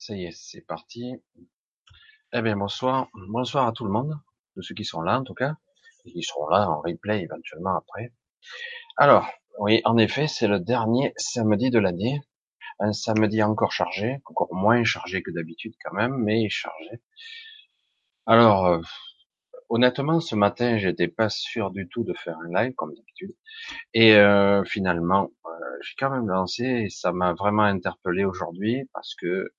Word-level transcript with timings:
Ça 0.00 0.14
y 0.14 0.24
est, 0.24 0.32
c'est 0.32 0.62
parti. 0.62 1.12
Eh 2.32 2.40
bien, 2.40 2.56
bonsoir. 2.56 3.08
Bonsoir 3.28 3.66
à 3.66 3.72
tout 3.72 3.84
le 3.84 3.90
monde, 3.90 4.18
de 4.56 4.62
ceux 4.62 4.74
qui 4.74 4.86
sont 4.86 5.02
là 5.02 5.20
en 5.20 5.24
tout 5.24 5.34
cas, 5.34 5.56
et 6.06 6.12
qui 6.12 6.22
seront 6.22 6.48
là 6.48 6.70
en 6.70 6.80
replay 6.80 7.20
éventuellement 7.20 7.76
après. 7.76 8.10
Alors, 8.96 9.28
oui, 9.58 9.82
en 9.84 9.98
effet, 9.98 10.26
c'est 10.26 10.48
le 10.48 10.58
dernier 10.58 11.12
samedi 11.18 11.68
de 11.68 11.78
l'année. 11.78 12.18
Un 12.78 12.94
samedi 12.94 13.42
encore 13.42 13.72
chargé, 13.72 14.22
encore 14.24 14.48
moins 14.52 14.84
chargé 14.84 15.22
que 15.22 15.30
d'habitude 15.30 15.74
quand 15.84 15.92
même, 15.92 16.16
mais 16.16 16.48
chargé. 16.48 17.02
Alors, 18.24 18.68
euh, 18.68 18.80
honnêtement, 19.68 20.20
ce 20.20 20.34
matin, 20.34 20.78
j'étais 20.78 21.08
pas 21.08 21.28
sûr 21.28 21.70
du 21.70 21.90
tout 21.90 22.04
de 22.04 22.14
faire 22.14 22.38
un 22.38 22.48
live 22.54 22.72
comme 22.74 22.94
d'habitude. 22.94 23.34
Et 23.92 24.14
euh, 24.14 24.64
finalement, 24.64 25.30
euh, 25.44 25.50
j'ai 25.82 25.94
quand 25.98 26.08
même 26.08 26.26
lancé 26.26 26.64
et 26.64 26.88
ça 26.88 27.12
m'a 27.12 27.34
vraiment 27.34 27.64
interpellé 27.64 28.24
aujourd'hui 28.24 28.88
parce 28.94 29.14
que 29.14 29.52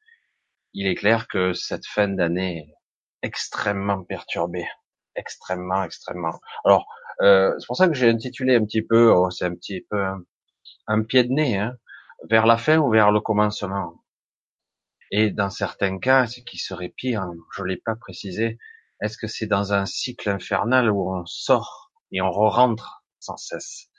il 0.73 0.87
est 0.87 0.95
clair 0.95 1.27
que 1.27 1.53
cette 1.53 1.85
fin 1.85 2.07
d'année 2.07 2.57
est 2.57 2.75
extrêmement 3.23 4.03
perturbée, 4.03 4.67
extrêmement, 5.15 5.83
extrêmement. 5.83 6.39
Alors, 6.65 6.87
euh, 7.21 7.53
c'est 7.59 7.67
pour 7.67 7.75
ça 7.77 7.87
que 7.87 7.93
j'ai 7.93 8.09
intitulé 8.09 8.55
un 8.55 8.65
petit 8.65 8.81
peu, 8.81 9.11
oh, 9.11 9.29
c'est 9.29 9.45
un 9.45 9.55
petit 9.55 9.81
peu 9.89 10.03
un, 10.87 11.03
pied 11.03 11.23
de 11.23 11.31
nez, 11.33 11.57
hein, 11.57 11.77
vers 12.29 12.45
la 12.45 12.57
fin 12.57 12.77
ou 12.77 12.89
vers 12.89 13.11
le 13.11 13.19
commencement. 13.19 14.03
Et 15.11 15.29
dans 15.29 15.49
certains 15.49 15.99
cas, 15.99 16.25
ce 16.27 16.39
qui 16.39 16.57
serait 16.57 16.89
pire, 16.89 17.21
hein, 17.21 17.35
je 17.55 17.63
l'ai 17.63 17.77
pas 17.77 17.95
précisé, 17.95 18.57
est-ce 19.01 19.17
que 19.17 19.27
c'est 19.27 19.47
dans 19.47 19.73
un 19.73 19.85
cycle 19.85 20.29
infernal 20.29 20.89
où 20.89 21.13
on 21.13 21.25
sort 21.25 21.91
et 22.11 22.21
on 22.21 22.31
re-rentre 22.31 23.03
sans 23.19 23.37
cesse? 23.37 23.89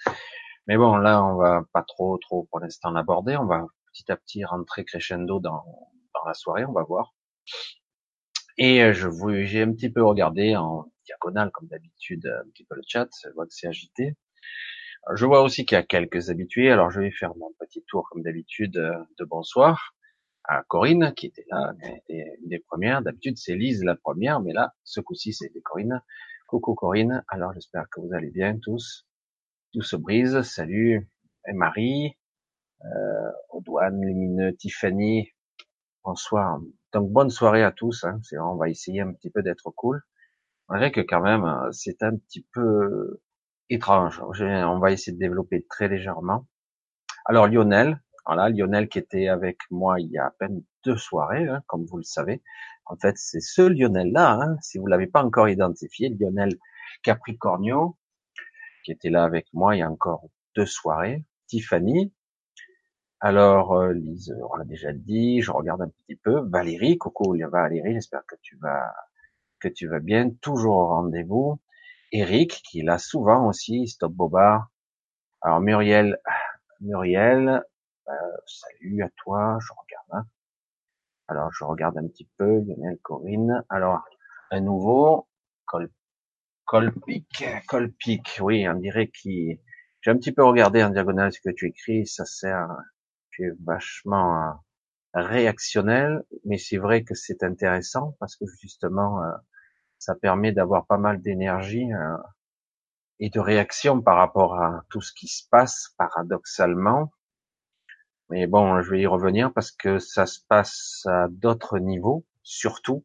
Mais 0.66 0.76
bon, 0.76 0.96
là, 0.96 1.22
on 1.24 1.36
va 1.36 1.62
pas 1.72 1.82
trop, 1.82 2.18
trop 2.18 2.48
pour 2.50 2.60
l'instant 2.60 2.90
l'aborder. 2.92 3.36
On 3.36 3.46
va 3.46 3.66
petit 3.92 4.10
à 4.10 4.16
petit 4.16 4.44
rentrer 4.44 4.84
crescendo 4.84 5.40
dans, 5.40 5.64
dans 6.22 6.28
la 6.28 6.34
soirée, 6.34 6.64
on 6.64 6.72
va 6.72 6.84
voir. 6.84 7.14
Et 8.58 8.82
euh, 8.82 8.92
je 8.92 9.08
j'ai 9.44 9.62
un 9.62 9.72
petit 9.72 9.90
peu 9.90 10.04
regardé 10.04 10.56
en 10.56 10.92
diagonale, 11.04 11.50
comme 11.52 11.68
d'habitude, 11.68 12.26
un 12.26 12.48
petit 12.50 12.64
peu 12.64 12.76
le 12.76 12.82
chat, 12.86 13.08
je 13.24 13.30
vois 13.30 13.46
que 13.46 13.54
c'est 13.54 13.66
agité. 13.66 14.14
Je 15.14 15.26
vois 15.26 15.42
aussi 15.42 15.66
qu'il 15.66 15.74
y 15.74 15.78
a 15.78 15.82
quelques 15.82 16.30
habitués, 16.30 16.70
alors 16.70 16.90
je 16.90 17.00
vais 17.00 17.10
faire 17.10 17.34
mon 17.36 17.50
petit 17.58 17.84
tour, 17.88 18.08
comme 18.10 18.22
d'habitude, 18.22 18.76
euh, 18.76 18.94
de 19.18 19.24
bonsoir 19.24 19.94
à 20.44 20.62
Corinne, 20.64 21.12
qui 21.14 21.26
était 21.26 21.46
là, 21.50 21.72
était 21.82 22.36
une 22.40 22.48
des 22.48 22.58
premières. 22.58 23.02
D'habitude, 23.02 23.36
c'est 23.36 23.54
Lise 23.54 23.84
la 23.84 23.96
première, 23.96 24.40
mais 24.40 24.52
là, 24.52 24.74
ce 24.84 25.00
coup-ci, 25.00 25.32
c'était 25.32 25.60
Corinne. 25.60 26.02
Coucou 26.48 26.74
Corinne, 26.74 27.24
alors 27.28 27.52
j'espère 27.54 27.86
que 27.90 28.00
vous 28.00 28.12
allez 28.12 28.30
bien 28.30 28.58
tous. 28.58 29.06
Tout 29.72 29.82
se 29.82 29.96
brise, 29.96 30.42
salut. 30.42 31.08
Et 31.48 31.52
Marie, 31.52 32.18
euh, 32.84 33.30
Audouane, 33.50 34.04
Lumineux, 34.04 34.54
Tiffany, 34.54 35.31
Bonsoir. 36.04 36.58
Donc 36.92 37.12
bonne 37.12 37.30
soirée 37.30 37.62
à 37.62 37.70
tous. 37.70 38.02
Hein. 38.02 38.20
On 38.40 38.56
va 38.56 38.68
essayer 38.68 39.02
un 39.02 39.12
petit 39.12 39.30
peu 39.30 39.40
d'être 39.42 39.70
cool. 39.70 40.02
vrai 40.68 40.90
que 40.90 41.00
quand 41.00 41.20
même, 41.20 41.44
euh, 41.44 41.70
c'est 41.70 42.02
un 42.02 42.16
petit 42.16 42.44
peu 42.52 43.20
étrange. 43.70 44.20
On 44.20 44.78
va 44.80 44.90
essayer 44.90 45.12
de 45.12 45.18
développer 45.18 45.64
très 45.70 45.86
légèrement. 45.86 46.48
Alors 47.24 47.46
Lionel, 47.46 48.02
voilà, 48.26 48.48
Lionel 48.48 48.88
qui 48.88 48.98
était 48.98 49.28
avec 49.28 49.58
moi 49.70 50.00
il 50.00 50.10
y 50.10 50.18
a 50.18 50.26
à 50.26 50.30
peine 50.32 50.64
deux 50.84 50.96
soirées, 50.96 51.46
hein, 51.46 51.62
comme 51.68 51.84
vous 51.86 51.98
le 51.98 52.02
savez. 52.02 52.42
En 52.86 52.96
fait, 52.96 53.16
c'est 53.16 53.40
ce 53.40 53.62
Lionel-là, 53.62 54.40
hein, 54.42 54.56
si 54.60 54.78
vous 54.78 54.88
l'avez 54.88 55.06
pas 55.06 55.22
encore 55.22 55.48
identifié, 55.48 56.08
Lionel 56.08 56.58
Capricornio, 57.04 57.96
qui 58.84 58.90
était 58.90 59.10
là 59.10 59.22
avec 59.22 59.46
moi 59.52 59.76
il 59.76 59.78
y 59.80 59.82
a 59.82 59.90
encore 59.90 60.24
deux 60.56 60.66
soirées. 60.66 61.24
Tiffany, 61.46 62.12
alors, 63.24 63.74
euh, 63.74 63.92
Lise, 63.92 64.34
on 64.50 64.56
l'a 64.56 64.64
déjà 64.64 64.92
dit, 64.92 65.42
je 65.42 65.52
regarde 65.52 65.80
un 65.82 65.88
petit 65.88 66.16
peu. 66.16 66.40
Valérie, 66.40 66.98
coucou 66.98 67.36
Valérie, 67.52 67.94
j'espère 67.94 68.26
que 68.26 68.34
tu 68.42 68.56
vas 68.56 68.92
que 69.60 69.68
tu 69.68 69.86
vas 69.86 70.00
bien, 70.00 70.30
toujours 70.40 70.74
au 70.76 70.86
rendez-vous. 70.88 71.60
Eric, 72.10 72.62
qui 72.68 72.82
là 72.82 72.98
souvent 72.98 73.46
aussi, 73.46 73.86
Stop 73.86 74.12
Boba. 74.12 74.70
Alors 75.40 75.60
Muriel, 75.60 76.18
Muriel, 76.80 77.62
euh, 78.08 78.12
salut 78.46 79.04
à 79.04 79.08
toi, 79.16 79.56
je 79.60 79.72
regarde. 79.72 80.24
Hein. 80.24 80.28
Alors 81.28 81.52
je 81.52 81.62
regarde 81.62 81.96
un 81.98 82.08
petit 82.08 82.28
peu, 82.38 82.58
Lionel, 82.58 82.98
Corinne. 83.02 83.64
Alors, 83.68 84.02
un 84.50 84.60
nouveau, 84.60 85.28
Col, 85.66 85.90
Colpic, 86.64 87.44
Colpic, 87.68 88.40
oui, 88.42 88.68
on 88.68 88.74
dirait 88.74 89.06
qu'il... 89.08 89.60
J'ai 90.00 90.10
un 90.10 90.16
petit 90.16 90.32
peu 90.32 90.44
regardé 90.44 90.82
en 90.82 90.90
diagonale 90.90 91.32
ce 91.32 91.40
que 91.40 91.50
tu 91.50 91.68
écris, 91.68 92.04
ça 92.08 92.24
sert 92.24 92.68
tu 93.32 93.46
es 93.46 93.50
vachement 93.64 94.42
euh, 94.42 94.52
réactionnel, 95.14 96.22
mais 96.44 96.58
c'est 96.58 96.78
vrai 96.78 97.02
que 97.04 97.14
c'est 97.14 97.42
intéressant 97.42 98.16
parce 98.20 98.36
que 98.36 98.44
justement, 98.60 99.22
euh, 99.22 99.30
ça 99.98 100.14
permet 100.14 100.52
d'avoir 100.52 100.86
pas 100.86 100.98
mal 100.98 101.20
d'énergie 101.20 101.92
euh, 101.92 102.16
et 103.18 103.30
de 103.30 103.40
réaction 103.40 104.00
par 104.00 104.16
rapport 104.16 104.60
à 104.60 104.82
tout 104.90 105.00
ce 105.00 105.12
qui 105.12 105.28
se 105.28 105.48
passe 105.50 105.94
paradoxalement. 105.96 107.12
Mais 108.30 108.46
bon, 108.46 108.80
je 108.80 108.90
vais 108.90 109.02
y 109.02 109.06
revenir 109.06 109.52
parce 109.52 109.72
que 109.72 109.98
ça 109.98 110.26
se 110.26 110.40
passe 110.48 111.02
à 111.06 111.28
d'autres 111.28 111.78
niveaux, 111.78 112.24
surtout. 112.42 113.04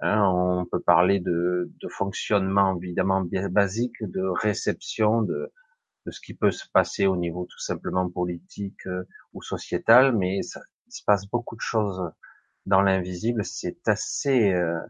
Hein, 0.00 0.22
on 0.22 0.64
peut 0.66 0.80
parler 0.80 1.20
de, 1.20 1.72
de 1.80 1.88
fonctionnement 1.88 2.76
évidemment 2.76 3.22
basique, 3.50 3.96
de 4.00 4.22
réception, 4.22 5.22
de, 5.22 5.52
de 6.08 6.10
ce 6.10 6.20
qui 6.20 6.32
peut 6.32 6.50
se 6.50 6.66
passer 6.72 7.06
au 7.06 7.16
niveau 7.16 7.44
tout 7.44 7.58
simplement 7.58 8.08
politique 8.08 8.86
euh, 8.86 9.06
ou 9.34 9.42
sociétal, 9.42 10.16
mais 10.16 10.40
ça, 10.40 10.60
il 10.86 10.92
se 10.92 11.04
passe 11.04 11.26
beaucoup 11.26 11.54
de 11.54 11.60
choses 11.60 12.10
dans 12.64 12.80
l'invisible. 12.80 13.44
C'est 13.44 13.86
assez, 13.86 14.52
euh, 14.54 14.80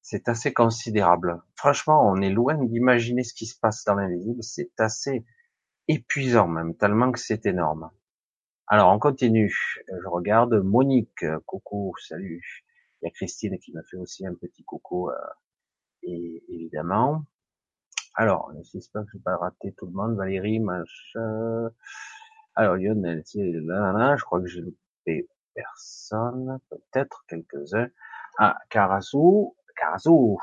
c'est 0.00 0.28
assez 0.30 0.54
considérable. 0.54 1.42
Franchement, 1.56 2.08
on 2.08 2.22
est 2.22 2.30
loin 2.30 2.56
d'imaginer 2.64 3.22
ce 3.22 3.34
qui 3.34 3.46
se 3.46 3.58
passe 3.58 3.84
dans 3.84 3.96
l'invisible. 3.96 4.42
C'est 4.42 4.72
assez 4.78 5.26
épuisant 5.88 6.48
même, 6.48 6.74
tellement 6.74 7.12
que 7.12 7.20
c'est 7.20 7.44
énorme. 7.44 7.90
Alors, 8.66 8.92
on 8.92 8.98
continue. 8.98 9.54
Je 9.88 10.08
regarde 10.08 10.54
Monique. 10.54 11.24
Coucou, 11.44 11.94
salut. 11.98 12.64
Il 13.02 13.06
y 13.06 13.08
a 13.08 13.10
Christine 13.10 13.58
qui 13.58 13.72
m'a 13.72 13.82
fait 13.90 13.98
aussi 13.98 14.26
un 14.26 14.34
petit 14.34 14.64
coucou, 14.64 15.10
euh, 15.10 15.14
et 16.02 16.42
évidemment. 16.48 17.26
Alors, 18.18 18.50
j'espère 18.72 19.02
que 19.02 19.08
je 19.12 19.18
vais 19.18 19.22
pas 19.24 19.36
rater 19.36 19.74
tout 19.76 19.84
le 19.84 19.92
monde. 19.92 20.16
Valérie, 20.16 20.58
machin. 20.58 21.70
Alors, 22.54 22.76
Lionel, 22.76 23.20
c'est 23.26 23.42
là, 23.42 23.92
là, 23.92 24.16
je 24.16 24.24
crois 24.24 24.40
que 24.40 24.46
j'ai 24.46 24.62
loupé 24.62 25.28
personne, 25.52 26.58
peut-être 26.70 27.26
quelques-uns. 27.28 27.90
Ah, 28.38 28.56
Karasu, 28.70 29.52
Karasu. 29.76 30.38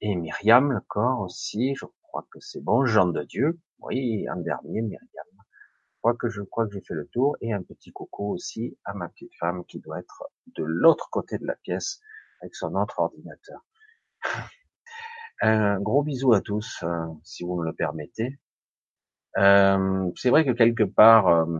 Et 0.00 0.16
Myriam, 0.16 0.72
le 0.72 0.80
corps 0.80 1.20
aussi, 1.20 1.74
je 1.74 1.84
crois 2.02 2.26
que 2.32 2.40
c'est 2.40 2.62
bon. 2.62 2.86
Jean 2.86 3.06
de 3.08 3.24
Dieu, 3.24 3.60
oui, 3.80 4.26
en 4.30 4.36
dernier, 4.36 4.80
Myriam. 4.80 5.26
Je 5.28 5.98
crois 5.98 6.14
que 6.14 6.30
je 6.30 6.40
crois 6.40 6.66
que 6.66 6.72
j'ai 6.72 6.80
fait 6.80 6.94
le 6.94 7.08
tour. 7.08 7.36
Et 7.42 7.52
un 7.52 7.62
petit 7.62 7.92
coucou 7.92 8.32
aussi 8.32 8.78
à 8.86 8.94
ma 8.94 9.10
petite 9.10 9.34
femme 9.38 9.66
qui 9.66 9.80
doit 9.80 10.00
être 10.00 10.24
de 10.56 10.64
l'autre 10.64 11.10
côté 11.10 11.36
de 11.36 11.46
la 11.46 11.56
pièce 11.56 12.00
avec 12.40 12.54
son 12.54 12.74
autre 12.74 13.00
ordinateur. 13.00 13.60
Un 15.44 15.80
gros 15.80 16.04
bisou 16.04 16.34
à 16.34 16.40
tous, 16.40 16.84
euh, 16.84 17.06
si 17.24 17.42
vous 17.42 17.56
me 17.56 17.64
le 17.64 17.72
permettez. 17.72 18.38
Euh, 19.38 20.08
c'est 20.14 20.30
vrai 20.30 20.44
que 20.44 20.52
quelque 20.52 20.84
part, 20.84 21.26
euh, 21.26 21.58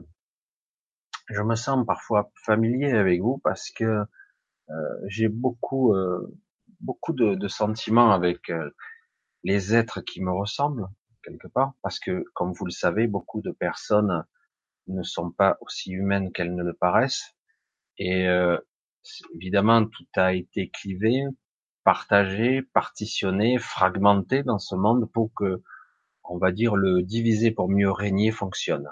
je 1.28 1.42
me 1.42 1.56
sens 1.56 1.84
parfois 1.84 2.30
familier 2.44 2.92
avec 2.92 3.20
vous 3.20 3.38
parce 3.38 3.70
que 3.72 4.04
j'ai 5.08 5.28
beaucoup, 5.28 5.94
beaucoup 6.80 7.12
de, 7.12 7.34
de, 7.34 7.48
sentiments 7.48 8.12
avec 8.12 8.50
les 9.42 9.74
êtres 9.74 10.00
qui 10.00 10.22
me 10.22 10.30
ressemblent 10.30 10.86
quelque 11.22 11.48
part, 11.48 11.74
parce 11.82 11.98
que, 11.98 12.24
comme 12.34 12.52
vous 12.52 12.64
le 12.64 12.70
savez, 12.70 13.06
beaucoup 13.06 13.42
de 13.42 13.50
personnes 13.50 14.24
ne 14.86 15.02
sont 15.02 15.30
pas 15.30 15.58
aussi 15.60 15.90
humaines 15.90 16.32
qu'elles 16.32 16.54
ne 16.54 16.62
le 16.62 16.72
paraissent. 16.72 17.34
Et 17.98 18.26
évidemment, 19.34 19.84
tout 19.84 20.06
a 20.16 20.32
été 20.32 20.70
clivé, 20.70 21.24
partagé, 21.84 22.62
partitionné, 22.62 23.58
fragmenté 23.58 24.42
dans 24.42 24.58
ce 24.58 24.74
monde 24.74 25.10
pour 25.10 25.32
que, 25.34 25.62
on 26.24 26.38
va 26.38 26.52
dire, 26.52 26.76
le 26.76 27.02
diviser 27.02 27.50
pour 27.50 27.68
mieux 27.68 27.90
régner 27.90 28.30
fonctionne. 28.30 28.88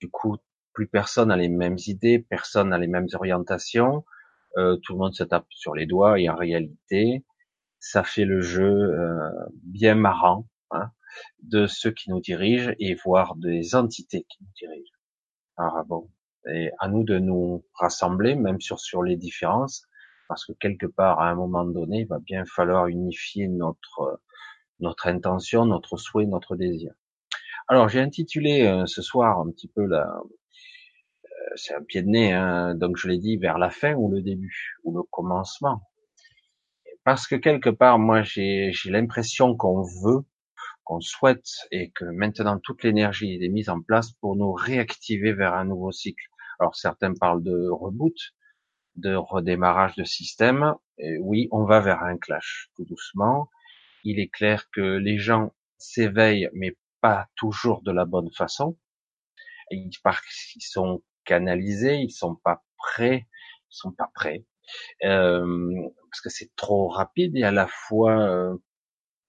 Du 0.00 0.10
coup, 0.10 0.36
plus 0.72 0.86
personne 0.86 1.28
n'a 1.28 1.36
les 1.36 1.48
mêmes 1.48 1.78
idées, 1.86 2.18
personne 2.18 2.70
n'a 2.70 2.78
les 2.78 2.86
mêmes 2.86 3.08
orientations, 3.14 4.04
euh, 4.56 4.76
tout 4.76 4.92
le 4.92 4.98
monde 4.98 5.14
se 5.14 5.24
tape 5.24 5.46
sur 5.50 5.74
les 5.74 5.86
doigts 5.86 6.20
et 6.20 6.28
en 6.28 6.36
réalité, 6.36 7.24
ça 7.80 8.04
fait 8.04 8.24
le 8.24 8.40
jeu 8.40 8.64
euh, 8.64 9.30
bien 9.62 9.94
marrant 9.94 10.46
hein, 10.70 10.90
de 11.42 11.66
ceux 11.66 11.90
qui 11.90 12.10
nous 12.10 12.20
dirigent 12.20 12.72
et 12.78 12.94
voire 12.94 13.34
des 13.36 13.74
entités 13.74 14.24
qui 14.28 14.38
nous 14.42 14.52
dirigent. 14.54 14.92
Alors 15.56 15.84
bon, 15.84 16.10
et 16.50 16.70
à 16.78 16.88
nous 16.88 17.04
de 17.04 17.18
nous 17.18 17.64
rassembler, 17.74 18.34
même 18.34 18.60
sur 18.60 18.80
sur 18.80 19.02
les 19.02 19.16
différences, 19.16 19.86
parce 20.32 20.46
que 20.46 20.52
quelque 20.52 20.86
part, 20.86 21.20
à 21.20 21.28
un 21.28 21.34
moment 21.34 21.66
donné, 21.66 22.00
il 22.00 22.06
va 22.06 22.18
bien 22.18 22.46
falloir 22.46 22.86
unifier 22.86 23.48
notre 23.48 24.22
notre 24.80 25.06
intention, 25.08 25.66
notre 25.66 25.98
souhait, 25.98 26.24
notre 26.24 26.56
désir. 26.56 26.94
Alors, 27.68 27.90
j'ai 27.90 28.00
intitulé 28.00 28.62
euh, 28.62 28.86
ce 28.86 29.02
soir 29.02 29.40
un 29.40 29.50
petit 29.50 29.68
peu 29.68 29.84
la, 29.84 30.06
euh, 30.06 31.28
c'est 31.56 31.74
un 31.74 31.82
pied 31.82 32.00
de 32.00 32.08
nez, 32.08 32.32
hein, 32.32 32.74
donc 32.74 32.96
je 32.96 33.08
l'ai 33.08 33.18
dit, 33.18 33.36
vers 33.36 33.58
la 33.58 33.68
fin 33.68 33.92
ou 33.92 34.10
le 34.10 34.22
début, 34.22 34.78
ou 34.84 34.96
le 34.96 35.02
commencement. 35.02 35.82
Parce 37.04 37.26
que 37.26 37.36
quelque 37.36 37.68
part, 37.68 37.98
moi, 37.98 38.22
j'ai 38.22 38.72
l'impression 38.86 39.54
qu'on 39.54 39.82
veut, 39.82 40.22
qu'on 40.84 41.02
souhaite, 41.02 41.46
et 41.70 41.90
que 41.90 42.06
maintenant 42.06 42.58
toute 42.58 42.84
l'énergie 42.84 43.38
est 43.38 43.48
mise 43.50 43.68
en 43.68 43.82
place 43.82 44.12
pour 44.12 44.34
nous 44.34 44.54
réactiver 44.54 45.34
vers 45.34 45.52
un 45.52 45.66
nouveau 45.66 45.92
cycle. 45.92 46.24
Alors 46.58 46.74
certains 46.74 47.12
parlent 47.12 47.42
de 47.42 47.68
reboot, 47.68 48.16
de 48.96 49.14
redémarrage 49.14 49.96
de 49.96 50.04
système. 50.04 50.74
Oui, 51.20 51.48
on 51.50 51.64
va 51.64 51.80
vers 51.80 52.02
un 52.02 52.16
clash, 52.18 52.70
tout 52.76 52.84
doucement. 52.84 53.48
Il 54.04 54.18
est 54.20 54.28
clair 54.28 54.68
que 54.70 54.80
les 54.80 55.18
gens 55.18 55.52
s'éveillent, 55.78 56.50
mais 56.52 56.76
pas 57.00 57.28
toujours 57.36 57.82
de 57.82 57.92
la 57.92 58.04
bonne 58.04 58.32
façon. 58.32 58.78
Ils, 59.70 59.90
ils 59.90 60.62
sont 60.62 61.02
canalisés, 61.24 61.96
ils 61.96 62.10
sont 62.10 62.36
pas 62.36 62.62
prêts, 62.76 63.26
ils 63.70 63.76
sont 63.76 63.92
pas 63.92 64.10
prêts, 64.14 64.44
euh, 65.04 65.88
parce 66.10 66.20
que 66.20 66.30
c'est 66.30 66.54
trop 66.56 66.88
rapide 66.88 67.36
et 67.36 67.42
à 67.42 67.50
la 67.50 67.66
fois 67.66 68.20
euh, 68.20 68.56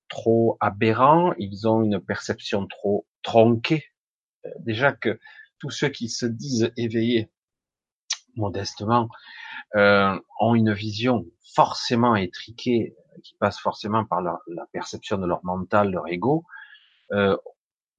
trop 0.10 0.58
aberrant. 0.60 1.34
Ils 1.38 1.68
ont 1.68 1.84
une 1.84 2.00
perception 2.00 2.68
trop 2.68 3.08
tronquée. 3.22 3.86
Euh, 4.46 4.50
déjà 4.60 4.92
que 4.92 5.20
tous 5.60 5.70
ceux 5.70 5.90
qui 5.90 6.10
se 6.10 6.26
disent 6.26 6.72
éveillés 6.78 7.32
modestement 8.36 9.10
euh, 9.76 10.20
ont 10.40 10.56
une 10.56 10.74
vision 10.74 11.26
forcément 11.56 12.16
étriquée 12.16 12.96
qui 13.24 13.36
passe 13.40 13.60
forcément 13.60 14.06
par 14.06 14.22
la, 14.22 14.40
la 14.48 14.66
perception 14.72 15.18
de 15.18 15.28
leur 15.28 15.44
mental, 15.44 15.92
leur 15.92 16.08
ego. 16.08 16.46
Euh, 17.12 17.38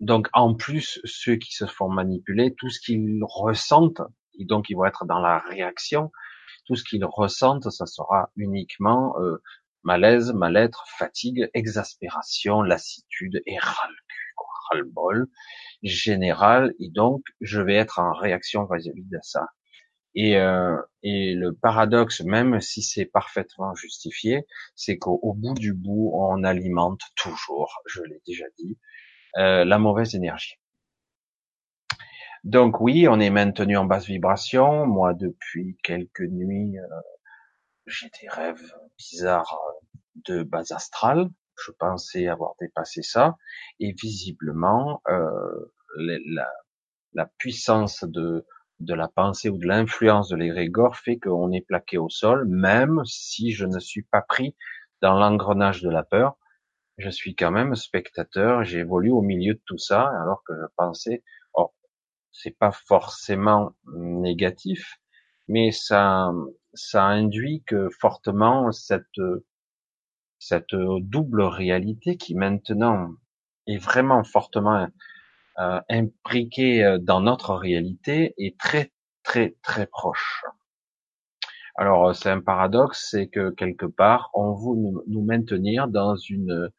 donc 0.00 0.28
en 0.32 0.54
plus, 0.54 1.00
ceux 1.04 1.36
qui 1.36 1.52
se 1.54 1.66
font 1.66 1.88
manipuler, 1.88 2.54
tout 2.54 2.68
ce 2.68 2.80
qu'ils 2.80 3.20
ressentent, 3.22 4.02
et 4.38 4.44
donc 4.44 4.70
ils 4.70 4.74
vont 4.74 4.84
être 4.84 5.04
dans 5.04 5.20
la 5.20 5.38
réaction, 5.38 6.10
tout 6.66 6.76
ce 6.76 6.84
qu'ils 6.84 7.04
ressentent, 7.04 7.70
ça 7.70 7.86
sera 7.86 8.30
uniquement 8.36 9.18
euh, 9.20 9.42
malaise, 9.82 10.32
mal-être, 10.32 10.84
fatigue, 10.98 11.48
exaspération, 11.54 12.62
lassitude 12.62 13.42
et 13.46 13.58
ras-le-bol 13.58 15.28
général. 15.82 16.74
Et 16.80 16.88
donc, 16.90 17.22
je 17.40 17.60
vais 17.60 17.74
être 17.74 17.98
en 17.98 18.12
réaction 18.12 18.66
vis-à-vis 18.70 19.04
de 19.04 19.18
ça. 19.22 19.46
Et, 20.14 20.37
euh, 20.37 20.76
et 21.02 21.34
le 21.34 21.52
paradoxe, 21.52 22.20
même 22.22 22.61
si 22.61 22.82
c'est 22.82 23.05
parfaitement 23.05 23.75
justifié, 23.75 24.46
c'est 24.76 24.96
qu'au 24.99 25.34
bout 25.34 25.55
du 25.55 25.72
bout, 25.75 26.12
on 26.14 26.44
alimente 26.44 27.00
toujours, 27.16 27.82
je 27.87 28.02
l'ai 28.02 28.20
déjà 28.26 28.44
dit, 28.58 28.78
euh, 29.37 29.64
la 29.64 29.78
mauvaise 29.78 30.14
énergie. 30.14 30.58
Donc 32.44 32.81
oui, 32.81 33.08
on 33.08 33.20
est 33.20 33.31
maintenu 33.31 33.76
en 33.76 33.87
basse 33.87 34.06
vibration. 34.06 34.87
Moi, 34.87 35.14
depuis 35.14 35.78
quelques 35.82 36.20
nuits, 36.20 36.78
euh, 36.78 36.87
j'ai 37.87 38.10
des 38.20 38.28
rêves 38.28 38.75
bizarres 38.99 39.58
de 40.26 40.43
base 40.43 40.70
astrale. 40.72 41.31
Je 41.58 41.72
pensais 41.72 42.28
avoir 42.28 42.55
dépassé 42.60 43.02
ça, 43.02 43.37
et 43.81 43.93
visiblement, 43.93 45.00
euh, 45.08 45.72
la, 45.96 46.49
la, 47.14 47.31
puissance 47.38 48.05
de 48.05 48.44
de 48.80 48.94
la 48.94 49.08
pensée 49.08 49.48
ou 49.48 49.58
de 49.58 49.66
l'influence 49.66 50.28
de 50.28 50.36
l'égrégore 50.36 50.96
fait 50.96 51.18
qu'on 51.18 51.52
est 51.52 51.66
plaqué 51.66 51.98
au 51.98 52.08
sol, 52.08 52.46
même 52.46 53.02
si 53.04 53.52
je 53.52 53.66
ne 53.66 53.78
suis 53.78 54.02
pas 54.02 54.22
pris 54.22 54.56
dans 55.00 55.14
l'engrenage 55.14 55.82
de 55.82 55.90
la 55.90 56.02
peur. 56.02 56.36
Je 56.98 57.10
suis 57.10 57.34
quand 57.34 57.50
même 57.50 57.74
spectateur, 57.74 58.64
j'évolue 58.64 59.10
au 59.10 59.22
milieu 59.22 59.54
de 59.54 59.62
tout 59.66 59.78
ça, 59.78 60.02
alors 60.22 60.42
que 60.46 60.54
je 60.54 60.66
pensais, 60.76 61.24
oh, 61.54 61.72
c'est 62.30 62.56
pas 62.56 62.72
forcément 62.72 63.72
négatif, 63.96 64.98
mais 65.48 65.72
ça, 65.72 66.32
ça 66.72 67.04
induit 67.04 67.64
que 67.66 67.88
fortement 68.00 68.70
cette, 68.72 69.20
cette 70.38 70.74
double 70.74 71.42
réalité 71.42 72.16
qui 72.16 72.34
maintenant 72.34 73.10
est 73.66 73.78
vraiment 73.78 74.22
fortement 74.24 74.88
euh, 75.60 75.80
impliquée 75.88 76.84
euh, 76.84 76.98
dans 76.98 77.20
notre 77.20 77.54
réalité 77.54 78.34
est 78.38 78.58
très 78.58 78.92
très 79.22 79.56
très 79.62 79.86
proche. 79.86 80.44
Alors 81.76 82.08
euh, 82.08 82.12
c'est 82.12 82.30
un 82.30 82.40
paradoxe, 82.40 83.08
c'est 83.12 83.28
que 83.28 83.50
quelque 83.50 83.86
part 83.86 84.30
on 84.34 84.54
veut 84.54 85.02
nous, 85.06 85.24
maintenir 85.24 85.86
dans 85.86 86.16
une 86.16 86.70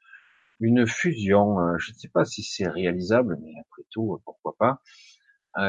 une 0.60 0.86
fusion. 0.88 1.78
Je 1.78 1.92
ne 1.94 1.98
sais 1.98 2.10
pas 2.10 2.26
si 2.26 2.44
c'est 2.44 2.68
réalisable, 2.68 3.38
mais 3.42 3.54
après 3.62 3.84
tout 3.92 4.22
pourquoi 4.26 4.56
pas 4.60 4.82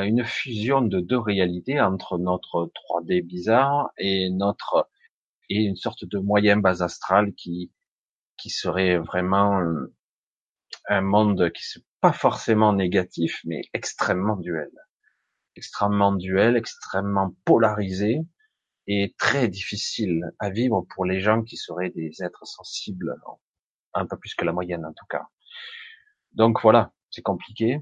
une 0.05 0.25
fusion 0.25 0.82
de 0.82 0.99
deux 1.00 1.19
réalités 1.19 1.81
entre 1.81 2.19
notre 2.19 2.73
3D 2.75 3.25
bizarre 3.25 3.91
et 3.99 4.31
notre 4.31 4.88
et 5.49 5.62
une 5.62 5.76
sorte 5.76 6.05
de 6.05 6.19
moyen 6.19 6.56
base 6.56 6.82
astral 6.82 7.35
qui 7.35 7.70
qui 8.37 8.50
serait 8.50 8.99
vraiment 8.99 9.61
un 10.88 11.00
monde 11.02 11.50
qui 11.52 11.62
n'est 11.79 11.85
pas 12.06 12.12
forcément 12.12 12.73
négatif 12.73 13.41
mais 13.44 13.62
extrêmement 13.75 14.37
duel 14.37 14.70
extrêmement 15.56 16.12
duel 16.12 16.56
extrêmement 16.56 17.35
polarisé 17.44 18.20
et 18.87 19.17
très 19.19 19.49
difficile 19.49 20.20
à 20.38 20.50
vivre 20.50 20.87
pour 20.94 21.05
les 21.05 21.20
gens 21.20 21.43
qui 21.43 21.56
seraient 21.56 21.91
des 21.91 22.23
êtres 22.23 22.47
sensibles 22.47 23.17
un 23.93 24.06
peu 24.06 24.17
plus 24.17 24.37
que 24.37 24.44
la 24.44 24.53
moyenne 24.53 24.87
en 24.87 24.93
tout 24.93 25.06
cas 25.11 25.25
donc 26.31 26.62
voilà 26.62 26.93
c'est 27.11 27.23
compliqué 27.23 27.81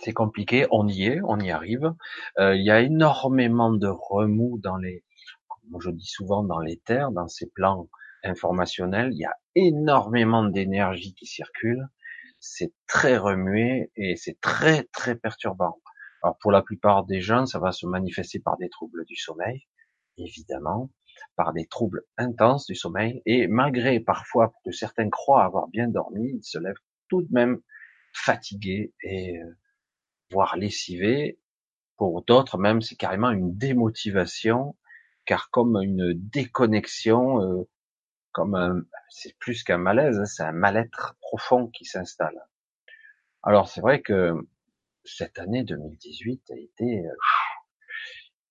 c'est 0.00 0.14
compliqué, 0.14 0.66
on 0.70 0.88
y 0.88 1.04
est, 1.04 1.20
on 1.22 1.38
y 1.38 1.50
arrive. 1.50 1.92
Euh, 2.38 2.56
il 2.56 2.64
y 2.64 2.70
a 2.70 2.80
énormément 2.80 3.70
de 3.70 3.88
remous 3.88 4.58
dans 4.62 4.78
les, 4.78 5.04
comme 5.46 5.80
je 5.80 5.90
dis 5.90 6.06
souvent, 6.06 6.42
dans 6.42 6.60
les 6.60 6.78
terres, 6.78 7.12
dans 7.12 7.28
ces 7.28 7.50
plans 7.50 7.88
informationnels. 8.24 9.10
Il 9.12 9.18
y 9.18 9.26
a 9.26 9.34
énormément 9.54 10.44
d'énergie 10.44 11.14
qui 11.14 11.26
circule. 11.26 11.86
C'est 12.44 12.72
très 12.88 13.16
remué 13.16 13.92
et 13.94 14.16
c'est 14.16 14.40
très 14.40 14.82
très 14.92 15.14
perturbant. 15.14 15.80
Alors 16.24 16.36
pour 16.40 16.50
la 16.50 16.60
plupart 16.60 17.04
des 17.04 17.20
jeunes, 17.20 17.46
ça 17.46 17.60
va 17.60 17.70
se 17.70 17.86
manifester 17.86 18.40
par 18.40 18.56
des 18.56 18.68
troubles 18.68 19.04
du 19.04 19.14
sommeil, 19.14 19.68
évidemment, 20.18 20.90
par 21.36 21.52
des 21.52 21.66
troubles 21.68 22.02
intenses 22.18 22.66
du 22.66 22.74
sommeil. 22.74 23.22
Et 23.26 23.46
malgré 23.46 24.00
parfois 24.00 24.52
que 24.64 24.72
certains 24.72 25.08
croient 25.08 25.44
avoir 25.44 25.68
bien 25.68 25.86
dormi, 25.86 26.32
ils 26.34 26.44
se 26.44 26.58
lèvent 26.58 26.74
tout 27.08 27.22
de 27.22 27.28
même 27.30 27.60
fatigués 28.12 28.92
et 29.04 29.38
euh, 29.40 29.56
voire 30.32 30.56
lessivé. 30.56 31.38
Pour 31.96 32.24
d'autres, 32.24 32.58
même, 32.58 32.80
c'est 32.80 32.96
carrément 32.96 33.30
une 33.30 33.56
démotivation, 33.56 34.76
car 35.26 35.48
comme 35.50 35.76
une 35.80 36.12
déconnexion, 36.14 37.40
euh, 37.40 37.68
comme 38.32 38.86
c'est 39.10 39.36
plus 39.38 39.62
qu'un 39.62 39.78
malaise, 39.78 40.18
hein, 40.18 40.24
c'est 40.24 40.42
un 40.42 40.52
mal-être 40.52 41.16
profond 41.20 41.68
qui 41.68 41.84
s'installe. 41.84 42.46
Alors 43.42 43.68
c'est 43.68 43.80
vrai 43.80 44.02
que 44.02 44.34
cette 45.04 45.38
année 45.38 45.64
2018 45.64 46.50
a 46.50 46.56
été, 46.56 47.06
euh, 47.06 47.14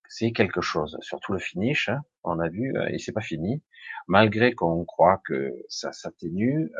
c'est 0.10 0.32
quelque 0.32 0.62
chose. 0.62 0.98
Surtout 1.02 1.34
le 1.34 1.40
finish, 1.40 1.90
hein, 1.90 2.02
on 2.24 2.40
a 2.40 2.50
vu, 2.50 2.76
euh, 2.78 2.88
et 2.90 3.00
c'est 3.00 3.14
pas 3.14 3.22
fini. 3.22 3.64
Malgré 4.08 4.54
qu'on 4.54 4.86
croit 4.86 5.22
que 5.26 5.54
ça 5.70 5.92
s'atténue, 5.92 6.72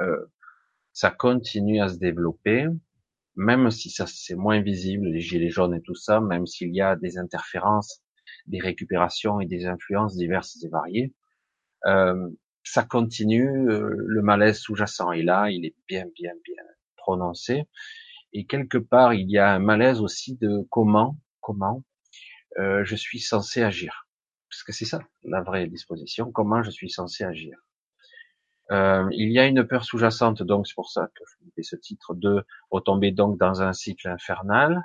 ça 0.94 1.12
continue 1.12 1.82
à 1.82 1.88
se 1.88 1.98
développer 1.98 2.68
même 3.36 3.72
si 3.72 3.90
ça 3.90 4.06
c'est 4.08 4.36
moins 4.36 4.62
visible, 4.62 5.08
les 5.08 5.22
gilets 5.22 5.50
jaunes 5.50 5.76
et 5.76 5.82
tout 5.82 5.96
ça, 5.96 6.20
même 6.20 6.46
s'il 6.46 6.74
y 6.74 6.82
a 6.82 6.96
des 6.96 7.18
interférences, 7.18 8.04
des 8.48 8.60
récupérations 8.60 9.40
et 9.40 9.46
des 9.46 9.66
influences 9.66 10.16
diverses 10.16 10.58
et 10.64 10.70
variées, 10.70 11.14
euh, 11.86 12.30
ça 12.64 12.84
continue, 12.84 13.70
euh, 13.70 13.94
le 13.96 14.22
malaise 14.22 14.60
sous-jacent 14.60 15.12
est 15.12 15.24
là, 15.24 15.50
il 15.50 15.66
est 15.66 15.76
bien, 15.88 16.06
bien, 16.16 16.34
bien 16.44 16.64
prononcé, 16.96 17.64
et 18.34 18.46
quelque 18.46 18.78
part 18.78 19.14
il 19.14 19.30
y 19.30 19.38
a 19.38 19.52
un 19.54 19.60
malaise 19.60 20.02
aussi 20.02 20.36
de 20.38 20.68
comment, 20.70 21.18
comment 21.40 21.84
euh, 22.60 22.84
je 22.86 22.96
suis 22.96 23.20
censé 23.20 23.64
agir, 23.64 24.08
parce 24.50 24.64
que 24.64 24.72
c'est 24.72 24.86
ça 24.86 25.02
la 25.24 25.42
vraie 25.42 25.68
disposition, 25.68 26.32
comment 26.32 26.64
je 26.64 26.72
suis 26.72 26.90
censé 26.90 27.24
agir. 27.24 27.58
Euh, 28.72 29.08
il 29.12 29.32
y 29.32 29.40
a 29.40 29.48
une 29.48 29.66
peur 29.68 29.84
sous-jacente, 29.84 30.44
donc 30.44 30.68
c'est 30.68 30.76
pour 30.76 30.90
ça 30.90 31.10
que 31.16 31.24
je 31.28 31.50
fais 31.56 31.64
ce 31.64 31.76
titre, 31.76 32.14
de 32.14 32.46
retomber 32.70 33.12
donc 33.12 33.38
dans 33.38 33.62
un 33.62 33.74
cycle 33.74 34.08
infernal, 34.08 34.82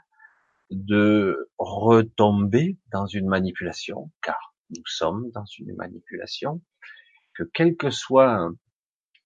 de 0.70 1.50
retomber 1.58 2.76
dans 2.90 3.06
une 3.06 3.28
manipulation, 3.28 4.10
car 4.22 4.54
nous 4.70 4.82
sommes 4.86 5.30
dans 5.30 5.44
une 5.58 5.76
manipulation, 5.76 6.60
que 7.36 7.44
quelle 7.54 7.76
que 7.76 7.90
soit, 7.90 8.50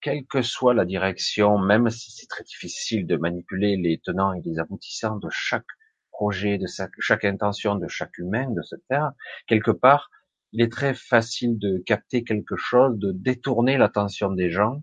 quelle 0.00 0.26
que 0.26 0.42
soit 0.42 0.74
la 0.74 0.84
direction, 0.84 1.58
même 1.58 1.90
si 1.90 2.10
c'est 2.10 2.26
très 2.26 2.44
difficile 2.44 3.06
de 3.06 3.16
manipuler 3.16 3.76
les 3.76 3.98
tenants 3.98 4.32
et 4.32 4.40
les 4.44 4.58
aboutissants 4.58 5.16
de 5.16 5.28
chaque 5.30 5.66
projet, 6.10 6.58
de 6.58 6.66
chaque, 6.98 7.24
intention 7.24 7.76
de 7.76 7.88
chaque 7.88 8.18
humain 8.18 8.50
de 8.50 8.62
cette 8.62 8.86
terre, 8.88 9.12
quelque 9.46 9.70
part, 9.70 10.10
il 10.52 10.62
est 10.62 10.72
très 10.72 10.94
facile 10.94 11.58
de 11.58 11.78
capter 11.86 12.24
quelque 12.24 12.56
chose, 12.56 12.98
de 12.98 13.12
détourner 13.12 13.78
l'attention 13.78 14.30
des 14.30 14.50
gens 14.50 14.82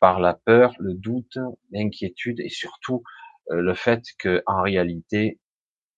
par 0.00 0.20
la 0.20 0.34
peur, 0.34 0.74
le 0.78 0.94
doute, 0.94 1.38
l'inquiétude 1.72 2.40
et 2.40 2.50
surtout 2.50 3.02
euh, 3.50 3.60
le 3.60 3.74
fait 3.74 4.02
qu'en 4.22 4.62
réalité, 4.62 5.40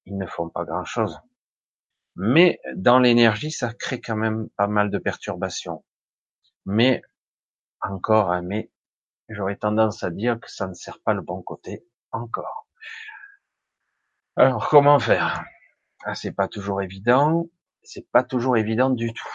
ils 0.06 0.16
ne 0.16 0.26
font 0.26 0.48
pas 0.48 0.64
grand-chose. 0.64 1.18
Mais 2.16 2.60
dans 2.74 2.98
l'énergie, 2.98 3.50
ça 3.50 3.72
crée 3.72 4.00
quand 4.00 4.16
même 4.16 4.48
pas 4.56 4.66
mal 4.66 4.90
de 4.90 4.98
perturbations. 4.98 5.84
Mais 6.66 7.02
encore, 7.80 8.32
hein, 8.32 8.42
mais 8.42 8.70
j'aurais 9.28 9.56
tendance 9.56 10.02
à 10.02 10.10
dire 10.10 10.38
que 10.40 10.50
ça 10.50 10.66
ne 10.66 10.74
sert 10.74 11.00
pas 11.00 11.14
le 11.14 11.22
bon 11.22 11.42
côté 11.42 11.84
encore. 12.12 12.66
Alors 14.36 14.68
comment 14.68 14.98
faire? 14.98 15.44
Ah, 16.04 16.14
C'est 16.14 16.32
pas 16.32 16.48
toujours 16.48 16.82
évident. 16.82 17.46
C'est 17.82 18.08
pas 18.10 18.24
toujours 18.24 18.56
évident 18.56 18.90
du 18.90 19.12
tout. 19.12 19.28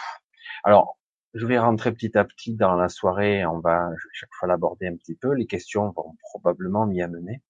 Alors 0.64 0.98
je 1.34 1.46
vais 1.46 1.58
rentrer 1.58 1.92
petit 1.92 2.16
à 2.16 2.24
petit 2.24 2.54
dans 2.54 2.74
la 2.76 2.88
soirée. 2.88 3.44
On 3.44 3.60
va 3.60 3.90
chaque 4.12 4.32
fois 4.38 4.48
l'aborder 4.48 4.86
un 4.88 4.96
petit 4.96 5.14
peu. 5.14 5.34
Les 5.34 5.46
questions 5.46 5.90
vont 5.90 6.16
probablement 6.32 6.86
m'y 6.86 7.02
amener. 7.02 7.42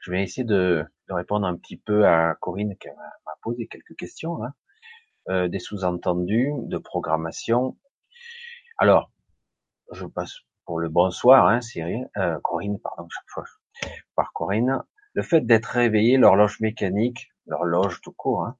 Je 0.00 0.10
vais 0.10 0.22
essayer 0.22 0.44
de, 0.44 0.84
répondre 1.08 1.46
un 1.46 1.56
petit 1.56 1.76
peu 1.76 2.06
à 2.06 2.34
Corinne 2.40 2.76
qui 2.78 2.88
m'a 2.88 3.32
posé 3.42 3.66
quelques 3.66 3.96
questions, 3.96 4.42
hein. 4.42 4.52
euh, 5.28 5.48
des 5.48 5.58
sous-entendus 5.58 6.52
de 6.62 6.78
programmation. 6.78 7.76
Alors, 8.78 9.10
je 9.90 10.06
passe 10.06 10.36
pour 10.64 10.78
le 10.78 10.88
bonsoir, 10.88 11.48
hein, 11.48 11.60
Cyril, 11.60 12.08
euh, 12.16 12.38
Corinne, 12.44 12.78
pardon, 12.78 13.08
chaque 13.10 13.28
fois 13.28 13.44
par 14.14 14.32
Corinne. 14.32 14.82
Le 15.14 15.22
fait 15.22 15.40
d'être 15.40 15.66
réveillé, 15.66 16.16
l'horloge 16.16 16.60
mécanique, 16.60 17.32
l'horloge 17.46 18.00
tout 18.02 18.12
court, 18.12 18.44
hein, 18.44 18.56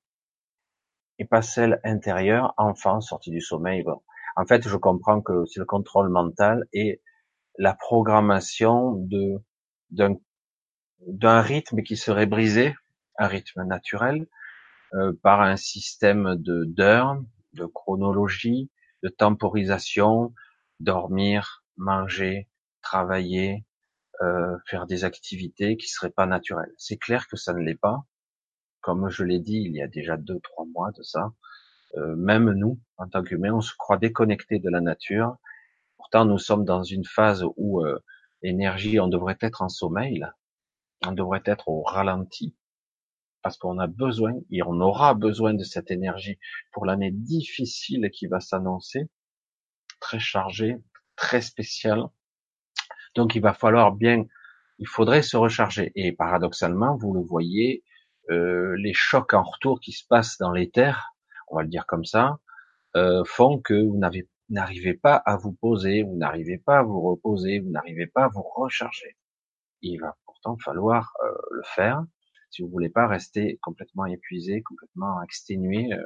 et 1.21 1.25
pas 1.25 1.43
celle 1.43 1.81
intérieure, 1.85 2.53
enfant, 2.57 3.01
sorti 3.01 3.31
du 3.31 3.41
sommeil. 3.41 3.85
Bon. 3.85 4.03
En 4.35 4.45
fait, 4.45 4.67
je 4.67 4.77
comprends 4.77 5.21
que 5.21 5.45
c'est 5.47 5.61
le 5.61 5.67
contrôle 5.67 6.09
mental 6.09 6.67
et 6.73 7.01
la 7.57 7.75
programmation 7.75 8.95
de 8.95 9.41
d'un 9.91 11.41
rythme 11.41 11.83
qui 11.83 11.97
serait 11.97 12.27
brisé, 12.27 12.75
un 13.19 13.29
rythme 13.29 13.63
naturel, 13.63 14.27
euh, 14.95 15.13
par 15.23 15.41
un 15.41 15.57
système 15.57 16.35
de 16.37 16.65
d'heures, 16.65 17.23
de 17.53 17.67
chronologie, 17.67 18.69
de 19.03 19.09
temporisation, 19.09 20.35
dormir, 20.81 21.65
manger, 21.77 22.49
travailler, 22.83 23.65
euh, 24.23 24.57
faire 24.67 24.87
des 24.87 25.05
activités 25.05 25.77
qui 25.77 25.89
seraient 25.89 26.11
pas 26.11 26.27
naturelles. 26.27 26.73
C'est 26.77 26.97
clair 26.97 27.29
que 27.29 27.37
ça 27.37 27.53
ne 27.53 27.61
l'est 27.61 27.75
pas. 27.75 28.05
Comme 28.81 29.09
je 29.11 29.25
l'ai 29.25 29.41
dit 29.41 29.63
il 29.67 29.75
y 29.75 29.83
a 29.83 29.89
déjà 29.89 30.17
deux 30.17 30.41
trois 30.41 30.67
mois 30.67 30.91
de 30.93 31.03
ça, 31.03 31.33
euh, 31.97 32.17
même 32.17 32.53
nous, 32.53 32.79
en 32.97 33.09
tant 33.09 33.23
qu'humains, 33.23 33.53
on 33.53 33.61
se 33.61 33.75
croit 33.77 33.99
déconnectés 33.99 34.59
de 34.59 34.71
la 34.71 34.81
nature. 34.81 35.37
Pourtant, 35.97 36.25
nous 36.25 36.39
sommes 36.39 36.65
dans 36.65 36.83
une 36.83 37.05
phase 37.05 37.45
où 37.57 37.85
euh, 37.85 37.99
l'énergie, 38.43 39.01
on 39.01 39.09
devrait 39.09 39.39
être 39.41 39.63
en 39.63 39.69
sommeil, 39.69 40.27
on 41.07 41.13
devrait 41.13 41.43
être 41.45 41.69
au 41.69 41.83
ralenti 41.83 42.57
parce 43.43 43.57
qu'on 43.57 43.79
a 43.79 43.87
besoin 43.87 44.35
et 44.51 44.63
on 44.63 44.81
aura 44.81 45.15
besoin 45.15 45.55
de 45.55 45.65
cette 45.65 45.91
énergie 45.91 46.39
pour 46.73 46.87
l'année 46.87 47.11
difficile 47.11 48.11
qui 48.13 48.27
va 48.27 48.41
s'annoncer, 48.41 49.09
très 50.01 50.19
chargée, 50.19 50.77
très 51.17 51.41
spéciale. 51.41 52.05
Donc 53.15 53.35
il 53.35 53.43
va 53.43 53.53
falloir 53.53 53.93
bien, 53.93 54.25
il 54.79 54.87
faudrait 54.87 55.23
se 55.23 55.37
recharger. 55.37 55.93
Et 55.95 56.13
paradoxalement, 56.13 56.97
vous 56.97 57.15
le 57.15 57.21
voyez, 57.21 57.85
euh, 58.31 58.77
les 58.79 58.93
chocs 58.93 59.35
en 59.35 59.43
retour 59.43 59.81
qui 59.81 59.93
se 59.93 60.07
passent 60.07 60.39
dans 60.39 60.53
les 60.53 60.71
terres, 60.71 61.15
on 61.49 61.57
va 61.57 61.63
le 61.63 61.69
dire 61.69 61.87
comme 61.87 62.05
ça, 62.05 62.39
euh, 62.97 63.25
font 63.25 63.61
que 63.61 63.75
vous 63.75 63.99
n'arrivez 64.49 64.95
pas 64.95 65.17
à 65.17 65.37
vous 65.37 65.53
poser, 65.53 66.03
vous 66.03 66.17
n'arrivez 66.17 66.59
pas 66.59 66.79
à 66.79 66.83
vous 66.83 67.01
reposer, 67.01 67.61
vous 67.61 67.71
n'arrivez 67.71 68.07
pas 68.07 68.25
à 68.25 68.29
vous 68.29 68.43
recharger. 68.43 69.17
Il 69.81 70.01
va 70.01 70.15
falloir 70.65 71.13
euh, 71.25 71.33
le 71.51 71.63
faire 71.65 72.05
si 72.51 72.63
vous 72.63 72.69
voulez 72.69 72.89
pas 72.89 73.07
rester 73.07 73.59
complètement 73.63 74.07
épuisé, 74.07 74.63
complètement 74.63 75.23
exténué 75.23 75.93
euh, 75.93 76.03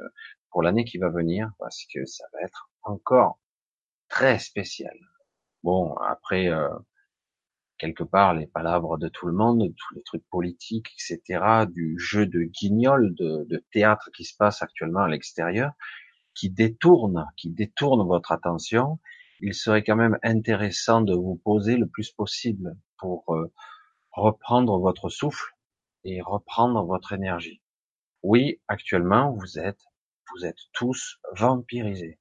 pour 0.51 0.61
l'année 0.61 0.85
qui 0.85 0.97
va 0.97 1.09
venir, 1.09 1.51
parce 1.59 1.85
que 1.93 2.05
ça 2.05 2.25
va 2.33 2.41
être 2.41 2.69
encore 2.83 3.39
très 4.09 4.39
spécial. 4.39 4.95
Bon, 5.63 5.95
après, 5.95 6.49
euh, 6.49 6.69
quelque 7.77 8.03
part, 8.03 8.33
les 8.33 8.47
palabres 8.47 8.97
de 8.97 9.07
tout 9.07 9.27
le 9.27 9.33
monde, 9.33 9.73
tous 9.75 9.95
les 9.95 10.03
trucs 10.03 10.27
politiques, 10.29 10.89
etc., 10.93 11.65
du 11.69 11.97
jeu 11.97 12.25
de 12.25 12.43
guignol, 12.43 13.15
de, 13.15 13.45
de 13.49 13.63
théâtre 13.71 14.09
qui 14.15 14.25
se 14.25 14.35
passe 14.35 14.61
actuellement 14.61 15.01
à 15.01 15.09
l'extérieur, 15.09 15.71
qui 16.35 16.49
détourne, 16.49 17.27
qui 17.37 17.49
détourne 17.49 18.05
votre 18.07 18.31
attention, 18.31 18.99
il 19.39 19.53
serait 19.53 19.83
quand 19.83 19.95
même 19.95 20.17
intéressant 20.23 21.01
de 21.01 21.13
vous 21.13 21.35
poser 21.43 21.77
le 21.77 21.87
plus 21.87 22.11
possible 22.11 22.77
pour 22.97 23.25
reprendre 24.11 24.79
votre 24.79 25.09
souffle 25.09 25.52
et 26.03 26.21
reprendre 26.21 26.83
votre 26.85 27.13
énergie. 27.13 27.61
Oui, 28.23 28.61
actuellement, 28.67 29.31
vous 29.33 29.59
êtes, 29.59 29.81
vous 30.33 30.45
êtes 30.45 30.59
tous 30.73 31.19
vampirisés. 31.35 32.19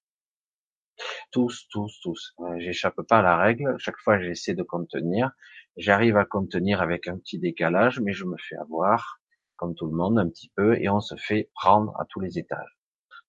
Tous, 1.31 1.67
tous, 1.71 2.01
tous. 2.03 2.35
Euh, 2.41 2.59
j'échappe 2.59 3.01
pas 3.03 3.19
à 3.19 3.23
la 3.23 3.37
règle. 3.37 3.75
Chaque 3.79 3.99
fois, 3.99 4.19
j'essaie 4.21 4.55
de 4.55 4.63
contenir. 4.63 5.31
J'arrive 5.77 6.17
à 6.17 6.25
contenir 6.25 6.83
avec 6.83 7.09
un 7.09 7.17
petit 7.17 7.39
décalage, 7.39 8.01
mais 8.01 8.13
je 8.13 8.25
me 8.25 8.37
fais 8.37 8.57
avoir, 8.57 9.21
comme 9.57 9.75
tout 9.75 9.87
le 9.87 9.97
monde, 9.97 10.19
un 10.19 10.29
petit 10.29 10.53
peu, 10.55 10.77
et 10.81 10.89
on 10.89 11.01
se 11.01 11.17
fait 11.17 11.51
prendre 11.55 11.99
à 11.99 12.05
tous 12.09 12.21
les 12.21 12.39
étages. 12.39 12.77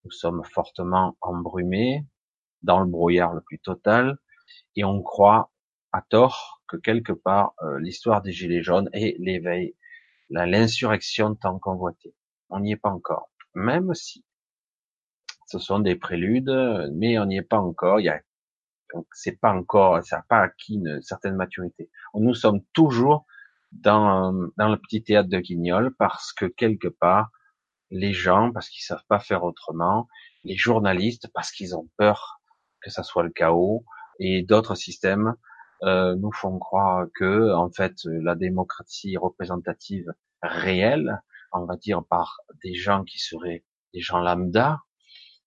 Nous 0.03 0.11
sommes 0.11 0.43
fortement 0.43 1.15
embrumés, 1.21 2.05
dans 2.63 2.79
le 2.79 2.87
brouillard 2.87 3.33
le 3.33 3.41
plus 3.41 3.59
total, 3.59 4.17
et 4.75 4.83
on 4.83 5.01
croit 5.01 5.51
à 5.91 6.01
tort 6.01 6.61
que 6.67 6.77
quelque 6.77 7.13
part 7.13 7.53
euh, 7.61 7.79
l'histoire 7.79 8.21
des 8.21 8.31
gilets 8.31 8.63
jaunes 8.63 8.89
est 8.93 9.15
l'éveil, 9.19 9.75
l'insurrection 10.33 11.35
tant 11.35 11.59
convoitée. 11.59 12.15
On 12.49 12.59
n'y 12.59 12.73
est 12.73 12.77
pas 12.77 12.89
encore, 12.89 13.29
même 13.53 13.93
si 13.93 14.25
ce 15.47 15.59
sont 15.59 15.79
des 15.79 15.95
préludes, 15.95 16.89
mais 16.93 17.19
on 17.19 17.25
n'y 17.25 17.37
est 17.37 17.41
pas 17.41 17.59
encore. 17.59 17.99
Il 17.99 18.05
y 18.05 18.09
a, 18.09 18.19
c'est 19.11 19.39
pas 19.39 19.53
encore, 19.53 20.03
ça 20.03 20.17
n'a 20.17 20.25
pas 20.27 20.41
acquis 20.41 20.75
une 20.75 21.01
certaine 21.01 21.35
maturité. 21.35 21.89
Nous 22.13 22.33
sommes 22.33 22.61
toujours 22.73 23.25
dans, 23.71 24.33
dans 24.57 24.69
le 24.69 24.77
petit 24.77 25.03
théâtre 25.03 25.29
de 25.29 25.39
Guignol 25.39 25.93
parce 25.97 26.31
que 26.33 26.45
quelque 26.45 26.87
part, 26.87 27.29
les 27.89 28.13
gens, 28.13 28.51
parce 28.51 28.69
qu'ils 28.69 28.83
savent 28.83 29.05
pas 29.07 29.19
faire 29.19 29.43
autrement, 29.43 30.07
les 30.43 30.57
journalistes, 30.57 31.29
parce 31.33 31.51
qu'ils 31.51 31.75
ont 31.75 31.89
peur 31.97 32.41
que 32.81 32.89
ça 32.89 33.03
soit 33.03 33.23
le 33.23 33.29
chaos, 33.29 33.85
et 34.19 34.43
d'autres 34.43 34.75
systèmes, 34.75 35.35
euh, 35.83 36.15
nous 36.15 36.31
font 36.31 36.59
croire 36.59 37.07
que 37.15 37.53
en 37.53 37.69
fait 37.69 37.93
la 38.05 38.35
démocratie 38.35 39.17
représentative 39.17 40.11
réelle, 40.41 41.21
on 41.51 41.65
va 41.65 41.75
dire 41.77 42.03
par 42.05 42.37
des 42.63 42.73
gens 42.73 43.03
qui 43.03 43.19
seraient 43.19 43.63
des 43.93 43.99
gens 44.01 44.19
lambda, 44.19 44.79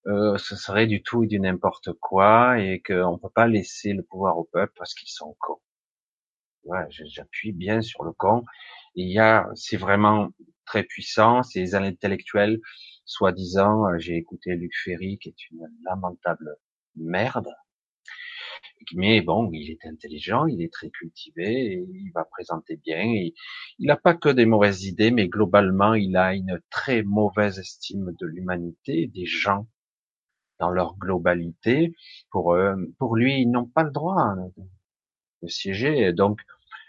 euh, 0.06 0.38
ce 0.38 0.54
serait 0.56 0.86
du 0.86 1.02
tout 1.02 1.24
et 1.24 1.26
du 1.26 1.40
n'importe 1.40 1.92
quoi 1.94 2.60
et 2.60 2.80
qu'on 2.80 3.12
ne 3.14 3.18
peut 3.18 3.30
pas 3.34 3.48
laisser 3.48 3.92
le 3.92 4.02
pouvoir 4.04 4.38
au 4.38 4.44
peuple 4.44 4.72
parce 4.76 4.94
qu'ils 4.94 5.08
sont 5.08 5.36
cons. 5.40 5.60
Ouais, 6.64 6.84
j'appuie 6.90 7.52
bien 7.52 7.80
sur 7.80 8.04
le 8.04 8.12
con. 8.12 8.44
Il 8.94 9.10
y 9.10 9.18
a, 9.18 9.48
c'est 9.54 9.76
vraiment 9.76 10.30
très 10.64 10.82
puissant. 10.84 11.42
Ces 11.42 11.74
intellectuels, 11.74 12.60
soi-disant, 13.04 13.86
euh, 13.86 13.98
j'ai 13.98 14.16
écouté 14.16 14.54
Luc 14.56 14.72
Ferry 14.84 15.18
qui 15.18 15.30
est 15.30 15.50
une 15.50 15.66
lamentable 15.84 16.56
merde 16.96 17.48
mais 18.94 19.20
bon, 19.20 19.50
il 19.52 19.70
est 19.70 19.84
intelligent, 19.86 20.46
il 20.46 20.62
est 20.62 20.72
très 20.72 20.90
cultivé, 20.90 21.84
il 21.88 22.10
va 22.14 22.24
présenter 22.24 22.76
bien. 22.76 23.02
Et 23.02 23.34
il 23.78 23.86
n'a 23.86 23.96
pas 23.96 24.14
que 24.14 24.28
des 24.28 24.46
mauvaises 24.46 24.84
idées, 24.84 25.10
mais 25.10 25.28
globalement, 25.28 25.94
il 25.94 26.16
a 26.16 26.34
une 26.34 26.60
très 26.70 27.02
mauvaise 27.02 27.58
estime 27.58 28.12
de 28.20 28.26
l'humanité, 28.26 29.06
des 29.08 29.26
gens 29.26 29.66
dans 30.58 30.70
leur 30.70 30.96
globalité. 30.96 31.94
Pour 32.30 32.54
eux, 32.54 32.74
pour 32.98 33.16
lui, 33.16 33.42
ils 33.42 33.50
n'ont 33.50 33.66
pas 33.66 33.82
le 33.82 33.90
droit 33.90 34.34
de 35.42 35.48
siéger. 35.48 36.12
Donc, 36.12 36.40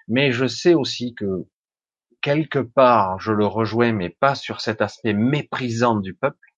mais 0.07 0.31
je 0.31 0.47
sais 0.47 0.73
aussi 0.73 1.13
que 1.13 1.45
quelque 2.21 2.59
part, 2.59 3.19
je 3.19 3.31
le 3.31 3.45
rejoins, 3.45 3.93
mais 3.93 4.09
pas 4.09 4.35
sur 4.35 4.61
cet 4.61 4.81
aspect 4.81 5.13
méprisant 5.13 5.99
du 5.99 6.13
peuple, 6.13 6.53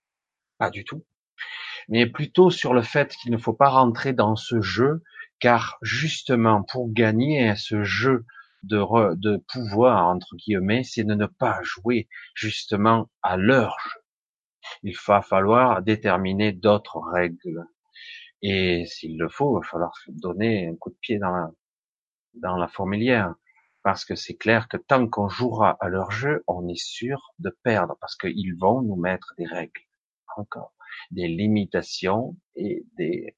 pas 0.58 0.70
du 0.70 0.84
tout, 0.84 1.04
mais 1.90 2.06
plutôt 2.06 2.50
sur 2.50 2.74
le 2.74 2.82
fait 2.82 3.16
qu'il 3.16 3.32
ne 3.32 3.38
faut 3.38 3.54
pas 3.54 3.70
rentrer 3.70 4.14
dans 4.14 4.36
ce 4.36 4.62
jeu 4.62 5.04
car 5.40 5.78
justement 5.82 6.64
pour 6.64 6.92
gagner 6.92 7.56
ce 7.56 7.84
jeu 7.84 8.26
de, 8.64 9.38
pouvoir 9.52 10.08
entre 10.08 10.36
guillemets, 10.36 10.84
c'est 10.84 11.04
de 11.04 11.16
ne 11.16 11.26
pas 11.26 11.60
jouer 11.64 12.08
justement 12.36 13.10
à 13.22 13.38
leur 13.38 13.76
jeu. 13.80 14.00
Il 14.84 14.96
va 15.08 15.22
falloir 15.22 15.82
déterminer 15.82 16.52
d'autres 16.52 17.00
règles. 17.00 17.66
Et 18.42 18.86
s'il 18.86 19.18
le 19.18 19.30
faut, 19.30 19.58
il 19.58 19.64
va 19.64 19.68
falloir 19.68 19.94
donner 20.10 20.68
un 20.68 20.76
coup 20.76 20.90
de 20.90 20.98
pied 21.02 21.18
dans 21.20 21.32
la, 21.32 21.52
dans. 22.34 23.36
Parce 23.82 24.04
que 24.04 24.16
c'est 24.16 24.36
clair 24.36 24.68
que 24.68 24.78
tant 24.78 25.08
qu'on 25.08 25.30
jouera 25.30 25.78
à 25.80 25.88
leur 25.88 26.12
jeu, 26.12 26.44
on 26.48 26.68
est 26.68 26.80
sûr 26.80 27.34
de 27.40 27.58
perdre. 27.64 27.96
Parce 28.02 28.16
qu'ils 28.18 28.56
vont 28.60 28.82
nous 28.82 28.98
mettre 28.98 29.34
des 29.38 29.46
règles. 29.46 29.82
Encore. 30.38 30.74
Des 31.12 31.28
limitations 31.28 32.36
et 32.56 32.86
des, 32.98 33.36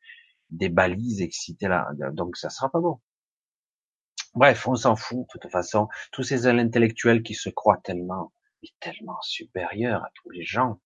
des 0.49 0.69
balises 0.69 1.21
excitées 1.21 1.67
là. 1.67 1.87
Donc 2.13 2.37
ça 2.37 2.49
sera 2.49 2.69
pas 2.69 2.79
bon. 2.79 2.99
Bref, 4.33 4.67
on 4.67 4.75
s'en 4.75 4.95
fout 4.95 5.19
de 5.19 5.39
toute 5.39 5.51
façon. 5.51 5.87
Tous 6.11 6.23
ces 6.23 6.47
intellectuels 6.47 7.21
qui 7.23 7.33
se 7.33 7.49
croient 7.49 7.81
tellement 7.83 8.31
est 8.63 8.73
tellement 8.79 9.19
supérieur 9.21 10.03
à 10.03 10.09
tous 10.15 10.29
les 10.29 10.43
gens. 10.43 10.79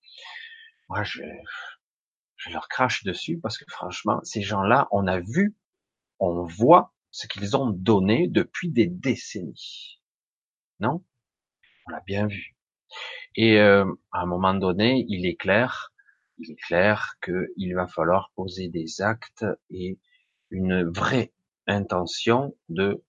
Moi, 0.90 1.04
je, 1.04 1.24
je 2.38 2.50
leur 2.50 2.68
crache 2.68 3.04
dessus 3.04 3.40
parce 3.40 3.58
que 3.58 3.66
franchement, 3.68 4.20
ces 4.24 4.42
gens-là, 4.42 4.88
on 4.92 5.08
a 5.08 5.20
vu, 5.20 5.56
on 6.20 6.44
voit 6.44 6.94
ce 7.12 7.28
qu'ils 7.28 7.56
ont 7.56 7.70
donné 7.70 8.28
depuis 8.28 8.70
des 8.70 8.88
décennies. 8.88 10.00
Non? 10.80 11.04
On 11.88 11.92
l'a 11.92 12.02
bien 12.02 12.28
vu. 12.28 12.56
Et 13.36 13.60
euh, 13.60 13.86
à 14.12 14.22
un 14.22 14.26
moment 14.26 14.54
donné, 14.54 15.06
il 15.08 15.26
est 15.26 15.36
clair, 15.36 15.94
il 16.38 16.52
est 16.52 16.62
clair 16.62 17.16
qu'il 17.24 17.76
va 17.76 17.88
falloir 17.88 18.32
poser 18.36 18.68
des 18.68 19.02
actes 19.02 19.46
et 19.70 20.00
une 20.50 20.84
vraie 20.84 21.34
intention 21.68 22.56
de, 22.70 23.04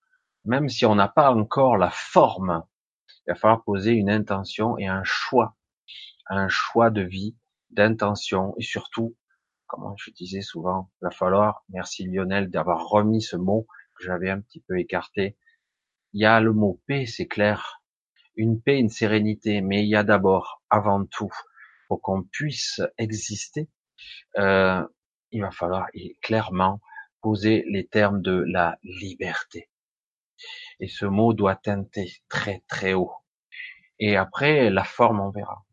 même 0.45 0.69
si 0.69 0.87
on 0.87 0.95
n'a 0.95 1.09
pas 1.09 1.33
encore 1.33 1.77
la 1.77 1.91
forme, 1.91 2.65
il 3.27 3.33
va 3.33 3.35
falloir 3.35 3.65
poser 3.65 3.93
une 3.93 4.11
intention 4.11 4.79
et 4.79 4.87
un 4.87 5.03
choix, 5.05 5.57
un 6.29 6.49
choix 6.49 6.91
de 6.91 7.03
vie, 7.03 7.37
d'intention 7.71 8.55
et 8.59 8.63
surtout, 8.63 9.17
comme 9.67 9.95
je 9.99 10.11
disais 10.13 10.41
souvent, 10.41 10.91
il 11.01 11.07
va 11.07 11.11
falloir, 11.11 11.65
merci 11.69 12.07
Lionel 12.07 12.51
d'avoir 12.51 12.89
remis 12.89 13.23
ce 13.23 13.37
mot 13.37 13.67
que 13.97 14.05
j'avais 14.05 14.31
un 14.31 14.41
petit 14.41 14.61
peu 14.61 14.79
écarté. 14.79 15.37
Il 16.13 16.23
y 16.23 16.25
a 16.25 16.41
le 16.41 16.53
mot 16.53 16.81
paix, 16.87 17.07
c'est 17.07 17.27
clair, 17.27 17.83
une 18.37 18.61
paix, 18.61 18.79
une 18.79 18.89
sérénité, 18.89 19.61
mais 19.61 19.83
il 19.83 19.89
y 19.89 19.97
a 19.97 20.05
d'abord, 20.05 20.63
avant 20.71 21.05
tout, 21.05 21.33
pour 21.89 22.01
qu'on 22.03 22.23
puisse 22.23 22.81
exister, 22.99 23.69
euh, 24.39 24.87
il 25.31 25.43
va 25.43 25.51
falloir 25.51 25.87
clairement 26.23 26.81
poser 27.21 27.65
les 27.69 27.87
termes 27.87 28.23
de 28.23 28.45
la 28.47 28.79
liberté. 28.83 29.69
Et 30.81 30.89
ce 30.89 31.07
mot 31.07 31.33
doit 31.33 31.57
teinter 31.57 32.13
très 32.29 32.63
très 32.69 32.95
haut. 32.95 33.13
Et 33.99 34.17
après, 34.17 34.71
la 34.71 34.85
forme, 34.85 35.21
on 35.21 35.31
verra. 35.31 35.65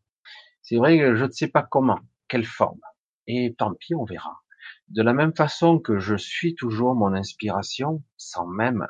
C'est 0.61 0.77
vrai 0.77 0.97
que 0.97 1.15
je 1.15 1.25
ne 1.25 1.31
sais 1.31 1.49
pas 1.49 1.63
comment, 1.63 1.99
quelle 2.27 2.45
forme. 2.45 2.79
Et 3.27 3.53
tant 3.57 3.73
pis, 3.73 3.95
on 3.95 4.05
verra. 4.05 4.41
De 4.87 5.01
la 5.01 5.13
même 5.13 5.35
façon 5.35 5.79
que 5.79 5.99
je 5.99 6.15
suis 6.15 6.55
toujours 6.55 6.95
mon 6.95 7.13
inspiration, 7.13 8.03
sans 8.17 8.47
même 8.47 8.87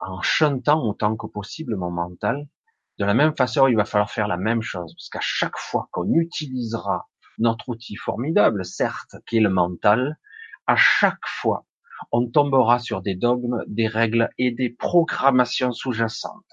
en 0.00 0.20
chantant 0.22 0.82
autant 0.84 1.16
que 1.16 1.26
possible 1.26 1.76
mon 1.76 1.90
mental, 1.90 2.48
de 3.02 3.06
la 3.06 3.14
même 3.14 3.34
façon, 3.34 3.66
il 3.66 3.74
va 3.74 3.84
falloir 3.84 4.12
faire 4.12 4.28
la 4.28 4.36
même 4.36 4.62
chose, 4.62 4.94
parce 4.94 5.08
qu'à 5.08 5.20
chaque 5.20 5.58
fois 5.58 5.88
qu'on 5.90 6.08
utilisera 6.14 7.08
notre 7.38 7.68
outil 7.68 7.96
formidable, 7.96 8.64
certes, 8.64 9.16
qui 9.26 9.38
est 9.38 9.40
le 9.40 9.50
mental, 9.50 10.20
à 10.68 10.76
chaque 10.76 11.26
fois, 11.26 11.66
on 12.12 12.30
tombera 12.30 12.78
sur 12.78 13.02
des 13.02 13.16
dogmes, 13.16 13.64
des 13.66 13.88
règles 13.88 14.30
et 14.38 14.52
des 14.52 14.70
programmations 14.70 15.72
sous-jacentes. 15.72 16.44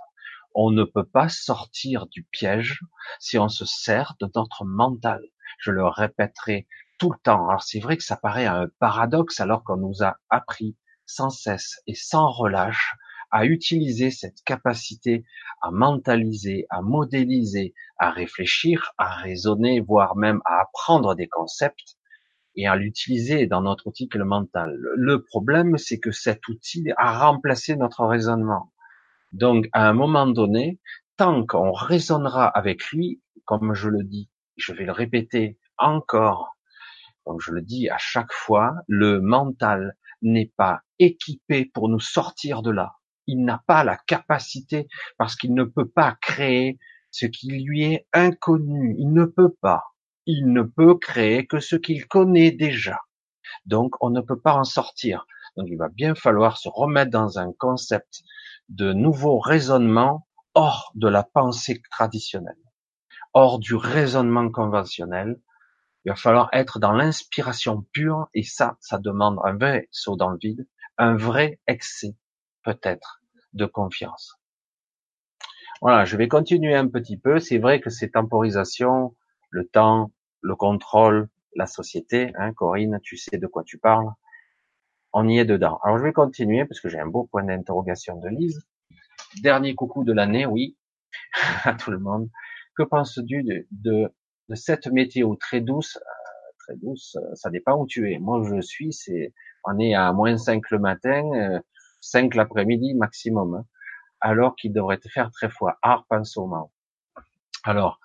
On 0.55 0.71
ne 0.71 0.85
peut 0.85 1.05
pas 1.05 1.29
sortir 1.29 2.07
du 2.07 2.23
piège 2.23 2.79
si 3.19 3.37
on 3.37 3.47
se 3.47 3.65
sert 3.65 4.15
de 4.19 4.27
notre 4.33 4.65
mental. 4.65 5.21
Je 5.59 5.69
le 5.69 5.85
répéterai 5.85 6.67
tout 6.97 7.11
le 7.11 7.19
temps. 7.21 7.47
Alors 7.47 7.61
c'est 7.61 7.79
vrai 7.79 7.95
que 7.95 8.03
ça 8.03 8.17
paraît 8.17 8.47
un 8.47 8.65
paradoxe 8.79 9.39
alors 9.39 9.63
qu'on 9.63 9.77
nous 9.77 10.01
a 10.01 10.15
appris 10.31 10.75
sans 11.05 11.29
cesse 11.29 11.79
et 11.85 11.93
sans 11.93 12.31
relâche 12.31 12.95
à 13.31 13.45
utiliser 13.45 14.12
cette 14.12 14.41
capacité 14.43 15.25
à 15.62 15.71
mentaliser, 15.71 16.65
à 16.69 16.81
modéliser, 16.81 17.74
à 17.98 18.12
réfléchir, 18.12 18.93
à 18.98 19.15
raisonner, 19.15 19.81
voire 19.81 20.15
même 20.15 20.41
à 20.45 20.62
apprendre 20.62 21.15
des 21.15 21.27
concepts 21.27 21.98
et 22.55 22.67
à 22.67 22.75
l'utiliser 22.75 23.48
dans 23.48 23.62
notre 23.62 23.88
outil 23.88 24.09
le 24.13 24.25
mental. 24.25 24.77
Le 24.95 25.24
problème, 25.24 25.77
c'est 25.77 26.00
que 26.00 26.12
cet 26.12 26.48
outil 26.48 26.91
a 26.98 27.19
remplacé 27.19 27.75
notre 27.75 28.05
raisonnement. 28.05 28.74
Donc, 29.31 29.67
à 29.74 29.88
un 29.88 29.93
moment 29.93 30.27
donné, 30.27 30.79
tant 31.17 31.45
qu'on 31.45 31.71
raisonnera 31.71 32.48
avec 32.48 32.86
lui, 32.91 33.21
comme 33.45 33.74
je 33.74 33.89
le 33.89 34.03
dis, 34.03 34.30
je 34.58 34.73
vais 34.73 34.86
le 34.86 34.91
répéter 34.91 35.60
encore, 35.77 36.58
comme 37.23 37.39
je 37.39 37.51
le 37.51 37.62
dis 37.62 37.89
à 37.89 37.97
chaque 37.97 38.34
fois, 38.34 38.73
le 38.88 39.21
mental 39.21 39.95
n'est 40.21 40.51
pas 40.58 40.82
équipé 40.97 41.65
pour 41.65 41.88
nous 41.88 41.99
sortir 41.99 42.62
de 42.62 42.71
là 42.71 42.98
il 43.29 43.43
n'a 43.43 43.63
pas 43.67 43.83
la 43.83 43.95
capacité 43.95 44.87
parce 45.17 45.35
qu'il 45.35 45.53
ne 45.53 45.63
peut 45.63 45.87
pas 45.87 46.17
créer 46.21 46.79
ce 47.11 47.25
qui 47.25 47.51
lui 47.51 47.83
est 47.83 48.07
inconnu. 48.11 48.95
Il 48.97 49.13
ne 49.13 49.25
peut 49.25 49.53
pas. 49.61 49.83
Il 50.25 50.51
ne 50.51 50.63
peut 50.63 50.95
créer 50.95 51.45
que 51.45 51.59
ce 51.59 51.75
qu'il 51.75 52.07
connaît 52.07 52.51
déjà. 52.51 52.99
Donc, 53.65 53.95
on 54.01 54.09
ne 54.09 54.21
peut 54.21 54.39
pas 54.39 54.53
en 54.53 54.63
sortir. 54.63 55.25
Donc, 55.57 55.67
il 55.69 55.77
va 55.77 55.89
bien 55.89 56.15
falloir 56.15 56.57
se 56.57 56.69
remettre 56.69 57.11
dans 57.11 57.39
un 57.39 57.51
concept 57.53 58.21
de 58.67 58.93
nouveau 58.93 59.39
raisonnement 59.39 60.27
hors 60.53 60.91
de 60.95 61.07
la 61.07 61.23
pensée 61.23 61.81
traditionnelle, 61.91 62.61
hors 63.33 63.59
du 63.59 63.75
raisonnement 63.75 64.49
conventionnel. 64.49 65.39
Il 66.05 66.09
va 66.09 66.15
falloir 66.15 66.49
être 66.53 66.79
dans 66.79 66.93
l'inspiration 66.93 67.85
pure 67.93 68.27
et 68.33 68.43
ça, 68.43 68.77
ça 68.79 68.97
demande 68.97 69.37
un 69.43 69.57
vrai 69.57 69.87
saut 69.91 70.15
dans 70.15 70.29
le 70.29 70.37
vide, 70.41 70.67
un 70.97 71.15
vrai 71.15 71.59
excès, 71.67 72.15
peut-être, 72.63 73.18
de 73.53 73.65
confiance. 73.65 74.35
Voilà, 75.81 76.05
je 76.05 76.17
vais 76.17 76.27
continuer 76.27 76.75
un 76.75 76.88
petit 76.88 77.17
peu. 77.17 77.39
C'est 77.39 77.57
vrai 77.57 77.79
que 77.79 77.89
ces 77.89 78.12
temporisations, 78.12 79.15
le 79.49 79.65
temps, 79.67 80.12
le 80.41 80.55
contrôle, 80.55 81.29
la 81.55 81.67
société, 81.67 82.31
hein, 82.35 82.53
Corinne, 82.53 82.99
tu 83.01 83.17
sais 83.17 83.38
de 83.38 83.47
quoi 83.47 83.63
tu 83.63 83.77
parles. 83.77 84.09
On 85.13 85.27
y 85.27 85.39
est 85.39 85.45
dedans. 85.45 85.79
Alors 85.83 85.97
je 85.97 86.03
vais 86.03 86.13
continuer 86.13 86.65
parce 86.65 86.79
que 86.79 86.89
j'ai 86.89 86.99
un 86.99 87.07
beau 87.07 87.27
point 87.31 87.43
d'interrogation 87.43 88.17
de 88.17 88.27
Lise. 88.29 88.62
Dernier 89.41 89.75
coucou 89.75 90.03
de 90.03 90.13
l'année, 90.13 90.45
oui, 90.45 90.77
à 91.63 91.73
tout 91.73 91.91
le 91.91 91.99
monde. 91.99 92.29
Que 92.75 92.83
penses-tu 92.83 93.43
de, 93.43 93.67
de, 93.71 94.12
de, 94.49 94.55
cette 94.55 94.88
météo 94.88 95.35
très 95.35 95.62
douce? 95.62 95.97
Euh, 95.97 96.01
Très 96.59 96.75
douce, 96.75 97.17
ça 97.33 97.49
dépend 97.49 97.81
où 97.81 97.88
tu 97.88 98.12
es. 98.12 98.19
Moi, 98.19 98.43
je 98.47 98.62
suis, 98.62 98.93
c'est, 98.93 99.33
on 99.63 99.79
est 99.79 99.95
à 99.95 100.13
moins 100.13 100.38
5 100.38 100.69
le 100.69 100.77
matin, 100.77 101.23
euh, 101.33 101.59
5 102.01 102.35
l'après-midi 102.35 102.93
maximum, 102.93 103.55
hein, 103.55 103.65
alors 104.21 104.55
qu'il 104.55 104.73
devrait 104.73 104.99
faire 105.12 105.31
très 105.31 105.49
froid. 105.49 105.77
Harpe 105.81 106.12
en 106.12 106.23
ce. 106.23 106.39
Alors, 107.63 107.99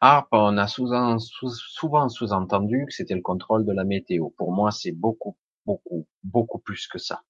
Harpe, 0.00 0.28
on 0.32 0.58
a 0.58 0.66
souvent, 0.66 1.18
sous-entendu 1.18 2.84
que 2.86 2.92
c'était 2.92 3.14
le 3.14 3.22
contrôle 3.22 3.64
de 3.64 3.72
la 3.72 3.84
météo. 3.84 4.28
Pour 4.36 4.52
moi, 4.52 4.70
c'est 4.70 4.92
beaucoup, 4.92 5.36
beaucoup, 5.64 6.06
beaucoup 6.22 6.58
plus 6.58 6.86
que 6.86 6.98
ça. 6.98 7.22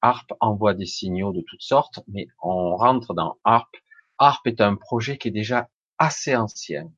Harpe 0.00 0.32
envoie 0.40 0.74
des 0.74 0.86
signaux 0.86 1.32
de 1.32 1.42
toutes 1.46 1.62
sortes, 1.62 2.00
mais 2.08 2.26
on 2.42 2.76
rentre 2.76 3.14
dans 3.14 3.38
Harpe. 3.44 3.76
Harpe 4.18 4.46
est 4.46 4.60
un 4.60 4.74
projet 4.76 5.18
qui 5.18 5.28
est 5.28 5.32
déjà 5.32 5.68
assez 5.98 6.34
ancien. 6.34 6.90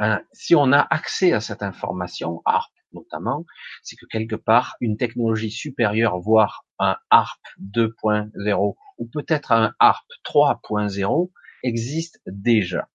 Euh, 0.00 0.18
si 0.32 0.54
on 0.54 0.72
a 0.72 0.80
accès 0.80 1.32
à 1.32 1.40
cette 1.40 1.62
information, 1.62 2.42
Harpe 2.44 2.72
notamment, 2.92 3.46
c'est 3.82 3.96
que 3.96 4.06
quelque 4.06 4.36
part, 4.36 4.76
une 4.80 4.96
technologie 4.96 5.50
supérieure, 5.50 6.18
voire 6.18 6.66
un 6.82 6.96
ARP 7.10 7.40
2.0 7.60 8.74
ou 8.98 9.06
peut-être 9.06 9.52
un 9.52 9.74
ARP 9.78 10.06
3.0 10.24 11.30
existe 11.62 12.20
déjà. 12.26 12.88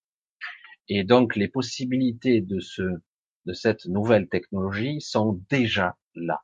Et 0.90 1.04
donc, 1.04 1.36
les 1.36 1.48
possibilités 1.48 2.42
de 2.42 2.60
ce, 2.60 2.84
de 3.46 3.54
cette 3.54 3.86
nouvelle 3.86 4.30
technologie 4.30 5.02
sont 5.02 5.42
déjà 5.50 5.98
là. 6.16 6.42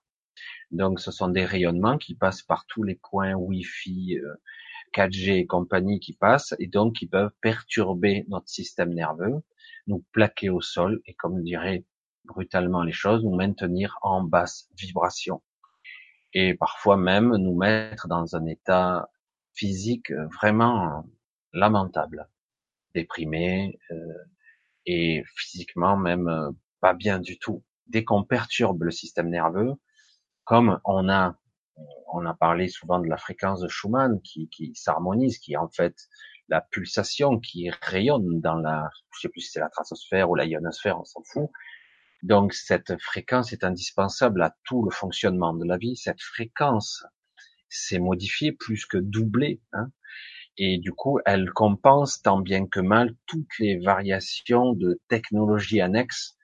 Donc, 0.71 0.99
ce 0.99 1.11
sont 1.11 1.29
des 1.29 1.45
rayonnements 1.45 1.97
qui 1.97 2.15
passent 2.15 2.41
par 2.41 2.65
tous 2.67 2.83
les 2.83 2.95
points 2.95 3.33
Wi-Fi, 3.33 4.17
4G 4.93 5.29
euh, 5.29 5.35
et 5.35 5.45
compagnie 5.45 5.99
qui 5.99 6.13
passent, 6.13 6.55
et 6.59 6.67
donc 6.67 6.95
qui 6.95 7.07
peuvent 7.07 7.33
perturber 7.41 8.25
notre 8.27 8.49
système 8.49 8.93
nerveux, 8.93 9.43
nous 9.87 10.03
plaquer 10.11 10.49
au 10.49 10.61
sol, 10.61 11.01
et 11.05 11.13
comme 11.13 11.43
dirait 11.43 11.85
brutalement 12.25 12.83
les 12.83 12.91
choses, 12.91 13.23
nous 13.23 13.35
maintenir 13.35 13.97
en 14.01 14.23
basse 14.23 14.69
vibration. 14.77 15.41
Et 16.33 16.55
parfois 16.55 16.97
même 16.97 17.35
nous 17.35 17.55
mettre 17.55 18.07
dans 18.07 18.35
un 18.35 18.45
état 18.45 19.09
physique 19.53 20.11
vraiment 20.11 21.05
lamentable, 21.53 22.27
déprimé, 22.95 23.79
euh, 23.91 23.95
et 24.85 25.23
physiquement 25.35 25.95
même 25.95 26.27
euh, 26.27 26.51
pas 26.81 26.93
bien 26.93 27.19
du 27.19 27.37
tout. 27.37 27.63
Dès 27.87 28.03
qu'on 28.03 28.23
perturbe 28.23 28.83
le 28.83 28.91
système 28.91 29.29
nerveux, 29.29 29.73
comme 30.43 30.79
on 30.85 31.09
a 31.09 31.37
on 32.13 32.25
a 32.25 32.33
parlé 32.35 32.67
souvent 32.67 32.99
de 32.99 33.07
la 33.07 33.17
fréquence 33.17 33.59
de 33.61 33.67
Schumann 33.67 34.21
qui, 34.21 34.47
qui 34.49 34.75
s'harmonise, 34.75 35.39
qui 35.39 35.53
est 35.53 35.57
en 35.57 35.69
fait 35.69 35.95
la 36.47 36.61
pulsation 36.61 37.39
qui 37.39 37.71
rayonne 37.81 38.39
dans 38.39 38.55
la, 38.55 38.89
je 39.15 39.21
sais 39.21 39.29
plus 39.29 39.41
si 39.41 39.51
c'est 39.51 39.59
la 39.59 39.69
stratosphère 39.69 40.29
ou 40.29 40.35
la 40.35 40.45
ionosphère, 40.45 40.99
on 40.99 41.05
s'en 41.05 41.23
fout, 41.23 41.49
donc 42.23 42.53
cette 42.53 42.99
fréquence 43.01 43.51
est 43.51 43.65
indispensable 43.65 44.41
à 44.41 44.55
tout 44.63 44.83
le 44.83 44.91
fonctionnement 44.91 45.53
de 45.53 45.65
la 45.65 45.77
vie. 45.77 45.97
Cette 45.97 46.21
fréquence 46.21 47.05
s'est 47.69 47.99
modifiée 47.99 48.53
plus 48.53 48.85
que 48.85 48.97
doublée. 48.97 49.61
Hein, 49.73 49.91
et 50.57 50.77
du 50.77 50.93
coup, 50.93 51.19
elle 51.25 51.51
compense 51.51 52.21
tant 52.21 52.39
bien 52.39 52.65
que 52.65 52.79
mal 52.79 53.13
toutes 53.25 53.59
les 53.59 53.77
variations 53.77 54.73
de 54.73 55.01
technologies 55.09 55.81
annexes 55.81 56.37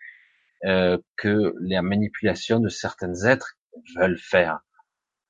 euh, 0.66 0.98
que 1.16 1.56
la 1.62 1.82
manipulation 1.82 2.60
de 2.60 2.68
certains 2.68 3.24
êtres 3.24 3.58
veulent 3.96 4.20
faire. 4.20 4.60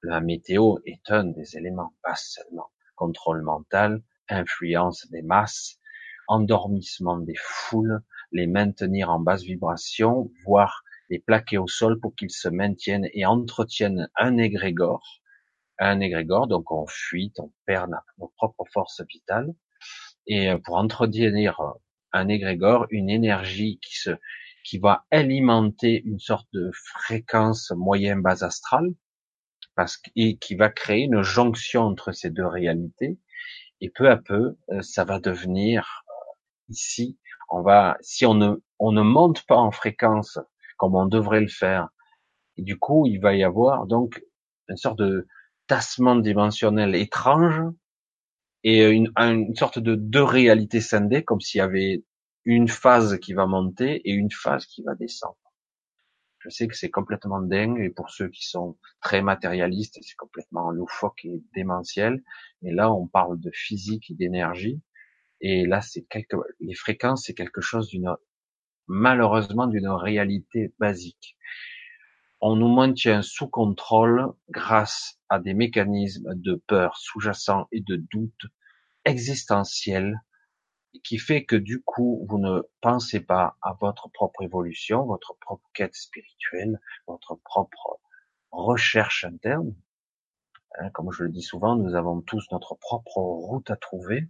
La 0.01 0.19
météo 0.19 0.77
est 0.85 1.11
un 1.11 1.25
des 1.25 1.57
éléments, 1.57 1.93
pas 2.01 2.15
seulement 2.15 2.71
contrôle 2.95 3.43
mental, 3.43 4.01
influence 4.29 5.07
des 5.11 5.21
masses. 5.21 5.75
endormissement 6.27 7.17
des 7.17 7.37
foules, 7.37 8.03
les 8.31 8.47
maintenir 8.47 9.09
en 9.09 9.19
basse 9.19 9.43
vibration, 9.43 10.31
voire 10.45 10.83
les 11.09 11.19
plaquer 11.19 11.57
au 11.57 11.67
sol 11.67 11.99
pour 11.99 12.15
qu'ils 12.15 12.31
se 12.31 12.49
maintiennent 12.49 13.09
et 13.13 13.25
entretiennent 13.25 14.09
un 14.15 14.37
égrégore, 14.37 15.21
un 15.79 15.99
égrégore, 15.99 16.47
donc 16.47 16.71
on 16.71 16.85
fuit, 16.87 17.33
on 17.39 17.51
perd 17.65 17.91
nos 18.17 18.31
propres 18.37 18.65
forces 18.71 19.01
vitales, 19.07 19.53
et 20.27 20.51
pour 20.63 20.75
entretenir 20.75 21.59
un 22.11 22.27
égrégore, 22.27 22.85
une 22.91 23.09
énergie 23.09 23.79
qui 23.81 23.97
se, 23.97 24.11
qui 24.63 24.77
va 24.77 25.05
alimenter 25.09 26.01
une 26.05 26.19
sorte 26.19 26.47
de 26.53 26.69
fréquence 26.73 27.71
moyen 27.75 28.17
base 28.17 28.43
astrale, 28.43 28.89
parce 29.75 30.01
et 30.15 30.37
qui 30.37 30.55
va 30.55 30.69
créer 30.69 31.05
une 31.05 31.21
jonction 31.21 31.83
entre 31.83 32.11
ces 32.11 32.29
deux 32.29 32.45
réalités, 32.45 33.17
et 33.81 33.89
peu 33.89 34.09
à 34.09 34.17
peu, 34.17 34.57
euh, 34.71 34.81
ça 34.81 35.05
va 35.05 35.19
devenir 35.19 36.03
euh, 36.09 36.33
ici, 36.69 37.17
on 37.49 37.61
va, 37.61 37.97
si 38.01 38.25
on 38.25 38.33
ne, 38.33 38.55
on 38.79 38.91
ne 38.91 39.01
monte 39.01 39.45
pas 39.45 39.57
en 39.57 39.71
fréquence 39.71 40.39
comme 40.77 40.95
on 40.95 41.05
devrait 41.05 41.41
le 41.41 41.47
faire, 41.47 41.89
et 42.57 42.61
du 42.61 42.77
coup, 42.77 43.05
il 43.05 43.19
va 43.19 43.35
y 43.35 43.43
avoir 43.43 43.87
donc 43.87 44.21
une 44.67 44.77
sorte 44.77 44.99
de 44.99 45.27
tassement 45.67 46.15
dimensionnel 46.15 46.95
étrange 46.95 47.61
et 48.63 48.85
une, 48.85 49.11
une 49.17 49.55
sorte 49.55 49.79
de 49.79 49.95
deux 49.95 50.23
réalités 50.23 50.81
scindées, 50.81 51.23
comme 51.23 51.39
s'il 51.39 51.59
y 51.59 51.61
avait 51.61 52.03
une 52.43 52.67
phase 52.67 53.17
qui 53.19 53.33
va 53.33 53.45
monter 53.45 54.01
et 54.03 54.11
une 54.11 54.31
phase 54.31 54.65
qui 54.65 54.83
va 54.83 54.95
descendre. 54.95 55.37
Je 56.39 56.49
sais 56.49 56.67
que 56.67 56.75
c'est 56.75 56.89
complètement 56.89 57.41
dingue 57.41 57.79
et 57.79 57.89
pour 57.89 58.09
ceux 58.09 58.29
qui 58.29 58.47
sont 58.47 58.77
très 59.01 59.21
matérialistes, 59.21 59.99
c'est 60.01 60.15
complètement 60.15 60.71
loufoque 60.71 61.25
et 61.25 61.43
démentiel. 61.53 62.23
Et 62.63 62.71
là, 62.71 62.91
on 62.91 63.07
parle 63.07 63.39
de 63.39 63.51
physique 63.53 64.09
et 64.09 64.15
d'énergie. 64.15 64.81
Et 65.41 65.65
là, 65.65 65.81
c'est 65.81 66.03
quelque, 66.03 66.35
les 66.59 66.75
fréquences, 66.75 67.25
c'est 67.25 67.33
quelque 67.33 67.61
chose 67.61 67.87
d'une, 67.87 68.13
malheureusement, 68.87 69.67
d'une 69.67 69.87
réalité 69.89 70.73
basique. 70.79 71.37
On 72.41 72.55
nous 72.55 72.73
maintient 72.73 73.21
sous 73.21 73.47
contrôle 73.47 74.31
grâce 74.49 75.19
à 75.27 75.39
des 75.39 75.53
mécanismes 75.53 76.33
de 76.35 76.55
peur 76.67 76.97
sous-jacents 76.97 77.67
et 77.71 77.81
de 77.81 77.97
doute 77.97 78.45
existentiels 79.05 80.21
qui 81.03 81.17
fait 81.17 81.45
que 81.45 81.55
du 81.55 81.81
coup, 81.83 82.25
vous 82.29 82.39
ne 82.39 82.61
pensez 82.81 83.19
pas 83.19 83.57
à 83.61 83.73
votre 83.79 84.09
propre 84.09 84.41
évolution, 84.43 85.05
votre 85.05 85.35
propre 85.39 85.69
quête 85.73 85.95
spirituelle, 85.95 86.79
votre 87.07 87.35
propre 87.35 87.99
recherche 88.51 89.23
interne. 89.23 89.75
Hein, 90.79 90.89
comme 90.91 91.11
je 91.11 91.23
le 91.23 91.29
dis 91.29 91.41
souvent, 91.41 91.75
nous 91.75 91.95
avons 91.95 92.21
tous 92.21 92.45
notre 92.51 92.75
propre 92.75 93.17
route 93.17 93.69
à 93.69 93.75
trouver. 93.75 94.27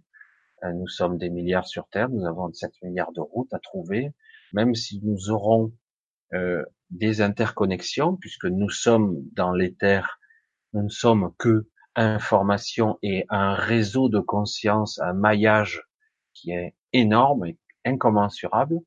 Hein, 0.62 0.74
nous 0.74 0.88
sommes 0.88 1.18
des 1.18 1.30
milliards 1.30 1.66
sur 1.66 1.88
Terre, 1.88 2.08
nous 2.08 2.26
avons 2.26 2.52
7 2.52 2.70
milliards 2.82 3.12
de 3.12 3.20
routes 3.20 3.52
à 3.52 3.58
trouver, 3.58 4.12
même 4.52 4.74
si 4.74 5.00
nous 5.02 5.30
aurons 5.30 5.72
euh, 6.34 6.64
des 6.90 7.22
interconnexions, 7.22 8.16
puisque 8.16 8.46
nous 8.46 8.70
sommes 8.70 9.16
dans 9.32 9.52
l'éther, 9.52 10.18
nous 10.72 10.82
ne 10.82 10.88
sommes 10.88 11.32
que 11.38 11.68
information 11.96 12.98
et 13.02 13.24
un 13.30 13.54
réseau 13.54 14.08
de 14.08 14.20
conscience, 14.20 15.00
un 15.00 15.12
maillage 15.12 15.82
qui 16.34 16.52
est 16.52 16.74
énorme 16.92 17.46
et 17.46 17.58
incommensurable. 17.84 18.78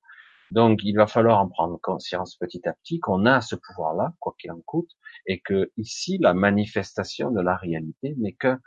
Donc, 0.52 0.82
il 0.84 0.96
va 0.96 1.08
falloir 1.08 1.40
en 1.40 1.50
prendre 1.50 1.80
conscience 1.82 2.36
petit 2.36 2.68
à 2.68 2.74
petit 2.74 3.00
qu'on 3.00 3.26
a 3.26 3.42
ce 3.42 3.56
pouvoir-là, 3.56 4.14
quoi 4.20 4.36
qu'il 4.40 4.52
en 4.52 4.62
coûte, 4.62 4.92
et 5.26 5.40
que 5.40 5.72
ici, 5.78 6.18
la 6.20 6.34
manifestation 6.34 7.32
de 7.32 7.42
la 7.42 7.56
réalité 7.56 8.16
n'est 8.18 8.34
qu'un 8.34 8.60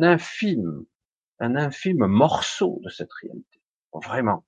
infime, 0.00 0.84
un 1.40 1.56
infime 1.56 2.06
morceau 2.06 2.80
de 2.82 2.88
cette 2.88 3.12
réalité. 3.22 3.60
Vraiment. 3.92 4.44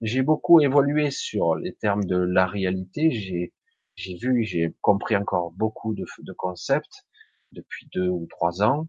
J'ai 0.00 0.22
beaucoup 0.22 0.60
évolué 0.60 1.10
sur 1.10 1.54
les 1.54 1.74
termes 1.74 2.04
de 2.04 2.16
la 2.16 2.46
réalité. 2.46 3.10
J'ai, 3.10 3.54
j'ai 3.96 4.16
vu, 4.16 4.44
j'ai 4.44 4.74
compris 4.80 5.16
encore 5.16 5.52
beaucoup 5.52 5.94
de, 5.94 6.04
de 6.18 6.32
concepts 6.32 7.06
depuis 7.52 7.88
deux 7.94 8.08
ou 8.08 8.26
trois 8.28 8.62
ans. 8.62 8.88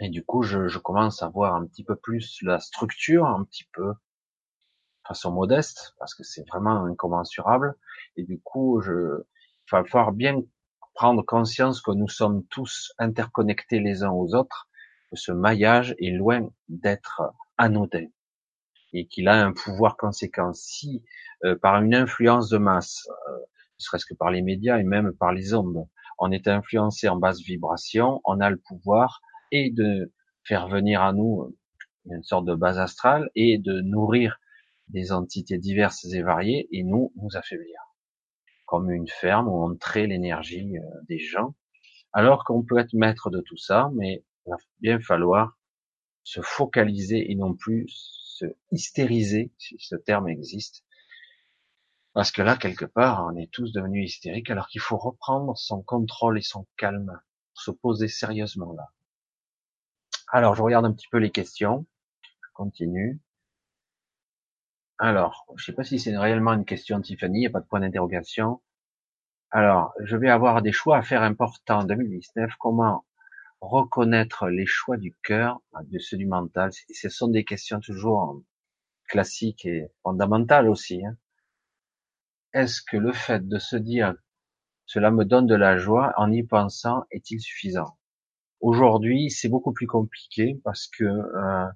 Et 0.00 0.08
du 0.08 0.24
coup, 0.24 0.42
je, 0.42 0.68
je, 0.68 0.78
commence 0.78 1.22
à 1.22 1.28
voir 1.28 1.54
un 1.54 1.66
petit 1.66 1.84
peu 1.84 1.96
plus 1.96 2.40
la 2.42 2.58
structure, 2.58 3.26
un 3.26 3.44
petit 3.44 3.64
peu 3.72 3.92
façon 5.06 5.32
modeste, 5.32 5.94
parce 5.98 6.14
que 6.14 6.24
c'est 6.24 6.46
vraiment 6.48 6.84
incommensurable. 6.84 7.74
Et 8.16 8.24
du 8.24 8.40
coup, 8.40 8.80
je, 8.80 8.92
il 8.92 9.70
va 9.70 9.84
falloir 9.84 10.12
bien 10.12 10.40
prendre 10.94 11.22
conscience 11.22 11.80
que 11.80 11.92
nous 11.92 12.08
sommes 12.08 12.44
tous 12.46 12.92
interconnectés 12.98 13.78
les 13.78 14.02
uns 14.02 14.10
aux 14.10 14.34
autres, 14.34 14.68
ce 15.12 15.32
maillage 15.32 15.94
est 15.98 16.10
loin 16.10 16.48
d'être 16.68 17.22
anodin 17.58 18.06
et 18.92 19.06
qu'il 19.06 19.28
a 19.28 19.44
un 19.44 19.52
pouvoir 19.52 19.96
conséquent. 19.96 20.52
Si 20.52 21.04
euh, 21.44 21.56
par 21.56 21.82
une 21.82 21.94
influence 21.94 22.48
de 22.48 22.58
masse, 22.58 23.06
euh, 23.28 23.38
ne 23.38 23.82
serait-ce 23.82 24.06
que 24.06 24.14
par 24.14 24.30
les 24.30 24.42
médias 24.42 24.78
et 24.78 24.84
même 24.84 25.12
par 25.12 25.32
les 25.32 25.54
ondes, 25.54 25.86
on 26.18 26.30
est 26.32 26.48
influencé 26.48 27.08
en 27.08 27.16
basse 27.16 27.40
vibration, 27.40 28.20
on 28.24 28.40
a 28.40 28.50
le 28.50 28.58
pouvoir 28.58 29.20
et 29.52 29.70
de 29.70 30.12
faire 30.44 30.68
venir 30.68 31.02
à 31.02 31.12
nous 31.12 31.56
une 32.06 32.22
sorte 32.22 32.44
de 32.46 32.54
base 32.54 32.78
astrale 32.78 33.30
et 33.34 33.58
de 33.58 33.80
nourrir 33.80 34.38
des 34.88 35.12
entités 35.12 35.58
diverses 35.58 36.04
et 36.12 36.22
variées 36.22 36.68
et 36.72 36.82
nous 36.82 37.12
nous 37.16 37.36
affaiblir. 37.36 37.78
Comme 38.66 38.90
une 38.90 39.08
ferme 39.08 39.48
où 39.48 39.64
on 39.64 39.76
traite 39.76 40.08
l'énergie 40.08 40.78
euh, 40.78 41.00
des 41.08 41.18
gens, 41.18 41.54
alors 42.12 42.44
qu'on 42.44 42.62
peut 42.62 42.78
être 42.78 42.92
maître 42.92 43.30
de 43.30 43.40
tout 43.40 43.56
ça, 43.56 43.90
mais 43.94 44.24
va 44.46 44.56
bien 44.80 45.00
falloir 45.00 45.58
se 46.24 46.40
focaliser 46.40 47.30
et 47.30 47.34
non 47.34 47.54
plus 47.54 47.86
se 47.88 48.46
hystériser, 48.70 49.52
si 49.58 49.76
ce 49.78 49.96
terme 49.96 50.28
existe. 50.28 50.84
Parce 52.12 52.32
que 52.32 52.42
là, 52.42 52.56
quelque 52.56 52.84
part, 52.84 53.26
on 53.26 53.36
est 53.36 53.50
tous 53.52 53.72
devenus 53.72 54.10
hystériques 54.10 54.50
alors 54.50 54.68
qu'il 54.68 54.80
faut 54.80 54.96
reprendre 54.96 55.56
son 55.56 55.82
contrôle 55.82 56.38
et 56.38 56.42
son 56.42 56.66
calme, 56.76 57.20
se 57.54 57.70
poser 57.70 58.08
sérieusement 58.08 58.72
là. 58.72 58.90
Alors, 60.32 60.54
je 60.54 60.62
regarde 60.62 60.84
un 60.84 60.92
petit 60.92 61.08
peu 61.10 61.18
les 61.18 61.30
questions. 61.30 61.86
Je 62.22 62.48
continue. 62.54 63.20
Alors, 64.98 65.46
je 65.56 65.62
ne 65.62 65.64
sais 65.66 65.72
pas 65.72 65.84
si 65.84 65.98
c'est 65.98 66.16
réellement 66.16 66.52
une 66.52 66.64
question, 66.64 67.00
Tiffany, 67.00 67.38
il 67.38 67.40
n'y 67.40 67.46
a 67.46 67.50
pas 67.50 67.60
de 67.60 67.66
point 67.66 67.80
d'interrogation. 67.80 68.60
Alors, 69.50 69.92
je 70.04 70.16
vais 70.16 70.30
avoir 70.30 70.62
des 70.62 70.72
choix 70.72 70.98
à 70.98 71.02
faire 71.02 71.22
importants 71.22 71.80
en 71.80 71.84
2019. 71.84 72.52
Comment 72.58 73.04
reconnaître 73.60 74.48
les 74.48 74.66
choix 74.66 74.96
du 74.96 75.14
cœur 75.22 75.60
de 75.82 75.98
ceux 75.98 76.16
du 76.16 76.26
mental 76.26 76.70
Ce 76.72 77.08
sont 77.08 77.28
des 77.28 77.44
questions 77.44 77.80
toujours 77.80 78.42
classiques 79.08 79.66
et 79.66 79.88
fondamentales 80.02 80.68
aussi. 80.68 81.04
Hein. 81.04 81.16
Est-ce 82.52 82.80
que 82.82 82.96
le 82.96 83.12
fait 83.12 83.46
de 83.46 83.58
se 83.58 83.76
dire 83.76 84.14
cela 84.86 85.10
me 85.10 85.24
donne 85.24 85.46
de 85.46 85.54
la 85.54 85.76
joie 85.78 86.12
en 86.16 86.32
y 86.32 86.42
pensant 86.42 87.04
est-il 87.10 87.40
suffisant? 87.40 87.96
Aujourd'hui, 88.60 89.30
c'est 89.30 89.48
beaucoup 89.48 89.72
plus 89.72 89.86
compliqué 89.86 90.60
parce 90.64 90.88
que 90.88 91.04
euh, 91.04 91.66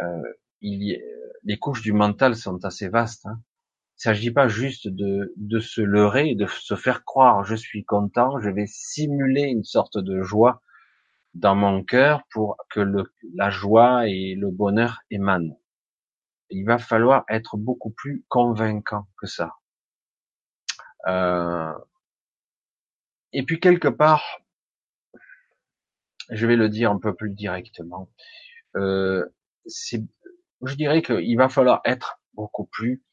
euh, 0.00 0.22
les 0.62 1.58
couches 1.58 1.82
du 1.82 1.92
mental 1.92 2.36
sont 2.36 2.64
assez 2.64 2.88
vastes. 2.88 3.26
Hein. 3.26 3.42
Il 3.96 4.08
ne 4.08 4.14
s'agit 4.14 4.30
pas 4.30 4.48
juste 4.48 4.88
de, 4.88 5.34
de 5.36 5.60
se 5.60 5.82
leurrer, 5.82 6.34
de 6.34 6.46
se 6.46 6.74
faire 6.74 7.04
croire 7.04 7.44
je 7.44 7.54
suis 7.54 7.84
content, 7.84 8.40
je 8.40 8.48
vais 8.48 8.66
simuler 8.66 9.42
une 9.42 9.64
sorte 9.64 9.98
de 9.98 10.22
joie 10.22 10.62
dans 11.34 11.54
mon 11.54 11.84
cœur 11.84 12.22
pour 12.30 12.56
que 12.70 12.80
le, 12.80 13.12
la 13.34 13.50
joie 13.50 14.08
et 14.08 14.34
le 14.34 14.50
bonheur 14.50 15.00
émanent. 15.10 15.60
Il 16.50 16.64
va 16.64 16.78
falloir 16.78 17.24
être 17.28 17.56
beaucoup 17.56 17.90
plus 17.90 18.24
convaincant 18.28 19.06
que 19.18 19.26
ça. 19.26 19.54
Euh, 21.06 21.72
et 23.32 23.44
puis 23.44 23.60
quelque 23.60 23.88
part, 23.88 24.40
je 26.30 26.46
vais 26.46 26.56
le 26.56 26.68
dire 26.68 26.90
un 26.90 26.98
peu 26.98 27.14
plus 27.14 27.30
directement. 27.30 28.10
Euh, 28.76 29.24
je 29.66 30.74
dirais 30.74 31.02
qu'il 31.02 31.36
va 31.36 31.48
falloir 31.48 31.80
être 31.84 32.20
beaucoup 32.34 32.66
plus 32.66 33.04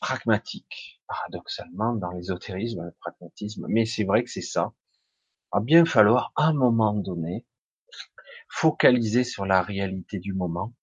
pragmatique, 0.00 1.00
paradoxalement, 1.06 1.94
dans 1.94 2.10
l'ésotérisme, 2.10 2.84
le 2.84 2.94
pragmatisme, 3.00 3.66
mais 3.68 3.84
c'est 3.84 4.04
vrai 4.04 4.24
que 4.24 4.30
c'est 4.30 4.40
ça. 4.40 4.72
Il 5.52 5.58
va 5.58 5.60
bien 5.60 5.84
falloir, 5.84 6.32
à 6.36 6.46
un 6.46 6.52
moment 6.52 6.94
donné, 6.94 7.46
focaliser 8.50 9.24
sur 9.24 9.46
la 9.46 9.62
réalité 9.62 10.18
du 10.18 10.34
moment, 10.34 10.74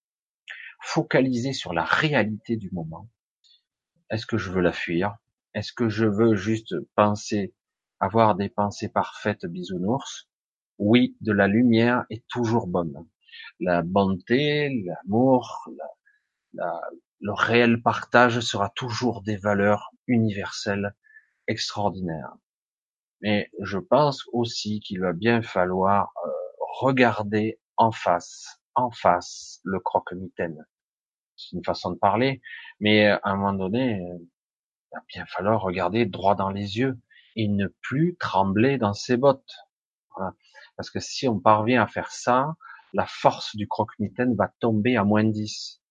focaliser 0.81 1.53
sur 1.53 1.73
la 1.73 1.83
réalité 1.83 2.55
du 2.55 2.71
moment. 2.71 3.09
Est-ce 4.09 4.25
que 4.25 4.37
je 4.37 4.51
veux 4.51 4.61
la 4.61 4.71
fuir? 4.71 5.17
Est-ce 5.53 5.73
que 5.73 5.89
je 5.89 6.05
veux 6.05 6.35
juste 6.35 6.75
penser, 6.95 7.53
avoir 7.99 8.35
des 8.35 8.49
pensées 8.49 8.89
parfaites 8.89 9.45
bisounours? 9.45 10.29
Oui, 10.79 11.17
de 11.21 11.33
la 11.33 11.47
lumière 11.47 12.05
est 12.09 12.25
toujours 12.27 12.67
bonne. 12.67 13.05
La 13.59 13.81
bonté, 13.81 14.69
l'amour, 14.85 15.69
le 16.53 17.33
réel 17.33 17.81
partage 17.81 18.39
sera 18.39 18.69
toujours 18.69 19.23
des 19.23 19.35
valeurs 19.35 19.91
universelles 20.07 20.95
extraordinaires. 21.47 22.33
Mais 23.21 23.49
je 23.61 23.77
pense 23.77 24.23
aussi 24.31 24.79
qu'il 24.79 25.01
va 25.01 25.11
bien 25.11 25.41
falloir 25.41 26.13
euh, 26.25 26.29
regarder 26.79 27.59
en 27.77 27.91
face, 27.91 28.59
en 28.75 28.91
face 28.91 29.59
le 29.63 29.79
croque-mitaine. 29.79 30.65
c'est 31.35 31.55
une 31.55 31.63
façon 31.63 31.91
de 31.91 31.97
parler, 31.97 32.41
mais 32.79 33.07
à 33.07 33.21
un 33.23 33.35
moment 33.35 33.53
donné, 33.53 33.99
il 33.99 34.95
va 34.95 35.01
bien 35.07 35.25
falloir 35.25 35.61
regarder 35.61 36.05
droit 36.05 36.35
dans 36.35 36.49
les 36.49 36.77
yeux 36.77 36.99
et 37.35 37.47
ne 37.47 37.67
plus 37.81 38.15
trembler 38.19 38.77
dans 38.77 38.93
ses 38.93 39.17
bottes. 39.17 39.55
Parce 40.75 40.89
que 40.89 40.99
si 40.99 41.27
on 41.27 41.39
parvient 41.39 41.83
à 41.83 41.87
faire 41.87 42.11
ça, 42.11 42.55
la 42.93 43.05
force 43.05 43.55
du 43.55 43.67
croque-mitaine 43.67 44.35
va 44.35 44.51
tomber 44.59 44.97
à 44.97 45.03
moins 45.03 45.23
10. 45.23 45.81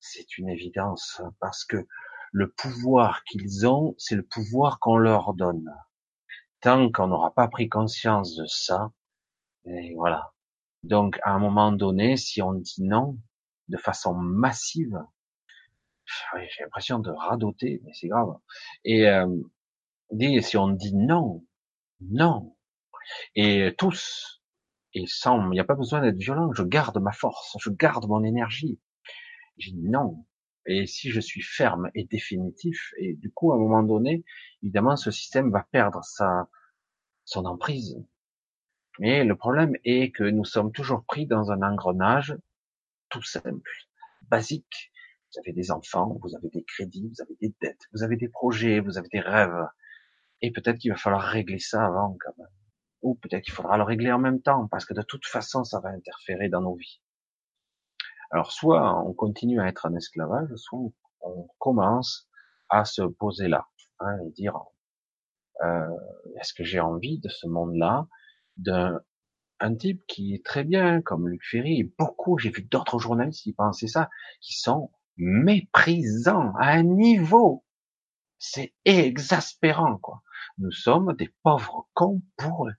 C'est 0.00 0.38
une 0.38 0.48
évidence, 0.48 1.20
parce 1.40 1.64
que 1.64 1.86
le 2.32 2.50
pouvoir 2.50 3.24
qu'ils 3.24 3.66
ont, 3.66 3.94
c'est 3.98 4.16
le 4.16 4.24
pouvoir 4.24 4.78
qu'on 4.78 4.96
leur 4.96 5.34
donne. 5.34 5.72
Tant 6.60 6.90
qu'on 6.90 7.08
n'aura 7.08 7.32
pas 7.34 7.48
pris 7.48 7.68
conscience 7.68 8.36
de 8.36 8.46
ça, 8.46 8.92
et 9.66 9.94
voilà. 9.94 10.32
Donc, 10.82 11.18
à 11.24 11.32
un 11.32 11.38
moment 11.38 11.72
donné, 11.72 12.16
si 12.16 12.42
on 12.42 12.52
dit 12.52 12.82
non 12.82 13.18
de 13.68 13.76
façon 13.76 14.14
massive, 14.14 14.98
j'ai 16.34 16.62
l'impression 16.62 16.98
de 16.98 17.10
radoter, 17.10 17.80
mais 17.84 17.92
c'est 17.92 18.08
grave. 18.08 18.36
Et 18.84 19.08
euh, 19.08 19.26
si 20.40 20.56
on 20.56 20.68
dit 20.68 20.94
non, 20.94 21.44
non, 22.00 22.56
et 23.34 23.74
tous, 23.76 24.42
et 24.94 25.06
sans, 25.06 25.50
il 25.50 25.50
n'y 25.50 25.60
a 25.60 25.64
pas 25.64 25.74
besoin 25.74 26.00
d'être 26.00 26.16
violent, 26.16 26.52
je 26.52 26.62
garde 26.62 26.98
ma 26.98 27.12
force, 27.12 27.56
je 27.60 27.70
garde 27.70 28.06
mon 28.06 28.22
énergie. 28.22 28.80
Je 29.58 29.70
dis 29.70 29.88
non. 29.88 30.24
Et 30.66 30.86
si 30.86 31.10
je 31.10 31.20
suis 31.20 31.42
ferme 31.42 31.90
et 31.94 32.04
définitif, 32.04 32.92
et 32.98 33.14
du 33.14 33.30
coup, 33.32 33.52
à 33.52 33.56
un 33.56 33.58
moment 33.58 33.82
donné, 33.82 34.24
évidemment, 34.62 34.96
ce 34.96 35.10
système 35.10 35.50
va 35.50 35.66
perdre 35.70 36.02
sa, 36.02 36.48
son 37.24 37.44
emprise. 37.44 38.02
Mais 38.98 39.24
le 39.24 39.36
problème 39.36 39.74
est 39.84 40.10
que 40.10 40.24
nous 40.24 40.44
sommes 40.44 40.72
toujours 40.72 41.04
pris 41.04 41.26
dans 41.26 41.50
un 41.50 41.62
engrenage 41.62 42.36
tout 43.10 43.22
simple, 43.22 43.70
basique. 44.22 44.92
Vous 45.32 45.40
avez 45.40 45.52
des 45.52 45.70
enfants, 45.70 46.18
vous 46.22 46.34
avez 46.34 46.48
des 46.48 46.64
crédits, 46.64 47.08
vous 47.08 47.22
avez 47.22 47.36
des 47.40 47.54
dettes, 47.60 47.82
vous 47.92 48.02
avez 48.02 48.16
des 48.16 48.28
projets, 48.28 48.80
vous 48.80 48.96
avez 48.96 49.08
des 49.08 49.20
rêves. 49.20 49.66
Et 50.40 50.50
peut-être 50.50 50.78
qu'il 50.78 50.90
va 50.90 50.96
falloir 50.96 51.22
régler 51.22 51.58
ça 51.58 51.84
avant 51.84 52.16
quand 52.20 52.32
même. 52.38 52.48
Ou 53.02 53.16
peut-être 53.16 53.44
qu'il 53.44 53.52
faudra 53.52 53.76
le 53.76 53.82
régler 53.82 54.12
en 54.12 54.18
même 54.18 54.40
temps, 54.40 54.66
parce 54.68 54.84
que 54.86 54.94
de 54.94 55.02
toute 55.02 55.26
façon, 55.26 55.64
ça 55.64 55.80
va 55.80 55.90
interférer 55.90 56.48
dans 56.48 56.62
nos 56.62 56.74
vies. 56.74 57.00
Alors, 58.30 58.52
soit 58.52 58.98
on 59.04 59.12
continue 59.12 59.60
à 59.60 59.68
être 59.68 59.86
en 59.86 59.94
esclavage, 59.94 60.48
soit 60.56 60.78
on 61.20 61.48
commence 61.58 62.28
à 62.68 62.84
se 62.84 63.02
poser 63.02 63.48
là, 63.48 63.66
hein, 64.00 64.18
et 64.26 64.30
dire, 64.30 64.58
euh, 65.62 65.96
est-ce 66.40 66.52
que 66.52 66.64
j'ai 66.64 66.80
envie 66.80 67.18
de 67.18 67.28
ce 67.28 67.46
monde-là, 67.46 68.06
d'un 68.56 69.00
un 69.60 69.74
type 69.74 70.02
qui 70.06 70.34
est 70.34 70.44
très 70.44 70.64
bien, 70.64 71.00
comme 71.00 71.28
Luc 71.28 71.42
Ferry, 71.44 71.80
et 71.80 71.92
beaucoup, 71.98 72.38
j'ai 72.38 72.50
vu 72.50 72.62
d'autres 72.62 72.98
journalistes 72.98 73.42
qui 73.42 73.52
pensaient 73.52 73.86
ça, 73.86 74.10
qui 74.40 74.54
sont 74.58 74.90
méprisants 75.16 76.52
à 76.58 76.72
un 76.72 76.82
niveau. 76.82 77.64
C'est 78.38 78.74
exaspérant, 78.84 79.96
quoi. 79.98 80.22
Nous 80.58 80.70
sommes 80.70 81.14
des 81.14 81.30
pauvres 81.42 81.88
cons 81.94 82.22
pour 82.36 82.68
eux. 82.68 82.74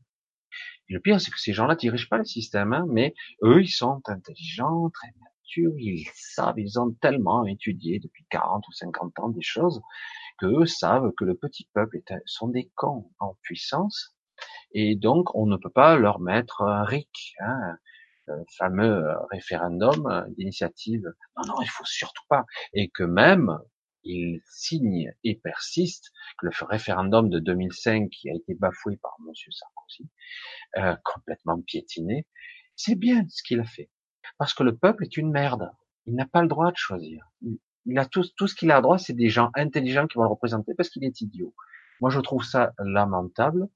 Et 0.89 0.93
le 0.93 0.99
pire, 0.99 1.19
c'est 1.19 1.31
que 1.31 1.39
ces 1.39 1.53
gens-là 1.53 1.75
dirigent 1.75 2.07
pas 2.09 2.17
le 2.17 2.25
système, 2.25 2.73
hein, 2.73 2.85
mais 2.89 3.13
eux, 3.43 3.61
ils 3.61 3.69
sont 3.69 4.01
intelligents, 4.05 4.89
très 4.91 5.11
matures, 5.19 5.77
ils 5.77 6.07
savent, 6.13 6.59
ils 6.59 6.79
ont 6.79 6.91
tellement 7.01 7.45
étudié 7.45 7.99
depuis 7.99 8.25
40 8.29 8.67
ou 8.67 8.71
50 8.71 9.19
ans 9.19 9.29
des 9.29 9.41
choses, 9.41 9.81
que 10.39 10.45
eux 10.45 10.65
savent 10.65 11.11
que 11.17 11.25
le 11.25 11.35
petit 11.35 11.67
peuple 11.73 11.97
est, 11.97 12.13
sont 12.25 12.47
des 12.47 12.71
cons 12.75 13.11
en 13.19 13.35
puissance, 13.41 14.16
et 14.71 14.95
donc 14.95 15.35
on 15.35 15.45
ne 15.45 15.57
peut 15.57 15.69
pas 15.69 15.97
leur 15.97 16.19
mettre 16.19 16.61
un 16.61 16.83
RIC, 16.83 17.35
hein, 17.39 17.77
le 18.27 18.43
fameux 18.57 19.05
référendum 19.31 20.25
d'initiative. 20.37 21.03
Non, 21.37 21.43
non, 21.47 21.61
il 21.61 21.69
faut 21.69 21.85
surtout 21.85 22.25
pas. 22.29 22.45
Et 22.73 22.89
que 22.89 23.03
même 23.03 23.57
ils 24.03 24.41
signent 24.49 25.13
et 25.23 25.35
persistent 25.35 26.11
que 26.39 26.47
le 26.47 26.51
référendum 26.65 27.29
de 27.29 27.39
2005 27.39 28.09
qui 28.09 28.29
a 28.29 28.33
été 28.33 28.55
bafoué 28.55 28.97
par 28.97 29.15
Monsieur 29.25 29.51
Sarkozy, 29.51 30.09
euh, 30.77 30.95
complètement 31.03 31.61
piétiné, 31.61 32.25
c'est 32.75 32.95
bien 32.95 33.25
ce 33.29 33.43
qu'il 33.43 33.59
a 33.59 33.65
fait. 33.65 33.89
Parce 34.37 34.53
que 34.53 34.63
le 34.63 34.77
peuple 34.77 35.03
est 35.03 35.17
une 35.17 35.31
merde. 35.31 35.71
Il 36.05 36.15
n'a 36.15 36.25
pas 36.25 36.41
le 36.41 36.47
droit 36.47 36.71
de 36.71 36.77
choisir. 36.77 37.29
Il 37.85 37.99
a 37.99 38.05
tout, 38.05 38.23
tout 38.37 38.47
ce 38.47 38.55
qu'il 38.55 38.71
a 38.71 38.81
droit, 38.81 38.97
c'est 38.97 39.13
des 39.13 39.29
gens 39.29 39.49
intelligents 39.55 40.07
qui 40.07 40.17
vont 40.17 40.23
le 40.23 40.29
représenter 40.29 40.73
parce 40.75 40.89
qu'il 40.89 41.03
est 41.03 41.21
idiot. 41.21 41.53
Moi, 41.99 42.09
je 42.09 42.19
trouve 42.19 42.43
ça 42.43 42.73
lamentable 42.79 43.67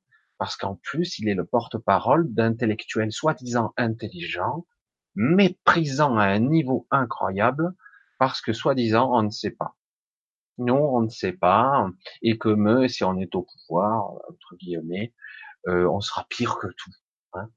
parce 0.41 0.57
qu'en 0.57 0.73
plus, 0.73 1.19
il 1.19 1.29
est 1.29 1.35
le 1.35 1.45
porte-parole 1.45 2.33
d'intellectuels 2.33 3.11
soi-disant 3.11 3.75
intelligents, 3.77 4.65
méprisant 5.13 6.17
à 6.17 6.23
un 6.23 6.39
niveau 6.39 6.87
incroyable, 6.89 7.75
parce 8.17 8.41
que 8.41 8.51
soi-disant, 8.51 9.15
on 9.15 9.21
ne 9.21 9.29
sait 9.29 9.51
pas. 9.51 9.75
Nous, 10.57 10.73
on 10.73 11.01
ne 11.01 11.09
sait 11.09 11.33
pas, 11.33 11.87
et 12.23 12.39
que 12.39 12.87
si 12.87 13.03
on 13.03 13.19
est 13.19 13.35
au 13.35 13.43
pouvoir, 13.43 14.13
entre 14.31 14.55
guillemets, 14.55 15.13
euh, 15.67 15.87
on 15.87 16.01
sera 16.01 16.25
pire 16.27 16.57
que 16.57 16.69
tout. 16.75 16.91
Hein. 17.33 17.47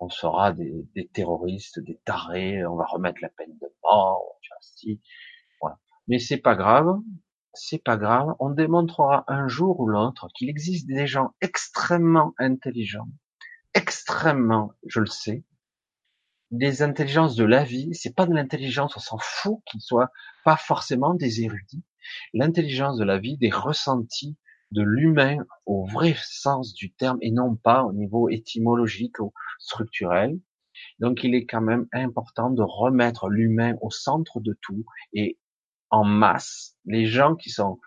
On 0.00 0.08
sera 0.08 0.52
des, 0.52 0.88
des, 0.96 1.06
terroristes, 1.06 1.78
des 1.78 2.00
tarés, 2.04 2.66
on 2.66 2.74
va 2.74 2.86
remettre 2.86 3.20
la 3.22 3.28
peine 3.28 3.56
de 3.62 3.68
mort, 3.84 4.40
voilà. 5.60 5.78
Mais 6.08 6.18
c'est 6.18 6.38
pas 6.38 6.56
grave, 6.56 6.98
c'est 7.54 7.82
pas 7.82 7.96
grave, 7.96 8.34
on 8.40 8.50
démontrera 8.50 9.24
un 9.28 9.48
jour 9.48 9.80
ou 9.80 9.86
l'autre 9.86 10.28
qu'il 10.34 10.48
existe 10.48 10.86
des 10.86 11.06
gens 11.06 11.34
extrêmement 11.40 12.34
intelligents, 12.38 13.08
extrêmement, 13.74 14.72
je 14.86 15.00
le 15.00 15.06
sais, 15.06 15.44
des 16.50 16.82
intelligences 16.82 17.36
de 17.36 17.44
la 17.44 17.64
vie, 17.64 17.94
c'est 17.94 18.14
pas 18.14 18.26
de 18.26 18.34
l'intelligence, 18.34 18.96
on 18.96 19.00
s'en 19.00 19.18
fout 19.18 19.58
qu'ils 19.66 19.80
soient 19.80 20.10
pas 20.44 20.56
forcément 20.56 21.14
des 21.14 21.42
érudits, 21.42 21.84
l'intelligence 22.32 22.98
de 22.98 23.04
la 23.04 23.18
vie, 23.18 23.36
des 23.38 23.50
ressentis 23.50 24.36
de 24.70 24.82
l'humain 24.82 25.38
au 25.66 25.84
vrai 25.84 26.14
sens 26.22 26.74
du 26.74 26.92
terme 26.92 27.18
et 27.22 27.30
non 27.30 27.56
pas 27.56 27.84
au 27.84 27.92
niveau 27.92 28.28
étymologique 28.28 29.20
ou 29.20 29.32
structurel. 29.58 30.38
Donc 30.98 31.22
il 31.22 31.34
est 31.34 31.46
quand 31.46 31.60
même 31.60 31.86
important 31.92 32.50
de 32.50 32.62
remettre 32.62 33.28
l'humain 33.28 33.76
au 33.80 33.90
centre 33.90 34.40
de 34.40 34.58
tout 34.60 34.84
et 35.12 35.38
en 35.90 36.04
masse. 36.04 36.73
Les 36.86 37.06
gens 37.06 37.34
qui 37.34 37.50
sont 37.50 37.80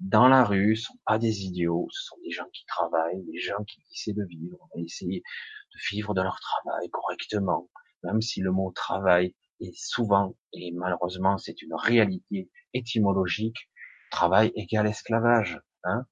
dans 0.00 0.28
la 0.28 0.44
rue 0.44 0.76
sont 0.76 0.98
pas 1.06 1.18
des 1.18 1.44
idiots, 1.44 1.88
ce 1.90 2.04
sont 2.06 2.16
des 2.22 2.30
gens 2.30 2.48
qui 2.52 2.64
travaillent, 2.66 3.22
des 3.24 3.40
gens 3.40 3.62
qui 3.64 3.82
essaient 3.92 4.12
de 4.12 4.24
vivre, 4.24 4.68
essayer 4.76 5.20
de 5.20 5.78
vivre 5.90 6.14
de 6.14 6.22
leur 6.22 6.38
travail 6.40 6.88
correctement, 6.90 7.70
même 8.02 8.20
si 8.20 8.40
le 8.40 8.52
mot 8.52 8.72
travail 8.72 9.34
est 9.60 9.76
souvent, 9.76 10.36
et 10.52 10.72
malheureusement 10.72 11.38
c'est 11.38 11.62
une 11.62 11.74
réalité 11.74 12.50
étymologique, 12.74 13.70
travail 14.10 14.52
égale 14.54 14.86
esclavage. 14.86 15.60
Hein 15.84 16.04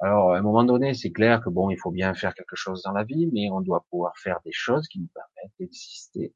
Alors 0.00 0.32
à 0.32 0.38
un 0.38 0.42
moment 0.42 0.64
donné, 0.64 0.94
c'est 0.94 1.12
clair 1.12 1.42
que 1.42 1.50
bon, 1.50 1.70
il 1.70 1.78
faut 1.78 1.90
bien 1.90 2.14
faire 2.14 2.34
quelque 2.34 2.56
chose 2.56 2.82
dans 2.82 2.92
la 2.92 3.04
vie, 3.04 3.28
mais 3.32 3.50
on 3.50 3.60
doit 3.60 3.84
pouvoir 3.90 4.16
faire 4.16 4.40
des 4.44 4.52
choses 4.52 4.88
qui 4.88 5.00
nous 5.00 5.08
permettent 5.08 5.52
d'exister 5.58 6.34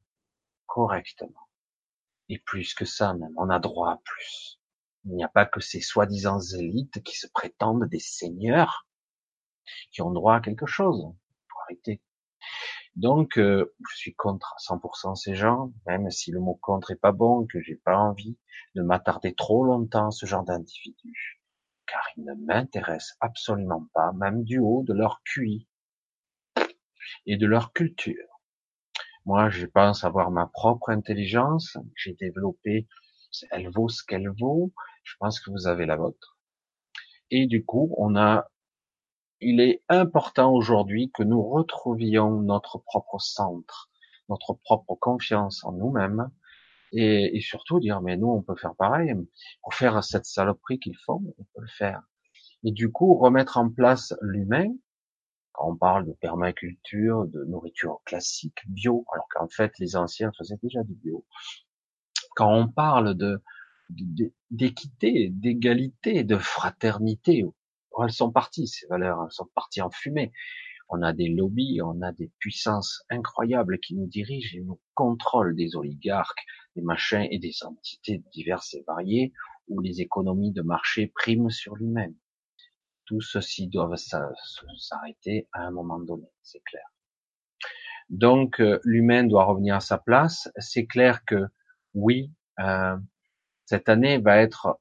correctement. 0.67 1.47
Et 2.29 2.39
plus 2.39 2.73
que 2.73 2.85
ça, 2.85 3.13
même, 3.13 3.33
on 3.37 3.49
a 3.49 3.59
droit 3.59 3.91
à 3.91 4.01
plus. 4.03 4.59
Il 5.05 5.15
n'y 5.15 5.23
a 5.23 5.29
pas 5.29 5.45
que 5.45 5.59
ces 5.59 5.81
soi-disant 5.81 6.39
élites 6.39 7.03
qui 7.03 7.17
se 7.17 7.27
prétendent 7.27 7.85
des 7.89 7.99
seigneurs 7.99 8.87
qui 9.91 10.01
ont 10.01 10.11
droit 10.11 10.35
à 10.35 10.41
quelque 10.41 10.65
chose. 10.65 11.13
Faut 11.49 11.59
arrêter. 11.65 12.01
Donc, 12.95 13.37
euh, 13.39 13.73
je 13.89 13.95
suis 13.95 14.13
contre 14.13 14.55
100% 14.59 15.15
ces 15.15 15.35
gens, 15.35 15.71
même 15.87 16.11
si 16.11 16.31
le 16.31 16.39
mot 16.39 16.55
contre 16.55 16.91
est 16.91 16.95
pas 16.95 17.11
bon, 17.11 17.47
que 17.47 17.59
j'ai 17.61 17.75
pas 17.75 17.97
envie 17.97 18.37
de 18.75 18.83
m'attarder 18.83 19.33
trop 19.33 19.63
longtemps 19.63 20.07
à 20.07 20.11
ce 20.11 20.25
genre 20.25 20.43
d'individus, 20.43 21.41
car 21.87 22.01
ils 22.17 22.23
ne 22.23 22.33
m'intéressent 22.35 23.17
absolument 23.19 23.87
pas, 23.93 24.11
même 24.13 24.43
du 24.43 24.59
haut 24.59 24.83
de 24.83 24.93
leur 24.93 25.21
QI 25.23 25.67
et 27.25 27.37
de 27.37 27.47
leur 27.47 27.73
culture. 27.73 28.27
Moi, 29.25 29.49
je 29.49 29.65
pense 29.65 30.03
avoir 30.03 30.31
ma 30.31 30.47
propre 30.47 30.89
intelligence. 30.89 31.77
J'ai 31.95 32.13
développé, 32.13 32.87
elle 33.51 33.69
vaut 33.69 33.89
ce 33.89 34.03
qu'elle 34.03 34.29
vaut. 34.29 34.73
Je 35.03 35.15
pense 35.19 35.39
que 35.39 35.51
vous 35.51 35.67
avez 35.67 35.85
la 35.85 35.95
vôtre. 35.95 36.37
Et 37.31 37.47
du 37.47 37.65
coup, 37.65 37.93
on 37.97 38.15
a, 38.15 38.47
il 39.39 39.59
est 39.59 39.83
important 39.89 40.53
aujourd'hui 40.53 41.11
que 41.13 41.23
nous 41.23 41.43
retrouvions 41.43 42.41
notre 42.41 42.77
propre 42.77 43.19
centre, 43.19 43.89
notre 44.29 44.53
propre 44.53 44.95
confiance 44.95 45.63
en 45.63 45.73
nous-mêmes, 45.73 46.29
et, 46.95 47.41
surtout 47.41 47.79
dire, 47.79 48.01
mais 48.01 48.17
nous, 48.17 48.29
on 48.29 48.43
peut 48.43 48.55
faire 48.55 48.75
pareil. 48.75 49.13
Pour 49.63 49.73
faire 49.73 50.03
cette 50.03 50.25
saloperie 50.25 50.79
qu'ils 50.79 50.97
font, 50.97 51.23
on 51.39 51.43
peut 51.55 51.61
le 51.61 51.67
faire. 51.67 52.03
Et 52.63 52.71
du 52.71 52.91
coup, 52.91 53.15
remettre 53.15 53.57
en 53.57 53.69
place 53.69 54.13
l'humain, 54.21 54.67
quand 55.53 55.71
on 55.71 55.75
parle 55.75 56.05
de 56.05 56.13
permaculture, 56.13 57.25
de 57.25 57.43
nourriture 57.45 57.99
classique, 58.05 58.59
bio, 58.67 59.05
alors 59.11 59.27
qu'en 59.29 59.47
fait 59.47 59.77
les 59.79 59.95
anciens 59.95 60.31
faisaient 60.37 60.59
déjà 60.61 60.83
du 60.83 60.93
bio. 60.93 61.25
Quand 62.35 62.53
on 62.53 62.67
parle 62.67 63.15
de 63.15 63.41
d'équité, 63.89 65.29
d'égalité, 65.29 66.23
de 66.23 66.37
fraternité, 66.37 67.45
elles 68.01 68.11
sont 68.11 68.31
parties 68.31 68.67
ces 68.67 68.87
valeurs, 68.87 69.23
elles 69.23 69.31
sont 69.31 69.49
parties 69.53 69.81
en 69.81 69.89
fumée. 69.89 70.31
on 70.89 71.01
a 71.01 71.13
des 71.13 71.29
lobbies, 71.29 71.81
on 71.81 72.01
a 72.01 72.11
des 72.11 72.31
puissances 72.39 73.03
incroyables 73.09 73.79
qui 73.79 73.95
nous 73.95 74.07
dirigent 74.07 74.57
et 74.57 74.61
nous 74.61 74.79
contrôlent 74.93 75.55
des 75.55 75.75
oligarques, 75.75 76.43
des 76.75 76.81
machins 76.81 77.27
et 77.31 77.39
des 77.39 77.63
entités 77.63 78.23
diverses 78.31 78.73
et 78.73 78.83
variées 78.87 79.33
où 79.67 79.79
les 79.79 80.01
économies 80.01 80.51
de 80.51 80.61
marché 80.61 81.07
priment 81.07 81.49
sur 81.49 81.75
l'humain. 81.75 82.11
Tout 83.05 83.21
ceci 83.21 83.67
doit 83.67 83.95
s'arrêter 83.97 85.47
à 85.51 85.61
un 85.61 85.71
moment 85.71 85.99
donné, 85.99 86.27
c'est 86.41 86.63
clair. 86.63 86.85
Donc 88.09 88.59
euh, 88.59 88.79
l'humain 88.83 89.23
doit 89.23 89.45
revenir 89.45 89.75
à 89.75 89.79
sa 89.79 89.97
place. 89.97 90.49
C'est 90.57 90.85
clair 90.85 91.23
que 91.25 91.47
oui, 91.93 92.31
euh, 92.59 92.97
cette 93.65 93.89
année 93.89 94.17
va 94.17 94.37
être 94.37 94.79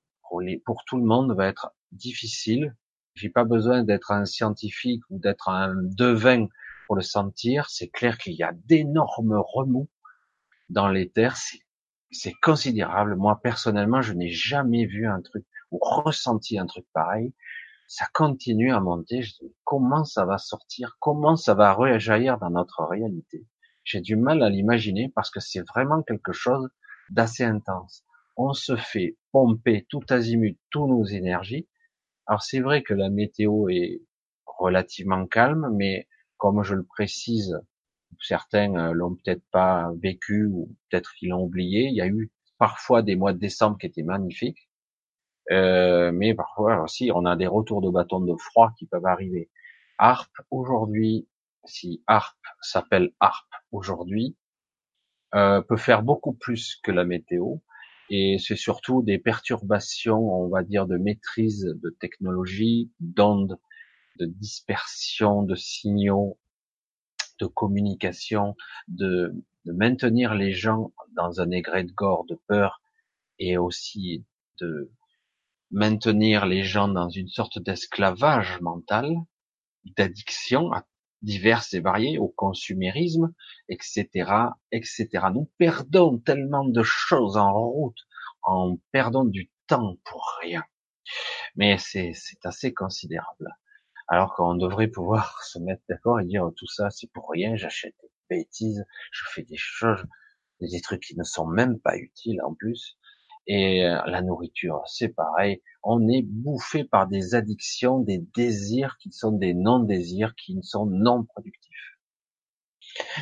pour, 0.65 0.85
tout 0.87 0.97
le 0.97 1.05
monde 1.05 1.35
va 1.37 1.47
être 1.47 1.75
difficile. 1.91 2.75
J'ai 3.15 3.29
pas 3.29 3.45
besoin 3.45 3.83
d'être 3.83 4.13
un 4.13 4.25
scientifique 4.25 5.03
ou 5.11 5.19
d'être 5.19 5.49
un 5.51 5.75
devin 5.75 6.47
pour 6.87 6.97
le 6.97 7.03
sentir. 7.03 7.69
C'est 7.69 7.89
clair 7.89 8.17
qu'il 8.17 8.33
y 8.35 8.43
a 8.43 8.53
d'énormes 8.53 9.37
remous 9.37 9.91
dans 10.71 10.89
les 10.89 11.11
terres. 11.11 11.37
C'est 12.11 12.35
considérable. 12.43 13.17
Moi 13.17 13.39
personnellement, 13.43 14.01
je 14.01 14.15
n'ai 14.15 14.31
jamais 14.31 14.87
vu 14.87 15.07
un 15.07 15.21
truc 15.21 15.45
ou 15.71 15.79
ressenti 15.83 16.59
un 16.59 16.67
truc 16.67 16.87
pareil 16.95 17.35
ça 17.93 18.07
continue 18.15 18.73
à 18.73 18.81
monter. 18.81 19.21
Comment 19.65 20.05
ça 20.05 20.25
va 20.25 20.39
sortir? 20.39 20.97
Comment 20.99 21.37
ça 21.37 21.53
va 21.53 21.75
réagir 21.75 22.39
dans 22.39 22.49
notre 22.49 22.85
réalité? 22.85 23.47
J'ai 23.85 24.01
du 24.01 24.17
mal 24.17 24.43
à 24.43 24.49
l'imaginer 24.49 25.13
parce 25.15 25.31
que 25.31 25.41
c'est 25.41 25.61
vraiment 25.69 26.03
quelque 26.03 26.33
chose 26.33 26.71
d'assez 27.11 27.45
intense. 27.45 28.07
On 28.37 28.53
se 28.53 28.77
fait 28.77 29.17
pomper 29.33 29.87
tout 29.89 30.05
azimut, 30.09 30.59
tous 30.71 30.87
nos 30.87 31.05
énergies. 31.05 31.69
Alors 32.27 32.43
c'est 32.43 32.61
vrai 32.61 32.83
que 32.83 32.95
la 32.95 33.11
météo 33.11 33.69
est 33.69 34.03
relativement 34.47 35.27
calme, 35.27 35.71
mais 35.75 36.09
comme 36.39 36.63
je 36.63 36.75
le 36.75 36.85
précise, 36.85 37.59
certains 38.21 38.75
euh, 38.75 38.93
l'ont 38.93 39.15
peut-être 39.15 39.45
pas 39.51 39.93
vécu 40.03 40.47
ou 40.47 40.75
peut-être 40.91 41.13
qu'ils 41.15 41.31
l'ont 41.31 41.45
oublié. 41.45 41.89
Il 41.89 41.95
y 41.95 42.01
a 42.01 42.07
eu 42.07 42.31
parfois 42.59 43.03
des 43.03 43.17
mois 43.17 43.33
de 43.33 43.39
décembre 43.39 43.79
qui 43.79 43.87
étaient 43.87 44.03
magnifiques. 44.03 44.69
Euh, 45.51 46.13
mais 46.13 46.35
parfois 46.35 46.83
aussi, 46.83 47.11
on 47.15 47.27
a 47.27 47.37
des 47.37 47.47
retours 47.47 47.83
de 47.83 47.91
bâton 47.91 48.21
de 48.21 48.37
froid 48.37 48.73
qui 48.79 48.87
peuvent 48.87 49.07
arriver. 49.07 49.51
Harp 49.99 50.31
aujourd'hui, 50.51 51.29
si 51.65 52.03
Harp 52.07 52.39
s'appelle 52.61 53.13
Harp 53.21 53.49
aujourd'hui, 53.73 54.37
euh, 55.35 55.61
peut 55.63 55.77
faire 55.77 56.03
beaucoup 56.03 56.35
plus 56.35 56.77
que 56.83 56.93
la 56.93 57.05
météo. 57.05 57.57
Et 58.15 58.37
c'est 58.39 58.57
surtout 58.57 59.03
des 59.03 59.19
perturbations, 59.19 60.21
on 60.21 60.49
va 60.49 60.63
dire, 60.63 60.87
de 60.87 60.99
maîtrise 60.99 61.65
de 61.65 61.89
technologie, 61.89 62.91
d'ondes, 63.01 63.59
de 64.19 64.27
dispersion 64.27 65.43
de 65.43 65.55
signaux, 65.55 66.39
de 67.41 67.47
communication, 67.47 68.55
de, 68.87 69.33
de 69.65 69.73
maintenir 69.73 70.35
les 70.35 70.53
gens 70.53 70.93
dans 71.17 71.41
un 71.41 71.51
égrégore 71.53 72.27
de 72.27 72.39
peur 72.47 72.83
et 73.39 73.57
aussi 73.57 74.27
de 74.61 74.93
maintenir 75.71 76.45
les 76.45 76.65
gens 76.65 76.89
dans 76.89 77.09
une 77.09 77.29
sorte 77.29 77.59
d'esclavage 77.59 78.61
mental, 78.61 79.17
d'addiction 79.97 80.71
diverses 81.23 81.73
et 81.75 81.81
variées 81.81 82.19
au 82.19 82.29
consumérisme, 82.29 83.33
etc., 83.69 84.09
etc. 84.73 85.09
Nous 85.33 85.51
perdons 85.59 86.19
tellement 86.19 86.65
de 86.65 86.83
choses 86.83 87.37
en 87.37 87.53
route, 87.53 87.99
en 88.43 88.77
perdant 88.91 89.25
du 89.25 89.51
temps 89.67 89.97
pour 90.05 90.39
rien. 90.41 90.65
Mais 91.57 91.79
c'est 91.79 92.15
assez 92.45 92.73
considérable. 92.75 93.57
Alors 94.09 94.35
qu'on 94.35 94.55
devrait 94.55 94.89
pouvoir 94.89 95.43
se 95.45 95.59
mettre 95.59 95.83
d'accord 95.89 96.21
et 96.21 96.25
dire 96.25 96.51
tout 96.57 96.67
ça 96.67 96.91
c'est 96.91 97.11
pour 97.13 97.31
rien, 97.31 97.57
j'achète 97.57 97.95
des 98.03 98.37
bêtises, 98.37 98.85
je 99.11 99.25
fais 99.31 99.43
des 99.43 99.57
choses, 99.57 100.05
des 100.61 100.81
trucs 100.81 101.03
qui 101.03 101.17
ne 101.17 101.25
sont 101.25 101.47
même 101.47 101.81
pas 101.81 101.97
utiles 101.97 102.41
en 102.43 102.55
plus. 102.55 102.99
Et 103.47 103.85
euh, 103.85 104.01
la 104.07 104.23
nourriture, 104.23 104.83
c'est 104.87 105.09
pareil. 105.09 105.63
On 105.83 106.09
est 106.09 106.23
bouffé 106.23 106.85
par 106.85 107.09
des 107.09 107.35
addictions, 107.35 107.99
des 107.99 108.19
désirs 108.37 108.97
qui 108.99 109.11
sont 109.11 109.33
des 109.33 109.53
non-désirs, 109.55 110.35
qui 110.37 110.59
sont 110.63 110.87
non 110.87 111.25
productifs. 111.25 111.99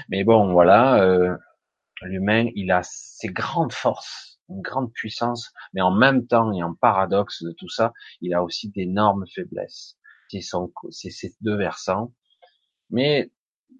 Mais 0.09 0.25
bon, 0.25 0.53
voilà, 0.53 1.03
euh, 1.03 1.37
l'humain, 2.03 2.49
il 2.55 2.71
a 2.71 2.83
ses 2.83 3.29
grandes 3.29 3.73
forces, 3.73 4.41
une 4.49 4.61
grande 4.61 4.93
puissance, 4.93 5.53
mais 5.73 5.81
en 5.81 5.93
même 5.93 6.27
temps 6.27 6.53
et 6.53 6.63
en 6.63 6.75
paradoxe 6.75 7.43
de 7.43 7.53
tout 7.53 7.69
ça, 7.69 7.93
il 8.21 8.35
a 8.35 8.43
aussi 8.43 8.71
d'énormes 8.71 9.25
faiblesses. 9.35 9.97
C'est 10.29 11.11
ces 11.11 11.35
deux 11.41 11.57
versants. 11.57 12.13
Mais 12.91 13.31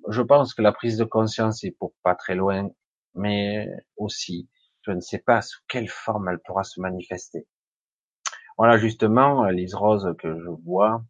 je 0.09 0.23
pense 0.23 0.55
que 0.55 0.63
la 0.63 0.73
prise 0.73 0.97
de 0.97 1.05
conscience 1.05 1.65
est 1.65 1.73
pour 1.73 1.95
pas 2.03 2.15
très 2.15 2.35
loin, 2.35 2.71
mais 3.15 3.69
aussi 3.97 4.49
je 4.83 4.93
ne 4.93 5.01
sais 5.01 5.19
pas 5.19 5.43
sous 5.43 5.61
quelle 5.69 5.89
forme 5.89 6.29
elle 6.29 6.41
pourra 6.41 6.65
se 6.65 6.81
manifester. 6.81 7.47
Voilà 8.59 8.79
justement 8.79 9.45
Lise 9.47 9.75
Rose 9.75 10.15
que 10.19 10.39
je 10.41 10.49
vois 10.65 11.03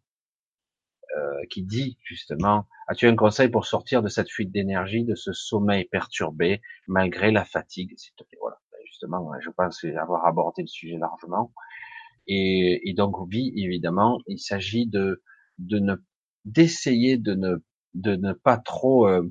euh, 1.17 1.45
qui 1.49 1.63
dit 1.63 1.97
justement 2.03 2.67
as-tu 2.87 3.07
un 3.07 3.15
conseil 3.15 3.49
pour 3.49 3.65
sortir 3.65 4.01
de 4.01 4.07
cette 4.07 4.29
fuite 4.29 4.51
d'énergie, 4.51 5.03
de 5.03 5.15
ce 5.15 5.33
sommeil 5.33 5.85
perturbé 5.85 6.61
malgré 6.87 7.31
la 7.31 7.43
fatigue? 7.45 7.95
Voilà, 8.39 8.57
ben, 8.71 8.77
justement, 8.85 9.31
je 9.41 9.49
pense 9.49 9.83
avoir 9.83 10.25
abordé 10.25 10.61
le 10.61 10.67
sujet 10.67 10.97
largement. 10.97 11.53
Et, 12.27 12.93
donc 12.95 13.19
oui, 13.19 13.51
évidemment, 13.57 14.19
il 14.27 14.39
s'agit 14.39 14.87
de 14.87 15.21
de 15.57 15.79
ne 15.79 15.95
d'essayer 16.45 17.17
de 17.17 17.33
ne 17.33 17.57
de 17.93 18.15
ne 18.15 18.33
pas 18.33 18.57
trop 18.57 19.07
euh, 19.07 19.29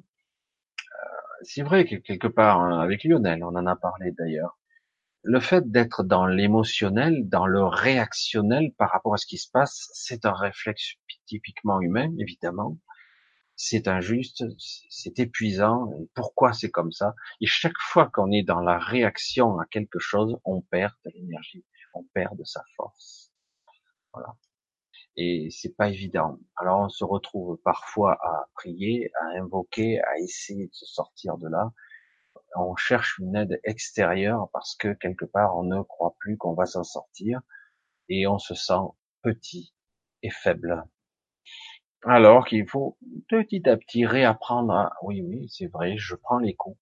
c'est 1.42 1.62
vrai 1.62 1.84
que 1.86 1.96
quelque 1.96 2.26
part, 2.26 2.60
hein, 2.60 2.80
avec 2.80 3.04
Lionel, 3.04 3.42
on 3.44 3.54
en 3.54 3.66
a 3.66 3.76
parlé 3.76 4.12
d'ailleurs, 4.12 4.58
le 5.22 5.40
fait 5.40 5.70
d'être 5.70 6.02
dans 6.02 6.26
l'émotionnel, 6.26 7.28
dans 7.28 7.46
le 7.46 7.64
réactionnel 7.64 8.72
par 8.78 8.90
rapport 8.90 9.14
à 9.14 9.16
ce 9.18 9.26
qui 9.26 9.38
se 9.38 9.50
passe, 9.50 9.90
c'est 9.92 10.24
un 10.24 10.32
réflexe 10.32 10.94
typiquement 11.26 11.80
humain, 11.80 12.10
évidemment. 12.18 12.78
C'est 13.56 13.88
injuste, 13.88 14.44
c'est 14.88 15.18
épuisant. 15.18 15.92
pourquoi 16.14 16.54
c'est 16.54 16.70
comme 16.70 16.92
ça? 16.92 17.14
Et 17.42 17.46
chaque 17.46 17.78
fois 17.78 18.08
qu'on 18.10 18.32
est 18.32 18.42
dans 18.42 18.60
la 18.60 18.78
réaction 18.78 19.58
à 19.58 19.66
quelque 19.66 19.98
chose, 19.98 20.38
on 20.44 20.62
perd 20.62 20.94
de 21.04 21.10
l'énergie, 21.14 21.64
on 21.92 22.04
perd 22.14 22.38
de 22.38 22.44
sa 22.44 22.64
force. 22.76 23.30
Voilà 24.14 24.34
et 25.20 25.50
c'est 25.50 25.76
pas 25.76 25.90
évident. 25.90 26.38
Alors 26.56 26.80
on 26.80 26.88
se 26.88 27.04
retrouve 27.04 27.58
parfois 27.62 28.14
à 28.22 28.48
prier, 28.54 29.10
à 29.20 29.38
invoquer, 29.38 30.00
à 30.00 30.18
essayer 30.18 30.68
de 30.68 30.72
se 30.72 30.86
sortir 30.86 31.36
de 31.36 31.46
là. 31.46 31.72
On 32.56 32.74
cherche 32.74 33.18
une 33.18 33.36
aide 33.36 33.60
extérieure 33.64 34.48
parce 34.54 34.74
que 34.76 34.94
quelque 34.94 35.26
part 35.26 35.58
on 35.58 35.64
ne 35.64 35.82
croit 35.82 36.14
plus 36.18 36.38
qu'on 36.38 36.54
va 36.54 36.64
s'en 36.64 36.84
sortir 36.84 37.40
et 38.08 38.26
on 38.26 38.38
se 38.38 38.54
sent 38.54 38.80
petit 39.22 39.74
et 40.22 40.30
faible. 40.30 40.84
Alors 42.04 42.46
qu'il 42.46 42.66
faut 42.66 42.96
petit 43.28 43.68
à 43.68 43.76
petit 43.76 44.06
réapprendre 44.06 44.72
à 44.72 44.92
oui 45.02 45.20
oui 45.20 45.48
c'est 45.50 45.66
vrai 45.66 45.98
je 45.98 46.14
prends 46.14 46.38
les 46.38 46.54
coups. 46.54 46.78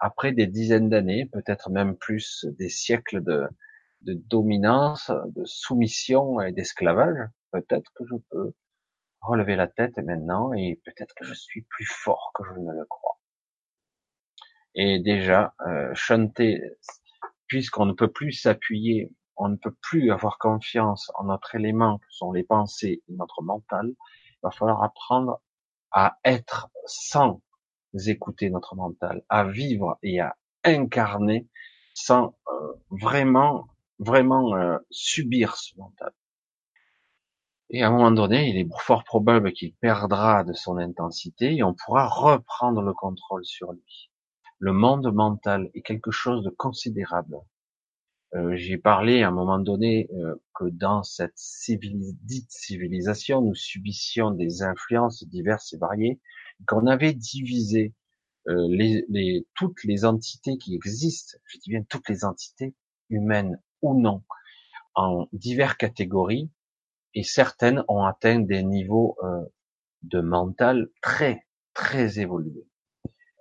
après 0.00 0.32
des 0.32 0.46
dizaines 0.46 0.90
d'années, 0.90 1.24
peut-être 1.26 1.70
même 1.70 1.96
plus 1.96 2.44
des 2.58 2.68
siècles 2.68 3.22
de, 3.22 3.48
de 4.02 4.14
dominance, 4.14 5.10
de 5.10 5.44
soumission 5.44 6.40
et 6.40 6.52
d'esclavage, 6.52 7.28
peut-être 7.52 7.92
que 7.94 8.04
je 8.06 8.16
peux 8.30 8.54
relever 9.20 9.56
la 9.56 9.66
tête 9.66 9.96
maintenant 9.98 10.52
et 10.54 10.80
peut-être 10.84 11.14
que 11.14 11.24
je 11.24 11.34
suis 11.34 11.62
plus 11.62 11.84
fort 11.84 12.32
que 12.34 12.44
je 12.44 12.52
ne 12.58 12.72
le 12.72 12.84
crois. 12.86 13.18
Et 14.74 15.00
déjà, 15.00 15.54
euh, 15.66 15.92
chanter, 15.94 16.62
puisqu'on 17.46 17.86
ne 17.86 17.92
peut 17.92 18.10
plus 18.10 18.32
s'appuyer, 18.32 19.12
on 19.36 19.48
ne 19.48 19.56
peut 19.56 19.74
plus 19.82 20.10
avoir 20.10 20.38
confiance 20.38 21.10
en 21.16 21.24
notre 21.24 21.54
élément 21.54 21.98
que 21.98 22.06
sont 22.10 22.32
les 22.32 22.44
pensées 22.44 23.02
et 23.08 23.12
notre 23.12 23.42
mental, 23.42 23.86
il 23.88 24.38
va 24.42 24.50
falloir 24.50 24.82
apprendre 24.82 25.40
à 25.90 26.18
être 26.24 26.70
sans 26.86 27.42
écouter 28.06 28.48
notre 28.50 28.76
mental, 28.76 29.24
à 29.28 29.44
vivre 29.44 29.98
et 30.02 30.20
à 30.20 30.36
incarner 30.64 31.48
sans 31.94 32.36
euh, 32.48 32.72
vraiment 32.90 33.66
vraiment 34.00 34.56
euh, 34.56 34.78
subir 34.90 35.56
ce 35.56 35.78
mental. 35.78 36.12
Et 37.68 37.82
à 37.82 37.88
un 37.88 37.90
moment 37.92 38.10
donné, 38.10 38.48
il 38.48 38.56
est 38.56 38.68
fort 38.80 39.04
probable 39.04 39.52
qu'il 39.52 39.74
perdra 39.74 40.42
de 40.42 40.52
son 40.52 40.76
intensité 40.76 41.54
et 41.54 41.62
on 41.62 41.74
pourra 41.74 42.08
reprendre 42.08 42.82
le 42.82 42.92
contrôle 42.92 43.44
sur 43.44 43.72
lui. 43.72 44.10
Le 44.58 44.72
monde 44.72 45.12
mental 45.14 45.70
est 45.74 45.82
quelque 45.82 46.10
chose 46.10 46.42
de 46.42 46.50
considérable. 46.50 47.36
Euh, 48.34 48.56
J'ai 48.56 48.78
parlé 48.78 49.22
à 49.22 49.28
un 49.28 49.32
moment 49.32 49.58
donné 49.58 50.08
euh, 50.14 50.34
que 50.54 50.64
dans 50.64 51.02
cette 51.02 51.38
dite 51.62 52.50
civilisation, 52.50 53.40
nous 53.42 53.54
subissions 53.54 54.32
des 54.32 54.62
influences 54.62 55.24
diverses 55.24 55.72
et 55.72 55.78
variées, 55.78 56.20
qu'on 56.66 56.86
avait 56.86 57.14
divisé 57.14 57.94
euh, 58.48 58.66
les, 58.68 59.04
les, 59.08 59.46
toutes 59.54 59.84
les 59.84 60.04
entités 60.04 60.58
qui 60.58 60.74
existent, 60.74 61.38
je 61.44 61.58
dis 61.58 61.70
bien 61.70 61.82
toutes 61.88 62.08
les 62.08 62.24
entités 62.24 62.74
humaines 63.10 63.60
ou 63.82 63.98
non 64.00 64.22
en 64.94 65.26
diverses 65.32 65.76
catégories 65.76 66.50
et 67.14 67.22
certaines 67.22 67.84
ont 67.88 68.04
atteint 68.04 68.40
des 68.40 68.62
niveaux 68.62 69.16
euh, 69.22 69.44
de 70.02 70.20
mental 70.20 70.88
très, 71.02 71.46
très 71.74 72.20
évolué. 72.20 72.66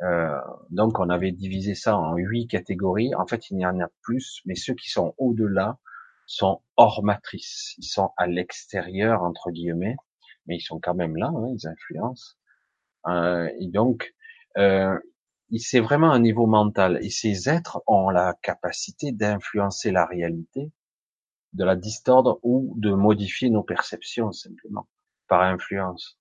Euh, 0.01 0.39
donc 0.69 0.99
on 0.99 1.09
avait 1.09 1.31
divisé 1.31 1.75
ça 1.75 1.97
en 1.97 2.15
huit 2.15 2.47
catégories. 2.47 3.13
En 3.15 3.27
fait, 3.27 3.49
il 3.49 3.59
y 3.59 3.65
en 3.65 3.79
a 3.79 3.87
plus, 4.01 4.41
mais 4.45 4.55
ceux 4.55 4.73
qui 4.73 4.89
sont 4.89 5.13
au-delà 5.17 5.77
sont 6.25 6.61
hors 6.77 7.03
matrice. 7.03 7.73
Ils 7.77 7.87
sont 7.87 8.11
à 8.17 8.27
l'extérieur, 8.27 9.23
entre 9.23 9.51
guillemets, 9.51 9.95
mais 10.45 10.57
ils 10.57 10.61
sont 10.61 10.79
quand 10.79 10.95
même 10.95 11.15
là, 11.15 11.31
hein, 11.35 11.47
ils 11.53 11.67
influencent. 11.67 12.35
Euh, 13.07 13.49
et 13.59 13.67
donc, 13.67 14.13
euh, 14.57 14.97
c'est 15.57 15.79
vraiment 15.79 16.11
un 16.11 16.19
niveau 16.19 16.45
mental. 16.45 16.99
Et 17.01 17.09
ces 17.09 17.49
êtres 17.49 17.81
ont 17.87 18.09
la 18.09 18.35
capacité 18.43 19.11
d'influencer 19.11 19.91
la 19.91 20.05
réalité, 20.05 20.71
de 21.53 21.63
la 21.63 21.75
distordre 21.75 22.39
ou 22.43 22.75
de 22.77 22.91
modifier 22.91 23.49
nos 23.49 23.63
perceptions 23.63 24.31
simplement 24.31 24.87
par 25.27 25.41
influence. 25.41 26.19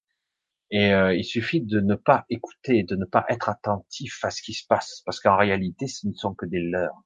Et 0.71 0.93
euh, 0.93 1.15
il 1.15 1.25
suffit 1.25 1.61
de 1.61 1.81
ne 1.81 1.95
pas 1.95 2.25
écouter, 2.29 2.83
de 2.83 2.97
ne 2.97 3.05
pas 3.05 3.25
être 3.29 3.49
attentif 3.49 4.23
à 4.25 4.31
ce 4.31 4.43
qui 4.43 4.53
se 4.53 4.67
passe, 4.67 5.03
parce 5.05 5.21
qu'en 5.21 5.37
réalité, 5.37 5.87
ce 5.87 6.07
ne 6.07 6.13
sont 6.13 6.35
que 6.35 6.47
des 6.47 6.61
leurs. 6.61 7.03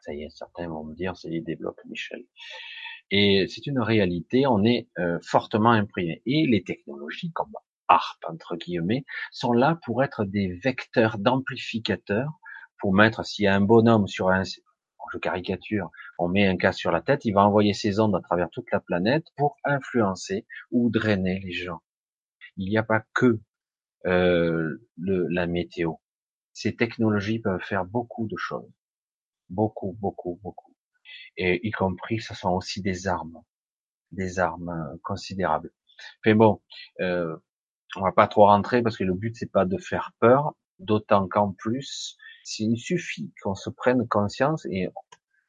Ça 0.00 0.12
y 0.12 0.22
est, 0.22 0.30
certains 0.30 0.68
vont 0.68 0.84
me 0.84 0.94
dire, 0.94 1.16
ça 1.16 1.28
y 1.28 1.36
est, 1.36 1.40
débloque 1.40 1.80
Michel. 1.86 2.24
Et 3.10 3.46
c'est 3.48 3.66
une 3.66 3.80
réalité, 3.80 4.46
on 4.46 4.64
est 4.64 4.88
euh, 4.98 5.18
fortement 5.22 5.70
imprimé. 5.70 6.22
Et 6.26 6.46
les 6.46 6.62
technologies, 6.62 7.32
comme 7.32 7.52
ARP, 7.88 8.24
entre 8.28 8.56
guillemets, 8.56 9.04
sont 9.32 9.52
là 9.52 9.78
pour 9.84 10.02
être 10.02 10.24
des 10.24 10.54
vecteurs 10.62 11.18
d'amplificateurs, 11.18 12.32
pour 12.78 12.94
mettre, 12.94 13.24
s'il 13.24 13.44
y 13.44 13.48
a 13.48 13.54
un 13.54 13.60
bonhomme 13.60 14.06
sur 14.06 14.30
un, 14.30 14.42
je 14.44 15.18
caricature, 15.18 15.90
on 16.18 16.28
met 16.28 16.46
un 16.46 16.56
casque 16.56 16.80
sur 16.80 16.90
la 16.92 17.00
tête, 17.00 17.24
il 17.24 17.32
va 17.32 17.46
envoyer 17.46 17.74
ses 17.74 18.00
ondes 18.00 18.16
à 18.16 18.20
travers 18.20 18.50
toute 18.50 18.70
la 18.72 18.80
planète 18.80 19.26
pour 19.36 19.56
influencer 19.64 20.46
ou 20.70 20.90
drainer 20.90 21.40
les 21.40 21.52
gens 21.52 21.80
il 22.56 22.68
n'y 22.68 22.78
a 22.78 22.82
pas 22.82 23.04
que 23.14 23.40
euh, 24.06 24.78
le, 24.96 25.26
la 25.28 25.46
météo. 25.46 25.94
Ces 26.52 26.76
technologies 26.76 27.40
peuvent 27.40 27.62
faire 27.62 27.84
beaucoup 27.84 28.26
de 28.28 28.36
choses, 28.36 28.70
beaucoup, 29.48 29.96
beaucoup, 30.00 30.38
beaucoup, 30.42 30.74
et 31.36 31.66
y 31.66 31.70
compris, 31.72 32.20
ce 32.20 32.34
sont 32.34 32.50
aussi 32.50 32.80
des 32.80 33.08
armes, 33.08 33.42
des 34.12 34.38
armes 34.38 34.68
euh, 34.68 34.96
considérables. 35.02 35.72
Mais 36.24 36.34
bon, 36.34 36.62
euh, 37.00 37.36
on 37.96 38.02
va 38.02 38.12
pas 38.12 38.28
trop 38.28 38.46
rentrer 38.46 38.82
parce 38.82 38.96
que 38.96 39.04
le 39.04 39.14
but 39.14 39.34
c'est 39.36 39.50
pas 39.50 39.64
de 39.64 39.78
faire 39.78 40.12
peur, 40.20 40.54
d'autant 40.78 41.28
qu'en 41.28 41.52
plus, 41.52 42.16
il 42.58 42.76
suffit 42.76 43.32
qu'on 43.42 43.54
se 43.54 43.70
prenne 43.70 44.06
conscience 44.08 44.66
et 44.66 44.88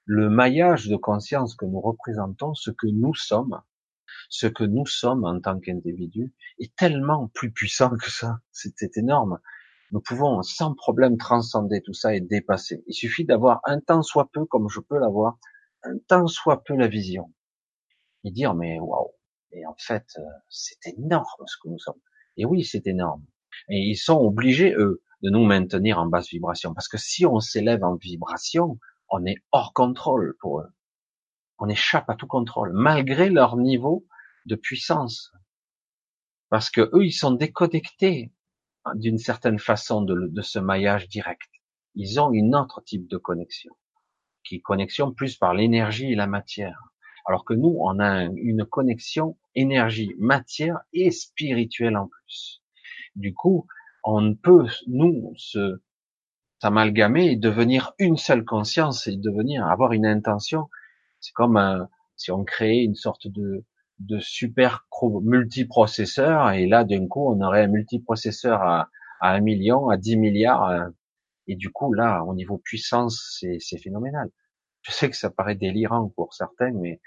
le 0.05 0.29
maillage 0.29 0.87
de 0.87 0.95
conscience 0.95 1.55
que 1.55 1.65
nous 1.65 1.81
représentons, 1.81 2.53
ce 2.53 2.71
que 2.71 2.87
nous 2.87 3.15
sommes, 3.15 3.61
ce 4.29 4.47
que 4.47 4.63
nous 4.63 4.85
sommes 4.85 5.25
en 5.25 5.39
tant 5.39 5.59
qu'individus 5.59 6.33
est 6.59 6.75
tellement 6.75 7.29
plus 7.33 7.51
puissant 7.51 7.89
que 7.97 8.09
ça. 8.09 8.39
C'est 8.51 8.97
énorme. 8.97 9.39
Nous 9.91 10.01
pouvons 10.01 10.41
sans 10.43 10.73
problème 10.73 11.17
transcender 11.17 11.81
tout 11.81 11.93
ça 11.93 12.15
et 12.15 12.21
dépasser. 12.21 12.83
Il 12.87 12.93
suffit 12.93 13.25
d'avoir 13.25 13.61
un 13.65 13.79
temps 13.79 14.03
soit 14.03 14.29
peu, 14.31 14.45
comme 14.45 14.69
je 14.69 14.79
peux 14.79 14.99
l'avoir, 14.99 15.37
un 15.83 15.97
temps 16.07 16.27
soit 16.27 16.63
peu 16.63 16.75
la 16.75 16.87
vision. 16.87 17.33
Et 18.23 18.31
dire, 18.31 18.55
mais 18.55 18.79
waouh, 18.79 19.11
et 19.51 19.65
en 19.65 19.75
fait, 19.77 20.05
euh, 20.17 20.23
c'est 20.49 20.97
énorme 20.97 21.45
ce 21.45 21.57
que 21.61 21.69
nous 21.69 21.79
sommes. 21.79 22.01
Et 22.37 22.45
oui, 22.45 22.63
c'est 22.63 22.87
énorme. 22.87 23.23
Et 23.69 23.79
ils 23.79 23.97
sont 23.97 24.17
obligés, 24.17 24.73
eux, 24.73 25.01
de 25.21 25.29
nous 25.29 25.45
maintenir 25.45 25.99
en 25.99 26.05
basse 26.05 26.29
vibration. 26.29 26.73
Parce 26.73 26.87
que 26.87 26.97
si 26.97 27.25
on 27.25 27.39
s'élève 27.39 27.83
en 27.83 27.95
vibration, 27.95 28.79
on 29.09 29.25
est 29.25 29.37
hors 29.51 29.73
contrôle 29.73 30.35
pour 30.39 30.59
eux. 30.59 30.69
On 31.57 31.69
échappe 31.69 32.09
à 32.09 32.15
tout 32.15 32.27
contrôle, 32.27 32.71
malgré 32.73 33.29
leur 33.29 33.57
niveau 33.57 34.05
de 34.45 34.55
puissance. 34.55 35.31
Parce 36.49 36.69
que 36.69 36.89
eux, 36.93 37.05
ils 37.05 37.13
sont 37.13 37.31
déconnectés 37.31 38.31
d'une 38.93 39.17
certaine 39.17 39.57
façon 39.57 40.01
de, 40.01 40.27
de, 40.29 40.41
ce 40.41 40.59
maillage 40.59 41.07
direct. 41.07 41.49
Ils 41.95 42.19
ont 42.19 42.31
une 42.31 42.55
autre 42.55 42.83
type 42.83 43.07
de 43.07 43.17
connexion, 43.17 43.73
qui 44.43 44.55
est 44.55 44.61
connexion 44.61 45.11
plus 45.11 45.37
par 45.37 45.53
l'énergie 45.53 46.11
et 46.11 46.15
la 46.15 46.27
matière. 46.27 46.79
Alors 47.25 47.45
que 47.45 47.53
nous, 47.53 47.77
on 47.79 47.99
a 47.99 48.23
une 48.23 48.65
connexion 48.65 49.37
énergie, 49.55 50.13
matière 50.19 50.79
et 50.93 51.11
spirituelle 51.11 51.97
en 51.97 52.07
plus. 52.07 52.61
Du 53.15 53.33
coup, 53.33 53.67
on 54.03 54.35
peut, 54.35 54.67
nous, 54.87 55.33
se, 55.37 55.81
s'amalgamer 56.61 57.31
et 57.31 57.35
devenir 57.35 57.93
une 57.99 58.17
seule 58.17 58.45
conscience 58.45 59.07
et 59.07 59.17
devenir, 59.17 59.65
avoir 59.67 59.93
une 59.93 60.05
intention. 60.05 60.69
C'est 61.19 61.33
comme 61.33 61.57
un, 61.57 61.89
si 62.15 62.31
on 62.31 62.43
crée 62.43 62.77
une 62.77 62.95
sorte 62.95 63.27
de, 63.27 63.65
de 63.99 64.19
super 64.19 64.87
multiprocesseurs 65.23 66.51
et 66.51 66.67
là 66.67 66.83
d'un 66.83 67.07
coup 67.07 67.27
on 67.27 67.41
aurait 67.41 67.63
un 67.63 67.67
multiprocesseur 67.67 68.61
à, 68.61 68.89
à 69.21 69.31
un 69.31 69.41
million, 69.41 69.89
à 69.89 69.97
10 69.97 70.17
milliards 70.17 70.69
euh, 70.69 70.87
et 71.47 71.55
du 71.55 71.69
coup 71.69 71.93
là 71.93 72.23
au 72.23 72.33
niveau 72.33 72.57
puissance 72.57 73.43
c'est 73.59 73.77
phénoménal. 73.77 74.29
Je 74.85 74.91
sais 74.91 75.09
que 75.09 75.17
ça 75.17 75.29
paraît 75.29 75.55
délirant 75.55 76.09
pour 76.15 76.33
certains 76.33 76.71
mais 76.71 77.01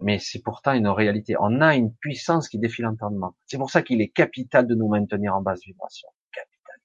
mais 0.00 0.20
c'est 0.20 0.42
pourtant 0.42 0.74
une 0.74 0.86
réalité. 0.86 1.34
On 1.40 1.60
a 1.60 1.74
une 1.74 1.92
puissance 1.92 2.48
qui 2.48 2.60
défie 2.60 2.82
l'entendement. 2.82 3.34
C'est 3.46 3.58
pour 3.58 3.70
ça 3.70 3.82
qu'il 3.82 4.00
est 4.00 4.10
capital 4.10 4.68
de 4.68 4.76
nous 4.76 4.86
maintenir 4.86 5.34
en 5.34 5.42
basse 5.42 5.60
vibration. 5.64 6.08
Capital. 6.32 6.76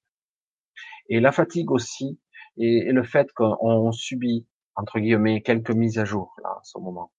Et 1.08 1.20
la 1.20 1.30
fatigue 1.30 1.70
aussi 1.70 2.18
et, 2.56 2.90
le 2.90 3.04
fait 3.04 3.32
qu'on 3.32 3.92
subit 3.92 4.46
entre 4.74 4.98
guillemets 4.98 5.42
quelques 5.42 5.70
mises 5.70 5.98
à 5.98 6.04
jour 6.04 6.34
là 6.42 6.56
en 6.58 6.64
ce 6.64 6.78
moment 6.78 7.12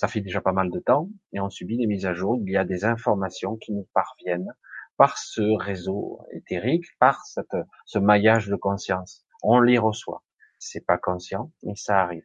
ça 0.00 0.08
fait 0.08 0.22
déjà 0.22 0.40
pas 0.40 0.52
mal 0.52 0.70
de 0.70 0.78
temps 0.78 1.10
et 1.34 1.40
on 1.40 1.50
subit 1.50 1.76
des 1.76 1.86
mises 1.86 2.06
à 2.06 2.14
jour. 2.14 2.38
Il 2.40 2.50
y 2.50 2.56
a 2.56 2.64
des 2.64 2.86
informations 2.86 3.56
qui 3.56 3.72
nous 3.72 3.86
parviennent 3.92 4.50
par 4.96 5.18
ce 5.18 5.42
réseau 5.62 6.20
éthérique, 6.32 6.86
par 6.98 7.22
ce 7.26 7.98
maillage 7.98 8.48
de 8.48 8.56
conscience. 8.56 9.26
On 9.42 9.60
les 9.60 9.76
reçoit. 9.76 10.24
C'est 10.58 10.86
pas 10.86 10.96
conscient, 10.96 11.52
mais 11.62 11.74
ça 11.74 12.00
arrive. 12.00 12.24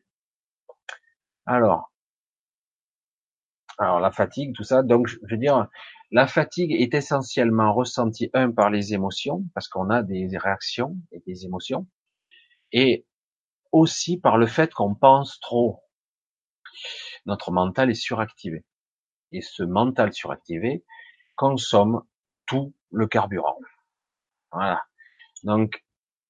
Alors, 1.45 1.91
alors 3.77 3.99
la 3.99 4.11
fatigue, 4.11 4.53
tout 4.55 4.63
ça. 4.63 4.83
Donc, 4.83 5.07
je 5.07 5.17
veux 5.29 5.37
dire, 5.37 5.67
la 6.11 6.27
fatigue 6.27 6.71
est 6.71 6.93
essentiellement 6.93 7.73
ressentie 7.73 8.29
un 8.33 8.51
par 8.51 8.69
les 8.69 8.93
émotions, 8.93 9.43
parce 9.53 9.67
qu'on 9.67 9.89
a 9.89 10.03
des 10.03 10.29
réactions 10.37 10.95
et 11.11 11.21
des 11.27 11.45
émotions, 11.45 11.87
et 12.71 13.05
aussi 13.71 14.17
par 14.19 14.37
le 14.37 14.47
fait 14.47 14.73
qu'on 14.73 14.95
pense 14.95 15.39
trop 15.39 15.81
notre 17.25 17.51
mental 17.51 17.89
est 17.89 17.95
suractivé. 17.95 18.65
Et 19.31 19.41
ce 19.41 19.63
mental 19.63 20.13
suractivé 20.13 20.83
consomme 21.35 22.03
tout 22.45 22.73
le 22.91 23.07
carburant. 23.07 23.57
Voilà. 24.51 24.83
Donc, 25.43 25.83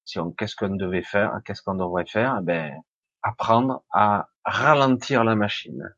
si 0.04 0.18
qu'est-ce 0.38 0.56
qu'on 0.56 0.76
devait 0.76 1.02
faire, 1.02 1.40
qu'est-ce 1.44 1.62
qu'on 1.62 1.74
devrait 1.74 2.06
faire? 2.06 2.38
Eh 2.40 2.44
ben, 2.44 2.82
apprendre 3.22 3.82
à 3.90 4.28
ralentir 4.46 5.24
la 5.24 5.34
machine, 5.34 5.94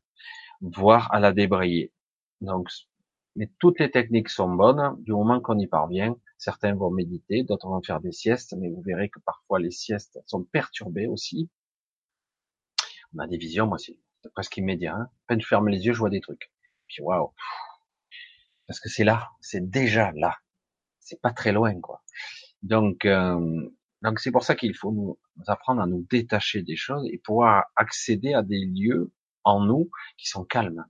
voire 0.61 1.13
à 1.13 1.19
la 1.19 1.31
débrayer. 1.31 1.93
Donc, 2.41 2.69
mais 3.35 3.49
toutes 3.59 3.79
les 3.79 3.91
techniques 3.91 4.29
sont 4.29 4.49
bonnes 4.49 5.01
du 5.03 5.11
moment 5.11 5.39
qu'on 5.39 5.57
y 5.59 5.67
parvient. 5.67 6.15
Certains 6.37 6.73
vont 6.73 6.89
méditer, 6.89 7.43
d'autres 7.43 7.67
vont 7.67 7.81
faire 7.81 8.01
des 8.01 8.11
siestes, 8.11 8.55
mais 8.57 8.69
vous 8.69 8.81
verrez 8.81 9.09
que 9.09 9.19
parfois 9.19 9.59
les 9.59 9.71
siestes 9.71 10.19
sont 10.25 10.43
perturbées 10.43 11.07
aussi. 11.07 11.49
On 13.13 13.19
a 13.19 13.27
des 13.27 13.37
visions, 13.37 13.67
moi 13.67 13.77
c'est 13.77 13.97
presque 14.33 14.57
immédiat. 14.57 14.95
Hein. 14.95 15.09
Peine 15.27 15.39
je 15.39 15.65
les 15.67 15.85
yeux, 15.85 15.93
je 15.93 15.99
vois 15.99 16.09
des 16.09 16.21
trucs. 16.21 16.51
Puis 16.87 17.03
waouh, 17.03 17.31
parce 18.67 18.79
que 18.79 18.89
c'est 18.89 19.03
là, 19.03 19.29
c'est 19.41 19.69
déjà 19.69 20.11
là. 20.15 20.37
C'est 20.99 21.21
pas 21.21 21.31
très 21.31 21.51
loin, 21.51 21.79
quoi. 21.81 22.03
Donc, 22.61 23.05
euh, 23.05 23.69
donc 24.01 24.19
c'est 24.19 24.31
pour 24.31 24.43
ça 24.43 24.55
qu'il 24.55 24.75
faut 24.75 24.91
nous, 24.91 25.19
apprendre 25.47 25.81
à 25.81 25.85
nous 25.85 26.05
détacher 26.09 26.61
des 26.61 26.75
choses 26.75 27.05
et 27.11 27.17
pouvoir 27.17 27.65
accéder 27.75 28.33
à 28.33 28.43
des 28.43 28.65
lieux 28.65 29.11
en 29.43 29.61
nous 29.61 29.89
qui 30.17 30.27
sont 30.27 30.45
calmes 30.45 30.85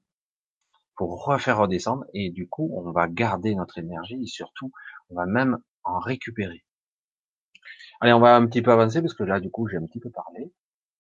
pour 0.96 1.26
refaire 1.26 1.58
redescendre 1.58 2.06
et 2.14 2.30
du 2.30 2.48
coup 2.48 2.72
on 2.76 2.92
va 2.92 3.08
garder 3.08 3.56
notre 3.56 3.78
énergie 3.80 4.22
et 4.22 4.28
surtout 4.28 4.72
on 5.10 5.16
va 5.16 5.26
même 5.26 5.60
en 5.84 6.00
récupérer. 6.00 6.64
Allez, 8.02 8.14
on 8.14 8.20
va 8.20 8.36
un 8.36 8.46
petit 8.48 8.62
peu 8.62 8.72
avancer 8.72 9.02
parce 9.02 9.14
que 9.14 9.24
là 9.24 9.40
du 9.40 9.50
coup 9.50 9.68
j'ai 9.68 9.78
un 9.78 9.86
petit 9.86 10.00
peu 10.00 10.10
parlé, 10.12 10.52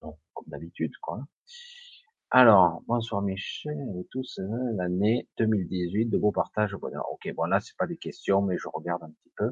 donc 0.01 0.17
comme 0.33 0.47
d'habitude 0.47 0.93
quoi. 1.01 1.19
Alors, 2.31 2.83
bonsoir 2.87 3.23
Michel 3.23 3.77
et 3.99 4.07
tous, 4.11 4.39
l'année 4.77 5.27
2018, 5.39 6.05
de 6.05 6.17
beaux 6.17 6.31
partages 6.31 6.75
au 6.75 6.79
bonheur. 6.79 7.03
Ok, 7.11 7.31
bon 7.35 7.45
là 7.45 7.59
c'est 7.59 7.75
pas 7.75 7.87
des 7.87 7.97
questions, 7.97 8.41
mais 8.41 8.57
je 8.57 8.67
regarde 8.71 9.03
un 9.03 9.09
petit 9.09 9.31
peu. 9.35 9.51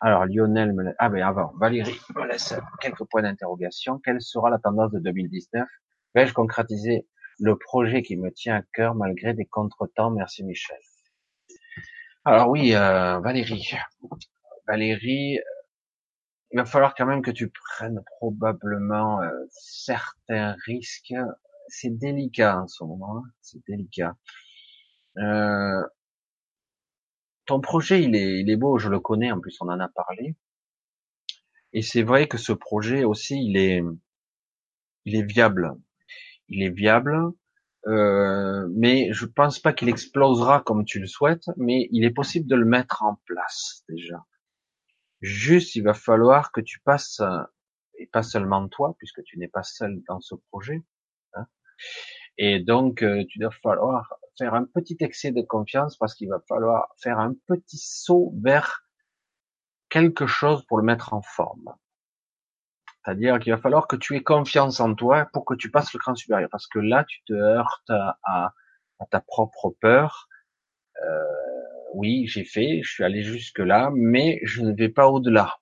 Alors 0.00 0.24
Lionel 0.26 0.72
me 0.72 0.94
ah 0.98 1.08
ben 1.08 1.22
avant, 1.22 1.52
Valérie 1.58 2.00
me 2.14 2.26
laisse 2.26 2.54
quelques 2.80 3.04
points 3.04 3.22
d'interrogation. 3.22 3.98
Quelle 3.98 4.20
sera 4.20 4.50
la 4.50 4.58
tendance 4.58 4.92
de 4.92 4.98
2019 4.98 5.66
Vais-je 6.14 6.32
concrétiser 6.32 7.06
le 7.38 7.56
projet 7.56 8.02
qui 8.02 8.16
me 8.16 8.30
tient 8.32 8.56
à 8.56 8.62
cœur 8.72 8.94
malgré 8.94 9.34
des 9.34 9.44
contretemps? 9.44 10.10
Merci 10.10 10.44
Michel. 10.44 10.78
Alors 12.24 12.48
oui, 12.48 12.74
euh, 12.74 13.18
Valérie, 13.20 13.72
Valérie, 14.66 15.38
il 16.52 16.56
va 16.58 16.64
falloir 16.64 16.94
quand 16.94 17.06
même 17.06 17.22
que 17.22 17.30
tu 17.30 17.50
prennes 17.50 18.02
probablement 18.18 19.22
euh, 19.22 19.30
certains 19.50 20.56
risques 20.66 21.14
c'est 21.70 21.90
délicat 21.90 22.60
en 22.60 22.68
ce 22.68 22.84
moment, 22.84 23.18
hein. 23.18 23.22
c'est 23.40 23.60
délicat. 23.66 24.14
Euh, 25.18 25.82
ton 27.46 27.60
projet, 27.60 28.02
il 28.02 28.14
est, 28.14 28.40
il 28.40 28.50
est 28.50 28.56
beau, 28.56 28.78
je 28.78 28.88
le 28.88 29.00
connais, 29.00 29.32
en 29.32 29.40
plus 29.40 29.56
on 29.60 29.68
en 29.68 29.80
a 29.80 29.88
parlé. 29.88 30.36
Et 31.72 31.82
c'est 31.82 32.02
vrai 32.02 32.28
que 32.28 32.38
ce 32.38 32.52
projet 32.52 33.04
aussi, 33.04 33.36
il 33.44 33.56
est, 33.56 33.82
il 35.04 35.16
est 35.16 35.22
viable. 35.22 35.72
Il 36.48 36.62
est 36.62 36.70
viable, 36.70 37.16
euh, 37.86 38.68
mais 38.74 39.12
je 39.12 39.24
pense 39.24 39.60
pas 39.60 39.72
qu'il 39.72 39.88
explosera 39.88 40.60
comme 40.60 40.84
tu 40.84 40.98
le 40.98 41.06
souhaites, 41.06 41.48
mais 41.56 41.88
il 41.92 42.04
est 42.04 42.10
possible 42.10 42.46
de 42.48 42.56
le 42.56 42.64
mettre 42.64 43.02
en 43.02 43.20
place 43.24 43.84
déjà. 43.88 44.24
Juste, 45.20 45.76
il 45.76 45.82
va 45.82 45.94
falloir 45.94 46.50
que 46.50 46.60
tu 46.60 46.80
passes, 46.80 47.22
et 47.98 48.06
pas 48.06 48.22
seulement 48.22 48.68
toi, 48.68 48.94
puisque 48.98 49.22
tu 49.22 49.38
n'es 49.38 49.48
pas 49.48 49.62
seul 49.62 50.02
dans 50.08 50.20
ce 50.20 50.34
projet, 50.50 50.82
hein, 51.34 51.46
et 52.38 52.60
donc 52.60 53.02
euh, 53.02 53.24
tu 53.28 53.38
dois 53.38 53.50
falloir 53.50 54.14
faire 54.40 54.54
un 54.54 54.64
petit 54.64 54.96
excès 55.00 55.32
de 55.32 55.42
confiance 55.42 55.96
parce 55.98 56.14
qu'il 56.14 56.28
va 56.28 56.40
falloir 56.48 56.88
faire 57.02 57.18
un 57.18 57.34
petit 57.46 57.78
saut 57.78 58.32
vers 58.42 58.82
quelque 59.90 60.26
chose 60.26 60.64
pour 60.66 60.78
le 60.78 60.84
mettre 60.84 61.12
en 61.12 61.20
forme. 61.20 61.74
C'est-à-dire 63.04 63.38
qu'il 63.38 63.52
va 63.52 63.58
falloir 63.58 63.86
que 63.86 63.96
tu 63.96 64.16
aies 64.16 64.22
confiance 64.22 64.80
en 64.80 64.94
toi 64.94 65.28
pour 65.32 65.44
que 65.44 65.54
tu 65.54 65.70
passes 65.70 65.92
le 65.92 65.98
cran 65.98 66.14
supérieur. 66.14 66.48
Parce 66.50 66.66
que 66.66 66.78
là, 66.78 67.04
tu 67.04 67.22
te 67.24 67.32
heurtes 67.32 67.90
à, 68.24 68.54
ta 69.10 69.20
propre 69.20 69.74
peur. 69.80 70.28
Euh, 71.02 71.24
oui, 71.94 72.26
j'ai 72.26 72.44
fait, 72.44 72.80
je 72.82 72.92
suis 72.92 73.04
allé 73.04 73.22
jusque 73.22 73.58
là, 73.58 73.90
mais 73.94 74.40
je 74.42 74.62
ne 74.62 74.72
vais 74.72 74.90
pas 74.90 75.08
au-delà. 75.08 75.56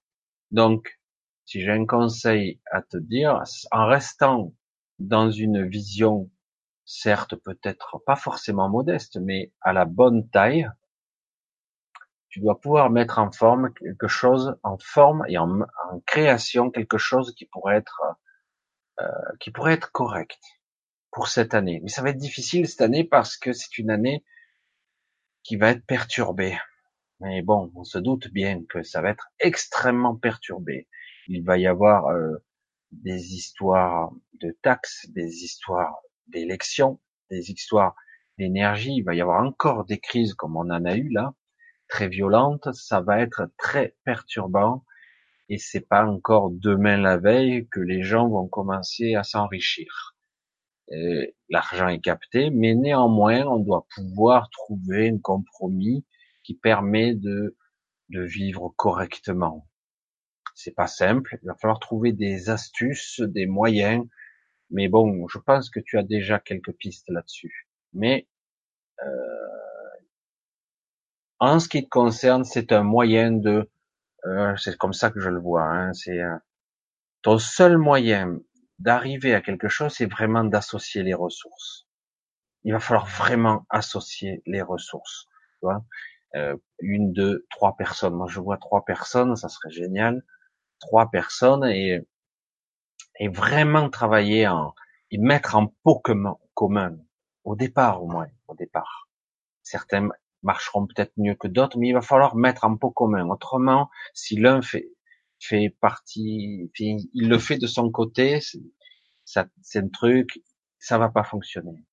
Donc, 0.50 0.98
si 1.44 1.60
j'ai 1.62 1.70
un 1.70 1.86
conseil 1.86 2.60
à 2.70 2.82
te 2.82 2.96
dire, 2.96 3.42
en 3.70 3.86
restant 3.86 4.52
dans 4.98 5.30
une 5.30 5.66
vision, 5.66 6.30
certes 6.88 7.36
peut-être 7.36 8.02
pas 8.06 8.16
forcément 8.16 8.70
modeste, 8.70 9.18
mais 9.20 9.52
à 9.60 9.74
la 9.74 9.84
bonne 9.84 10.28
taille, 10.30 10.68
tu 12.30 12.40
dois 12.40 12.58
pouvoir 12.58 12.88
mettre 12.90 13.18
en 13.18 13.30
forme 13.30 13.74
quelque 13.74 14.08
chose, 14.08 14.58
en 14.62 14.78
forme 14.78 15.24
et 15.28 15.36
en, 15.36 15.60
création 16.06 16.70
quelque 16.70 16.96
chose 16.96 17.34
qui 17.34 17.44
pourrait 17.44 17.76
être, 17.76 18.00
euh, 19.00 19.06
qui 19.38 19.50
pourrait 19.50 19.74
être 19.74 19.92
correct 19.92 20.40
pour 21.10 21.28
cette 21.28 21.52
année. 21.52 21.80
Mais 21.82 21.90
ça 21.90 22.00
va 22.02 22.08
être 22.08 22.18
difficile 22.18 22.66
cette 22.66 22.80
année 22.80 23.04
parce 23.04 23.36
que 23.36 23.52
c'est 23.52 23.76
une 23.76 23.90
année 23.90 24.24
qui 25.42 25.56
va 25.56 25.70
être 25.70 25.84
perturbée. 25.84 26.58
Mais 27.20 27.42
bon, 27.42 27.70
on 27.74 27.84
se 27.84 27.98
doute 27.98 28.28
bien 28.28 28.64
que 28.66 28.82
ça 28.82 29.02
va 29.02 29.10
être 29.10 29.28
extrêmement 29.40 30.16
perturbé. 30.16 30.88
Il 31.26 31.44
va 31.44 31.58
y 31.58 31.66
avoir 31.66 32.06
euh, 32.06 32.36
des 32.92 33.34
histoires 33.34 34.10
de 34.40 34.56
taxes, 34.62 35.06
des 35.10 35.44
histoires 35.44 35.98
d'élections, 36.28 37.00
des 37.30 37.50
histoires 37.50 37.94
d'énergie. 38.38 38.94
Il 38.96 39.02
va 39.02 39.14
y 39.14 39.20
avoir 39.20 39.44
encore 39.44 39.84
des 39.84 39.98
crises 39.98 40.34
comme 40.34 40.56
on 40.56 40.70
en 40.70 40.84
a 40.84 40.96
eu 40.96 41.08
là 41.10 41.34
très 41.88 42.08
violente, 42.08 42.68
ça 42.74 43.00
va 43.00 43.20
être 43.20 43.50
très 43.56 43.96
perturbant 44.04 44.84
et 45.48 45.58
c'est 45.58 45.88
pas 45.88 46.06
encore 46.06 46.50
demain 46.50 46.98
la 46.98 47.16
veille 47.16 47.66
que 47.70 47.80
les 47.80 48.02
gens 48.02 48.28
vont 48.28 48.46
commencer 48.46 49.14
à 49.14 49.24
s'enrichir. 49.24 50.14
L'argent 51.48 51.88
est 51.88 52.00
capté, 52.00 52.50
mais 52.50 52.74
néanmoins, 52.74 53.46
on 53.46 53.58
doit 53.58 53.86
pouvoir 53.94 54.48
trouver 54.50 55.08
un 55.08 55.18
compromis 55.18 56.06
qui 56.44 56.54
permet 56.54 57.14
de, 57.14 57.56
de 58.10 58.22
vivre 58.22 58.72
correctement. 58.76 59.66
C'est 60.54 60.74
pas 60.74 60.86
simple, 60.86 61.38
il 61.42 61.46
va 61.46 61.54
falloir 61.54 61.78
trouver 61.78 62.12
des 62.12 62.50
astuces, 62.50 63.20
des 63.20 63.46
moyens, 63.46 64.04
mais 64.70 64.88
bon, 64.88 65.26
je 65.28 65.38
pense 65.38 65.70
que 65.70 65.80
tu 65.80 65.98
as 65.98 66.02
déjà 66.02 66.38
quelques 66.38 66.72
pistes 66.72 67.08
là-dessus. 67.08 67.68
Mais 67.92 68.28
euh, 69.04 69.48
en 71.40 71.60
ce 71.60 71.68
qui 71.68 71.84
te 71.84 71.88
concerne, 71.88 72.44
c'est 72.44 72.72
un 72.72 72.82
moyen 72.82 73.32
de, 73.32 73.70
euh, 74.26 74.56
c'est 74.56 74.76
comme 74.76 74.92
ça 74.92 75.10
que 75.10 75.20
je 75.20 75.30
le 75.30 75.40
vois. 75.40 75.64
Hein, 75.64 75.92
c'est 75.92 76.20
euh, 76.20 76.36
ton 77.22 77.38
seul 77.38 77.78
moyen 77.78 78.38
d'arriver 78.78 79.34
à 79.34 79.40
quelque 79.40 79.68
chose, 79.68 79.92
c'est 79.92 80.06
vraiment 80.06 80.44
d'associer 80.44 81.02
les 81.02 81.14
ressources. 81.14 81.86
Il 82.64 82.72
va 82.72 82.80
falloir 82.80 83.06
vraiment 83.06 83.66
associer 83.70 84.42
les 84.46 84.62
ressources. 84.62 85.26
Tu 85.62 85.68
euh, 86.36 86.56
une, 86.80 87.12
deux, 87.12 87.46
trois 87.50 87.76
personnes. 87.76 88.14
Moi, 88.14 88.26
je 88.28 88.40
vois 88.40 88.58
trois 88.58 88.84
personnes, 88.84 89.34
ça 89.36 89.48
serait 89.48 89.70
génial. 89.70 90.22
Trois 90.80 91.10
personnes 91.10 91.64
et 91.64 92.06
et 93.18 93.28
vraiment 93.28 93.90
travailler 93.90 94.46
en 94.46 94.74
et 95.10 95.18
mettre 95.18 95.56
en 95.56 95.68
pot 95.82 96.02
commun 96.54 96.98
au 97.44 97.56
départ 97.56 98.02
au 98.02 98.08
moins, 98.08 98.28
au 98.46 98.54
départ. 98.54 99.08
Certains 99.62 100.08
marcheront 100.42 100.86
peut-être 100.86 101.12
mieux 101.16 101.34
que 101.34 101.48
d'autres, 101.48 101.78
mais 101.78 101.88
il 101.88 101.94
va 101.94 102.02
falloir 102.02 102.36
mettre 102.36 102.64
en 102.64 102.76
pot 102.76 102.90
commun. 102.90 103.28
Autrement, 103.28 103.90
si 104.12 104.36
l'un 104.36 104.62
fait, 104.62 104.90
fait 105.40 105.74
partie, 105.80 106.70
il 106.78 107.28
le 107.28 107.38
fait 107.38 107.56
de 107.56 107.66
son 107.66 107.90
côté, 107.90 108.40
c'est 109.24 109.78
un 109.78 109.88
truc, 109.88 110.40
ça 110.78 110.98
va 110.98 111.08
pas 111.08 111.24
fonctionner. 111.24 111.84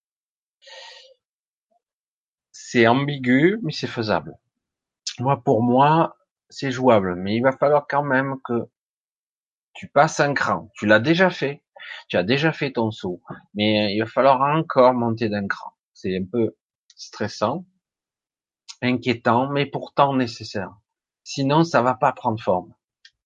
C'est 2.51 2.87
ambigu, 2.87 3.59
mais 3.63 3.71
c'est 3.71 3.87
faisable. 3.87 4.37
Moi, 5.19 5.41
pour 5.41 5.63
moi, 5.63 6.17
c'est 6.49 6.71
jouable, 6.71 7.15
mais 7.15 7.35
il 7.35 7.41
va 7.41 7.51
falloir 7.53 7.87
quand 7.87 8.03
même 8.03 8.35
que 8.43 8.67
tu 9.75 9.87
passes 9.87 10.19
un 10.19 10.33
cran. 10.33 10.71
Tu 10.73 10.87
l'as 10.87 10.99
déjà 10.99 11.29
fait, 11.29 11.63
tu 12.07 12.17
as 12.17 12.23
déjà 12.23 12.51
fait 12.51 12.71
ton 12.71 12.91
saut, 12.91 13.21
mais 13.53 13.93
il 13.93 13.99
va 13.99 14.07
falloir 14.07 14.41
encore 14.41 14.93
monter 14.93 15.29
d'un 15.29 15.47
cran. 15.47 15.71
C'est 15.93 16.17
un 16.17 16.25
peu 16.25 16.55
stressant, 16.95 17.65
inquiétant, 18.81 19.49
mais 19.49 19.65
pourtant 19.65 20.15
nécessaire. 20.15 20.73
Sinon, 21.23 21.63
ça 21.63 21.81
va 21.81 21.93
pas 21.95 22.13
prendre 22.13 22.41
forme. 22.41 22.73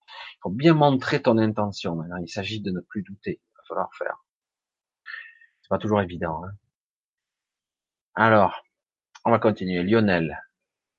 Il 0.08 0.40
faut 0.44 0.50
bien 0.50 0.74
montrer 0.74 1.22
ton 1.22 1.38
intention. 1.38 1.96
Maintenant, 1.96 2.18
il 2.18 2.30
s'agit 2.30 2.62
de 2.62 2.72
ne 2.72 2.80
plus 2.80 3.04
douter. 3.04 3.42
Il 3.42 3.58
va 3.58 3.64
falloir 3.68 3.90
faire. 3.98 4.24
C'est 5.62 5.70
pas 5.70 5.78
toujours 5.78 6.02
évident. 6.02 6.44
Hein. 6.46 6.52
Alors, 8.16 8.64
on 9.26 9.32
va 9.32 9.40
continuer. 9.40 9.84
Lionel, 9.84 10.40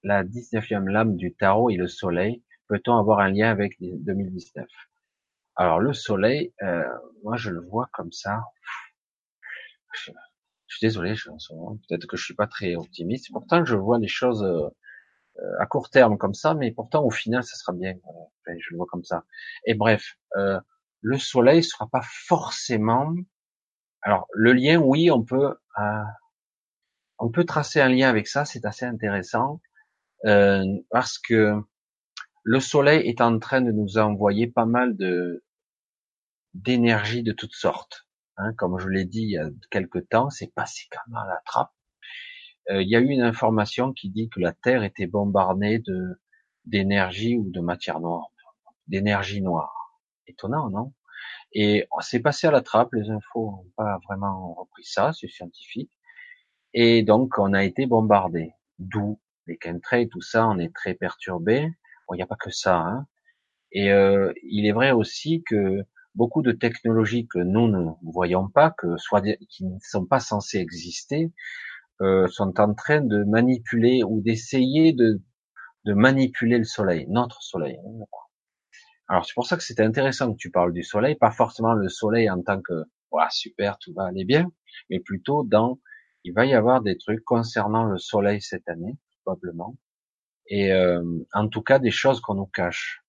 la 0.03 0.25
19e 0.25 0.89
lame 0.89 1.17
du 1.17 1.35
tarot 1.35 1.71
et 1.71 1.77
le 1.77 1.89
soleil. 1.89 2.45
Peut-on 2.69 2.97
avoir 2.97 3.19
un 3.21 3.31
lien 3.31 3.51
avec 3.51 3.77
2019 3.81 4.69
Alors, 5.61 5.79
le 5.79 5.93
soleil, 5.93 6.55
euh, 6.63 6.83
moi, 7.23 7.37
je 7.37 7.51
le 7.51 7.61
vois 7.61 7.91
comme 7.93 8.13
ça. 8.13 8.45
Je 9.93 10.11
suis 10.67 10.87
désolé, 10.87 11.15
je, 11.15 11.29
peut-être 11.29 12.07
que 12.07 12.17
je 12.17 12.25
suis 12.25 12.35
pas 12.35 12.47
très 12.47 12.77
optimiste. 12.77 13.29
Pourtant, 13.31 13.63
je 13.67 13.77
vois 13.77 13.99
les 13.99 14.09
choses 14.09 14.43
euh, 14.43 14.71
à 15.59 15.67
court 15.67 15.91
terme 15.91 16.17
comme 16.17 16.33
ça, 16.33 16.55
mais 16.55 16.71
pourtant 16.73 17.05
au 17.05 17.11
final, 17.11 17.45
ça 17.45 17.57
sera 17.57 17.75
bien. 17.75 17.93
je 18.47 18.71
le 18.71 18.79
vois 18.79 18.87
comme 18.91 19.05
ça. 19.05 19.27
Et 19.67 19.75
bref, 19.75 20.17
euh, 20.37 20.59
le 21.03 21.19
soleil 21.19 21.63
sera 21.63 21.87
pas 21.89 22.01
forcément. 22.03 23.15
Alors, 24.01 24.29
le 24.33 24.55
lien, 24.55 24.79
oui, 24.79 25.11
on 25.11 25.23
peut, 25.23 25.59
euh, 25.79 26.05
on 27.19 27.31
peut 27.31 27.45
tracer 27.45 27.83
un 27.83 27.91
lien 27.91 28.09
avec 28.09 28.29
ça. 28.29 28.47
C'est 28.47 28.65
assez 28.65 28.87
intéressant 28.87 29.61
euh, 30.25 30.65
parce 30.89 31.19
que 31.19 31.55
le 32.45 32.61
soleil 32.61 33.07
est 33.07 33.21
en 33.21 33.39
train 33.39 33.61
de 33.61 33.73
nous 33.73 33.99
envoyer 33.99 34.47
pas 34.47 34.65
mal 34.65 34.97
de 34.97 35.45
d'énergie 36.55 37.23
de 37.23 37.33
toutes 37.33 37.55
sortes. 37.55 38.07
Hein, 38.37 38.53
comme 38.57 38.79
je 38.79 38.89
l'ai 38.89 39.05
dit 39.05 39.23
il 39.23 39.31
y 39.31 39.39
a 39.39 39.49
quelques 39.71 40.09
temps, 40.09 40.31
c'est 40.31 40.53
passé 40.55 40.85
comme 40.91 41.15
à 41.15 41.27
la 41.27 41.41
trappe. 41.45 41.73
Euh, 42.71 42.83
il 42.83 42.89
y 42.89 42.97
a 42.97 43.01
eu 43.01 43.09
une 43.09 43.23
information 43.23 43.93
qui 43.93 44.11
dit 44.11 44.29
que 44.29 44.41
la 44.41 44.53
Terre 44.53 44.83
était 44.83 45.07
bombardée 45.07 45.79
de 45.79 46.21
d'énergie 46.67 47.37
ou 47.37 47.51
de 47.51 47.61
matière 47.61 48.01
noire, 48.01 48.29
d'énergie 48.87 49.43
noire. 49.43 49.99
Étonnant, 50.27 50.71
non? 50.71 50.93
Et 51.53 51.87
c'est 52.01 52.21
passé 52.21 52.47
à 52.47 52.51
la 52.51 52.63
trappe. 52.63 52.93
Les 52.93 53.11
infos 53.11 53.51
n'ont 53.51 53.73
pas 53.77 53.99
vraiment 54.09 54.55
repris 54.55 54.85
ça, 54.85 55.13
c'est 55.13 55.29
scientifique. 55.29 55.91
Et 56.75 57.03
donc 57.03 57.39
on 57.39 57.53
a 57.53 57.65
été 57.65 57.87
bombardé. 57.87 58.53
D'où 58.79 59.21
les 59.47 59.59
chemtrails, 59.63 60.09
tout 60.09 60.21
ça, 60.21 60.47
on 60.47 60.59
est 60.59 60.75
très 60.75 60.95
perturbé. 60.95 61.69
Bon, 62.09 62.15
il 62.15 62.19
n'y 62.19 62.23
a 62.23 62.27
pas 62.27 62.37
que 62.37 62.51
ça. 62.51 62.77
Hein. 62.79 63.07
Et 63.73 63.93
euh, 63.93 64.33
il 64.43 64.67
est 64.67 64.73
vrai 64.73 64.93
aussi 64.93 65.43
que 65.45 65.85
beaucoup 66.15 66.43
de 66.43 66.53
technologies 66.53 67.27
que 67.27 67.39
nous 67.39 67.69
ne 67.69 67.91
voyons 68.03 68.49
pas, 68.49 68.71
que 68.71 68.87
qui 69.49 69.65
ne 69.65 69.79
sont 69.83 70.07
pas 70.07 70.21
censées 70.21 70.59
exister, 70.59 71.33
euh, 72.01 72.27
sont 72.29 72.59
en 72.61 72.75
train 72.75 73.01
de 73.01 73.25
manipuler 73.25 74.03
ou 74.03 74.21
d'essayer 74.21 74.93
de, 74.93 75.21
manipuler 75.87 76.59
le 76.59 76.65
soleil, 76.65 77.07
notre 77.09 77.43
soleil. 77.43 77.79
Alors 79.09 79.27
c'est 79.27 79.35
pour 79.35 79.47
ça 79.47 79.57
que 79.57 79.63
c'était 79.63 79.83
intéressant 79.83 80.33
que 80.33 80.37
tu 80.37 80.51
parles 80.51 80.73
du 80.73 80.83
soleil, 80.83 81.17
pas 81.17 81.31
forcément 81.31 81.75
le 81.75 81.89
soleil 81.89 82.31
en 82.31 82.43
tant 82.43 82.61
que 82.61 82.85
super 83.31 83.79
tout 83.79 83.93
va 83.95 84.07
aller 84.07 84.25
bien, 84.25 84.51
mais 84.89 85.01
plutôt 85.01 85.45
dans 85.45 85.79
il 86.25 86.33
va 86.33 86.47
y 86.47 86.55
avoir 86.55 86.81
des 86.83 86.97
trucs 86.97 87.25
concernant 87.25 87.85
le 87.85 87.99
soleil 87.99 88.41
cette 88.41 88.69
année 88.69 88.97
probablement, 89.25 89.77
et 90.47 90.73
euh, 90.73 91.03
en 91.33 91.49
tout 91.49 91.63
cas 91.63 91.79
des 91.79 91.91
choses 91.91 92.21
qu'on 92.21 92.35
nous 92.35 92.47
cache 92.47 93.03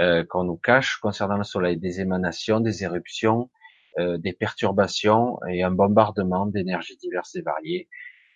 euh, 0.00 0.24
qu'on 0.24 0.44
nous 0.44 0.56
cache 0.56 0.96
concernant 0.96 1.36
le 1.36 1.44
Soleil, 1.44 1.76
des 1.76 2.00
émanations, 2.00 2.60
des 2.60 2.84
éruptions, 2.84 3.50
euh, 3.98 4.18
des 4.18 4.32
perturbations 4.32 5.38
et 5.48 5.62
un 5.62 5.70
bombardement 5.70 6.46
d'énergie 6.46 6.96
diverses 6.96 7.34
et 7.36 7.42
variées 7.42 7.88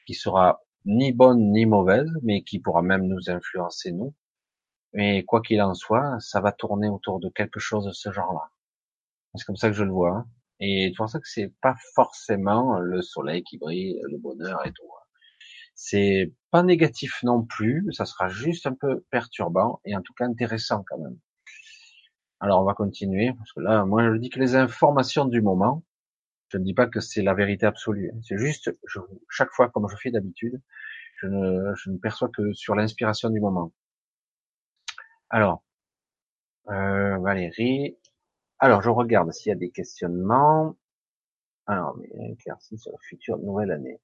qui 0.06 0.14
sera 0.14 0.60
ni 0.84 1.12
bonne 1.12 1.52
ni 1.52 1.64
mauvaise, 1.64 2.10
mais 2.22 2.42
qui 2.42 2.58
pourra 2.58 2.82
même 2.82 3.06
nous 3.06 3.30
influencer 3.30 3.92
nous. 3.92 4.14
Mais 4.92 5.24
quoi 5.24 5.40
qu'il 5.40 5.62
en 5.62 5.74
soit, 5.74 6.16
ça 6.20 6.40
va 6.40 6.52
tourner 6.52 6.88
autour 6.88 7.18
de 7.18 7.30
quelque 7.30 7.60
chose 7.60 7.86
de 7.86 7.92
ce 7.92 8.12
genre-là. 8.12 8.50
C'est 9.34 9.44
comme 9.44 9.56
ça 9.56 9.68
que 9.68 9.74
je 9.74 9.84
le 9.84 9.92
vois. 9.92 10.10
Hein. 10.10 10.26
Et 10.60 10.88
c'est 10.90 10.96
pour 10.96 11.08
ça 11.08 11.18
que 11.18 11.28
c'est 11.28 11.52
pas 11.62 11.76
forcément 11.94 12.78
le 12.78 13.02
soleil 13.02 13.42
qui 13.42 13.58
brille, 13.58 14.00
le 14.10 14.18
bonheur 14.18 14.64
et 14.66 14.72
tout. 14.72 14.84
Hein. 14.84 15.04
C'est 15.74 16.32
pas 16.50 16.62
négatif 16.62 17.22
non 17.22 17.42
plus, 17.44 17.86
ça 17.92 18.04
sera 18.04 18.28
juste 18.28 18.66
un 18.66 18.74
peu 18.74 19.04
perturbant 19.10 19.80
et 19.84 19.96
en 19.96 20.02
tout 20.02 20.14
cas 20.14 20.26
intéressant 20.26 20.84
quand 20.86 20.98
même. 20.98 21.18
Alors 22.44 22.60
on 22.60 22.64
va 22.64 22.74
continuer 22.74 23.32
parce 23.38 23.54
que 23.54 23.60
là, 23.60 23.86
moi 23.86 24.04
je 24.04 24.18
dis 24.18 24.28
que 24.28 24.38
les 24.38 24.54
informations 24.54 25.24
du 25.24 25.40
moment, 25.40 25.82
je 26.50 26.58
ne 26.58 26.62
dis 26.62 26.74
pas 26.74 26.86
que 26.86 27.00
c'est 27.00 27.22
la 27.22 27.32
vérité 27.32 27.64
absolue. 27.64 28.10
Hein. 28.12 28.18
C'est 28.22 28.36
juste, 28.36 28.70
chaque 29.30 29.50
fois 29.52 29.70
comme 29.70 29.88
je 29.88 29.96
fais 29.96 30.10
d'habitude, 30.10 30.60
je 31.22 31.26
ne, 31.26 31.74
je 31.74 31.90
perçois 31.92 32.28
que 32.28 32.52
sur 32.52 32.74
l'inspiration 32.74 33.30
du 33.30 33.40
moment. 33.40 33.72
Alors, 35.30 35.64
euh, 36.68 37.16
Valérie. 37.20 37.96
Alors, 38.58 38.82
je 38.82 38.90
regarde 38.90 39.32
s'il 39.32 39.48
y 39.48 39.52
a 39.52 39.56
des 39.56 39.70
questionnements. 39.70 40.76
Alors, 41.66 41.96
mais 41.96 42.36
sur 42.76 42.92
la 42.92 42.98
future 43.08 43.38
nouvelle 43.38 43.70
année. 43.70 44.02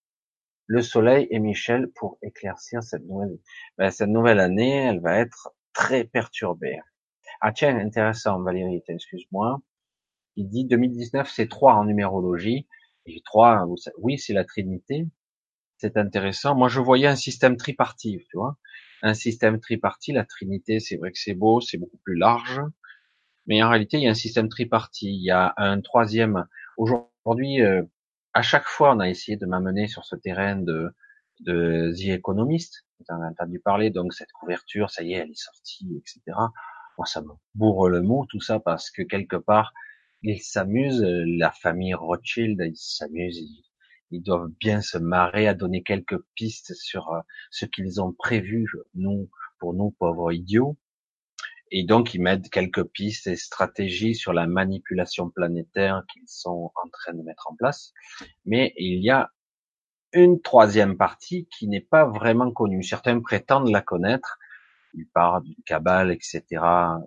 Le 0.67 0.81
Soleil 0.81 1.27
et 1.31 1.41
Michel 1.41 1.89
pour 1.95 2.17
éclaircir 2.23 2.83
cette 2.83 3.05
nouvelle. 3.05 3.39
Ben, 3.77 3.91
cette 3.91 4.09
nouvelle 4.09 4.41
année, 4.41 4.77
elle 4.77 5.01
va 5.01 5.19
être 5.19 5.53
très 5.75 6.05
perturbée. 6.05 6.81
Ah 7.41 7.53
tiens, 7.53 7.79
intéressant, 7.79 8.41
Valérie, 8.43 8.83
excuse-moi. 8.89 9.61
Il 10.37 10.49
dit 10.49 10.65
2019, 10.67 11.31
c'est 11.31 11.49
3 11.49 11.75
en 11.75 11.85
numérologie. 11.85 12.69
Et 13.07 13.23
3, 13.25 13.67
oui, 13.99 14.19
c'est 14.19 14.35
la 14.35 14.45
Trinité. 14.45 15.07
C'est 15.79 15.97
intéressant. 15.97 16.55
Moi, 16.55 16.69
je 16.69 16.81
voyais 16.81 17.07
un 17.09 17.17
système 17.17 17.57
tripartite, 17.57 18.23
tu 18.31 18.37
vois 18.37 18.57
un 19.03 19.15
système 19.15 19.61
tripartite. 19.61 20.15
La 20.15 20.25
Trinité, 20.25 20.81
c'est 20.81 20.97
vrai 20.97 21.13
que 21.13 21.19
c'est 21.19 21.35
beau, 21.35 21.61
c'est 21.61 21.79
beaucoup 21.79 21.99
plus 22.05 22.17
large, 22.17 22.61
mais 23.47 23.63
en 23.63 23.71
réalité, 23.71 23.99
il 23.99 24.05
y 24.05 24.09
a 24.09 24.11
un 24.11 24.15
système 24.15 24.49
tripartite. 24.49 25.09
Il 25.11 25.25
y 25.25 25.31
a 25.31 25.55
un 25.57 25.81
troisième. 25.81 26.47
Aujourd'hui, 26.77 27.63
euh, 27.63 27.83
à 28.35 28.43
chaque 28.43 28.67
fois, 28.67 28.95
on 28.95 29.01
a 29.01 29.09
essayé 29.09 29.37
de 29.37 29.47
m'amener 29.47 29.89
sur 29.89 30.05
ce 30.05 30.17
terrain 30.17 30.57
de 30.57 30.91
de 31.41 31.93
The 31.97 32.11
Economist. 32.19 32.85
En 33.09 33.17
avez 33.17 33.29
entendu 33.29 33.61
parler, 33.61 33.91
donc 33.91 34.13
cette 34.13 34.31
couverture, 34.33 34.91
ça 34.91 35.03
y 35.03 35.15
est, 35.15 35.19
elle 35.19 35.31
est 35.31 35.35
sortie, 35.41 35.89
etc. 35.99 36.37
Moi, 37.01 37.07
ça 37.07 37.23
me 37.23 37.33
bourre 37.55 37.89
le 37.89 38.03
mot, 38.03 38.27
tout 38.29 38.43
ça, 38.43 38.61
parce 38.61 38.91
que 38.91 39.01
quelque 39.01 39.37
part, 39.37 39.73
ils 40.21 40.43
s'amusent, 40.43 41.03
la 41.03 41.51
famille 41.51 41.95
Rothschild, 41.95 42.61
ils 42.63 42.77
s'amusent, 42.77 43.41
ils 44.11 44.23
doivent 44.23 44.51
bien 44.61 44.83
se 44.83 44.99
marrer 44.99 45.49
à 45.49 45.55
donner 45.55 45.83
quelques 45.83 46.21
pistes 46.35 46.75
sur 46.75 47.11
euh, 47.15 47.21
ce 47.51 47.65
qu'ils 47.65 48.03
ont 48.03 48.13
prévu, 48.13 48.69
nous, 48.93 49.31
pour 49.59 49.73
nous 49.73 49.93
pauvres 49.93 50.31
idiots. 50.31 50.77
Et 51.71 51.85
donc, 51.85 52.13
ils 52.13 52.21
mettent 52.21 52.51
quelques 52.51 52.85
pistes 52.85 53.29
et 53.29 53.37
stratégies 53.37 54.15
sur 54.15 54.35
la 54.35 54.47
manipulation 54.47 55.31
planétaire 55.31 56.05
qu'ils 56.13 56.29
sont 56.29 56.71
en 56.75 56.89
train 56.91 57.15
de 57.15 57.23
mettre 57.23 57.51
en 57.51 57.57
place. 57.57 57.95
Mais 58.45 58.75
il 58.77 59.03
y 59.03 59.09
a 59.09 59.31
une 60.13 60.43
troisième 60.43 60.99
partie 60.99 61.49
qui 61.57 61.67
n'est 61.67 61.81
pas 61.81 62.05
vraiment 62.05 62.53
connue. 62.53 62.83
Certains 62.83 63.19
prétendent 63.21 63.71
la 63.71 63.81
connaître. 63.81 64.39
Ils 64.95 65.09
parlent 65.09 65.45
du 65.45 65.57
cabal, 65.65 66.11
etc., 66.11 66.43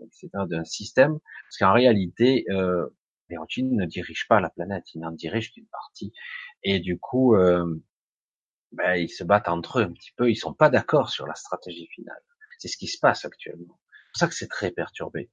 etc., 0.06 0.30
d'un 0.50 0.64
système. 0.64 1.20
Parce 1.20 1.58
qu'en 1.60 1.74
réalité, 1.74 2.46
euh, 2.50 2.88
les 3.30 3.38
Rothschild 3.38 3.72
ne 3.72 3.86
dirigent 3.86 4.26
pas 4.30 4.40
la 4.40 4.50
planète, 4.50 4.86
ils 4.94 5.06
en 5.06 5.12
dirigent 5.12 5.52
une 5.58 5.68
partie. 5.68 6.14
Et 6.64 6.80
du 6.80 7.00
coup, 7.00 7.36
euh, 7.36 7.82
ben, 8.72 8.96
ils 8.96 9.10
se 9.10 9.24
battent 9.24 9.50
entre 9.50 9.80
eux 9.80 9.84
un 9.84 9.94
petit 9.94 10.12
peu. 10.16 10.30
Ils 10.30 10.36
sont 10.36 10.54
pas 10.54 10.70
d'accord 10.70 11.10
sur 11.10 11.28
la 11.28 11.36
stratégie 11.36 11.88
finale. 11.88 12.22
C'est 12.60 12.68
ce 12.68 12.78
qui 12.78 12.88
se 12.88 13.00
passe 13.00 13.26
actuellement. 13.26 13.80
C'est 13.80 14.10
pour 14.12 14.20
ça 14.20 14.28
que 14.28 14.36
c'est 14.36 14.48
très 14.48 14.72
perturbé. 14.72 15.32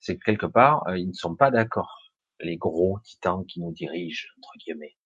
C'est 0.00 0.16
que 0.16 0.24
quelque 0.24 0.46
part, 0.46 0.86
euh, 0.88 0.98
ils 0.98 1.08
ne 1.08 1.12
sont 1.12 1.36
pas 1.36 1.50
d'accord. 1.50 2.12
Les 2.40 2.56
gros 2.56 2.98
titans 3.04 3.44
qui 3.46 3.60
nous 3.60 3.72
dirigent 3.72 4.28
entre 4.38 4.52
guillemets. 4.58 4.96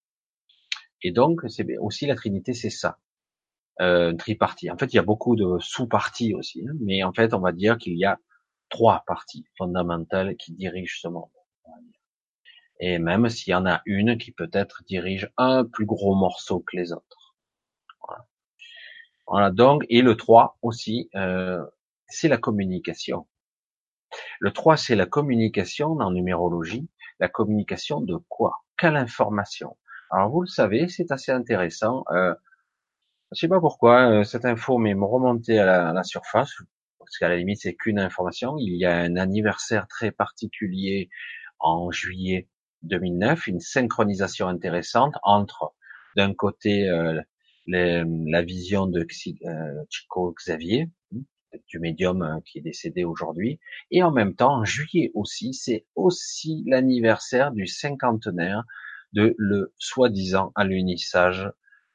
Et 1.02 1.12
donc, 1.12 1.42
c'est 1.48 1.76
aussi 1.78 2.06
la 2.06 2.16
Trinité, 2.16 2.54
c'est 2.54 2.70
ça. 2.70 2.98
Euh, 3.80 4.12
tripartie. 4.14 4.70
En 4.70 4.76
fait, 4.76 4.92
il 4.92 4.96
y 4.96 4.98
a 4.98 5.04
beaucoup 5.04 5.36
de 5.36 5.58
sous-parties 5.60 6.34
aussi, 6.34 6.66
hein, 6.66 6.72
mais 6.80 7.04
en 7.04 7.12
fait, 7.12 7.32
on 7.32 7.38
va 7.38 7.52
dire 7.52 7.78
qu'il 7.78 7.96
y 7.96 8.04
a 8.04 8.18
trois 8.70 9.04
parties 9.06 9.44
fondamentales 9.56 10.36
qui 10.36 10.52
dirigent 10.52 10.98
ce 11.00 11.06
monde 11.06 11.30
et 12.80 12.98
même 12.98 13.28
s'il 13.28 13.50
y 13.52 13.54
en 13.54 13.66
a 13.66 13.82
une 13.86 14.18
qui 14.18 14.32
peut-être 14.32 14.82
dirige 14.86 15.30
un 15.36 15.64
plus 15.64 15.86
gros 15.86 16.14
morceau 16.14 16.60
que 16.60 16.76
les 16.76 16.92
autres. 16.92 17.36
Voilà. 18.06 18.26
voilà 19.26 19.50
donc, 19.50 19.84
et 19.88 20.02
le 20.02 20.16
3 20.16 20.58
aussi, 20.62 21.10
euh, 21.14 21.64
c'est 22.06 22.28
la 22.28 22.38
communication. 22.38 23.26
Le 24.40 24.52
3, 24.52 24.76
c'est 24.76 24.96
la 24.96 25.06
communication 25.06 25.90
en 25.98 26.10
numérologie. 26.12 26.88
La 27.20 27.28
communication 27.28 28.00
de 28.00 28.16
quoi? 28.28 28.52
Quelle 28.76 28.96
information? 28.96 29.76
Alors, 30.10 30.30
vous 30.30 30.42
le 30.42 30.46
savez, 30.46 30.88
c'est 30.88 31.10
assez 31.10 31.32
intéressant. 31.32 32.04
Euh, 32.12 32.34
je 33.34 33.40
sais 33.40 33.48
pas 33.48 33.60
pourquoi 33.60 34.10
euh, 34.10 34.24
cette 34.24 34.44
info 34.44 34.78
m'est 34.78 34.94
remontée 34.94 35.58
à 35.58 35.92
la, 35.92 36.02
surface, 36.02 36.52
parce 36.98 37.18
qu'à 37.18 37.28
la 37.28 37.36
limite, 37.36 37.60
c'est 37.60 37.74
qu'une 37.74 37.98
information. 37.98 38.56
Il 38.58 38.76
y 38.76 38.86
a 38.86 38.96
un 38.96 39.16
anniversaire 39.16 39.86
très 39.86 40.10
particulier 40.10 41.10
en 41.58 41.90
juillet 41.90 42.48
2009, 42.82 43.46
une 43.48 43.60
synchronisation 43.60 44.48
intéressante 44.48 45.14
entre, 45.22 45.74
d'un 46.16 46.32
côté, 46.34 46.88
euh, 46.88 47.20
la 47.66 48.42
vision 48.42 48.86
de 48.86 49.00
euh, 49.00 49.84
Chico 49.90 50.32
Xavier, 50.32 50.88
du 51.66 51.78
médium 51.80 52.40
qui 52.46 52.58
est 52.58 52.62
décédé 52.62 53.04
aujourd'hui, 53.04 53.58
et 53.90 54.02
en 54.02 54.10
même 54.10 54.34
temps, 54.34 54.60
en 54.60 54.64
juillet 54.64 55.10
aussi, 55.14 55.52
c'est 55.52 55.86
aussi 55.96 56.64
l'anniversaire 56.66 57.52
du 57.52 57.66
cinquantenaire 57.66 58.64
de 59.12 59.34
le 59.36 59.74
soi-disant 59.78 60.52
alunissage 60.54 61.50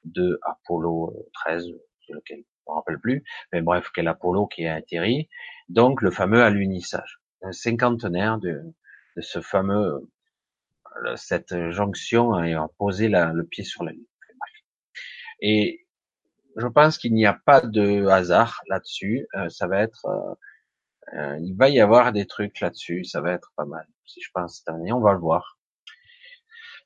de 0.06 0.39
Apollo 0.43 1.14
13, 1.34 1.68
lequel 2.10 2.39
je 2.39 2.72
me 2.72 2.76
rappelle 2.76 2.99
plus, 2.99 3.24
mais 3.51 3.62
bref, 3.62 3.89
quel 3.93 4.08
Apollo 4.08 4.47
qui 4.47 4.66
a 4.66 4.76
atterri, 4.76 5.30
donc 5.70 6.01
le 6.01 6.12
fameux 6.12 6.43
alunissage, 6.43 7.20
un 7.41 7.51
cinquantenaire 7.51 8.39
de, 8.39 8.62
de 9.16 9.22
ce 9.22 9.41
fameux 9.41 10.10
cette 11.16 11.72
jonction 11.72 12.43
et 12.43 12.54
a 12.54 12.68
posé 12.78 13.10
le 13.10 13.43
pied 13.43 13.64
sur 13.64 13.84
la 13.84 13.91
lune. 13.91 14.06
Et 15.41 15.86
je 16.56 16.68
pense 16.68 16.97
qu'il 16.97 17.14
n'y 17.14 17.26
a 17.26 17.34
pas 17.34 17.62
de 17.62 18.06
hasard 18.08 18.62
là-dessus. 18.68 19.28
Euh, 19.36 19.49
ça 19.49 19.68
va 19.68 19.82
être, 19.82 20.06
euh, 20.06 20.36
euh, 21.18 21.39
il 21.41 21.56
va 21.56 21.70
y 21.70 21.80
avoir 21.80 22.14
des 22.14 22.26
trucs 22.26 22.60
là-dessus. 22.60 23.04
Ça 23.04 23.22
va 23.22 23.34
être 23.34 23.51
pas 23.56 23.66
mal. 23.66 23.86
Si 24.06 24.22
je 24.22 24.30
pense 24.34 24.60
cette 24.60 24.70
année, 24.70 24.93
on 24.93 25.01
va 25.01 25.14
le 25.14 25.20
voir. 25.20 25.58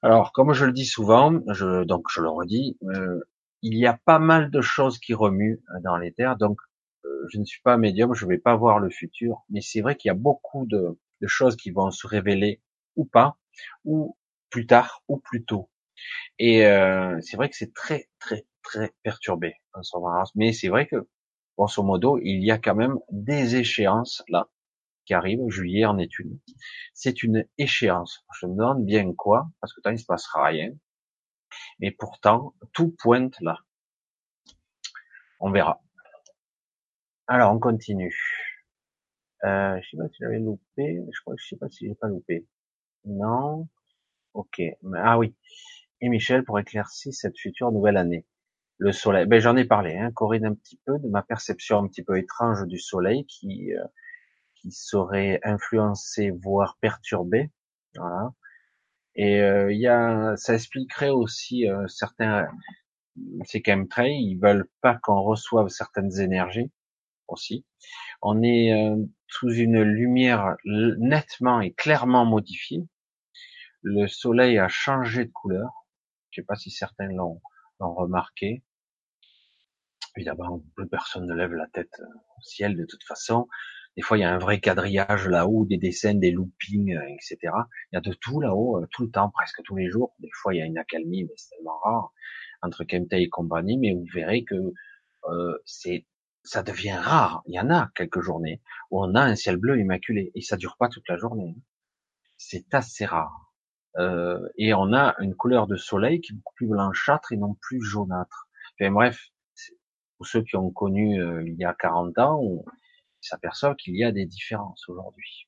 Alors, 0.01 0.31
comme 0.31 0.53
je 0.53 0.65
le 0.65 0.71
dis 0.71 0.85
souvent, 0.85 1.39
je, 1.47 1.83
donc 1.83 2.05
je 2.09 2.21
le 2.21 2.29
redis, 2.29 2.77
il 3.61 3.77
y 3.77 3.87
a 3.87 3.99
pas 4.05 4.19
mal 4.19 4.51
de 4.51 4.61
choses 4.61 4.99
qui 4.99 5.13
remuent 5.13 5.61
dans 5.83 5.97
les 5.97 6.11
terres. 6.13 6.37
Donc, 6.37 6.59
je 7.29 7.39
ne 7.39 7.45
suis 7.45 7.61
pas 7.61 7.77
médium, 7.77 8.13
je 8.13 8.25
ne 8.25 8.29
vais 8.29 8.37
pas 8.37 8.55
voir 8.55 8.79
le 8.79 8.89
futur, 8.89 9.43
mais 9.49 9.61
c'est 9.61 9.81
vrai 9.81 9.95
qu'il 9.95 10.09
y 10.09 10.11
a 10.11 10.15
beaucoup 10.15 10.65
de, 10.65 10.97
choses 11.25 11.55
qui 11.55 11.71
vont 11.71 11.89
se 11.91 12.05
révéler 12.05 12.61
ou 12.95 13.05
pas 13.05 13.37
ou 13.85 14.15
plus 14.49 14.67
tard 14.67 15.03
ou 15.07 15.17
plus 15.17 15.43
tôt. 15.43 15.69
Et 16.39 16.65
euh, 16.67 17.19
c'est 17.21 17.37
vrai 17.37 17.49
que 17.49 17.55
c'est 17.55 17.73
très 17.73 18.07
très 18.19 18.45
très 18.61 18.93
perturbé 19.03 19.55
Mais 20.35 20.53
c'est 20.53 20.67
vrai 20.67 20.87
que 20.87 21.07
grosso 21.57 21.81
modo, 21.83 22.19
il 22.21 22.43
y 22.43 22.51
a 22.51 22.59
quand 22.59 22.75
même 22.75 22.99
des 23.11 23.55
échéances 23.55 24.23
là 24.29 24.47
qui 25.07 25.13
arrivent. 25.13 25.49
Juillet 25.49 25.85
en 25.85 25.97
est 25.97 26.19
une. 26.19 26.39
C'est 26.93 27.23
une 27.23 27.47
échéance. 27.57 28.23
Je 28.39 28.45
me 28.45 28.55
demande 28.55 28.85
bien 28.85 29.13
quoi, 29.13 29.49
parce 29.59 29.73
que 29.73 29.81
tant 29.81 29.91
il 29.91 29.99
se 29.99 30.05
passera 30.05 30.45
rien. 30.45 30.71
Mais 31.79 31.91
pourtant, 31.91 32.53
tout 32.73 32.95
pointe 32.99 33.39
là. 33.41 33.59
On 35.39 35.49
verra. 35.51 35.81
Alors, 37.27 37.53
on 37.53 37.59
continue. 37.59 38.15
Euh, 39.43 39.79
je 39.81 39.89
sais 39.89 39.97
pas 39.97 40.07
si 40.09 40.17
j'avais 40.19 40.39
loupé. 40.39 40.99
Je 41.11 41.21
crois 41.21 41.35
que 41.35 41.41
je 41.41 41.47
sais 41.47 41.57
pas 41.57 41.69
si 41.69 41.87
j'ai 41.87 41.95
pas 41.95 42.07
loupé. 42.07 42.47
Non. 43.05 43.67
Ok. 44.33 44.61
Ah 44.95 45.17
oui. 45.17 45.35
Et 46.01 46.09
Michel 46.09 46.43
pour 46.43 46.59
éclaircir 46.59 47.13
cette 47.13 47.37
future 47.37 47.71
nouvelle 47.71 47.97
année. 47.97 48.25
Le 48.79 48.91
soleil. 48.91 49.25
Ben 49.25 49.39
j'en 49.39 49.55
ai 49.55 49.65
parlé, 49.65 49.97
hein, 49.97 50.11
Corinne, 50.11 50.45
un 50.45 50.53
petit 50.53 50.79
peu 50.85 50.99
de 50.99 51.07
ma 51.07 51.23
perception 51.23 51.79
un 51.79 51.87
petit 51.87 52.03
peu 52.03 52.17
étrange 52.17 52.65
du 52.67 52.77
soleil 52.77 53.25
qui 53.25 53.73
euh, 53.73 53.83
qui 54.69 54.77
serait 54.77 55.39
influencé, 55.43 56.31
voire 56.31 56.77
perturbé. 56.81 57.51
Voilà. 57.95 58.31
Et 59.15 59.41
euh, 59.41 59.71
il 59.71 59.79
y 59.79 59.87
a, 59.87 60.35
ça 60.37 60.53
expliquerait 60.53 61.09
aussi 61.09 61.67
euh, 61.67 61.87
certains. 61.87 62.47
Ces 63.45 63.63
chemtrails, 63.65 64.21
ils 64.21 64.37
veulent 64.37 64.69
pas 64.81 64.95
qu'on 65.01 65.21
reçoive 65.21 65.69
certaines 65.69 66.19
énergies 66.19 66.71
aussi. 67.27 67.65
On 68.21 68.43
est 68.43 68.71
sous 69.27 69.49
une 69.49 69.81
lumière 69.81 70.55
nettement 70.65 71.59
et 71.59 71.73
clairement 71.73 72.25
modifiée 72.25 72.87
le 73.87 74.07
soleil 74.07 74.57
a 74.59 74.67
changé 74.67 75.25
de 75.25 75.31
couleur. 75.31 75.85
Je 76.29 76.41
sais 76.41 76.45
pas 76.45 76.55
si 76.55 76.71
certains 76.71 77.07
l'ont 77.07 77.41
remarqué. 77.79 78.63
Évidemment, 80.15 80.63
plus 80.75 80.87
personne 80.87 81.25
ne 81.25 81.33
lève 81.33 81.53
la 81.53 81.67
tête 81.67 82.01
au 82.37 82.41
ciel 82.41 82.75
de 82.75 82.85
toute 82.85 83.03
façon. 83.03 83.47
Des 83.97 84.03
fois, 84.03 84.19
il 84.19 84.21
y 84.21 84.23
a 84.23 84.31
un 84.31 84.37
vrai 84.37 84.59
quadrillage 84.59 85.27
là-haut, 85.27 85.65
des 85.65 85.77
dessins, 85.77 86.13
des 86.13 86.29
loopings, 86.29 86.95
euh, 86.95 87.07
etc. 87.07 87.37
Il 87.91 87.95
y 87.95 87.97
a 87.97 88.01
de 88.01 88.13
tout 88.13 88.39
là-haut, 88.39 88.77
euh, 88.77 88.87
tout 88.91 89.01
le 89.03 89.09
temps, 89.09 89.31
presque 89.31 89.63
tous 89.63 89.75
les 89.75 89.89
jours. 89.89 90.13
Des 90.19 90.29
fois, 90.31 90.53
il 90.53 90.59
y 90.59 90.61
a 90.61 90.65
une 90.65 90.77
accalmie, 90.77 91.23
mais 91.23 91.33
c'est 91.35 91.55
tellement 91.55 91.79
rare 91.79 92.13
entre 92.61 92.83
Kemta 92.83 93.17
et 93.17 93.27
compagnie. 93.27 93.79
Mais 93.79 93.93
vous 93.93 94.05
verrez 94.13 94.43
que 94.43 94.55
euh, 95.25 95.57
c'est, 95.65 96.05
ça 96.43 96.61
devient 96.61 96.93
rare. 96.93 97.41
Il 97.47 97.55
y 97.55 97.59
en 97.59 97.71
a 97.71 97.89
quelques 97.95 98.21
journées 98.21 98.61
où 98.91 99.03
on 99.03 99.15
a 99.15 99.21
un 99.21 99.35
ciel 99.35 99.57
bleu 99.57 99.79
immaculé 99.79 100.31
et 100.35 100.41
ça 100.41 100.57
dure 100.57 100.77
pas 100.77 100.89
toute 100.89 101.09
la 101.09 101.17
journée. 101.17 101.55
C'est 102.37 102.71
assez 102.75 103.05
rare. 103.05 103.51
Euh, 103.97 104.47
et 104.59 104.75
on 104.75 104.93
a 104.93 105.15
une 105.21 105.33
couleur 105.33 105.65
de 105.65 105.75
soleil 105.75 106.21
qui 106.21 106.33
est 106.33 106.35
beaucoup 106.35 106.53
plus 106.53 106.67
blanchâtre 106.67 107.31
et 107.31 107.37
non 107.37 107.55
plus 107.61 107.81
jaunâtre. 107.81 108.47
Enfin, 108.79 108.91
bref, 108.91 109.19
pour 110.17 110.27
ceux 110.27 110.43
qui 110.43 110.55
ont 110.55 110.69
connu 110.69 111.19
il 111.47 111.55
y 111.55 111.65
a 111.65 111.73
40 111.73 112.19
ans, 112.19 112.63
s'aperçoit 113.21 113.75
qu'il 113.75 113.95
y 113.95 114.03
a 114.03 114.11
des 114.11 114.25
différences 114.25 114.87
aujourd'hui. 114.87 115.47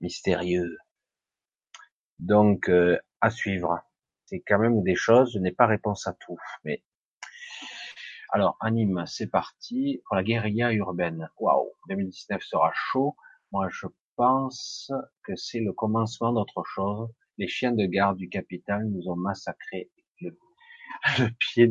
Mystérieux. 0.00 0.76
Donc, 2.18 2.68
euh, 2.68 2.98
à 3.20 3.30
suivre. 3.30 3.80
C'est 4.26 4.40
quand 4.40 4.58
même 4.58 4.82
des 4.82 4.94
choses, 4.94 5.32
je 5.34 5.38
n'ai 5.38 5.52
pas 5.52 5.66
réponse 5.66 6.06
à 6.06 6.14
tout. 6.14 6.38
Mais 6.64 6.82
alors, 8.34 8.56
anime, 8.60 9.04
c'est 9.06 9.28
parti 9.28 10.02
pour 10.06 10.16
la 10.16 10.24
guérilla 10.24 10.72
urbaine. 10.72 11.30
Waouh, 11.38 11.70
2019 11.88 12.42
sera 12.42 12.72
chaud. 12.74 13.14
Moi, 13.52 13.68
je 13.70 13.86
pense 14.16 14.90
que 15.22 15.36
c'est 15.36 15.60
le 15.60 15.72
commencement 15.72 16.32
d'autre 16.32 16.64
chose. 16.64 17.08
Les 17.38 17.46
chiens 17.46 17.72
de 17.72 17.86
garde 17.86 18.16
du 18.16 18.28
capital 18.28 18.84
nous 18.86 19.08
ont 19.08 19.16
massacré 19.16 19.90
le, 20.20 20.36
pied, 21.38 21.70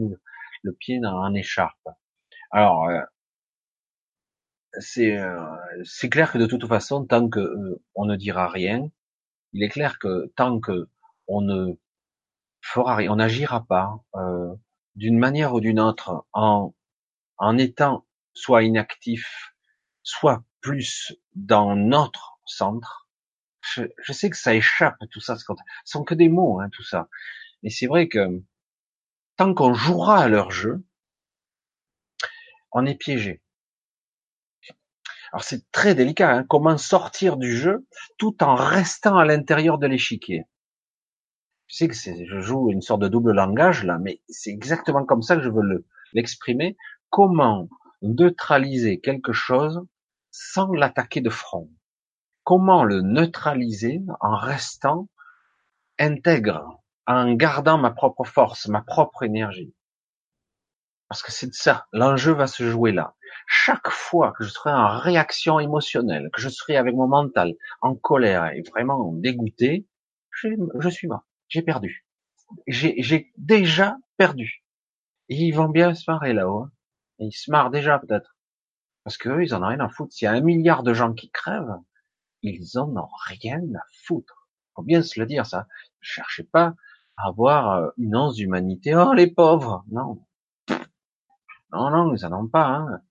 le 0.63 1.01
dans 1.01 1.33
écharpe. 1.33 1.89
Alors, 2.51 2.87
euh, 2.87 3.01
c'est 4.79 5.17
euh, 5.17 5.39
c'est 5.83 6.09
clair 6.09 6.31
que 6.31 6.37
de 6.37 6.45
toute 6.45 6.67
façon, 6.67 7.05
tant 7.05 7.29
que 7.29 7.39
euh, 7.39 7.81
on 7.95 8.05
ne 8.05 8.15
dira 8.15 8.47
rien, 8.49 8.89
il 9.53 9.63
est 9.63 9.69
clair 9.69 9.99
que 9.99 10.31
tant 10.35 10.59
que 10.59 10.89
on 11.27 11.41
ne 11.41 11.73
fera 12.61 12.95
rien, 12.95 13.11
on 13.11 13.17
n'agira 13.17 13.65
pas 13.65 14.03
euh, 14.15 14.53
d'une 14.95 15.17
manière 15.19 15.53
ou 15.53 15.59
d'une 15.61 15.79
autre 15.79 16.25
en 16.33 16.73
étant 17.57 18.05
soit 18.33 18.63
inactif, 18.63 19.53
soit 20.03 20.43
plus 20.61 21.13
dans 21.35 21.75
notre 21.75 22.39
centre. 22.45 23.09
Je, 23.61 23.83
je 24.01 24.13
sais 24.13 24.29
que 24.29 24.37
ça 24.37 24.55
échappe 24.55 24.97
tout 25.11 25.21
ça, 25.21 25.37
ce 25.37 25.45
sont 25.85 26.03
que 26.03 26.15
des 26.15 26.29
mots, 26.29 26.59
hein, 26.59 26.69
tout 26.71 26.83
ça. 26.83 27.09
Mais 27.63 27.69
c'est 27.69 27.87
vrai 27.87 28.07
que 28.09 28.41
tant 29.37 29.53
qu'on 29.53 29.73
jouera 29.73 30.19
à 30.19 30.27
leur 30.27 30.51
jeu, 30.51 30.83
on 32.71 32.85
est 32.85 32.95
piégé. 32.95 33.42
Alors 35.33 35.43
c'est 35.43 35.69
très 35.71 35.95
délicat, 35.95 36.31
hein, 36.31 36.45
comment 36.47 36.77
sortir 36.77 37.37
du 37.37 37.57
jeu 37.57 37.87
tout 38.19 38.43
en 38.43 38.53
restant 38.53 39.17
à 39.17 39.25
l'intérieur 39.25 39.79
de 39.79 39.87
l'échiquier? 39.87 40.43
Je 41.65 41.75
sais 41.75 41.87
que 41.87 41.95
je 41.95 42.39
joue 42.39 42.69
une 42.69 42.83
sorte 42.83 43.01
de 43.01 43.07
double 43.07 43.31
langage 43.33 43.83
là, 43.83 43.97
mais 43.97 44.21
c'est 44.29 44.51
exactement 44.51 45.05
comme 45.05 45.23
ça 45.23 45.35
que 45.35 45.41
je 45.41 45.49
veux 45.49 45.87
l'exprimer. 46.13 46.77
Comment 47.09 47.67
neutraliser 48.03 48.99
quelque 48.99 49.33
chose 49.33 49.81
sans 50.29 50.71
l'attaquer 50.71 51.19
de 51.19 51.31
front? 51.31 51.67
Comment 52.43 52.83
le 52.83 53.01
neutraliser 53.01 54.01
en 54.19 54.35
restant 54.35 55.09
intègre, 55.97 56.79
en 57.07 57.33
gardant 57.33 57.79
ma 57.79 57.89
propre 57.89 58.23
force, 58.23 58.67
ma 58.67 58.83
propre 58.83 59.23
énergie? 59.23 59.73
Parce 61.09 61.21
que 61.21 61.31
c'est 61.31 61.53
ça, 61.53 61.87
l'enjeu 61.93 62.33
va 62.33 62.47
se 62.47 62.69
jouer 62.69 62.91
là 62.91 63.15
chaque 63.47 63.89
fois 63.89 64.33
que 64.37 64.43
je 64.43 64.49
serai 64.49 64.71
en 64.71 64.97
réaction 64.99 65.59
émotionnelle, 65.59 66.29
que 66.33 66.41
je 66.41 66.49
serai 66.49 66.77
avec 66.77 66.95
mon 66.95 67.07
mental 67.07 67.53
en 67.81 67.95
colère 67.95 68.45
et 68.53 68.61
vraiment 68.61 69.11
dégoûté, 69.13 69.87
je, 70.31 70.89
suis 70.89 71.07
mort. 71.07 71.25
J'ai 71.47 71.61
perdu. 71.61 72.05
J'ai 72.67 73.31
déjà 73.37 73.97
perdu. 74.17 74.63
Et 75.29 75.35
ils 75.35 75.51
vont 75.51 75.69
bien 75.69 75.93
se 75.93 76.09
marrer 76.09 76.33
là-haut. 76.33 76.63
Hein. 76.63 76.71
Ils 77.19 77.31
se 77.31 77.51
marrent 77.51 77.71
déjà 77.71 77.99
peut-être. 77.99 78.35
Parce 79.03 79.17
que 79.17 79.41
ils 79.41 79.53
en 79.53 79.63
ont 79.63 79.67
rien 79.67 79.79
à 79.79 79.89
foutre. 79.89 80.13
S'il 80.13 80.25
y 80.25 80.29
a 80.29 80.31
un 80.31 80.41
milliard 80.41 80.83
de 80.83 80.93
gens 80.93 81.13
qui 81.13 81.29
crèvent, 81.29 81.77
ils 82.41 82.77
en 82.77 82.95
ont 82.97 83.09
rien 83.27 83.61
à 83.75 83.83
foutre. 84.05 84.49
Faut 84.75 84.83
bien 84.83 85.01
se 85.01 85.19
le 85.19 85.25
dire, 85.25 85.45
ça. 85.45 85.67
Cherchez 86.01 86.43
pas 86.43 86.73
à 87.15 87.27
avoir 87.27 87.71
euh, 87.71 87.89
une 87.97 88.15
once 88.15 88.35
d'humanité. 88.35 88.95
Oh, 88.95 89.13
les 89.13 89.27
pauvres! 89.27 89.85
Non. 89.91 90.25
Non, 91.73 91.89
non, 91.89 92.15
ils 92.15 92.25
en 92.25 92.31
ont 92.33 92.47
pas, 92.47 92.67
hein 92.67 93.01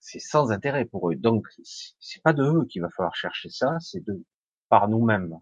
c'est 0.00 0.18
sans 0.18 0.50
intérêt 0.50 0.84
pour 0.84 1.10
eux. 1.10 1.16
Donc, 1.16 1.46
c'est 1.62 2.22
pas 2.22 2.32
de 2.32 2.42
eux 2.42 2.66
qu'il 2.66 2.82
va 2.82 2.90
falloir 2.90 3.14
chercher 3.14 3.48
ça, 3.48 3.78
c'est 3.80 4.04
de 4.04 4.24
par 4.68 4.88
nous-mêmes. 4.88 5.38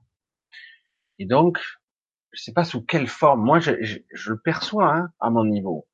Et 1.18 1.26
donc, 1.26 1.58
je 2.32 2.42
sais 2.42 2.52
pas 2.52 2.64
sous 2.64 2.82
quelle 2.82 3.08
forme. 3.08 3.42
Moi, 3.42 3.60
je, 3.60 3.72
je, 3.82 4.30
le 4.30 4.38
perçois 4.38 4.94
hein, 4.94 5.08
à 5.20 5.30
mon 5.30 5.44
niveau. 5.44 5.88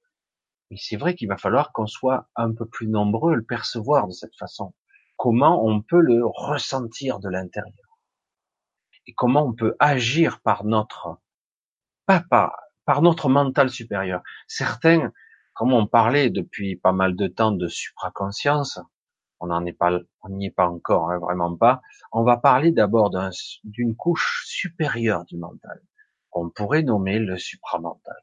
Mais 0.70 0.76
c'est 0.78 0.96
vrai 0.96 1.14
qu'il 1.14 1.28
va 1.28 1.36
falloir 1.36 1.72
qu'on 1.72 1.86
soit 1.86 2.28
un 2.36 2.52
peu 2.52 2.66
plus 2.66 2.88
nombreux 2.88 3.32
à 3.32 3.36
le 3.36 3.44
percevoir 3.44 4.06
de 4.08 4.12
cette 4.12 4.36
façon. 4.36 4.74
Comment 5.16 5.64
on 5.64 5.80
peut 5.80 6.00
le 6.00 6.24
ressentir 6.24 7.20
de 7.20 7.28
l'intérieur? 7.28 7.98
Et 9.06 9.14
comment 9.14 9.46
on 9.46 9.52
peut 9.52 9.76
agir 9.78 10.40
par 10.40 10.64
notre 10.64 11.18
pas 12.06 12.20
par, 12.20 12.58
par 12.84 13.02
notre 13.02 13.28
mental 13.28 13.70
supérieur. 13.70 14.22
Certains 14.46 15.12
comme 15.54 15.72
on 15.72 15.86
parlait 15.86 16.30
depuis 16.30 16.76
pas 16.76 16.92
mal 16.92 17.16
de 17.16 17.28
temps 17.28 17.52
de 17.52 17.68
supraconscience, 17.68 18.80
on 19.40 19.46
n'en 19.46 19.64
est 19.64 19.72
pas, 19.72 19.98
on 20.22 20.30
n'y 20.30 20.46
est 20.46 20.50
pas 20.50 20.68
encore, 20.68 21.10
hein, 21.10 21.18
vraiment 21.18 21.56
pas. 21.56 21.80
On 22.12 22.24
va 22.24 22.36
parler 22.36 22.72
d'abord 22.72 23.10
d'une 23.62 23.94
couche 23.96 24.44
supérieure 24.46 25.24
du 25.24 25.36
mental, 25.36 25.80
qu'on 26.30 26.50
pourrait 26.50 26.82
nommer 26.82 27.18
le 27.18 27.38
supramental. 27.38 28.16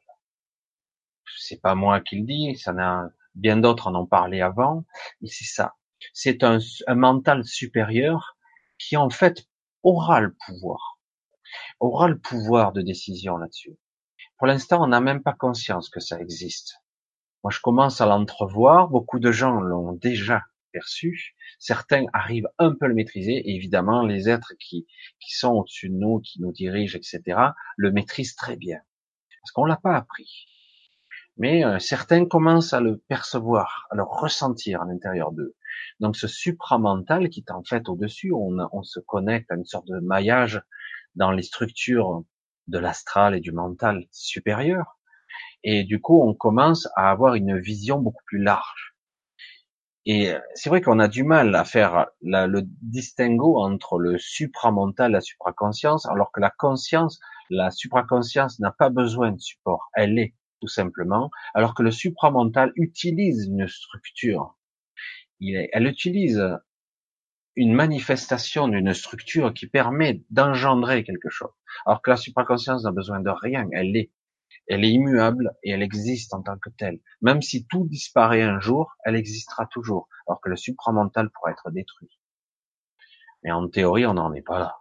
C'est 1.38 1.60
pas 1.60 1.74
moi 1.74 2.00
qui 2.00 2.20
le 2.20 2.26
dis, 2.26 2.56
ça 2.56 2.72
n'a, 2.72 3.08
bien 3.34 3.56
d'autres 3.56 3.88
en 3.88 3.94
ont 3.94 4.06
parlé 4.06 4.40
avant, 4.40 4.84
et 5.22 5.26
c'est 5.26 5.44
ça. 5.44 5.74
C'est 6.12 6.44
un, 6.44 6.58
un 6.86 6.94
mental 6.94 7.44
supérieur 7.44 8.36
qui 8.78 8.96
en 8.96 9.08
fait 9.08 9.46
aura 9.82 10.20
le 10.20 10.34
pouvoir, 10.46 10.98
aura 11.80 12.08
le 12.08 12.18
pouvoir 12.18 12.72
de 12.72 12.82
décision 12.82 13.36
là-dessus. 13.38 13.78
Pour 14.38 14.48
l'instant, 14.48 14.82
on 14.82 14.88
n'a 14.88 15.00
même 15.00 15.22
pas 15.22 15.34
conscience 15.34 15.88
que 15.88 16.00
ça 16.00 16.20
existe. 16.20 16.81
Moi, 17.42 17.50
je 17.50 17.60
commence 17.60 18.00
à 18.00 18.06
l'entrevoir. 18.06 18.88
Beaucoup 18.88 19.18
de 19.18 19.32
gens 19.32 19.60
l'ont 19.60 19.92
déjà 19.92 20.42
perçu. 20.72 21.34
Certains 21.58 22.06
arrivent 22.12 22.48
un 22.58 22.74
peu 22.74 22.86
à 22.86 22.88
le 22.88 22.94
maîtriser. 22.94 23.42
Évidemment, 23.50 24.02
les 24.02 24.28
êtres 24.28 24.54
qui, 24.58 24.86
qui 25.20 25.34
sont 25.34 25.52
au-dessus 25.52 25.90
de 25.90 25.94
nous, 25.94 26.20
qui 26.20 26.40
nous 26.40 26.52
dirigent, 26.52 26.96
etc., 26.96 27.38
le 27.76 27.92
maîtrisent 27.92 28.36
très 28.36 28.56
bien. 28.56 28.78
Parce 29.42 29.52
qu'on 29.52 29.64
l'a 29.64 29.76
pas 29.76 29.96
appris. 29.96 30.46
Mais 31.36 31.64
euh, 31.64 31.78
certains 31.78 32.26
commencent 32.26 32.72
à 32.74 32.80
le 32.80 32.98
percevoir, 32.98 33.86
à 33.90 33.96
le 33.96 34.02
ressentir 34.02 34.82
à 34.82 34.84
l'intérieur 34.84 35.32
d'eux. 35.32 35.56
Donc 35.98 36.16
ce 36.16 36.28
supramental 36.28 37.28
qui 37.30 37.40
est 37.40 37.50
en 37.50 37.64
fait 37.64 37.88
au-dessus, 37.88 38.32
on, 38.32 38.56
on 38.72 38.82
se 38.82 39.00
connecte 39.00 39.50
à 39.50 39.56
une 39.56 39.64
sorte 39.64 39.88
de 39.88 39.98
maillage 39.98 40.62
dans 41.14 41.30
les 41.30 41.42
structures 41.42 42.24
de 42.68 42.78
l'astral 42.78 43.34
et 43.34 43.40
du 43.40 43.52
mental 43.52 44.06
supérieur. 44.10 44.98
Et 45.64 45.84
du 45.84 46.00
coup, 46.00 46.20
on 46.22 46.34
commence 46.34 46.88
à 46.96 47.10
avoir 47.10 47.34
une 47.34 47.58
vision 47.58 47.98
beaucoup 47.98 48.24
plus 48.26 48.42
large. 48.42 48.94
Et 50.04 50.32
c'est 50.54 50.68
vrai 50.68 50.80
qu'on 50.80 50.98
a 50.98 51.06
du 51.06 51.22
mal 51.22 51.54
à 51.54 51.64
faire 51.64 52.06
le 52.22 52.62
distinguo 52.82 53.58
entre 53.58 53.98
le 53.98 54.18
supramental 54.18 55.12
et 55.12 55.14
la 55.14 55.20
supraconscience, 55.20 56.06
alors 56.06 56.32
que 56.32 56.40
la 56.40 56.50
conscience, 56.50 57.20
la 57.50 57.70
supraconscience 57.70 58.58
n'a 58.58 58.72
pas 58.72 58.90
besoin 58.90 59.30
de 59.30 59.38
support. 59.38 59.90
Elle 59.94 60.18
est, 60.18 60.34
tout 60.60 60.66
simplement, 60.66 61.30
alors 61.54 61.74
que 61.74 61.84
le 61.84 61.92
supramental 61.92 62.72
utilise 62.74 63.46
une 63.46 63.68
structure. 63.68 64.56
elle 65.40 65.86
utilise 65.86 66.42
une 67.54 67.74
manifestation 67.74 68.66
d'une 68.66 68.94
structure 68.94 69.52
qui 69.52 69.66
permet 69.66 70.22
d'engendrer 70.30 71.04
quelque 71.04 71.28
chose. 71.28 71.50
Alors 71.86 72.02
que 72.02 72.10
la 72.10 72.16
supraconscience 72.16 72.84
n'a 72.84 72.92
besoin 72.92 73.20
de 73.20 73.30
rien, 73.30 73.68
elle 73.72 73.96
est 73.96 74.10
elle 74.66 74.84
est 74.84 74.92
immuable 74.92 75.54
et 75.62 75.70
elle 75.70 75.82
existe 75.82 76.34
en 76.34 76.42
tant 76.42 76.58
que 76.58 76.70
telle. 76.70 77.00
Même 77.20 77.42
si 77.42 77.66
tout 77.66 77.86
disparaît 77.86 78.42
un 78.42 78.60
jour, 78.60 78.94
elle 79.04 79.16
existera 79.16 79.66
toujours, 79.66 80.08
alors 80.26 80.40
que 80.40 80.48
le 80.48 80.56
supramental 80.56 81.30
pourra 81.30 81.50
être 81.50 81.70
détruit. 81.70 82.18
Mais 83.42 83.50
en 83.50 83.68
théorie, 83.68 84.06
on 84.06 84.14
n'en 84.14 84.32
est 84.34 84.42
pas 84.42 84.58
là. 84.58 84.76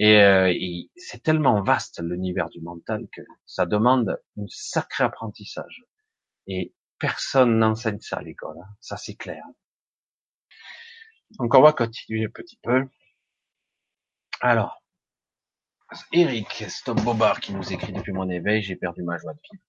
Euh, 0.00 0.52
et, 0.54 0.90
c'est 0.96 1.22
tellement 1.22 1.62
vaste 1.62 2.00
l'univers 2.02 2.48
du 2.48 2.60
mental 2.60 3.06
que 3.12 3.22
ça 3.44 3.66
demande 3.66 4.18
un 4.38 4.44
sacré 4.48 5.04
apprentissage. 5.04 5.84
Et 6.46 6.74
personne 6.98 7.58
n'enseigne 7.58 8.00
ça 8.00 8.18
à 8.18 8.22
l'école, 8.22 8.58
hein. 8.58 8.68
ça 8.80 8.96
c'est 8.96 9.14
clair. 9.14 9.42
Donc 11.38 11.54
on 11.54 11.60
va 11.60 11.72
continuer 11.72 12.26
un 12.26 12.30
petit 12.30 12.58
peu. 12.62 12.86
Alors, 14.40 14.81
Eric 16.12 16.64
Stop 16.68 17.00
Bobard 17.02 17.40
qui 17.40 17.52
nous 17.52 17.72
écrit 17.72 17.92
depuis 17.92 18.12
mon 18.12 18.28
éveil, 18.28 18.62
j'ai 18.62 18.76
perdu 18.76 19.02
ma 19.02 19.18
joie 19.18 19.34
de 19.34 19.40
vivre. 19.50 19.62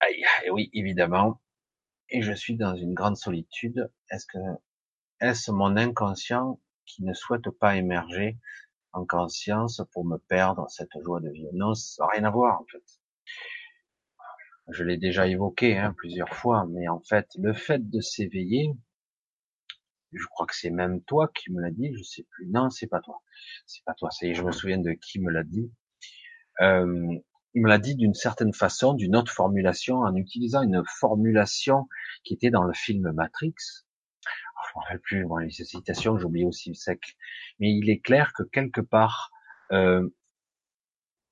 Aïe, 0.00 0.24
oui, 0.50 0.70
évidemment. 0.72 1.40
Et 2.08 2.22
je 2.22 2.32
suis 2.32 2.56
dans 2.56 2.74
une 2.74 2.94
grande 2.94 3.16
solitude. 3.16 3.90
Est-ce 5.20 5.50
mon 5.50 5.76
inconscient 5.76 6.60
qui 6.86 7.04
ne 7.04 7.12
souhaite 7.12 7.50
pas 7.50 7.76
émerger 7.76 8.38
en 8.92 9.04
conscience 9.04 9.82
pour 9.92 10.04
me 10.04 10.16
perdre 10.16 10.68
cette 10.70 10.90
joie 11.02 11.20
de 11.20 11.30
vivre? 11.30 11.50
Non, 11.52 11.74
ça 11.74 12.04
n'a 12.04 12.10
rien 12.12 12.24
à 12.24 12.30
voir, 12.30 12.60
en 12.60 12.64
fait. 12.64 12.82
Je 14.70 14.84
l'ai 14.84 14.96
déjà 14.96 15.26
évoqué 15.26 15.78
hein, 15.78 15.94
plusieurs 15.96 16.34
fois, 16.34 16.66
mais 16.68 16.88
en 16.88 17.00
fait, 17.00 17.28
le 17.38 17.54
fait 17.54 17.88
de 17.88 18.00
s'éveiller, 18.00 18.74
je 20.12 20.26
crois 20.26 20.46
que 20.46 20.56
c'est 20.56 20.70
même 20.70 21.02
toi 21.02 21.28
qui 21.34 21.52
me 21.52 21.60
l'a 21.60 21.70
dit, 21.70 21.92
je 21.96 22.02
sais 22.02 22.26
plus. 22.30 22.46
Non, 22.46 22.70
c'est 22.70 22.86
pas 22.86 23.00
toi. 23.00 23.22
C'est 23.66 23.84
pas 23.84 23.94
toi. 23.94 24.10
C'est, 24.10 24.34
je 24.34 24.42
me 24.42 24.52
souviens 24.52 24.78
de 24.78 24.92
qui 24.92 25.20
me 25.20 25.30
l'a 25.30 25.44
dit. 25.44 25.70
Euh, 26.60 27.18
il 27.54 27.62
me 27.62 27.68
l'a 27.68 27.78
dit 27.78 27.96
d'une 27.96 28.14
certaine 28.14 28.52
façon, 28.52 28.94
d'une 28.94 29.16
autre 29.16 29.32
formulation, 29.32 29.98
en 30.00 30.14
utilisant 30.14 30.62
une 30.62 30.82
formulation 30.86 31.88
qui 32.24 32.34
était 32.34 32.50
dans 32.50 32.64
le 32.64 32.74
film 32.74 33.10
Matrix. 33.12 33.54
Oh, 34.24 34.60
je 34.68 34.78
me 34.78 34.82
rappelle 34.82 35.00
plus, 35.00 35.24
bon, 35.24 35.38
les 35.38 35.50
citations, 35.50 36.18
j'oublie 36.18 36.44
aussi 36.44 36.74
sec. 36.74 37.16
Mais 37.58 37.72
il 37.72 37.90
est 37.90 38.00
clair 38.00 38.32
que 38.36 38.42
quelque 38.42 38.80
part, 38.80 39.30
euh, 39.72 40.08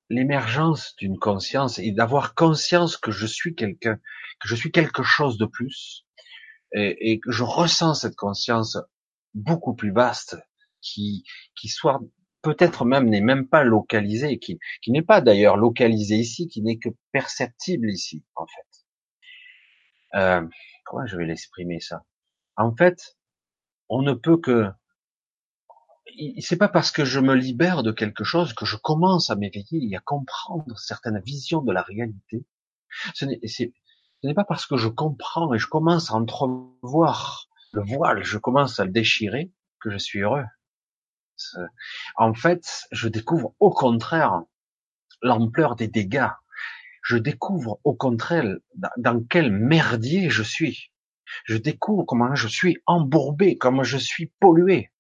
l'émergence 0.09 0.95
d'une 0.97 1.19
conscience 1.19 1.79
et 1.79 1.93
d'avoir 1.93 2.35
conscience 2.35 2.97
que 2.97 3.11
je 3.11 3.27
suis 3.27 3.55
quelqu'un, 3.55 3.97
que 4.41 4.49
je 4.49 4.55
suis 4.55 4.71
quelque 4.71 5.03
chose 5.03 5.39
de 5.39 5.47
plus, 5.47 6.06
et, 6.77 7.13
et, 7.13 7.21
je 7.27 7.43
ressens 7.43 7.95
cette 7.95 8.17
conscience 8.17 8.79
beaucoup 9.35 9.75
plus 9.75 9.93
vaste, 9.93 10.37
qui, 10.81 11.25
qui 11.59 11.69
soit 11.69 12.01
peut-être 12.43 12.85
même 12.85 13.09
n'est 13.09 13.21
même 13.21 13.49
pas 13.49 13.65
localisée, 13.65 14.39
qui, 14.39 14.59
qui 14.83 14.93
n'est 14.93 15.03
pas 15.03 15.21
d'ailleurs 15.21 15.57
localisée 15.57 16.17
ici, 16.17 16.49
qui 16.49 16.63
n'est 16.63 16.79
que 16.79 16.91
perceptible 17.13 17.91
ici, 17.91 18.25
en 18.37 18.47
fait. 18.47 20.19
Euh, 20.19 20.47
comment 20.85 21.07
je 21.07 21.17
vais 21.17 21.27
l'exprimer 21.27 21.81
ça? 21.81 22.05
En 22.57 22.75
fait, 22.77 23.17
on 23.89 24.03
ne 24.03 24.13
peut 24.13 24.39
que 24.39 24.71
c'est 26.41 26.57
pas 26.57 26.69
parce 26.69 26.93
que 26.93 27.05
je 27.05 27.21
me 27.21 27.35
libère 27.35 27.83
de 27.83 27.93
quelque 27.93 28.25
chose 28.25 28.55
que 28.55 28.65
je 28.65 28.77
commence 28.77 29.31
à 29.31 29.37
m'éveiller 29.37 29.89
et 29.91 29.97
à 29.97 30.01
comprendre 30.01 30.79
certaines 30.79 31.21
visions 31.21 31.63
de 31.63 31.73
la 31.73 31.83
réalité. 31.83 32.47
Ce 33.15 33.25
n'est 34.23 34.35
pas 34.35 34.45
parce 34.45 34.67
que 34.67 34.77
je 34.77 34.89
comprends 34.89 35.53
et 35.55 35.59
je 35.59 35.67
commence 35.67 36.11
à 36.11 36.15
entrevoir 36.15 37.49
le 37.73 37.83
voile, 37.83 38.23
je 38.25 38.39
commence 38.39 38.81
à 38.81 38.85
le 38.85 38.91
déchirer 38.91 39.53
que 39.81 39.91
je 39.91 39.99
suis 39.99 40.21
heureux. 40.21 40.45
En 42.17 42.33
fait, 42.35 42.87
je 42.93 43.09
découvre 43.09 43.55
au 43.61 43.71
contraire 43.71 44.43
l'ampleur 45.23 45.77
des 45.77 45.89
dégâts. 45.89 46.31
Je 47.03 47.19
découvre 47.19 47.79
au 47.85 47.95
contraire 47.95 48.57
dans 48.97 49.23
quel 49.29 49.53
merdier 49.53 50.31
je 50.31 50.43
suis. 50.43 50.93
Je 51.45 51.57
découvre 51.57 52.05
comment 52.05 52.35
je 52.35 52.49
suis 52.49 52.79
embourbé, 52.87 53.59
comment 53.59 53.83
je 53.83 53.99
suis 53.99 54.33
pollué 54.41 54.91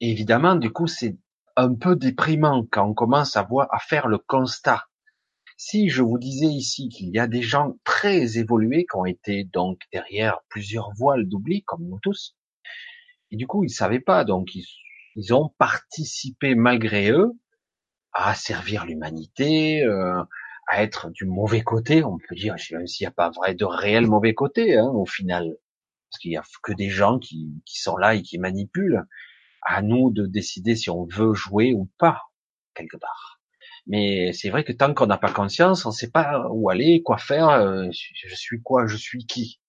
évidemment, 0.00 0.56
du 0.56 0.72
coup, 0.72 0.86
c'est 0.86 1.16
un 1.56 1.74
peu 1.74 1.96
déprimant 1.96 2.66
quand 2.70 2.88
on 2.88 2.94
commence 2.94 3.36
à 3.36 3.42
voir, 3.42 3.68
à 3.70 3.78
faire 3.78 4.08
le 4.08 4.18
constat. 4.18 4.86
Si 5.62 5.90
je 5.90 6.00
vous 6.00 6.16
disais 6.16 6.46
ici 6.46 6.88
qu'il 6.88 7.10
y 7.10 7.18
a 7.18 7.26
des 7.26 7.42
gens 7.42 7.76
très 7.84 8.38
évolués 8.38 8.86
qui 8.90 8.96
ont 8.96 9.04
été 9.04 9.44
donc 9.44 9.82
derrière 9.92 10.38
plusieurs 10.48 10.90
voiles 10.94 11.28
d'oubli, 11.28 11.64
comme 11.64 11.86
nous 11.86 11.98
tous, 12.00 12.34
et 13.30 13.36
du 13.36 13.46
coup, 13.46 13.62
ils 13.62 13.68
savaient 13.68 14.00
pas, 14.00 14.24
donc 14.24 14.54
ils, 14.54 15.34
ont 15.34 15.50
participé 15.58 16.54
malgré 16.54 17.10
eux 17.10 17.32
à 18.14 18.34
servir 18.34 18.86
l'humanité, 18.86 19.82
euh, 19.82 20.22
à 20.66 20.82
être 20.82 21.10
du 21.10 21.26
mauvais 21.26 21.60
côté, 21.60 22.04
on 22.04 22.16
peut 22.16 22.36
dire, 22.36 22.56
même 22.72 22.86
s'il 22.86 23.04
n'y 23.04 23.08
a 23.08 23.12
pas 23.12 23.28
vrai 23.28 23.54
de 23.54 23.66
réel 23.66 24.06
mauvais 24.06 24.32
côté, 24.32 24.78
hein, 24.78 24.88
au 24.88 25.04
final, 25.04 25.58
parce 26.10 26.20
qu'il 26.22 26.32
y 26.32 26.38
a 26.38 26.42
que 26.62 26.72
des 26.72 26.88
gens 26.88 27.18
qui, 27.18 27.62
qui 27.66 27.78
sont 27.78 27.98
là 27.98 28.14
et 28.14 28.22
qui 28.22 28.38
manipulent, 28.38 29.04
à 29.60 29.82
nous 29.82 30.10
de 30.10 30.24
décider 30.24 30.74
si 30.74 30.88
on 30.88 31.04
veut 31.04 31.34
jouer 31.34 31.74
ou 31.74 31.90
pas, 31.98 32.22
quelque 32.74 32.96
part. 32.96 33.39
Mais 33.86 34.32
c'est 34.32 34.50
vrai 34.50 34.64
que 34.64 34.72
tant 34.72 34.94
qu'on 34.94 35.06
n'a 35.06 35.18
pas 35.18 35.32
conscience, 35.32 35.84
on 35.86 35.90
ne 35.90 35.94
sait 35.94 36.10
pas 36.10 36.46
où 36.50 36.70
aller, 36.70 37.02
quoi 37.02 37.18
faire, 37.18 37.48
euh, 37.50 37.88
je 37.90 38.34
suis 38.34 38.62
quoi, 38.62 38.86
je 38.86 38.96
suis 38.96 39.26
qui. 39.26 39.60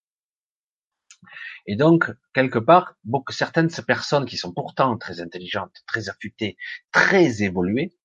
Et 1.68 1.76
donc, 1.76 2.12
quelque 2.34 2.60
part, 2.60 2.96
beaucoup, 3.04 3.34
certaines 3.34 3.70
personnes 3.86 4.26
qui 4.26 4.38
sont 4.38 4.54
pourtant 4.54 4.98
très 4.98 5.22
intelligentes, 5.22 5.76
très 5.88 6.10
affûtées, 6.10 6.58
très 6.92 7.44
évoluées, 7.44 7.96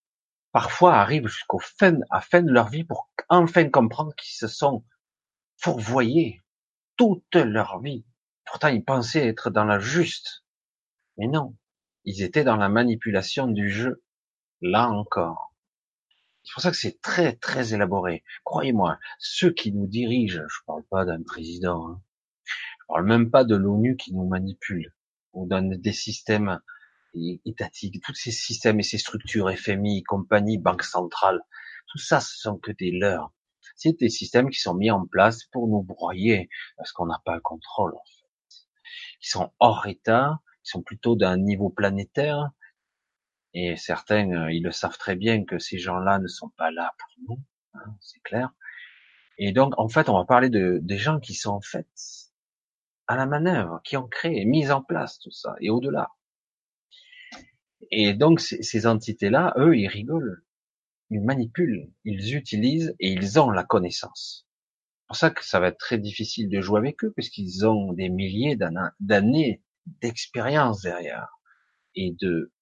parfois 0.52 0.94
arrivent 0.96 1.28
jusqu'au 1.28 1.58
fin, 1.58 1.98
à 2.10 2.20
fin 2.20 2.42
de 2.42 2.52
leur 2.52 2.68
vie 2.68 2.84
pour 2.84 3.10
enfin 3.28 3.68
comprendre 3.68 4.14
qu'ils 4.16 4.36
se 4.36 4.48
sont 4.48 4.84
fourvoyés 5.58 6.42
toute 6.96 7.34
leur 7.34 7.80
vie. 7.80 8.04
Pourtant, 8.44 8.68
ils 8.68 8.84
pensaient 8.84 9.26
être 9.26 9.50
dans 9.50 9.64
la 9.64 9.78
juste. 9.78 10.44
Mais 11.18 11.28
non. 11.28 11.56
Ils 12.04 12.22
étaient 12.22 12.44
dans 12.44 12.56
la 12.56 12.68
manipulation 12.68 13.48
du 13.48 13.70
jeu. 13.70 14.02
Là 14.62 14.88
encore. 14.88 15.45
C'est 16.46 16.52
pour 16.54 16.62
ça 16.62 16.70
que 16.70 16.76
c'est 16.76 17.00
très 17.02 17.34
très 17.34 17.74
élaboré. 17.74 18.22
Croyez-moi, 18.44 19.00
ceux 19.18 19.52
qui 19.52 19.72
nous 19.72 19.88
dirigent, 19.88 20.42
je 20.48 20.58
parle 20.64 20.84
pas 20.84 21.04
d'un 21.04 21.20
président, 21.24 21.88
hein, 21.88 22.02
je 22.44 22.84
parle 22.86 23.04
même 23.04 23.30
pas 23.32 23.42
de 23.42 23.56
l'ONU 23.56 23.96
qui 23.96 24.14
nous 24.14 24.28
manipule, 24.28 24.94
ou 25.32 25.48
d'un 25.48 25.62
des 25.62 25.92
systèmes 25.92 26.60
étatiques, 27.44 28.00
tous 28.04 28.14
ces 28.14 28.30
systèmes 28.30 28.78
et 28.78 28.84
ces 28.84 28.98
structures, 28.98 29.50
FMI, 29.50 30.04
compagnie, 30.04 30.56
banque 30.56 30.84
centrale, 30.84 31.40
tout 31.88 31.98
ça, 31.98 32.20
ce 32.20 32.38
sont 32.38 32.58
que 32.58 32.70
des 32.70 32.92
leurs. 32.92 33.32
C'est 33.74 33.98
des 33.98 34.08
systèmes 34.08 34.48
qui 34.48 34.60
sont 34.60 34.74
mis 34.74 34.92
en 34.92 35.04
place 35.04 35.44
pour 35.46 35.66
nous 35.66 35.82
broyer, 35.82 36.48
parce 36.76 36.92
qu'on 36.92 37.06
n'a 37.06 37.20
pas 37.24 37.34
le 37.34 37.40
contrôle, 37.40 37.92
en 37.94 38.04
fait. 38.04 38.56
Qui 39.20 39.28
sont 39.30 39.52
hors 39.58 39.86
état, 39.88 40.40
sont 40.62 40.82
plutôt 40.82 41.16
d'un 41.16 41.38
niveau 41.38 41.70
planétaire, 41.70 42.50
et 43.58 43.74
certains, 43.76 44.30
euh, 44.32 44.52
ils 44.52 44.62
le 44.62 44.70
savent 44.70 44.98
très 44.98 45.16
bien 45.16 45.46
que 45.46 45.58
ces 45.58 45.78
gens-là 45.78 46.18
ne 46.18 46.26
sont 46.26 46.50
pas 46.58 46.70
là 46.70 46.92
pour 46.98 47.08
nous, 47.26 47.42
hein, 47.72 47.96
c'est 48.00 48.22
clair. 48.22 48.50
Et 49.38 49.52
donc, 49.52 49.72
en 49.78 49.88
fait, 49.88 50.10
on 50.10 50.18
va 50.18 50.26
parler 50.26 50.50
de 50.50 50.78
des 50.82 50.98
gens 50.98 51.20
qui 51.20 51.32
sont 51.32 51.52
en 51.52 51.62
fait 51.62 51.88
à 53.06 53.16
la 53.16 53.24
manœuvre, 53.24 53.80
qui 53.82 53.96
ont 53.96 54.08
créé, 54.08 54.44
mis 54.44 54.70
en 54.70 54.82
place 54.82 55.18
tout 55.20 55.30
ça, 55.30 55.54
et 55.60 55.70
au-delà. 55.70 56.10
Et 57.90 58.12
donc, 58.12 58.40
ces, 58.40 58.86
entités-là, 58.86 59.54
eux, 59.56 59.74
ils 59.74 59.88
rigolent, 59.88 60.44
ils 61.08 61.22
manipulent, 61.22 61.90
ils 62.04 62.34
utilisent 62.34 62.94
et 63.00 63.10
ils 63.12 63.40
ont 63.40 63.50
la 63.50 63.64
connaissance. 63.64 64.46
C'est 65.00 65.06
pour 65.06 65.16
ça 65.16 65.30
que 65.30 65.44
ça 65.44 65.60
va 65.60 65.68
être 65.68 65.78
très 65.78 65.98
difficile 65.98 66.50
de 66.50 66.60
jouer 66.60 66.78
avec 66.78 67.02
eux, 67.04 67.12
puisqu'ils 67.12 67.66
ont 67.66 67.94
des 67.94 68.10
milliers 68.10 68.58
d'années 69.00 69.62
d'expérience 69.86 70.82
derrière 70.82 71.38
et 71.94 72.14
de, 72.20 72.52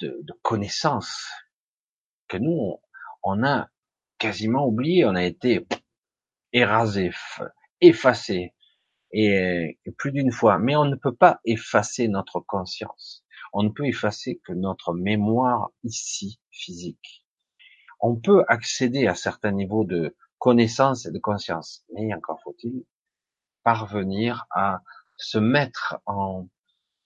de, 0.00 0.18
de 0.22 0.32
connaissances 0.42 1.28
que 2.28 2.36
nous, 2.36 2.78
on 3.22 3.44
a 3.44 3.68
quasiment 4.18 4.66
oublié, 4.66 5.04
on 5.04 5.14
a 5.14 5.24
été 5.24 5.66
érasé, 6.52 7.10
effacé, 7.80 8.54
et, 9.12 9.78
plus 9.96 10.12
d'une 10.12 10.32
fois. 10.32 10.58
Mais 10.58 10.76
on 10.76 10.84
ne 10.84 10.96
peut 10.96 11.14
pas 11.14 11.40
effacer 11.44 12.08
notre 12.08 12.40
conscience. 12.40 13.24
On 13.52 13.62
ne 13.62 13.70
peut 13.70 13.86
effacer 13.86 14.40
que 14.44 14.52
notre 14.52 14.92
mémoire 14.92 15.70
ici, 15.84 16.40
physique. 16.50 17.24
On 18.00 18.16
peut 18.16 18.44
accéder 18.48 19.06
à 19.06 19.14
certains 19.14 19.52
niveaux 19.52 19.84
de 19.84 20.16
connaissance 20.38 21.06
et 21.06 21.10
de 21.10 21.18
conscience, 21.18 21.84
mais 21.94 22.12
encore 22.14 22.40
faut-il 22.44 22.84
parvenir 23.64 24.46
à 24.50 24.82
se 25.16 25.38
mettre 25.38 25.98
en, 26.06 26.48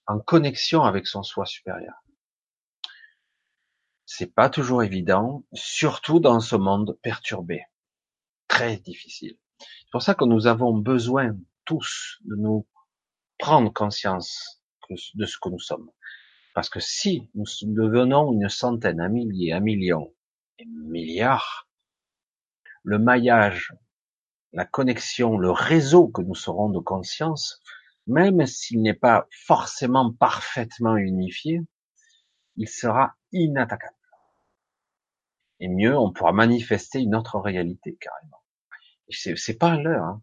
en 0.06 0.18
connexion 0.20 0.82
avec 0.82 1.06
son 1.06 1.22
soi 1.22 1.46
supérieur. 1.46 2.01
C'est 4.14 4.34
pas 4.34 4.50
toujours 4.50 4.82
évident, 4.82 5.42
surtout 5.54 6.20
dans 6.20 6.40
ce 6.40 6.54
monde 6.54 6.98
perturbé. 7.02 7.62
Très 8.46 8.76
difficile. 8.76 9.38
C'est 9.58 9.90
pour 9.90 10.02
ça 10.02 10.14
que 10.14 10.26
nous 10.26 10.46
avons 10.46 10.76
besoin 10.76 11.34
tous 11.64 12.18
de 12.26 12.36
nous 12.36 12.68
prendre 13.38 13.72
conscience 13.72 14.62
de 15.14 15.24
ce 15.24 15.38
que 15.40 15.48
nous 15.48 15.58
sommes. 15.58 15.90
Parce 16.54 16.68
que 16.68 16.78
si 16.78 17.30
nous 17.34 17.46
devenons 17.62 18.34
une 18.34 18.50
centaine, 18.50 19.00
un 19.00 19.08
millier, 19.08 19.54
un 19.54 19.60
million, 19.60 20.12
un 20.60 20.90
milliard, 20.90 21.66
le 22.82 22.98
maillage, 22.98 23.72
la 24.52 24.66
connexion, 24.66 25.38
le 25.38 25.50
réseau 25.50 26.08
que 26.08 26.20
nous 26.20 26.34
serons 26.34 26.68
de 26.68 26.80
conscience 26.80 27.62
même 28.06 28.44
s'il 28.44 28.82
n'est 28.82 28.92
pas 28.92 29.26
forcément 29.30 30.12
parfaitement 30.12 30.98
unifié, 30.98 31.62
il 32.56 32.68
sera 32.68 33.14
inattaquable. 33.32 33.96
Et 35.62 35.68
mieux, 35.68 35.96
on 35.96 36.12
pourra 36.12 36.32
manifester 36.32 36.98
une 36.98 37.14
autre 37.14 37.38
réalité 37.38 37.96
carrément. 38.00 38.42
C'est, 39.08 39.36
c'est 39.36 39.56
pas 39.56 39.76
l'heure. 39.76 40.02
Hein. 40.02 40.22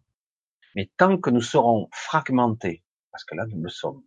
Mais 0.74 0.90
tant 0.98 1.16
que 1.16 1.30
nous 1.30 1.40
serons 1.40 1.88
fragmentés, 1.92 2.84
parce 3.10 3.24
que 3.24 3.34
là 3.34 3.46
nous 3.46 3.62
le 3.62 3.70
sommes, 3.70 4.02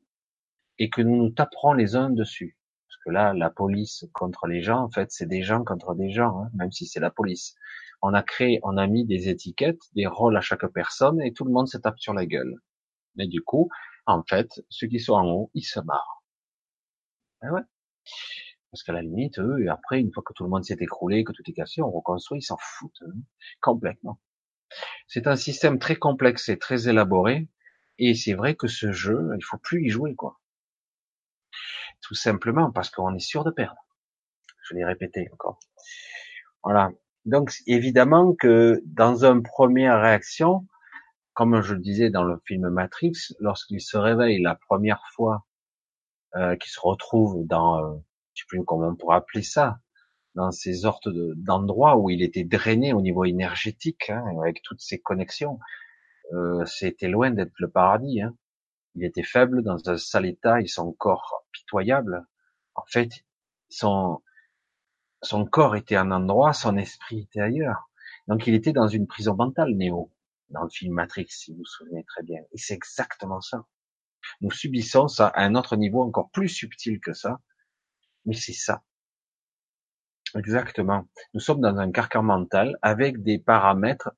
et 0.78 0.92
que 0.92 1.02
nous 1.02 1.16
nous 1.16 1.32
taperons 1.32 1.74
les 1.74 1.96
uns 1.96 2.12
dessus, 2.12 2.56
parce 2.88 2.98
que 3.04 3.10
là, 3.10 3.34
la 3.34 3.50
police 3.50 4.06
contre 4.14 4.46
les 4.46 4.62
gens, 4.62 4.84
en 4.84 4.92
fait, 4.92 5.12
c'est 5.12 5.26
des 5.26 5.42
gens 5.42 5.64
contre 5.64 5.96
des 5.96 6.12
gens, 6.12 6.44
hein, 6.44 6.52
même 6.54 6.72
si 6.72 6.86
c'est 6.86 7.00
la 7.00 7.10
police. 7.10 7.56
On 8.04 8.14
a 8.14 8.22
créé, 8.22 8.60
on 8.62 8.78
a 8.78 8.86
mis 8.86 9.04
des 9.04 9.28
étiquettes, 9.28 9.82
des 9.96 10.06
rôles 10.06 10.38
à 10.38 10.42
chaque 10.42 10.68
personne, 10.68 11.20
et 11.20 11.34
tout 11.34 11.46
le 11.46 11.52
monde 11.52 11.68
se 11.68 11.80
tape 11.80 11.98
sur 11.98 12.14
la 12.14 12.28
gueule. 12.28 12.54
Mais 13.16 13.26
du 13.26 13.42
coup, 13.42 13.72
en 14.06 14.22
fait, 14.22 14.62
ceux 14.70 14.86
qui 14.86 15.00
sont 15.00 15.14
en 15.14 15.26
haut, 15.26 15.52
ils 15.56 15.64
se 15.64 15.80
marrent. 15.80 16.24
Ben 17.42 17.54
ouais. 17.54 17.62
Parce 18.74 18.82
qu'à 18.82 18.94
la 18.94 19.04
limite, 19.04 19.38
eux, 19.38 19.64
et 19.64 19.68
après, 19.70 20.00
une 20.00 20.12
fois 20.12 20.24
que 20.26 20.34
tout 20.34 20.44
le 20.44 20.50
monde 20.50 20.64
s'est 20.64 20.78
écroulé, 20.80 21.24
que 21.24 21.32
tout 21.32 21.44
est 21.46 21.54
cassé, 21.54 21.84
on 21.84 21.92
reconstruit, 21.92 22.40
ils 22.40 22.44
s'en 22.44 22.58
foutent 22.60 23.04
hein, 23.06 23.14
complètement. 23.62 24.20
C'est 25.08 25.28
un 25.28 25.36
système 25.36 25.78
très 25.78 25.96
complexe 25.96 26.50
et 26.50 26.58
très 26.58 26.90
élaboré, 26.90 27.48
et 28.00 28.16
c'est 28.16 28.34
vrai 28.34 28.56
que 28.56 28.68
ce 28.68 28.92
jeu, 28.92 29.30
il 29.38 29.44
faut 29.44 29.60
plus 29.60 29.86
y 29.86 29.90
jouer, 29.90 30.16
quoi. 30.16 30.40
Tout 32.02 32.16
simplement 32.16 32.72
parce 32.72 32.90
qu'on 32.90 33.14
est 33.14 33.20
sûr 33.20 33.44
de 33.44 33.52
perdre. 33.52 33.86
Je 34.64 34.74
l'ai 34.74 34.84
répété 34.84 35.30
encore. 35.32 35.60
Voilà. 36.64 36.90
Donc, 37.26 37.54
évidemment 37.68 38.34
que 38.34 38.82
dans 38.88 39.24
une 39.24 39.44
première 39.44 40.02
réaction, 40.02 40.66
comme 41.34 41.62
je 41.62 41.76
le 41.76 41.80
disais 41.80 42.10
dans 42.10 42.24
le 42.24 42.42
film 42.48 42.70
Matrix, 42.70 43.36
lorsqu'il 43.40 43.82
se 43.82 43.98
réveille 43.98 44.42
la 44.42 44.56
première 44.56 45.04
fois, 45.14 45.46
euh, 46.36 46.56
qu'il 46.56 46.72
se 46.72 46.80
retrouve 46.80 47.46
dans, 47.46 47.78
euh, 47.78 47.98
je 48.34 48.42
sais 48.42 48.46
plus 48.48 48.64
comment 48.66 48.88
on 48.90 48.96
pourrait 48.96 49.18
appeler 49.18 49.44
ça, 49.44 49.80
dans 50.36 50.52
ces 50.52 50.74
sortes 50.74 51.10
d'endroits 51.10 51.98
où 51.98 52.10
il 52.10 52.22
était 52.24 52.44
drainé 52.44 52.94
au 52.94 53.02
niveau 53.02 53.26
énergétique, 53.26 54.10
hein, 54.10 54.24
avec 54.42 54.62
toutes 54.64 54.82
ces 54.82 55.00
connexions, 55.00 55.60
euh, 56.34 56.66
c'était 56.66 57.08
loin 57.08 57.32
d'être 57.32 57.54
le 57.60 57.70
paradis. 57.70 58.22
Hein. 58.22 58.36
Il 58.96 59.04
était 59.04 59.24
faible, 59.24 59.64
dans 59.64 59.90
un 59.90 59.98
sale 59.98 60.26
état, 60.26 60.62
et 60.62 60.68
son 60.68 60.92
corps 60.94 61.46
pitoyable. 61.52 62.26
En 62.76 62.84
fait, 62.88 63.10
son, 63.70 64.22
son 65.22 65.46
corps 65.46 65.76
était 65.76 65.96
un 65.96 66.12
endroit, 66.12 66.54
son 66.54 66.78
esprit 66.78 67.22
était 67.22 67.42
ailleurs. 67.42 67.90
Donc 68.28 68.48
il 68.48 68.54
était 68.54 68.74
dans 68.74 68.88
une 68.88 69.08
prison 69.08 69.36
mentale, 69.36 69.76
Néo, 69.76 70.12
dans 70.50 70.64
le 70.64 70.70
film 70.70 70.94
Matrix, 70.94 71.28
si 71.30 71.52
vous 71.52 71.60
vous 71.60 71.66
souvenez 71.66 72.04
très 72.06 72.24
bien. 72.24 72.42
Et 72.52 72.58
c'est 72.58 72.74
exactement 72.74 73.42
ça. 73.42 73.66
Nous 74.42 74.52
subissons 74.52 75.08
ça 75.08 75.28
à 75.28 75.44
un 75.44 75.56
autre 75.56 75.76
niveau 75.76 76.02
encore 76.02 76.30
plus 76.32 76.50
subtil 76.50 77.00
que 77.00 77.14
ça, 77.14 77.40
mais 78.26 78.36
c'est 78.36 78.54
ça. 78.54 78.84
Exactement. 80.36 81.06
Nous 81.34 81.40
sommes 81.40 81.62
dans 81.62 81.78
un 81.78 81.92
carcan 81.92 82.24
mental 82.24 82.78
avec 82.82 83.22
des 83.22 83.38
paramètres 83.38 84.12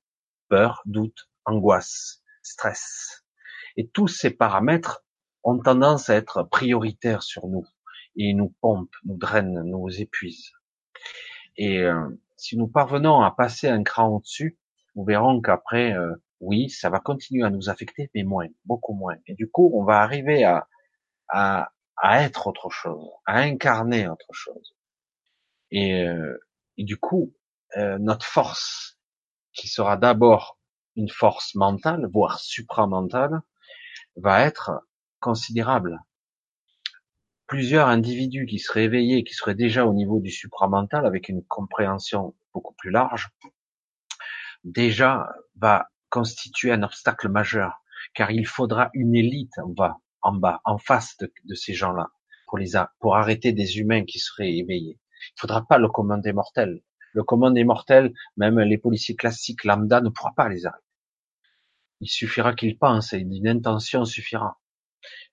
peur, 0.48 0.82
doute, 0.86 1.28
angoisse, 1.44 2.22
stress. 2.42 3.24
Et 3.76 3.88
tous 3.88 4.08
ces 4.08 4.30
paramètres 4.30 5.04
ont 5.44 5.58
tendance 5.58 6.08
à 6.08 6.14
être 6.14 6.42
prioritaires 6.44 7.22
sur 7.22 7.46
nous. 7.48 7.66
Et 8.16 8.32
nous 8.32 8.54
pompent, 8.60 8.96
nous 9.04 9.18
drainent, 9.18 9.62
nous 9.62 10.00
épuisent. 10.00 10.52
Et 11.58 11.82
euh, 11.82 12.08
si 12.36 12.56
nous 12.56 12.68
parvenons 12.68 13.20
à 13.20 13.30
passer 13.30 13.68
un 13.68 13.82
cran 13.82 14.08
au-dessus, 14.08 14.58
nous 14.94 15.04
verrons 15.04 15.40
qu'après, 15.42 15.92
euh, 15.92 16.14
oui, 16.40 16.70
ça 16.70 16.88
va 16.88 16.98
continuer 16.98 17.44
à 17.44 17.50
nous 17.50 17.68
affecter, 17.68 18.10
mais 18.14 18.22
moins, 18.22 18.48
beaucoup 18.64 18.94
moins. 18.94 19.16
Et 19.26 19.34
du 19.34 19.50
coup, 19.50 19.70
on 19.74 19.84
va 19.84 20.00
arriver 20.00 20.44
à, 20.44 20.66
à, 21.28 21.70
à 21.96 22.22
être 22.22 22.46
autre 22.46 22.70
chose, 22.70 23.08
à 23.26 23.38
incarner 23.38 24.08
autre 24.08 24.32
chose. 24.32 24.74
Et, 25.70 26.02
euh, 26.02 26.38
du 26.78 26.96
coup, 26.96 27.34
notre 27.76 28.24
force, 28.24 28.98
qui 29.52 29.68
sera 29.68 29.96
d'abord 29.96 30.58
une 30.94 31.10
force 31.10 31.54
mentale, 31.54 32.08
voire 32.12 32.38
supramentale, 32.38 33.40
va 34.16 34.42
être 34.42 34.86
considérable. 35.20 36.00
Plusieurs 37.46 37.88
individus 37.88 38.46
qui 38.46 38.58
seraient 38.58 38.84
éveillés, 38.84 39.24
qui 39.24 39.34
seraient 39.34 39.54
déjà 39.54 39.86
au 39.86 39.92
niveau 39.92 40.20
du 40.20 40.30
supramental 40.30 41.06
avec 41.06 41.28
une 41.28 41.44
compréhension 41.44 42.34
beaucoup 42.52 42.74
plus 42.74 42.90
large, 42.90 43.28
déjà 44.64 45.28
va 45.56 45.88
constituer 46.08 46.72
un 46.72 46.82
obstacle 46.82 47.28
majeur, 47.28 47.82
car 48.14 48.30
il 48.30 48.46
faudra 48.46 48.90
une 48.94 49.14
élite 49.14 49.58
en 49.58 49.68
bas, 49.68 49.98
en 50.26 50.32
bas, 50.32 50.60
en 50.64 50.78
face 50.78 51.16
de, 51.18 51.54
ces 51.54 51.72
gens-là, 51.72 52.10
pour 52.48 52.58
les 52.58 52.72
pour 53.00 53.16
arrêter 53.16 53.52
des 53.52 53.78
humains 53.78 54.04
qui 54.04 54.18
seraient 54.18 54.52
éveillés. 54.52 54.98
Il 55.36 55.40
faudra 55.40 55.64
pas 55.66 55.78
le 55.78 55.88
commun 55.88 56.18
des 56.18 56.32
mortels. 56.32 56.82
Le 57.12 57.22
commun 57.22 57.52
des 57.52 57.64
mortels, 57.64 58.12
même 58.36 58.58
les 58.58 58.76
policiers 58.76 59.16
classiques 59.16 59.64
lambda 59.64 60.00
ne 60.00 60.10
pourra 60.10 60.34
pas 60.34 60.48
les 60.48 60.66
arrêter. 60.66 60.84
Il 62.00 62.08
suffira 62.08 62.54
qu'ils 62.54 62.76
pensent 62.76 63.12
et 63.12 63.18
une 63.18 63.48
intention 63.48 64.04
suffira. 64.04 64.60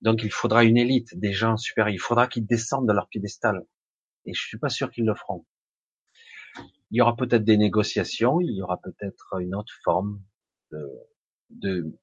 Donc 0.02 0.24
il 0.24 0.32
faudra 0.32 0.64
une 0.64 0.78
élite, 0.78 1.18
des 1.18 1.34
gens 1.34 1.58
supérieurs. 1.58 1.94
Il 1.94 2.00
faudra 2.00 2.28
qu'ils 2.28 2.46
descendent 2.46 2.88
de 2.88 2.94
leur 2.94 3.10
piédestal. 3.10 3.66
Et 4.26 4.34
je 4.34 4.42
suis 4.42 4.60
pas 4.60 4.70
sûr 4.70 4.92
qu'ils 4.92 5.06
le 5.06 5.16
feront. 5.16 5.46
Il 6.92 6.98
y 6.98 7.02
aura 7.02 7.16
peut-être 7.16 7.44
des 7.44 7.58
négociations, 7.58 8.40
il 8.40 8.56
y 8.56 8.62
aura 8.62 8.80
peut-être 8.80 9.40
une 9.40 9.56
autre 9.56 9.74
forme 9.84 10.22
de, 10.72 10.88
de, 11.50 11.98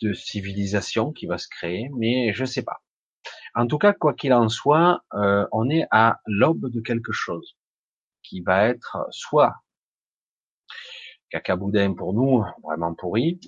de, 0.00 0.12
civilisation 0.12 1.12
qui 1.12 1.26
va 1.26 1.38
se 1.38 1.48
créer, 1.48 1.90
mais 1.96 2.32
je 2.32 2.44
sais 2.44 2.62
pas. 2.62 2.82
En 3.54 3.66
tout 3.66 3.78
cas, 3.78 3.92
quoi 3.92 4.14
qu'il 4.14 4.32
en 4.32 4.48
soit, 4.48 5.04
euh, 5.14 5.46
on 5.52 5.68
est 5.70 5.86
à 5.90 6.20
l'aube 6.26 6.70
de 6.70 6.80
quelque 6.80 7.12
chose 7.12 7.56
qui 8.22 8.40
va 8.40 8.68
être 8.68 9.06
soit 9.10 9.56
cacaboudin 11.30 11.94
pour 11.94 12.14
nous, 12.14 12.44
vraiment 12.62 12.94
pourri, 12.94 13.40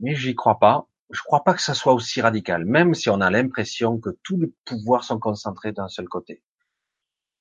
mais 0.00 0.14
j'y 0.14 0.34
crois 0.34 0.58
pas. 0.58 0.88
Je 1.10 1.20
crois 1.22 1.44
pas 1.44 1.54
que 1.54 1.62
ça 1.62 1.74
soit 1.74 1.92
aussi 1.92 2.20
radical, 2.20 2.64
même 2.64 2.94
si 2.94 3.10
on 3.10 3.20
a 3.20 3.30
l'impression 3.30 3.98
que 3.98 4.10
tous 4.22 4.38
les 4.38 4.52
pouvoirs 4.64 5.04
sont 5.04 5.18
concentrés 5.18 5.72
d'un 5.72 5.88
seul 5.88 6.08
côté. 6.08 6.42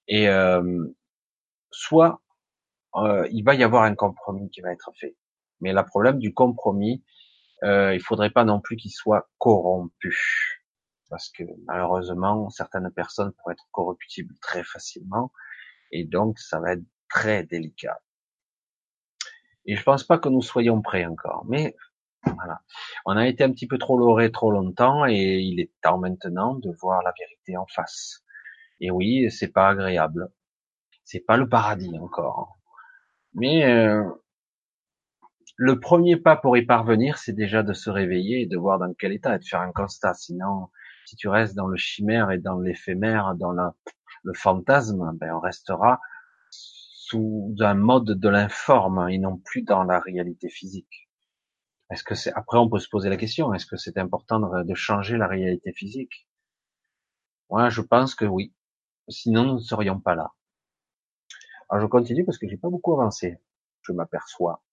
Et 0.08 0.28
euh, 0.28 0.86
soit 1.72 2.22
euh, 2.96 3.28
il 3.32 3.44
va 3.44 3.56
y 3.56 3.64
avoir 3.64 3.84
un 3.84 3.96
compromis 3.96 4.50
qui 4.50 4.62
va 4.62 4.74
être 4.74 4.92
fait, 5.00 5.16
mais 5.62 5.72
le 5.72 5.84
problème 5.86 6.20
du 6.20 6.34
compromis, 6.34 7.04
euh, 7.64 7.94
il 7.94 8.02
faudrait 8.02 8.30
pas 8.30 8.44
non 8.44 8.60
plus 8.60 8.76
qu'il 8.76 8.92
soit 8.92 9.30
corrompu, 9.38 10.64
parce 11.10 11.30
que 11.30 11.44
malheureusement 11.66 12.50
certaines 12.50 12.92
personnes 12.92 13.32
pourraient 13.34 13.54
être 13.54 13.68
corruptibles 13.72 14.36
très 14.42 14.64
facilement, 14.64 15.32
et 15.92 16.06
donc 16.06 16.40
ça 16.40 16.60
va 16.60 16.74
être 16.74 16.84
très 17.10 17.44
délicat. 17.44 18.00
Et 19.66 19.76
je 19.76 19.84
pense 19.84 20.04
pas 20.04 20.18
que 20.18 20.30
nous 20.30 20.42
soyons 20.42 20.82
prêts 20.82 21.06
encore. 21.06 21.46
Mais 21.48 21.76
voilà. 22.24 22.62
On 23.06 23.18
a 23.18 23.28
été 23.28 23.44
un 23.44 23.52
petit 23.52 23.68
peu 23.68 23.78
trop 23.78 23.98
loré 23.98 24.32
trop 24.32 24.52
longtemps 24.52 25.06
et 25.06 25.40
il 25.40 25.60
est 25.60 25.72
temps 25.82 26.00
maintenant 26.00 26.56
de 26.56 26.72
voir 26.82 27.02
la 27.04 27.14
vérité 27.18 27.58
en 27.58 27.66
face. 27.68 28.24
Et 28.80 28.92
oui, 28.92 29.30
c'est 29.32 29.52
pas 29.52 29.70
agréable. 29.70 30.30
C'est 31.04 31.20
pas 31.20 31.38
le 31.38 31.48
paradis 31.48 31.98
encore. 32.00 32.58
Mais 33.34 33.66
euh, 33.66 34.04
le 35.64 35.80
premier 35.80 36.18
pas 36.18 36.36
pour 36.36 36.58
y 36.58 36.66
parvenir, 36.66 37.20
c'est 37.20 37.34
déjà 37.34 37.62
de 37.62 37.74
se 37.74 37.92
réveiller 37.92 38.42
et 38.42 38.46
de 38.48 38.58
voir 38.58 38.80
dans 38.80 38.92
quel 38.96 39.12
état 39.12 39.36
et 39.36 39.38
de 39.38 39.46
faire 39.46 39.62
un 39.62 39.72
constat. 39.72 40.16
Sinon, 40.16 40.70
si 41.06 41.16
tu 41.16 41.28
restes 41.28 41.54
dans 41.54 41.68
le 41.68 41.78
chimère 41.78 42.32
et 42.32 42.40
dans 42.40 42.60
l'éphémère, 42.60 43.36
dans 43.36 43.52
le 43.52 44.34
fantasme, 44.34 45.12
ben 45.20 45.36
on 45.36 45.40
restera 45.40 46.00
sous 46.50 47.54
un 47.60 47.76
mode 47.76 48.20
de 48.20 48.28
l'informe 48.28 49.08
et 49.10 49.20
non 49.20 49.38
plus 49.38 49.62
dans 49.62 49.84
la 49.84 50.00
réalité 50.00 50.50
physique. 50.50 51.08
Est-ce 51.92 52.04
que 52.04 52.16
c'est 52.16 52.34
après 52.34 52.58
on 52.58 52.68
peut 52.68 52.80
se 52.80 52.90
poser 52.90 53.10
la 53.10 53.18
question 53.18 53.54
est-ce 53.54 53.68
que 53.68 53.78
c'est 53.78 54.00
important 54.00 54.40
de, 54.40 54.74
changer 54.74 55.16
la 55.16 55.28
réalité 55.28 55.74
physique? 55.74 56.28
Moi, 57.52 57.70
je 57.70 57.82
pense 57.82 58.16
que 58.16 58.26
oui. 58.26 58.52
Sinon, 59.10 59.44
nous 59.44 59.54
ne 59.56 59.60
serions 59.60 60.00
pas 60.00 60.16
là. 60.16 60.32
Alors, 61.70 61.84
je 61.84 61.88
continue 61.88 62.26
parce 62.26 62.40
que 62.40 62.48
j'ai 62.50 62.58
pas 62.58 62.72
beaucoup 62.72 62.94
avancé. 62.94 63.38
Je 63.84 63.92
m'aperçois. 63.92 64.64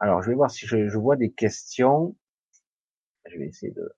Alors, 0.00 0.22
je 0.22 0.30
vais 0.30 0.36
voir 0.36 0.50
si 0.50 0.66
je, 0.66 0.88
je, 0.88 0.98
vois 0.98 1.16
des 1.16 1.32
questions. 1.32 2.16
Je 3.26 3.38
vais 3.38 3.46
essayer 3.46 3.72
de. 3.72 3.94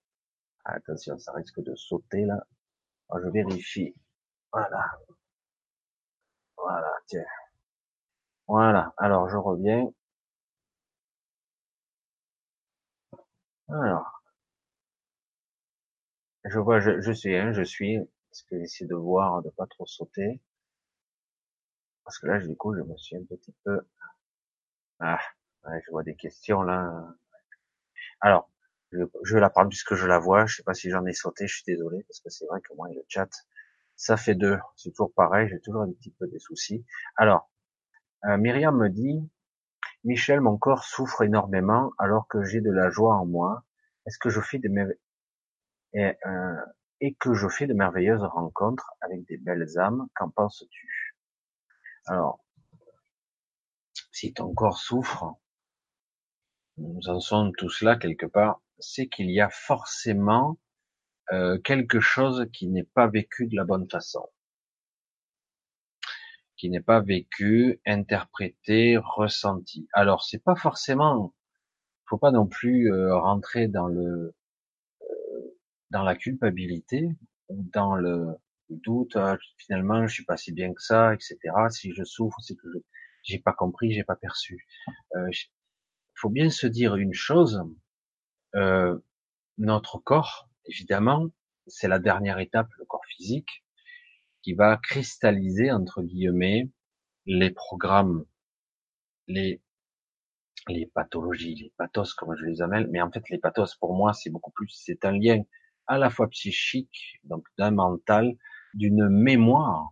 attention, 0.65 1.19
ça 1.19 1.33
risque 1.33 1.61
de 1.61 1.75
sauter 1.77 2.25
là. 2.25 2.47
Je 3.15 3.29
vérifie. 3.29 3.95
Voilà. 4.53 4.85
Voilà, 6.57 6.93
tiens. 7.07 7.25
Voilà, 8.49 8.93
alors 8.99 9.29
je 9.29 9.37
reviens. 9.37 9.91
Alors, 13.69 14.23
je 16.45 16.59
vois, 16.59 16.81
je, 16.81 17.13
suis, 17.13 17.37
hein, 17.37 17.53
je 17.53 17.63
suis, 17.63 17.99
parce 18.31 18.43
que 18.43 18.59
j'essaie 18.59 18.87
de 18.87 18.95
voir, 18.95 19.43
de 19.43 19.51
pas 19.51 19.67
trop 19.67 19.87
sauter. 19.87 20.41
Parce 22.05 22.19
que 22.19 22.27
là, 22.27 22.39
du 22.41 22.57
coup, 22.57 22.75
je 22.75 22.81
me 22.83 22.97
suis 22.97 23.17
un 23.17 23.25
petit 23.25 23.55
peu, 23.65 23.81
ah, 25.01 25.19
je 25.65 25.91
vois 25.91 26.03
des 26.03 26.17
questions 26.17 26.63
là. 26.63 26.93
Alors, 28.21 28.51
je, 28.93 29.03
je 29.25 29.37
la 29.39 29.51
prendre 29.51 29.69
puisque 29.69 29.95
je 29.95 30.07
la 30.07 30.19
vois. 30.19 30.47
Je 30.47 30.57
sais 30.57 30.63
pas 30.63 30.75
si 30.75 30.91
j'en 30.91 31.05
ai 31.07 31.13
sauté, 31.13 31.47
je 31.47 31.55
suis 31.55 31.65
désolé, 31.67 32.03
parce 32.05 32.21
que 32.21 32.31
c'est 32.31 32.47
vrai 32.47 32.61
que 32.61 32.75
moi, 32.75 32.89
le 32.89 33.03
chat, 33.09 33.29
ça 33.97 34.17
fait 34.17 34.35
deux. 34.35 34.59
C'est 34.77 34.91
toujours 34.91 35.13
pareil, 35.13 35.49
j'ai 35.49 35.61
toujours 35.61 35.83
un 35.83 35.93
petit 35.93 36.11
peu 36.13 36.27
des 36.29 36.39
soucis. 36.39 36.85
Alors, 37.17 37.51
euh, 38.25 38.37
Myriam 38.37 38.77
me 38.77 38.89
dit, 38.89 39.29
Michel, 40.05 40.41
mon 40.41 40.57
corps 40.59 40.85
souffre 40.85 41.23
énormément 41.23 41.93
alors 41.99 42.29
que 42.29 42.43
j'ai 42.45 42.61
de 42.61 42.71
la 42.71 42.91
joie 42.91 43.17
en 43.17 43.27
moi. 43.27 43.65
Est-ce 44.07 44.19
que 44.19 44.31
je 44.31 44.41
fais. 44.41 44.61
Et, 45.95 46.17
euh, 46.27 46.65
et 47.01 47.15
que 47.15 47.35
je 47.35 47.49
fais 47.49 47.67
de 47.67 47.75
merveilleuses 47.75 48.23
rencontres 48.25 48.91
avec 49.01 49.27
des 49.27 49.37
belles 49.39 49.79
âmes? 49.79 50.07
Qu'en 50.15 50.31
penses-tu? 50.31 51.17
Alors, 52.07 52.45
si 54.13 54.33
ton 54.33 54.55
corps 54.55 54.79
souffre, 54.79 55.37
nous 56.79 57.09
en 57.09 57.20
sommes 57.20 57.53
tous 57.57 57.83
là 57.83 57.97
quelque 57.97 58.26
part, 58.26 58.61
c'est 58.79 59.09
qu'il 59.09 59.31
y 59.31 59.41
a 59.41 59.51
forcément 59.51 60.59
euh, 61.33 61.59
quelque 61.59 62.01
chose 62.01 62.47
qui 62.53 62.68
n'est 62.68 62.85
pas 62.85 63.09
vécu 63.09 63.47
de 63.47 63.57
la 63.57 63.64
bonne 63.64 63.89
façon, 63.91 64.29
qui 66.57 66.70
n'est 66.70 66.81
pas 66.81 67.01
vécu, 67.01 67.81
interprété, 67.87 68.97
ressenti. 68.97 69.89
Alors 69.93 70.24
c'est 70.24 70.43
pas 70.43 70.57
forcément, 70.57 71.35
faut 72.07 72.18
pas 72.18 72.31
non 72.31 72.47
plus 72.47 72.93
euh, 72.93 73.16
rentrer 73.16 73.68
dans 73.68 73.89
le 73.89 74.35
euh, 75.03 75.57
dans 75.91 76.03
la 76.03 76.16
culpabilité 76.16 77.09
ou 77.49 77.62
dans 77.72 77.95
le 77.97 78.37
doute. 78.70 79.16
Ah, 79.16 79.37
finalement, 79.59 80.07
je 80.07 80.14
suis 80.14 80.24
pas 80.24 80.37
si 80.37 80.53
bien 80.53 80.72
que 80.72 80.83
ça, 80.83 81.14
etc. 81.14 81.37
Si 81.70 81.93
je 81.95 82.05
souffre, 82.05 82.41
c'est 82.41 82.57
que 82.57 82.68
j'ai 83.22 83.39
pas 83.39 83.53
compris, 83.53 83.93
j'ai 83.93 84.05
pas 84.05 84.16
perçu. 84.16 84.66
Il 86.19 86.23
faut 86.23 86.31
bien 86.31 86.51
se 86.51 86.66
dire 86.66 86.97
une 86.97 87.14
chose. 87.14 87.62
notre 89.57 89.99
corps, 89.99 90.49
évidemment, 90.64 91.29
c'est 91.69 91.87
la 91.87 92.01
dernière 92.01 92.41
étape, 92.41 92.66
le 92.77 92.85
corps 92.87 93.05
physique, 93.16 93.64
qui 94.43 94.55
va 94.55 94.79
cristalliser, 94.79 95.71
entre 95.71 96.03
guillemets, 96.03 96.71
les 97.27 97.53
programmes, 97.53 98.25
les, 99.29 99.62
les 100.66 100.87
pathologies, 100.87 101.55
les 101.55 101.73
pathos, 101.77 102.14
comme 102.14 102.35
je 102.37 102.47
les 102.47 102.62
appelle, 102.62 102.89
mais 102.91 103.01
en 103.01 103.12
fait, 103.12 103.23
les 103.31 103.39
pathos, 103.39 103.77
pour 103.77 103.95
moi, 103.95 104.12
c'est 104.12 104.31
beaucoup 104.31 104.51
plus, 104.51 104.71
c'est 104.71 105.05
un 105.05 105.12
lien 105.12 105.45
à 105.87 105.99
la 105.99 106.11
fois 106.11 106.29
psychique, 106.31 107.21
donc 107.23 107.47
d'un 107.59 107.71
mental, 107.71 108.37
d'une 108.75 109.09
mémoire 109.09 109.91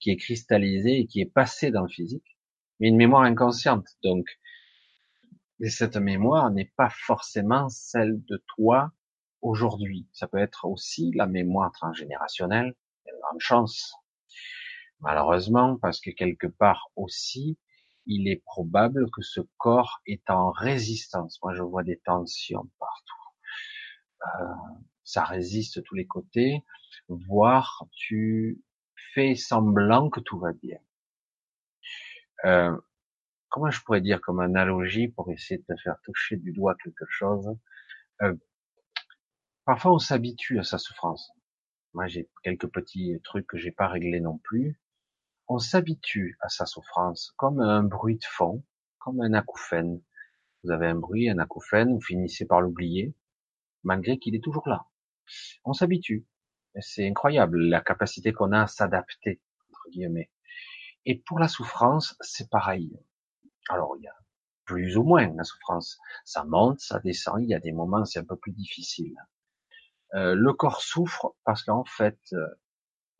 qui 0.00 0.10
est 0.10 0.16
cristallisée 0.16 0.98
et 0.98 1.06
qui 1.06 1.20
est 1.20 1.32
passée 1.32 1.70
dans 1.70 1.82
le 1.82 1.88
physique, 1.88 2.36
mais 2.80 2.88
une 2.88 2.96
mémoire 2.96 3.22
inconsciente. 3.22 3.86
Donc, 4.02 4.26
cette 5.68 5.96
mémoire 5.96 6.50
n'est 6.50 6.72
pas 6.76 6.90
forcément 6.90 7.68
celle 7.68 8.24
de 8.24 8.42
toi 8.56 8.92
aujourd'hui. 9.42 10.08
Ça 10.12 10.26
peut 10.26 10.38
être 10.38 10.64
aussi 10.64 11.12
la 11.14 11.26
mémoire 11.26 11.70
transgénérationnelle, 11.72 12.74
en 13.32 13.38
chance. 13.38 13.94
Malheureusement, 15.00 15.76
parce 15.78 16.00
que 16.00 16.10
quelque 16.10 16.46
part 16.46 16.90
aussi, 16.96 17.58
il 18.06 18.28
est 18.28 18.42
probable 18.44 19.10
que 19.10 19.22
ce 19.22 19.40
corps 19.56 20.00
est 20.06 20.28
en 20.30 20.50
résistance. 20.50 21.38
Moi, 21.42 21.54
je 21.54 21.62
vois 21.62 21.82
des 21.82 21.98
tensions 21.98 22.68
partout. 22.78 23.14
Euh, 24.22 24.54
ça 25.04 25.24
résiste 25.24 25.82
tous 25.84 25.94
les 25.94 26.06
côtés, 26.06 26.64
voire 27.08 27.86
tu 27.92 28.62
fais 29.14 29.34
semblant 29.34 30.10
que 30.10 30.20
tout 30.20 30.38
va 30.38 30.52
bien. 30.52 30.78
Euh, 32.44 32.76
comment 33.50 33.70
je 33.70 33.82
pourrais 33.82 34.00
dire 34.00 34.20
comme 34.22 34.40
analogie 34.40 35.08
pour 35.08 35.30
essayer 35.30 35.58
de 35.58 35.74
te 35.74 35.80
faire 35.82 35.98
toucher 36.04 36.36
du 36.38 36.52
doigt 36.52 36.76
quelque 36.82 37.06
chose? 37.08 37.56
Euh, 38.22 38.34
Parfois, 39.64 39.92
on 39.94 39.98
s'habitue 39.98 40.58
à 40.58 40.64
sa 40.64 40.76
souffrance. 40.76 41.32
Moi, 41.94 42.06
j'ai 42.08 42.28
quelques 42.42 42.68
petits 42.68 43.18
trucs 43.24 43.46
que 43.46 43.56
j'ai 43.56 43.70
pas 43.72 43.88
réglés 43.88 44.20
non 44.20 44.36
plus. 44.36 44.78
On 45.48 45.58
s'habitue 45.58 46.36
à 46.40 46.48
sa 46.50 46.66
souffrance, 46.66 47.32
comme 47.38 47.60
un 47.60 47.82
bruit 47.82 48.18
de 48.18 48.24
fond, 48.24 48.64
comme 48.98 49.20
un 49.22 49.32
acouphène. 49.32 50.02
Vous 50.64 50.72
avez 50.72 50.88
un 50.88 50.96
bruit, 50.96 51.30
un 51.30 51.38
acouphène, 51.38 51.94
vous 51.94 52.02
finissez 52.02 52.46
par 52.46 52.60
l'oublier, 52.60 53.14
malgré 53.84 54.18
qu'il 54.18 54.34
est 54.34 54.44
toujours 54.44 54.68
là. 54.68 54.86
On 55.64 55.72
s'habitue. 55.72 56.26
C'est 56.80 57.08
incroyable 57.08 57.60
la 57.60 57.80
capacité 57.80 58.32
qu'on 58.32 58.52
a 58.52 58.62
à 58.62 58.66
s'adapter, 58.66 59.40
entre 59.70 59.88
guillemets. 59.90 60.30
Et 61.06 61.16
pour 61.18 61.38
la 61.38 61.48
souffrance, 61.48 62.16
c'est 62.20 62.50
pareil. 62.50 62.98
Alors, 63.68 63.96
il 63.98 64.04
y 64.04 64.08
a 64.08 64.14
plus 64.64 64.96
ou 64.96 65.02
moins 65.02 65.32
la 65.34 65.44
souffrance. 65.44 65.98
Ça 66.24 66.44
monte, 66.44 66.80
ça 66.80 67.00
descend, 67.00 67.42
il 67.42 67.48
y 67.48 67.54
a 67.54 67.60
des 67.60 67.72
moments 67.72 68.04
c'est 68.04 68.20
un 68.20 68.24
peu 68.24 68.36
plus 68.36 68.52
difficile. 68.52 69.14
Euh, 70.14 70.34
le 70.34 70.52
corps 70.52 70.82
souffre 70.82 71.34
parce 71.44 71.62
qu'en 71.64 71.84
fait, 71.84 72.18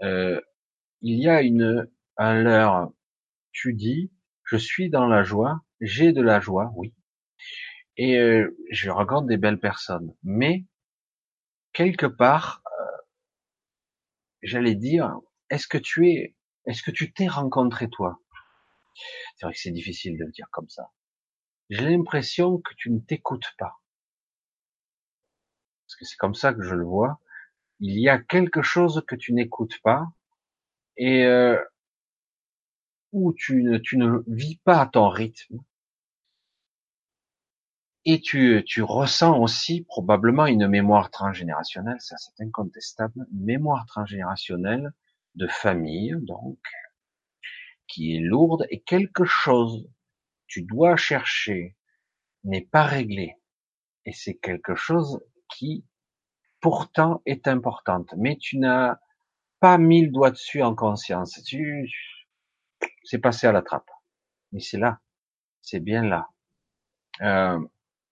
euh, 0.03 0.41
il 1.03 1.19
y 1.21 1.29
a 1.29 1.43
une 1.43 1.89
à 2.17 2.35
l'heure, 2.35 2.91
tu 3.53 3.75
dis, 3.75 4.13
je 4.45 4.57
suis 4.57 4.91
dans 4.91 5.07
la 5.07 5.23
joie, 5.25 5.61
j'ai 5.81 6.13
de 6.13 6.23
la 6.23 6.41
joie, 6.41 6.73
oui, 6.77 6.95
et 7.97 8.19
euh, 8.19 8.57
je 8.71 8.91
rencontre 8.91 9.27
des 9.29 9.37
belles 9.37 9.61
personnes, 9.61 10.15
mais 10.23 10.65
quelque 11.73 12.07
part, 12.07 12.63
j'allais 14.43 14.75
dire, 14.75 15.19
est-ce 15.51 15.67
que 15.67 15.79
tu 15.79 16.11
es, 16.11 16.37
est-ce 16.67 16.83
que 16.83 16.91
tu 16.91 17.13
t'es 17.13 17.27
rencontré 17.27 17.89
toi? 17.89 18.21
C'est 19.37 19.47
vrai 19.47 19.55
que 19.55 19.61
c'est 19.61 19.71
difficile 19.71 20.19
de 20.19 20.25
le 20.25 20.33
dire 20.33 20.49
comme 20.51 20.69
ça. 20.69 20.91
J'ai 21.71 21.89
l'impression 21.89 22.59
que 22.59 22.75
tu 22.77 22.91
ne 22.91 23.01
t'écoutes 23.01 23.53
pas 23.59 23.81
parce 25.91 25.99
que 25.99 26.05
c'est 26.05 26.17
comme 26.19 26.37
ça 26.37 26.55
que 26.55 26.63
je 26.63 26.75
le 26.77 26.85
vois, 26.85 27.19
il 27.81 27.99
y 27.99 28.09
a 28.09 28.19
quelque 28.19 28.63
chose 28.63 29.03
que 29.09 29.17
tu 29.17 29.33
n'écoutes 29.33 29.81
pas 29.83 30.07
et 30.97 31.25
euh, 31.25 31.59
où 33.11 33.33
tu 33.33 33.65
ne, 33.65 34.23
vis 34.29 34.59
pas 34.59 34.83
à 34.83 34.87
ton 34.87 35.09
rythme. 35.09 35.59
Et 38.05 38.21
tu, 38.21 38.63
tu 38.67 38.83
ressens 38.83 39.37
aussi 39.37 39.83
probablement 39.83 40.47
une 40.47 40.69
mémoire 40.69 41.11
transgénérationnelle, 41.11 42.01
ça 42.01 42.17
c'est 42.19 42.41
incontestable, 42.41 43.27
mémoire 43.33 43.85
transgénérationnelle 43.87 44.93
de 45.35 45.49
famille, 45.49 46.15
donc, 46.21 46.59
qui 47.91 48.17
est 48.17 48.21
lourde 48.21 48.67
et 48.71 48.81
quelque 48.81 49.25
chose 49.25 49.89
tu 50.51 50.63
dois 50.63 50.97
chercher 50.97 51.77
n'est 52.45 52.67
pas 52.73 52.85
réglé. 52.85 53.37
Et 54.05 54.13
c'est 54.13 54.35
quelque 54.35 54.75
chose 54.75 55.23
qui 55.49 55.85
pourtant 56.61 57.23
est 57.25 57.47
importante, 57.47 58.13
mais 58.17 58.37
tu 58.37 58.59
n'as 58.59 58.99
pas 59.61 59.79
mis 59.79 60.03
le 60.05 60.11
doigt 60.11 60.33
dessus 60.33 60.63
en 60.63 60.75
conscience. 60.75 61.41
Tu, 61.45 61.89
c'est 63.05 63.19
passé 63.19 63.47
à 63.47 63.53
la 63.53 63.63
trappe. 63.63 63.91
Mais 64.53 64.61
c'est 64.61 64.79
là, 64.79 65.01
c'est 65.63 65.81
bien 65.81 66.03
là. 66.03 66.29
Euh, 67.21 67.61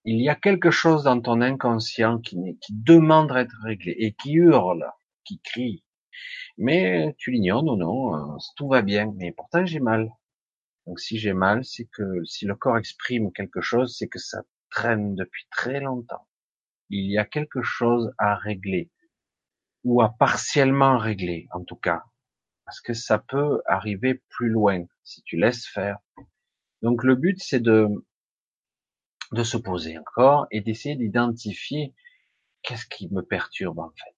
il 0.04 0.22
y 0.22 0.28
a 0.28 0.36
quelque 0.36 0.70
chose 0.70 1.02
dans 1.02 1.20
ton 1.20 1.40
inconscient 1.40 2.18
qui, 2.18 2.36
qui 2.60 2.72
demande 2.72 3.32
d'être 3.32 3.56
réglé 3.64 3.96
et 3.98 4.12
qui 4.12 4.34
hurle, 4.34 4.86
qui 5.24 5.40
crie. 5.40 5.84
Mais 6.58 7.14
tu 7.18 7.30
l'ignores, 7.30 7.62
non, 7.64 7.76
non, 7.76 8.34
euh, 8.34 8.38
tout 8.56 8.68
va 8.68 8.82
bien. 8.82 9.12
Mais 9.16 9.32
pourtant 9.32 9.64
j'ai 9.66 9.80
mal. 9.80 10.10
Donc 10.86 11.00
si 11.00 11.18
j'ai 11.18 11.34
mal, 11.34 11.64
c'est 11.64 11.86
que 11.92 12.24
si 12.24 12.46
le 12.46 12.54
corps 12.54 12.78
exprime 12.78 13.32
quelque 13.32 13.60
chose, 13.60 13.96
c'est 13.98 14.08
que 14.08 14.18
ça 14.18 14.42
traîne 14.70 15.14
depuis 15.14 15.46
très 15.50 15.80
longtemps 15.80 16.26
il 16.90 17.10
y 17.10 17.18
a 17.18 17.24
quelque 17.24 17.62
chose 17.62 18.12
à 18.18 18.34
régler 18.34 18.90
ou 19.84 20.02
à 20.02 20.10
partiellement 20.10 20.98
régler 20.98 21.48
en 21.52 21.64
tout 21.64 21.76
cas 21.76 22.02
parce 22.64 22.80
que 22.80 22.92
ça 22.92 23.18
peut 23.18 23.62
arriver 23.66 24.22
plus 24.28 24.50
loin 24.50 24.84
si 25.02 25.22
tu 25.22 25.36
laisses 25.38 25.66
faire. 25.66 25.98
Donc 26.82 27.02
le 27.02 27.14
but 27.14 27.38
c'est 27.42 27.60
de 27.60 27.88
de 29.32 29.42
se 29.42 29.56
poser 29.56 29.98
encore 29.98 30.46
et 30.50 30.60
d'essayer 30.60 30.96
d'identifier 30.96 31.94
qu'est-ce 32.62 32.86
qui 32.86 33.08
me 33.10 33.22
perturbe 33.22 33.78
en 33.78 33.90
fait. 33.90 34.17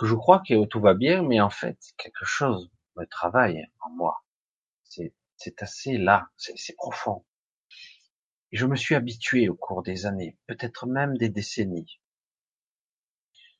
Que 0.00 0.06
je 0.06 0.14
crois 0.14 0.40
que 0.40 0.64
tout 0.64 0.80
va 0.80 0.94
bien, 0.94 1.22
mais 1.22 1.40
en 1.40 1.50
fait 1.50 1.78
quelque 1.98 2.24
chose 2.24 2.70
me 2.96 3.04
travaille 3.04 3.66
en 3.84 3.90
moi. 3.90 4.24
C'est 4.82 5.14
c'est 5.36 5.62
assez 5.62 5.98
là, 5.98 6.28
c'est 6.36 6.74
profond 6.76 7.24
je 8.52 8.66
me 8.66 8.76
suis 8.76 8.94
habitué 8.94 9.48
au 9.48 9.54
cours 9.54 9.82
des 9.82 10.06
années, 10.06 10.36
peut-être 10.46 10.86
même 10.86 11.16
des 11.16 11.28
décennies. 11.28 12.00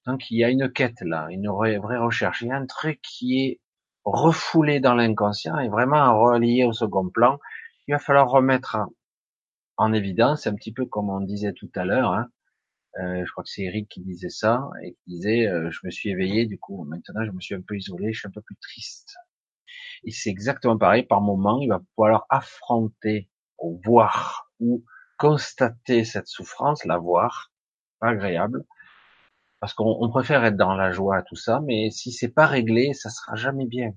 Donc 0.06 0.30
il 0.30 0.38
y 0.38 0.44
a 0.44 0.50
une 0.50 0.72
quête 0.72 1.00
là, 1.02 1.28
une 1.30 1.48
vraie 1.48 1.76
recherche. 1.76 2.42
Il 2.42 2.48
y 2.48 2.52
a 2.52 2.56
un 2.56 2.66
truc 2.66 3.00
qui 3.02 3.40
est 3.40 3.60
refoulé 4.04 4.80
dans 4.80 4.94
l'inconscient 4.94 5.58
et 5.58 5.68
vraiment 5.68 6.18
relié 6.18 6.64
au 6.64 6.72
second 6.72 7.08
plan. 7.08 7.38
Il 7.86 7.92
va 7.92 7.98
falloir 7.98 8.28
remettre 8.30 8.78
en 9.76 9.92
évidence, 9.92 10.46
un 10.46 10.54
petit 10.54 10.72
peu 10.72 10.86
comme 10.86 11.10
on 11.10 11.20
disait 11.20 11.52
tout 11.52 11.70
à 11.74 11.84
l'heure. 11.84 12.12
Hein. 12.12 12.28
Euh, 12.98 13.24
je 13.24 13.30
crois 13.32 13.44
que 13.44 13.50
c'est 13.50 13.62
Eric 13.62 13.88
qui 13.88 14.00
disait 14.00 14.30
ça 14.30 14.68
et 14.82 14.94
qui 14.94 15.10
disait 15.10 15.46
euh, 15.46 15.70
je 15.70 15.80
me 15.84 15.90
suis 15.90 16.10
éveillé, 16.10 16.46
du 16.46 16.58
coup 16.58 16.84
maintenant 16.84 17.24
je 17.24 17.30
me 17.30 17.40
suis 17.40 17.54
un 17.54 17.60
peu 17.60 17.76
isolé, 17.76 18.12
je 18.12 18.20
suis 18.20 18.28
un 18.28 18.32
peu 18.32 18.42
plus 18.42 18.56
triste. 18.56 19.14
Et 20.04 20.10
c'est 20.12 20.30
exactement 20.30 20.78
pareil. 20.78 21.04
Par 21.04 21.20
moment, 21.20 21.60
il 21.60 21.68
va 21.68 21.80
falloir 21.96 22.26
affronter 22.30 23.28
ou 23.58 23.80
voir 23.84 24.50
ou 24.58 24.84
constater 25.18 26.04
cette 26.04 26.26
souffrance, 26.26 26.84
la 26.84 26.98
voir, 26.98 27.52
pas 28.00 28.08
agréable, 28.08 28.64
parce 29.60 29.74
qu'on 29.74 30.08
préfère 30.08 30.44
être 30.44 30.56
dans 30.56 30.74
la 30.74 30.90
joie, 30.90 31.22
tout 31.22 31.36
ça, 31.36 31.60
mais 31.60 31.90
si 31.90 32.12
c'est 32.12 32.30
pas 32.30 32.46
réglé, 32.46 32.94
ça 32.94 33.10
sera 33.10 33.36
jamais 33.36 33.66
bien. 33.66 33.92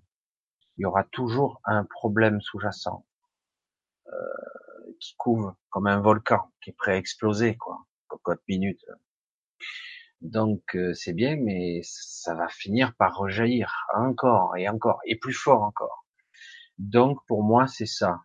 Il 0.78 0.82
y 0.82 0.86
aura 0.86 1.06
toujours 1.06 1.61
un 1.64 1.86
problème 1.86 2.41
sous-jacent 2.41 3.06
euh, 4.07 4.11
qui 4.99 5.15
couvre 5.15 5.56
comme 5.70 5.88
un 5.88 6.02
volcan 6.02 6.52
qui 6.61 6.72
est 6.72 6.78
prêt 6.78 6.94
à 6.94 6.98
exploser, 6.98 7.56
quoi, 7.56 7.86
Donc 10.21 10.75
euh, 10.75 10.93
c'est 10.93 11.13
bien, 11.13 11.35
mais 11.35 11.81
ça 11.83 12.33
va 12.33 12.47
finir 12.47 12.95
par 12.95 13.17
rejaillir 13.17 13.85
encore 13.93 14.55
et 14.55 14.69
encore 14.69 15.01
et 15.05 15.17
plus 15.17 15.33
fort 15.33 15.63
encore. 15.63 16.05
Donc 16.77 17.19
pour 17.27 17.43
moi 17.43 17.67
c'est 17.67 17.85
ça. 17.85 18.21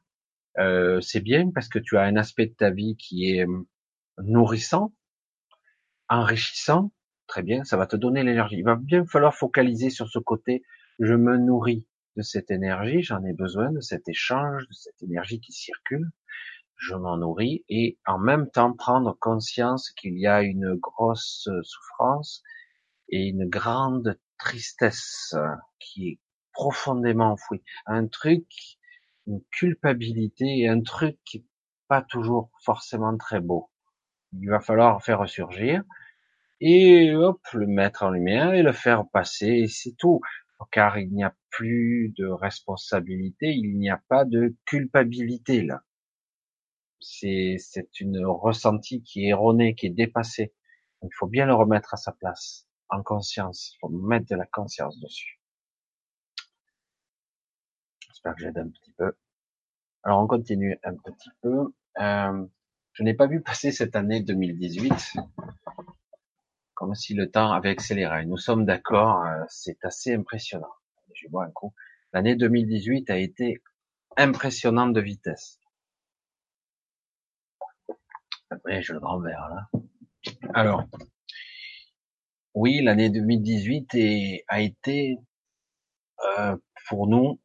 Euh, 0.59 1.01
c'est 1.01 1.21
bien 1.21 1.51
parce 1.53 1.69
que 1.69 1.79
tu 1.79 1.97
as 1.97 2.03
un 2.03 2.17
aspect 2.17 2.47
de 2.47 2.55
ta 2.55 2.71
vie 2.71 2.97
qui 2.97 3.31
est 3.31 3.45
hum, 3.45 3.67
nourrissant, 4.19 4.95
enrichissant, 6.09 6.93
très 7.27 7.43
bien, 7.43 7.65
ça 7.65 7.77
va 7.77 7.87
te 7.87 7.97
donner 7.97 8.23
l'énergie. 8.23 8.57
Il 8.59 8.65
va 8.65 8.77
bien 8.77 9.05
falloir 9.07 9.35
focaliser 9.35 9.91
sur 9.91 10.09
ce 10.09 10.19
côté, 10.19 10.63
je 11.01 11.15
me 11.15 11.37
nourris 11.37 11.87
de 12.17 12.23
cette 12.23 12.51
énergie, 12.51 13.03
j'en 13.03 13.25
ai 13.25 13.33
besoin 13.33 13.71
de 13.71 13.81
cet 13.81 14.09
échange, 14.09 14.67
de 14.69 14.73
cette 14.73 15.03
énergie 15.03 15.41
qui 15.41 15.53
circule, 15.53 16.11
je 16.79 16.95
m'en 16.95 17.17
nourris 17.19 17.65
et 17.69 17.99
en 18.07 18.19
même 18.19 18.51
temps 18.51 18.73
prendre 18.73 19.17
conscience 19.21 19.91
qu'il 19.91 20.19
y 20.19 20.27
a 20.27 20.43
une 20.43 20.75
grosse 20.77 21.49
souffrance 21.63 22.43
et 23.09 23.27
une 23.27 23.49
grande 23.49 24.19
tristesse 24.39 25.35
qui 25.81 26.09
est 26.09 26.21
profondément 26.53 27.33
enfouie. 27.33 27.63
Un 27.87 28.07
truc, 28.07 28.47
une 29.27 29.43
culpabilité 29.51 30.61
et 30.61 30.69
un 30.69 30.81
truc 30.81 31.19
qui 31.25 31.39
est 31.39 31.45
pas 31.89 32.03
toujours 32.03 32.51
forcément 32.65 33.17
très 33.17 33.41
beau. 33.41 33.71
Il 34.33 34.49
va 34.49 34.61
falloir 34.61 35.03
faire 35.03 35.21
ressurgir 35.21 35.83
et 36.61 37.15
hop, 37.15 37.41
le 37.55 37.67
mettre 37.67 38.03
en 38.03 38.11
lumière 38.11 38.55
et 38.55 38.63
le 38.63 38.73
faire 38.73 39.05
passer 39.09 39.47
et 39.47 39.69
c'est 39.69 39.97
tout. 39.99 40.21
Car 40.73 40.99
il 40.99 41.11
n'y 41.13 41.23
a 41.23 41.35
plus 41.51 42.13
de 42.19 42.27
responsabilité, 42.27 43.53
il 43.53 43.79
n'y 43.79 43.91
a 43.91 44.01
pas 44.09 44.25
de 44.25 44.57
culpabilité 44.67 45.63
là. 45.63 45.83
C'est, 47.01 47.57
une 48.01 48.25
ressenti 48.27 49.03
qui 49.03 49.25
est 49.25 49.29
erroné, 49.29 49.75
qui 49.75 49.87
est 49.87 49.91
dépassé. 49.91 50.53
il 51.03 51.11
faut 51.19 51.27
bien 51.27 51.47
le 51.47 51.55
remettre 51.55 51.95
à 51.95 51.97
sa 51.97 52.13
place, 52.13 52.67
en 52.89 53.03
conscience. 53.03 53.75
Il 53.75 53.79
faut 53.81 53.89
mettre 53.89 54.27
de 54.27 54.37
la 54.37 54.47
conscience 54.47 54.99
dessus. 55.01 55.41
J'espère 58.09 58.35
que 58.35 58.41
j'aide 58.41 58.59
un 58.59 58.69
petit 58.69 58.93
peu. 58.97 59.13
Alors 60.03 60.23
on 60.23 60.27
continue 60.27 60.79
un 60.83 60.95
petit 60.95 61.31
peu. 61.41 61.73
Euh, 62.01 62.47
je 62.93 63.03
n'ai 63.03 63.15
pas 63.15 63.27
vu 63.27 63.43
passer 63.43 63.71
cette 63.71 63.95
année 63.95 64.21
2018 64.23 65.17
comme 66.79 66.95
si 66.95 67.13
le 67.13 67.29
temps 67.29 67.51
avait 67.51 67.71
accéléré. 67.71 68.25
Nous 68.25 68.37
sommes 68.37 68.65
d'accord, 68.65 69.25
euh, 69.25 69.43
c'est 69.49 69.85
assez 69.85 70.15
impressionnant. 70.15 70.71
Je 71.13 71.27
vois 71.29 71.45
un 71.45 71.51
coup. 71.51 71.75
L'année 72.13 72.37
2018 72.37 73.11
a 73.11 73.17
été 73.17 73.61
impressionnante 74.17 74.93
de 74.93 75.01
vitesse. 75.01 75.58
Après, 78.51 78.83
j'ai 78.83 78.93
le 78.93 79.01
grand 79.01 79.21
là. 79.21 79.69
Alors, 80.55 80.85
oui, 82.55 82.83
l'année 82.83 83.11
2018 83.11 83.95
est, 83.95 84.45
a 84.49 84.61
été 84.61 85.19
euh, 86.39 86.57
pour 86.89 87.07
nous 87.07 87.41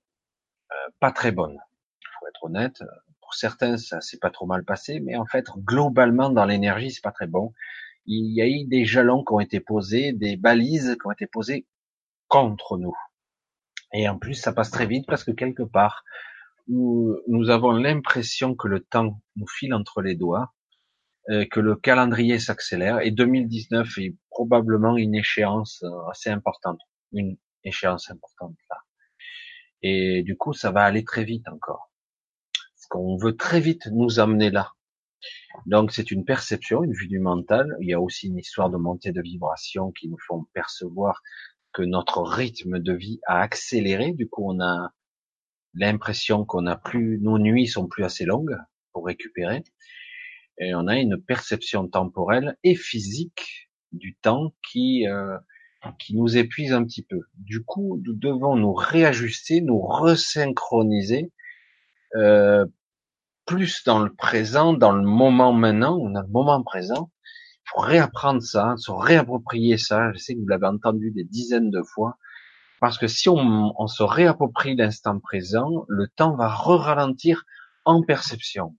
euh, 0.72 0.90
pas 1.00 1.12
très 1.12 1.32
bonne. 1.32 1.58
Il 2.02 2.08
faut 2.20 2.28
être 2.28 2.44
honnête. 2.44 2.84
Pour 3.22 3.34
certains, 3.34 3.78
ça 3.78 4.02
s'est 4.02 4.20
pas 4.20 4.30
trop 4.30 4.46
mal 4.46 4.64
passé, 4.64 5.00
mais 5.00 5.16
en 5.16 5.26
fait, 5.26 5.46
globalement 5.58 6.30
dans 6.30 6.46
l'énergie, 6.46 6.92
c'est 6.92 7.04
pas 7.04 7.12
très 7.12 7.28
bon 7.28 7.54
il 8.06 8.34
y 8.34 8.42
a 8.42 8.48
eu 8.48 8.66
des 8.66 8.86
jalons 8.86 9.24
qui 9.24 9.34
ont 9.34 9.40
été 9.40 9.60
posés, 9.60 10.14
des 10.14 10.36
balises 10.36 10.98
qui 11.00 11.08
ont 11.08 11.12
été 11.12 11.28
posées 11.28 11.66
contre 12.28 12.78
nous. 12.78 12.96
Et 13.94 14.10
en 14.10 14.18
plus, 14.18 14.36
ça 14.36 14.54
passe 14.54 14.72
très 14.72 14.88
vite 14.88 15.06
parce 15.08 15.24
que 15.24 15.32
quelque 15.32 15.64
part, 15.64 16.04
nous, 16.68 17.50
avons 17.50 17.72
l'impression 17.72 18.56
que 18.56 18.68
le 18.68 18.80
temps 18.80 19.22
nous 19.36 19.48
file 19.48 19.74
entre 19.74 20.02
les 20.02 20.16
doigts, 20.16 20.54
que 21.30 21.60
le 21.60 21.76
calendrier 21.76 22.40
s'accélère, 22.40 23.00
et 23.00 23.12
2019 23.12 23.88
est 24.00 24.16
probablement 24.30 24.98
une 24.98 25.16
échéance 25.16 25.84
euh, 25.84 26.10
assez 26.10 26.30
importante, 26.30 26.80
une 27.12 27.38
échéance 27.64 28.10
importante 28.12 28.56
là. 28.70 28.78
Et 29.82 30.24
du 30.24 30.38
coup, 30.38 30.54
ça 30.54 30.72
va 30.72 30.84
aller 30.84 31.04
très 31.04 31.24
vite 31.24 31.48
encore. 31.48 31.92
Parce 32.54 32.88
qu'on 32.90 33.18
veut 33.18 33.36
très 33.36 33.60
vite 33.60 33.88
nous 33.88 34.20
amener 34.20 34.50
là. 34.50 34.72
Donc 35.66 35.92
c'est 35.92 36.12
une 36.12 36.26
perception, 36.26 36.84
une 36.84 36.94
vue 36.94 37.08
du 37.08 37.20
mental. 37.20 37.76
Il 37.82 37.90
y 37.90 37.94
a 37.94 38.02
aussi 38.02 38.28
une 38.28 38.40
histoire 38.40 38.70
de 38.70 38.78
montée 38.78 39.12
de 39.12 39.22
vibration 39.22 39.92
qui 39.92 40.10
nous 40.10 40.18
font 40.28 40.46
percevoir 40.54 41.22
que 41.74 41.82
notre 41.82 42.22
rythme 42.22 42.80
de 42.80 42.94
vie 42.94 43.20
a 43.28 43.40
accéléré. 43.40 44.14
Du 44.14 44.28
coup, 44.30 44.44
on 44.50 44.62
a 44.62 44.92
l'impression 45.74 46.46
qu'on 46.46 46.66
a 46.66 46.76
plus, 46.76 47.20
nos 47.20 47.40
nuits 47.40 47.68
sont 47.68 47.88
plus 47.88 48.04
assez 48.04 48.26
longues 48.26 48.58
pour 48.92 49.06
récupérer. 49.06 49.64
Et 50.60 50.76
on 50.76 50.88
a 50.88 50.98
une 50.98 51.22
perception 51.22 51.88
temporelle 51.88 52.58
et 52.64 52.76
physique 52.76 53.70
du 53.92 54.16
temps 54.16 54.54
qui 54.62 55.08
euh, 55.08 55.38
qui 56.00 56.16
nous 56.16 56.38
épuise 56.38 56.74
un 56.74 56.84
petit 56.84 57.04
peu. 57.04 57.20
Du 57.38 57.64
coup, 57.64 58.02
nous 58.06 58.14
devons 58.14 58.56
nous 58.56 58.74
réajuster, 58.74 59.62
nous 59.62 59.80
resynchroniser 59.80 61.32
euh, 62.16 62.66
plus 63.46 63.84
dans 63.84 64.00
le 64.00 64.14
présent, 64.14 64.74
dans 64.74 64.94
le 64.94 65.04
moment 65.04 65.52
maintenant, 65.52 66.00
a 66.16 66.22
le 66.22 66.28
moment 66.30 66.64
présent. 66.64 67.12
Il 67.66 67.70
faut 67.74 67.82
réapprendre 67.82 68.42
ça, 68.42 68.76
se 68.78 68.92
réapproprier 68.92 69.78
ça. 69.78 70.12
Je 70.14 70.20
sais 70.20 70.36
que 70.36 70.40
vous 70.40 70.48
l'avez 70.48 70.68
entendu 70.68 71.12
des 71.12 71.24
dizaines 71.24 71.70
de 71.70 71.82
fois. 71.82 72.18
Parce 72.80 72.98
que 72.98 73.08
si 73.08 73.30
on, 73.30 73.74
on 73.78 73.88
se 73.88 74.04
réapproprie 74.04 74.76
l'instant 74.76 75.20
présent, 75.20 75.86
le 75.88 76.08
temps 76.08 76.36
va 76.36 76.50
re-ralentir 76.50 77.44
en 77.86 78.02
perception. 78.04 78.76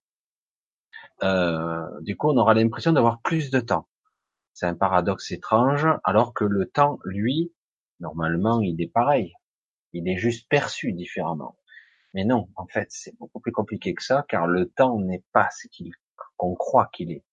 Euh, 1.24 2.00
du 2.02 2.16
coup, 2.16 2.28
on 2.28 2.36
aura 2.36 2.54
l'impression 2.54 2.92
d'avoir 2.92 3.20
plus 3.22 3.50
de 3.50 3.60
temps. 3.60 3.88
C'est 4.52 4.66
un 4.66 4.74
paradoxe 4.74 5.32
étrange, 5.32 5.88
alors 6.04 6.34
que 6.34 6.44
le 6.44 6.66
temps, 6.66 6.98
lui, 7.04 7.52
normalement, 7.98 8.60
il 8.60 8.80
est 8.80 8.92
pareil. 8.92 9.32
Il 9.92 10.08
est 10.08 10.18
juste 10.18 10.48
perçu 10.48 10.92
différemment. 10.92 11.56
Mais 12.12 12.24
non, 12.24 12.48
en 12.56 12.66
fait, 12.66 12.86
c'est 12.90 13.16
beaucoup 13.18 13.40
plus 13.40 13.52
compliqué 13.52 13.94
que 13.94 14.02
ça, 14.02 14.24
car 14.28 14.46
le 14.46 14.68
temps 14.68 15.00
n'est 15.00 15.24
pas 15.32 15.48
ce 15.50 15.66
qu'on 16.36 16.54
croit 16.54 16.88
qu'il 16.92 17.10
est. 17.10 17.24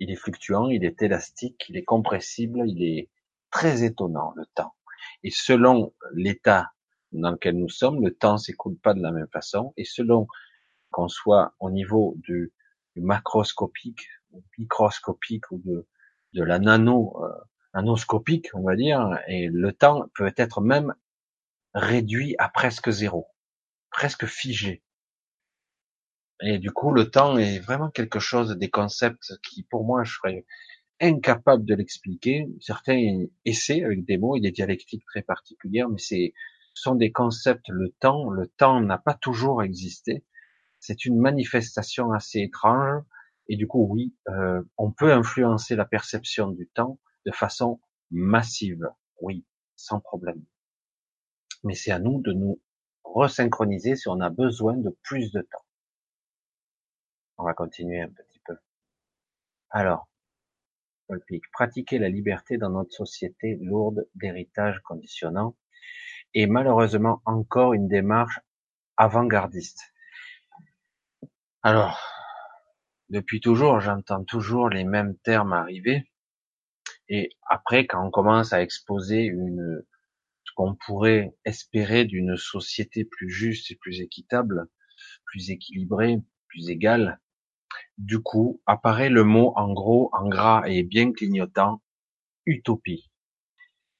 Il 0.00 0.10
est 0.10 0.16
fluctuant, 0.16 0.68
il 0.68 0.84
est 0.84 1.00
élastique, 1.02 1.64
il 1.68 1.76
est 1.76 1.84
compressible, 1.84 2.62
il 2.66 2.82
est 2.82 3.08
très 3.50 3.84
étonnant, 3.84 4.32
le 4.36 4.44
temps. 4.54 4.74
Et 5.22 5.30
selon 5.30 5.94
l'état 6.12 6.72
dans 7.12 7.30
lequel 7.30 7.56
nous 7.56 7.68
sommes, 7.68 8.04
le 8.04 8.14
temps 8.14 8.36
s'écoule 8.36 8.76
pas 8.78 8.94
de 8.94 9.00
la 9.00 9.12
même 9.12 9.28
façon, 9.32 9.72
et 9.76 9.84
selon 9.84 10.26
qu'on 10.90 11.08
soit 11.08 11.54
au 11.60 11.70
niveau 11.70 12.14
du, 12.18 12.52
macroscopique, 12.96 14.08
ou 14.32 14.42
microscopique, 14.58 15.50
ou 15.50 15.62
de, 15.64 15.86
la 16.42 16.58
nano, 16.58 17.16
euh, 17.22 17.28
nanoscopique, 17.74 18.48
on 18.54 18.62
va 18.62 18.76
dire, 18.76 19.18
et 19.28 19.48
le 19.48 19.72
temps 19.72 20.08
peut 20.14 20.32
être 20.36 20.60
même 20.60 20.94
réduit 21.74 22.34
à 22.38 22.48
presque 22.48 22.90
zéro 22.90 23.28
presque 23.90 24.26
figé. 24.26 24.82
Et 26.40 26.58
du 26.58 26.70
coup, 26.70 26.92
le 26.92 27.10
temps 27.10 27.36
est 27.36 27.58
vraiment 27.58 27.90
quelque 27.90 28.20
chose 28.20 28.56
des 28.56 28.70
concepts 28.70 29.32
qui, 29.42 29.64
pour 29.64 29.84
moi, 29.84 30.04
je 30.04 30.14
serais 30.14 30.44
incapable 31.00 31.64
de 31.64 31.74
l'expliquer. 31.74 32.46
Certains 32.60 33.24
essaient 33.44 33.82
avec 33.82 34.04
des 34.04 34.18
mots 34.18 34.36
et 34.36 34.40
des 34.40 34.52
dialectiques 34.52 35.04
très 35.06 35.22
particulières, 35.22 35.88
mais 35.88 35.98
c'est 35.98 36.32
sont 36.74 36.94
des 36.94 37.10
concepts. 37.10 37.68
Le 37.68 37.90
temps, 37.98 38.30
le 38.30 38.46
temps 38.46 38.80
n'a 38.80 38.98
pas 38.98 39.14
toujours 39.14 39.64
existé. 39.64 40.24
C'est 40.80 41.04
une 41.04 41.18
manifestation 41.18 42.12
assez 42.12 42.40
étrange. 42.40 43.02
Et 43.48 43.56
du 43.56 43.66
coup, 43.66 43.86
oui, 43.88 44.14
euh, 44.28 44.62
on 44.76 44.92
peut 44.92 45.12
influencer 45.12 45.74
la 45.76 45.84
perception 45.84 46.50
du 46.50 46.68
temps 46.68 46.98
de 47.26 47.32
façon 47.32 47.80
massive. 48.10 48.88
Oui, 49.20 49.44
sans 49.74 50.00
problème. 50.00 50.42
Mais 51.64 51.74
c'est 51.74 51.90
à 51.90 51.98
nous 51.98 52.20
de 52.20 52.32
nous 52.32 52.60
resynchroniser 53.04 53.96
si 53.96 54.08
on 54.08 54.20
a 54.20 54.30
besoin 54.30 54.76
de 54.76 54.96
plus 55.02 55.32
de 55.32 55.40
temps. 55.40 55.64
On 57.38 57.44
va 57.44 57.54
continuer 57.54 58.00
un 58.00 58.08
petit 58.08 58.40
peu. 58.44 58.56
Alors, 59.70 60.08
pratiquer 61.52 61.98
la 61.98 62.08
liberté 62.08 62.58
dans 62.58 62.70
notre 62.70 62.92
société 62.92 63.56
lourde 63.62 64.06
d'héritage 64.14 64.80
conditionnant 64.84 65.56
est 66.34 66.46
malheureusement 66.46 67.22
encore 67.24 67.72
une 67.72 67.88
démarche 67.88 68.40
avant-gardiste. 68.96 69.80
Alors, 71.62 72.00
depuis 73.08 73.40
toujours, 73.40 73.80
j'entends 73.80 74.24
toujours 74.24 74.68
les 74.68 74.84
mêmes 74.84 75.16
termes 75.18 75.52
arriver. 75.52 76.10
Et 77.08 77.30
après, 77.48 77.86
quand 77.86 78.06
on 78.06 78.10
commence 78.10 78.52
à 78.52 78.62
exposer 78.62 79.22
une, 79.22 79.82
qu'on 80.58 80.74
pourrait 80.74 81.36
espérer 81.44 82.04
d'une 82.04 82.36
société 82.36 83.04
plus 83.04 83.30
juste 83.30 83.70
et 83.70 83.76
plus 83.76 84.00
équitable, 84.00 84.66
plus 85.24 85.50
équilibrée, 85.50 86.18
plus 86.48 86.68
égale. 86.68 87.20
Du 87.96 88.20
coup, 88.20 88.60
apparaît 88.66 89.08
le 89.08 89.22
mot 89.22 89.52
en 89.54 89.72
gros, 89.72 90.10
en 90.12 90.28
gras 90.28 90.64
et 90.66 90.82
bien 90.82 91.12
clignotant, 91.12 91.80
utopie. 92.44 93.08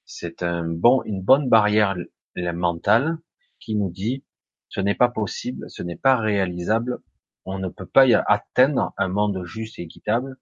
C'est 0.03 0.43
une 0.43 1.21
bonne 1.21 1.47
barrière 1.49 1.95
mentale 2.35 3.17
qui 3.59 3.75
nous 3.75 3.89
dit 3.89 4.25
ce 4.67 4.81
n'est 4.81 4.95
pas 4.95 5.09
possible, 5.09 5.69
ce 5.69 5.81
n'est 5.81 5.95
pas 5.95 6.17
réalisable, 6.17 6.99
on 7.49 7.59
ne 7.59 7.69
peut 7.69 7.87
pas 7.87 8.05
y 8.05 8.13
atteindre 8.13 8.93
un 8.97 9.07
monde 9.07 9.43
juste 9.45 9.79
et 9.79 9.83
équitable 9.83 10.37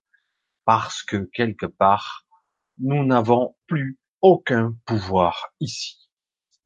parce 0.66 1.04
que 1.04 1.18
quelque 1.34 1.66
part 1.66 2.26
nous 2.80 3.06
n'avons 3.06 3.56
plus 3.66 3.98
aucun 4.22 4.78
pouvoir 4.86 5.54
ici. 5.60 6.10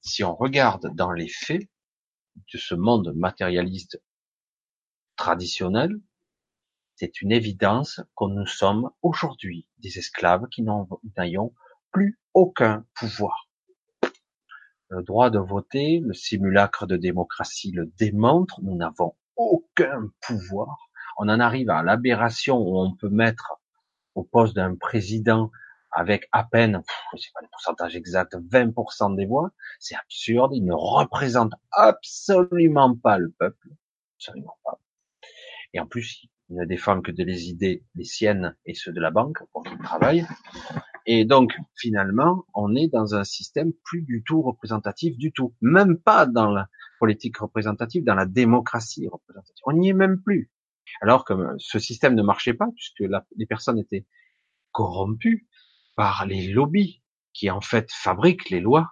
Si 0.01 0.23
on 0.23 0.35
regarde 0.35 0.93
dans 0.95 1.11
les 1.11 1.29
faits 1.29 1.69
de 2.53 2.57
ce 2.57 2.75
monde 2.75 3.13
matérialiste 3.15 4.01
traditionnel, 5.15 6.01
c'est 6.95 7.21
une 7.21 7.31
évidence 7.31 8.01
que 8.17 8.25
nous 8.25 8.47
sommes 8.47 8.89
aujourd'hui 9.01 9.67
des 9.77 9.99
esclaves 9.99 10.47
qui 10.49 10.63
n'ayons 11.17 11.53
plus 11.91 12.19
aucun 12.33 12.85
pouvoir. 12.95 13.47
Le 14.89 15.03
droit 15.03 15.29
de 15.29 15.39
voter, 15.39 15.99
le 15.99 16.13
simulacre 16.13 16.87
de 16.87 16.97
démocratie 16.97 17.71
le 17.71 17.85
démontre, 17.97 18.59
nous 18.61 18.75
n'avons 18.75 19.15
aucun 19.41 20.09
pouvoir. 20.21 20.77
On 21.17 21.29
en 21.29 21.39
arrive 21.39 21.69
à 21.69 21.83
l'aberration 21.83 22.57
où 22.57 22.79
on 22.79 22.95
peut 22.95 23.09
mettre 23.09 23.59
au 24.15 24.23
poste 24.23 24.55
d'un 24.55 24.75
président 24.75 25.51
avec 25.91 26.27
à 26.31 26.43
peine, 26.45 26.81
je 27.13 27.21
sais 27.21 27.31
pas 27.33 27.41
le 27.41 27.49
pourcentage 27.51 27.95
exact, 27.95 28.35
20% 28.35 29.15
des 29.15 29.25
voix. 29.25 29.51
C'est 29.79 29.95
absurde. 29.95 30.51
Il 30.53 30.65
ne 30.65 30.73
représente 30.73 31.53
absolument 31.71 32.95
pas 32.95 33.17
le 33.17 33.29
peuple. 33.31 33.69
Absolument 34.17 34.57
pas. 34.63 34.79
Et 35.73 35.79
en 35.79 35.87
plus, 35.87 36.27
il 36.49 36.55
ne 36.55 36.65
défend 36.65 37.01
que 37.01 37.11
des 37.11 37.49
idées, 37.49 37.83
les 37.95 38.03
siennes 38.03 38.55
et 38.65 38.73
ceux 38.73 38.91
de 38.91 39.01
la 39.01 39.11
banque 39.11 39.39
pour 39.51 39.63
qu'il 39.63 39.77
travaille. 39.79 40.25
Et 41.05 41.25
donc, 41.25 41.53
finalement, 41.75 42.45
on 42.53 42.75
est 42.75 42.87
dans 42.87 43.15
un 43.15 43.23
système 43.23 43.73
plus 43.83 44.01
du 44.01 44.23
tout 44.23 44.41
représentatif 44.41 45.17
du 45.17 45.31
tout. 45.31 45.55
Même 45.61 45.97
pas 45.97 46.25
dans 46.25 46.51
la 46.51 46.67
politique 47.01 47.37
représentative, 47.39 48.03
dans 48.03 48.13
la 48.13 48.27
démocratie 48.27 49.07
représentative. 49.07 49.63
On 49.65 49.73
n'y 49.73 49.89
est 49.89 49.93
même 49.93 50.21
plus. 50.21 50.51
Alors 51.01 51.25
que 51.25 51.33
ce 51.57 51.79
système 51.79 52.13
ne 52.13 52.21
marchait 52.21 52.53
pas, 52.53 52.67
puisque 52.75 53.03
les 53.35 53.45
personnes 53.47 53.79
étaient 53.79 54.05
corrompues 54.71 55.47
par 55.95 56.27
les 56.27 56.47
lobbies 56.47 57.01
qui 57.33 57.49
en 57.49 57.59
fait 57.59 57.89
fabriquent 57.91 58.51
les 58.51 58.59
lois, 58.59 58.91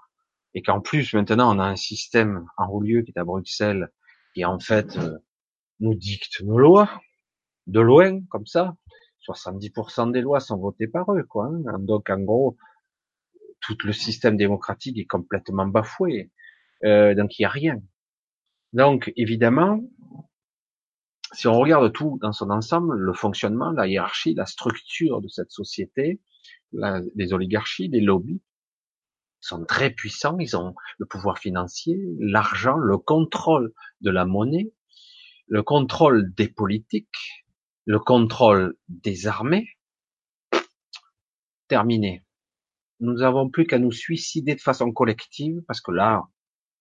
et 0.55 0.63
qu'en 0.63 0.81
plus 0.81 1.13
maintenant 1.13 1.55
on 1.55 1.59
a 1.59 1.65
un 1.65 1.75
système 1.75 2.47
en 2.57 2.67
haut 2.69 2.81
lieu 2.81 3.03
qui 3.03 3.11
est 3.15 3.19
à 3.19 3.23
Bruxelles, 3.23 3.91
qui 4.33 4.43
en 4.43 4.59
fait 4.59 4.97
euh, 4.97 5.19
nous 5.79 5.93
dicte 5.93 6.41
nos 6.41 6.57
lois, 6.57 6.89
de 7.67 7.79
loin, 7.79 8.21
comme 8.31 8.47
ça. 8.47 8.75
70% 9.27 10.11
des 10.11 10.21
lois 10.21 10.39
sont 10.39 10.57
votées 10.57 10.87
par 10.87 11.13
eux, 11.13 11.23
quoi. 11.23 11.45
Hein. 11.45 11.77
Donc 11.79 12.09
en 12.09 12.21
gros, 12.21 12.57
tout 13.61 13.77
le 13.83 13.93
système 13.93 14.35
démocratique 14.35 14.97
est 14.97 15.05
complètement 15.05 15.67
bafoué. 15.67 16.31
Euh, 16.85 17.13
donc 17.13 17.37
il 17.37 17.43
n'y 17.43 17.45
a 17.45 17.49
rien. 17.49 17.81
Donc 18.73 19.11
évidemment, 19.15 19.81
si 21.33 21.47
on 21.47 21.53
regarde 21.53 21.91
tout 21.93 22.17
dans 22.21 22.31
son 22.31 22.49
ensemble, 22.49 22.97
le 22.97 23.13
fonctionnement, 23.13 23.71
la 23.71 23.87
hiérarchie, 23.87 24.33
la 24.33 24.45
structure 24.45 25.21
de 25.21 25.27
cette 25.27 25.51
société, 25.51 26.19
les 26.71 27.33
oligarchies, 27.33 27.87
les 27.87 28.01
lobbies, 28.01 28.41
sont 29.41 29.63
très 29.65 29.91
puissants, 29.91 30.37
ils 30.39 30.57
ont 30.57 30.75
le 30.97 31.05
pouvoir 31.05 31.39
financier, 31.39 31.97
l'argent, 32.19 32.77
le 32.77 32.97
contrôle 32.97 33.73
de 34.01 34.11
la 34.11 34.25
monnaie, 34.25 34.73
le 35.47 35.63
contrôle 35.63 36.33
des 36.33 36.49
politiques, 36.49 37.45
le 37.85 37.99
contrôle 37.99 38.75
des 38.87 39.27
armées. 39.27 39.67
Terminé. 41.67 42.23
Nous 42.99 43.13
n'avons 43.13 43.49
plus 43.49 43.65
qu'à 43.65 43.79
nous 43.79 43.91
suicider 43.91 44.55
de 44.55 44.61
façon 44.61 44.91
collective 44.91 45.61
parce 45.67 45.79
que 45.79 45.91
là, 45.91 46.23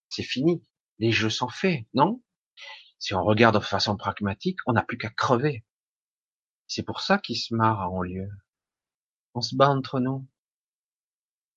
c'est 0.08 0.22
fini. 0.22 0.62
Les 0.98 1.12
jeux 1.12 1.30
sont 1.30 1.48
faits, 1.48 1.84
non? 1.94 2.22
Si 2.98 3.14
on 3.14 3.22
regarde 3.22 3.56
de 3.56 3.60
façon 3.60 3.96
pragmatique, 3.96 4.58
on 4.66 4.72
n'a 4.72 4.82
plus 4.82 4.98
qu'à 4.98 5.10
crever. 5.10 5.64
C'est 6.66 6.82
pour 6.82 7.00
ça 7.00 7.18
qu'ils 7.18 7.38
se 7.38 7.54
marrent 7.54 7.92
en 7.92 8.02
lieu. 8.02 8.28
On 9.34 9.40
se 9.40 9.54
bat 9.54 9.68
entre 9.68 10.00
nous. 10.00 10.26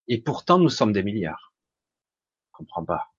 Et 0.08 0.22
pourtant, 0.22 0.60
nous 0.60 0.70
sommes 0.70 0.94
des 0.94 1.04
milliards. 1.04 1.54
Je 2.48 2.58
comprends 2.58 2.86
pas. 2.86 3.12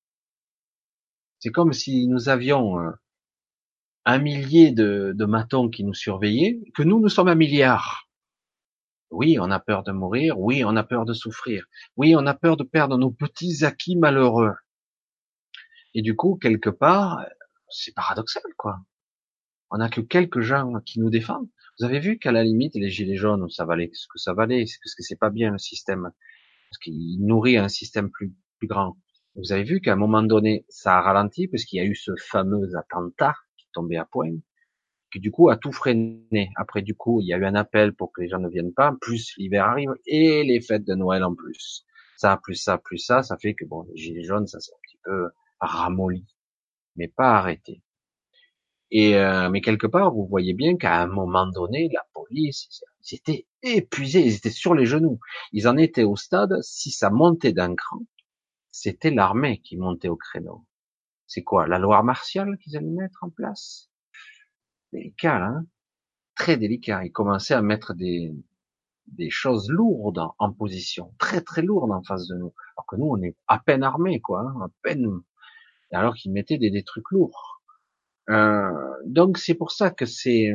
C'est 1.40 1.50
comme 1.50 1.72
si 1.72 2.06
nous 2.06 2.28
avions 2.28 2.78
euh, 2.78 2.92
un 4.04 4.18
millier 4.18 4.70
de, 4.70 5.12
de 5.16 5.24
matons 5.24 5.68
qui 5.68 5.84
nous 5.84 5.94
surveillaient, 5.94 6.60
que 6.74 6.82
nous, 6.82 7.00
nous 7.00 7.08
sommes 7.08 7.28
un 7.28 7.34
milliard. 7.34 8.08
Oui, 9.10 9.38
on 9.40 9.50
a 9.50 9.60
peur 9.60 9.82
de 9.82 9.92
mourir. 9.92 10.38
Oui, 10.38 10.64
on 10.64 10.76
a 10.76 10.84
peur 10.84 11.04
de 11.04 11.12
souffrir. 11.12 11.66
Oui, 11.96 12.14
on 12.16 12.26
a 12.26 12.34
peur 12.34 12.56
de 12.56 12.64
perdre 12.64 12.96
nos 12.96 13.10
petits 13.10 13.64
acquis 13.64 13.96
malheureux. 13.96 14.54
Et 15.94 16.02
du 16.02 16.16
coup, 16.16 16.36
quelque 16.36 16.70
part, 16.70 17.24
c'est 17.68 17.94
paradoxal, 17.94 18.42
quoi. 18.56 18.80
On 19.70 19.78
n'a 19.78 19.88
que 19.88 20.00
quelques 20.00 20.40
gens 20.40 20.80
qui 20.84 21.00
nous 21.00 21.10
défendent. 21.10 21.48
Vous 21.78 21.86
avez 21.86 22.00
vu 22.00 22.18
qu'à 22.18 22.32
la 22.32 22.44
limite, 22.44 22.74
les 22.74 22.90
gilets 22.90 23.16
jaunes, 23.16 23.48
ça 23.48 23.64
valait 23.64 23.90
ce 23.94 24.06
que 24.06 24.18
ça 24.18 24.34
valait, 24.34 24.64
parce 24.82 24.94
que 24.94 25.02
c'est 25.02 25.18
pas 25.18 25.30
bien 25.30 25.50
le 25.50 25.58
système, 25.58 26.10
parce 26.70 26.78
qu'il 26.82 27.24
nourrit 27.24 27.56
un 27.56 27.68
système 27.68 28.10
plus, 28.10 28.32
plus 28.58 28.68
grand. 28.68 28.96
Vous 29.34 29.52
avez 29.52 29.62
vu 29.62 29.80
qu'à 29.80 29.94
un 29.94 29.96
moment 29.96 30.22
donné, 30.22 30.66
ça 30.68 30.98
a 30.98 31.00
ralenti, 31.00 31.48
parce 31.48 31.64
qu'il 31.64 31.78
y 31.78 31.80
a 31.80 31.86
eu 31.86 31.94
ce 31.94 32.12
fameux 32.18 32.76
attentat 32.76 33.34
qui 33.56 33.66
tombait 33.72 33.96
à 33.96 34.04
point, 34.04 34.36
qui 35.10 35.20
du 35.20 35.30
coup 35.30 35.48
a 35.48 35.56
tout 35.56 35.72
freiné. 35.72 36.50
Après, 36.56 36.82
du 36.82 36.94
coup, 36.94 37.22
il 37.22 37.26
y 37.26 37.32
a 37.32 37.38
eu 37.38 37.44
un 37.46 37.54
appel 37.54 37.94
pour 37.94 38.12
que 38.12 38.20
les 38.20 38.28
gens 38.28 38.38
ne 38.38 38.48
viennent 38.50 38.74
pas, 38.74 38.94
plus 39.00 39.34
l'hiver 39.38 39.64
arrive, 39.64 39.94
et 40.04 40.44
les 40.44 40.60
fêtes 40.60 40.84
de 40.84 40.94
Noël 40.94 41.24
en 41.24 41.34
plus. 41.34 41.86
Ça, 42.18 42.38
plus 42.42 42.56
ça, 42.56 42.76
plus 42.76 42.98
ça, 42.98 43.22
ça 43.22 43.38
fait 43.38 43.54
que 43.54 43.64
bon, 43.64 43.86
les 43.90 43.96
gilets 43.96 44.24
jaunes, 44.24 44.46
ça 44.46 44.60
s'est 44.60 44.72
un 44.72 44.80
petit 44.86 44.98
peu 45.02 45.28
ramolli, 45.66 46.26
mais 46.96 47.08
pas 47.08 47.36
arrêté. 47.36 47.82
Et 48.90 49.16
euh, 49.16 49.48
mais 49.48 49.62
quelque 49.62 49.86
part, 49.86 50.12
vous 50.12 50.26
voyez 50.26 50.52
bien 50.54 50.76
qu'à 50.76 51.00
un 51.00 51.06
moment 51.06 51.46
donné, 51.46 51.88
la 51.92 52.04
police, 52.12 52.68
ils 53.10 53.14
étaient 53.16 53.46
épuisés, 53.62 54.20
ils 54.20 54.34
étaient 54.36 54.50
sur 54.50 54.74
les 54.74 54.86
genoux. 54.86 55.18
Ils 55.52 55.66
en 55.68 55.76
étaient 55.78 56.04
au 56.04 56.16
stade, 56.16 56.60
si 56.62 56.90
ça 56.90 57.10
montait 57.10 57.52
d'un 57.54 57.74
cran, 57.74 58.00
c'était 58.70 59.10
l'armée 59.10 59.60
qui 59.60 59.76
montait 59.76 60.08
au 60.08 60.16
créneau. 60.16 60.66
C'est 61.26 61.42
quoi, 61.42 61.66
la 61.66 61.78
loi 61.78 62.02
martiale 62.02 62.58
qu'ils 62.58 62.76
allaient 62.76 62.86
mettre 62.90 63.24
en 63.24 63.30
place? 63.30 63.90
Délicat, 64.92 65.36
hein? 65.36 65.66
Très 66.34 66.58
délicat. 66.58 67.04
Ils 67.04 67.12
commençaient 67.12 67.54
à 67.54 67.62
mettre 67.62 67.94
des, 67.94 68.34
des 69.06 69.30
choses 69.30 69.70
lourdes 69.70 70.26
en 70.38 70.52
position, 70.52 71.14
très 71.18 71.40
très 71.40 71.62
lourdes 71.62 71.92
en 71.92 72.02
face 72.02 72.26
de 72.28 72.36
nous. 72.36 72.52
Alors 72.76 72.86
que 72.86 72.96
nous, 72.96 73.06
on 73.06 73.22
est 73.22 73.36
à 73.46 73.58
peine 73.58 73.82
armés, 73.82 74.20
quoi, 74.20 74.40
hein, 74.40 74.60
à 74.62 74.68
peine. 74.82 75.08
Alors 75.92 76.14
qu'ils 76.14 76.32
mettaient 76.32 76.58
des, 76.58 76.82
trucs 76.84 77.10
lourds. 77.10 77.62
Euh, 78.30 78.70
donc 79.04 79.38
c'est 79.38 79.54
pour 79.54 79.72
ça 79.72 79.90
que 79.90 80.06
c'est, 80.06 80.52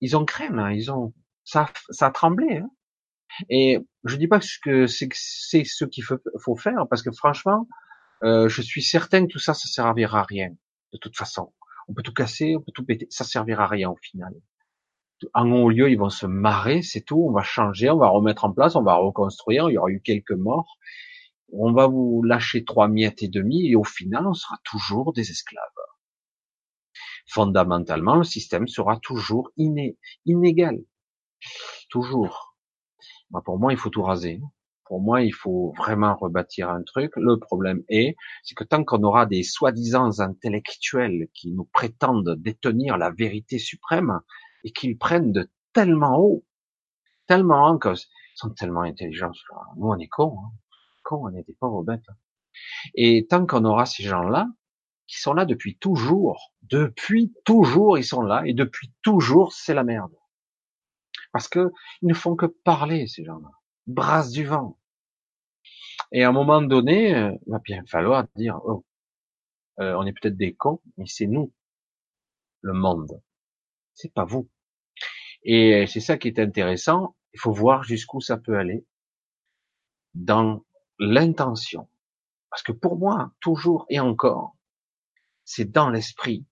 ils 0.00 0.16
ont 0.16 0.24
craint, 0.24 0.58
hein, 0.58 0.72
ils 0.72 0.90
ont, 0.90 1.12
ça, 1.44 1.70
ça 1.90 2.06
a 2.06 2.10
tremblé. 2.10 2.58
Hein. 2.58 2.70
Et 3.50 3.78
je 4.04 4.16
dis 4.16 4.28
pas 4.28 4.40
que 4.62 4.86
c'est 4.86 5.08
c'est 5.12 5.64
ce 5.64 5.84
qu'il 5.84 6.04
faut, 6.04 6.18
faut, 6.38 6.56
faire, 6.56 6.86
parce 6.88 7.02
que 7.02 7.10
franchement, 7.12 7.68
euh, 8.22 8.48
je 8.48 8.62
suis 8.62 8.82
certain 8.82 9.26
que 9.26 9.32
tout 9.32 9.38
ça, 9.38 9.54
ça 9.54 9.68
servira 9.68 10.20
à 10.20 10.22
rien. 10.24 10.50
De 10.92 10.98
toute 10.98 11.16
façon, 11.16 11.52
on 11.88 11.94
peut 11.94 12.02
tout 12.02 12.12
casser, 12.12 12.56
on 12.56 12.60
peut 12.60 12.72
tout 12.72 12.84
péter, 12.84 13.06
ça 13.10 13.24
servira 13.24 13.64
à 13.64 13.66
rien 13.66 13.90
au 13.90 13.96
final. 13.96 14.34
En 15.32 15.50
haut 15.50 15.70
lieu, 15.70 15.90
ils 15.90 15.98
vont 15.98 16.10
se 16.10 16.26
marrer, 16.26 16.82
c'est 16.82 17.00
tout. 17.00 17.24
On 17.26 17.32
va 17.32 17.42
changer, 17.42 17.88
on 17.90 17.96
va 17.96 18.08
remettre 18.08 18.44
en 18.44 18.52
place, 18.52 18.76
on 18.76 18.82
va 18.82 18.94
reconstruire. 18.94 19.70
Il 19.70 19.74
y 19.74 19.78
aura 19.78 19.90
eu 19.90 20.00
quelques 20.00 20.32
morts. 20.32 20.76
On 21.52 21.72
va 21.72 21.86
vous 21.86 22.22
lâcher 22.22 22.64
trois 22.64 22.88
miettes 22.88 23.22
et 23.22 23.28
demi, 23.28 23.68
et 23.68 23.76
au 23.76 23.84
final, 23.84 24.26
on 24.26 24.34
sera 24.34 24.58
toujours 24.64 25.12
des 25.12 25.30
esclaves 25.30 25.60
fondamentalement, 27.26 28.16
le 28.16 28.24
système 28.24 28.68
sera 28.68 28.98
toujours 28.98 29.50
inégal. 29.56 30.78
Toujours. 31.90 32.56
pour 33.44 33.58
moi, 33.58 33.72
il 33.72 33.78
faut 33.78 33.90
tout 33.90 34.02
raser. 34.02 34.40
Pour 34.84 35.00
moi, 35.00 35.22
il 35.22 35.32
faut 35.32 35.72
vraiment 35.76 36.14
rebâtir 36.14 36.68
un 36.68 36.82
truc. 36.82 37.12
Le 37.16 37.38
problème 37.38 37.82
est, 37.88 38.16
c'est 38.42 38.54
que 38.54 38.64
tant 38.64 38.84
qu'on 38.84 39.02
aura 39.02 39.26
des 39.26 39.42
soi-disant 39.42 40.20
intellectuels 40.20 41.28
qui 41.34 41.50
nous 41.52 41.64
prétendent 41.64 42.36
détenir 42.38 42.98
la 42.98 43.10
vérité 43.10 43.58
suprême 43.58 44.20
et 44.62 44.72
qu'ils 44.72 44.98
prennent 44.98 45.32
de 45.32 45.50
tellement 45.72 46.18
haut, 46.18 46.44
tellement 47.26 47.70
haut, 47.70 47.78
qu'ils 47.78 47.96
sont 48.34 48.50
tellement 48.50 48.82
intelligents. 48.82 49.32
Nous, 49.76 49.88
on 49.88 49.98
est 49.98 50.08
cons, 50.08 50.36
hein. 50.38 50.52
On 51.12 51.34
est 51.34 51.44
des 51.44 51.54
pauvres 51.54 51.82
bêtes. 51.82 52.06
Et 52.94 53.26
tant 53.26 53.46
qu'on 53.46 53.64
aura 53.64 53.86
ces 53.86 54.02
gens-là, 54.02 54.48
qui 55.06 55.20
sont 55.20 55.34
là 55.34 55.44
depuis 55.44 55.76
toujours. 55.76 56.52
Depuis 56.62 57.32
toujours, 57.44 57.98
ils 57.98 58.04
sont 58.04 58.22
là, 58.22 58.42
et 58.46 58.54
depuis 58.54 58.92
toujours, 59.02 59.52
c'est 59.52 59.74
la 59.74 59.84
merde. 59.84 60.14
Parce 61.32 61.48
que 61.48 61.72
ils 62.02 62.08
ne 62.08 62.14
font 62.14 62.36
que 62.36 62.46
parler, 62.46 63.06
ces 63.06 63.24
gens-là. 63.24 63.50
Brasse 63.86 64.30
du 64.30 64.44
vent. 64.44 64.78
Et 66.12 66.22
à 66.24 66.28
un 66.28 66.32
moment 66.32 66.62
donné, 66.62 67.14
euh, 67.14 67.32
il 67.46 67.50
va 67.50 67.58
bien 67.58 67.84
falloir 67.86 68.26
dire, 68.36 68.60
oh, 68.64 68.84
euh, 69.80 69.94
on 69.98 70.06
est 70.06 70.12
peut-être 70.12 70.36
des 70.36 70.54
cons, 70.54 70.80
mais 70.96 71.06
c'est 71.06 71.26
nous, 71.26 71.52
le 72.62 72.72
monde. 72.72 73.20
C'est 73.94 74.12
pas 74.12 74.24
vous. 74.24 74.48
Et 75.42 75.86
c'est 75.86 76.00
ça 76.00 76.16
qui 76.16 76.28
est 76.28 76.38
intéressant. 76.38 77.16
Il 77.34 77.40
faut 77.40 77.52
voir 77.52 77.82
jusqu'où 77.82 78.20
ça 78.20 78.38
peut 78.38 78.56
aller 78.56 78.86
dans 80.14 80.64
l'intention. 80.98 81.88
Parce 82.50 82.62
que 82.62 82.72
pour 82.72 82.98
moi, 82.98 83.32
toujours 83.40 83.86
et 83.88 84.00
encore, 84.00 84.56
c'est 85.44 85.70
dans 85.70 85.90
l'esprit, 85.90 86.46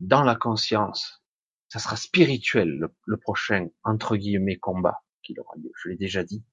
dans 0.00 0.22
la 0.22 0.36
conscience. 0.36 1.22
Ça 1.68 1.78
sera 1.78 1.96
spirituel 1.96 2.88
le, 3.04 3.16
prochain 3.16 3.68
entre 3.82 4.16
guillemets 4.16 4.56
combat 4.56 5.02
qu'il 5.22 5.40
aura 5.40 5.56
lieu. 5.56 5.72
Je 5.82 5.88
l'ai 5.88 5.96
déjà 5.96 6.22
dit. 6.22 6.44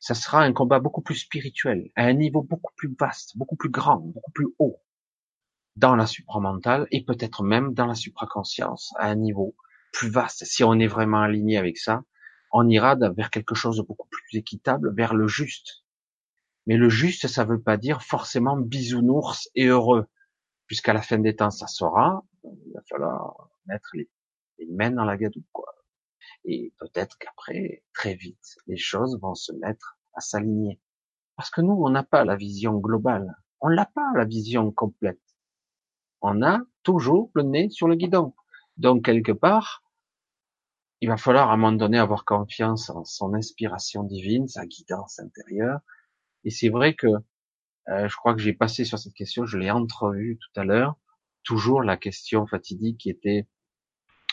ça 0.00 0.14
sera 0.14 0.42
un 0.42 0.52
combat 0.52 0.80
beaucoup 0.80 1.00
plus 1.00 1.14
spirituel, 1.14 1.90
à 1.94 2.04
un 2.04 2.12
niveau 2.12 2.42
beaucoup 2.42 2.72
plus 2.76 2.94
vaste, 2.98 3.36
beaucoup 3.36 3.56
plus 3.56 3.70
grand, 3.70 3.98
beaucoup 3.98 4.32
plus 4.32 4.48
haut, 4.58 4.82
dans 5.76 5.96
la 5.96 6.06
supramentale 6.06 6.86
et 6.90 7.04
peut-être 7.04 7.42
même 7.42 7.72
dans 7.72 7.86
la 7.86 7.94
supraconscience, 7.94 8.92
à 8.98 9.08
un 9.08 9.14
niveau 9.14 9.56
plus 9.92 10.10
vaste. 10.10 10.44
Si 10.44 10.64
on 10.64 10.74
est 10.74 10.88
vraiment 10.88 11.22
aligné 11.22 11.56
avec 11.56 11.78
ça, 11.78 12.02
on 12.52 12.68
ira 12.68 12.96
vers 12.96 13.30
quelque 13.30 13.54
chose 13.54 13.78
de 13.78 13.82
beaucoup 13.82 14.08
plus 14.08 14.38
équitable, 14.38 14.94
vers 14.94 15.14
le 15.14 15.26
juste. 15.26 15.83
Mais 16.66 16.76
le 16.76 16.88
juste, 16.88 17.26
ça 17.28 17.44
veut 17.44 17.60
pas 17.60 17.76
dire 17.76 18.02
forcément 18.02 18.56
bisounours 18.56 19.48
et 19.54 19.66
heureux, 19.66 20.06
puisqu'à 20.66 20.92
la 20.92 21.02
fin 21.02 21.18
des 21.18 21.36
temps, 21.36 21.50
ça 21.50 21.66
sera, 21.66 22.24
il 22.44 22.72
va 22.74 22.80
falloir 22.88 23.50
mettre 23.66 23.90
les, 23.94 24.08
les 24.58 24.66
mains 24.66 24.90
dans 24.90 25.04
la 25.04 25.16
gadoue, 25.16 25.44
quoi. 25.52 25.74
Et 26.44 26.72
peut-être 26.78 27.16
qu'après, 27.18 27.84
très 27.92 28.14
vite, 28.14 28.56
les 28.66 28.76
choses 28.76 29.18
vont 29.20 29.34
se 29.34 29.52
mettre 29.52 29.98
à 30.14 30.20
s'aligner. 30.20 30.80
Parce 31.36 31.50
que 31.50 31.60
nous, 31.60 31.72
on 31.72 31.90
n'a 31.90 32.02
pas 32.02 32.24
la 32.24 32.36
vision 32.36 32.78
globale. 32.78 33.34
On 33.60 33.70
n'a 33.70 33.86
pas 33.86 34.12
la 34.14 34.24
vision 34.24 34.70
complète. 34.70 35.20
On 36.20 36.42
a 36.42 36.60
toujours 36.82 37.30
le 37.34 37.42
nez 37.42 37.70
sur 37.70 37.88
le 37.88 37.96
guidon. 37.96 38.34
Donc, 38.76 39.04
quelque 39.04 39.32
part, 39.32 39.82
il 41.00 41.08
va 41.08 41.16
falloir 41.16 41.50
à 41.50 41.54
un 41.54 41.56
moment 41.56 41.76
donné 41.76 41.98
avoir 41.98 42.24
confiance 42.24 42.88
en 42.90 43.04
son 43.04 43.34
inspiration 43.34 44.04
divine, 44.04 44.48
sa 44.48 44.66
guidance 44.66 45.18
intérieure. 45.18 45.80
Et 46.44 46.50
c'est 46.50 46.68
vrai 46.68 46.94
que 46.94 47.06
euh, 47.88 48.08
je 48.08 48.16
crois 48.16 48.34
que 48.34 48.40
j'ai 48.40 48.52
passé 48.54 48.84
sur 48.84 48.98
cette 48.98 49.14
question, 49.14 49.44
je 49.46 49.58
l'ai 49.58 49.70
entrevue 49.70 50.38
tout 50.38 50.60
à 50.60 50.64
l'heure. 50.64 50.96
Toujours 51.42 51.82
la 51.82 51.96
question 51.96 52.46
fatidique 52.46 52.98
qui 52.98 53.10
était, 53.10 53.46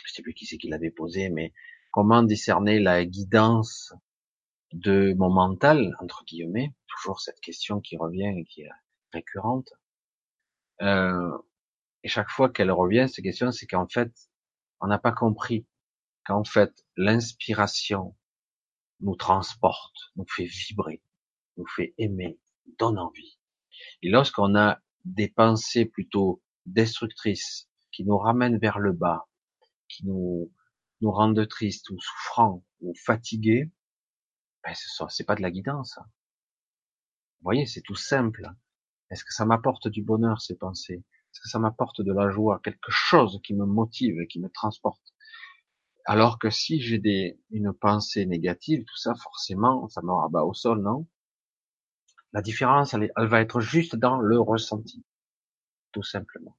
je 0.05 0.13
sais 0.13 0.21
plus 0.21 0.33
qui 0.33 0.45
c'est 0.45 0.57
qui 0.57 0.69
l'avait 0.69 0.91
posée, 0.91 1.29
mais 1.29 1.53
comment 1.91 2.23
discerner 2.23 2.79
la 2.79 3.05
guidance 3.05 3.93
de 4.73 5.13
mon 5.17 5.29
mental, 5.29 5.95
entre 5.99 6.23
guillemets, 6.25 6.73
toujours 6.87 7.19
cette 7.19 7.41
question 7.41 7.81
qui 7.81 7.97
revient 7.97 8.33
et 8.37 8.45
qui 8.45 8.61
est 8.61 8.69
récurrente. 9.11 9.73
Euh, 10.81 11.37
et 12.03 12.07
chaque 12.07 12.29
fois 12.29 12.49
qu'elle 12.49 12.71
revient, 12.71 13.07
cette 13.09 13.23
question, 13.23 13.51
c'est 13.51 13.67
qu'en 13.67 13.87
fait, 13.87 14.11
on 14.79 14.87
n'a 14.87 14.97
pas 14.97 15.11
compris 15.11 15.67
qu'en 16.25 16.43
fait, 16.43 16.73
l'inspiration 16.95 18.15
nous 19.01 19.15
transporte, 19.15 19.95
nous 20.15 20.25
fait 20.27 20.45
vibrer, 20.45 21.01
nous 21.57 21.67
fait 21.67 21.93
aimer, 21.97 22.39
donne 22.79 22.99
envie. 22.99 23.39
Et 24.01 24.09
lorsqu'on 24.09 24.55
a 24.55 24.79
des 25.05 25.29
pensées 25.29 25.85
plutôt 25.85 26.41
destructrices, 26.65 27.69
qui 27.91 28.05
nous 28.05 28.17
ramènent 28.17 28.57
vers 28.57 28.79
le 28.79 28.93
bas, 28.93 29.27
qui 29.87 30.05
nous 30.05 30.51
nous 31.01 31.11
rendent 31.11 31.47
tristes 31.47 31.89
ou 31.89 31.99
souffrants 31.99 32.63
ou 32.79 32.93
fatigués, 32.95 33.71
ben 34.63 34.73
c'est 35.09 35.25
pas 35.25 35.35
de 35.35 35.41
la 35.41 35.51
guidance. 35.51 35.97
Vous 35.97 37.43
voyez, 37.43 37.65
c'est 37.65 37.81
tout 37.81 37.95
simple. 37.95 38.47
Est-ce 39.09 39.25
que 39.25 39.33
ça 39.33 39.45
m'apporte 39.45 39.87
du 39.87 40.03
bonheur 40.03 40.41
ces 40.41 40.55
pensées? 40.55 41.03
Est-ce 41.33 41.41
que 41.41 41.49
ça 41.49 41.59
m'apporte 41.59 42.01
de 42.01 42.13
la 42.13 42.29
joie, 42.29 42.61
quelque 42.63 42.91
chose 42.91 43.39
qui 43.43 43.53
me 43.55 43.65
motive, 43.65 44.25
qui 44.27 44.39
me 44.39 44.49
transporte? 44.49 45.13
Alors 46.05 46.39
que 46.39 46.49
si 46.49 46.81
j'ai 46.81 46.99
des 46.99 47.39
une 47.49 47.73
pensée 47.73 48.25
négative, 48.25 48.83
tout 48.85 48.97
ça 48.97 49.13
forcément, 49.15 49.87
ça 49.89 50.01
me 50.01 50.11
rabat 50.11 50.43
au 50.43 50.53
sol, 50.53 50.81
non? 50.81 51.07
La 52.33 52.41
différence, 52.41 52.93
elle, 52.93 53.11
elle 53.15 53.27
va 53.27 53.41
être 53.41 53.59
juste 53.59 53.95
dans 53.95 54.17
le 54.19 54.39
ressenti, 54.39 55.03
tout 55.91 56.03
simplement. 56.03 56.57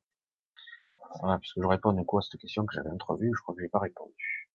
Voilà, 1.21 1.39
parce 1.39 1.53
que 1.53 1.63
je 1.63 1.67
réponds 1.67 1.97
à 1.99 2.05
quoi 2.05 2.21
à 2.21 2.23
cette 2.23 2.41
question 2.41 2.67
que 2.67 2.75
j'avais 2.75 2.91
entrevue, 2.91 3.33
je 3.35 3.43
crois 3.43 3.55
que 3.55 3.63
j'ai 3.63 3.69
pas 3.69 3.79
répondu. 3.79 4.49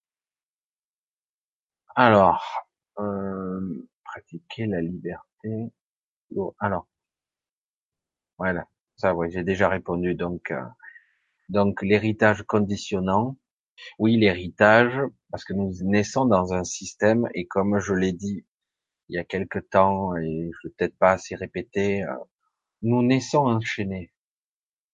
Alors, 1.96 2.68
euh, 3.00 3.88
pratiquer 4.04 4.68
la 4.68 4.82
liberté. 4.82 5.72
Alors, 6.60 6.88
voilà, 8.38 8.68
ça, 8.96 9.16
oui, 9.16 9.32
j'ai 9.32 9.44
déjà 9.44 9.70
répondu. 9.70 10.16
Donc, 10.16 10.52
euh, 10.52 10.62
donc 11.50 11.82
l'héritage 11.82 12.44
conditionnant. 12.44 13.38
Oui, 14.00 14.18
l'héritage, 14.18 15.00
parce 15.32 15.44
que 15.44 15.54
nous 15.54 15.72
naissons 15.82 16.26
dans 16.26 16.54
un 16.54 16.64
système 16.64 17.28
et 17.34 17.48
comme 17.48 17.80
je 17.80 17.94
l'ai 17.94 18.14
dit 18.14 18.46
il 19.10 19.16
y 19.16 19.20
a 19.20 19.24
quelque 19.24 19.60
temps 19.60 20.16
et 20.18 20.52
je 20.54 20.68
vais 20.68 20.74
peut-être 20.78 20.98
pas 20.98 21.12
assez 21.12 21.36
répéter, 21.36 22.04
euh, 22.04 22.14
nous 22.82 23.04
naissons 23.04 23.46
enchaînés 23.46 24.12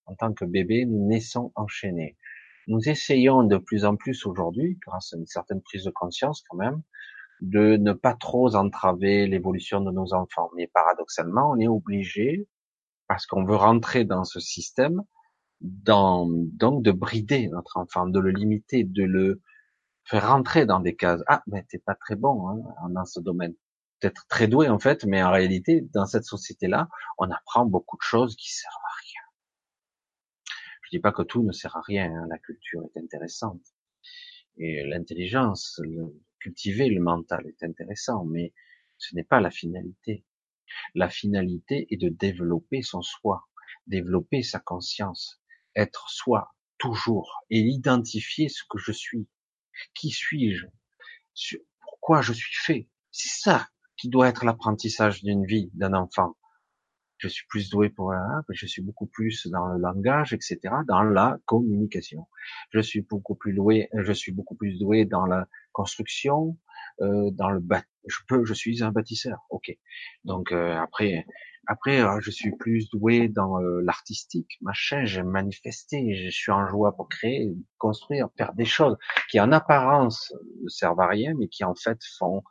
en 0.05 0.15
tant 0.15 0.33
que 0.33 0.45
bébé, 0.45 0.85
nous 0.85 1.07
naissons 1.07 1.51
enchaînés. 1.55 2.17
Nous 2.67 2.89
essayons 2.89 3.43
de 3.43 3.57
plus 3.57 3.85
en 3.85 3.95
plus 3.95 4.25
aujourd'hui, 4.25 4.79
grâce 4.85 5.13
à 5.13 5.17
une 5.17 5.25
certaine 5.25 5.61
prise 5.61 5.83
de 5.83 5.91
conscience 5.91 6.43
quand 6.49 6.57
même, 6.57 6.81
de 7.41 7.77
ne 7.77 7.93
pas 7.93 8.13
trop 8.13 8.55
entraver 8.55 9.27
l'évolution 9.27 9.81
de 9.81 9.91
nos 9.91 10.13
enfants. 10.13 10.49
Mais 10.55 10.67
paradoxalement, 10.67 11.51
on 11.51 11.59
est 11.59 11.67
obligé, 11.67 12.47
parce 13.07 13.25
qu'on 13.25 13.43
veut 13.43 13.55
rentrer 13.55 14.05
dans 14.05 14.23
ce 14.23 14.39
système, 14.39 15.03
dans, 15.61 16.27
donc 16.29 16.83
de 16.83 16.91
brider 16.91 17.47
notre 17.49 17.77
enfant, 17.77 18.07
de 18.07 18.19
le 18.19 18.31
limiter, 18.31 18.83
de 18.83 19.03
le 19.03 19.41
faire 20.05 20.29
rentrer 20.29 20.65
dans 20.65 20.79
des 20.79 20.95
cases. 20.95 21.21
Ah, 21.27 21.43
mais 21.47 21.63
t'es 21.69 21.79
pas 21.79 21.95
très 21.95 22.15
bon 22.15 22.49
hein, 22.49 22.89
dans 22.89 23.05
ce 23.05 23.19
domaine. 23.19 23.55
Peut-être 24.03 24.27
très 24.27 24.47
doué 24.47 24.67
en 24.67 24.79
fait, 24.79 25.05
mais 25.05 25.23
en 25.23 25.31
réalité, 25.31 25.81
dans 25.93 26.05
cette 26.05 26.25
société-là, 26.25 26.89
on 27.17 27.31
apprend 27.31 27.65
beaucoup 27.65 27.95
de 27.95 28.03
choses 28.03 28.35
qui 28.35 28.51
servent 28.51 28.73
dis 30.93 30.99
pas 30.99 31.11
que 31.11 31.23
tout 31.23 31.41
ne 31.41 31.51
sert 31.51 31.75
à 31.75 31.81
rien. 31.81 32.05
Hein. 32.05 32.27
La 32.29 32.37
culture 32.37 32.83
est 32.83 32.99
intéressante 32.99 33.65
et 34.57 34.83
l'intelligence, 34.85 35.81
cultiver 36.39 36.87
le 36.87 37.01
mental 37.01 37.47
est 37.47 37.63
intéressant, 37.63 38.25
mais 38.25 38.53
ce 38.99 39.15
n'est 39.15 39.23
pas 39.23 39.41
la 39.41 39.49
finalité. 39.49 40.23
La 40.93 41.09
finalité 41.09 41.87
est 41.89 41.97
de 41.97 42.09
développer 42.09 42.83
son 42.83 43.01
soi, 43.01 43.47
développer 43.87 44.43
sa 44.43 44.59
conscience, 44.59 45.41
être 45.75 46.09
soi 46.09 46.53
toujours 46.77 47.43
et 47.49 47.59
identifier 47.59 48.49
ce 48.49 48.61
que 48.69 48.77
je 48.77 48.91
suis. 48.91 49.27
Qui 49.95 50.11
suis-je? 50.11 50.67
Pourquoi 51.79 52.21
je 52.21 52.33
suis 52.33 52.55
fait? 52.55 52.87
C'est 53.11 53.41
ça 53.41 53.67
qui 53.97 54.09
doit 54.09 54.27
être 54.27 54.45
l'apprentissage 54.45 55.23
d'une 55.23 55.45
vie, 55.45 55.69
d'un 55.73 55.93
enfant 55.93 56.35
je 57.23 57.29
suis 57.29 57.45
plus 57.47 57.69
doué 57.69 57.89
pour 57.89 58.11
la, 58.11 58.41
je 58.49 58.65
suis 58.65 58.81
beaucoup 58.81 59.05
plus 59.05 59.47
dans 59.47 59.67
le 59.67 59.79
langage, 59.79 60.33
etc., 60.33 60.59
dans 60.87 61.03
la 61.03 61.37
communication. 61.45 62.27
Je 62.71 62.81
suis 62.81 63.01
beaucoup 63.01 63.35
plus 63.35 63.53
doué, 63.53 63.87
je 63.93 64.11
suis 64.11 64.33
beaucoup 64.33 64.55
plus 64.55 64.77
doué 64.77 65.05
dans 65.05 65.25
la 65.25 65.47
construction, 65.71 66.57
euh, 67.01 67.31
dans 67.31 67.49
le 67.49 67.61
je 68.07 68.19
peux, 68.27 68.43
je 68.43 68.53
suis 68.53 68.83
un 68.83 68.91
bâtisseur, 68.91 69.39
ok. 69.49 69.71
Donc 70.25 70.51
euh, 70.51 70.75
après, 70.75 71.25
après, 71.67 72.01
euh, 72.01 72.19
je 72.19 72.29
suis 72.29 72.51
plus 72.57 72.89
doué 72.89 73.29
dans 73.29 73.61
euh, 73.61 73.81
l'artistique, 73.83 74.57
machin. 74.61 75.05
J'ai 75.05 75.23
manifesté, 75.23 76.13
je 76.15 76.29
suis 76.29 76.51
en 76.51 76.67
joie 76.67 76.93
pour 76.93 77.07
créer, 77.07 77.55
construire, 77.77 78.27
faire 78.37 78.53
des 78.53 78.65
choses 78.65 78.97
qui 79.29 79.39
en 79.39 79.53
apparence 79.53 80.33
ne 80.61 80.67
servent 80.67 80.99
à 80.99 81.07
rien, 81.07 81.33
mais 81.39 81.47
qui 81.47 81.63
en 81.63 81.73
fait 81.73 81.99
font 82.17 82.43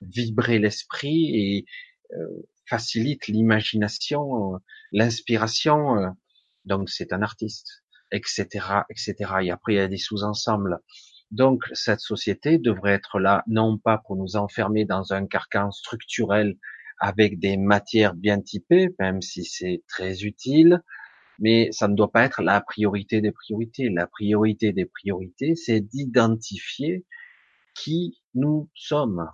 vibrer 0.00 0.58
l'esprit 0.58 1.30
et 1.34 1.64
euh, 2.12 2.48
facilite 2.68 3.26
l'imagination, 3.28 4.60
l'inspiration. 4.92 5.98
Euh, 5.98 6.08
donc 6.64 6.90
c'est 6.90 7.12
un 7.12 7.22
artiste, 7.22 7.84
etc., 8.12 8.46
etc. 8.90 9.14
Et 9.42 9.50
après 9.50 9.74
il 9.74 9.76
y 9.76 9.80
a 9.80 9.88
des 9.88 9.96
sous-ensembles. 9.96 10.78
Donc 11.30 11.64
cette 11.72 12.00
société 12.00 12.58
devrait 12.58 12.92
être 12.92 13.18
là 13.18 13.42
non 13.46 13.78
pas 13.78 13.98
pour 13.98 14.16
nous 14.16 14.36
enfermer 14.36 14.84
dans 14.84 15.12
un 15.12 15.26
carcan 15.26 15.70
structurel 15.70 16.56
avec 16.98 17.38
des 17.38 17.56
matières 17.56 18.14
bien 18.14 18.40
typées, 18.40 18.88
même 18.98 19.20
si 19.20 19.44
c'est 19.44 19.82
très 19.88 20.22
utile, 20.22 20.82
mais 21.38 21.70
ça 21.72 21.88
ne 21.88 21.94
doit 21.94 22.10
pas 22.10 22.24
être 22.24 22.42
la 22.42 22.60
priorité 22.60 23.20
des 23.20 23.32
priorités. 23.32 23.90
La 23.90 24.06
priorité 24.06 24.72
des 24.72 24.86
priorités, 24.86 25.54
c'est 25.54 25.80
d'identifier 25.80 27.04
qui 27.74 28.22
nous 28.34 28.70
sommes 28.74 29.28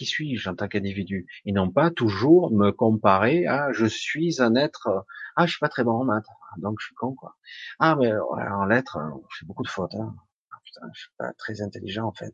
qui 0.00 0.06
suis-je 0.06 0.48
en 0.48 0.54
tant 0.54 0.66
qu'individu? 0.66 1.26
Et 1.44 1.52
non 1.52 1.70
pas 1.70 1.90
toujours 1.90 2.50
me 2.50 2.70
comparer 2.70 3.46
à 3.46 3.70
je 3.72 3.84
suis 3.84 4.40
un 4.40 4.54
être 4.54 5.04
ah 5.36 5.44
je 5.44 5.50
suis 5.50 5.58
pas 5.60 5.68
très 5.68 5.84
bon 5.84 5.92
en 5.92 6.04
maths 6.04 6.24
donc 6.56 6.78
je 6.80 6.86
suis 6.86 6.94
con 6.94 7.14
quoi. 7.14 7.36
Ah 7.80 7.96
mais 7.96 8.10
en 8.10 8.64
lettres 8.64 8.98
je 9.30 9.40
fais 9.40 9.46
beaucoup 9.46 9.62
de 9.62 9.68
fautes 9.68 9.94
hein. 9.94 10.14
ah, 10.52 10.56
putain 10.64 10.86
je 10.94 11.00
suis 11.00 11.10
pas 11.18 11.34
très 11.34 11.60
intelligent 11.60 12.06
en 12.06 12.14
fait. 12.14 12.32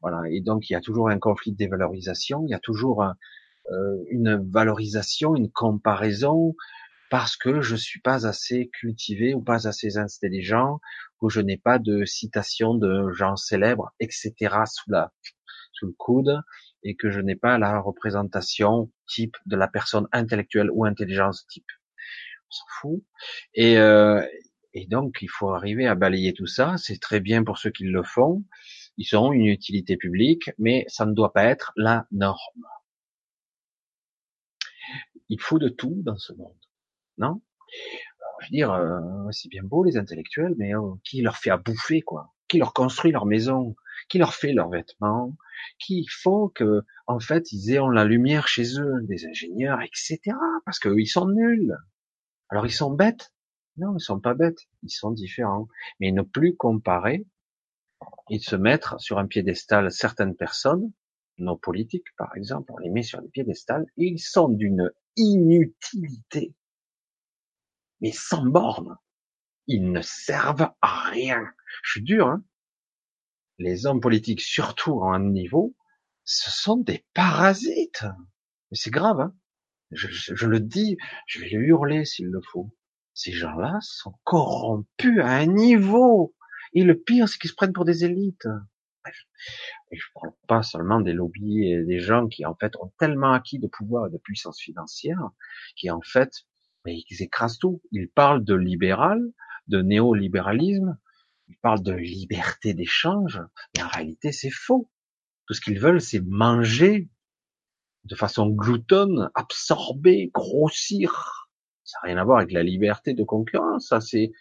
Voilà 0.00 0.22
et 0.30 0.40
donc 0.40 0.70
il 0.70 0.72
y 0.72 0.76
a 0.76 0.80
toujours 0.80 1.10
un 1.10 1.18
conflit 1.18 1.52
de 1.52 1.58
dévalorisation 1.58 2.46
il 2.46 2.50
y 2.50 2.54
a 2.54 2.60
toujours 2.60 3.02
euh, 3.02 3.96
une 4.08 4.50
valorisation 4.50 5.36
une 5.36 5.50
comparaison 5.50 6.54
parce 7.10 7.36
que 7.36 7.60
je 7.60 7.76
suis 7.76 8.00
pas 8.00 8.26
assez 8.26 8.70
cultivé 8.72 9.34
ou 9.34 9.42
pas 9.42 9.68
assez 9.68 9.98
intelligent 9.98 10.80
ou 11.20 11.28
je 11.28 11.42
n'ai 11.42 11.58
pas 11.58 11.78
de 11.78 12.06
citation 12.06 12.74
de 12.74 13.12
gens 13.12 13.36
célèbres 13.36 13.92
etc 14.00 14.30
sous 14.64 14.90
la 14.90 15.12
sous 15.76 15.86
le 15.86 15.94
coude 15.98 16.40
et 16.86 16.94
que 16.94 17.10
je 17.10 17.20
n'ai 17.20 17.36
pas 17.36 17.58
la 17.58 17.80
représentation 17.80 18.90
type 19.06 19.36
de 19.46 19.56
la 19.56 19.68
personne 19.68 20.06
intellectuelle 20.12 20.70
ou 20.72 20.84
intelligence 20.84 21.46
type. 21.48 21.70
On 22.48 22.50
s'en 22.50 22.64
fout. 22.80 23.04
Et, 23.54 23.78
euh, 23.78 24.24
et 24.72 24.86
donc, 24.86 25.18
il 25.20 25.28
faut 25.28 25.50
arriver 25.50 25.86
à 25.86 25.94
balayer 25.94 26.32
tout 26.32 26.46
ça. 26.46 26.76
C'est 26.76 27.00
très 27.00 27.20
bien 27.20 27.44
pour 27.44 27.58
ceux 27.58 27.70
qui 27.70 27.84
le 27.84 28.02
font. 28.02 28.44
Ils 28.98 29.16
ont 29.16 29.32
une 29.32 29.46
utilité 29.46 29.96
publique, 29.96 30.50
mais 30.58 30.84
ça 30.88 31.06
ne 31.06 31.12
doit 31.12 31.32
pas 31.32 31.44
être 31.44 31.72
la 31.76 32.06
norme. 32.12 32.64
il 35.28 35.40
faut 35.40 35.58
de 35.58 35.68
tout 35.68 36.02
dans 36.04 36.16
ce 36.16 36.32
monde, 36.32 36.56
non? 37.18 37.40
Je 38.40 38.46
veux 38.46 38.50
dire, 38.50 38.72
euh, 38.72 39.00
c'est 39.30 39.48
bien 39.48 39.62
beau 39.64 39.82
les 39.82 39.96
intellectuels, 39.96 40.54
mais 40.58 40.74
euh, 40.74 40.92
qui 41.04 41.22
leur 41.22 41.36
fait 41.36 41.50
à 41.50 41.56
bouffer 41.56 42.02
quoi? 42.02 42.34
Qui 42.48 42.58
leur 42.58 42.72
construit 42.72 43.12
leur 43.12 43.26
maison? 43.26 43.74
Qui 44.08 44.18
leur 44.18 44.34
fait 44.34 44.52
leurs 44.52 44.70
vêtements 44.70 45.36
Qui 45.78 46.06
font 46.08 46.48
que, 46.48 46.82
en 47.06 47.20
fait, 47.20 47.52
ils 47.52 47.72
aient 47.72 47.80
la 47.92 48.04
lumière 48.04 48.48
chez 48.48 48.78
eux, 48.80 49.00
des 49.02 49.26
ingénieurs, 49.26 49.80
etc. 49.82 50.20
Parce 50.64 50.78
qu'ils 50.78 51.08
sont 51.08 51.28
nuls. 51.28 51.76
Alors 52.48 52.66
ils 52.66 52.72
sont 52.72 52.92
bêtes 52.92 53.32
Non, 53.76 53.96
ils 53.96 54.00
sont 54.00 54.20
pas 54.20 54.34
bêtes. 54.34 54.60
Ils 54.82 54.90
sont 54.90 55.10
différents, 55.10 55.68
mais 56.00 56.12
ne 56.12 56.22
plus 56.22 56.56
comparer 56.56 57.26
et 58.30 58.38
se 58.38 58.56
mettre 58.56 59.00
sur 59.00 59.18
un 59.18 59.26
piédestal 59.26 59.90
certaines 59.90 60.36
personnes 60.36 60.92
nos 61.38 61.56
politiques, 61.56 62.14
par 62.16 62.34
exemple, 62.36 62.72
on 62.72 62.78
les 62.78 62.90
met 62.90 63.02
sur 63.02 63.20
des 63.20 63.28
piédestals, 63.28 63.86
et 63.96 64.06
ils 64.06 64.20
sont 64.20 64.48
d'une 64.48 64.90
inutilité, 65.16 66.54
mais 68.00 68.12
sans 68.12 68.44
borne. 68.44 68.96
Ils 69.66 69.90
ne 69.90 70.00
servent 70.00 70.70
à 70.80 71.10
rien. 71.10 71.42
Je 71.82 71.90
suis 71.92 72.02
dur, 72.02 72.28
hein 72.28 72.44
Les 73.58 73.86
hommes 73.86 74.00
politiques, 74.00 74.42
surtout 74.42 75.02
à 75.02 75.14
un 75.14 75.30
niveau, 75.30 75.74
ce 76.24 76.50
sont 76.50 76.76
des 76.76 77.04
parasites. 77.14 78.04
Mais 78.70 78.76
c'est 78.76 78.90
grave, 78.90 79.20
hein 79.20 79.34
je, 79.92 80.46
le 80.46 80.60
dis, 80.60 80.96
je 81.26 81.40
vais 81.40 81.48
le 81.48 81.62
hurler 81.62 82.04
s'il 82.04 82.26
le 82.26 82.40
faut. 82.40 82.74
Ces 83.14 83.32
gens-là 83.32 83.78
sont 83.80 84.14
corrompus 84.24 85.20
à 85.20 85.36
un 85.36 85.46
niveau. 85.46 86.34
Et 86.74 86.82
le 86.82 86.98
pire, 86.98 87.28
c'est 87.28 87.38
qu'ils 87.38 87.50
se 87.50 87.54
prennent 87.54 87.72
pour 87.72 87.84
des 87.84 88.04
élites. 88.04 88.48
Et 89.92 89.96
je 89.96 90.06
parle 90.14 90.32
pas 90.48 90.62
seulement 90.62 91.00
des 91.00 91.12
lobbies 91.12 91.64
et 91.64 91.84
des 91.84 92.00
gens 92.00 92.26
qui 92.26 92.44
en 92.44 92.56
fait 92.56 92.74
ont 92.76 92.92
tellement 92.98 93.32
acquis 93.32 93.60
de 93.60 93.68
pouvoir 93.68 94.08
et 94.08 94.10
de 94.10 94.18
puissance 94.18 94.60
financière, 94.60 95.30
qui 95.76 95.90
en 95.90 96.00
fait, 96.02 96.32
mais 96.84 97.04
ils 97.08 97.22
écrasent 97.22 97.58
tout. 97.58 97.80
Ils 97.92 98.08
parlent 98.08 98.44
de 98.44 98.54
libéral, 98.54 99.22
de 99.68 99.80
néolibéralisme, 99.80 100.98
ils 101.48 101.58
parlent 101.58 101.82
de 101.82 101.92
liberté 101.92 102.74
d'échange, 102.74 103.40
mais 103.76 103.82
en 103.82 103.88
réalité 103.88 104.32
c'est 104.32 104.50
faux. 104.50 104.90
Tout 105.46 105.54
ce 105.54 105.60
qu'ils 105.60 105.78
veulent, 105.78 106.00
c'est 106.00 106.22
manger 106.24 107.08
de 108.04 108.14
façon 108.14 108.48
gloutonne, 108.48 109.30
absorber, 109.34 110.30
grossir. 110.32 111.48
Ça 111.84 111.98
n'a 111.98 112.08
rien 112.08 112.18
à 112.18 112.24
voir 112.24 112.38
avec 112.38 112.52
la 112.52 112.62
liberté 112.62 113.14
de 113.14 113.24
concurrence, 113.24 113.88
ça 113.88 114.00
c'est 114.00 114.32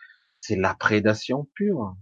c'est 0.42 0.56
la 0.56 0.76
prédation 0.76 1.50
pure 1.56 1.96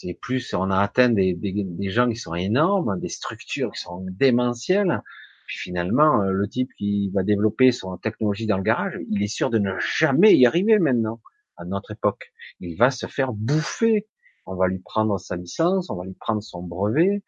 c'est 0.00 0.14
plus, 0.14 0.54
on 0.54 0.70
a 0.70 0.78
atteint 0.78 1.10
des, 1.10 1.34
des, 1.34 1.90
gens 1.90 2.08
qui 2.08 2.16
sont 2.16 2.34
énormes, 2.34 2.98
des 3.00 3.08
structures 3.08 3.72
qui 3.72 3.80
sont 3.80 4.06
démentielles. 4.10 5.02
Puis 5.46 5.58
finalement, 5.58 6.22
euh, 6.22 6.32
le 6.32 6.48
type 6.48 6.70
qui 6.78 7.10
va 7.10 7.22
développer 7.22 7.72
son 7.72 7.96
technologie 7.98 8.46
dans 8.46 8.56
le 8.56 8.62
garage, 8.62 8.94
il 9.10 9.22
est 9.22 9.28
sûr 9.28 9.50
de 9.50 9.58
ne 9.58 9.72
jamais 9.78 10.36
y 10.36 10.46
arriver 10.46 10.78
maintenant, 10.78 11.20
à 11.60 11.64
notre 11.64 11.92
époque. 11.92 12.32
Il 12.60 12.76
va 12.76 12.90
se 12.90 13.06
faire 13.06 13.32
bouffer. 13.32 14.08
On 14.46 14.56
va 14.56 14.68
lui 14.68 14.80
prendre 14.80 15.18
sa 15.18 15.36
licence, 15.36 15.90
on 15.90 15.96
va 15.96 16.04
lui 16.04 16.16
prendre 16.18 16.42
son 16.42 16.62
brevet. 16.62 17.22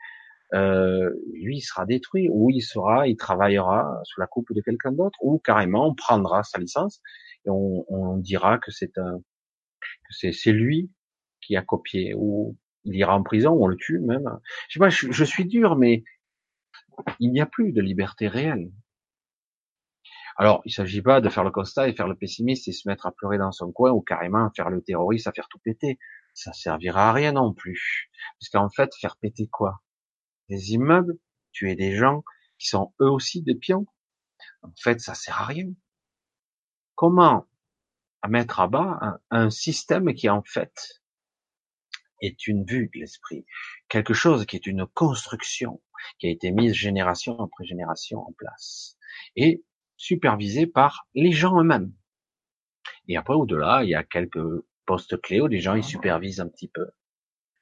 Euh, 0.55 1.11
lui, 1.33 1.59
il 1.59 1.63
sera 1.63 1.87
détruit, 1.87 2.29
ou 2.31 2.51
il 2.51 2.63
sera, 2.63 3.07
il 3.07 3.17
travaillera 3.17 4.01
sous 4.05 4.21
la 4.21 4.27
coupe 4.27 4.53
de 4.53 4.61
quelqu'un 4.61 4.93
d'autre, 4.93 5.19
ou 5.23 5.39
carrément, 5.39 5.89
on 5.89 5.95
prendra 5.95 6.43
sa 6.43 6.59
licence 6.59 7.01
et 7.47 7.51
on, 7.51 7.85
on 7.89 8.17
dira 8.19 8.59
que 8.59 8.71
c'est 8.71 8.99
un, 8.99 9.19
que 10.21 10.33
c'est 10.33 10.53
lui 10.53 10.91
qui 11.41 11.57
a 11.57 11.63
copié, 11.63 12.15
ou 12.17 12.57
il 12.85 12.95
ira 12.95 13.17
en 13.17 13.23
prison, 13.23 13.53
ou 13.53 13.65
on 13.65 13.67
le 13.67 13.77
tue 13.77 14.01
même. 14.01 14.29
Je 14.69 14.75
sais 14.75 14.81
pas, 14.81 14.91
je, 14.91 15.25
suis 15.25 15.45
dur, 15.45 15.77
mais 15.77 16.05
il 17.21 17.33
n'y 17.33 17.41
a 17.41 17.47
plus 17.47 17.73
de 17.73 17.81
liberté 17.81 18.29
réelle. 18.29 18.71
Alors, 20.37 20.63
il 20.65 20.73
s'agit 20.73 21.03
pas 21.03 21.21
de 21.21 21.29
faire 21.29 21.45
le 21.45 21.51
constat 21.51 21.89
et 21.89 21.95
faire 21.95 22.09
le 22.09 22.17
pessimiste 22.17 22.69
et 22.69 22.73
se 22.73 22.89
mettre 22.89 23.07
à 23.07 23.13
pleurer 23.13 23.39
dans 23.39 23.53
son 23.53 23.71
coin 23.73 23.91
ou 23.91 24.01
carrément 24.01 24.51
faire 24.57 24.71
le 24.71 24.83
terroriste 24.83 25.27
à 25.27 25.33
faire 25.33 25.49
tout 25.49 25.59
péter. 25.59 25.99
Ça 26.35 26.53
servira 26.53 27.11
à 27.11 27.13
rien 27.13 27.33
non 27.33 27.53
plus. 27.53 28.11
Parce 28.39 28.49
qu'en 28.49 28.71
fait, 28.71 28.95
faire 29.01 29.17
péter 29.17 29.49
quoi? 29.49 29.83
Des 30.49 30.73
immeubles, 30.73 31.19
tuer 31.53 31.77
des 31.77 31.95
gens 31.95 32.25
qui 32.59 32.67
sont 32.69 32.95
eux 33.01 33.11
aussi 33.11 33.43
des 33.43 33.55
pions? 33.55 33.87
En 34.63 34.73
fait, 34.83 35.01
ça 35.01 35.15
sert 35.15 35.41
à 35.41 35.45
rien. 35.45 35.71
Comment 36.95 37.47
mettre 38.29 38.61
à 38.61 38.69
bas 38.69 38.99
un, 39.01 39.19
un 39.31 39.51
système 39.51 40.15
qui 40.15 40.29
en 40.29 40.43
fait 40.43 41.03
est 42.21 42.47
une 42.47 42.65
vue 42.65 42.89
de 42.95 43.01
l'esprit, 43.01 43.45
quelque 43.89 44.15
chose 44.15 44.47
qui 44.47 44.55
est 44.55 44.67
une 44.67 44.87
construction 44.87 45.83
qui 46.19 46.29
a 46.29 46.31
été 46.31 46.53
mise 46.53 46.73
génération 46.73 47.39
après 47.41 47.65
génération 47.65 48.21
en 48.21 48.33
place? 48.33 48.97
Et 49.35 49.65
supervisée 50.03 50.67
par 50.67 51.07
les 51.15 51.31
gens 51.31 51.61
eux-mêmes. 51.61 51.93
Et 53.07 53.17
après, 53.17 53.35
au-delà, 53.35 53.85
il 53.85 53.91
y 53.91 53.95
a 53.95 54.03
quelques 54.03 54.45
postes 54.85 55.21
clés 55.21 55.41
où 55.41 55.47
les 55.47 55.61
gens 55.61 55.77
ils 55.77 55.85
supervisent 55.85 56.41
un 56.41 56.49
petit 56.49 56.67
peu. 56.67 56.91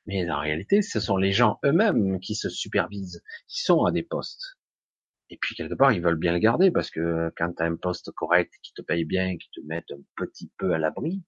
Mais 0.07 0.29
en 0.31 0.41
réalité, 0.41 0.81
ce 0.81 1.01
sont 1.01 1.19
les 1.19 1.33
gens 1.33 1.59
eux-mêmes 1.67 2.19
qui 2.19 2.35
se 2.35 2.49
supervisent, 2.49 3.23
qui 3.47 3.61
sont 3.61 3.85
à 3.85 3.93
des 3.93 4.03
postes. 4.03 4.59
Et 5.29 5.37
puis 5.37 5.55
quelque 5.55 5.75
part, 5.75 5.93
ils 5.93 6.01
veulent 6.01 6.19
bien 6.19 6.33
le 6.33 6.39
garder 6.39 6.71
parce 6.71 6.91
que 6.91 7.31
quand 7.37 7.53
tu 7.53 7.62
as 7.62 7.67
un 7.67 7.77
poste 7.77 8.11
correct 8.12 8.55
qui 8.62 8.73
te 8.73 8.81
paye 8.81 9.05
bien, 9.05 9.37
qui 9.37 9.51
te 9.51 9.61
met 9.67 9.85
un 9.91 10.01
petit 10.17 10.51
peu 10.57 10.73
à 10.73 10.79
l'abri, 10.79 11.23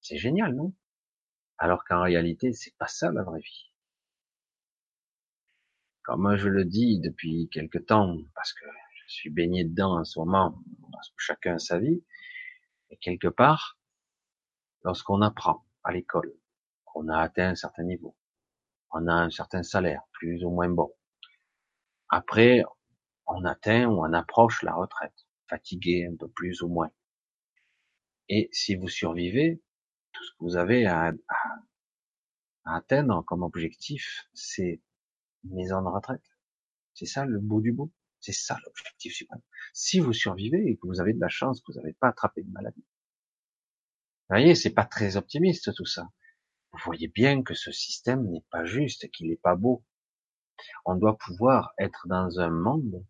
c'est 0.00 0.18
génial, 0.18 0.54
non? 0.56 0.74
Alors 1.58 1.84
qu'en 1.84 2.02
réalité, 2.02 2.52
c'est 2.52 2.76
pas 2.76 2.88
ça 2.88 3.12
la 3.12 3.22
vraie 3.22 3.40
vie. 3.40 3.72
Comme 6.02 6.36
je 6.36 6.48
le 6.48 6.64
dis 6.64 7.00
depuis 7.00 7.48
quelque 7.50 7.78
temps, 7.78 8.18
parce 8.34 8.52
que 8.52 8.64
je 9.06 9.14
suis 9.14 9.30
baigné 9.30 9.64
dedans 9.64 9.98
en 9.98 10.04
ce 10.04 10.18
moment, 10.18 10.62
chacun 11.16 11.58
sa 11.58 11.78
vie, 11.78 12.04
et 12.90 12.96
quelque 12.98 13.28
part, 13.28 13.78
lorsqu'on 14.82 15.22
apprend 15.22 15.64
à 15.84 15.92
l'école, 15.92 16.32
qu'on 16.84 17.08
a 17.08 17.18
atteint 17.18 17.50
un 17.50 17.54
certain 17.54 17.84
niveau, 17.84 18.16
on 18.90 19.06
a 19.06 19.14
un 19.14 19.30
certain 19.30 19.62
salaire, 19.62 20.02
plus 20.12 20.44
ou 20.44 20.50
moins 20.50 20.68
bon. 20.68 20.92
Après, 22.08 22.62
on 23.26 23.44
atteint 23.44 23.86
ou 23.86 24.04
on 24.04 24.12
approche 24.12 24.62
la 24.62 24.74
retraite, 24.74 25.26
fatigué 25.48 26.08
un 26.10 26.16
peu 26.16 26.28
plus 26.28 26.62
ou 26.62 26.68
moins. 26.68 26.90
Et 28.28 28.48
si 28.52 28.74
vous 28.74 28.88
survivez, 28.88 29.62
tout 30.12 30.24
ce 30.24 30.30
que 30.32 30.36
vous 30.40 30.56
avez 30.56 30.86
à, 30.86 31.12
atteindre 32.64 33.24
comme 33.24 33.42
objectif, 33.42 34.28
c'est 34.34 34.80
une 35.44 35.54
maison 35.54 35.82
de 35.82 35.88
retraite. 35.88 36.24
C'est 36.94 37.06
ça 37.06 37.24
le 37.24 37.38
bout 37.38 37.60
du 37.60 37.72
bout. 37.72 37.92
C'est 38.26 38.32
ça 38.32 38.58
l'objectif 38.64 39.14
suprême. 39.14 39.40
Si 39.72 40.00
vous 40.00 40.12
survivez 40.12 40.68
et 40.68 40.76
que 40.76 40.88
vous 40.88 41.00
avez 41.00 41.12
de 41.12 41.20
la 41.20 41.28
chance, 41.28 41.60
que 41.60 41.70
vous 41.70 41.78
n'avez 41.78 41.92
pas 41.92 42.08
attrapé 42.08 42.42
de 42.42 42.50
maladie. 42.50 42.80
Vous 42.80 44.34
voyez, 44.34 44.56
c'est 44.56 44.74
pas 44.74 44.84
très 44.84 45.16
optimiste 45.16 45.72
tout 45.76 45.86
ça. 45.86 46.08
Vous 46.72 46.80
voyez 46.84 47.06
bien 47.06 47.44
que 47.44 47.54
ce 47.54 47.70
système 47.70 48.28
n'est 48.28 48.44
pas 48.50 48.64
juste, 48.64 49.08
qu'il 49.12 49.28
n'est 49.28 49.36
pas 49.36 49.54
beau. 49.54 49.84
On 50.84 50.96
doit 50.96 51.16
pouvoir 51.16 51.72
être 51.78 52.08
dans 52.08 52.40
un 52.40 52.50
monde 52.50 53.06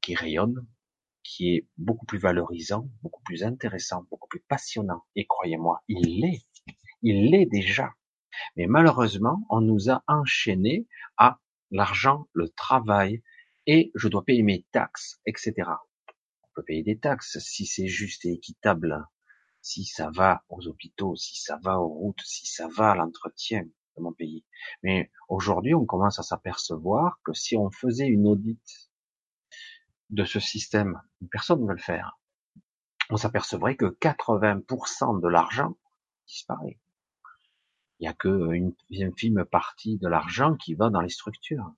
qui 0.00 0.14
rayonne, 0.14 0.66
qui 1.22 1.56
est 1.56 1.68
beaucoup 1.76 2.06
plus 2.06 2.18
valorisant, 2.18 2.88
beaucoup 3.02 3.22
plus 3.24 3.44
intéressant, 3.44 4.06
beaucoup 4.10 4.28
plus 4.28 4.40
passionnant. 4.40 5.04
Et 5.16 5.26
croyez-moi, 5.26 5.84
il 5.86 6.22
l'est. 6.22 6.46
Il 7.02 7.30
l'est 7.30 7.44
déjà. 7.44 7.92
Mais 8.56 8.66
malheureusement, 8.68 9.44
on 9.50 9.60
nous 9.60 9.90
a 9.90 10.02
enchaînés 10.06 10.88
à 11.18 11.42
l'argent, 11.70 12.26
le 12.32 12.48
travail, 12.48 13.22
et 13.66 13.90
je 13.94 14.08
dois 14.08 14.24
payer 14.24 14.42
mes 14.42 14.66
taxes, 14.72 15.20
etc. 15.26 15.54
On 16.42 16.48
peut 16.54 16.62
payer 16.62 16.82
des 16.82 16.98
taxes 16.98 17.38
si 17.38 17.66
c'est 17.66 17.86
juste 17.86 18.24
et 18.24 18.32
équitable, 18.32 19.04
si 19.60 19.84
ça 19.84 20.10
va 20.10 20.44
aux 20.48 20.66
hôpitaux, 20.66 21.16
si 21.16 21.40
ça 21.40 21.58
va 21.62 21.80
aux 21.80 21.88
routes, 21.88 22.20
si 22.24 22.46
ça 22.46 22.68
va 22.68 22.92
à 22.92 22.94
l'entretien 22.94 23.62
de 23.62 24.02
mon 24.02 24.12
pays. 24.12 24.44
Mais 24.82 25.10
aujourd'hui, 25.28 25.74
on 25.74 25.86
commence 25.86 26.18
à 26.18 26.22
s'apercevoir 26.22 27.18
que 27.24 27.32
si 27.32 27.56
on 27.56 27.70
faisait 27.70 28.06
une 28.06 28.26
audite 28.26 28.90
de 30.10 30.24
ce 30.24 30.40
système, 30.40 31.00
personne 31.30 31.62
ne 31.62 31.66
veut 31.66 31.74
le 31.74 31.80
faire. 31.80 32.18
On 33.10 33.16
s'apercevrait 33.16 33.76
que 33.76 33.86
80% 33.86 35.20
de 35.20 35.28
l'argent 35.28 35.76
disparaît. 36.26 36.78
Il 37.98 38.04
n'y 38.04 38.08
a 38.08 38.14
qu'une 38.14 38.74
infime 39.00 39.44
partie 39.44 39.98
de 39.98 40.08
l'argent 40.08 40.56
qui 40.56 40.74
va 40.74 40.90
dans 40.90 41.00
les 41.00 41.08
structures 41.08 41.72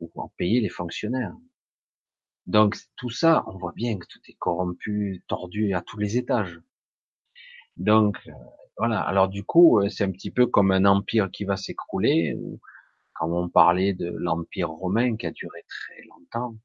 ou 0.00 0.10
en 0.16 0.28
payer 0.36 0.60
les 0.60 0.68
fonctionnaires. 0.68 1.36
Donc 2.46 2.76
tout 2.96 3.10
ça, 3.10 3.44
on 3.46 3.56
voit 3.56 3.72
bien 3.74 3.98
que 3.98 4.06
tout 4.06 4.20
est 4.28 4.34
corrompu, 4.34 5.22
tordu 5.28 5.74
à 5.74 5.82
tous 5.82 5.98
les 5.98 6.16
étages. 6.16 6.60
Donc 7.76 8.18
euh, 8.26 8.32
voilà. 8.76 9.00
Alors 9.00 9.28
du 9.28 9.44
coup, 9.44 9.80
euh, 9.80 9.88
c'est 9.88 10.04
un 10.04 10.10
petit 10.10 10.30
peu 10.30 10.46
comme 10.46 10.72
un 10.72 10.84
empire 10.84 11.30
qui 11.30 11.44
va 11.44 11.56
s'écrouler. 11.56 12.36
Quand 13.14 13.30
on 13.30 13.48
parlait 13.48 13.92
de 13.92 14.10
l'empire 14.16 14.70
romain 14.70 15.16
qui 15.16 15.26
a 15.26 15.30
duré 15.30 15.64
très 15.68 16.02
longtemps, 16.08 16.56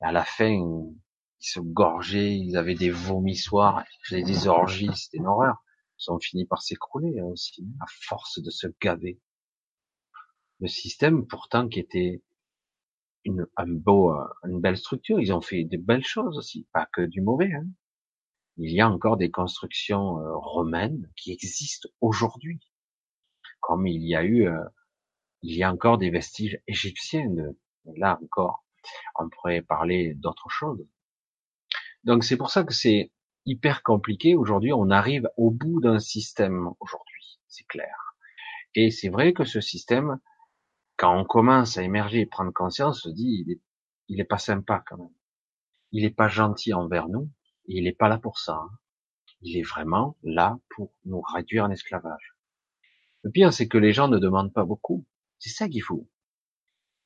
à 0.00 0.12
la 0.12 0.24
fin, 0.24 0.50
ils 0.50 1.48
se 1.48 1.60
gorgeaient, 1.60 2.36
ils 2.36 2.56
avaient 2.56 2.74
des 2.74 2.90
vomissoirs, 2.90 3.84
des 4.10 4.46
orgies, 4.46 4.90
c'était 4.94 5.16
une 5.16 5.26
horreur. 5.26 5.56
Ils 5.98 6.10
ont 6.10 6.18
fini 6.18 6.44
par 6.44 6.62
s'écrouler 6.62 7.18
hein, 7.20 7.24
aussi, 7.24 7.66
à 7.80 7.86
force 7.88 8.40
de 8.42 8.50
se 8.50 8.66
gaver. 8.80 9.18
Le 10.60 10.68
système, 10.68 11.26
pourtant, 11.26 11.68
qui 11.68 11.80
était 11.80 12.22
une, 13.24 13.46
un 13.56 13.66
beau, 13.66 14.12
euh, 14.12 14.26
une 14.44 14.60
belle 14.60 14.76
structure. 14.76 15.20
Ils 15.20 15.32
ont 15.32 15.40
fait 15.40 15.64
de 15.64 15.76
belles 15.76 16.04
choses 16.04 16.38
aussi, 16.38 16.66
pas 16.72 16.86
que 16.92 17.02
du 17.02 17.20
mauvais. 17.20 17.52
Hein. 17.52 17.66
Il 18.56 18.70
y 18.70 18.80
a 18.80 18.88
encore 18.88 19.16
des 19.16 19.30
constructions 19.30 20.18
euh, 20.18 20.36
romaines 20.36 21.10
qui 21.16 21.32
existent 21.32 21.88
aujourd'hui, 22.00 22.60
comme 23.60 23.86
il 23.86 24.02
y 24.06 24.14
a 24.14 24.22
eu, 24.22 24.46
euh, 24.46 24.64
il 25.42 25.56
y 25.56 25.62
a 25.62 25.72
encore 25.72 25.98
des 25.98 26.10
vestiges 26.10 26.60
égyptiens. 26.66 27.28
là 27.96 28.18
encore, 28.22 28.64
on 29.18 29.28
pourrait 29.28 29.62
parler 29.62 30.14
d'autres 30.14 30.48
choses. 30.50 30.86
Donc 32.04 32.24
c'est 32.24 32.36
pour 32.36 32.50
ça 32.50 32.64
que 32.64 32.74
c'est 32.74 33.10
hyper 33.46 33.82
compliqué 33.82 34.36
aujourd'hui. 34.36 34.72
On 34.72 34.90
arrive 34.90 35.28
au 35.36 35.50
bout 35.50 35.80
d'un 35.80 35.98
système 35.98 36.70
aujourd'hui, 36.80 37.40
c'est 37.48 37.66
clair. 37.66 38.16
Et 38.74 38.90
c'est 38.90 39.08
vrai 39.08 39.32
que 39.32 39.44
ce 39.44 39.60
système, 39.60 40.18
quand 40.96 41.18
on 41.18 41.24
commence 41.24 41.76
à 41.76 41.82
émerger 41.82 42.20
et 42.20 42.26
prendre 42.26 42.52
conscience, 42.52 43.04
on 43.04 43.08
se 43.10 43.14
dit, 43.14 43.60
il 44.08 44.20
est, 44.20 44.24
pas 44.24 44.38
sympa 44.38 44.82
quand 44.86 44.98
même. 44.98 45.14
Il 45.92 46.04
est 46.04 46.14
pas 46.14 46.28
gentil 46.28 46.72
envers 46.72 47.08
nous. 47.08 47.30
Et 47.66 47.78
il 47.78 47.86
est 47.86 47.96
pas 47.96 48.08
là 48.08 48.18
pour 48.18 48.38
ça. 48.38 48.54
Hein. 48.54 48.70
Il 49.40 49.56
est 49.56 49.62
vraiment 49.62 50.16
là 50.22 50.58
pour 50.70 50.92
nous 51.04 51.20
réduire 51.20 51.64
en 51.64 51.70
esclavage. 51.70 52.34
Le 53.22 53.30
pire, 53.30 53.52
c'est 53.52 53.68
que 53.68 53.78
les 53.78 53.92
gens 53.92 54.08
ne 54.08 54.18
demandent 54.18 54.52
pas 54.52 54.64
beaucoup. 54.64 55.06
C'est 55.38 55.50
ça 55.50 55.68
qu'il 55.68 55.82
faut. 55.82 56.08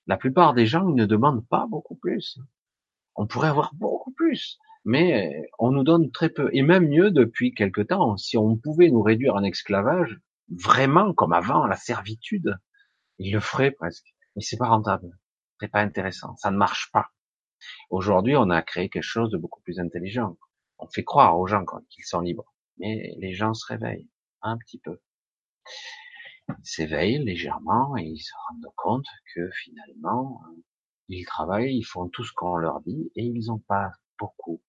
La 0.06 0.16
plupart 0.16 0.54
des 0.54 0.66
gens, 0.66 0.84
ne 0.84 1.06
demandent 1.06 1.46
pas 1.46 1.66
beaucoup 1.68 1.94
plus. 1.94 2.38
On 3.14 3.26
pourrait 3.26 3.48
avoir 3.48 3.74
beaucoup 3.74 4.12
plus, 4.12 4.58
mais 4.84 5.50
on 5.58 5.70
nous 5.70 5.84
donne 5.84 6.10
très 6.10 6.28
peu. 6.28 6.50
Et 6.52 6.62
même 6.62 6.88
mieux 6.88 7.10
depuis 7.10 7.52
quelque 7.52 7.80
temps, 7.80 8.16
si 8.16 8.36
on 8.36 8.56
pouvait 8.56 8.90
nous 8.90 9.02
réduire 9.02 9.34
en 9.34 9.42
esclavage, 9.42 10.20
vraiment 10.48 11.12
comme 11.12 11.32
avant, 11.32 11.66
la 11.66 11.76
servitude, 11.76 12.56
il 13.18 13.32
le 13.32 13.40
ferait 13.40 13.70
presque. 13.70 14.14
Mais 14.36 14.42
c'est 14.42 14.56
pas 14.56 14.68
rentable. 14.68 15.18
C'est 15.60 15.68
pas 15.68 15.80
intéressant. 15.80 16.36
Ça 16.36 16.50
ne 16.50 16.56
marche 16.56 16.90
pas. 16.92 17.10
Aujourd'hui, 17.90 18.36
on 18.36 18.50
a 18.50 18.62
créé 18.62 18.88
quelque 18.88 19.02
chose 19.02 19.30
de 19.30 19.38
beaucoup 19.38 19.60
plus 19.62 19.80
intelligent. 19.80 20.38
On 20.78 20.88
fait 20.88 21.04
croire 21.04 21.38
aux 21.38 21.46
gens 21.46 21.64
qu'ils 21.90 22.04
sont 22.04 22.20
libres. 22.20 22.54
Mais 22.78 23.14
les 23.18 23.34
gens 23.34 23.54
se 23.54 23.66
réveillent. 23.66 24.08
Un 24.42 24.56
petit 24.58 24.78
peu. 24.78 25.00
Ils 26.48 26.54
s'éveillent 26.62 27.24
légèrement 27.24 27.96
et 27.96 28.04
ils 28.04 28.20
se 28.20 28.32
rendent 28.48 28.72
compte 28.76 29.06
que 29.34 29.50
finalement, 29.50 30.40
ils 31.08 31.26
travaillent, 31.26 31.76
ils 31.76 31.84
font 31.84 32.08
tout 32.08 32.24
ce 32.24 32.32
qu'on 32.32 32.56
leur 32.56 32.80
dit 32.82 33.10
et 33.16 33.24
ils 33.24 33.46
n'ont 33.46 33.58
pas 33.58 33.90
beaucoup. 34.18 34.62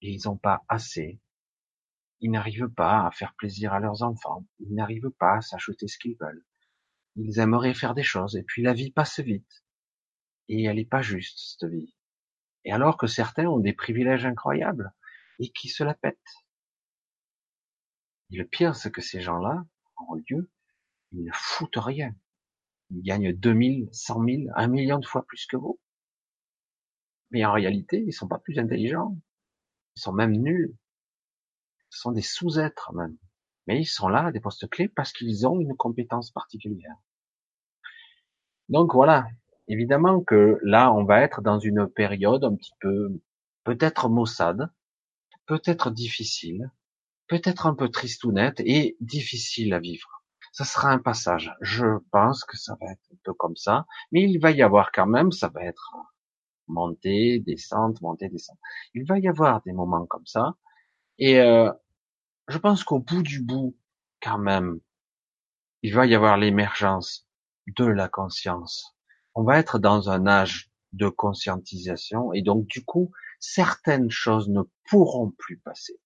Ils 0.00 0.22
n'ont 0.24 0.38
pas 0.38 0.62
assez 0.68 1.20
ils 2.20 2.30
n'arrivent 2.30 2.68
pas 2.68 3.06
à 3.06 3.10
faire 3.10 3.34
plaisir 3.34 3.72
à 3.72 3.80
leurs 3.80 4.02
enfants, 4.02 4.44
ils 4.58 4.74
n'arrivent 4.74 5.10
pas 5.18 5.36
à 5.36 5.40
s'acheter 5.40 5.88
ce 5.88 5.98
qu'ils 5.98 6.16
veulent. 6.20 6.44
Ils 7.16 7.38
aimeraient 7.38 7.74
faire 7.74 7.94
des 7.94 8.02
choses, 8.02 8.36
et 8.36 8.42
puis 8.42 8.62
la 8.62 8.72
vie 8.72 8.90
passe 8.90 9.20
vite. 9.20 9.64
Et 10.48 10.64
elle 10.64 10.76
n'est 10.76 10.84
pas 10.84 11.02
juste, 11.02 11.38
cette 11.38 11.70
vie. 11.70 11.94
Et 12.64 12.72
alors 12.72 12.96
que 12.96 13.06
certains 13.06 13.46
ont 13.46 13.58
des 13.58 13.72
privilèges 13.72 14.26
incroyables, 14.26 14.92
et 15.38 15.50
qui 15.50 15.68
se 15.68 15.82
la 15.84 15.94
pètent. 15.94 16.18
Et 18.30 18.36
le 18.36 18.46
pire, 18.46 18.76
c'est 18.76 18.90
que 18.90 19.00
ces 19.00 19.20
gens-là, 19.20 19.64
en 19.96 20.14
lieu, 20.14 20.50
ils 21.12 21.24
ne 21.24 21.32
foutent 21.32 21.76
rien. 21.76 22.14
Ils 22.90 23.02
gagnent 23.02 23.32
2000, 23.32 23.88
100 23.92 24.24
000, 24.24 24.42
un 24.54 24.68
million 24.68 24.98
de 24.98 25.06
fois 25.06 25.24
plus 25.26 25.46
que 25.46 25.56
vous. 25.56 25.80
Mais 27.30 27.44
en 27.44 27.52
réalité, 27.52 28.02
ils 28.06 28.12
sont 28.12 28.28
pas 28.28 28.38
plus 28.38 28.58
intelligents. 28.58 29.16
Ils 29.96 30.00
sont 30.00 30.12
même 30.12 30.32
nuls. 30.32 30.76
Ce 31.90 32.00
sont 32.00 32.12
des 32.12 32.22
sous-êtres 32.22 32.92
même. 32.92 33.16
Mais 33.70 33.82
ils 33.82 33.86
sont 33.86 34.08
là 34.08 34.26
à 34.26 34.32
des 34.32 34.40
postes 34.40 34.68
clés 34.68 34.88
parce 34.88 35.12
qu'ils 35.12 35.46
ont 35.46 35.60
une 35.60 35.76
compétence 35.76 36.32
particulière. 36.32 36.96
Donc 38.68 38.94
voilà. 38.94 39.28
Évidemment 39.68 40.22
que 40.22 40.58
là, 40.64 40.92
on 40.92 41.04
va 41.04 41.20
être 41.20 41.40
dans 41.40 41.60
une 41.60 41.86
période 41.86 42.42
un 42.42 42.56
petit 42.56 42.72
peu, 42.80 43.20
peut-être 43.62 44.08
maussade, 44.08 44.72
peut-être 45.46 45.92
difficile, 45.92 46.72
peut-être 47.28 47.68
un 47.68 47.74
peu 47.76 47.88
tristounette 47.88 48.58
et 48.58 48.96
difficile 48.98 49.72
à 49.72 49.78
vivre. 49.78 50.24
Ça 50.50 50.64
sera 50.64 50.90
un 50.90 50.98
passage. 50.98 51.54
Je 51.60 51.86
pense 52.10 52.42
que 52.42 52.56
ça 52.56 52.76
va 52.80 52.90
être 52.90 53.06
un 53.12 53.18
peu 53.22 53.34
comme 53.34 53.54
ça, 53.54 53.86
mais 54.10 54.24
il 54.24 54.40
va 54.40 54.50
y 54.50 54.62
avoir 54.62 54.90
quand 54.90 55.06
même, 55.06 55.30
ça 55.30 55.46
va 55.46 55.62
être 55.62 55.94
montée, 56.66 57.38
descente, 57.38 58.00
montée, 58.02 58.30
descente. 58.30 58.58
Il 58.94 59.04
va 59.06 59.20
y 59.20 59.28
avoir 59.28 59.62
des 59.62 59.72
moments 59.72 60.06
comme 60.06 60.26
ça, 60.26 60.56
et 61.18 61.38
euh, 61.38 61.70
je 62.50 62.58
pense 62.58 62.84
qu'au 62.84 62.98
bout 62.98 63.22
du 63.22 63.40
bout, 63.40 63.76
quand 64.20 64.38
même, 64.38 64.80
il 65.82 65.94
va 65.94 66.06
y 66.06 66.14
avoir 66.14 66.36
l'émergence 66.36 67.28
de 67.78 67.84
la 67.84 68.08
conscience. 68.08 68.96
On 69.34 69.44
va 69.44 69.58
être 69.58 69.78
dans 69.78 70.10
un 70.10 70.26
âge 70.26 70.70
de 70.92 71.08
conscientisation 71.08 72.32
et 72.32 72.42
donc 72.42 72.66
du 72.66 72.84
coup, 72.84 73.12
certaines 73.38 74.10
choses 74.10 74.48
ne 74.48 74.62
pourront 74.88 75.30
plus 75.30 75.58
passer. 75.58 76.00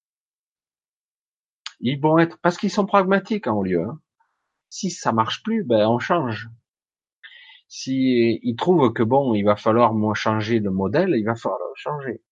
Ils 1.81 1.99
vont 2.01 2.19
être 2.19 2.39
parce 2.43 2.59
qu'ils 2.59 2.71
sont 2.71 2.87
pragmatiques 2.87 3.47
en 3.47 3.63
lieu. 3.63 3.83
Hein. 3.83 4.01
Si 4.69 4.91
ça 4.91 5.13
marche 5.13 5.43
plus, 5.43 5.65
ben 5.65 5.89
on 5.89 5.99
change. 5.99 6.51
Si 7.69 8.39
ils 8.43 8.57
trouvent 8.57 8.93
que 8.93 9.03
bon, 9.03 9.35
il 9.35 9.45
va 9.45 9.57
falloir 9.57 9.93
changer 10.15 10.61
le 10.61 10.71
modèle, 10.71 11.15
il 11.17 11.25
va 11.25 11.35
falloir 11.35 11.61
changer. 11.75 12.23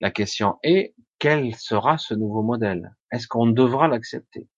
La 0.00 0.10
question 0.10 0.58
est 0.64 0.94
quel 1.20 1.54
sera 1.54 1.98
ce 1.98 2.14
nouveau 2.14 2.42
modèle? 2.42 2.96
Est-ce 3.12 3.28
qu'on 3.28 3.46
devra 3.46 3.88
l'accepter? 3.88 4.48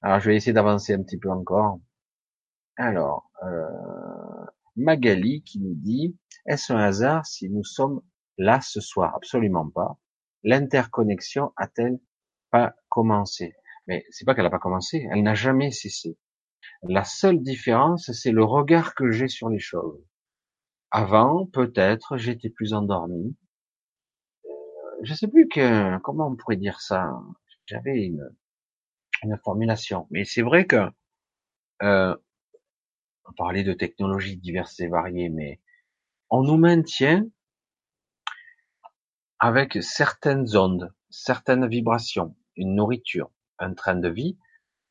Alors, 0.00 0.20
je 0.20 0.30
vais 0.30 0.36
essayer 0.36 0.52
d'avancer 0.52 0.94
un 0.94 1.02
petit 1.02 1.18
peu 1.18 1.30
encore. 1.30 1.80
Alors, 2.76 3.30
euh, 3.44 4.46
Magali 4.76 5.42
qui 5.42 5.60
nous 5.60 5.74
dit, 5.74 6.16
est-ce 6.46 6.72
un 6.72 6.78
hasard 6.78 7.26
si 7.26 7.50
nous 7.50 7.64
sommes 7.64 8.00
là 8.38 8.60
ce 8.60 8.80
soir? 8.80 9.14
Absolument 9.14 9.68
pas. 9.68 9.98
L'interconnexion 10.42 11.52
a-t-elle 11.56 12.00
pas 12.50 12.74
commencé? 12.88 13.54
Mais 13.86 14.04
c'est 14.10 14.24
pas 14.24 14.34
qu'elle 14.34 14.44
n'a 14.44 14.50
pas 14.50 14.58
commencé, 14.58 15.06
elle 15.12 15.22
n'a 15.22 15.34
jamais 15.34 15.70
cessé. 15.70 16.16
La 16.82 17.04
seule 17.04 17.42
différence, 17.42 18.10
c'est 18.12 18.32
le 18.32 18.44
regard 18.44 18.94
que 18.94 19.10
j'ai 19.10 19.28
sur 19.28 19.48
les 19.48 19.58
choses. 19.58 20.04
Avant, 20.90 21.46
peut-être, 21.46 22.16
j'étais 22.16 22.50
plus 22.50 22.74
endormi, 22.74 23.36
je 25.02 25.14
sais 25.14 25.28
plus 25.28 25.48
que 25.48 25.98
comment 25.98 26.28
on 26.28 26.36
pourrait 26.36 26.56
dire 26.56 26.80
ça. 26.80 27.12
J'avais 27.66 28.04
une, 28.04 28.28
une 29.22 29.36
formulation, 29.44 30.06
mais 30.10 30.24
c'est 30.24 30.42
vrai 30.42 30.66
que 30.66 30.88
euh, 31.82 32.16
on 33.24 33.32
parlait 33.32 33.64
de 33.64 33.72
technologies 33.72 34.36
diverses 34.36 34.78
et 34.80 34.88
variées, 34.88 35.28
mais 35.28 35.60
on 36.30 36.42
nous 36.42 36.56
maintient 36.56 37.26
avec 39.38 39.82
certaines 39.82 40.56
ondes, 40.56 40.92
certaines 41.10 41.66
vibrations, 41.66 42.36
une 42.56 42.76
nourriture, 42.76 43.30
un 43.58 43.74
train 43.74 43.96
de 43.96 44.08
vie. 44.08 44.38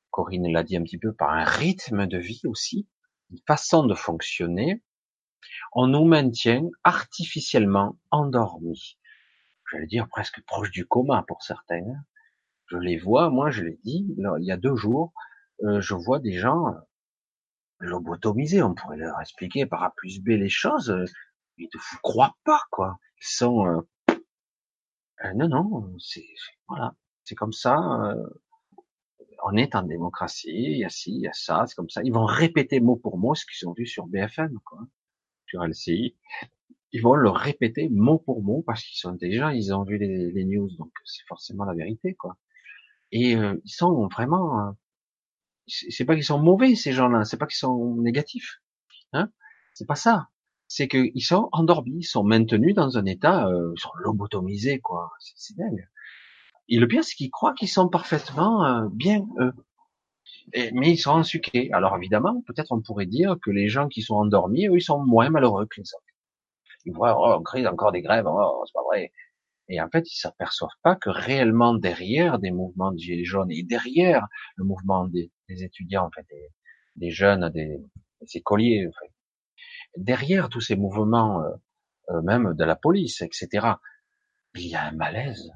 Corinne 0.10 0.52
l'a 0.52 0.64
dit 0.64 0.76
un 0.76 0.84
petit 0.84 0.98
peu 0.98 1.14
par 1.14 1.32
un 1.32 1.46
rythme 1.46 2.06
de 2.06 2.18
vie 2.18 2.42
aussi, 2.46 2.88
une 3.30 3.40
façon 3.48 3.86
de 3.86 3.96
fonctionner. 3.96 4.84
On 5.74 5.88
nous 5.88 6.04
maintient 6.04 6.70
artificiellement 6.84 7.98
endormis 8.12 8.98
j'allais 9.72 9.88
dire 9.88 10.08
presque 10.08 10.44
proche 10.46 10.72
du 10.72 10.86
coma 10.86 11.24
pour 11.28 11.44
certains. 11.44 11.86
Je 12.68 12.78
les 12.78 12.98
vois, 12.98 13.30
moi 13.30 13.52
je 13.52 13.64
l'ai 13.64 13.80
dit, 13.84 14.06
il 14.18 14.46
y 14.46 14.52
a 14.52 14.58
deux 14.58 14.76
jours, 14.76 15.14
euh, 15.64 15.82
je 15.82 15.94
vois 15.94 16.20
des 16.20 16.34
gens 16.34 16.68
euh, 16.68 16.80
lobotomisés, 17.80 18.62
on 18.62 18.74
pourrait 18.74 18.98
leur 18.98 19.20
expliquer 19.20 19.66
par 19.66 19.84
A 19.84 19.94
plus 19.96 20.22
B 20.22 20.30
les 20.30 20.50
choses, 20.50 20.90
euh, 20.90 21.06
ils 21.58 21.70
ne 21.74 21.80
vous 21.80 21.98
croient 22.02 22.36
pas, 22.44 22.62
quoi. 22.72 22.98
Ils 23.20 23.28
sont... 23.28 23.68
Euh, 23.68 25.34
non, 25.36 25.50
non, 25.50 25.96
c'est 26.00 26.26
voilà, 26.68 26.96
c'est 27.24 27.36
comme 27.36 27.54
ça. 27.54 27.78
on 29.44 29.56
est 29.56 29.76
en 29.76 29.84
démocratie, 29.84 30.50
il 30.50 30.78
y 30.80 30.86
a 30.86 30.90
ci, 30.90 31.12
il 31.12 31.22
y 31.22 31.28
a 31.28 31.34
ça, 31.34 31.66
c'est 31.68 31.76
comme 31.76 31.90
ça. 31.90 32.02
Ils 32.04 32.14
vont 32.14 32.26
répéter 32.26 32.80
mot 32.80 32.96
pour 32.96 33.18
mot 33.20 33.36
ce 33.36 33.46
qu'ils 33.46 33.68
ont 33.68 33.74
vu 33.74 33.86
sur 33.86 34.08
BFM, 34.08 34.58
quoi, 34.66 34.80
sur 35.46 35.64
LCI 35.64 36.16
ils 36.94 37.02
vont 37.02 37.16
le 37.16 37.30
répéter 37.30 37.90
mot 37.90 38.20
pour 38.20 38.44
mot 38.44 38.64
parce 38.66 38.84
qu'ils 38.84 38.98
sont 38.98 39.10
intelligents, 39.10 39.50
ils 39.50 39.74
ont 39.74 39.84
vu 39.84 39.98
les, 39.98 40.32
les 40.32 40.46
news, 40.46 40.70
donc 40.78 40.92
c'est 41.06 41.26
forcément 41.28 41.64
la 41.66 41.74
vérité, 41.74 42.16
quoi. 42.16 42.38
Et 43.12 43.36
euh, 43.36 43.56
ils 43.66 43.72
sont 43.72 44.08
vraiment, 44.08 44.68
euh, 44.68 44.72
c'est 45.68 46.06
pas 46.06 46.16
qu'ils 46.16 46.24
sont 46.24 46.40
mauvais 46.40 46.76
ces 46.76 46.92
gens-là, 46.94 47.24
c'est 47.26 47.38
pas 47.38 47.48
qu'ils 47.48 47.58
sont 47.58 47.96
négatifs, 47.96 48.62
hein, 49.14 49.30
c'est 49.74 49.88
pas 49.88 49.96
ça. 49.96 50.28
C'est 50.68 50.88
qu'ils 50.88 51.24
sont 51.24 51.50
endormis, 51.52 51.98
ils 52.00 52.04
sont 52.04 52.24
maintenus 52.24 52.74
dans 52.74 52.98
un 52.98 53.06
état, 53.06 53.48
euh, 53.48 53.74
ils 53.76 53.80
sont 53.80 53.92
lobotomisés, 53.96 54.80
quoi. 54.80 55.12
C'est 55.36 55.58
dingue. 55.58 55.86
Et 56.70 56.80
le 56.80 56.88
pire, 56.88 57.04
c'est 57.04 57.16
qu'ils 57.16 57.30
croient 57.30 57.54
qu'ils 57.54 57.68
sont 57.68 57.90
parfaitement 57.90 58.66
euh, 58.66 58.88
bien 58.90 59.26
eux. 59.40 59.54
Mais 60.74 60.92
ils 60.92 60.98
sont 60.98 61.12
ensuqués. 61.12 61.72
Alors 61.74 61.98
évidemment, 61.98 62.42
peut-être 62.48 62.72
on 62.72 62.82
pourrait 62.82 63.06
dire 63.06 63.38
que 63.42 63.52
les 63.52 63.68
gens 63.68 63.90
qui 63.90 64.02
sont 64.02 64.16
endormis, 64.16 64.68
eux, 64.68 64.78
ils 64.78 64.82
sont 64.82 65.04
moins 65.04 65.30
malheureux 65.30 65.66
que 65.66 65.82
les 65.82 65.94
autres 65.94 66.11
ils 66.86 66.94
voient, 66.94 67.16
oh, 67.18 67.40
on 67.40 67.44
crée 67.44 67.66
encore 67.68 67.92
des 67.92 68.02
grèves, 68.02 68.26
oh, 68.28 68.64
c'est 68.66 68.74
pas 68.74 68.84
vrai. 68.84 69.12
Et 69.68 69.80
en 69.82 69.90
fait, 69.90 70.12
ils 70.12 70.18
s'aperçoivent 70.18 70.70
pas 70.84 70.96
que 70.96 71.10
réellement 71.10 71.74
derrière 71.74 72.40
des 72.40 72.52
mouvements 72.52 72.92
de 72.92 72.98
gilets 72.98 73.24
jaunes 73.24 73.52
et 73.52 73.64
derrière 73.64 74.28
le 74.58 74.66
mouvement 74.66 75.08
des, 75.08 75.32
étudiants, 75.48 76.08
en 76.08 76.12
fait, 76.12 76.28
des, 76.96 77.12
jeunes, 77.12 77.50
des, 77.50 77.80
collier. 78.44 78.88
En 78.88 78.92
fait. 78.92 79.14
Derrière 79.98 80.50
tous 80.50 80.62
ces 80.62 80.76
mouvements, 80.76 81.44
euh, 81.44 81.52
euh, 82.10 82.22
même 82.22 82.54
de 82.54 82.64
la 82.64 82.76
police, 82.76 83.22
etc., 83.22 83.76
il 84.56 84.68
y 84.68 84.76
a 84.76 84.84
un 84.84 84.92
malaise. 84.92 85.52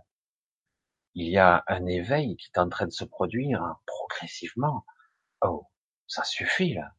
Il 1.13 1.27
y 1.27 1.37
a 1.37 1.63
un 1.67 1.85
éveil 1.85 2.37
qui 2.37 2.49
est 2.53 2.59
en 2.59 2.69
train 2.69 2.85
de 2.85 2.91
se 2.91 3.05
produire 3.05 3.61
progressivement. 3.85 4.85
Oh, 5.41 5.65
ça 6.07 6.23
suffit 6.23 6.73
là. 6.73 6.93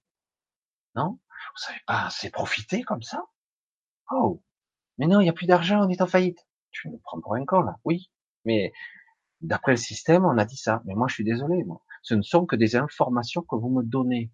Non? 0.94 1.18
Vous 1.54 1.62
savez 1.62 1.80
pas 1.86 2.06
assez 2.06 2.30
profiter 2.30 2.82
comme 2.82 3.02
ça? 3.02 3.24
Oh, 4.10 4.42
mais 4.98 5.06
non, 5.06 5.20
il 5.20 5.24
n'y 5.24 5.30
a 5.30 5.34
plus 5.34 5.46
d'argent, 5.46 5.84
on 5.84 5.88
est 5.88 6.00
en 6.00 6.06
faillite. 6.06 6.46
Tu 6.70 6.88
me 6.90 6.98
prends 6.98 7.20
pour 7.20 7.34
un 7.34 7.44
con 7.44 7.60
là. 7.60 7.76
Oui, 7.84 8.10
mais 8.44 8.72
d'après 9.40 9.72
le 9.72 9.76
système, 9.78 10.24
on 10.24 10.38
a 10.38 10.44
dit 10.44 10.56
ça. 10.56 10.82
Mais 10.84 10.94
moi, 10.94 11.08
je 11.08 11.14
suis 11.14 11.24
désolé. 11.24 11.64
Moi. 11.64 11.82
Ce 12.02 12.14
ne 12.14 12.22
sont 12.22 12.46
que 12.46 12.56
des 12.56 12.76
informations 12.76 13.42
que 13.42 13.56
vous 13.56 13.70
me 13.70 13.82
donnez. 13.82 14.32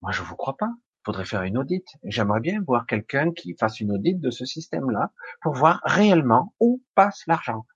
Moi, 0.00 0.12
je 0.12 0.22
vous 0.22 0.36
crois 0.36 0.56
pas. 0.56 0.70
Faudrait 1.04 1.24
faire 1.24 1.42
une 1.42 1.58
audite. 1.58 1.88
J'aimerais 2.04 2.40
bien 2.40 2.60
voir 2.66 2.86
quelqu'un 2.86 3.32
qui 3.32 3.54
fasse 3.58 3.80
une 3.80 3.92
audite 3.92 4.20
de 4.20 4.30
ce 4.30 4.44
système-là 4.44 5.12
pour 5.40 5.54
voir 5.54 5.80
réellement 5.84 6.54
où 6.60 6.82
passe 6.94 7.26
l'argent. 7.26 7.66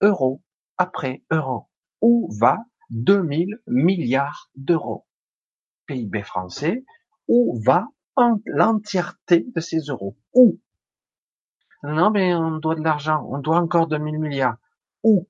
Euro 0.00 0.42
après 0.78 1.22
euro. 1.30 1.68
Où 2.00 2.28
va 2.40 2.58
2000 2.90 3.60
milliards 3.66 4.50
d'euros? 4.56 5.06
PIB 5.86 6.22
français. 6.22 6.84
Où 7.28 7.60
va 7.64 7.88
l'entièreté 8.46 9.46
de 9.54 9.60
ces 9.60 9.78
euros? 9.88 10.16
Où? 10.34 10.60
Non, 11.82 12.10
mais 12.10 12.34
on 12.34 12.58
doit 12.58 12.74
de 12.74 12.82
l'argent. 12.82 13.26
On 13.30 13.38
doit 13.38 13.58
encore 13.58 13.88
2000 13.88 14.18
milliards. 14.18 14.56
Où? 15.02 15.28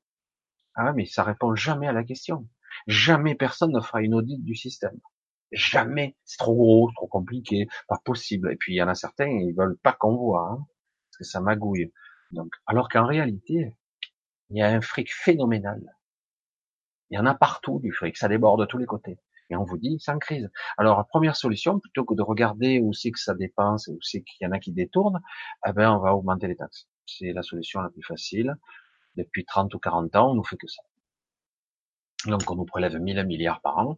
Ah, 0.74 0.92
mais 0.92 1.06
ça 1.06 1.22
répond 1.22 1.54
jamais 1.54 1.88
à 1.88 1.92
la 1.92 2.04
question. 2.04 2.48
Jamais 2.86 3.34
personne 3.34 3.72
ne 3.72 3.80
fera 3.80 4.02
une 4.02 4.14
audite 4.14 4.44
du 4.44 4.54
système. 4.54 4.98
Jamais. 5.52 6.16
C'est 6.24 6.38
trop 6.38 6.54
gros, 6.54 6.90
trop 6.94 7.06
compliqué, 7.06 7.68
pas 7.88 7.98
possible. 8.04 8.52
Et 8.52 8.56
puis 8.56 8.74
il 8.74 8.76
y 8.76 8.82
en 8.82 8.88
a 8.88 8.94
certains, 8.94 9.28
ils 9.28 9.54
veulent 9.54 9.78
pas 9.78 9.92
qu'on 9.92 10.16
voit, 10.16 10.50
hein, 10.50 10.66
parce 11.10 11.18
que 11.18 11.24
ça 11.24 11.40
magouille. 11.40 11.92
Donc, 12.32 12.52
alors 12.66 12.88
qu'en 12.88 13.06
réalité, 13.06 13.76
il 14.50 14.58
y 14.58 14.62
a 14.62 14.68
un 14.68 14.80
fric 14.80 15.12
phénoménal. 15.12 15.82
Il 17.10 17.16
y 17.16 17.18
en 17.18 17.26
a 17.26 17.34
partout 17.34 17.78
du 17.80 17.92
fric, 17.92 18.16
ça 18.16 18.28
déborde 18.28 18.60
de 18.60 18.66
tous 18.66 18.78
les 18.78 18.86
côtés. 18.86 19.18
Et 19.52 19.56
on 19.56 19.64
vous 19.64 19.78
dit, 19.78 19.98
c'est 20.00 20.10
en 20.10 20.18
crise. 20.18 20.50
Alors, 20.78 21.06
première 21.06 21.36
solution, 21.36 21.78
plutôt 21.78 22.04
que 22.04 22.14
de 22.14 22.22
regarder 22.22 22.80
où 22.80 22.92
c'est 22.92 23.10
que 23.10 23.20
ça 23.20 23.34
dépense, 23.34 23.88
où 23.88 23.98
c'est 24.00 24.22
qu'il 24.22 24.44
y 24.44 24.48
en 24.48 24.52
a 24.52 24.58
qui 24.58 24.72
détournent, 24.72 25.20
eh 25.66 25.72
ben, 25.72 25.92
on 25.92 25.98
va 25.98 26.14
augmenter 26.14 26.48
les 26.48 26.56
taxes. 26.56 26.88
C'est 27.06 27.32
la 27.32 27.42
solution 27.42 27.80
la 27.80 27.90
plus 27.90 28.02
facile. 28.02 28.56
Depuis 29.16 29.44
30 29.44 29.74
ou 29.74 29.78
40 29.78 30.16
ans, 30.16 30.30
on 30.30 30.34
nous 30.34 30.44
fait 30.44 30.56
que 30.56 30.66
ça. 30.66 30.82
Donc, 32.26 32.50
on 32.50 32.56
nous 32.56 32.64
prélève 32.64 32.98
1000 32.98 33.24
milliards 33.26 33.60
par 33.60 33.78
an 33.78 33.96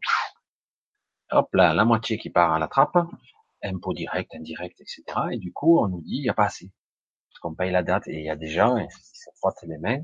hop 1.31 1.49
là, 1.55 1.75
la 1.75 1.85
moitié 1.85 2.19
qui 2.19 2.31
part 2.31 2.53
à 2.53 2.59
la 2.59 2.69
trappe, 2.69 2.97
impôts 3.63 3.95
directs, 3.95 4.35
indirects, 4.35 4.81
etc. 4.81 5.03
Et 5.33 5.39
du 5.39 5.53
coup, 5.53 5.79
on 5.79 5.89
nous 5.89 6.03
dit, 6.03 6.17
il 6.17 6.23
n'y 6.23 6.29
a 6.29 6.35
pas 6.35 6.47
assez. 6.47 6.71
Parce 7.31 7.41
qu'on 7.41 7.55
paye 7.55 7.71
la 7.71 7.83
date 7.83 8.09
et 8.09 8.19
il 8.19 8.25
y 8.25 8.31
a 8.31 8.37
des 8.37 8.49
gens 8.49 8.77
qui 8.87 9.19
se 9.19 9.31
frottent 9.37 9.65
les 9.65 9.79
mains, 9.79 10.03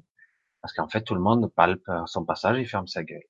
parce 0.61 0.75
qu'en 0.75 0.89
fait, 0.89 1.03
tout 1.03 1.15
le 1.15 1.21
monde 1.21 1.53
palpe 1.55 1.89
son 2.07 2.25
passage 2.25 2.59
et 2.59 2.65
ferme 2.65 2.87
sa 2.87 3.05
gueule. 3.05 3.23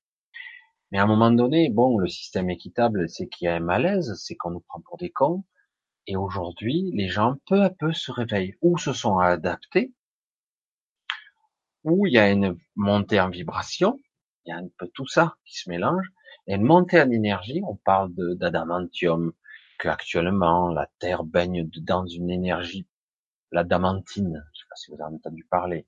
Mais 0.91 0.99
à 0.99 1.03
un 1.03 1.07
moment 1.07 1.31
donné, 1.31 1.69
bon, 1.69 1.97
le 1.97 2.07
système 2.07 2.49
équitable, 2.49 3.07
c'est 3.09 3.27
qu'il 3.27 3.45
y 3.45 3.47
a 3.47 3.55
un 3.55 3.61
malaise, 3.61 4.13
c'est 4.15 4.35
qu'on 4.35 4.51
nous 4.51 4.59
prend 4.59 4.81
pour 4.81 4.97
des 4.97 5.09
cons. 5.09 5.45
Et 6.07 6.17
aujourd'hui, 6.17 6.91
les 6.93 7.07
gens, 7.07 7.37
peu 7.47 7.61
à 7.61 7.69
peu, 7.69 7.93
se 7.93 8.11
réveillent, 8.11 8.57
ou 8.61 8.77
se 8.77 8.91
sont 8.91 9.19
adaptés, 9.19 9.93
ou 11.83 12.05
il 12.05 12.13
y 12.13 12.17
a 12.17 12.29
une 12.29 12.57
montée 12.75 13.19
en 13.19 13.29
vibration, 13.29 13.99
il 14.45 14.49
y 14.49 14.51
a 14.51 14.57
un 14.57 14.67
peu 14.77 14.89
tout 14.93 15.07
ça 15.07 15.35
qui 15.45 15.57
se 15.57 15.69
mélange, 15.69 16.11
et 16.47 16.55
une 16.55 16.63
montée 16.63 17.01
en 17.01 17.09
énergie, 17.09 17.61
on 17.65 17.75
parle 17.75 18.11
d'adamantium, 18.35 19.33
que 19.79 19.87
actuellement 19.87 20.69
la 20.69 20.87
Terre 20.99 21.23
baigne 21.23 21.69
dans 21.81 22.05
une 22.05 22.29
énergie, 22.29 22.87
l'adamantine, 23.51 24.45
je 24.53 24.59
sais 24.59 24.65
pas 24.69 24.75
si 24.75 24.91
vous 24.91 25.01
avez 25.01 25.15
entendu 25.15 25.45
parler. 25.49 25.87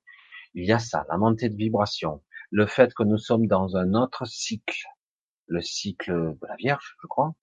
Il 0.53 0.65
y 0.65 0.71
a 0.71 0.79
ça, 0.79 1.05
la 1.09 1.17
montée 1.17 1.49
de 1.49 1.55
vibration, 1.55 2.21
le 2.53 2.67
fait 2.67 2.93
que 2.93 3.01
nous 3.01 3.17
sommes 3.17 3.47
dans 3.47 3.77
un 3.77 3.95
autre 3.95 4.25
cycle, 4.25 4.85
le 5.47 5.59
cycle 5.59 6.11
de 6.39 6.47
la 6.47 6.55
Vierge, 6.55 6.95
je 7.01 7.07
crois, 7.07 7.33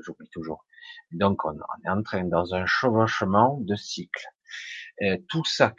j'oublie 0.00 0.28
toujours. 0.30 0.64
Donc 1.12 1.44
on, 1.44 1.54
est 1.54 1.88
en 1.88 2.02
train 2.02 2.24
dans 2.24 2.52
un 2.52 2.66
chevauchement 2.66 3.60
de 3.60 3.76
cycles. 3.76 4.26
Tout 5.28 5.44
ça 5.44 5.72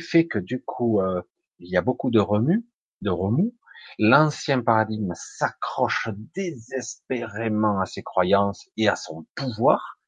fait 0.00 0.26
que 0.26 0.40
du 0.40 0.60
coup, 0.64 1.00
euh, 1.00 1.22
il 1.60 1.70
y 1.70 1.76
a 1.76 1.80
beaucoup 1.80 2.10
de 2.10 2.18
remue, 2.18 2.66
de 3.02 3.10
remous, 3.10 3.54
L'ancien 3.98 4.62
paradigme 4.62 5.12
s'accroche 5.14 6.08
désespérément 6.34 7.80
à 7.80 7.86
ses 7.86 8.02
croyances 8.02 8.68
et 8.76 8.88
à 8.88 8.96
son 8.96 9.26
pouvoir 9.34 9.98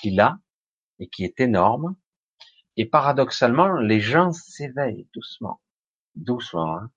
qu'il 0.00 0.20
a 0.20 0.38
et 0.98 1.08
qui 1.08 1.24
est 1.24 1.40
énorme. 1.40 1.96
Et 2.76 2.86
paradoxalement, 2.86 3.72
les 3.74 4.00
gens 4.00 4.32
s'éveillent 4.32 5.08
doucement, 5.14 5.60
doucement. 6.14 6.78
Hein. 6.78 6.90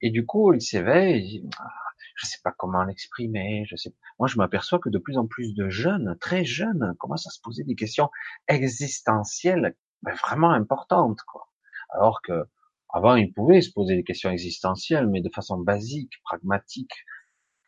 Et 0.00 0.10
du 0.10 0.24
coup, 0.26 0.52
ils 0.52 0.62
s'éveillent. 0.62 1.48
Ah, 1.58 1.68
je 2.16 2.26
sais 2.26 2.38
pas 2.42 2.52
comment 2.52 2.84
l'exprimer. 2.84 3.64
Je 3.66 3.76
sais. 3.76 3.94
Moi, 4.18 4.28
je 4.28 4.36
m'aperçois 4.36 4.78
que 4.78 4.88
de 4.88 4.98
plus 4.98 5.18
en 5.18 5.26
plus 5.26 5.54
de 5.54 5.68
jeunes, 5.68 6.16
très 6.20 6.44
jeunes, 6.44 6.94
commencent 6.98 7.26
à 7.26 7.30
se 7.30 7.40
poser 7.40 7.64
des 7.64 7.74
questions 7.74 8.10
existentielles, 8.48 9.76
mais 10.02 10.12
vraiment 10.14 10.50
importantes, 10.50 11.20
quoi. 11.22 11.48
Alors 11.90 12.20
que 12.22 12.44
avant, 12.90 13.16
ils 13.16 13.32
pouvaient 13.32 13.60
se 13.60 13.70
poser 13.70 13.96
des 13.96 14.04
questions 14.04 14.30
existentielles, 14.30 15.08
mais 15.08 15.20
de 15.20 15.30
façon 15.34 15.58
basique, 15.58 16.12
pragmatique, 16.24 17.04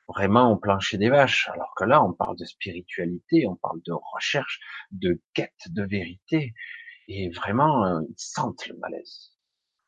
vraiment 0.08 0.52
au 0.52 0.56
plancher 0.56 0.98
des 0.98 1.10
vaches. 1.10 1.48
Alors 1.52 1.74
que 1.76 1.84
là, 1.84 2.02
on 2.02 2.12
parle 2.12 2.36
de 2.36 2.44
spiritualité, 2.44 3.46
on 3.46 3.56
parle 3.56 3.80
de 3.86 3.92
recherche, 4.14 4.60
de 4.90 5.20
quête 5.34 5.68
de 5.68 5.82
vérité, 5.82 6.54
et 7.08 7.30
vraiment, 7.30 7.84
euh, 7.86 8.00
ils 8.08 8.14
sentent 8.16 8.66
le 8.66 8.76
malaise. 8.78 9.32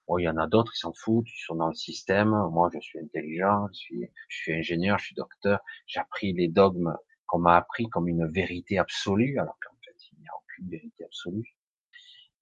Bon, 0.08 0.18
il 0.18 0.24
y 0.24 0.28
en 0.28 0.36
a 0.36 0.46
d'autres, 0.46 0.72
ils 0.74 0.80
s'en 0.80 0.92
foutent, 0.92 1.28
ils 1.28 1.44
sont 1.46 1.54
dans 1.54 1.68
le 1.68 1.74
système. 1.74 2.30
Moi, 2.50 2.70
je 2.74 2.80
suis 2.80 2.98
intelligent, 2.98 3.68
je 3.68 3.78
suis, 3.78 4.10
je 4.28 4.36
suis 4.36 4.52
ingénieur, 4.52 4.98
je 4.98 5.06
suis 5.06 5.14
docteur. 5.14 5.60
J'ai 5.86 6.00
appris 6.00 6.32
les 6.32 6.48
dogmes 6.48 6.96
qu'on 7.26 7.38
m'a 7.38 7.56
appris 7.56 7.88
comme 7.88 8.08
une 8.08 8.26
vérité 8.30 8.78
absolue, 8.78 9.38
alors 9.38 9.56
qu'en 9.64 9.76
fait, 9.84 9.96
il 10.12 10.20
n'y 10.20 10.26
a 10.26 10.32
aucune 10.36 10.68
vérité 10.70 11.04
absolue. 11.04 11.56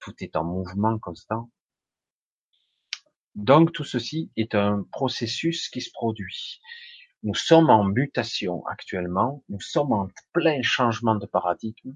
Tout 0.00 0.14
est 0.20 0.36
en 0.36 0.44
mouvement 0.44 0.98
constant. 0.98 1.50
Donc 3.36 3.72
tout 3.72 3.84
ceci 3.84 4.32
est 4.36 4.54
un 4.54 4.84
processus 4.90 5.68
qui 5.68 5.80
se 5.80 5.90
produit. 5.92 6.60
Nous 7.22 7.34
sommes 7.34 7.70
en 7.70 7.84
mutation 7.84 8.64
actuellement, 8.66 9.44
nous 9.48 9.60
sommes 9.60 9.92
en 9.92 10.08
plein 10.32 10.62
changement 10.62 11.14
de 11.14 11.26
paradigme. 11.26 11.94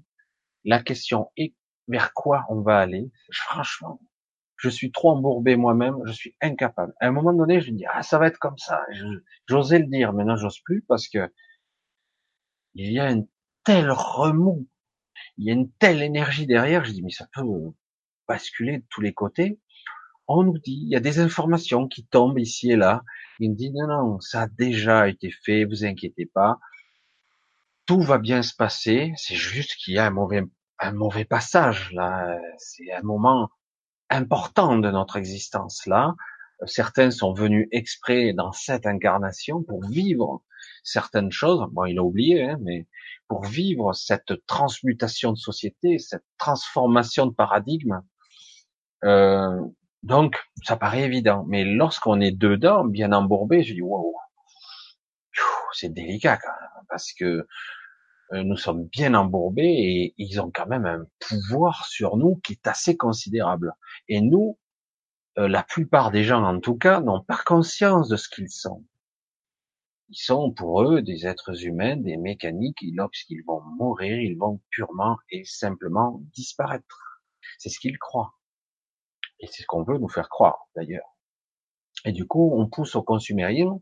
La 0.63 0.81
question 0.81 1.31
est 1.35 1.53
vers 1.87 2.13
quoi 2.13 2.45
on 2.49 2.61
va 2.61 2.79
aller? 2.79 3.11
Franchement, 3.31 3.99
je 4.57 4.69
suis 4.69 4.91
trop 4.91 5.11
embourbé 5.11 5.55
moi-même, 5.55 5.97
je 6.05 6.11
suis 6.11 6.35
incapable. 6.41 6.93
À 6.99 7.07
un 7.07 7.11
moment 7.11 7.33
donné, 7.33 7.61
je 7.61 7.71
me 7.71 7.77
dis 7.77 7.85
ah 7.91 8.03
ça 8.03 8.19
va 8.19 8.27
être 8.27 8.39
comme 8.39 8.57
ça. 8.57 8.81
J'osais 9.47 9.79
le 9.79 9.85
dire, 9.87 10.13
maintenant 10.13 10.37
j'ose 10.37 10.59
plus 10.63 10.81
parce 10.87 11.07
que 11.07 11.31
il 12.73 12.91
y 12.91 12.99
a 12.99 13.05
un 13.05 13.23
tel 13.63 13.89
remous, 13.91 14.67
il 15.37 15.45
y 15.45 15.51
a 15.51 15.53
une 15.53 15.71
telle 15.73 16.01
énergie 16.01 16.47
derrière. 16.47 16.85
Je 16.85 16.91
dis 16.91 17.03
mais 17.03 17.11
ça 17.11 17.27
peut 17.33 17.41
basculer 18.27 18.79
de 18.79 18.85
tous 18.89 19.01
les 19.01 19.13
côtés 19.13 19.59
on 20.27 20.43
nous 20.43 20.57
dit, 20.57 20.79
il 20.83 20.89
y 20.89 20.95
a 20.95 20.99
des 20.99 21.19
informations 21.19 21.87
qui 21.87 22.05
tombent 22.05 22.39
ici 22.39 22.71
et 22.71 22.75
là. 22.75 23.03
Il 23.39 23.51
me 23.51 23.55
dit, 23.55 23.71
non, 23.71 23.87
non, 23.87 24.19
ça 24.19 24.43
a 24.43 24.47
déjà 24.47 25.07
été 25.07 25.31
fait, 25.31 25.65
vous 25.65 25.85
inquiétez 25.85 26.25
pas. 26.25 26.59
Tout 27.85 28.01
va 28.01 28.17
bien 28.17 28.41
se 28.41 28.55
passer. 28.55 29.13
C'est 29.17 29.35
juste 29.35 29.75
qu'il 29.75 29.93
y 29.93 29.99
a 29.99 30.05
un 30.07 30.11
mauvais, 30.11 30.43
un 30.79 30.91
mauvais 30.93 31.25
passage, 31.25 31.91
là. 31.91 32.39
C'est 32.57 32.91
un 32.91 33.01
moment 33.03 33.49
important 34.09 34.77
de 34.77 34.89
notre 34.91 35.15
existence, 35.17 35.85
là. 35.85 36.13
Certains 36.65 37.11
sont 37.11 37.33
venus 37.33 37.67
exprès 37.71 38.33
dans 38.33 38.51
cette 38.53 38.85
incarnation 38.85 39.61
pour 39.63 39.85
vivre 39.87 40.41
certaines 40.83 41.31
choses. 41.31 41.67
Bon, 41.71 41.85
il 41.85 41.99
a 41.99 42.03
oublié, 42.03 42.43
hein, 42.43 42.57
mais 42.61 42.87
pour 43.27 43.43
vivre 43.43 43.93
cette 43.93 44.45
transmutation 44.47 45.33
de 45.33 45.37
société, 45.37 45.99
cette 45.99 46.23
transformation 46.37 47.25
de 47.25 47.33
paradigme, 47.33 48.01
euh, 49.03 49.59
donc, 50.03 50.37
ça 50.63 50.77
paraît 50.77 51.01
évident. 51.01 51.45
Mais 51.47 51.65
lorsqu'on 51.65 52.21
est 52.21 52.31
dedans, 52.31 52.85
bien 52.85 53.11
embourbé, 53.11 53.63
je 53.63 53.73
dis, 53.73 53.81
wow, 53.81 54.15
c'est 55.73 55.91
délicat 55.91 56.37
quand 56.37 56.53
même, 56.61 56.85
parce 56.89 57.11
que 57.11 57.47
nous 58.31 58.57
sommes 58.57 58.85
bien 58.85 59.13
embourbés 59.13 59.63
et 59.63 60.13
ils 60.17 60.41
ont 60.41 60.51
quand 60.51 60.67
même 60.67 60.85
un 60.85 61.05
pouvoir 61.19 61.85
sur 61.85 62.17
nous 62.17 62.37
qui 62.37 62.53
est 62.53 62.67
assez 62.67 62.97
considérable. 62.97 63.73
Et 64.07 64.21
nous, 64.21 64.57
euh, 65.37 65.47
la 65.49 65.63
plupart 65.63 66.11
des 66.11 66.23
gens 66.23 66.43
en 66.43 66.59
tout 66.59 66.77
cas, 66.77 67.01
n'ont 67.01 67.21
pas 67.21 67.41
conscience 67.45 68.07
de 68.07 68.15
ce 68.15 68.29
qu'ils 68.29 68.49
sont. 68.49 68.85
Ils 70.09 70.17
sont 70.17 70.51
pour 70.51 70.83
eux 70.83 71.01
des 71.01 71.27
êtres 71.27 71.65
humains, 71.65 71.97
des 71.97 72.15
mécaniques, 72.15 72.81
et 72.83 72.91
lorsqu'ils 72.93 73.43
vont 73.43 73.61
mourir, 73.61 74.19
ils 74.19 74.37
vont 74.37 74.61
purement 74.69 75.17
et 75.31 75.43
simplement 75.43 76.21
disparaître. 76.33 77.21
C'est 77.57 77.69
ce 77.69 77.79
qu'ils 77.79 77.97
croient. 77.97 78.35
Et 79.39 79.47
c'est 79.47 79.63
ce 79.63 79.67
qu'on 79.67 79.83
veut 79.83 79.97
nous 79.97 80.07
faire 80.07 80.29
croire, 80.29 80.69
d'ailleurs. 80.75 81.17
Et 82.05 82.11
du 82.11 82.25
coup, 82.27 82.51
on 82.53 82.69
pousse 82.69 82.95
au 82.95 83.01
consumérisme 83.01 83.79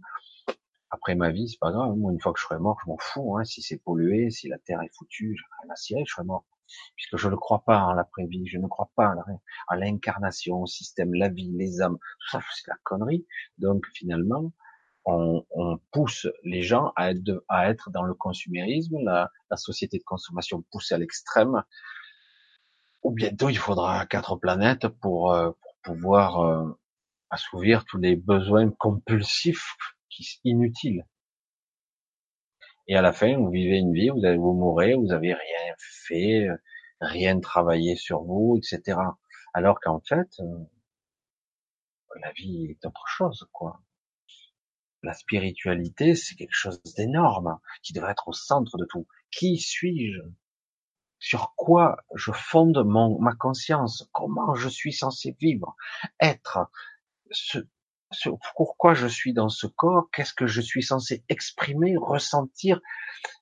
après 0.94 1.16
ma 1.16 1.32
vie, 1.32 1.50
c'est 1.50 1.60
pas 1.60 1.72
grave. 1.72 1.96
Moi, 1.96 2.14
une 2.14 2.22
fois 2.22 2.34
que 2.34 2.40
je 2.40 2.46
serai 2.46 2.60
mort, 2.60 2.78
je 2.86 2.90
m'en 2.90 2.98
fous. 3.00 3.36
Hein. 3.36 3.44
Si 3.44 3.64
c'est 3.64 3.78
pollué, 3.78 4.30
si 4.30 4.48
la 4.48 4.60
terre 4.60 4.80
est 4.82 4.96
foutue, 4.96 5.36
je 5.36 5.44
rien 5.64 5.74
à 5.74 5.76
cirer, 5.76 6.04
je 6.06 6.14
serai 6.14 6.24
mort. 6.24 6.46
Puisque 6.96 7.18
je 7.18 7.30
ne 7.30 7.36
crois 7.36 7.64
pas 7.66 7.80
en 7.80 7.94
l'après-vie, 7.94 8.46
je 8.46 8.60
ne 8.60 8.68
crois 8.68 8.92
pas 8.96 9.16
à 9.68 9.76
l'incarnation, 9.76 10.62
au 10.62 10.68
système, 10.68 11.14
la 11.16 11.30
vie, 11.30 11.52
les 11.52 11.82
âmes. 11.82 11.98
Tout 11.98 12.30
ça, 12.30 12.44
c'est 12.56 12.68
la 12.68 12.78
connerie. 12.84 13.26
Donc, 13.58 13.86
finalement, 13.96 14.54
on, 15.06 15.44
on, 15.50 15.80
pousse 15.92 16.28
les 16.44 16.62
gens 16.62 16.94
à 16.96 17.10
être, 17.12 17.44
à 17.50 17.70
être 17.70 17.90
dans 17.90 18.04
le 18.04 18.14
consumérisme, 18.14 19.00
la, 19.04 19.32
la 19.50 19.58
société 19.58 19.98
de 19.98 20.04
consommation 20.04 20.64
poussée 20.72 20.94
à 20.94 21.00
l'extrême. 21.00 21.64
Ou 23.02 23.12
bientôt, 23.12 23.50
il 23.50 23.58
faudra 23.58 24.06
quatre 24.06 24.36
planètes 24.36 24.88
pour, 24.88 25.34
euh, 25.34 25.52
pour 25.62 25.76
pouvoir 25.96 26.40
euh, 26.42 26.80
assouvir 27.32 27.84
tous 27.86 27.98
les 27.98 28.16
besoins 28.16 28.70
compulsifs 28.70 29.76
inutiles. 30.44 31.06
Et 32.88 32.96
à 32.96 33.02
la 33.02 33.14
fin, 33.14 33.38
vous 33.38 33.50
vivez 33.50 33.78
une 33.78 33.94
vie, 33.94 34.10
vous 34.10 34.26
allez 34.26 34.38
vous 34.38 34.54
mourir, 34.54 35.00
vous 35.00 35.12
avez 35.12 35.34
rien 35.34 35.76
fait, 35.78 36.48
rien 37.00 37.40
travaillé 37.40 37.96
sur 37.96 38.24
vous, 38.24 38.58
etc. 38.58 39.00
Alors 39.54 39.80
qu'en 39.80 40.02
fait, 40.02 40.30
euh, 40.40 40.58
la 42.22 42.32
vie 42.34 42.68
est 42.72 42.86
autre 42.86 43.08
chose, 43.08 43.48
quoi. 43.52 43.82
La 45.02 45.14
spiritualité, 45.14 46.16
c'est 46.16 46.36
quelque 46.36 46.56
chose 46.56 46.82
d'énorme, 46.96 47.60
qui 47.84 47.94
devrait 47.94 48.12
être 48.12 48.28
au 48.28 48.34
centre 48.34 48.78
de 48.78 48.86
tout. 48.86 49.08
Qui 49.32 49.58
suis-je? 49.58 50.22
Sur 51.20 51.54
quoi 51.56 51.98
je 52.16 52.32
fonde 52.32 52.84
mon, 52.86 53.20
ma 53.20 53.34
conscience? 53.34 54.10
Comment 54.12 54.56
je 54.56 54.70
suis 54.70 54.94
censé 54.94 55.36
vivre? 55.40 55.76
Être 56.20 56.70
ce, 57.32 57.60
Pourquoi 58.56 58.94
je 58.94 59.08
suis 59.08 59.34
dans 59.34 59.50
ce 59.50 59.68
corps 59.68 60.10
Qu'est-ce 60.12 60.34
que 60.34 60.48
je 60.48 60.62
suis 60.62 60.84
censé 60.84 61.24
exprimer, 61.30 61.96
ressentir 61.98 62.80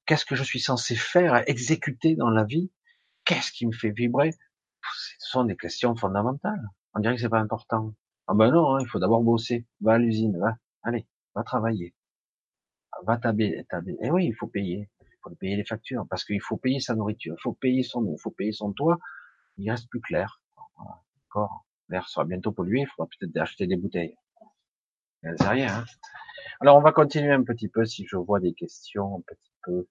Qu'est-ce 0.05 0.25
que 0.25 0.35
je 0.35 0.43
suis 0.43 0.59
censé 0.59 0.95
faire, 0.95 1.43
exécuter 1.47 2.15
dans 2.15 2.29
la 2.29 2.43
vie 2.43 2.71
Qu'est-ce 3.25 3.51
qui 3.51 3.65
me 3.65 3.71
fait 3.71 3.91
vibrer? 3.91 4.33
Ce 5.19 5.29
sont 5.29 5.43
des 5.43 5.55
questions 5.55 5.95
fondamentales. 5.95 6.69
On 6.93 6.99
dirait 6.99 7.15
que 7.15 7.21
c'est 7.21 7.29
pas 7.29 7.39
important. 7.39 7.93
Ah 8.27 8.33
ben 8.33 8.51
non, 8.51 8.75
hein, 8.75 8.79
il 8.81 8.87
faut 8.87 8.99
d'abord 8.99 9.21
bosser. 9.21 9.65
Va 9.79 9.93
à 9.93 9.97
l'usine, 9.97 10.37
va. 10.39 10.57
Allez 10.83 11.07
va 11.35 11.43
travailler, 11.43 11.93
va 13.03 13.17
taber, 13.17 13.65
taber. 13.69 13.97
Eh 14.01 14.11
oui, 14.11 14.25
il 14.27 14.33
faut 14.33 14.47
payer, 14.47 14.89
il 15.01 15.17
faut 15.23 15.35
payer 15.35 15.55
les 15.55 15.65
factures, 15.65 16.05
parce 16.09 16.23
qu'il 16.23 16.41
faut 16.41 16.57
payer 16.57 16.79
sa 16.79 16.95
nourriture, 16.95 17.35
il 17.37 17.41
faut 17.41 17.53
payer 17.53 17.83
son 17.83 18.05
eau, 18.05 18.15
il 18.17 18.21
faut 18.21 18.31
payer 18.31 18.51
son 18.51 18.73
toit. 18.73 18.97
Il 19.57 19.69
reste 19.69 19.89
plus 19.89 20.01
clair. 20.01 20.41
D'accord. 21.15 21.65
L'air 21.89 22.07
sera 22.07 22.25
bientôt 22.25 22.51
pollué, 22.51 22.81
il 22.81 22.87
faudra 22.87 23.07
peut-être 23.07 23.37
acheter 23.37 23.67
des 23.67 23.75
bouteilles. 23.75 24.15
Rien. 25.23 25.79
Hein 25.79 25.85
Alors 26.59 26.77
on 26.77 26.81
va 26.81 26.91
continuer 26.91 27.31
un 27.31 27.43
petit 27.43 27.67
peu 27.67 27.85
si 27.85 28.05
je 28.07 28.17
vois 28.17 28.39
des 28.39 28.53
questions 28.53 29.17
un 29.17 29.21
petit 29.21 29.53
peu. 29.63 29.87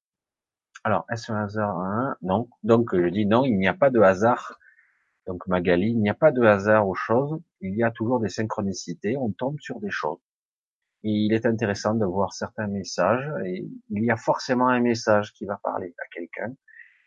Alors 0.85 1.07
est-ce 1.11 1.32
un 1.32 1.44
hasard 1.44 1.78
hein 1.78 2.16
Non. 2.23 2.48
Donc 2.62 2.94
je 2.94 3.09
dis 3.09 3.27
non, 3.27 3.44
il 3.44 3.59
n'y 3.59 3.69
a 3.69 3.74
pas 3.74 3.90
de 3.90 4.01
hasard. 4.01 4.59
Donc 5.27 5.47
Magali, 5.47 5.90
il 5.90 6.01
n'y 6.01 6.11
a 6.11 6.15
pas 6.15 6.32
de 6.32 6.43
hasard 6.43 6.89
aux 6.89 6.94
choses. 6.94 7.40
Il 7.61 7.77
y 7.77 7.82
a 7.82 7.90
toujours 7.90 8.20
des 8.20 8.28
synchronicités. 8.28 9.16
On 9.16 9.31
tombe 9.32 9.59
sur 9.61 9.81
des 9.81 9.90
choses 9.90 10.20
il 11.02 11.32
est 11.32 11.47
intéressant 11.47 11.94
de 11.94 12.05
voir 12.05 12.32
certains 12.32 12.66
messages 12.66 13.31
et 13.44 13.66
il 13.90 14.05
y 14.05 14.11
a 14.11 14.16
forcément 14.16 14.69
un 14.69 14.81
message 14.81 15.32
qui 15.32 15.47
va 15.47 15.59
parler 15.62 15.94
à 15.98 16.09
quelqu'un 16.12 16.55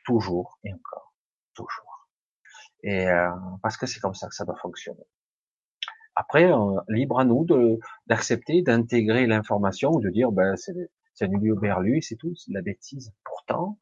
toujours 0.06 0.60
et 0.64 0.74
encore, 0.74 1.16
toujours. 1.54 2.10
Et 2.82 3.08
euh, 3.08 3.30
parce 3.62 3.78
que 3.78 3.86
c'est 3.86 4.00
comme 4.00 4.16
ça 4.16 4.28
que 4.28 4.36
ça 4.36 4.46
doit 4.46 4.58
fonctionner. 4.58 5.06
Après, 6.16 6.52
euh, 6.52 6.80
libre 6.90 7.20
à 7.20 7.26
nous 7.26 7.46
de 7.46 7.80
d'accepter, 8.08 8.62
d'intégrer 8.62 9.26
l'information 9.28 9.92
ou 9.92 10.02
de 10.02 10.10
dire 10.10 10.32
ben 10.32 10.56
c'est 10.56 10.74
c'est 11.14 11.26
un 11.26 11.40
lieu 11.40 11.56
berlu, 11.56 12.02
c'est 12.02 12.16
tout, 12.16 12.36
c'est 12.36 12.52
la 12.52 12.62
bêtise. 12.62 13.14
Pourtant, 13.24 13.78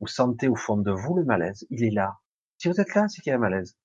vous 0.00 0.06
sentez 0.06 0.48
au 0.48 0.56
fond 0.56 0.78
de 0.78 0.90
vous 0.90 1.14
le 1.16 1.24
malaise, 1.24 1.66
il 1.70 1.84
est 1.84 1.90
là. 1.90 2.18
Si 2.58 2.68
vous 2.68 2.80
êtes 2.80 2.94
là, 2.94 3.06
c'est 3.08 3.22
qu'il 3.22 3.30
y 3.30 3.34
a 3.34 3.36
un 3.36 3.40
malaise 3.40 3.76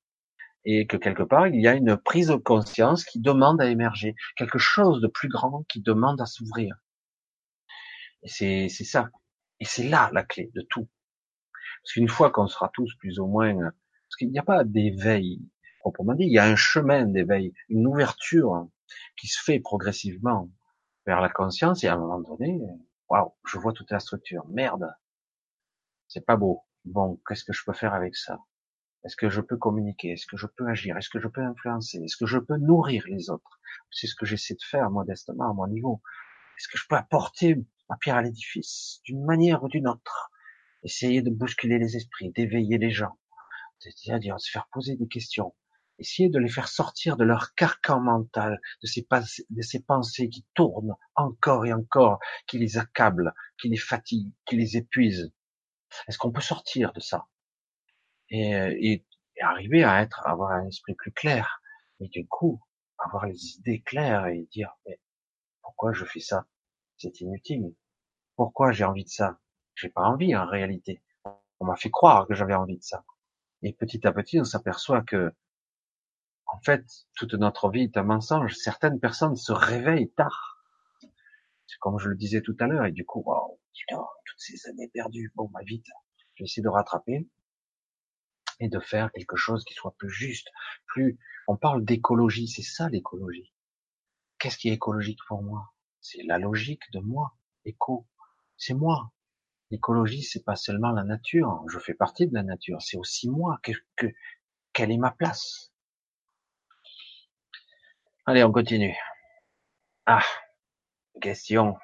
et 0.65 0.87
que 0.87 0.97
quelque 0.97 1.23
part 1.23 1.47
il 1.47 1.61
y 1.61 1.67
a 1.67 1.75
une 1.75 1.95
prise 1.95 2.27
de 2.27 2.35
conscience 2.35 3.05
qui 3.05 3.19
demande 3.19 3.61
à 3.61 3.67
émerger, 3.67 4.15
quelque 4.35 4.57
chose 4.57 4.99
de 5.01 5.07
plus 5.07 5.29
grand 5.29 5.63
qui 5.69 5.81
demande 5.81 6.19
à 6.21 6.25
s'ouvrir. 6.25 6.75
Et 8.23 8.29
c'est 8.29 8.69
c'est 8.69 8.83
ça. 8.83 9.09
Et 9.59 9.65
c'est 9.65 9.87
là 9.87 10.09
la 10.13 10.23
clé 10.23 10.51
de 10.55 10.61
tout. 10.69 10.89
Parce 11.83 11.93
qu'une 11.93 12.09
fois 12.09 12.31
qu'on 12.31 12.47
sera 12.47 12.69
tous 12.73 12.95
plus 12.95 13.19
ou 13.19 13.27
moins, 13.27 13.53
parce 13.55 14.15
qu'il 14.17 14.31
n'y 14.31 14.39
a 14.39 14.43
pas 14.43 14.63
d'éveil 14.63 15.41
il 16.19 16.31
y 16.31 16.39
a 16.39 16.45
un 16.45 16.55
chemin 16.55 17.05
d'éveil, 17.05 17.53
une 17.69 17.87
ouverture 17.87 18.67
qui 19.17 19.27
se 19.27 19.41
fait 19.41 19.59
progressivement 19.59 20.49
vers 21.05 21.21
la 21.21 21.29
conscience 21.29 21.83
et 21.83 21.87
à 21.87 21.93
un 21.93 21.97
moment 21.97 22.19
donné, 22.19 22.59
waouh, 23.09 23.33
je 23.45 23.57
vois 23.57 23.73
toute 23.73 23.91
la 23.91 23.99
structure. 23.99 24.45
Merde, 24.47 24.93
c'est 26.07 26.25
pas 26.25 26.35
beau. 26.35 26.63
Bon, 26.85 27.19
qu'est-ce 27.27 27.43
que 27.43 27.53
je 27.53 27.63
peux 27.65 27.73
faire 27.73 27.93
avec 27.93 28.15
ça? 28.15 28.39
Est-ce 29.03 29.15
que 29.15 29.29
je 29.29 29.41
peux 29.41 29.57
communiquer? 29.57 30.13
Est-ce 30.13 30.25
que 30.25 30.37
je 30.37 30.47
peux 30.47 30.67
agir? 30.67 30.97
Est-ce 30.97 31.09
que 31.09 31.19
je 31.19 31.27
peux 31.27 31.41
influencer? 31.41 31.99
Est-ce 32.03 32.17
que 32.17 32.25
je 32.25 32.39
peux 32.39 32.57
nourrir 32.57 33.03
les 33.07 33.29
autres? 33.29 33.59
C'est 33.91 34.07
ce 34.07 34.15
que 34.15 34.25
j'essaie 34.25 34.55
de 34.55 34.63
faire 34.63 34.89
modestement 34.89 35.51
à 35.51 35.53
mon 35.53 35.67
niveau. 35.67 36.01
Est-ce 36.57 36.67
que 36.67 36.77
je 36.77 36.85
peux 36.87 36.95
apporter 36.95 37.63
ma 37.89 37.97
pierre 37.97 38.15
à 38.15 38.23
l'édifice 38.23 39.01
d'une 39.03 39.23
manière 39.23 39.63
ou 39.63 39.67
d'une 39.67 39.87
autre? 39.87 40.31
Essayer 40.83 41.21
de 41.21 41.29
bousculer 41.29 41.77
les 41.77 41.95
esprits, 41.97 42.31
d'éveiller 42.31 42.77
les 42.77 42.91
gens, 42.91 43.17
c'est-à-dire 43.79 44.39
se 44.39 44.49
faire 44.49 44.67
poser 44.71 44.95
des 44.95 45.07
questions, 45.07 45.53
essayer 45.99 46.29
de 46.29 46.39
les 46.39 46.49
faire 46.49 46.67
sortir 46.67 47.17
de 47.17 47.23
leur 47.23 47.53
carcan 47.55 47.99
mental, 47.99 48.59
de 48.83 48.87
ces, 48.87 49.79
pensées 49.81 50.29
qui 50.29 50.45
tournent 50.53 50.95
encore 51.15 51.65
et 51.65 51.73
encore, 51.73 52.19
qui 52.47 52.57
les 52.57 52.77
accablent, 52.77 53.33
qui 53.57 53.69
les 53.69 53.77
fatiguent, 53.77 54.33
qui 54.45 54.57
les 54.57 54.77
épuisent. 54.77 55.31
Est-ce 56.07 56.17
qu'on 56.17 56.31
peut 56.31 56.41
sortir 56.41 56.91
de 56.93 56.99
ça? 56.99 57.27
Et, 58.29 58.55
euh, 58.55 58.75
et, 58.79 59.05
arriver 59.41 59.83
à 59.83 60.01
être, 60.01 60.25
avoir 60.25 60.51
un 60.51 60.67
esprit 60.67 60.95
plus 60.95 61.11
clair. 61.11 61.61
Et 61.99 62.07
du 62.07 62.25
coup, 62.27 62.61
avoir 62.97 63.25
les 63.25 63.57
idées 63.57 63.81
claires 63.81 64.27
et 64.27 64.47
dire, 64.51 64.73
mais 64.85 64.99
pourquoi 65.61 65.93
je 65.93 66.05
fais 66.05 66.19
ça? 66.19 66.47
C'est 66.97 67.21
inutile. 67.21 67.75
Pourquoi 68.35 68.71
j'ai 68.71 68.85
envie 68.85 69.03
de 69.03 69.09
ça? 69.09 69.39
J'ai 69.75 69.89
pas 69.89 70.03
envie, 70.03 70.35
en 70.35 70.47
réalité. 70.47 71.01
On 71.59 71.65
m'a 71.65 71.75
fait 71.75 71.89
croire 71.89 72.27
que 72.27 72.33
j'avais 72.33 72.53
envie 72.53 72.77
de 72.77 72.83
ça. 72.83 73.03
Et 73.61 73.73
petit 73.73 74.05
à 74.07 74.13
petit, 74.13 74.39
on 74.39 74.45
s'aperçoit 74.45 75.01
que, 75.01 75.33
en 76.55 76.61
fait, 76.61 76.85
toute 77.17 77.33
notre 77.33 77.69
vie 77.69 77.83
est 77.83 77.97
un 77.97 78.03
mensonge. 78.03 78.55
Certaines 78.55 78.99
personnes 78.99 79.35
se 79.35 79.51
réveillent 79.51 80.11
tard. 80.11 80.63
C'est 81.67 81.77
comme 81.79 81.99
je 81.99 82.07
le 82.07 82.15
disais 82.15 82.41
tout 82.41 82.55
à 82.61 82.67
l'heure. 82.67 82.85
Et 82.85 82.93
du 82.93 83.05
coup, 83.05 83.25
toutes 83.89 84.39
ces 84.39 84.69
années 84.69 84.87
perdues. 84.87 85.33
Bon, 85.35 85.49
bah, 85.49 85.59
vite. 85.65 85.85
Je 86.35 86.43
vais 86.43 86.45
essayer 86.45 86.63
de 86.63 86.69
rattraper 86.69 87.27
et 88.61 88.69
de 88.69 88.79
faire 88.79 89.11
quelque 89.11 89.35
chose 89.35 89.65
qui 89.65 89.73
soit 89.73 89.93
plus 89.97 90.09
juste, 90.09 90.47
plus, 90.87 91.19
on 91.49 91.57
parle 91.57 91.83
d'écologie, 91.83 92.47
c'est 92.47 92.61
ça 92.61 92.87
l'écologie. 92.87 93.53
Qu'est-ce 94.39 94.57
qui 94.57 94.69
est 94.69 94.73
écologique 94.73 95.19
pour 95.27 95.43
moi? 95.43 95.73
C'est 95.99 96.23
la 96.23 96.39
logique 96.39 96.89
de 96.93 96.99
moi. 96.99 97.37
Éco. 97.65 98.07
C'est 98.55 98.73
moi. 98.73 99.11
L'écologie, 99.71 100.23
c'est 100.23 100.45
pas 100.45 100.55
seulement 100.55 100.91
la 100.91 101.03
nature. 101.03 101.65
Je 101.67 101.79
fais 101.79 101.93
partie 101.93 102.27
de 102.27 102.33
la 102.33 102.43
nature. 102.43 102.81
C'est 102.81 102.97
aussi 102.97 103.29
moi. 103.29 103.59
Que, 103.61 103.73
que, 103.97 104.07
quelle 104.71 104.91
est 104.91 104.97
ma 104.97 105.11
place? 105.11 105.73
Allez, 108.27 108.43
on 108.43 108.51
continue. 108.51 108.95
Ah. 110.07 110.23
Question. 111.21 111.77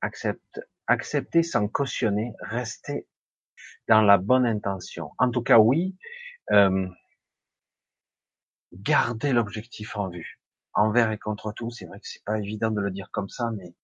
Accepte, 0.00 0.60
accepter 0.88 1.44
sans 1.44 1.68
cautionner, 1.68 2.32
rester 2.40 3.06
dans 3.86 4.02
la 4.02 4.18
bonne 4.18 4.44
intention. 4.44 5.12
En 5.18 5.30
tout 5.30 5.42
cas, 5.42 5.58
oui, 5.58 5.96
euh, 6.50 6.88
garder 8.72 9.32
l'objectif 9.32 9.96
en 9.96 10.08
vue, 10.08 10.40
envers 10.74 11.12
et 11.12 11.18
contre 11.18 11.52
tout. 11.52 11.70
C'est 11.70 11.86
vrai 11.86 12.00
que 12.00 12.08
c'est 12.08 12.24
pas 12.24 12.38
évident 12.38 12.72
de 12.72 12.80
le 12.80 12.90
dire 12.90 13.10
comme 13.12 13.28
ça, 13.28 13.50
mais 13.56 13.74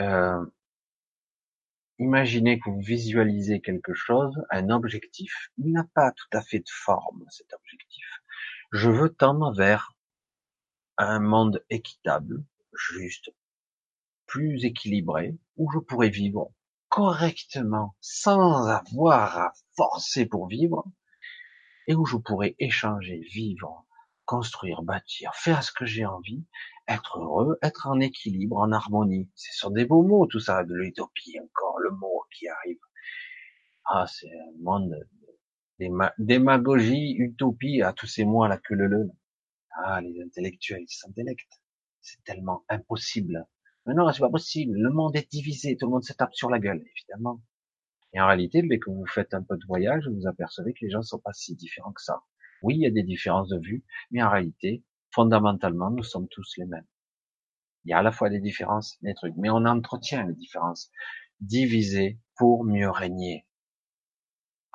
euh, 0.00 0.44
imaginez 1.98 2.60
que 2.60 2.68
vous 2.68 2.82
visualisez 2.82 3.62
quelque 3.62 3.94
chose, 3.94 4.44
un 4.50 4.68
objectif. 4.68 5.50
Il 5.56 5.72
n'a 5.72 5.84
pas 5.94 6.12
tout 6.12 6.28
à 6.32 6.42
fait 6.42 6.60
de 6.60 6.70
forme, 6.70 7.24
cet 7.30 7.52
objectif. 7.54 8.06
Je 8.72 8.90
veux 8.90 9.08
tendre 9.08 9.54
vers 9.54 9.94
un 10.98 11.20
monde 11.20 11.64
équitable, 11.70 12.44
juste, 12.74 13.30
plus 14.26 14.64
équilibré, 14.64 15.38
où 15.56 15.70
je 15.72 15.78
pourrais 15.78 16.10
vivre 16.10 16.52
correctement 16.88 17.94
sans 18.00 18.66
avoir 18.66 19.38
à 19.38 19.52
forcer 19.76 20.26
pour 20.26 20.48
vivre 20.48 20.84
et 21.86 21.94
où 21.94 22.04
je 22.04 22.16
pourrais 22.16 22.56
échanger, 22.58 23.20
vivre, 23.32 23.86
construire, 24.24 24.82
bâtir, 24.82 25.34
faire 25.34 25.62
ce 25.62 25.72
que 25.72 25.86
j'ai 25.86 26.04
envie, 26.04 26.44
être 26.86 27.18
heureux, 27.18 27.58
être 27.62 27.86
en 27.86 28.00
équilibre, 28.00 28.58
en 28.58 28.72
harmonie. 28.72 29.30
Ce 29.34 29.56
sont 29.58 29.70
des 29.70 29.84
beaux 29.84 30.02
mots, 30.02 30.26
tout 30.26 30.40
ça, 30.40 30.64
de 30.64 30.74
l'utopie 30.74 31.38
encore, 31.40 31.78
le 31.78 31.90
mot 31.92 32.24
qui 32.32 32.48
arrive. 32.48 32.78
Ah, 33.84 34.06
c'est 34.06 34.30
un 34.30 34.62
monde 34.62 34.94
démagogie, 36.18 37.14
utopie, 37.18 37.82
à 37.82 37.92
tous 37.92 38.06
ces 38.06 38.24
mots 38.24 38.42
à 38.42 38.48
la 38.48 38.58
queue 38.58 38.74
le 38.74 39.10
Ah, 39.80 40.00
les 40.00 40.20
intellectuels, 40.20 40.82
ils 40.82 40.92
s'intellectent. 40.92 41.62
C'est 42.00 42.22
tellement 42.24 42.64
impossible 42.68 43.46
Mais 43.86 43.94
non, 43.94 44.12
c'est 44.12 44.20
pas 44.20 44.28
possible. 44.28 44.76
Le 44.76 44.90
monde 44.90 45.14
est 45.16 45.30
divisé. 45.30 45.76
Tout 45.76 45.86
le 45.86 45.92
monde 45.92 46.04
se 46.04 46.12
tape 46.12 46.34
sur 46.34 46.50
la 46.50 46.58
gueule, 46.58 46.84
évidemment. 46.96 47.40
Et 48.12 48.20
en 48.20 48.26
réalité, 48.26 48.62
dès 48.62 48.78
que 48.80 48.90
vous 48.90 49.06
faites 49.06 49.34
un 49.34 49.42
peu 49.42 49.56
de 49.56 49.64
voyage, 49.66 50.08
vous 50.08 50.26
apercevez 50.26 50.72
que 50.72 50.84
les 50.84 50.90
gens 50.90 51.02
sont 51.02 51.20
pas 51.20 51.32
si 51.32 51.54
différents 51.54 51.92
que 51.92 52.02
ça. 52.02 52.22
Oui, 52.62 52.74
il 52.74 52.80
y 52.80 52.86
a 52.86 52.90
des 52.90 53.04
différences 53.04 53.48
de 53.50 53.58
vue, 53.60 53.84
mais 54.10 54.20
en 54.22 54.30
réalité, 54.30 54.82
fondamentalement, 55.12 55.90
nous 55.90 56.02
sommes 56.02 56.28
tous 56.28 56.54
les 56.56 56.66
mêmes. 56.66 56.86
Il 57.84 57.90
y 57.90 57.92
a 57.92 57.98
à 57.98 58.02
la 58.02 58.10
fois 58.10 58.30
des 58.30 58.40
différences, 58.40 58.98
des 59.02 59.14
trucs, 59.14 59.36
mais 59.36 59.50
on 59.50 59.64
entretient 59.64 60.26
les 60.26 60.34
différences. 60.34 60.90
Diviser 61.40 62.18
pour 62.36 62.64
mieux 62.64 62.90
régner. 62.90 63.46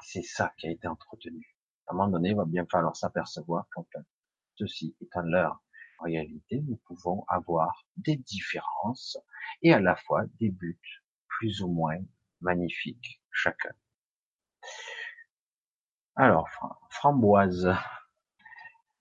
C'est 0.02 0.24
ça 0.24 0.54
qui 0.58 0.68
a 0.68 0.72
été 0.72 0.88
entretenu. 0.88 1.58
À 1.88 1.94
un 1.94 1.98
moment 1.98 2.10
donné, 2.10 2.30
il 2.30 2.36
va 2.36 2.46
bien 2.46 2.66
falloir 2.72 2.96
s'apercevoir 2.96 3.68
qu'en 3.74 3.86
fait, 3.92 4.06
ceci 4.56 4.96
est 5.02 5.16
un 5.18 5.24
leurre. 5.24 5.64
En 6.00 6.06
réalité, 6.06 6.62
nous 6.62 6.78
pouvons 6.88 7.24
avoir 7.28 7.86
des 7.98 8.18
différences 8.18 9.18
et 9.62 9.74
à 9.74 9.80
la 9.80 9.96
fois 9.96 10.26
des 10.40 10.50
buts 10.50 11.04
plus 11.28 11.62
ou 11.62 11.70
moins 11.70 12.00
magnifiques 12.42 13.22
chacun. 13.32 13.74
Alors, 16.16 16.48
framboise. 16.90 17.74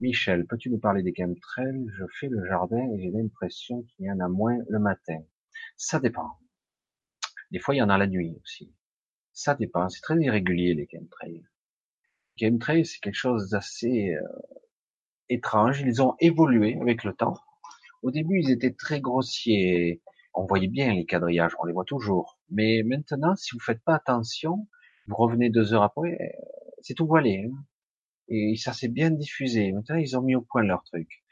Michel, 0.01 0.47
peux-tu 0.47 0.71
nous 0.71 0.79
parler 0.79 1.03
des 1.03 1.15
chemtrails? 1.15 1.87
Je 1.99 2.05
fais 2.19 2.29
le 2.29 2.45
jardin 2.47 2.91
et 2.93 3.03
j'ai 3.03 3.11
l'impression 3.11 3.83
qu'il 3.83 4.07
y 4.07 4.11
en 4.11 4.19
a 4.21 4.29
moins 4.29 4.59
le 4.69 4.79
matin. 4.79 5.23
Ça 5.77 6.01
dépend. 6.01 6.39
Des 7.51 7.59
fois, 7.59 7.75
il 7.75 7.79
y 7.79 7.83
en 7.83 7.91
a 7.91 7.99
la 7.99 8.07
nuit 8.07 8.35
aussi. 8.43 8.75
Ça 9.33 9.55
dépend. 9.55 9.89
C'est 9.91 10.01
très 10.01 10.17
irrégulier, 10.17 10.75
les 10.75 10.89
chemtrails. 10.91 11.47
Chemtrails, 12.41 12.87
c'est 12.87 13.01
quelque 13.01 13.15
chose 13.15 13.51
d'assez 13.51 14.15
euh, 14.15 14.23
étrange. 15.33 15.81
Ils 15.83 16.03
ont 16.03 16.15
évolué 16.21 16.79
avec 16.81 17.05
le 17.05 17.15
temps. 17.15 17.35
Au 18.03 18.11
début, 18.11 18.41
ils 18.41 18.51
étaient 18.51 18.73
très 18.73 19.01
grossiers. 19.01 20.03
On 20.35 20.47
voyait 20.47 20.69
bien 20.69 20.95
les 20.95 21.05
quadrillages, 21.05 21.53
on 21.61 21.65
les 21.65 21.73
voit 21.73 21.85
toujours. 21.85 22.39
Mais 22.51 22.83
maintenant, 22.85 23.37
si 23.37 23.51
vous 23.55 23.61
faites 23.61 23.83
pas 23.83 23.95
attention, 23.95 24.67
vous 25.07 25.17
revenez 25.17 25.51
deux 25.51 25.75
heures 25.75 25.83
après, 25.83 26.19
c'est 26.81 26.95
tout 26.95 27.07
voilé. 27.07 27.47
Hein. 27.47 27.65
Et 28.29 28.57
ça 28.57 28.73
s'est 28.73 28.89
bien 28.89 29.11
diffusé. 29.11 29.73
Maintenant, 29.73 29.97
ils 29.97 30.17
ont 30.17 30.23
mis 30.23 30.35
au 30.35 30.43
point 30.43 30.63
leur 30.63 30.83
truc. 30.85 31.23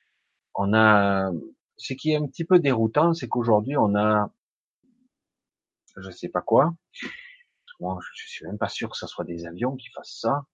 On 0.55 0.75
a, 0.75 1.31
ce 1.77 1.95
qui 1.95 2.13
est 2.13 2.17
un 2.17 2.27
petit 2.27 2.45
peu 2.45 2.59
déroutant, 2.59 3.15
c'est 3.15 3.29
qu'aujourd'hui, 3.29 3.77
on 3.77 3.95
a, 3.95 4.31
je 5.97 6.11
sais 6.11 6.29
pas 6.29 6.43
quoi. 6.43 6.75
Moi, 7.81 7.99
je 8.15 8.29
suis 8.29 8.47
même 8.47 8.59
pas 8.59 8.69
sûr 8.69 8.91
que 8.91 8.97
ce 8.97 9.07
soit 9.07 9.25
des 9.25 9.47
avions 9.47 9.77
qui 9.77 9.89
fassent 9.91 10.19
ça. 10.21 10.45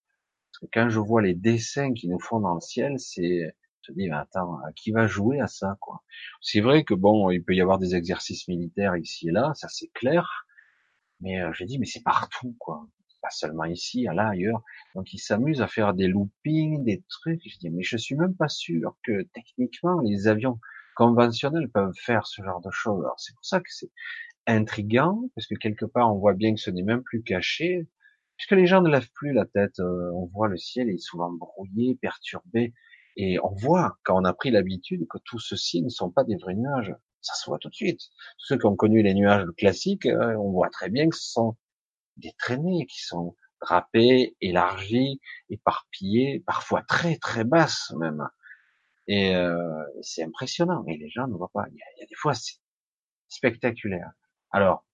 Quand 0.73 0.89
je 0.89 0.99
vois 1.01 1.23
les 1.23 1.35
dessins 1.35 1.93
qu'ils 1.93 2.11
nous 2.11 2.21
font 2.21 2.41
dans 2.41 2.55
le 2.55 2.61
ciel, 2.61 2.99
c'est, 2.99 3.55
je 3.83 3.93
me 3.93 3.97
dis, 3.97 4.09
mais 4.09 4.17
attends, 4.17 4.59
qui 4.75 4.91
va 4.93 5.07
jouer 5.07 5.41
à 5.41 5.47
ça, 5.47 5.77
quoi? 5.81 6.03
C'est 6.41 6.61
vrai 6.61 6.85
que 6.85 6.95
bon, 6.95 7.31
il 7.31 7.43
peut 7.45 7.55
y 7.55 7.61
avoir 7.61 7.79
des 7.79 7.95
exercices 7.95 8.49
militaires 8.49 8.97
ici 8.97 9.29
et 9.29 9.33
là, 9.33 9.53
ça 9.55 9.69
c'est 9.69 9.91
clair. 9.95 10.47
Mais 11.21 11.41
euh, 11.43 11.53
j'ai 11.55 11.67
dit, 11.67 11.79
mais 11.79 11.87
c'est 11.87 12.03
partout, 12.03 12.57
quoi 12.59 12.87
pas 13.27 13.31
seulement 13.31 13.65
ici, 13.65 14.07
là, 14.15 14.29
ailleurs. 14.29 14.63
Donc 14.95 15.13
ils 15.13 15.19
s'amusent 15.19 15.61
à 15.63 15.67
faire 15.67 15.95
des 15.95 16.07
loopings, 16.07 16.85
des 16.85 17.03
trucs. 17.09 17.43
Je 17.45 17.59
dis, 17.59 17.71
mais 17.71 17.83
je 17.83 17.97
suis 17.97 18.15
même 18.15 18.35
pas 18.37 18.49
sûr 18.49 18.97
que 19.05 19.23
techniquement 19.35 20.01
les 20.01 20.29
avions 20.29 20.61
conventionnels 20.95 21.69
peuvent 21.69 21.95
faire 22.05 22.27
ce 22.27 22.43
genre 22.43 22.61
de 22.61 22.71
choses. 22.71 23.03
Alors 23.05 23.19
c'est 23.19 23.35
pour 23.35 23.45
ça 23.45 23.61
que 23.61 23.69
c'est 23.69 23.91
intrigant, 24.47 25.29
parce 25.35 25.47
que 25.47 25.57
quelque 25.57 25.85
part 25.85 26.15
on 26.15 26.19
voit 26.19 26.35
bien 26.35 26.55
que 26.55 26.61
ce 26.61 26.71
n'est 26.71 26.83
même 26.85 27.03
plus 27.03 27.23
caché, 27.23 27.89
puisque 28.37 28.53
les 28.53 28.67
gens 28.67 28.83
ne 28.83 28.91
lèvent 28.91 29.11
plus 29.13 29.33
la 29.33 29.47
tête. 29.47 29.81
Euh, 29.81 30.11
on 30.15 30.27
voit 30.27 30.49
le 30.49 30.57
ciel 30.57 30.89
est 30.91 30.99
souvent 30.99 31.31
brouillé, 31.33 31.97
perturbé, 31.97 32.75
et 33.17 33.39
on 33.43 33.55
voit 33.55 33.97
quand 34.05 34.21
on 34.21 34.25
a 34.25 34.33
pris 34.35 34.51
l'habitude 34.51 35.07
que 35.09 35.19
tout 35.25 35.39
ceci 35.39 35.83
ne 35.83 35.89
sont 35.89 36.11
pas 36.11 36.25
des 36.25 36.37
vrais 36.37 36.55
nuages. 36.55 36.95
Ça 37.23 37.35
se 37.35 37.49
voit 37.49 37.59
tout 37.59 37.71
de 37.71 37.75
suite. 37.75 38.01
Ceux 38.37 38.59
qui 38.59 38.67
ont 38.67 38.77
connu 38.77 39.03
les 39.03 39.15
nuages 39.15 39.47
classiques, 39.57 40.07
euh, 40.07 40.37
on 40.37 40.53
voit 40.53 40.71
très 40.71 40.91
bien 40.91 41.09
que 41.09 41.17
ce 41.17 41.33
sont 41.33 41.57
des 42.17 42.33
traînées 42.39 42.87
qui 42.87 43.03
sont 43.03 43.35
drapées, 43.61 44.37
élargies, 44.41 45.21
éparpillées, 45.49 46.43
parfois 46.47 46.83
très 46.83 47.17
très 47.17 47.45
basses 47.45 47.93
même. 47.99 48.29
Et 49.09 49.35
euh, 49.35 49.85
c'est 50.03 50.25
impressionnant, 50.25 50.83
mais 50.87 50.97
les 50.97 51.09
gens 51.09 51.27
ne 51.29 51.35
voient 51.35 51.51
pas. 51.53 51.65
Il 51.71 51.77
y 51.77 52.03
a, 52.03 52.07
des 52.07 52.15
fois, 52.15 52.35
c'est 52.35 52.57
spectaculaire. 53.29 54.11
Alors, 54.51 54.85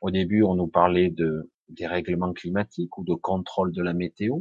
au 0.00 0.10
début, 0.10 0.42
on 0.42 0.54
nous 0.54 0.68
parlait 0.68 1.10
de 1.10 1.50
dérèglement 1.68 2.32
climatique 2.32 2.96
ou 2.98 3.04
de 3.04 3.14
contrôle 3.14 3.72
de 3.72 3.82
la 3.82 3.92
météo. 3.92 4.40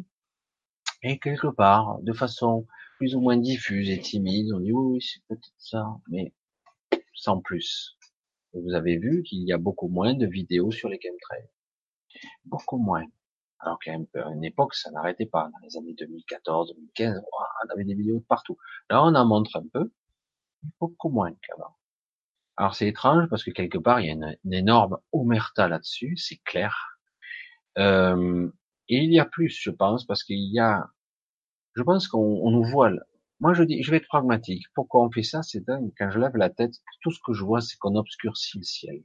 Et 1.04 1.20
quelque 1.20 1.48
part, 1.48 2.00
de 2.02 2.14
façon 2.14 2.66
plus 2.98 3.16
ou 3.16 3.22
moins 3.22 3.38
diffuse 3.38 3.90
et 3.90 4.00
timide, 4.00 4.52
on 4.54 4.60
dit 4.60 4.72
oui, 4.72 5.02
c'est 5.02 5.22
peut-être 5.28 5.54
ça, 5.58 5.86
mais 6.10 6.34
sans 7.14 7.40
plus. 7.42 7.98
vous 8.54 8.74
avez 8.74 8.98
vu 8.98 9.24
qu'il 9.24 9.44
y 9.44 9.54
a 9.54 9.58
beaucoup 9.58 9.88
moins 9.88 10.14
de 10.14 10.26
vidéos 10.26 10.72
sur 10.72 10.90
les 10.90 11.00
chemtrails 11.02 11.50
beaucoup 12.46 12.78
moins. 12.78 13.06
Alors 13.60 13.80
qu'à 13.80 13.94
une 13.94 14.44
époque, 14.44 14.76
ça 14.76 14.92
n'arrêtait 14.92 15.26
pas. 15.26 15.50
Dans 15.52 15.60
les 15.64 15.78
années 15.78 15.96
2014, 15.98 16.74
2015, 16.76 17.20
on 17.20 17.74
avait 17.74 17.84
des 17.84 17.96
vidéos 17.96 18.20
de 18.20 18.26
partout. 18.26 18.58
Là, 18.90 19.04
on 19.04 19.16
en 19.16 19.26
montre 19.26 19.58
un 19.58 19.66
peu, 19.74 19.92
beaucoup 20.80 21.10
moins 21.10 21.34
qu'avant. 21.42 21.76
Alors 22.56 22.76
c'est 22.76 22.88
étrange 22.88 23.28
parce 23.30 23.44
que 23.44 23.52
quelque 23.52 23.78
part, 23.78 24.00
il 24.00 24.08
y 24.08 24.10
a 24.10 24.14
une, 24.14 24.54
énorme 24.54 24.98
omerta 25.12 25.68
là-dessus, 25.68 26.18
c'est 26.18 26.38
clair. 26.44 26.97
Euh, 27.78 28.50
et 28.90 28.98
il 28.98 29.14
y 29.14 29.20
a 29.20 29.26
plus, 29.26 29.50
je 29.50 29.70
pense, 29.70 30.06
parce 30.06 30.24
qu'il 30.24 30.52
y 30.54 30.60
a, 30.60 30.90
je 31.76 31.84
pense 31.84 32.08
qu'on 32.08 32.50
nous 32.52 32.64
voile. 32.64 33.04
Moi, 33.40 33.54
je 33.54 33.64
dis, 33.64 33.84
je 33.84 33.92
vais 33.92 33.98
être 33.98 34.08
pragmatique. 34.08 34.66
Pourquoi 34.74 35.04
on 35.04 35.12
fait 35.12 35.24
ça? 35.24 35.44
C'est 35.44 35.66
dingue. 35.66 35.92
Quand 35.98 36.10
je 36.10 36.20
lève 36.20 36.36
la 36.36 36.50
tête, 36.50 36.74
tout 37.02 37.12
ce 37.12 37.20
que 37.24 37.34
je 37.34 37.44
vois, 37.44 37.62
c'est 37.62 37.78
qu'on 37.78 37.96
obscurcit 37.96 38.58
le 38.58 38.64
ciel. 38.64 39.04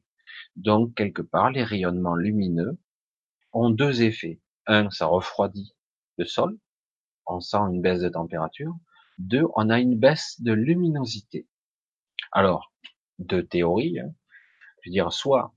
Donc, 0.57 0.95
quelque 0.95 1.23
part, 1.23 1.51
les 1.51 1.65
rayonnements 1.65 2.15
lumineux 2.15 2.79
ont 3.53 3.71
deux 3.71 4.03
effets. 4.03 4.41
Un, 4.67 4.89
ça 4.91 5.07
refroidit 5.07 5.75
le 6.17 6.25
sol, 6.25 6.59
on 7.27 7.41
sent 7.41 7.59
une 7.59 7.83
baisse 7.83 8.01
de 8.01 8.09
température. 8.09 8.75
Deux, 9.19 9.45
on 9.55 9.71
a 9.71 9.81
une 9.81 9.99
baisse 9.99 10.41
de 10.41 10.53
luminosité. 10.53 11.47
Alors, 12.33 12.73
deux 13.19 13.45
théories. 13.45 14.01
Hein. 14.01 14.15
Je 14.83 14.91
veux 14.91 14.93
dire, 14.93 15.13
soit 15.13 15.55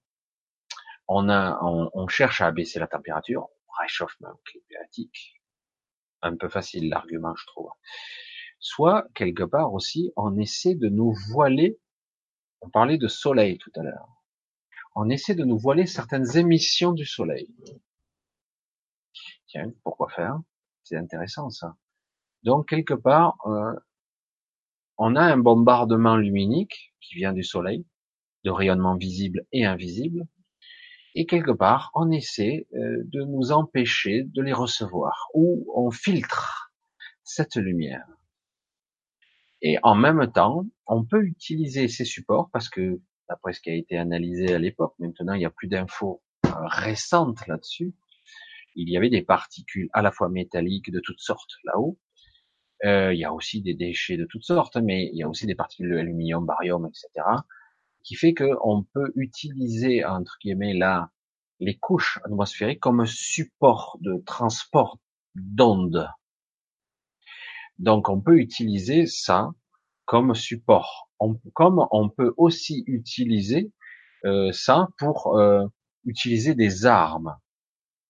on 1.08 1.30
a, 1.30 1.60
on, 1.62 2.08
cherche 2.08 2.42
à 2.42 2.52
baisser 2.52 2.80
la 2.80 2.88
température, 2.88 3.48
réchauffement 3.80 4.40
climatique, 4.46 5.42
un 6.22 6.36
peu 6.36 6.50
facile 6.50 6.90
l'argument, 6.90 7.36
je 7.36 7.46
trouve. 7.48 7.70
Soit 8.60 9.08
quelque 9.14 9.44
part 9.44 9.74
aussi, 9.74 10.12
on 10.16 10.38
essaie 10.38 10.76
de 10.76 10.90
nous 10.90 11.14
voiler. 11.30 11.80
On 12.62 12.70
parlait 12.70 12.98
de 12.98 13.08
soleil 13.08 13.58
tout 13.60 13.72
à 13.76 13.84
l'heure. 13.84 14.10
On 14.96 15.10
essaie 15.10 15.36
de 15.36 15.44
nous 15.44 15.58
voiler 15.58 15.86
certaines 15.86 16.38
émissions 16.38 16.94
du 16.94 17.06
soleil. 17.06 17.54
Tiens, 19.48 19.72
pourquoi 19.84 20.10
faire? 20.10 20.40
C'est 20.84 20.96
intéressant 20.98 21.50
ça. 21.50 21.76
Donc 22.44 22.70
quelque 22.70 22.94
part, 22.94 23.38
euh, 23.46 23.74
on 24.98 25.16
a 25.16 25.22
un 25.22 25.38
bombardement 25.38 26.16
luminique 26.16 26.94
qui 27.02 27.16
vient 27.16 27.34
du 27.34 27.44
Soleil, 27.44 27.86
de 28.44 28.52
rayonnement 28.52 28.96
visible 28.96 29.46
et 29.52 29.66
invisible, 29.66 30.28
et 31.16 31.26
quelque 31.26 31.52
part, 31.52 31.92
on 31.96 32.12
essaie 32.12 32.68
euh, 32.76 33.04
de 33.06 33.24
nous 33.24 33.54
empêcher 33.54 34.24
de 34.24 34.42
les 34.42 34.54
recevoir, 34.54 35.30
ou 35.34 35.66
on 35.74 35.90
filtre 35.90 36.74
cette 37.24 37.56
lumière. 37.56 38.06
Et 39.62 39.78
en 39.82 39.96
même 39.96 40.32
temps, 40.32 40.66
on 40.86 41.06
peut 41.06 41.24
utiliser 41.24 41.88
ces 41.88 42.06
supports 42.06 42.50
parce 42.52 42.70
que, 42.70 43.00
d'après 43.30 43.54
ce 43.54 43.62
qui 43.62 43.70
a 43.70 43.74
été 43.74 43.98
analysé 43.98 44.54
à 44.54 44.60
l'époque, 44.60 44.94
maintenant 45.00 45.34
il 45.34 45.40
n'y 45.40 45.46
a 45.46 45.50
plus 45.50 45.68
d'infos 45.70 46.22
euh, 46.46 46.50
récentes 46.68 47.48
là-dessus, 47.48 47.96
il 48.76 48.90
y 48.90 48.98
avait 48.98 49.10
des 49.10 49.24
particules 49.24 49.90
à 49.94 50.02
la 50.02 50.12
fois 50.12 50.30
métalliques 50.30 50.92
de 50.92 51.00
toutes 51.00 51.22
sortes 51.22 51.54
là-haut. 51.64 51.98
Euh, 52.84 53.14
il 53.14 53.20
y 53.20 53.24
a 53.24 53.34
aussi 53.34 53.62
des 53.62 53.74
déchets 53.74 54.18
de 54.18 54.26
toutes 54.26 54.44
sortes, 54.44 54.76
mais 54.76 55.10
il 55.14 55.18
y 55.18 55.24
a 55.24 55.30
aussi 55.30 55.46
des 55.46 55.56
particules 55.56 55.96
d'aluminium, 55.96 56.46
barium, 56.46 56.86
etc. 56.86 57.26
qui 58.06 58.16
fait 58.16 58.34
qu'on 58.34 58.84
peut 58.94 59.12
utiliser 59.16 60.06
entre 60.06 60.38
guillemets 60.42 60.74
là 60.74 61.12
les 61.60 61.78
couches 61.78 62.20
atmosphériques 62.24 62.80
comme 62.80 63.06
support 63.06 63.98
de 64.02 64.22
transport 64.26 65.00
d'ondes. 65.36 66.08
Donc 67.80 68.08
on 68.08 68.22
peut 68.22 68.38
utiliser 68.38 69.06
ça 69.08 69.50
comme 70.06 70.36
support. 70.36 71.10
comme 71.54 71.86
on 71.92 72.10
peut 72.10 72.34
aussi 72.38 72.84
utiliser 72.88 73.72
euh, 74.26 74.52
ça 74.52 74.88
pour 74.98 75.38
euh, 75.38 75.66
utiliser 76.06 76.56
des 76.56 76.86
armes 76.86 77.36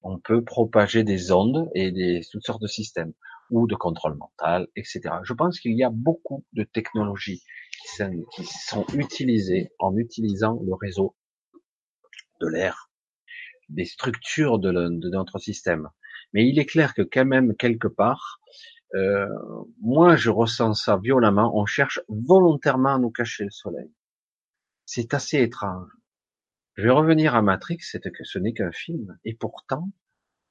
on 0.05 0.19
peut 0.19 0.43
propager 0.43 1.03
des 1.03 1.31
ondes 1.31 1.69
et 1.73 1.91
des 1.91 2.21
toutes 2.31 2.45
sortes 2.45 2.61
de 2.61 2.67
systèmes 2.67 3.13
ou 3.49 3.67
de 3.67 3.75
contrôle 3.75 4.15
mental, 4.15 4.67
etc. 4.75 5.01
Je 5.23 5.33
pense 5.33 5.59
qu'il 5.59 5.77
y 5.77 5.83
a 5.83 5.89
beaucoup 5.91 6.45
de 6.53 6.63
technologies 6.63 7.43
qui 7.83 8.45
sont, 8.45 8.85
utilisées 8.93 9.69
en 9.79 9.95
utilisant 9.95 10.59
le 10.65 10.73
réseau 10.73 11.15
de 12.41 12.47
l'air, 12.47 12.89
des 13.69 13.85
structures 13.85 14.59
de, 14.59 14.71
notre 15.09 15.39
système. 15.39 15.89
Mais 16.33 16.47
il 16.47 16.59
est 16.59 16.65
clair 16.65 16.93
que 16.93 17.01
quand 17.01 17.25
même 17.25 17.55
quelque 17.55 17.87
part, 17.87 18.39
euh, 18.95 19.27
moi 19.81 20.15
je 20.15 20.29
ressens 20.29 20.73
ça 20.73 20.97
violemment. 20.97 21.51
On 21.55 21.65
cherche 21.65 22.01
volontairement 22.09 22.95
à 22.95 22.99
nous 22.99 23.11
cacher 23.11 23.43
le 23.43 23.51
soleil. 23.51 23.91
C'est 24.85 25.13
assez 25.13 25.41
étrange. 25.41 25.89
Je 26.75 26.83
vais 26.83 26.91
revenir 26.91 27.35
à 27.35 27.41
Matrix, 27.41 27.79
c'est 27.81 28.01
que 28.11 28.23
ce 28.23 28.37
n'est 28.37 28.53
qu'un 28.53 28.71
film, 28.71 29.17
et 29.23 29.33
pourtant, 29.33 29.89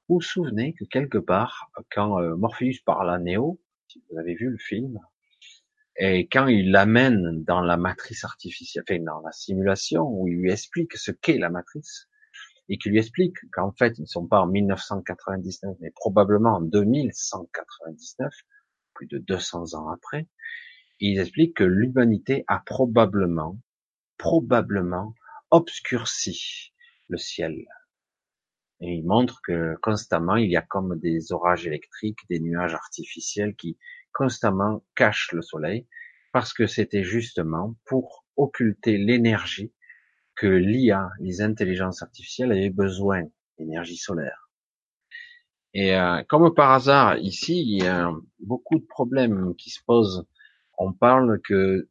vous 0.07 0.21
souvenez 0.21 0.73
que 0.73 0.85
quelque 0.85 1.17
part, 1.17 1.71
quand 1.91 2.19
euh, 2.19 2.35
Morpheus 2.35 2.81
parle 2.85 3.09
à 3.09 3.19
Neo, 3.19 3.59
si 3.87 4.03
vous 4.09 4.17
avez 4.17 4.35
vu 4.35 4.49
le 4.49 4.57
film, 4.57 4.99
et 5.97 6.27
quand 6.27 6.47
il 6.47 6.71
l'amène 6.71 7.43
dans 7.43 7.61
la 7.61 7.77
matrice 7.77 8.23
artificielle, 8.23 8.83
dans 9.03 9.21
la 9.21 9.31
simulation, 9.31 10.03
où 10.03 10.27
il 10.27 10.35
lui 10.35 10.51
explique 10.51 10.97
ce 10.97 11.11
qu'est 11.11 11.37
la 11.37 11.49
matrice, 11.49 12.09
et 12.67 12.77
qu'il 12.77 12.91
lui 12.91 12.99
explique 12.99 13.37
qu'en 13.51 13.71
fait, 13.71 13.97
ils 13.97 14.01
ne 14.01 14.07
sont 14.07 14.27
pas 14.27 14.41
en 14.41 14.47
1999, 14.47 15.77
mais 15.79 15.91
probablement 15.91 16.55
en 16.55 16.61
2199, 16.61 18.33
plus 18.93 19.07
de 19.07 19.19
200 19.19 19.73
ans 19.75 19.89
après, 19.89 20.27
il 20.99 21.19
explique 21.19 21.57
que 21.57 21.63
l'humanité 21.63 22.43
a 22.47 22.59
probablement, 22.65 23.59
probablement 24.17 25.13
obscurci 25.51 26.73
le 27.07 27.17
ciel. 27.17 27.65
Il 28.87 29.05
montre 29.05 29.41
que 29.43 29.75
constamment, 29.81 30.35
il 30.35 30.49
y 30.49 30.57
a 30.57 30.61
comme 30.61 30.99
des 30.99 31.31
orages 31.31 31.65
électriques, 31.65 32.19
des 32.29 32.39
nuages 32.39 32.73
artificiels 32.73 33.55
qui 33.55 33.77
constamment 34.13 34.83
cachent 34.95 35.31
le 35.33 35.41
soleil, 35.41 35.87
parce 36.31 36.53
que 36.53 36.67
c'était 36.67 37.03
justement 37.03 37.75
pour 37.85 38.25
occulter 38.37 38.97
l'énergie 38.97 39.73
que 40.35 40.47
l'IA, 40.47 41.09
les 41.19 41.41
intelligences 41.41 42.01
artificielles, 42.01 42.51
avaient 42.51 42.69
besoin 42.69 43.23
d'énergie 43.57 43.97
solaire. 43.97 44.49
Et 45.73 45.95
euh, 45.95 46.23
comme 46.29 46.53
par 46.53 46.71
hasard, 46.71 47.17
ici, 47.17 47.61
il 47.61 47.83
y 47.83 47.87
a 47.87 48.11
beaucoup 48.39 48.79
de 48.79 48.85
problèmes 48.85 49.55
qui 49.55 49.69
se 49.69 49.81
posent. 49.85 50.25
On 50.77 50.93
parle 50.93 51.41
que 51.41 51.89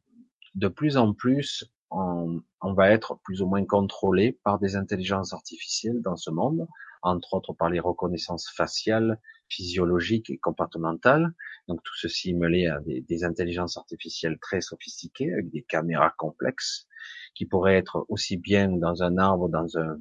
de 0.55 0.69
plus 0.69 0.97
en 0.97 1.13
plus, 1.13 1.65
on, 1.91 2.43
on, 2.61 2.73
va 2.73 2.91
être 2.91 3.19
plus 3.25 3.43
ou 3.43 3.47
moins 3.47 3.65
contrôlé 3.65 4.39
par 4.45 4.59
des 4.59 4.77
intelligences 4.77 5.33
artificielles 5.33 6.01
dans 6.03 6.17
ce 6.17 6.31
monde, 6.31 6.67
entre 7.03 7.35
autres 7.35 7.53
par 7.53 7.71
les 7.71 7.81
reconnaissances 7.81 8.51
faciales, 8.51 9.21
physiologiques 9.49 10.31
et 10.31 10.39
comportementales. 10.39 11.35
Donc 11.69 11.83
tout 11.83 11.95
ceci 11.97 12.35
mêlé 12.35 12.67
à 12.67 12.81
des, 12.81 13.03
des 13.03 13.25
intelligences 13.25 13.77
artificielles 13.77 14.39
très 14.41 14.61
sophistiquées, 14.61 15.33
avec 15.33 15.51
des 15.51 15.63
caméras 15.63 16.15
complexes, 16.17 16.89
qui 17.35 17.47
pourraient 17.47 17.77
être 17.77 18.07
aussi 18.09 18.37
bien 18.37 18.69
dans 18.69 19.03
un 19.03 19.19
arbre, 19.19 19.49
dans 19.49 19.79
un, 19.79 19.99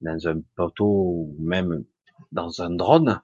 dans 0.00 0.28
un 0.28 0.40
poteau, 0.56 0.86
ou 0.86 1.36
même 1.38 1.84
dans 2.32 2.62
un 2.62 2.70
drone, 2.70 3.20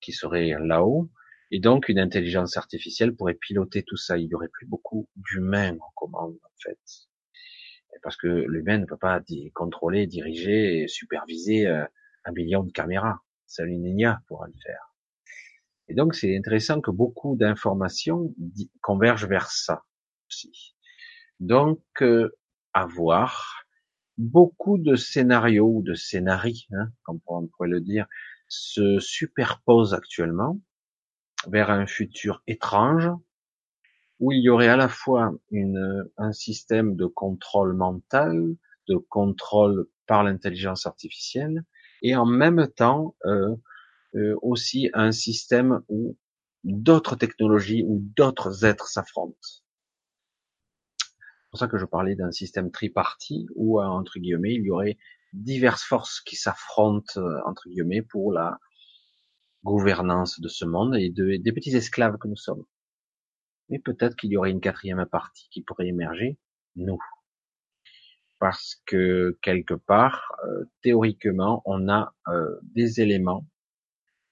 qui 0.00 0.12
serait 0.12 0.54
là-haut. 0.60 1.08
Et 1.50 1.60
donc, 1.60 1.88
une 1.88 1.98
intelligence 1.98 2.56
artificielle 2.56 3.14
pourrait 3.16 3.34
piloter 3.34 3.82
tout 3.82 3.96
ça. 3.96 4.18
Il 4.18 4.28
y 4.28 4.34
aurait 4.34 4.48
plus 4.48 4.66
beaucoup 4.66 5.08
d'humains 5.16 5.76
en 5.80 5.90
commande, 5.94 6.36
en 6.44 6.56
fait. 6.62 6.78
Parce 8.02 8.16
que 8.16 8.28
l'humain 8.28 8.78
ne 8.78 8.84
peut 8.84 8.98
pas 8.98 9.20
contrôler, 9.54 10.06
diriger 10.06 10.82
et 10.82 10.88
superviser 10.88 11.66
euh, 11.66 11.84
un 12.24 12.32
million 12.32 12.62
de 12.62 12.70
caméras. 12.70 13.20
Seul 13.46 13.70
une 13.70 13.98
IA 13.98 14.20
pourra 14.28 14.46
le 14.46 14.54
faire. 14.62 14.94
Et 15.88 15.94
donc, 15.94 16.14
c'est 16.14 16.36
intéressant 16.36 16.80
que 16.80 16.90
beaucoup 16.90 17.34
d'informations 17.34 18.34
convergent 18.82 19.26
vers 19.26 19.50
ça 19.50 19.84
aussi. 20.28 20.76
Donc, 21.40 21.80
euh, 22.02 22.30
à 22.74 22.86
voir. 22.86 23.64
Beaucoup 24.18 24.78
de 24.78 24.96
scénarios 24.96 25.76
ou 25.76 25.82
de 25.82 25.94
scénarii, 25.94 26.66
hein, 26.72 26.90
comme 27.04 27.20
on 27.26 27.46
pourrait 27.46 27.68
le 27.68 27.80
dire, 27.80 28.06
se 28.48 28.98
superposent 28.98 29.94
actuellement 29.94 30.60
vers 31.46 31.70
un 31.70 31.86
futur 31.86 32.42
étrange 32.46 33.10
où 34.20 34.32
il 34.32 34.42
y 34.42 34.48
aurait 34.48 34.68
à 34.68 34.76
la 34.76 34.88
fois 34.88 35.32
une, 35.50 36.08
un 36.16 36.32
système 36.32 36.96
de 36.96 37.06
contrôle 37.06 37.74
mental, 37.74 38.56
de 38.88 38.96
contrôle 38.96 39.86
par 40.06 40.24
l'intelligence 40.24 40.86
artificielle, 40.86 41.64
et 42.02 42.16
en 42.16 42.26
même 42.26 42.68
temps 42.68 43.14
euh, 43.26 43.54
euh, 44.16 44.34
aussi 44.42 44.90
un 44.94 45.12
système 45.12 45.80
où 45.88 46.16
d'autres 46.64 47.14
technologies 47.14 47.84
ou 47.86 48.00
d'autres 48.16 48.64
êtres 48.64 48.88
s'affrontent. 48.88 49.36
C'est 50.98 51.50
pour 51.50 51.60
ça 51.60 51.68
que 51.68 51.78
je 51.78 51.86
parlais 51.86 52.14
d'un 52.14 52.32
système 52.32 52.70
tripartite 52.70 53.48
où, 53.54 53.80
entre 53.80 54.18
guillemets, 54.18 54.54
il 54.54 54.64
y 54.64 54.70
aurait 54.70 54.98
diverses 55.32 55.82
forces 55.82 56.20
qui 56.20 56.36
s'affrontent, 56.36 57.20
entre 57.46 57.68
guillemets, 57.68 58.02
pour 58.02 58.32
la 58.32 58.58
gouvernance 59.64 60.40
de 60.40 60.48
ce 60.48 60.64
monde 60.64 60.96
et 60.96 61.10
de, 61.10 61.36
des 61.36 61.52
petits 61.52 61.76
esclaves 61.76 62.18
que 62.18 62.28
nous 62.28 62.36
sommes. 62.36 62.64
Mais 63.68 63.78
peut-être 63.78 64.16
qu'il 64.16 64.30
y 64.30 64.36
aurait 64.36 64.50
une 64.50 64.60
quatrième 64.60 65.04
partie 65.06 65.48
qui 65.50 65.62
pourrait 65.62 65.88
émerger, 65.88 66.38
nous. 66.76 66.98
Parce 68.38 68.80
que 68.86 69.36
quelque 69.42 69.74
part, 69.74 70.32
euh, 70.44 70.64
théoriquement, 70.82 71.62
on 71.64 71.88
a 71.88 72.14
euh, 72.28 72.58
des 72.62 73.00
éléments 73.00 73.46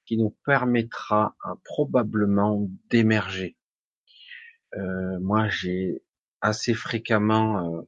qui 0.06 0.16
nous 0.16 0.36
permettra 0.44 1.36
euh, 1.44 1.54
probablement 1.64 2.68
d'émerger. 2.88 3.56
moi, 5.20 5.48
j'ai 5.48 6.02
assez 6.42 6.74
fréquemment, 6.74 7.86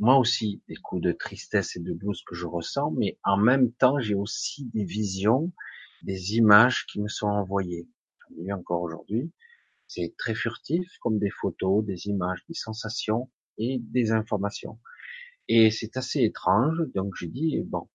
moi 0.00 0.16
aussi, 0.16 0.60
des 0.66 0.74
coups 0.74 1.00
de 1.00 1.12
tristesse 1.12 1.76
et 1.76 1.80
de 1.80 1.92
blues 1.92 2.20
que 2.26 2.34
je 2.34 2.46
ressens, 2.46 2.90
mais 2.90 3.16
en 3.22 3.36
même 3.36 3.72
temps, 3.72 4.00
j'ai 4.00 4.16
aussi 4.16 4.64
des 4.74 4.84
visions 4.84 5.52
des 6.02 6.36
images 6.36 6.86
qui 6.86 7.00
me 7.00 7.08
sont 7.08 7.28
envoyées. 7.28 7.88
J'en 8.20 8.42
ai 8.42 8.46
eu 8.46 8.52
encore 8.52 8.82
aujourd'hui. 8.82 9.32
C'est 9.86 10.14
très 10.18 10.34
furtif, 10.34 10.86
comme 11.00 11.18
des 11.18 11.30
photos, 11.30 11.84
des 11.84 12.08
images, 12.08 12.44
des 12.48 12.54
sensations 12.54 13.30
et 13.56 13.78
des 13.80 14.12
informations. 14.12 14.78
Et 15.48 15.70
c'est 15.70 15.96
assez 15.96 16.20
étrange. 16.22 16.78
Donc 16.94 17.14
j'ai 17.16 17.28
dit 17.28 17.60
bon, 17.64 17.88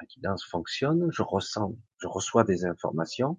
la 0.00 0.06
guidance 0.06 0.44
fonctionne, 0.44 1.08
je 1.10 1.22
ressens, 1.22 1.76
je 1.98 2.06
reçois 2.06 2.44
des 2.44 2.64
informations. 2.66 3.38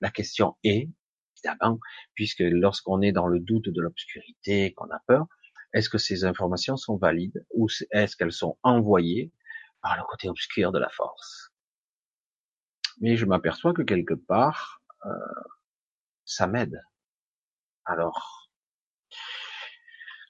La 0.00 0.10
question 0.10 0.56
est, 0.62 0.88
évidemment, 1.36 1.80
puisque 2.14 2.40
lorsqu'on 2.40 3.00
est 3.02 3.12
dans 3.12 3.26
le 3.26 3.40
doute 3.40 3.68
de 3.68 3.80
l'obscurité, 3.80 4.72
qu'on 4.74 4.90
a 4.90 5.00
peur, 5.06 5.26
est-ce 5.72 5.88
que 5.88 5.98
ces 5.98 6.24
informations 6.24 6.76
sont 6.76 6.96
valides 6.96 7.44
ou 7.54 7.66
est-ce 7.90 8.16
qu'elles 8.16 8.32
sont 8.32 8.58
envoyées 8.62 9.32
par 9.80 9.96
le 9.96 10.04
côté 10.04 10.28
obscur 10.28 10.70
de 10.70 10.78
la 10.78 10.90
force? 10.90 11.41
Mais 13.00 13.16
je 13.16 13.26
m'aperçois 13.26 13.72
que 13.72 13.82
quelque 13.82 14.14
part, 14.14 14.82
euh, 15.06 15.10
ça 16.24 16.46
m'aide. 16.46 16.82
Alors, 17.84 18.50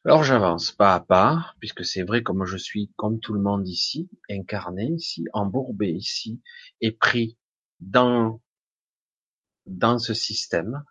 alors 0.05 0.25
j'avance 0.25 0.73
pas 0.73 0.95
à 0.95 1.01
pas, 1.01 1.55
puisque 1.61 1.85
c'est 1.85 2.03
vrai 2.03 2.23
comme 2.23 2.45
je 2.45 2.57
suis 2.57 2.91
comme 2.97 3.21
tout 3.21 3.35
le 3.35 3.41
monde 3.41 3.69
ici, 3.69 4.11
incarné 4.31 4.87
ici, 4.87 5.27
embourbé 5.33 5.91
ici, 5.91 6.41
et 6.81 6.93
pris 6.93 7.39
dans 7.81 8.41
dans 9.67 9.99
ce 9.99 10.13
système 10.13 10.83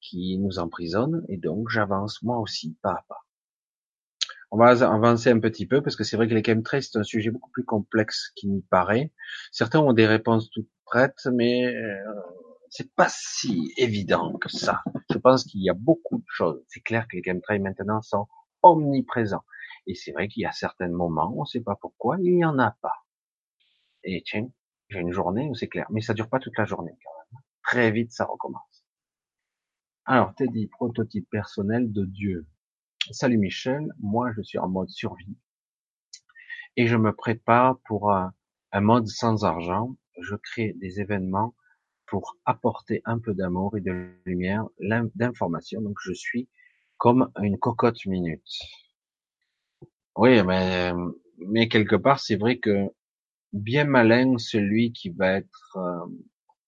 qui 0.00 0.38
nous 0.38 0.58
emprisonne, 0.58 1.24
et 1.28 1.36
donc 1.36 1.68
j'avance 1.68 2.22
moi 2.22 2.38
aussi 2.38 2.76
pas 2.82 2.92
à 2.92 3.04
pas. 3.08 3.24
On 4.50 4.56
va 4.56 4.70
avancer 4.70 5.30
un 5.30 5.40
petit 5.40 5.66
peu 5.66 5.82
parce 5.82 5.96
que 5.96 6.04
c'est 6.04 6.16
vrai 6.16 6.28
que 6.28 6.34
les 6.34 6.44
chemtrails 6.44 6.82
c'est 6.82 6.98
un 6.98 7.02
sujet 7.02 7.30
beaucoup 7.30 7.50
plus 7.50 7.64
complexe 7.64 8.30
qu'il 8.36 8.52
n'y 8.52 8.62
paraît. 8.62 9.12
Certains 9.50 9.80
ont 9.80 9.92
des 9.92 10.06
réponses 10.06 10.48
toutes 10.50 10.70
prêtes, 10.84 11.26
mais 11.32 11.66
euh, 11.66 12.04
c'est 12.70 12.92
pas 12.94 13.08
si 13.08 13.72
évident 13.76 14.36
que 14.38 14.48
ça. 14.48 14.82
Je 15.10 15.18
pense 15.18 15.44
qu'il 15.44 15.62
y 15.62 15.70
a 15.70 15.74
beaucoup 15.74 16.18
de 16.18 16.26
choses. 16.28 16.62
C'est 16.68 16.80
clair 16.80 17.06
que 17.08 17.16
les 17.16 17.22
chemtrails 17.24 17.60
maintenant 17.60 18.02
sont 18.02 18.26
omniprésents. 18.62 19.44
Et 19.86 19.94
c'est 19.94 20.12
vrai 20.12 20.28
qu'il 20.28 20.42
y 20.42 20.46
a 20.46 20.52
certains 20.52 20.88
moments, 20.88 21.34
on 21.36 21.42
ne 21.42 21.46
sait 21.46 21.60
pas 21.60 21.76
pourquoi, 21.76 22.16
il 22.20 22.36
n'y 22.36 22.44
en 22.44 22.58
a 22.58 22.70
pas. 22.80 23.04
Et 24.02 24.22
tiens, 24.24 24.48
j'ai 24.88 25.00
une 25.00 25.12
journée 25.12 25.48
où 25.48 25.54
c'est 25.54 25.68
clair, 25.68 25.86
mais 25.90 26.00
ça 26.00 26.14
dure 26.14 26.28
pas 26.28 26.38
toute 26.38 26.56
la 26.56 26.64
journée 26.64 26.96
quand 27.02 27.10
même. 27.32 27.42
Très 27.62 27.90
vite, 27.90 28.12
ça 28.12 28.24
recommence. 28.24 28.84
Alors, 30.06 30.32
dit 30.38 30.66
prototype 30.66 31.28
personnel 31.30 31.92
de 31.92 32.04
Dieu. 32.04 32.46
Salut 33.10 33.38
Michel, 33.38 33.92
moi 33.98 34.32
je 34.36 34.42
suis 34.42 34.58
en 34.58 34.68
mode 34.68 34.88
survie 34.88 35.36
et 36.76 36.86
je 36.86 36.96
me 36.96 37.12
prépare 37.12 37.78
pour 37.86 38.12
un, 38.12 38.32
mode 38.74 39.06
sans 39.06 39.44
argent. 39.44 39.94
Je 40.20 40.36
crée 40.36 40.74
des 40.74 41.00
événements 41.00 41.54
pour 42.06 42.36
apporter 42.44 43.02
un 43.04 43.18
peu 43.18 43.34
d'amour 43.34 43.76
et 43.76 43.80
de 43.80 44.10
lumière, 44.24 44.66
d'information. 45.14 45.80
Donc 45.80 45.96
je 46.02 46.12
suis 46.12 46.48
comme 46.98 47.30
une 47.42 47.58
cocotte 47.58 48.06
minute. 48.06 48.46
Oui, 50.16 50.42
mais, 50.44 50.92
mais 51.38 51.68
quelque 51.68 51.96
part 51.96 52.20
c'est 52.20 52.36
vrai 52.36 52.58
que 52.58 52.90
bien 53.52 53.84
malin 53.84 54.38
celui 54.38 54.92
qui 54.92 55.10
va 55.10 55.32
être 55.32 55.76
euh, 55.76 56.06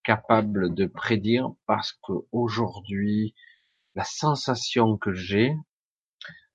capable 0.03 0.75
de 0.75 0.87
prédire 0.87 1.53
parce 1.67 1.93
que 1.93 2.13
aujourd'hui 2.33 3.35
la 3.95 4.05
sensation 4.05 4.97
que 4.97 5.13
j'ai 5.13 5.55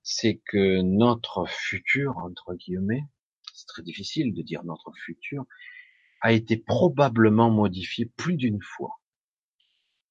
c'est 0.04 0.42
que 0.46 0.82
notre 0.82 1.46
futur, 1.48 2.18
entre 2.18 2.56
guillemets, 2.56 3.06
c'est 3.54 3.68
très 3.68 3.84
difficile 3.84 4.34
de 4.34 4.42
dire 4.42 4.64
notre 4.64 4.92
futur, 5.06 5.46
a 6.22 6.32
été 6.32 6.58
probablement 6.58 7.50
modifié 7.50 8.12
plus 8.18 8.36
d'une 8.36 8.62
fois. 8.62 9.00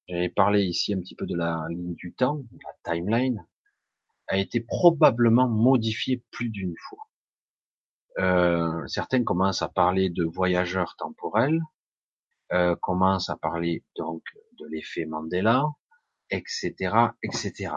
J'avais 0.07 0.29
parlé 0.29 0.63
ici 0.63 0.93
un 0.93 0.99
petit 0.99 1.15
peu 1.15 1.25
de 1.25 1.35
la 1.35 1.65
ligne 1.69 1.95
du 1.95 2.13
temps, 2.13 2.43
la 2.63 2.93
timeline. 2.93 3.45
a 4.27 4.37
été 4.37 4.61
probablement 4.61 5.47
modifié 5.47 6.23
plus 6.31 6.49
d'une 6.49 6.75
fois. 6.89 6.99
Euh, 8.19 8.85
certains 8.87 9.23
commencent 9.23 9.61
à 9.61 9.69
parler 9.69 10.09
de 10.09 10.23
voyageurs 10.23 10.95
temporels, 10.97 11.61
euh, 12.51 12.75
commencent 12.81 13.29
à 13.29 13.37
parler 13.37 13.83
donc 13.95 14.21
de 14.59 14.67
l'effet 14.67 15.05
Mandela, 15.05 15.65
etc., 16.29 16.73
etc. 17.23 17.73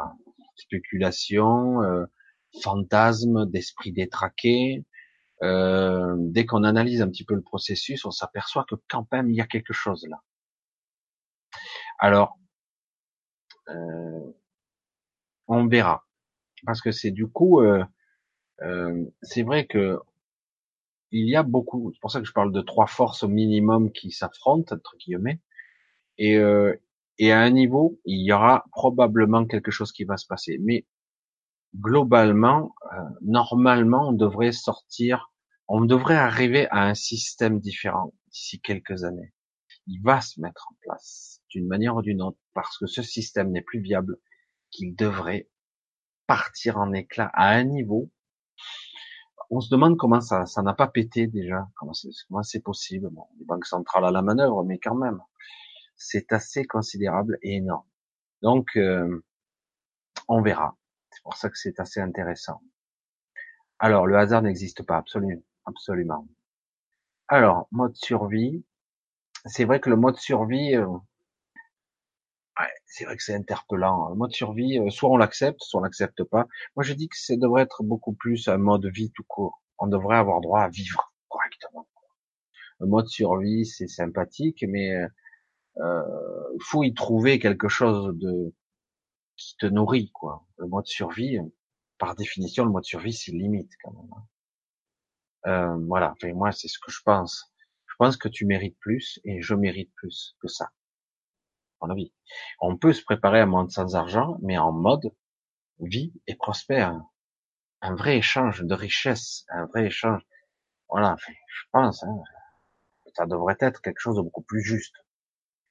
Spéculation, 0.57 1.83
euh, 1.83 2.07
fantasme, 2.63 3.49
d'esprit 3.51 3.93
détraqué. 3.93 4.85
Euh, 5.43 6.15
dès 6.19 6.47
qu'on 6.47 6.65
analyse 6.65 7.03
un 7.03 7.09
petit 7.09 7.25
peu 7.25 7.35
le 7.35 7.43
processus, 7.43 8.05
on 8.05 8.11
s'aperçoit 8.11 8.65
que 8.69 8.77
quand 8.89 9.07
même 9.13 9.31
il 9.31 9.37
y 9.37 9.41
a 9.41 9.47
quelque 9.47 9.73
chose 9.73 10.07
là. 10.09 10.23
Alors, 11.99 12.39
euh, 13.69 14.35
on 15.49 15.67
verra, 15.67 16.05
parce 16.67 16.81
que 16.83 16.93
c'est 16.93 17.11
du 17.13 17.29
coup, 17.29 17.61
euh, 17.63 17.85
euh, 18.63 19.05
c'est 19.23 19.43
vrai 19.45 19.67
que 19.67 19.99
il 21.11 21.29
y 21.29 21.37
a 21.37 21.43
beaucoup. 21.43 21.91
C'est 21.95 22.01
pour 22.01 22.11
ça 22.11 22.21
que 22.21 22.27
je 22.27 22.33
parle 22.33 22.53
de 22.53 22.61
trois 22.61 22.87
forces 22.87 23.23
au 23.23 23.29
minimum 23.29 23.91
qui 23.93 24.11
s'affrontent 24.11 24.75
entre 24.75 24.97
guillemets. 24.99 25.41
Et, 26.19 26.39
euh, 26.39 26.75
et 27.19 27.33
à 27.33 27.41
un 27.41 27.51
niveau, 27.51 28.01
il 28.05 28.25
y 28.27 28.33
aura 28.33 28.65
probablement 28.73 29.47
quelque 29.47 29.71
chose 29.71 29.93
qui 29.93 30.05
va 30.05 30.17
se 30.17 30.27
passer. 30.27 30.59
Mais 30.63 30.87
globalement, 31.75 32.75
euh, 32.93 32.97
normalement, 33.23 34.09
on 34.09 34.13
devrait 34.13 34.53
sortir, 34.53 35.33
on 35.69 35.85
devrait 35.85 36.17
arriver 36.17 36.69
à 36.71 36.85
un 36.85 36.95
système 36.95 37.61
différent 37.61 38.15
d'ici 38.29 38.61
quelques 38.61 39.05
années. 39.05 39.33
Il 39.87 40.01
va 40.03 40.21
se 40.21 40.41
mettre 40.41 40.69
en 40.71 40.77
place 40.81 41.41
d'une 41.51 41.67
manière 41.67 41.97
ou 41.97 42.03
d'une 42.03 42.23
autre 42.23 42.39
parce 42.55 42.79
que 42.79 42.87
ce 42.87 43.03
système 43.03 43.51
n'est 43.51 43.63
plus 43.63 43.81
viable, 43.81 44.19
qu'il 44.71 44.95
devrait 44.95 45.49
partir 46.27 46.79
en 46.79 46.93
éclat 46.93 47.31
à 47.35 47.51
un 47.51 47.65
niveau. 47.65 48.11
On 49.51 49.61
se 49.61 49.69
demande 49.69 49.97
comment 49.99 50.21
ça, 50.21 50.45
n'a 50.63 50.75
pas 50.75 50.89
pété 50.89 51.27
déjà, 51.27 51.69
comment 51.77 51.93
c'est, 52.43 52.63
possible. 52.63 53.11
Les 53.39 53.45
banques 53.45 53.67
centrales 53.67 54.07
à 54.07 54.11
la 54.11 54.23
manœuvre, 54.23 54.65
mais 54.65 54.79
quand 54.79 54.95
même 54.95 55.21
c'est 55.97 56.33
assez 56.33 56.65
considérable 56.65 57.39
et 57.43 57.57
énorme. 57.57 57.87
Donc, 58.43 58.77
euh, 58.77 59.25
on 60.29 60.43
verra. 60.43 60.77
Pour 61.25 61.37
ça 61.37 61.51
que 61.51 61.59
c'est 61.59 61.81
assez 61.81 62.01
intéressant. 62.01 62.61
Alors, 63.79 64.07
le 64.07 64.17
hasard 64.17 64.43
n'existe 64.43 64.85
pas, 64.85 64.99
absolument, 64.99 65.43
absolument. 65.67 66.29
Alors, 67.29 67.67
mode 67.73 67.97
survie. 67.97 68.65
C'est 69.47 69.65
vrai 69.65 69.81
que 69.81 69.91
le 69.91 69.97
mode 69.97 70.17
survie, 70.17 70.77
euh, 70.77 70.87
ouais, 70.87 72.73
c'est 72.87 73.05
vrai 73.05 73.17
que 73.17 73.23
c'est 73.23 73.35
interpellant. 73.35 74.11
Le 74.11 74.15
mode 74.15 74.33
survie, 74.33 74.79
euh, 74.79 74.91
soit 74.91 75.11
on 75.11 75.17
l'accepte, 75.17 75.63
soit 75.63 75.81
on 75.81 75.83
l'accepte 75.83 76.23
pas. 76.25 76.47
Moi, 76.77 76.85
je 76.85 76.93
dis 76.93 77.09
que 77.09 77.17
ça 77.19 77.37
devrait 77.37 77.63
être 77.63 77.83
beaucoup 77.83 78.13
plus 78.13 78.49
un 78.49 78.59
mode 78.59 78.87
vie 78.87 79.11
tout 79.13 79.25
court. 79.27 79.63
On 79.79 79.87
devrait 79.87 80.19
avoir 80.19 80.41
droit 80.41 80.61
à 80.61 80.69
vivre 80.69 81.13
correctement. 81.29 81.89
Le 82.81 82.87
mode 82.87 83.09
survie, 83.09 83.67
c'est 83.67 83.89
sympathique, 83.89 84.65
mais 84.69 84.93
euh, 85.79 86.03
faut 86.61 86.85
y 86.85 86.95
trouver 86.95 87.39
quelque 87.39 87.69
chose 87.69 88.17
de 88.19 88.53
qui 89.37 89.57
te 89.57 89.67
nourrit, 89.67 90.11
quoi. 90.11 90.47
Le 90.59 90.67
mode 90.67 90.87
survie, 90.87 91.39
par 91.99 92.15
définition, 92.15 92.65
le 92.65 92.71
mode 92.71 92.85
survie, 92.85 93.13
c'est 93.13 93.33
limite 93.33 93.73
quand 93.83 93.93
même. 93.93 94.11
Hein. 94.13 94.27
Euh, 95.47 95.87
voilà. 95.87 96.13
Enfin, 96.13 96.33
moi, 96.35 96.53
c'est 96.53 96.69
ce 96.69 96.79
que 96.79 96.91
je 96.91 97.01
pense. 97.05 97.53
Je 97.87 97.95
pense 97.99 98.17
que 98.17 98.29
tu 98.29 98.47
mérites 98.47 98.79
plus 98.79 99.21
et 99.25 99.41
je 99.43 99.55
mérite 99.55 99.93
plus 99.95 100.37
que 100.41 100.49
ça. 100.49 100.71
Avis. 101.91 102.13
On 102.61 102.77
peut 102.77 102.93
se 102.93 103.03
préparer 103.03 103.41
à 103.41 103.43
un 103.43 103.47
monde 103.47 103.71
sans 103.71 103.95
argent, 103.95 104.39
mais 104.43 104.59
en 104.59 104.73
mode 104.73 105.13
vie 105.81 106.13
et 106.27 106.35
prospère. 106.35 107.01
Un 107.83 107.95
vrai 107.95 108.17
échange 108.17 108.63
de 108.63 108.75
richesse, 108.75 109.45
un 109.51 109.67
vrai 109.67 109.87
échange. 109.87 110.23
Voilà. 110.89 111.17
je 111.19 111.63
pense. 111.73 112.03
Hein, 112.03 112.23
ça 113.15 113.27
devrait 113.27 113.57
être 113.61 113.83
quelque 113.83 114.01
chose 114.01 114.17
de 114.17 114.23
beaucoup 114.23 114.43
plus 114.43 114.63
juste. 114.63 114.95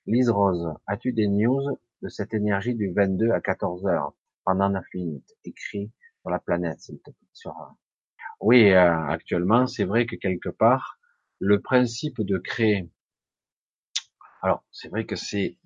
Lise 0.06 0.30
Rose, 0.30 0.74
as-tu 0.88 1.14
des 1.14 1.28
news 1.28 1.78
de 2.04 2.10
cette 2.10 2.34
énergie 2.34 2.76
du 2.76 2.92
22 2.94 3.32
à 3.32 3.42
14 3.42 3.86
heures 3.88 4.14
pendant 4.46 4.70
9 4.70 4.84
minutes 4.94 5.34
écrit 5.46 5.92
sur 6.22 6.30
la 6.30 6.40
planète. 6.40 6.80
Sur... 7.34 7.52
Euh, 7.52 7.66
oui, 8.42 8.72
euh, 8.72 9.08
actuellement, 9.08 9.66
c'est 9.66 9.86
vrai 9.86 10.06
que 10.06 10.16
quelque 10.16 10.50
part, 10.50 11.00
le 11.40 11.62
principe 11.62 12.22
de 12.22 12.38
créer. 12.38 12.90
Alors, 14.42 14.66
c'est 14.72 14.90
vrai 14.90 15.06
que 15.06 15.16
c'est 15.16 15.58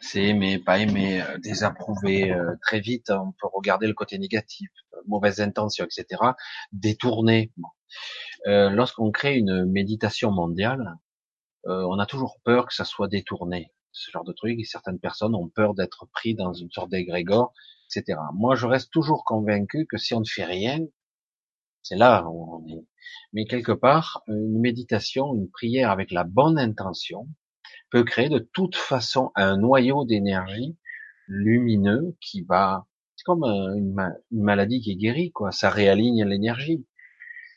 c'est 0.00 0.24
aimer, 0.24 0.58
pas 0.58 0.80
aimer, 0.80 1.22
euh, 1.22 1.38
désapprouver 1.38 2.36
très 2.62 2.80
vite. 2.80 3.10
On 3.10 3.32
peut 3.32 3.48
regarder 3.52 3.86
le 3.86 3.94
côté 3.94 4.18
négatif, 4.18 4.68
mauvaise 5.06 5.40
intention, 5.40 5.84
etc. 5.84 6.20
Détourner. 6.72 7.52
Lorsqu'on 8.44 9.10
crée 9.12 9.36
une 9.36 9.64
méditation 9.64 10.30
mondiale, 10.30 10.98
euh, 11.66 11.84
on 11.88 11.98
a 11.98 12.06
toujours 12.06 12.38
peur 12.44 12.66
que 12.66 12.74
ça 12.74 12.84
soit 12.84 13.08
détourné, 13.08 13.72
ce 13.98 14.10
genre 14.10 14.24
de 14.24 14.32
truc. 14.32 14.58
Et 14.58 14.64
certaines 14.64 14.98
personnes 14.98 15.34
ont 15.34 15.48
peur 15.48 15.74
d'être 15.74 16.06
pris 16.12 16.34
dans 16.34 16.52
une 16.52 16.70
sorte 16.70 16.90
d'égrégore, 16.90 17.52
etc. 17.86 18.18
Moi, 18.34 18.54
je 18.54 18.66
reste 18.66 18.90
toujours 18.92 19.24
convaincu 19.24 19.86
que 19.86 19.96
si 19.96 20.14
on 20.14 20.20
ne 20.20 20.24
fait 20.24 20.44
rien, 20.44 20.80
c'est 21.82 21.96
là 21.96 22.24
où 22.28 22.54
on 22.54 22.68
est. 22.68 22.86
Mais 23.32 23.46
quelque 23.46 23.72
part, 23.72 24.22
une 24.26 24.60
méditation, 24.60 25.34
une 25.34 25.50
prière 25.50 25.90
avec 25.90 26.10
la 26.10 26.24
bonne 26.24 26.58
intention 26.58 27.28
peut 27.90 28.04
créer 28.04 28.28
de 28.28 28.38
toute 28.38 28.76
façon 28.76 29.30
un 29.34 29.56
noyau 29.56 30.04
d'énergie 30.04 30.76
lumineux 31.26 32.16
qui 32.20 32.42
va, 32.42 32.86
c'est 33.16 33.24
comme 33.24 33.44
une, 33.44 33.94
maladie 34.30 34.80
qui 34.80 34.92
est 34.92 34.96
guérie, 34.96 35.32
quoi. 35.32 35.52
Ça 35.52 35.70
réaligne 35.70 36.24
l'énergie, 36.24 36.86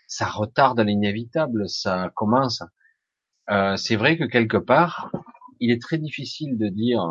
ça 0.07 0.27
retarde 0.27 0.79
l'inévitable, 0.79 1.69
ça 1.69 2.11
commence 2.15 2.63
euh, 3.49 3.75
c'est 3.75 3.95
vrai 3.95 4.17
que 4.17 4.23
quelque 4.23 4.57
part, 4.57 5.11
il 5.61 5.71
est 5.71 5.81
très 5.81 5.97
difficile 5.97 6.57
de 6.57 6.67
dire 6.67 7.01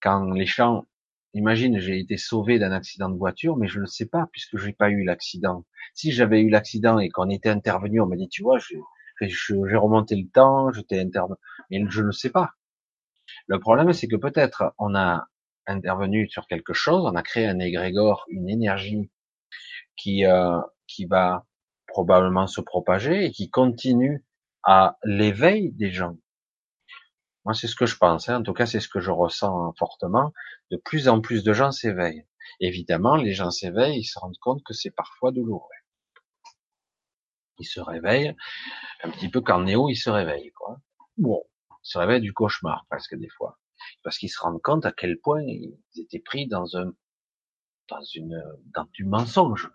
quand 0.00 0.30
les 0.32 0.46
gens, 0.46 0.86
imagine, 1.34 1.78
j'ai 1.80 1.98
été 1.98 2.16
sauvé 2.16 2.58
d'un 2.58 2.72
accident 2.72 3.10
de 3.10 3.16
voiture, 3.16 3.56
mais 3.56 3.68
je 3.68 3.80
ne 3.80 3.86
sais 3.86 4.06
pas 4.06 4.28
puisque 4.32 4.56
j'ai 4.58 4.72
pas 4.72 4.90
eu 4.90 5.04
l'accident. 5.04 5.64
Si 5.94 6.12
j'avais 6.12 6.40
eu 6.40 6.48
l'accident 6.48 6.98
et 6.98 7.10
qu'on 7.10 7.28
était 7.30 7.50
intervenu, 7.50 8.00
on 8.00 8.06
m'a 8.06 8.16
dit, 8.16 8.28
tu 8.28 8.42
vois, 8.42 8.58
j'ai 8.58 9.76
remonté 9.76 10.16
le 10.16 10.28
temps, 10.28 10.72
j'étais 10.72 11.00
intervenu, 11.00 11.36
mais 11.70 11.84
je 11.88 12.02
ne 12.02 12.12
sais 12.12 12.30
pas. 12.30 12.52
Le 13.48 13.58
problème, 13.58 13.92
c'est 13.92 14.08
que 14.08 14.16
peut-être 14.16 14.74
on 14.78 14.94
a 14.94 15.26
intervenu 15.66 16.28
sur 16.28 16.46
quelque 16.46 16.72
chose, 16.74 17.04
on 17.04 17.16
a 17.16 17.22
créé 17.22 17.46
un 17.46 17.58
égrégore, 17.58 18.24
une 18.28 18.48
énergie 18.48 19.10
qui 19.96 20.26
euh, 20.26 20.60
qui 20.86 21.06
va 21.06 21.44
probablement 21.86 22.46
se 22.46 22.60
propager 22.60 23.24
et 23.26 23.30
qui 23.30 23.50
continue 23.50 24.24
à 24.64 24.98
l'éveil 25.04 25.72
des 25.72 25.90
gens. 25.90 26.16
Moi, 27.44 27.54
c'est 27.54 27.66
ce 27.66 27.76
que 27.76 27.86
je 27.86 27.96
pense. 27.96 28.28
Hein. 28.28 28.40
En 28.40 28.42
tout 28.42 28.54
cas, 28.54 28.66
c'est 28.66 28.80
ce 28.80 28.88
que 28.88 29.00
je 29.00 29.10
ressens 29.10 29.74
fortement. 29.78 30.32
De 30.70 30.76
plus 30.76 31.08
en 31.08 31.20
plus 31.20 31.44
de 31.44 31.52
gens 31.52 31.72
s'éveillent. 31.72 32.26
Évidemment, 32.60 33.16
les 33.16 33.32
gens 33.32 33.50
s'éveillent, 33.50 34.00
ils 34.00 34.04
se 34.04 34.18
rendent 34.18 34.38
compte 34.38 34.62
que 34.64 34.74
c'est 34.74 34.90
parfois 34.90 35.32
douloureux. 35.32 35.68
Ils 37.58 37.66
se 37.66 37.80
réveillent 37.80 38.34
un 39.02 39.10
petit 39.10 39.28
peu 39.28 39.40
quand 39.40 39.60
Néo, 39.60 39.88
il 39.88 39.96
se 39.96 40.10
réveille, 40.10 40.50
quoi. 40.52 40.80
Bon, 41.16 41.42
ils 41.70 41.88
se 41.88 41.98
réveillent 41.98 42.20
du 42.20 42.32
cauchemar 42.32 42.84
presque 42.90 43.14
des 43.14 43.28
fois, 43.28 43.60
parce 44.02 44.18
qu'ils 44.18 44.30
se 44.30 44.40
rendent 44.40 44.62
compte 44.62 44.86
à 44.86 44.92
quel 44.92 45.20
point 45.20 45.42
ils 45.42 45.78
étaient 45.96 46.18
pris 46.18 46.48
dans 46.48 46.76
un, 46.76 46.92
dans 47.88 48.02
une, 48.14 48.42
dans 48.74 48.86
du 48.92 49.04
mensonge. 49.04 49.70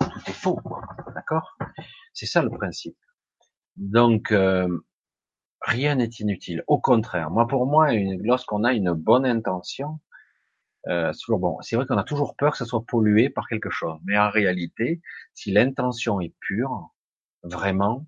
Tout 0.00 0.20
est 0.26 0.32
faux, 0.32 0.56
quoi. 0.56 0.82
D'accord? 1.14 1.56
C'est 2.12 2.26
ça 2.26 2.42
le 2.42 2.50
principe. 2.50 2.98
Donc, 3.76 4.32
euh, 4.32 4.68
rien 5.64 5.96
n'est 5.96 6.10
inutile. 6.20 6.62
Au 6.66 6.78
contraire, 6.78 7.30
moi 7.30 7.46
pour 7.48 7.66
moi, 7.66 7.88
lorsqu'on 8.22 8.64
a 8.64 8.72
une 8.72 8.92
bonne 8.92 9.26
intention, 9.26 10.00
euh, 10.88 11.12
c'est 11.12 11.32
bon. 11.32 11.58
C'est 11.62 11.76
vrai 11.76 11.86
qu'on 11.86 11.96
a 11.96 12.04
toujours 12.04 12.36
peur 12.36 12.52
que 12.52 12.58
ça 12.58 12.66
soit 12.66 12.84
pollué 12.86 13.30
par 13.30 13.48
quelque 13.48 13.70
chose, 13.70 13.98
mais 14.04 14.18
en 14.18 14.30
réalité, 14.30 15.00
si 15.34 15.50
l'intention 15.52 16.20
est 16.20 16.34
pure, 16.40 16.94
vraiment, 17.42 18.06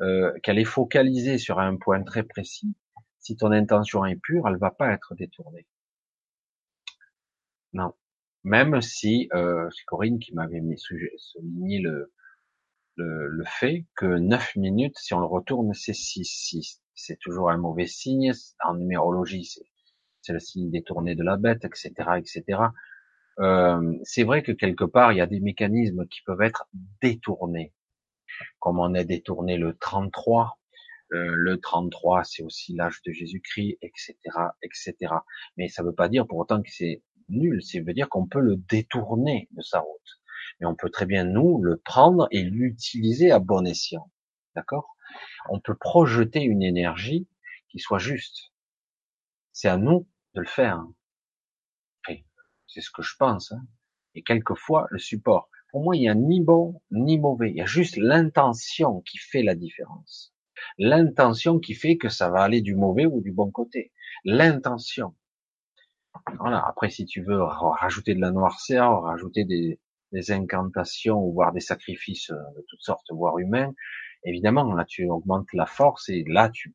euh, 0.00 0.32
qu'elle 0.42 0.58
est 0.58 0.64
focalisée 0.64 1.38
sur 1.38 1.58
un 1.58 1.76
point 1.76 2.02
très 2.02 2.22
précis, 2.22 2.74
si 3.20 3.36
ton 3.36 3.52
intention 3.52 4.04
est 4.04 4.16
pure, 4.16 4.48
elle 4.48 4.56
va 4.56 4.70
pas 4.70 4.92
être 4.92 5.14
détournée. 5.14 5.66
Non. 7.72 7.92
Même 8.44 8.80
si 8.82 9.28
euh, 9.34 9.68
c'est 9.70 9.84
Corinne 9.86 10.18
qui 10.18 10.34
m'avait 10.34 10.60
mis 10.60 10.78
souligné 10.78 11.80
le, 11.80 12.12
le, 12.96 13.44
fait 13.46 13.86
que 13.96 14.06
9 14.06 14.56
minutes, 14.56 14.98
si 14.98 15.14
on 15.14 15.20
le 15.20 15.26
retourne, 15.26 15.72
c'est 15.74 15.94
6, 15.94 16.24
6. 16.24 16.83
C'est 16.94 17.18
toujours 17.18 17.50
un 17.50 17.56
mauvais 17.56 17.86
signe. 17.86 18.32
En 18.64 18.74
numérologie, 18.74 19.50
c'est 20.20 20.32
le 20.32 20.40
signe 20.40 20.70
détourné 20.70 21.14
de 21.14 21.22
la 21.22 21.36
bête, 21.36 21.64
etc., 21.64 21.92
etc. 22.16 22.60
Euh, 23.40 23.98
c'est 24.04 24.24
vrai 24.24 24.42
que 24.42 24.52
quelque 24.52 24.84
part, 24.84 25.12
il 25.12 25.18
y 25.18 25.20
a 25.20 25.26
des 25.26 25.40
mécanismes 25.40 26.06
qui 26.06 26.20
peuvent 26.22 26.42
être 26.42 26.68
détournés. 27.02 27.72
Comme 28.58 28.78
on 28.78 28.94
est 28.94 29.04
détourné 29.04 29.56
le 29.56 29.76
33, 29.76 30.58
euh, 31.12 31.34
le 31.36 31.60
33, 31.60 32.24
c'est 32.24 32.42
aussi 32.42 32.74
l'âge 32.74 33.02
de 33.02 33.12
Jésus-Christ, 33.12 33.78
etc., 33.82 34.14
etc. 34.62 34.94
Mais 35.56 35.68
ça 35.68 35.82
ne 35.82 35.88
veut 35.88 35.94
pas 35.94 36.08
dire 36.08 36.26
pour 36.26 36.38
autant 36.38 36.62
que 36.62 36.70
c'est 36.70 37.02
nul. 37.28 37.62
Ça 37.62 37.80
veut 37.80 37.94
dire 37.94 38.08
qu'on 38.08 38.26
peut 38.26 38.40
le 38.40 38.56
détourner 38.56 39.48
de 39.52 39.62
sa 39.62 39.80
route. 39.80 40.20
Mais 40.60 40.66
on 40.66 40.74
peut 40.74 40.90
très 40.90 41.06
bien, 41.06 41.24
nous, 41.24 41.62
le 41.62 41.76
prendre 41.76 42.28
et 42.30 42.42
l'utiliser 42.42 43.30
à 43.30 43.38
bon 43.38 43.66
escient. 43.66 44.10
D'accord? 44.54 44.93
On 45.48 45.60
peut 45.60 45.76
projeter 45.76 46.42
une 46.42 46.62
énergie 46.62 47.28
qui 47.68 47.78
soit 47.78 47.98
juste. 47.98 48.52
C'est 49.52 49.68
à 49.68 49.76
nous 49.76 50.08
de 50.34 50.40
le 50.40 50.46
faire. 50.46 50.84
c'est 52.66 52.80
ce 52.80 52.90
que 52.90 53.02
je 53.02 53.14
pense. 53.16 53.52
Hein. 53.52 53.62
Et 54.14 54.22
quelquefois, 54.22 54.86
le 54.90 54.98
support. 54.98 55.48
Pour 55.70 55.82
moi, 55.82 55.96
il 55.96 56.00
n'y 56.00 56.08
a 56.08 56.14
ni 56.14 56.40
bon 56.40 56.80
ni 56.90 57.18
mauvais. 57.18 57.50
Il 57.50 57.56
y 57.56 57.60
a 57.60 57.66
juste 57.66 57.96
l'intention 57.96 59.00
qui 59.02 59.18
fait 59.18 59.42
la 59.42 59.54
différence. 59.54 60.34
L'intention 60.78 61.58
qui 61.58 61.74
fait 61.74 61.96
que 61.96 62.08
ça 62.08 62.30
va 62.30 62.42
aller 62.42 62.62
du 62.62 62.74
mauvais 62.74 63.06
ou 63.06 63.20
du 63.20 63.32
bon 63.32 63.50
côté. 63.50 63.92
L'intention. 64.24 65.14
Voilà. 66.38 66.64
Après, 66.66 66.90
si 66.90 67.06
tu 67.06 67.22
veux 67.22 67.42
rajouter 67.42 68.14
de 68.14 68.20
la 68.20 68.30
noirceur, 68.30 69.02
rajouter 69.02 69.44
des, 69.44 69.80
des 70.12 70.30
incantations, 70.30 71.28
voire 71.30 71.52
des 71.52 71.60
sacrifices 71.60 72.30
de 72.30 72.64
toutes 72.68 72.82
sortes, 72.82 73.10
voire 73.10 73.38
humains, 73.38 73.74
évidemment, 74.24 74.72
là, 74.74 74.84
tu 74.84 75.08
augmentes 75.08 75.52
la 75.52 75.66
force 75.66 76.08
et 76.08 76.24
là, 76.26 76.50
tu, 76.50 76.74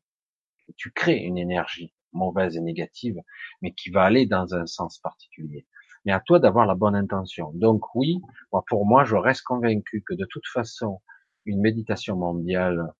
tu 0.76 0.90
crées 0.92 1.18
une 1.18 1.38
énergie 1.38 1.92
mauvaise 2.12 2.56
et 2.56 2.60
négative, 2.60 3.20
mais 3.62 3.72
qui 3.72 3.90
va 3.90 4.04
aller 4.04 4.26
dans 4.26 4.54
un 4.54 4.66
sens 4.66 4.98
particulier 4.98 5.66
mais 6.04 6.12
à 6.12 6.20
toi 6.20 6.38
d'avoir 6.38 6.66
la 6.66 6.74
bonne 6.74 6.94
intention. 6.94 7.52
Donc 7.54 7.94
oui, 7.94 8.20
pour 8.68 8.86
moi, 8.86 9.04
je 9.04 9.16
reste 9.16 9.42
convaincu 9.42 10.02
que 10.06 10.14
de 10.14 10.24
toute 10.24 10.46
façon, 10.46 11.00
une 11.44 11.60
méditation 11.60 12.16
mondiale 12.16 12.92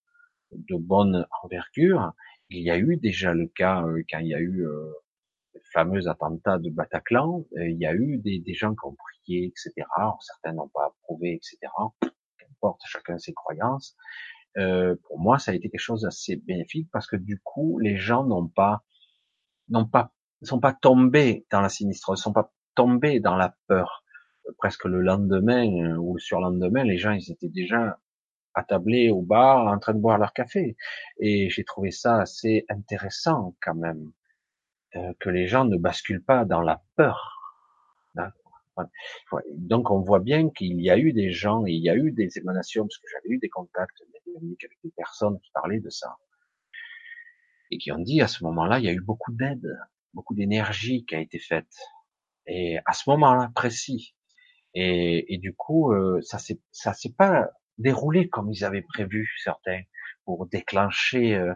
de 0.52 0.76
bonne 0.76 1.26
envergure, 1.42 2.12
il 2.50 2.62
y 2.62 2.70
a 2.70 2.78
eu 2.78 2.96
déjà 2.96 3.32
le 3.32 3.46
cas 3.46 3.84
euh, 3.84 4.02
quand 4.10 4.18
il 4.18 4.28
y 4.28 4.34
a 4.34 4.40
eu 4.40 4.66
euh, 4.66 4.92
le 5.54 5.60
fameux 5.72 6.08
attentat 6.08 6.58
de 6.58 6.68
Bataclan, 6.68 7.44
euh, 7.56 7.68
il 7.68 7.78
y 7.78 7.86
a 7.86 7.94
eu 7.94 8.18
des, 8.18 8.42
gens 8.54 8.74
qui 8.74 8.84
ont 8.86 8.96
prié, 8.96 9.46
etc. 9.46 9.86
certains 10.20 10.52
n'ont 10.54 10.68
pas 10.68 10.86
approuvé, 10.86 11.34
etc. 11.34 11.58
Qu'importe, 12.38 12.80
chacun 12.86 13.18
ses 13.18 13.32
croyances. 13.32 13.96
Euh, 14.58 14.96
pour 15.04 15.18
moi, 15.18 15.38
ça 15.38 15.52
a 15.52 15.54
été 15.54 15.70
quelque 15.70 15.80
chose 15.80 16.02
d'assez 16.02 16.36
bénéfique 16.36 16.88
parce 16.92 17.06
que 17.06 17.16
du 17.16 17.40
coup, 17.40 17.78
les 17.78 17.96
gens 17.96 18.24
n'ont 18.24 18.48
pas, 18.48 18.82
n'ont 19.68 19.86
pas, 19.86 20.12
sont 20.42 20.60
pas 20.60 20.72
tombés 20.72 21.46
dans 21.50 21.60
la 21.60 21.68
sinistre, 21.68 22.16
sont 22.16 22.32
pas 22.32 22.52
tombé 22.74 23.20
dans 23.20 23.36
la 23.36 23.56
peur. 23.68 24.04
Presque 24.58 24.84
le 24.86 25.00
lendemain 25.02 25.66
euh, 25.66 25.96
ou 25.96 26.14
le 26.14 26.20
surlendemain, 26.20 26.84
les 26.84 26.98
gens 26.98 27.12
ils 27.12 27.30
étaient 27.30 27.48
déjà 27.48 27.98
attablés 28.54 29.10
au 29.10 29.22
bar 29.22 29.68
en 29.68 29.78
train 29.78 29.94
de 29.94 30.00
boire 30.00 30.18
leur 30.18 30.32
café. 30.32 30.76
Et 31.20 31.50
j'ai 31.50 31.64
trouvé 31.64 31.90
ça 31.92 32.20
assez 32.20 32.64
intéressant 32.68 33.54
quand 33.62 33.74
même 33.74 34.10
euh, 34.96 35.12
que 35.20 35.30
les 35.30 35.46
gens 35.46 35.64
ne 35.64 35.76
basculent 35.76 36.24
pas 36.24 36.44
dans 36.44 36.62
la 36.62 36.82
peur. 36.96 37.36
Donc 39.56 39.90
on 39.90 40.00
voit 40.00 40.20
bien 40.20 40.50
qu'il 40.50 40.80
y 40.80 40.90
a 40.90 40.98
eu 40.98 41.12
des 41.12 41.30
gens, 41.32 41.64
il 41.66 41.82
y 41.82 41.90
a 41.90 41.94
eu 41.94 42.12
des 42.12 42.38
émanations, 42.38 42.84
parce 42.84 42.98
que 42.98 43.06
j'avais 43.12 43.34
eu 43.34 43.38
des 43.38 43.48
contacts 43.48 44.02
avec 44.36 44.78
des 44.84 44.92
personnes 44.96 45.40
qui 45.40 45.50
parlaient 45.52 45.80
de 45.80 45.90
ça, 45.90 46.16
et 47.70 47.78
qui 47.78 47.92
ont 47.92 47.98
dit 47.98 48.20
à 48.20 48.28
ce 48.28 48.44
moment-là, 48.44 48.78
il 48.78 48.84
y 48.84 48.88
a 48.88 48.92
eu 48.92 49.00
beaucoup 49.00 49.32
d'aide, 49.32 49.66
beaucoup 50.12 50.34
d'énergie 50.34 51.04
qui 51.06 51.14
a 51.14 51.20
été 51.20 51.38
faite 51.38 51.72
et 52.46 52.78
à 52.84 52.92
ce 52.92 53.08
moment-là 53.10 53.50
précis. 53.54 54.14
Et, 54.74 55.34
et 55.34 55.38
du 55.38 55.54
coup, 55.54 55.92
euh, 55.92 56.20
ça 56.22 56.38
s'est 56.38 56.60
s'est 56.72 57.14
pas 57.16 57.48
déroulé 57.78 58.28
comme 58.28 58.50
ils 58.50 58.64
avaient 58.64 58.82
prévu 58.82 59.28
certains 59.42 59.82
pour 60.24 60.46
déclencher 60.46 61.34
euh, 61.34 61.54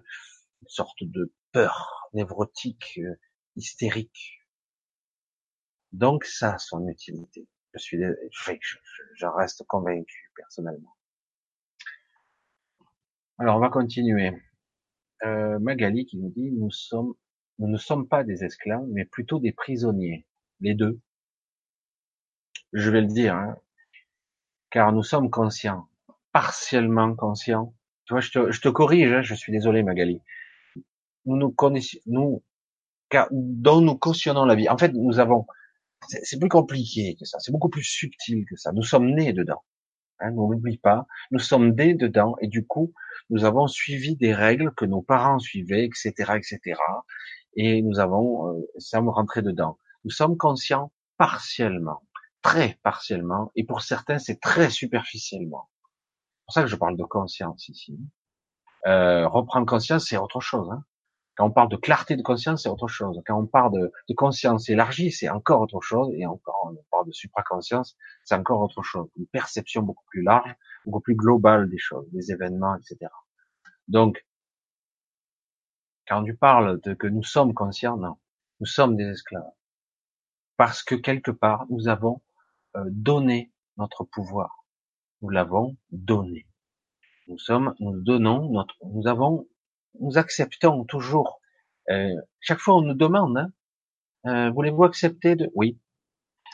une 0.63 0.69
sorte 0.69 1.03
de 1.03 1.33
peur 1.53 2.09
névrotique, 2.13 2.99
euh, 2.99 3.15
hystérique. 3.57 4.41
Donc 5.93 6.25
ça 6.25 6.55
a 6.55 6.59
son 6.59 6.89
utilité. 6.89 7.47
Je 7.75 7.79
suis, 7.79 7.99
j'en 9.17 9.35
reste 9.35 9.65
convaincu 9.67 10.33
personnellement. 10.37 10.94
Alors 13.39 13.57
on 13.57 13.61
va 13.61 13.69
continuer. 13.69 14.33
Euh, 15.25 15.59
Magali 15.59 16.07
qui 16.07 16.19
nous 16.19 16.31
dit 16.31 16.53
nous 16.53 16.71
sommes, 16.71 17.15
nous 17.59 17.69
ne 17.69 17.77
sommes 17.79 18.07
pas 18.07 18.23
des 18.23 18.45
esclaves, 18.45 18.87
mais 18.91 19.05
plutôt 19.05 19.41
des 19.41 19.53
prisonniers 19.53 20.27
les 20.61 20.75
deux. 20.75 21.01
Je 22.73 22.91
vais 22.91 23.01
le 23.01 23.09
dire, 23.09 23.35
hein. 23.35 23.57
car 24.71 24.93
nous 24.93 25.03
sommes 25.03 25.31
conscients, 25.31 25.89
partiellement 26.33 27.15
conscients. 27.15 27.75
Tu 28.07 28.15
vois, 28.15 28.21
je 28.21 28.31
te, 28.31 28.51
je 28.53 28.61
te 28.61 28.69
corrige, 28.69 29.13
hein, 29.13 29.23
je 29.23 29.35
suis 29.35 29.53
désolé 29.53 29.83
Magali. 29.83 30.21
Nous 31.27 31.37
nous 31.37 31.51
connaissons, 31.51 31.99
nous, 32.07 32.45
car, 33.09 33.29
dont 33.33 33.81
nous 33.81 33.97
cautionnons 33.97 34.45
la 34.45 34.55
vie. 34.55 34.69
En 34.69 34.79
fait, 34.79 34.93
nous 34.93 35.19
avons, 35.19 35.47
c'est 36.09 36.39
plus 36.39 36.49
compliqué 36.49 37.17
que 37.19 37.25
ça, 37.25 37.39
c'est 37.41 37.53
beaucoup 37.53 37.71
plus 37.71 37.85
subtil 37.85 38.45
que 38.49 38.57
ça. 38.57 38.73
Nous 38.73 38.83
sommes 38.83 39.11
nés 39.15 39.33
dedans. 39.33 39.65
Hein, 40.25 40.31
n'oublie 40.31 40.79
pas, 40.79 41.07
nous 41.33 41.39
sommes 41.39 41.75
nés 41.75 41.93
dedans 41.93 42.35
et 42.41 42.49
du 42.49 42.67
coup, 42.67 42.95
nous 43.29 43.45
avons 43.45 43.67
suivi 43.67 44.17
des 44.17 44.33
règles 44.33 44.73
que 44.75 44.87
nos 44.87 45.03
parents 45.03 45.39
suivaient, 45.39 45.85
etc., 45.85 46.13
etc. 46.37 46.81
Et 47.57 47.83
nous 47.83 48.01
avons, 48.01 48.57
euh, 48.57 48.63
sommes 48.79 49.11
rentrés 49.11 49.43
dedans. 49.43 49.79
Nous 50.05 50.11
sommes 50.11 50.39
conscients 50.39 50.93
partiellement, 51.19 52.03
très 52.41 52.79
partiellement, 52.83 53.53
et 53.55 53.65
pour 53.65 53.83
certains, 53.83 54.19
c'est 54.19 54.41
très 54.41 54.71
superficiellement. 54.71 55.69
C'est 55.75 56.45
pour 56.47 56.55
ça 56.55 56.63
que 56.63 56.69
je 56.69 56.77
parle 56.77 56.97
de 56.97 57.05
conscience 57.05 57.69
ici. 57.69 57.99
Euh, 58.87 59.29
reprendre 59.29 59.67
conscience, 59.67 60.07
c'est 60.09 60.17
autre 60.17 60.41
chose. 60.41 60.71
Hein. 60.71 60.85
Quand 61.37 61.47
on 61.47 61.51
parle 61.51 61.69
de 61.69 61.77
clarté 61.77 62.17
de 62.17 62.23
conscience, 62.23 62.63
c'est 62.63 62.69
autre 62.69 62.89
chose. 62.89 63.21
Quand 63.27 63.41
on 63.41 63.47
parle 63.47 63.73
de, 63.73 64.15
conscience 64.15 64.69
élargie, 64.69 65.11
c'est 65.11 65.29
encore 65.29 65.63
autre 65.63 65.81
chose. 65.81 66.13
Et 66.15 66.27
encore, 66.27 66.71
on 66.71 66.77
parle 66.91 67.07
de 67.07 67.13
supraconscience, 67.13 67.97
c'est 68.25 68.37
encore 68.37 68.61
autre 68.61 68.83
chose. 68.83 69.09
Une 69.17 69.27
perception 69.27 69.83
beaucoup 69.83 70.05
plus 70.09 70.23
large, 70.23 70.55
beaucoup 70.85 71.01
plus 71.01 71.17
globale 71.17 71.69
des 71.69 71.79
choses, 71.79 72.07
des 72.13 72.31
événements, 72.31 72.77
etc. 72.77 73.11
Donc, 73.89 74.25
quand 76.07 76.23
tu 76.25 76.37
parles 76.37 76.81
de 76.83 76.95
que 76.95 77.07
nous 77.07 77.25
sommes 77.25 77.55
conscients, 77.55 77.97
non. 77.97 78.17
Nous 78.61 78.67
sommes 78.67 78.97
des 78.97 79.05
esclaves 79.05 79.51
parce 80.57 80.83
que 80.83 80.95
quelque 80.95 81.31
part 81.31 81.67
nous 81.69 81.89
avons 81.89 82.23
euh, 82.77 82.85
donné 82.91 83.53
notre 83.77 84.05
pouvoir. 84.05 84.65
Nous 85.23 85.31
l'avons 85.31 85.77
donné. 85.91 86.47
Nous 87.29 87.39
sommes, 87.39 87.75
nous 87.81 88.01
donnons 88.03 88.51
notre, 88.51 88.75
nous 88.85 89.07
avons, 89.07 89.47
nous 90.01 90.19
acceptons 90.19 90.85
toujours. 90.85 91.41
Euh, 91.91 92.15
chaque 92.41 92.59
fois 92.59 92.77
on 92.77 92.83
nous 92.83 92.95
demande, 92.95 93.37
hein, 93.39 93.53
euh, 94.27 94.51
voulez-vous 94.51 94.85
accepter 94.85 95.37
de, 95.37 95.51
oui. 95.55 95.79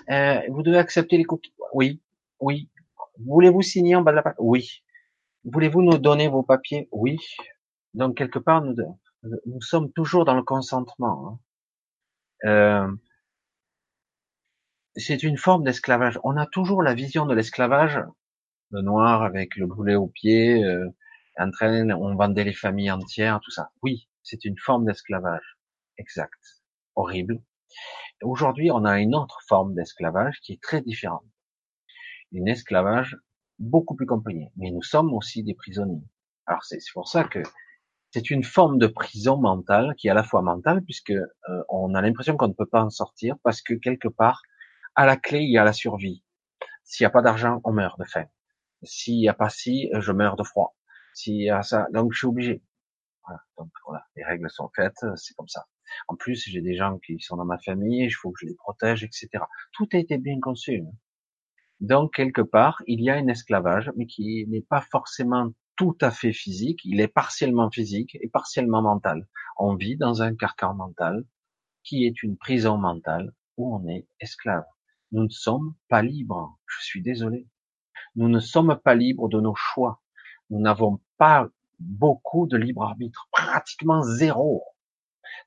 vous 0.08 0.62
devez 0.62 0.78
accepter 0.78 1.16
les 1.16 1.24
cookies, 1.24 1.54
oui, 1.72 2.02
oui. 2.40 2.68
Voulez-vous 3.26 3.62
signer 3.62 3.96
en 3.96 4.02
bas 4.02 4.12
de 4.12 4.16
la 4.16 4.22
page, 4.22 4.34
oui. 4.38 4.82
Voulez-vous 5.44 5.82
nous 5.82 5.98
donner 5.98 6.28
vos 6.28 6.42
papiers, 6.42 6.88
oui. 6.92 7.18
Donc 7.94 8.16
quelque 8.16 8.38
part 8.38 8.62
nous, 8.62 8.76
nous 9.22 9.60
sommes 9.60 9.92
toujours 9.92 10.24
dans 10.24 10.34
le 10.34 10.42
consentement. 10.42 11.40
Hein 12.44 12.96
c'est 14.96 15.22
une 15.22 15.36
forme 15.36 15.64
d'esclavage. 15.64 16.18
On 16.24 16.36
a 16.36 16.46
toujours 16.46 16.82
la 16.82 16.94
vision 16.94 17.26
de 17.26 17.34
l'esclavage, 17.34 18.00
le 18.70 18.82
noir 18.82 19.22
avec 19.22 19.56
le 19.56 19.66
boulet 19.66 19.94
au 19.94 20.08
pied, 20.08 20.64
euh, 20.64 20.88
en 21.40 21.50
on 21.90 22.14
vendait 22.14 22.44
les 22.44 22.52
familles 22.52 22.90
entières, 22.90 23.40
tout 23.40 23.50
ça. 23.50 23.70
Oui, 23.82 24.08
c'est 24.22 24.44
une 24.44 24.58
forme 24.58 24.84
d'esclavage. 24.84 25.58
Exact. 25.96 26.40
Horrible. 26.94 27.42
Aujourd'hui, 28.22 28.70
on 28.70 28.84
a 28.84 29.00
une 29.00 29.14
autre 29.14 29.40
forme 29.48 29.74
d'esclavage 29.74 30.40
qui 30.42 30.52
est 30.52 30.62
très 30.62 30.82
différente. 30.82 31.24
Une 32.32 32.48
esclavage 32.48 33.16
beaucoup 33.58 33.94
plus 33.94 34.06
compagnie. 34.06 34.50
Mais 34.56 34.70
nous 34.70 34.82
sommes 34.82 35.14
aussi 35.14 35.42
des 35.42 35.54
prisonniers. 35.54 36.04
Alors 36.46 36.64
c'est 36.64 36.78
pour 36.92 37.08
ça 37.08 37.24
que 37.24 37.42
c'est 38.10 38.30
une 38.30 38.44
forme 38.44 38.78
de 38.78 38.86
prison 38.86 39.36
mentale 39.36 39.94
qui 39.96 40.08
est 40.08 40.10
à 40.10 40.14
la 40.14 40.24
fois 40.24 40.42
mentale 40.42 40.82
puisque 40.82 41.10
euh, 41.10 41.64
on 41.68 41.94
a 41.94 42.02
l'impression 42.02 42.36
qu'on 42.36 42.48
ne 42.48 42.54
peut 42.54 42.66
pas 42.66 42.82
en 42.82 42.90
sortir 42.90 43.36
parce 43.44 43.62
que 43.62 43.74
quelque 43.74 44.08
part 44.08 44.42
à 44.96 45.06
la 45.06 45.16
clé, 45.16 45.40
il 45.40 45.52
y 45.52 45.58
a 45.58 45.64
la 45.64 45.72
survie. 45.72 46.24
S'il 46.82 47.04
n'y 47.04 47.06
a 47.06 47.10
pas 47.10 47.22
d'argent, 47.22 47.60
on 47.64 47.72
meurt 47.72 47.98
de 48.00 48.04
faim. 48.04 48.26
S'il 48.82 49.18
n'y 49.18 49.28
a 49.28 49.34
pas 49.34 49.48
ci, 49.48 49.88
je 49.92 50.12
meurs 50.12 50.36
de 50.36 50.42
froid. 50.42 50.74
S'il 51.14 51.42
y 51.42 51.50
a 51.50 51.62
ça, 51.62 51.86
donc 51.92 52.12
je 52.12 52.18
suis 52.18 52.26
obligé. 52.26 52.62
Voilà. 53.26 53.40
Donc 53.58 53.70
voilà, 53.86 54.04
les 54.16 54.24
règles 54.24 54.50
sont 54.50 54.70
faites, 54.74 55.04
c'est 55.16 55.34
comme 55.34 55.48
ça. 55.48 55.66
En 56.08 56.16
plus, 56.16 56.44
j'ai 56.46 56.60
des 56.60 56.76
gens 56.76 56.98
qui 56.98 57.18
sont 57.20 57.36
dans 57.36 57.44
ma 57.44 57.58
famille, 57.58 58.04
il 58.04 58.10
faut 58.10 58.30
que 58.30 58.40
je 58.42 58.46
les 58.46 58.54
protège, 58.54 59.04
etc. 59.04 59.28
Tout 59.72 59.88
a 59.92 59.98
été 59.98 60.18
bien 60.18 60.38
conçu. 60.40 60.82
Donc 61.80 62.14
quelque 62.14 62.42
part, 62.42 62.82
il 62.86 63.00
y 63.02 63.10
a 63.10 63.14
un 63.14 63.26
esclavage, 63.28 63.90
mais 63.96 64.06
qui 64.06 64.46
n'est 64.48 64.62
pas 64.62 64.82
forcément 64.82 65.52
tout 65.76 65.96
à 66.02 66.10
fait 66.10 66.32
physique. 66.32 66.80
Il 66.84 67.00
est 67.00 67.08
partiellement 67.08 67.70
physique 67.70 68.16
et 68.20 68.28
partiellement 68.28 68.82
mental. 68.82 69.26
On 69.56 69.76
vit 69.76 69.96
dans 69.96 70.22
un 70.22 70.34
carcan 70.36 70.74
mental 70.74 71.24
qui 71.82 72.04
est 72.04 72.22
une 72.22 72.36
prison 72.36 72.76
mentale 72.76 73.32
où 73.56 73.74
on 73.74 73.88
est 73.88 74.06
esclave. 74.20 74.66
Nous 75.12 75.24
ne 75.24 75.30
sommes 75.30 75.74
pas 75.88 76.02
libres. 76.02 76.58
Je 76.66 76.84
suis 76.84 77.02
désolé. 77.02 77.48
Nous 78.14 78.28
ne 78.28 78.40
sommes 78.40 78.78
pas 78.84 78.94
libres 78.94 79.28
de 79.28 79.40
nos 79.40 79.54
choix. 79.54 80.02
Nous 80.50 80.60
n'avons 80.60 81.00
pas 81.16 81.48
beaucoup 81.78 82.46
de 82.46 82.56
libre 82.56 82.82
arbitre, 82.82 83.28
pratiquement 83.32 84.02
zéro. 84.02 84.64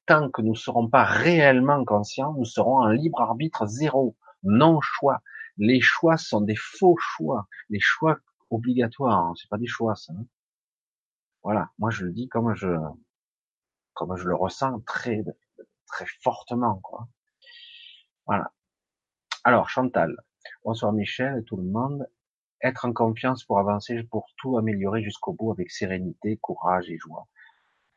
Tant 0.05 0.29
que 0.29 0.41
nous 0.41 0.51
ne 0.51 0.57
serons 0.57 0.89
pas 0.89 1.03
réellement 1.03 1.83
conscients, 1.85 2.33
nous 2.33 2.45
serons 2.45 2.77
en 2.77 2.87
libre 2.87 3.21
arbitre 3.21 3.65
zéro, 3.67 4.17
non 4.43 4.79
choix. 4.81 5.21
Les 5.57 5.81
choix 5.81 6.17
sont 6.17 6.41
des 6.41 6.55
faux 6.55 6.97
choix, 6.97 7.47
les 7.69 7.79
choix 7.79 8.17
obligatoires, 8.49 9.19
hein. 9.19 9.33
c'est 9.35 9.49
pas 9.49 9.57
des 9.57 9.67
choix 9.67 9.95
ça. 9.95 10.13
Hein. 10.13 10.25
voilà, 11.43 11.69
moi 11.77 11.89
je 11.89 12.05
le 12.05 12.11
dis 12.11 12.27
comme 12.27 12.55
je 12.55 12.69
comme 13.93 14.15
je 14.15 14.27
le 14.27 14.35
ressens 14.35 14.79
très 14.81 15.23
très 15.87 16.05
fortement 16.23 16.79
quoi. 16.79 17.07
Voilà. 18.25 18.51
Alors 19.43 19.69
Chantal, 19.69 20.15
bonsoir 20.63 20.93
Michel 20.93 21.39
et 21.39 21.43
tout 21.43 21.57
le 21.57 21.63
monde. 21.63 22.07
Être 22.63 22.85
en 22.85 22.93
confiance 22.93 23.43
pour 23.43 23.59
avancer, 23.59 24.01
pour 24.03 24.29
tout 24.37 24.57
améliorer 24.57 25.03
jusqu'au 25.03 25.33
bout 25.33 25.51
avec 25.51 25.69
sérénité, 25.69 26.37
courage 26.37 26.89
et 26.89 26.97
joie. 26.97 27.27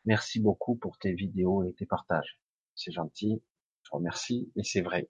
Merci 0.05 0.41
beaucoup 0.41 0.77
pour 0.77 0.99
tes 0.99 1.13
vidéos 1.13 1.65
et 1.65 1.73
tes 1.75 1.87
partages. 1.87 2.39
C'est 2.75 2.93
gentil, 2.93 3.43
je 3.85 3.91
remercie, 3.93 4.53
et 4.57 4.65
c'est 4.65 4.83
vrai 4.83 5.09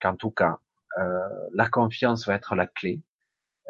qu'en 0.00 0.16
tout 0.16 0.30
cas, 0.30 0.58
euh, 0.98 1.48
la 1.52 1.68
confiance 1.68 2.26
va 2.26 2.34
être 2.34 2.54
la 2.54 2.66
clé 2.66 3.02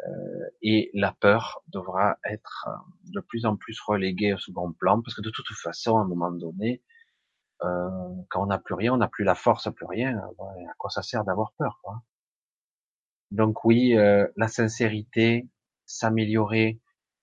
euh, 0.07 0.49
et 0.61 0.89
la 0.93 1.11
peur 1.11 1.63
devra 1.67 2.17
être 2.25 2.67
euh, 2.67 3.11
de 3.13 3.19
plus 3.19 3.45
en 3.45 3.55
plus 3.55 3.79
reléguée 3.81 4.33
au 4.33 4.37
second 4.37 4.73
plan 4.73 5.01
parce 5.01 5.15
que 5.15 5.21
de 5.21 5.29
toute 5.29 5.47
façon, 5.49 5.97
à 5.97 6.01
un 6.01 6.07
moment 6.07 6.31
donné, 6.31 6.81
quand 7.61 8.43
on 8.43 8.45
n'a 8.45 8.57
plus 8.57 8.73
rien, 8.75 8.93
on 8.93 8.97
n'a 8.97 9.09
plus 9.09 9.25
la 9.25 9.35
force, 9.35 9.69
plus 9.73 9.85
rien. 9.85 10.17
À 10.17 10.73
quoi 10.77 10.89
ça 10.89 11.01
sert 11.01 11.25
d'avoir 11.25 11.51
peur 11.57 11.79
quoi? 11.83 12.01
Donc 13.31 13.63
oui, 13.65 13.93
la 13.93 14.47
sincérité, 14.47 15.47
s'améliorer, 15.85 16.79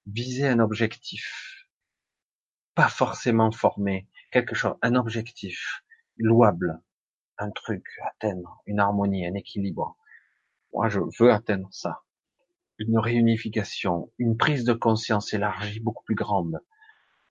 viser 0.07 0.49
un 0.49 0.61
objectif, 0.61 1.66
pas 2.74 2.89
forcément 2.89 3.51
former 3.51 4.07
quelque 4.31 4.55
chose, 4.55 4.74
un 4.83 4.95
objectif 4.95 5.83
louable, 6.16 6.81
un 7.39 7.51
truc, 7.51 7.85
atteindre 8.09 8.62
une 8.66 8.81
harmonie, 8.81 9.27
un 9.27 9.35
équilibre. 9.35 9.97
Moi, 10.73 10.89
je 10.89 11.01
veux 11.19 11.33
atteindre 11.33 11.69
ça. 11.73 12.03
Une 12.78 12.99
réunification, 12.99 14.12
une 14.19 14.37
prise 14.37 14.65
de 14.65 14.74
conscience 14.74 15.33
élargie, 15.33 15.81
beaucoup 15.81 16.05
plus 16.05 16.15
grande, 16.15 16.61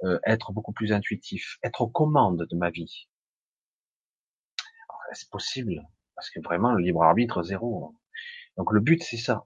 euh, 0.04 0.20
être 0.26 0.52
beaucoup 0.52 0.74
plus 0.74 0.92
intuitif, 0.92 1.58
être 1.64 1.82
aux 1.82 1.88
commandes 1.88 2.46
de 2.50 2.56
ma 2.56 2.70
vie. 2.72 3.08
C'est 5.14 5.30
possible, 5.30 5.88
parce 6.16 6.30
que 6.30 6.40
vraiment, 6.42 6.72
le 6.74 6.84
libre 6.84 7.04
arbitre, 7.04 7.44
zéro. 7.44 7.96
Donc 8.58 8.72
le 8.72 8.80
but, 8.80 9.04
c'est 9.04 9.18
ça. 9.18 9.46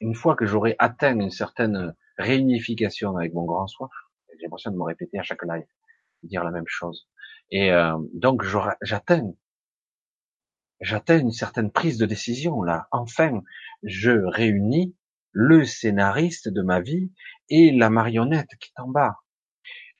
Une 0.00 0.14
fois 0.14 0.34
que 0.34 0.46
j'aurai 0.46 0.76
atteint 0.78 1.18
une 1.18 1.30
certaine 1.30 1.94
réunification 2.18 3.16
avec 3.16 3.34
mon 3.34 3.44
grand 3.44 3.66
soi, 3.66 3.88
j'ai 4.38 4.44
l'impression 4.44 4.70
de 4.70 4.76
me 4.76 4.84
répéter 4.84 5.18
à 5.18 5.22
chaque 5.22 5.42
live, 5.42 5.66
dire 6.22 6.44
la 6.44 6.50
même 6.50 6.66
chose. 6.66 7.08
Et 7.50 7.72
euh, 7.72 7.96
donc 8.14 8.44
j'atteins 8.82 9.32
j'atteins 10.80 11.18
une 11.18 11.32
certaine 11.32 11.70
prise 11.70 11.98
de 11.98 12.06
décision 12.06 12.62
là. 12.62 12.88
Enfin, 12.90 13.42
je 13.82 14.12
réunis 14.12 14.96
le 15.32 15.64
scénariste 15.64 16.48
de 16.48 16.62
ma 16.62 16.80
vie 16.80 17.12
et 17.48 17.70
la 17.72 17.90
marionnette 17.90 18.50
qui 18.60 18.70
est 18.70 18.80
en 18.80 18.88
bas. 18.88 19.16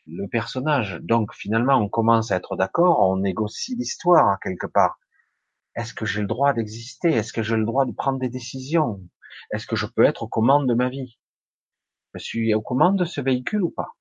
Le 0.06 0.26
personnage. 0.28 0.98
Donc 1.02 1.34
finalement, 1.34 1.76
on 1.76 1.88
commence 1.88 2.32
à 2.32 2.36
être 2.36 2.56
d'accord, 2.56 3.00
on 3.00 3.18
négocie 3.18 3.76
l'histoire 3.76 4.38
quelque 4.40 4.66
part. 4.66 4.99
Est-ce 5.76 5.94
que 5.94 6.04
j'ai 6.04 6.20
le 6.20 6.26
droit 6.26 6.52
d'exister? 6.52 7.10
Est-ce 7.10 7.32
que 7.32 7.42
j'ai 7.42 7.56
le 7.56 7.64
droit 7.64 7.84
de 7.84 7.92
prendre 7.92 8.18
des 8.18 8.28
décisions? 8.28 9.00
Est-ce 9.52 9.66
que 9.66 9.76
je 9.76 9.86
peux 9.86 10.04
être 10.04 10.24
aux 10.24 10.28
commandes 10.28 10.68
de 10.68 10.74
ma 10.74 10.88
vie? 10.88 11.18
Je 12.14 12.18
suis 12.18 12.54
aux 12.54 12.62
commandes 12.62 12.98
de 12.98 13.04
ce 13.04 13.20
véhicule 13.20 13.62
ou 13.62 13.70
pas? 13.70 13.94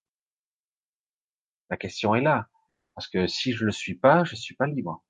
La 1.69 1.77
question 1.77 2.15
est 2.15 2.21
là. 2.21 2.49
Parce 2.95 3.07
que 3.07 3.27
si 3.27 3.53
je 3.53 3.65
le 3.65 3.71
suis 3.71 3.95
pas, 3.95 4.23
je 4.23 4.35
suis 4.35 4.55
pas 4.55 4.67
libre. 4.67 5.03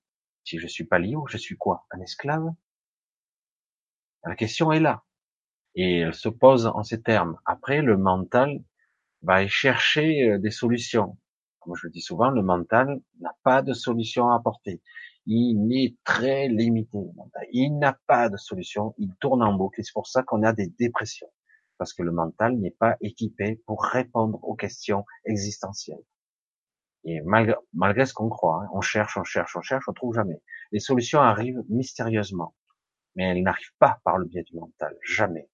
Si 0.44 0.60
je 0.60 0.68
suis 0.68 0.84
pas 0.84 1.00
libre, 1.00 1.28
je 1.28 1.38
suis 1.38 1.58
quoi? 1.58 1.86
Un 1.92 2.02
esclave? 2.02 2.54
La 4.26 4.36
question 4.36 4.72
est 4.72 4.80
là. 4.80 5.04
Et 5.76 6.00
elle 6.00 6.14
se 6.14 6.30
pose 6.30 6.68
en 6.68 6.84
ces 6.84 7.02
termes. 7.02 7.40
Après, 7.46 7.82
le 7.82 7.98
mental 7.98 8.62
va 9.22 9.48
chercher 9.48 10.32
euh, 10.32 10.38
des 10.40 10.52
solutions. 10.52 11.18
Comme 11.60 11.76
je 11.76 11.88
le 11.88 11.92
dis 11.92 12.02
souvent, 12.02 12.30
le 12.30 12.42
mental 12.42 13.02
n'a 13.20 13.36
pas 13.44 13.62
de 13.62 13.74
solution 13.74 14.30
à 14.30 14.36
apporter. 14.36 14.82
Il 15.32 15.72
est 15.78 15.96
très 16.04 16.48
limité. 16.48 16.98
Il 17.52 17.78
n'a 17.78 18.00
pas 18.08 18.30
de 18.30 18.38
solution. 18.38 18.96
Il 18.98 19.14
tourne 19.22 19.44
en 19.44 19.54
boucle. 19.54 19.80
C'est 19.84 19.94
pour 19.94 20.08
ça 20.08 20.24
qu'on 20.24 20.42
a 20.42 20.54
des 20.54 20.68
dépressions. 20.80 21.32
Parce 21.78 21.94
que 21.94 22.02
le 22.02 22.12
mental 22.12 22.58
n'est 22.58 22.72
pas 22.72 22.98
équipé 23.00 23.62
pour 23.68 23.84
répondre 23.84 24.40
aux 24.44 24.56
questions 24.56 25.06
existentielles. 25.26 26.04
Et 27.04 27.22
malgré, 27.22 27.54
malgré 27.74 28.08
ce 28.08 28.14
qu'on 28.16 28.28
croit, 28.28 28.64
hein, 28.64 28.70
on 28.74 28.82
cherche, 28.82 29.18
on 29.18 29.24
cherche, 29.24 29.56
on 29.56 29.62
cherche, 29.62 29.88
on 29.88 29.94
trouve 29.94 30.16
jamais. 30.16 30.42
Les 30.72 30.80
solutions 30.80 31.22
arrivent 31.22 31.64
mystérieusement, 31.70 32.56
mais 33.16 33.26
elles 33.26 33.44
n'arrivent 33.44 33.76
pas 33.78 34.02
par 34.04 34.18
le 34.18 34.26
biais 34.26 34.44
du 34.44 34.56
mental, 34.56 34.98
jamais. 35.04 35.48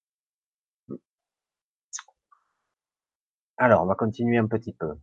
Alors, 3.58 3.82
on 3.82 3.86
va 3.86 3.94
continuer 3.94 4.38
un 4.38 4.46
petit 4.46 4.72
peu. 4.72 4.94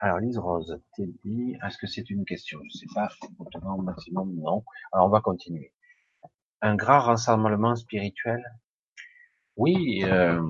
Alors, 0.00 0.18
Lise 0.18 0.38
Rose, 0.38 0.80
t'es 0.96 1.08
dit, 1.24 1.56
est-ce 1.66 1.76
que 1.76 1.88
c'est 1.88 2.08
une 2.08 2.24
question? 2.24 2.60
Je 2.64 2.78
sais 2.78 2.86
pas, 2.94 3.08
au 3.38 3.82
maximum, 3.82 4.32
non. 4.36 4.64
Alors, 4.92 5.06
on 5.06 5.10
va 5.10 5.20
continuer. 5.20 5.72
Un 6.60 6.76
grand 6.76 7.00
rassemblement 7.00 7.74
spirituel? 7.74 8.44
Oui, 9.56 10.04
euh, 10.04 10.40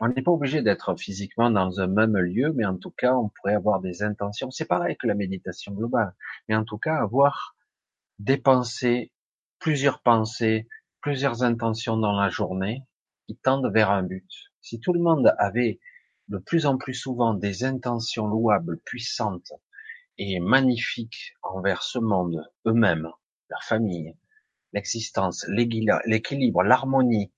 on 0.00 0.08
n'est 0.08 0.22
pas 0.22 0.30
obligé 0.30 0.62
d'être 0.62 0.96
physiquement 0.96 1.50
dans 1.50 1.80
un 1.80 1.86
même 1.86 2.16
lieu, 2.16 2.52
mais 2.54 2.64
en 2.64 2.78
tout 2.78 2.90
cas, 2.90 3.14
on 3.14 3.28
pourrait 3.28 3.54
avoir 3.54 3.80
des 3.80 4.02
intentions. 4.02 4.50
C'est 4.50 4.64
pareil 4.64 4.96
que 4.96 5.06
la 5.06 5.14
méditation 5.14 5.72
globale, 5.72 6.14
mais 6.48 6.56
en 6.56 6.64
tout 6.64 6.78
cas, 6.78 6.96
avoir 6.96 7.56
des 8.18 8.38
pensées, 8.38 9.12
plusieurs 9.58 10.00
pensées, 10.00 10.66
plusieurs 11.02 11.42
intentions 11.42 11.98
dans 11.98 12.18
la 12.18 12.30
journée 12.30 12.84
qui 13.26 13.36
tendent 13.36 13.70
vers 13.72 13.90
un 13.90 14.02
but. 14.02 14.28
Si 14.62 14.80
tout 14.80 14.94
le 14.94 15.00
monde 15.00 15.34
avait 15.38 15.78
de 16.28 16.38
plus 16.38 16.66
en 16.66 16.78
plus 16.78 16.94
souvent 16.94 17.34
des 17.34 17.64
intentions 17.64 18.26
louables, 18.26 18.80
puissantes 18.84 19.52
et 20.18 20.40
magnifiques 20.40 21.34
envers 21.42 21.82
ce 21.82 21.98
monde, 21.98 22.50
eux-mêmes, 22.66 23.10
leur 23.50 23.62
famille, 23.62 24.16
l'existence, 24.72 25.46
l'équilibre, 25.48 26.62
l'harmonie, 26.62 27.32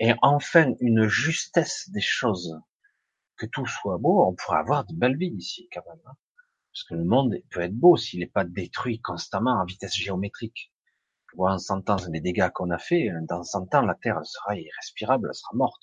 et 0.00 0.14
enfin 0.22 0.74
une 0.80 1.08
justesse 1.08 1.90
des 1.90 2.00
choses, 2.00 2.60
que 3.36 3.46
tout 3.46 3.66
soit 3.66 3.98
beau, 3.98 4.24
on 4.26 4.34
pourrait 4.34 4.58
avoir 4.58 4.84
de 4.84 4.94
belles 4.94 5.16
vies 5.16 5.34
ici 5.36 5.68
quand 5.72 5.82
même. 5.88 6.00
Hein. 6.06 6.16
Parce 6.72 6.84
que 6.84 6.94
le 6.94 7.04
monde 7.04 7.34
peut 7.50 7.60
être 7.60 7.74
beau 7.74 7.96
s'il 7.96 8.20
n'est 8.20 8.26
pas 8.26 8.44
détruit 8.44 9.00
constamment 9.00 9.60
à 9.60 9.64
vitesse 9.64 9.96
géométrique. 9.96 10.72
En 11.36 11.58
100 11.58 11.90
ans, 11.90 11.96
les 12.10 12.20
dégâts 12.20 12.50
qu'on 12.50 12.70
a 12.70 12.78
fait, 12.78 13.10
dans 13.28 13.42
100 13.42 13.74
ans, 13.74 13.82
la 13.82 13.94
Terre 13.94 14.24
sera 14.24 14.56
irrespirable, 14.56 15.28
elle 15.28 15.34
sera 15.34 15.54
morte. 15.54 15.82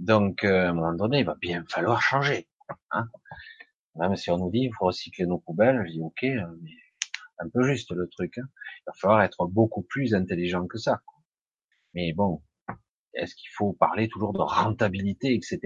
Donc, 0.00 0.44
euh, 0.44 0.66
à 0.66 0.70
un 0.70 0.72
moment 0.72 0.94
donné, 0.94 1.18
il 1.20 1.26
va 1.26 1.34
bien 1.34 1.62
falloir 1.68 2.00
changer. 2.00 2.48
Hein 2.90 3.06
Même 3.96 4.16
si 4.16 4.30
on 4.30 4.38
nous 4.38 4.50
dit, 4.50 4.62
il 4.62 4.72
faut 4.72 4.86
recycler 4.86 5.26
nos 5.26 5.38
poubelles, 5.38 5.84
je 5.86 5.92
dis 5.92 6.00
ok, 6.00 6.24
hein, 6.24 6.54
mais 6.62 6.70
un 7.38 7.50
peu 7.50 7.62
juste 7.64 7.92
le 7.92 8.08
truc. 8.08 8.38
Hein. 8.38 8.48
Il 8.78 8.82
va 8.86 8.92
falloir 8.94 9.22
être 9.22 9.46
beaucoup 9.46 9.82
plus 9.82 10.14
intelligent 10.14 10.66
que 10.66 10.78
ça. 10.78 11.02
Mais 11.92 12.14
bon, 12.14 12.42
est-ce 13.12 13.34
qu'il 13.34 13.50
faut 13.52 13.74
parler 13.74 14.08
toujours 14.08 14.32
de 14.32 14.38
rentabilité, 14.38 15.34
etc. 15.34 15.58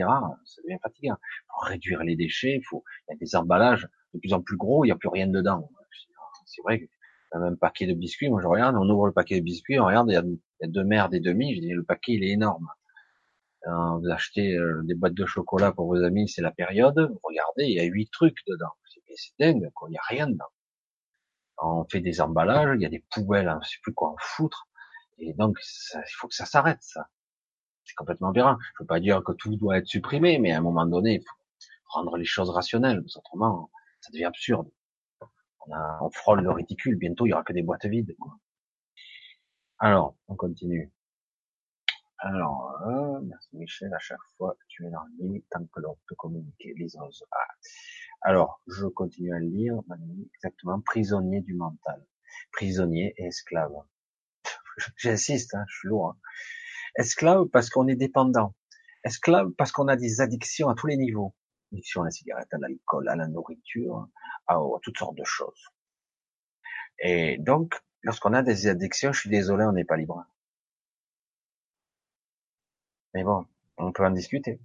Ça 0.45 0.63
devient 0.65 0.79
fatigant. 0.83 1.17
Pour 1.49 1.69
réduire 1.69 2.03
les 2.03 2.17
déchets, 2.17 2.57
il 2.57 2.65
faut, 2.65 2.83
il 3.09 3.13
y 3.13 3.15
a 3.15 3.19
des 3.19 3.37
emballages 3.37 3.87
de 4.15 4.19
plus 4.19 4.33
en 4.33 4.43
plus 4.43 4.57
gros, 4.57 4.85
il 4.85 4.89
n'y 4.89 4.93
a 4.93 4.97
plus 4.97 5.11
rien 5.11 5.29
dedans. 5.29 5.71
C'est 6.47 6.63
vrai 6.63 6.81
que 6.81 6.87
un 7.33 7.41
même 7.41 7.57
paquet 7.57 7.87
de 7.87 7.95
biscuits, 7.95 8.31
moi 8.31 8.41
je 8.43 8.47
regarde, 8.49 8.77
on 8.77 8.89
ouvre 8.89 9.07
le 9.07 9.13
paquet 9.13 9.39
de 9.39 9.45
biscuits, 9.45 9.79
on 9.79 9.87
regarde, 9.87 10.09
il 10.11 10.15
y 10.15 10.17
a, 10.17 10.23
il 10.25 10.39
y 10.61 10.65
a 10.65 10.69
deux 10.69 10.85
merdes 10.85 11.15
et 11.15 11.21
demi, 11.21 11.55
je 11.55 11.61
dis, 11.61 11.71
le 11.71 11.85
paquet 11.85 12.13
il 12.13 12.25
est 12.25 12.31
énorme. 12.31 12.69
Euh, 13.67 13.99
vous 13.99 14.11
achetez 14.11 14.55
euh, 14.57 14.83
des 14.85 14.95
boîtes 14.95 15.15
de 15.15 15.27
chocolat 15.27 15.73
pour 15.73 15.87
vos 15.87 16.03
amis, 16.03 16.29
c'est 16.29 16.43
la 16.43 16.53
période, 16.53 16.99
vous 16.99 17.21
regardez, 17.23 17.65
il 17.65 17.77
y 17.77 17.81
a 17.81 17.85
huit 17.85 18.11
trucs 18.11 18.39
dedans. 18.47 18.73
C'est 19.17 19.33
dingue, 19.39 19.71
quoi, 19.75 19.89
il 19.89 19.93
n'y 19.93 19.99
a 19.99 20.03
rien 20.09 20.29
dedans. 20.29 20.51
On 21.59 21.85
fait 21.85 22.01
des 22.01 22.21
emballages, 22.21 22.77
il 22.77 22.83
y 22.83 22.87
a 22.87 22.89
des 22.89 23.05
poubelles, 23.11 23.49
on 23.49 23.59
ne 23.59 23.65
sait 23.65 23.79
plus 23.83 23.95
quoi 23.95 24.11
en 24.11 24.17
foutre. 24.19 24.67
Et 25.19 25.33
donc, 25.35 25.57
il 25.95 26.15
faut 26.17 26.29
que 26.29 26.35
ça 26.35 26.47
s'arrête, 26.47 26.83
ça 26.83 27.09
c'est 27.85 27.95
complètement 27.95 28.31
aberrant. 28.31 28.57
Je 28.61 28.71
peux 28.79 28.87
pas 28.87 29.01
dire 29.01 29.23
que 29.23 29.33
tout 29.33 29.57
doit 29.57 29.79
être 29.79 29.87
supprimé, 29.87 30.39
mais 30.39 30.53
à 30.53 30.59
un 30.59 30.63
moment 30.63 30.87
donné, 30.87 31.15
il 31.15 31.21
faut 31.21 31.37
rendre 31.89 32.17
les 32.17 32.25
choses 32.25 32.51
rationnelles, 32.51 33.05
autrement, 33.17 33.71
ça 34.01 34.11
devient 34.13 34.25
absurde. 34.25 34.69
On, 35.67 35.73
a, 35.73 35.99
on 36.03 36.11
frôle 36.11 36.43
le 36.43 36.51
ridicule, 36.51 36.97
bientôt 36.97 37.27
il 37.27 37.31
y 37.31 37.33
aura 37.33 37.45
que 37.45 37.53
des 37.53 37.63
boîtes 37.63 37.87
vides. 37.87 38.15
Quoi. 38.19 38.37
Alors, 39.79 40.17
on 40.29 40.37
continue. 40.37 40.91
Alors, 42.27 42.81
euh, 42.87 43.21
merci 43.21 43.51
Michel, 43.53 43.93
à 43.93 43.99
chaque 43.99 44.23
fois 44.39 44.57
tu 44.69 44.87
es 44.87 44.91
dans 44.91 45.05
le 45.19 45.43
tant 45.51 45.63
que 45.67 45.81
l'on 45.81 45.99
peut 46.09 46.15
communiquer, 46.15 46.73
les 46.75 46.97
ah. 46.97 47.39
Alors, 48.23 48.63
je 48.67 48.87
continue 48.87 49.35
à 49.35 49.39
lire, 49.41 49.75
exactement, 50.35 50.81
prisonnier 50.81 51.43
du 51.43 51.53
mental. 51.53 52.03
Prisonnier 52.51 53.13
et 53.19 53.27
esclave. 53.27 53.75
J'insiste, 54.97 55.55
hein, 55.55 55.67
je 55.69 55.77
suis 55.81 55.89
lourd. 55.89 56.17
Hein. 56.17 56.19
Esclave 56.97 57.45
parce 57.53 57.69
qu'on 57.69 57.89
est 57.89 57.95
dépendant. 57.95 58.55
Esclave 59.05 59.51
parce 59.59 59.71
qu'on 59.71 59.89
a 59.89 59.97
des 59.97 60.23
addictions 60.23 60.71
à 60.71 60.75
tous 60.75 60.87
les 60.87 60.97
niveaux. 60.97 61.35
Addiction 61.73 62.01
à 62.01 62.05
la 62.07 62.11
cigarette, 62.11 62.49
à 62.53 62.59
l'alcool, 62.59 63.07
à 63.11 63.17
la 63.17 63.29
nourriture, 63.29 64.09
à, 64.47 64.57
toutes 64.81 64.97
sortes 64.97 65.19
de 65.19 65.25
choses. 65.25 65.63
Et 67.01 67.37
donc, 67.39 67.75
lorsqu'on 68.03 68.33
a 68.33 68.43
des 68.43 68.67
addictions, 68.67 69.13
je 69.13 69.21
suis 69.21 69.31
désolé, 69.31 69.67
on 69.67 69.73
n'est 69.73 69.85
pas 69.85 69.99
libre. 69.99 70.25
Mais 73.15 73.23
bon, 73.25 73.47
on 73.79 73.93
peut 73.93 74.05
en 74.05 74.11
discuter. 74.11 74.61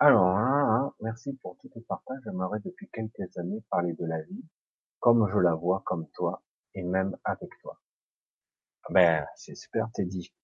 Alors, 0.00 0.36
hein, 0.36 0.68
hein, 0.68 0.94
merci 1.00 1.32
pour 1.40 1.56
tout 1.58 1.70
le 1.74 1.80
partage. 1.82 2.18
J'aimerais 2.24 2.58
depuis 2.64 2.88
quelques 2.92 3.38
années 3.38 3.62
parler 3.70 3.94
de 3.94 4.04
la 4.04 4.20
vie, 4.22 4.44
comme 5.00 5.28
je 5.32 5.38
la 5.38 5.54
vois, 5.54 5.82
comme 5.86 6.08
toi, 6.10 6.42
et 6.74 6.82
même 6.82 7.16
avec 7.24 7.50
toi. 7.60 7.80
Ben, 8.90 9.26
c'est 9.36 9.54
super, 9.54 9.88
Teddy. 9.94 10.34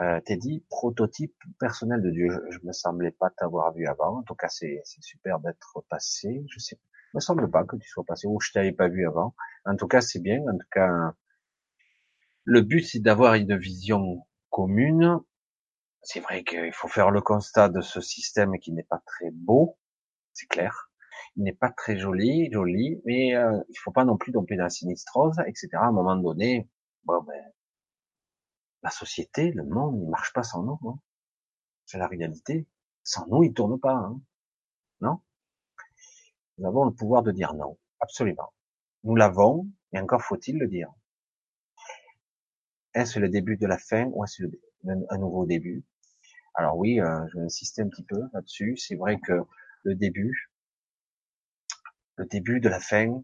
Euh, 0.00 0.20
Teddy, 0.22 0.64
prototype 0.70 1.34
personnel 1.58 2.02
de 2.02 2.10
Dieu. 2.10 2.28
Je, 2.50 2.58
me 2.64 2.72
semblais 2.72 3.10
pas 3.10 3.30
t'avoir 3.30 3.72
vu 3.74 3.86
avant. 3.86 4.18
En 4.18 4.22
tout 4.22 4.34
cas, 4.34 4.48
c'est 4.48 4.82
super 5.00 5.40
d'être 5.40 5.84
passé. 5.90 6.44
Je 6.50 6.58
sais, 6.58 6.80
me 7.14 7.20
semble 7.20 7.50
pas 7.50 7.64
que 7.64 7.76
tu 7.76 7.88
sois 7.88 8.04
passé 8.04 8.26
ou 8.26 8.40
je 8.40 8.50
t'avais 8.52 8.72
pas 8.72 8.88
vu 8.88 9.06
avant. 9.06 9.34
En 9.66 9.76
tout 9.76 9.88
cas, 9.88 10.00
c'est 10.00 10.20
bien. 10.20 10.40
En 10.48 10.56
tout 10.56 10.68
cas, 10.70 11.14
le 12.44 12.62
but, 12.62 12.82
c'est 12.82 13.00
d'avoir 13.00 13.34
une 13.34 13.56
vision 13.58 14.26
commune. 14.48 15.20
C'est 16.02 16.20
vrai 16.20 16.44
qu'il 16.44 16.72
faut 16.72 16.88
faire 16.88 17.10
le 17.10 17.20
constat 17.20 17.68
de 17.68 17.80
ce 17.80 18.00
système 18.00 18.58
qui 18.58 18.72
n'est 18.72 18.84
pas 18.84 19.02
très 19.06 19.30
beau. 19.30 19.78
C'est 20.32 20.46
clair. 20.46 20.90
Il 21.36 21.44
n'est 21.44 21.52
pas 21.52 21.70
très 21.70 21.98
joli, 21.98 22.50
joli, 22.50 23.00
mais 23.04 23.36
euh, 23.36 23.60
il 23.68 23.78
faut 23.78 23.92
pas 23.92 24.04
non 24.04 24.16
plus 24.16 24.32
tomber 24.32 24.56
dans 24.56 24.64
la 24.64 24.70
sinistrose, 24.70 25.36
etc. 25.46 25.68
À 25.74 25.86
un 25.86 25.92
moment 25.92 26.16
donné, 26.16 26.68
bon 27.04 27.22
ben, 27.22 27.52
la 28.82 28.90
société, 28.90 29.50
le 29.52 29.64
monde, 29.64 30.00
il 30.02 30.08
marche 30.08 30.32
pas 30.32 30.42
sans 30.42 30.62
nous. 30.62 30.78
Hein. 30.88 30.98
C'est 31.84 31.98
la 31.98 32.06
réalité. 32.06 32.66
Sans 33.04 33.26
nous, 33.28 33.42
il 33.44 33.52
tourne 33.52 33.78
pas. 33.78 33.94
Hein. 33.94 34.20
Non? 35.00 35.20
Nous 36.58 36.66
avons 36.66 36.84
le 36.84 36.94
pouvoir 36.94 37.22
de 37.22 37.32
dire 37.32 37.54
non, 37.54 37.78
absolument. 38.00 38.52
Nous 39.04 39.16
l'avons, 39.16 39.66
et 39.92 39.98
encore 39.98 40.22
faut-il 40.22 40.58
le 40.58 40.68
dire. 40.68 40.92
Est-ce 42.94 43.18
le 43.18 43.28
début 43.28 43.56
de 43.56 43.66
la 43.66 43.78
fin 43.78 44.06
ou 44.06 44.24
est-ce 44.24 44.44
un 44.86 45.18
nouveau 45.18 45.46
début 45.46 45.84
Alors 46.54 46.76
oui, 46.76 47.00
euh, 47.00 47.26
je 47.28 47.38
vais 47.38 47.44
insister 47.44 47.82
un 47.82 47.88
petit 47.88 48.04
peu 48.04 48.20
là-dessus. 48.32 48.76
C'est 48.76 48.96
vrai 48.96 49.18
que 49.20 49.42
le 49.84 49.94
début, 49.94 50.50
le 52.16 52.26
début 52.26 52.60
de 52.60 52.68
la 52.68 52.80
fin, 52.80 53.22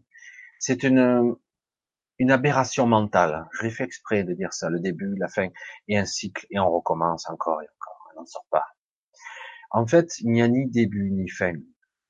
c'est 0.59 0.83
une 0.83 1.35
une 2.19 2.31
aberration 2.31 2.87
mentale. 2.87 3.47
Je 3.53 3.63
l'ai 3.63 3.69
fait 3.69 3.83
exprès 3.83 4.23
de 4.23 4.33
dire 4.33 4.53
ça, 4.53 4.69
le 4.69 4.79
début, 4.79 5.15
la 5.17 5.27
fin, 5.27 5.49
et 5.87 5.97
un 5.97 6.05
cycle, 6.05 6.47
et 6.49 6.59
on 6.59 6.71
recommence 6.71 7.29
encore 7.29 7.61
et 7.61 7.67
encore, 7.75 8.09
on 8.15 8.19
n'en 8.19 8.25
sort 8.25 8.45
pas. 8.49 8.65
En 9.71 9.85
fait, 9.85 10.19
il 10.19 10.31
n'y 10.31 10.41
a 10.41 10.47
ni 10.47 10.67
début 10.67 11.11
ni 11.11 11.29
fin. 11.29 11.53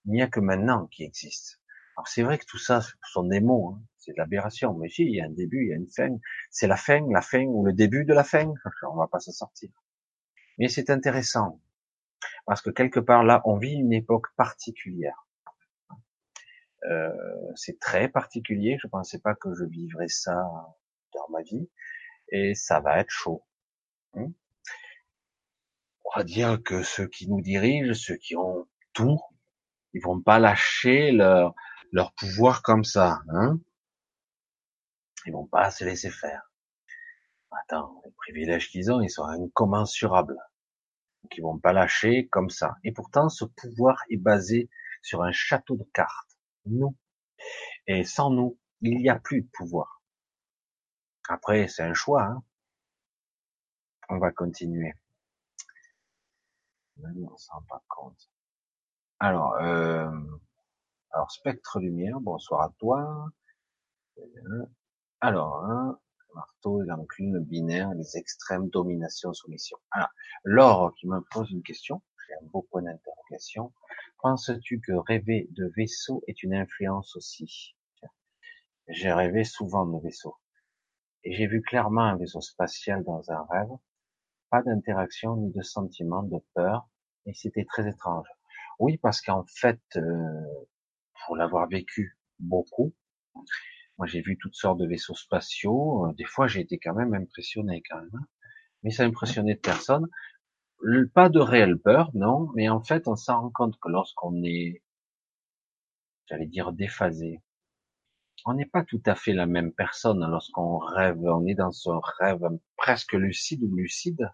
Il 0.06 0.12
n'y 0.12 0.22
a 0.22 0.28
que 0.28 0.40
maintenant 0.40 0.88
qui 0.88 1.04
existe. 1.04 1.60
Alors 1.98 2.08
c'est 2.08 2.24
vrai 2.24 2.38
que 2.38 2.46
tout 2.46 2.60
ça, 2.60 2.82
ce 2.82 2.94
sont 3.12 3.24
des 3.24 3.42
mots, 3.42 3.76
hein. 3.76 3.82
C'est 4.08 4.14
de 4.14 4.18
l'aberration, 4.18 4.74
mais 4.74 4.88
si, 4.88 5.04
il 5.04 5.16
y 5.16 5.22
a 5.22 5.26
un 5.26 5.30
début, 5.30 5.66
il 5.66 5.70
y 5.70 5.74
a 5.74 5.76
une 5.76 5.88
fin. 5.88 6.18
C'est 6.50 6.68
la 6.68 6.78
fin, 6.78 7.06
la 7.12 7.22
fin 7.22 7.44
ou 7.44 7.66
le 7.66 7.74
début 7.74 8.06
de 8.06 8.14
la 8.14 8.24
fin. 8.24 8.54
On 8.90 8.96
va 8.96 9.08
pas 9.08 9.20
s'en 9.20 9.34
sortir. 9.34 9.70
Mais 10.58 10.70
c'est 10.70 10.90
intéressant, 10.90 11.62
parce 12.46 12.62
que 12.62 12.70
quelque 12.70 13.02
part 13.02 13.24
là, 13.24 13.42
on 13.46 13.58
vit 13.58 13.74
une 13.74 13.94
époque 13.94 14.28
particulière. 14.38 15.28
Euh, 16.90 17.12
c'est 17.56 17.80
très 17.80 18.08
particulier. 18.08 18.78
Je 18.82 18.88
pensais 18.88 19.20
pas 19.20 19.36
que 19.36 19.54
je 19.54 19.66
vivrais 19.66 20.08
ça 20.08 20.50
dans 21.14 21.30
ma 21.30 21.44
vie, 21.44 21.70
et 22.30 22.56
ça 22.56 22.80
va 22.80 23.00
être 23.00 23.12
chaud. 23.12 23.44
Hein. 24.14 24.32
On 26.06 26.18
va 26.18 26.24
dire 26.24 26.64
que 26.64 26.82
ceux 26.82 27.08
qui 27.08 27.30
nous 27.30 27.42
dirigent, 27.42 27.94
ceux 27.94 28.16
qui 28.16 28.36
ont 28.36 28.68
tout, 28.94 29.20
ils 29.94 30.02
vont 30.02 30.22
pas 30.22 30.40
lâcher 30.40 31.12
leur 31.12 31.54
leur 31.92 32.14
pouvoir 32.14 32.64
comme 32.64 32.84
ça. 32.84 33.22
Hein 33.30 33.60
ils 35.26 35.34
vont 35.34 35.48
pas 35.48 35.72
se 35.72 35.84
laisser 35.84 36.10
faire. 36.10 36.52
Attends, 37.52 38.02
les 38.06 38.12
privilèges 38.12 38.70
qu'ils 38.70 38.92
ont, 38.92 39.02
ils 39.02 39.10
sont 39.10 39.26
incommensurables. 39.26 40.38
Donc 41.24 41.38
ils 41.38 41.42
vont 41.42 41.60
pas 41.60 41.74
lâcher 41.74 42.28
comme 42.28 42.50
ça. 42.50 42.76
Et 42.84 42.92
pourtant, 42.92 43.30
ce 43.30 43.46
pouvoir 43.46 44.04
est 44.10 44.18
basé 44.18 44.70
sur 45.02 45.24
un 45.24 45.32
château 45.32 45.76
de 45.76 45.86
cartes 45.94 46.38
nous. 46.66 46.96
Et 47.88 48.04
sans 48.04 48.30
nous, 48.30 48.58
il 48.82 48.98
n'y 48.98 49.10
a 49.10 49.20
plus 49.20 49.42
de 49.42 49.50
pouvoir. 49.54 50.02
Après, 51.30 51.68
c'est 51.68 51.84
un 51.84 51.94
choix. 51.94 52.24
Hein. 52.24 52.44
On 54.10 54.20
va 54.20 54.32
continuer. 54.32 54.94
on 57.00 57.38
s'en 57.38 57.54
rend 57.54 57.64
pas 57.64 57.84
compte. 57.88 58.30
Alors, 59.20 59.56
euh, 59.56 60.10
alors 61.12 61.32
spectre 61.32 61.80
lumière. 61.80 62.20
Bonsoir 62.20 62.62
à 62.62 62.74
toi. 62.80 63.30
Alors, 65.20 65.66
hein, 65.66 66.00
marteau, 66.36 66.82
l'enclume 66.82 67.40
binaire, 67.40 67.92
les 67.96 68.18
extrêmes, 68.18 68.70
domination, 68.70 69.34
soumission. 69.34 69.78
Alors, 69.92 70.10
Laure 70.44 70.94
qui 70.96 71.08
me 71.08 71.20
pose 71.32 71.50
une 71.52 71.64
question. 71.64 72.02
J'ai 72.28 72.36
un 72.36 72.48
beau 72.52 72.68
point 72.70 72.84
d'interrogation. 72.84 73.74
Penses-tu 74.22 74.80
que 74.80 74.92
rêver 74.92 75.48
de 75.52 75.72
vaisseau 75.76 76.24
est 76.28 76.44
une 76.44 76.54
influence 76.54 77.16
aussi? 77.16 77.76
J'ai 78.88 79.12
rêvé 79.12 79.44
souvent 79.44 79.86
de 79.86 80.00
vaisseau. 80.04 80.36
Et 81.24 81.34
j'ai 81.34 81.48
vu 81.48 81.62
clairement 81.62 82.04
un 82.04 82.16
vaisseau 82.16 82.42
spatial 82.42 83.04
dans 83.04 83.32
un 83.32 83.44
rêve. 83.50 83.72
Pas 84.50 84.62
d'interaction 84.62 85.36
ni 85.36 85.52
de 85.52 85.62
sentiment 85.62 86.24
de 86.24 86.38
peur. 86.54 86.88
Et 87.26 87.34
c'était 87.34 87.66
très 87.66 87.88
étrange. 87.90 88.28
Oui, 88.80 88.98
parce 88.98 89.22
qu'en 89.22 89.46
fait, 89.48 89.82
euh, 89.96 90.44
pour 91.26 91.36
l'avoir 91.36 91.68
vécu 91.68 92.18
beaucoup, 92.40 92.94
moi 93.98 94.08
j'ai 94.08 94.22
vu 94.22 94.38
toutes 94.40 94.56
sortes 94.56 94.80
de 94.80 94.88
vaisseaux 94.88 95.16
spatiaux. 95.16 96.12
Des 96.18 96.26
fois 96.26 96.48
j'ai 96.48 96.62
été 96.62 96.78
quand 96.78 96.94
même 96.94 97.14
impressionné 97.14 97.84
quand 97.90 97.98
même. 97.98 98.10
Hein. 98.14 98.26
Mais 98.84 98.92
ça 98.92 99.04
impressionnait 99.04 99.56
personne 99.56 100.08
pas 101.14 101.30
de 101.30 101.40
réelle 101.40 101.80
peur, 101.80 102.12
non, 102.14 102.50
mais 102.56 102.70
en 102.70 102.82
fait, 102.82 103.08
on 103.08 103.16
s'en 103.16 103.42
rend 103.42 103.52
compte 103.52 103.80
que 103.80 103.90
lorsqu'on 103.90 104.44
est, 104.44 104.84
j'allais 106.28 106.48
dire, 106.48 106.72
déphasé, 106.72 107.42
on 108.46 108.54
n'est 108.54 108.66
pas 108.66 108.84
tout 108.84 109.02
à 109.06 109.16
fait 109.16 109.34
la 109.34 109.48
même 109.48 109.74
personne 109.74 110.26
lorsqu'on 110.30 110.78
rêve, 110.78 111.20
on 111.24 111.46
est 111.46 111.56
dans 111.56 111.72
ce 111.72 111.90
rêve 112.20 112.42
presque 112.78 113.14
lucide 113.14 113.64
ou 113.64 113.76
lucide. 113.76 114.30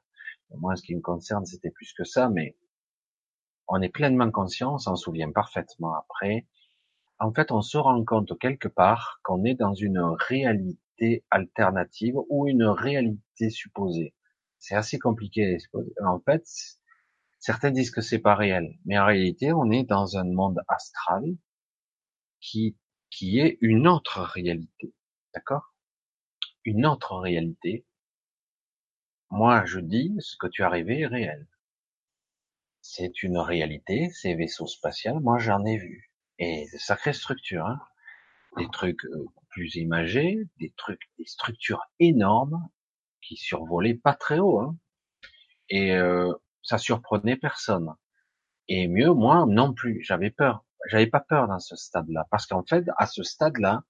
Moi, 0.56 0.76
ce 0.76 0.84
qui 0.84 0.96
me 0.96 1.02
concerne, 1.02 1.46
c'était 1.46 1.72
plus 1.72 1.94
que 1.94 2.04
ça, 2.04 2.30
mais 2.30 2.56
on 3.68 3.82
est 3.82 3.90
pleinement 3.90 4.30
conscient, 4.30 4.76
on 4.76 4.78
s'en 4.78 4.96
souvient 4.96 5.32
parfaitement 5.32 5.96
après. 5.96 6.46
En 7.20 7.34
fait, 7.34 7.52
on 7.52 7.62
se 7.62 7.78
rend 7.78 8.04
compte 8.06 8.38
quelque 8.40 8.68
part 8.68 9.20
qu'on 9.24 9.44
est 9.46 9.56
dans 9.56 9.74
une 9.74 10.00
réalité 10.00 11.24
alternative 11.32 12.16
ou 12.30 12.48
une 12.48 12.66
réalité 12.66 13.50
supposée 13.50 14.14
c'est 14.64 14.76
assez 14.76 14.98
compliqué. 14.98 15.58
En 16.06 16.22
fait, 16.22 16.48
certains 17.38 17.70
disent 17.72 17.92
que 17.92 18.00
c'est 18.00 18.20
pas 18.20 18.34
réel, 18.34 18.80
mais 18.86 18.98
en 18.98 19.06
réalité, 19.06 19.52
on 19.52 19.70
est 19.72 19.84
dans 19.84 20.16
un 20.18 20.24
monde 20.24 20.62
astral 20.70 21.24
qui 22.40 22.78
qui 23.10 23.40
est 23.40 23.58
une 23.60 23.88
autre 23.90 24.22
réalité, 24.22 24.94
d'accord? 25.36 25.76
Une 26.64 26.86
autre 26.86 27.18
réalité. 27.18 27.86
Moi, 29.30 29.66
je 29.66 29.82
dis 29.82 30.16
ce 30.20 30.38
que 30.38 30.48
tu 30.48 30.64
as 30.64 30.70
rêvé 30.70 31.02
est 31.02 31.08
réel. 31.08 31.46
C'est 32.82 33.22
une 33.22 33.38
réalité, 33.38 34.10
ces 34.12 34.34
vaisseaux 34.34 34.68
spatials. 34.68 35.20
Moi, 35.20 35.40
j'en 35.40 35.66
ai 35.66 35.78
vu 35.78 36.13
et 36.40 36.68
sacrée 36.78 37.14
structure, 37.14 37.66
hein 37.66 37.80
des 38.58 38.70
trucs 38.70 39.06
euh, 39.06 39.26
plus 39.50 39.76
imagés, 39.76 40.48
des 40.60 40.74
trucs, 40.78 41.02
des 41.18 41.26
structures 41.26 41.84
énormes 42.00 42.68
qui 43.22 43.36
survolait 43.36 43.96
pas 43.96 44.14
très 44.14 44.40
haut, 44.40 44.60
hein. 44.60 44.76
et 45.70 45.96
euh, 45.96 46.32
ça 46.62 46.78
surprenait 46.78 47.38
personne. 47.38 47.94
Et 48.68 48.88
mieux, 48.88 49.14
moi 49.14 49.46
non 49.48 49.74
plus, 49.74 50.02
j'avais 50.04 50.30
peur. 50.30 50.66
J'avais 50.90 51.08
pas 51.08 51.22
peur 51.22 51.48
dans 51.48 51.60
ce 51.60 51.76
stade-là, 51.76 52.26
parce 52.30 52.46
qu'en 52.46 52.64
fait, 52.64 52.86
à 52.98 53.06
ce 53.06 53.24
stade-là, 53.24 53.84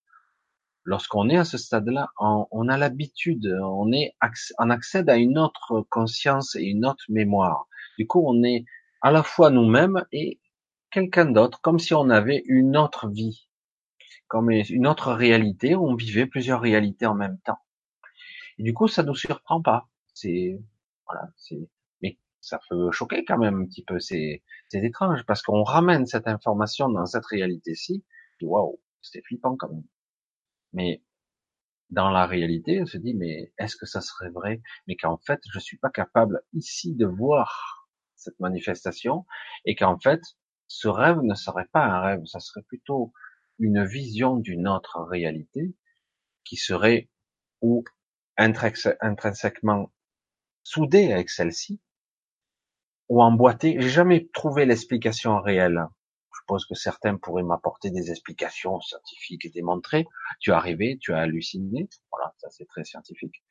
lorsqu'on 0.84 1.30
est 1.30 1.38
à 1.38 1.45
ce 1.45 1.57
stade-là, 1.57 2.10
on, 2.20 2.68
a 2.70 2.78
l'habitude, 2.78 3.48
on 3.64 3.91
est, 3.91 4.15
on 4.60 4.70
accède 4.70 5.10
à 5.10 5.18
une 5.18 5.40
autre 5.40 5.86
conscience 5.90 6.56
et 6.56 6.64
une 6.64 6.86
autre 6.86 7.03
mémoire. 7.10 7.68
Du 7.98 8.06
coup, 8.06 8.24
on 8.26 8.44
est 8.44 8.65
à 9.02 9.11
la 9.11 9.24
fois 9.24 9.49
nous-mêmes 9.49 10.06
et 10.11 10.40
quelqu'un 10.94 11.26
d'autre, 11.26 11.60
comme 11.61 11.80
si 11.80 11.94
on 11.94 12.10
avait 12.10 12.44
une 12.45 12.78
autre 12.78 13.10
vie, 13.10 13.49
comme 14.28 14.49
une 14.52 14.88
autre 14.88 15.11
réalité, 15.11 15.76
on 15.76 15.95
vivait 15.95 16.28
plusieurs 16.28 16.61
réalités 16.61 17.06
en 17.06 17.15
même 17.15 17.40
temps. 17.40 17.60
Du 18.60 18.74
coup, 18.74 18.88
ça 18.88 19.03
nous 19.03 19.15
surprend 19.15 19.61
pas. 19.61 19.90
C'est, 20.14 20.60
voilà, 21.07 21.28
c'est, 21.38 21.70
mais 22.02 22.20
ça 22.40 22.60
peut 22.70 22.91
choquer 22.91 23.26
quand 23.26 23.40
même 23.40 23.61
un 23.61 23.65
petit 23.65 23.84
peu. 23.84 23.99
C'est, 23.99 24.44
c'est 24.70 24.84
étrange 24.84 25.26
parce 25.26 25.41
qu'on 25.41 25.64
ramène 25.64 26.06
cette 26.06 26.28
information 26.28 26.90
dans 26.90 27.06
cette 27.06 27.26
réalité-ci. 27.26 28.06
Waouh, 28.41 28.80
c'est 29.02 29.24
flippant 29.26 29.56
quand 29.57 29.70
même. 29.70 29.86
Mais 30.74 31.03
dans 31.90 32.10
la 32.10 32.26
réalité, 32.28 32.82
on 32.82 32.86
se 32.86 32.98
dit, 32.98 33.14
mais 33.15 33.53
est-ce 33.57 33.76
que 33.76 33.86
ça 33.86 34.02
serait 34.02 34.30
vrai? 34.30 34.61
Mais 34.88 34.95
qu'en 34.95 35.18
fait, 35.18 35.41
je 35.52 35.60
suis 35.60 35.78
pas 35.78 35.90
capable 35.90 36.41
ici 36.53 36.95
de 36.95 37.06
voir 37.06 37.88
cette 38.15 38.40
manifestation 38.40 39.26
et 39.65 39.76
qu'en 39.76 39.99
fait, 39.99 40.22
ce 40.68 40.88
rêve 40.88 41.19
ne 41.22 41.35
serait 41.35 41.68
pas 41.72 41.85
un 41.85 42.02
rêve, 42.02 42.26
ça 42.26 42.40
serait 42.40 42.64
plutôt 42.64 43.14
une 43.60 43.85
vision 43.85 44.38
d'une 44.38 44.68
autre 44.68 45.02
réalité 45.03 45.76
qui 46.44 46.57
serait 46.57 47.10
ou 47.61 47.84
intrinsèquement 48.38 49.91
soudée 50.64 51.11
avec 51.14 51.30
celle-ci 51.30 51.80
ou 53.10 53.22
emboîtée. 53.22 53.77
J'ai 53.80 53.90
jamais 53.90 54.30
trouvé 54.34 54.65
l'explication 54.65 55.40
réelle. 55.40 55.85
Je 56.44 56.45
suppose 56.45 56.65
que 56.65 56.76
certains 56.76 57.15
pourraient 57.15 57.41
m'apporter 57.41 57.90
des 57.90 58.11
explications 58.11 58.82
scientifiques 58.82 59.45
et 59.45 59.49
démontrer. 59.49 60.06
Tu 60.41 60.49
es 60.49 60.53
arrivé, 60.53 60.98
tu 60.99 61.14
as 61.14 61.20
halluciné. 61.20 61.88
Voilà, 62.11 62.34
ça 62.38 62.49
c'est 62.49 62.65
très 62.65 62.84
scientifique. 62.84 63.45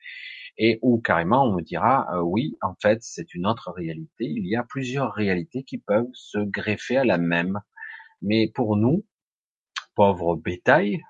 Et 0.59 0.79
ou 0.83 1.01
carrément 1.01 1.45
on 1.45 1.55
me 1.55 1.63
dira 1.63 2.07
euh, 2.15 2.21
oui, 2.21 2.59
en 2.61 2.75
fait 2.83 2.99
c'est 3.01 3.33
une 3.33 3.47
autre 3.47 3.73
réalité. 3.75 4.27
Il 4.27 4.47
y 4.47 4.57
a 4.57 4.63
plusieurs 4.63 5.15
réalités 5.15 5.65
qui 5.65 5.79
peuvent 5.79 6.11
se 6.13 6.37
greffer 6.37 6.99
à 6.99 7.05
la 7.05 7.17
même. 7.17 7.63
Mais 8.21 8.53
pour 8.55 8.77
nous, 8.77 9.07
pauvres 9.95 10.37
bétail, 10.37 11.01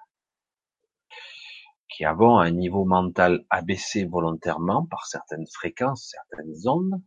qui 1.88 2.04
avons 2.04 2.38
un 2.38 2.52
niveau 2.52 2.84
mental 2.84 3.44
abaissé 3.50 4.04
volontairement 4.04 4.86
par 4.86 5.06
certaines 5.06 5.48
fréquences, 5.52 6.14
certaines 6.14 6.68
ondes, 6.68 7.02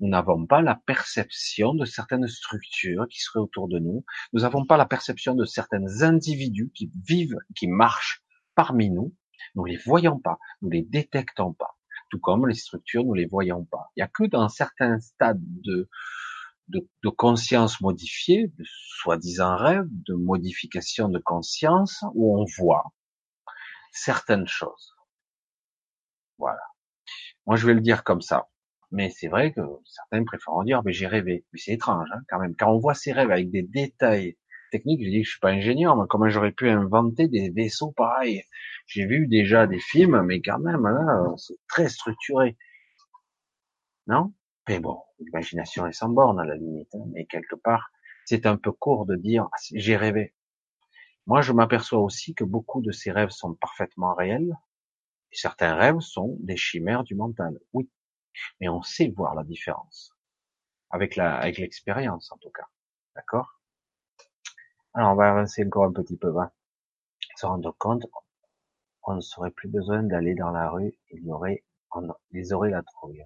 nous 0.00 0.08
n'avons 0.08 0.46
pas 0.46 0.60
la 0.60 0.74
perception 0.74 1.74
de 1.74 1.84
certaines 1.84 2.26
structures 2.28 3.06
qui 3.08 3.20
seraient 3.20 3.40
autour 3.40 3.68
de 3.68 3.78
nous. 3.78 4.04
Nous 4.32 4.40
n'avons 4.42 4.66
pas 4.66 4.76
la 4.76 4.86
perception 4.86 5.34
de 5.34 5.44
certains 5.44 6.02
individus 6.02 6.70
qui 6.74 6.90
vivent, 7.04 7.38
qui 7.54 7.66
marchent 7.68 8.22
parmi 8.54 8.90
nous. 8.90 9.14
Nous 9.54 9.64
les 9.64 9.76
voyons 9.76 10.18
pas, 10.18 10.38
nous 10.60 10.70
les 10.70 10.82
détectons 10.82 11.52
pas. 11.54 11.76
Tout 12.10 12.20
comme 12.20 12.46
les 12.46 12.54
structures, 12.54 13.04
nous 13.04 13.14
les 13.14 13.26
voyons 13.26 13.64
pas. 13.64 13.90
Il 13.96 14.00
y 14.00 14.02
a 14.02 14.08
que 14.08 14.24
dans 14.24 14.48
certains 14.48 15.00
stades 15.00 15.40
de, 15.40 15.88
de, 16.68 16.88
de 17.02 17.08
conscience 17.08 17.80
modifiée, 17.80 18.48
de 18.58 18.64
soi-disant 18.64 19.56
rêve, 19.56 19.86
de 19.88 20.14
modification 20.14 21.08
de 21.08 21.18
conscience, 21.18 22.04
où 22.14 22.38
on 22.38 22.44
voit 22.58 22.92
certaines 23.92 24.46
choses. 24.46 24.94
Voilà. 26.38 26.62
Moi, 27.46 27.56
je 27.56 27.66
vais 27.66 27.74
le 27.74 27.80
dire 27.80 28.04
comme 28.04 28.20
ça. 28.20 28.48
Mais 28.92 29.10
c'est 29.10 29.28
vrai 29.28 29.52
que 29.52 29.60
certains 29.84 30.24
préfèrent 30.24 30.62
dire, 30.64 30.82
mais 30.84 30.92
j'ai 30.92 31.06
rêvé. 31.06 31.44
Mais 31.52 31.58
c'est 31.58 31.72
étrange, 31.72 32.08
hein, 32.12 32.20
quand 32.28 32.38
même. 32.40 32.54
Quand 32.56 32.72
on 32.72 32.78
voit 32.78 32.94
ces 32.94 33.12
rêves 33.12 33.30
avec 33.30 33.50
des 33.50 33.62
détails 33.62 34.36
techniques, 34.70 35.04
je 35.04 35.10
dis 35.10 35.20
que 35.20 35.26
je 35.26 35.30
suis 35.30 35.40
pas 35.40 35.50
ingénieur, 35.50 35.96
mais 35.96 36.04
comment 36.08 36.28
j'aurais 36.28 36.52
pu 36.52 36.68
inventer 36.68 37.28
des 37.28 37.50
vaisseaux 37.50 37.92
pareils? 37.92 38.42
J'ai 38.86 39.06
vu 39.06 39.26
déjà 39.26 39.66
des 39.66 39.80
films, 39.80 40.22
mais 40.22 40.40
quand 40.40 40.58
même, 40.58 40.82
là, 40.84 41.34
c'est 41.36 41.56
très 41.68 41.88
structuré. 41.88 42.56
Non? 44.06 44.32
Mais 44.68 44.80
bon, 44.80 44.98
l'imagination 45.20 45.86
est 45.86 45.92
sans 45.92 46.08
borne 46.08 46.40
à 46.40 46.44
la 46.44 46.56
limite. 46.56 46.94
Hein, 46.94 47.04
mais 47.12 47.26
quelque 47.26 47.56
part, 47.56 47.90
c'est 48.24 48.46
un 48.46 48.56
peu 48.56 48.72
court 48.72 49.06
de 49.06 49.16
dire, 49.16 49.48
ah, 49.52 49.56
j'ai 49.74 49.96
rêvé. 49.96 50.34
Moi, 51.26 51.40
je 51.42 51.52
m'aperçois 51.52 52.00
aussi 52.00 52.34
que 52.34 52.44
beaucoup 52.44 52.82
de 52.82 52.92
ces 52.92 53.10
rêves 53.10 53.30
sont 53.30 53.54
parfaitement 53.54 54.14
réels. 54.14 54.56
Certains 55.32 55.74
rêves 55.74 56.00
sont 56.00 56.36
des 56.40 56.56
chimères 56.56 57.04
du 57.04 57.14
mental. 57.14 57.58
Oui, 57.72 57.88
mais 58.60 58.68
on 58.68 58.82
sait 58.82 59.08
voir 59.08 59.34
la 59.34 59.44
différence 59.44 60.12
avec 60.90 61.16
la, 61.16 61.36
avec 61.36 61.58
l'expérience 61.58 62.32
en 62.32 62.38
tout 62.38 62.50
cas. 62.50 62.66
D'accord? 63.14 63.60
Alors 64.94 65.12
on 65.12 65.16
va 65.16 65.30
avancer 65.30 65.64
encore 65.64 65.84
un 65.84 65.92
petit 65.92 66.16
peu. 66.16 66.30
Va 66.30 66.52
Se 67.36 67.46
rendre 67.46 67.74
compte, 67.78 68.06
on 69.04 69.14
ne 69.14 69.20
serait 69.20 69.50
plus 69.50 69.68
besoin 69.68 70.02
d'aller 70.02 70.34
dans 70.34 70.50
la 70.50 70.70
rue. 70.70 70.94
Il 71.10 71.24
y 71.24 71.30
aurait, 71.30 71.64
on, 71.94 72.08
ils 72.32 72.54
auraient 72.54 72.70
la 72.70 72.82
trouille. 72.82 73.24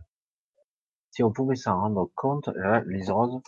Si 1.11 1.23
on 1.23 1.33
pouvait 1.33 1.57
s'en 1.57 1.81
rendre 1.81 2.11
compte, 2.15 2.49
là, 2.49 2.83
Lise 2.87 3.11
Rose, 3.11 3.41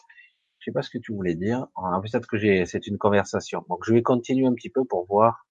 je 0.58 0.64
sais 0.64 0.72
pas 0.72 0.82
ce 0.82 0.90
que 0.90 0.98
tu 0.98 1.12
voulais 1.12 1.34
dire. 1.34 1.66
Peut-être 2.02 2.26
que 2.26 2.38
j'ai, 2.38 2.66
c'est 2.66 2.86
une 2.86 2.98
conversation. 2.98 3.64
Donc 3.68 3.84
je 3.84 3.92
vais 3.92 4.02
continuer 4.02 4.46
un 4.46 4.54
petit 4.54 4.70
peu 4.70 4.84
pour 4.84 5.06
voir. 5.06 5.46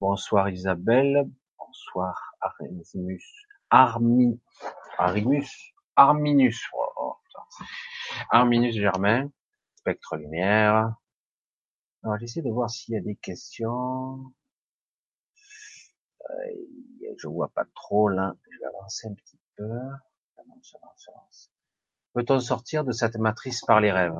Bonsoir 0.00 0.48
Isabelle. 0.48 1.28
Bonsoir 1.58 2.34
Armimus. 2.40 3.22
Armi, 3.70 4.40
Arimus, 5.00 5.48
Arminus. 5.96 6.68
Oh, 6.74 7.14
Arminus 8.30 8.76
Germain. 8.76 9.30
Spectre 9.76 10.16
lumière. 10.16 10.94
Alors 12.02 12.18
j'essaie 12.18 12.42
de 12.42 12.50
voir 12.50 12.68
s'il 12.68 12.94
y 12.94 12.98
a 12.98 13.00
des 13.00 13.16
questions. 13.16 14.22
Euh, 16.28 17.14
je 17.18 17.28
vois 17.28 17.48
pas 17.48 17.64
trop 17.74 18.10
là. 18.10 18.34
Je 18.50 18.58
vais 18.58 18.66
avancer 18.66 19.08
un 19.08 19.14
petit 19.14 19.40
peu. 19.56 19.70
Peut-on 22.12 22.40
sortir 22.40 22.84
de 22.84 22.92
cette 22.92 23.16
matrice 23.16 23.62
par 23.62 23.80
les 23.80 23.92
rêves? 23.92 24.18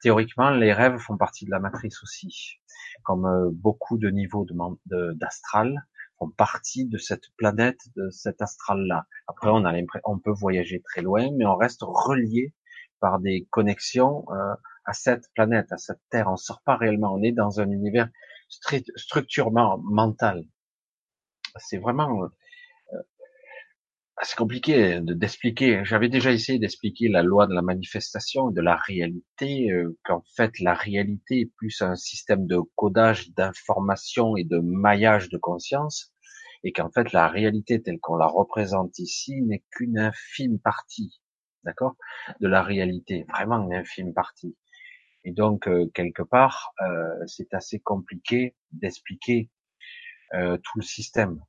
Théoriquement, 0.00 0.50
les 0.50 0.72
rêves 0.72 0.98
font 0.98 1.18
partie 1.18 1.44
de 1.44 1.50
la 1.50 1.58
matrice 1.58 2.02
aussi, 2.02 2.60
comme 3.02 3.26
euh, 3.26 3.50
beaucoup 3.52 3.98
de 3.98 4.08
niveaux 4.08 4.46
d'astral 4.86 5.86
font 6.18 6.30
partie 6.30 6.86
de 6.86 6.98
cette 6.98 7.30
planète, 7.36 7.80
de 7.96 8.10
cet 8.10 8.42
astral-là. 8.42 9.06
Après, 9.26 9.50
on 9.50 9.64
a 9.64 9.72
on 10.04 10.18
peut 10.18 10.32
voyager 10.32 10.82
très 10.82 11.02
loin, 11.02 11.28
mais 11.36 11.46
on 11.46 11.56
reste 11.56 11.82
relié 11.82 12.54
par 13.00 13.20
des 13.20 13.46
connexions 13.50 14.24
euh, 14.30 14.54
à 14.84 14.92
cette 14.92 15.32
planète, 15.34 15.72
à 15.72 15.78
cette 15.78 16.00
Terre. 16.10 16.28
On 16.28 16.36
sort 16.36 16.62
pas 16.64 16.76
réellement. 16.76 17.14
On 17.14 17.22
est 17.22 17.32
dans 17.32 17.60
un 17.60 17.70
univers 17.70 18.08
structurement 18.96 19.78
mental. 19.84 20.44
C'est 21.56 21.78
vraiment 21.78 22.24
euh, 22.24 22.28
c'est 24.22 24.36
compliqué 24.36 25.00
d'expliquer. 25.02 25.84
J'avais 25.84 26.08
déjà 26.08 26.32
essayé 26.32 26.58
d'expliquer 26.58 27.08
la 27.08 27.22
loi 27.22 27.46
de 27.46 27.54
la 27.54 27.62
manifestation, 27.62 28.50
de 28.50 28.60
la 28.60 28.76
réalité, 28.76 29.70
euh, 29.70 29.96
qu'en 30.04 30.22
fait 30.36 30.58
la 30.60 30.74
réalité 30.74 31.40
est 31.40 31.52
plus 31.56 31.82
un 31.82 31.94
système 31.94 32.46
de 32.46 32.58
codage 32.74 33.30
d'information 33.34 34.36
et 34.36 34.44
de 34.44 34.58
maillage 34.58 35.28
de 35.28 35.38
conscience, 35.38 36.12
et 36.64 36.72
qu'en 36.72 36.90
fait 36.90 37.12
la 37.12 37.28
réalité 37.28 37.80
telle 37.80 38.00
qu'on 38.00 38.16
la 38.16 38.26
représente 38.26 38.98
ici 38.98 39.40
n'est 39.42 39.64
qu'une 39.70 39.98
infime 39.98 40.58
partie, 40.58 41.20
d'accord, 41.64 41.96
de 42.40 42.48
la 42.48 42.62
réalité, 42.62 43.24
vraiment 43.28 43.62
une 43.62 43.74
infime 43.74 44.14
partie. 44.14 44.56
Et 45.24 45.32
donc 45.32 45.68
euh, 45.68 45.86
quelque 45.94 46.22
part, 46.22 46.72
euh, 46.82 47.26
c'est 47.26 47.54
assez 47.54 47.78
compliqué 47.78 48.56
d'expliquer 48.72 49.50
tout 50.32 50.78
le 50.78 50.82
système 50.82 51.40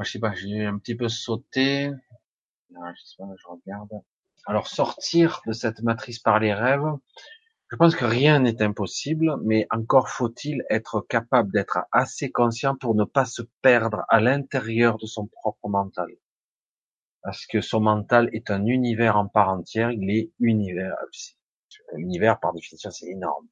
je 0.00 0.10
sais 0.10 0.18
pas, 0.18 0.32
j'ai 0.34 0.64
un 0.64 0.78
petit 0.78 0.94
peu 0.94 1.08
sauté. 1.08 1.90
je 2.70 3.02
sais 3.04 3.16
pas, 3.18 3.24
je 3.36 3.46
regarde. 3.46 3.90
Alors, 4.46 4.66
sortir 4.66 5.40
de 5.46 5.52
cette 5.52 5.82
matrice 5.82 6.18
par 6.18 6.40
les 6.40 6.52
rêves, 6.52 6.96
je 7.70 7.76
pense 7.76 7.94
que 7.94 8.04
rien 8.04 8.40
n'est 8.40 8.60
impossible, 8.60 9.36
mais 9.44 9.66
encore 9.70 10.08
faut-il 10.08 10.64
être 10.68 11.00
capable 11.08 11.52
d'être 11.52 11.78
assez 11.92 12.30
conscient 12.30 12.76
pour 12.76 12.94
ne 12.94 13.04
pas 13.04 13.24
se 13.24 13.42
perdre 13.62 14.04
à 14.08 14.20
l'intérieur 14.20 14.98
de 14.98 15.06
son 15.06 15.26
propre 15.26 15.68
mental. 15.68 16.08
Parce 17.22 17.46
que 17.46 17.60
son 17.60 17.80
mental 17.80 18.28
est 18.32 18.50
un 18.50 18.66
univers 18.66 19.16
en 19.16 19.28
part 19.28 19.48
entière, 19.48 19.90
il 19.92 20.10
est 20.10 20.32
univers. 20.40 20.96
L'univers, 21.94 22.40
par 22.40 22.52
définition, 22.52 22.90
c'est 22.90 23.06
énorme. 23.06 23.46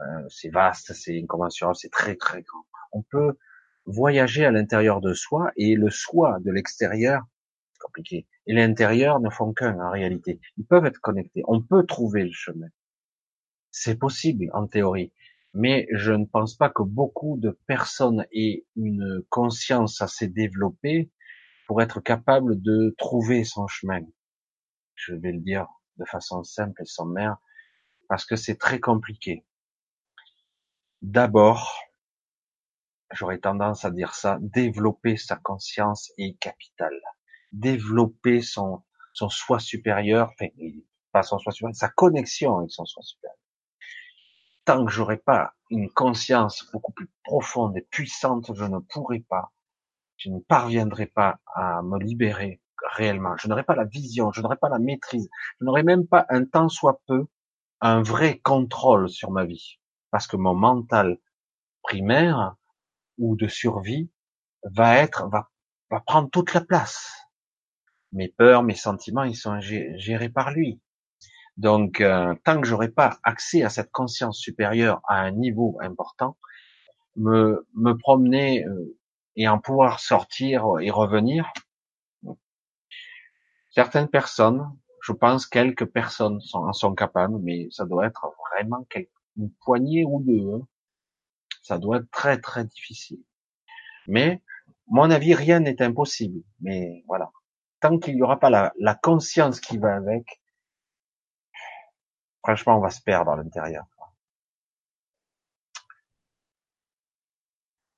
Euh, 0.00 0.28
c'est 0.28 0.48
vaste, 0.48 0.92
c'est 0.94 1.20
incommensurable, 1.22 1.76
c'est 1.76 1.92
très 1.92 2.16
très 2.16 2.42
grand. 2.42 2.64
On 2.92 3.02
peut 3.02 3.36
voyager 3.86 4.44
à 4.44 4.50
l'intérieur 4.50 5.00
de 5.00 5.14
soi 5.14 5.50
et 5.56 5.74
le 5.74 5.90
soi 5.90 6.38
de 6.40 6.50
l'extérieur, 6.50 7.22
c'est 7.72 7.80
compliqué. 7.80 8.26
Et 8.46 8.52
l'intérieur 8.52 9.20
ne 9.20 9.30
font 9.30 9.52
qu'un 9.52 9.78
en 9.80 9.90
réalité. 9.90 10.40
Ils 10.56 10.66
peuvent 10.66 10.86
être 10.86 11.00
connectés. 11.00 11.42
On 11.46 11.62
peut 11.62 11.84
trouver 11.86 12.24
le 12.24 12.32
chemin. 12.32 12.68
C'est 13.70 13.98
possible 13.98 14.50
en 14.52 14.66
théorie. 14.66 15.12
Mais 15.52 15.88
je 15.92 16.12
ne 16.12 16.24
pense 16.24 16.56
pas 16.56 16.70
que 16.70 16.82
beaucoup 16.82 17.36
de 17.38 17.58
personnes 17.66 18.24
aient 18.32 18.64
une 18.76 19.22
conscience 19.28 20.00
assez 20.00 20.28
développée 20.28 21.10
pour 21.66 21.82
être 21.82 22.00
capable 22.00 22.60
de 22.60 22.94
trouver 22.98 23.44
son 23.44 23.66
chemin. 23.66 24.00
Je 24.94 25.14
vais 25.14 25.32
le 25.32 25.40
dire 25.40 25.66
de 25.98 26.04
façon 26.04 26.42
simple 26.44 26.82
et 26.82 26.86
sommaire, 26.86 27.36
parce 28.08 28.24
que 28.24 28.36
c'est 28.36 28.56
très 28.56 28.80
compliqué. 28.80 29.44
D'abord, 31.02 31.80
j'aurais 33.12 33.38
tendance 33.38 33.84
à 33.84 33.90
dire 33.90 34.14
ça, 34.14 34.38
développer 34.40 35.16
sa 35.16 35.36
conscience 35.36 36.12
est 36.18 36.38
capital. 36.38 36.92
Développer 37.52 38.42
son, 38.42 38.82
son 39.12 39.28
soi 39.28 39.58
supérieur, 39.58 40.30
enfin, 40.32 40.48
pas 41.12 41.22
son 41.22 41.38
soi 41.38 41.52
supérieur, 41.52 41.76
sa 41.76 41.88
connexion 41.88 42.58
avec 42.58 42.70
son 42.70 42.84
soi 42.84 43.02
supérieur. 43.02 43.36
Tant 44.64 44.84
que 44.84 44.92
j'aurais 44.92 45.16
pas 45.16 45.54
une 45.70 45.90
conscience 45.90 46.68
beaucoup 46.72 46.92
plus 46.92 47.10
profonde 47.24 47.76
et 47.76 47.82
puissante, 47.90 48.52
je 48.54 48.64
ne 48.64 48.78
pourrai 48.78 49.20
pas, 49.20 49.52
je 50.16 50.30
ne 50.30 50.38
parviendrai 50.38 51.06
pas 51.06 51.40
à 51.54 51.82
me 51.82 51.98
libérer 51.98 52.60
réellement. 52.92 53.36
Je 53.38 53.48
n'aurai 53.48 53.64
pas 53.64 53.74
la 53.74 53.84
vision, 53.84 54.32
je 54.32 54.40
n'aurai 54.40 54.56
pas 54.56 54.68
la 54.68 54.78
maîtrise, 54.78 55.28
je 55.60 55.64
n'aurai 55.64 55.82
même 55.82 56.06
pas 56.06 56.26
un 56.28 56.44
temps 56.44 56.68
soit 56.68 57.00
peu 57.06 57.26
un 57.80 58.02
vrai 58.02 58.38
contrôle 58.38 59.08
sur 59.08 59.30
ma 59.30 59.44
vie. 59.44 59.78
Parce 60.10 60.26
que 60.26 60.36
mon 60.36 60.54
mental 60.54 61.18
primaire 61.82 62.56
ou 63.20 63.36
de 63.36 63.46
survie 63.46 64.10
va 64.64 64.96
être, 64.96 65.28
va, 65.28 65.48
va 65.90 66.00
prendre 66.00 66.28
toute 66.30 66.52
la 66.54 66.62
place. 66.62 67.28
Mes 68.12 68.28
peurs, 68.28 68.64
mes 68.64 68.74
sentiments, 68.74 69.22
ils 69.22 69.36
sont 69.36 69.60
gérés 69.60 70.28
par 70.28 70.50
lui. 70.50 70.80
Donc, 71.56 72.00
euh, 72.00 72.34
tant 72.44 72.60
que 72.60 72.66
j'aurai 72.66 72.88
pas 72.88 73.18
accès 73.22 73.62
à 73.62 73.68
cette 73.68 73.92
conscience 73.92 74.38
supérieure 74.38 75.00
à 75.06 75.20
un 75.20 75.30
niveau 75.30 75.78
important, 75.82 76.36
me, 77.16 77.66
me 77.74 77.92
promener 77.92 78.64
euh, 78.64 78.96
et 79.36 79.46
en 79.46 79.58
pouvoir 79.58 80.00
sortir 80.00 80.64
et 80.80 80.90
revenir, 80.90 81.52
certaines 83.70 84.08
personnes, 84.08 84.66
je 85.02 85.12
pense 85.12 85.46
quelques 85.46 85.86
personnes 85.86 86.40
sont, 86.40 86.60
en 86.60 86.72
sont 86.72 86.94
capables, 86.94 87.38
mais 87.40 87.68
ça 87.70 87.84
doit 87.84 88.06
être 88.06 88.26
vraiment 88.50 88.86
une 89.36 89.50
poignée 89.64 90.04
ou 90.04 90.22
deux. 90.22 90.54
Hein. 90.54 90.66
Ça 91.62 91.78
doit 91.78 91.98
être 91.98 92.10
très 92.10 92.40
très 92.40 92.64
difficile. 92.64 93.22
Mais, 94.06 94.42
mon 94.88 95.10
avis, 95.10 95.34
rien 95.34 95.60
n'est 95.60 95.82
impossible. 95.82 96.42
Mais 96.60 97.04
voilà. 97.06 97.30
Tant 97.80 97.98
qu'il 97.98 98.16
n'y 98.16 98.22
aura 98.22 98.38
pas 98.38 98.50
la, 98.50 98.72
la 98.78 98.94
conscience 98.94 99.60
qui 99.60 99.78
va 99.78 99.94
avec, 99.96 100.40
franchement, 102.42 102.76
on 102.76 102.80
va 102.80 102.90
se 102.90 103.02
perdre 103.02 103.32
à 103.32 103.36
l'intérieur. 103.36 103.86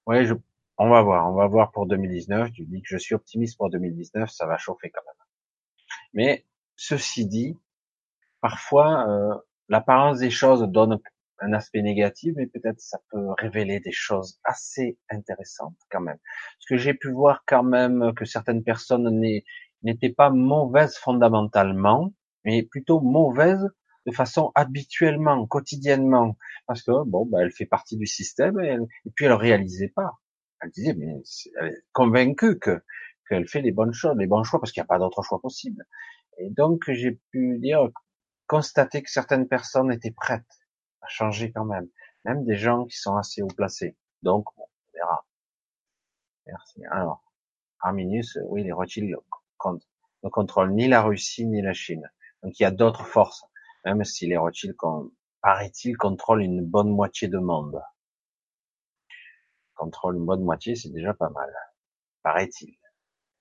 Oui, 0.07 0.27
je, 0.27 0.35
on 0.79 0.89
va 0.89 1.03
voir, 1.03 1.31
on 1.31 1.35
va 1.35 1.47
voir 1.47 1.71
pour 1.71 1.87
2019. 1.87 2.53
Tu 2.53 2.65
dis 2.65 2.83
que 2.83 2.89
je 2.89 2.97
suis 2.97 3.15
optimiste 3.15 3.57
pour 3.57 3.71
2019, 3.71 4.31
ça 4.31 4.47
va 4.47 4.59
chauffer 4.59 4.91
quand 4.91 5.03
même. 5.07 5.27
Mais 6.13 6.47
ceci 6.77 7.27
dit, 7.27 7.59
parfois 8.41 9.09
euh, 9.09 9.35
l'apparence 9.69 10.19
des 10.19 10.31
choses 10.31 10.63
donne 10.63 11.01
un 11.43 11.53
aspect 11.53 11.83
négatif, 11.83 12.35
mais 12.37 12.47
peut-être 12.47 12.81
ça 12.81 12.99
peut 13.11 13.31
révéler 13.39 13.81
des 13.81 13.93
choses 13.93 14.41
assez 14.45 14.99
intéressantes 15.11 15.77
quand 15.91 16.01
même. 16.01 16.19
Parce 16.19 16.67
que 16.69 16.77
j'ai 16.77 16.95
pu 16.95 17.11
voir 17.11 17.45
quand 17.47 17.63
même 17.63 18.13
que 18.15 18.25
certaines 18.25 18.63
personnes 18.63 19.21
n'étaient 19.83 20.13
pas 20.13 20.31
mauvaises 20.31 20.97
fondamentalement, 20.97 22.13
mais 22.45 22.63
plutôt 22.63 23.01
mauvaises 23.01 23.69
de 24.07 24.13
façon 24.13 24.51
habituellement, 24.55 25.47
quotidiennement, 25.47 26.37
parce 26.67 26.83
que 26.83 27.05
bon, 27.05 27.27
bah, 27.27 27.39
elle 27.43 27.53
fait 27.53 27.67
partie 27.67 27.97
du 27.97 28.07
système 28.07 28.59
et, 28.61 28.77
et 29.07 29.11
puis 29.15 29.27
elle 29.27 29.33
réalisait 29.33 29.93
pas. 29.95 30.13
Elle 30.61 30.71
disait, 30.71 30.95
mais 30.95 31.23
elle 31.61 31.69
est 31.69 31.85
convaincue 31.93 32.59
que 32.59 32.83
qu'elle 33.29 33.49
fait 33.49 33.63
les 33.63 33.73
bonnes 33.73 33.93
choses, 33.93 34.17
les 34.19 34.27
bons 34.27 34.43
choix, 34.43 34.61
parce 34.61 34.73
qu'il 34.73 34.81
n'y 34.81 34.87
a 34.87 34.89
pas 34.89 34.99
d'autre 34.99 35.23
choix 35.23 35.41
possible. 35.41 35.85
Et 36.39 36.51
donc 36.51 36.91
j'ai 36.91 37.21
pu 37.31 37.59
dire, 37.59 37.89
constater 38.47 39.03
que 39.03 39.11
certaines 39.11 39.49
personnes 39.49 39.93
étaient 39.93 40.11
prêtes 40.11 40.62
à 41.03 41.09
changer 41.09 41.53
quand 41.53 41.65
même, 41.65 41.89
même 42.25 42.45
des 42.45 42.57
gens 42.57 42.87
qui 42.87 42.97
sont 42.97 43.17
assez 43.17 43.43
haut 43.43 43.49
placés. 43.57 43.97
Donc 44.23 44.47
on 44.59 44.67
verra. 44.95 45.25
Merci. 46.47 46.85
Alors, 46.91 47.23
Arminius, 47.81 48.39
oui, 48.47 48.65
les 48.65 48.73
Rothschild 48.73 49.15
ne 50.23 50.29
contrôlent 50.29 50.73
ni 50.73 50.89
la 50.89 51.03
Russie 51.03 51.47
ni 51.47 51.63
la 51.63 51.73
Chine. 51.73 52.11
Donc 52.43 52.59
il 52.59 52.63
y 52.63 52.67
a 52.67 52.71
d'autres 52.71 53.07
forces 53.07 53.45
même 53.85 54.05
si 54.05 54.27
les 54.27 54.37
Rothschild, 54.37 54.77
paraît-il, 55.41 55.97
contrôlent 55.97 56.43
une 56.43 56.65
bonne 56.65 56.91
moitié 56.91 57.29
de 57.29 57.39
monde. 57.39 57.83
Contrôle 59.75 60.17
une 60.17 60.27
bonne 60.27 60.45
moitié, 60.45 60.77
c'est 60.77 60.91
déjà 60.91 61.15
pas 61.15 61.31
mal, 61.31 61.53
paraît-il. 62.23 62.77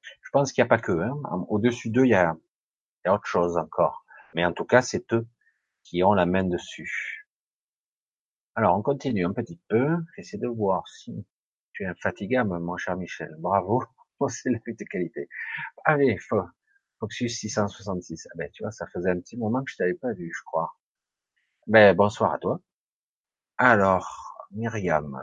Je 0.01 0.29
pense 0.31 0.51
qu'il 0.51 0.63
n'y 0.63 0.67
a 0.67 0.69
pas 0.69 0.79
que, 0.79 0.91
hein. 0.91 1.45
au-dessus 1.49 1.89
d'eux, 1.89 2.05
il 2.05 2.11
y 2.11 2.13
il 2.13 3.07
y 3.07 3.09
a 3.09 3.13
autre 3.13 3.25
chose 3.25 3.57
encore. 3.57 4.05
Mais 4.33 4.45
en 4.45 4.53
tout 4.53 4.65
cas, 4.65 4.81
c'est 4.81 5.11
eux 5.13 5.27
qui 5.83 6.03
ont 6.03 6.13
la 6.13 6.25
main 6.25 6.43
dessus. 6.43 7.20
Alors, 8.55 8.77
on 8.77 8.81
continue 8.81 9.25
un 9.25 9.31
petit 9.33 9.59
peu. 9.69 9.97
J'essaie 10.15 10.37
de 10.37 10.47
voir 10.47 10.87
si 10.87 11.25
tu 11.73 11.83
es 11.83 11.85
infatigable, 11.85 12.59
mon 12.59 12.75
cher 12.77 12.97
Michel. 12.97 13.33
Bravo. 13.39 13.83
C'est 14.27 14.49
la 14.49 14.59
de 14.59 14.83
qualité. 14.89 15.29
Allez, 15.85 16.17
Foxus 16.99 17.29
666. 17.29 18.27
Ah 18.29 18.35
ben, 18.37 18.49
tu 18.51 18.63
vois, 18.63 18.71
ça 18.71 18.85
faisait 18.87 19.09
un 19.09 19.19
petit 19.19 19.37
moment 19.37 19.63
que 19.63 19.71
je 19.71 19.77
t'avais 19.77 19.93
pas 19.93 20.13
vu, 20.13 20.31
je 20.35 20.43
crois. 20.45 20.75
Ben, 21.67 21.95
bonsoir 21.95 22.33
à 22.33 22.39
toi. 22.39 22.59
Alors, 23.57 24.47
Myriam. 24.51 25.17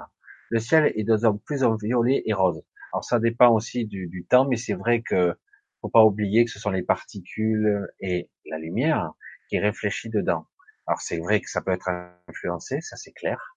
Le 0.50 0.58
ciel 0.58 0.92
est 0.96 1.04
de 1.04 1.38
plus 1.44 1.64
en 1.64 1.76
violet 1.76 2.22
et 2.24 2.32
rose. 2.32 2.62
Alors, 2.92 3.04
ça 3.04 3.20
dépend 3.20 3.50
aussi 3.50 3.84
du, 3.84 4.08
du 4.08 4.24
temps, 4.24 4.48
mais 4.48 4.56
c'est 4.56 4.74
vrai 4.74 5.02
que 5.02 5.38
faut 5.80 5.90
pas 5.90 6.02
oublier 6.02 6.44
que 6.44 6.50
ce 6.50 6.58
sont 6.58 6.70
les 6.70 6.82
particules 6.82 7.86
et 8.00 8.30
la 8.46 8.58
lumière 8.58 9.12
qui 9.48 9.58
réfléchit 9.58 10.08
dedans. 10.10 10.46
Alors, 10.88 11.00
c'est 11.02 11.18
vrai 11.18 11.42
que 11.42 11.50
ça 11.50 11.60
peut 11.60 11.70
être 11.70 11.90
influencé, 12.28 12.80
ça 12.80 12.96
c'est 12.96 13.12
clair. 13.12 13.56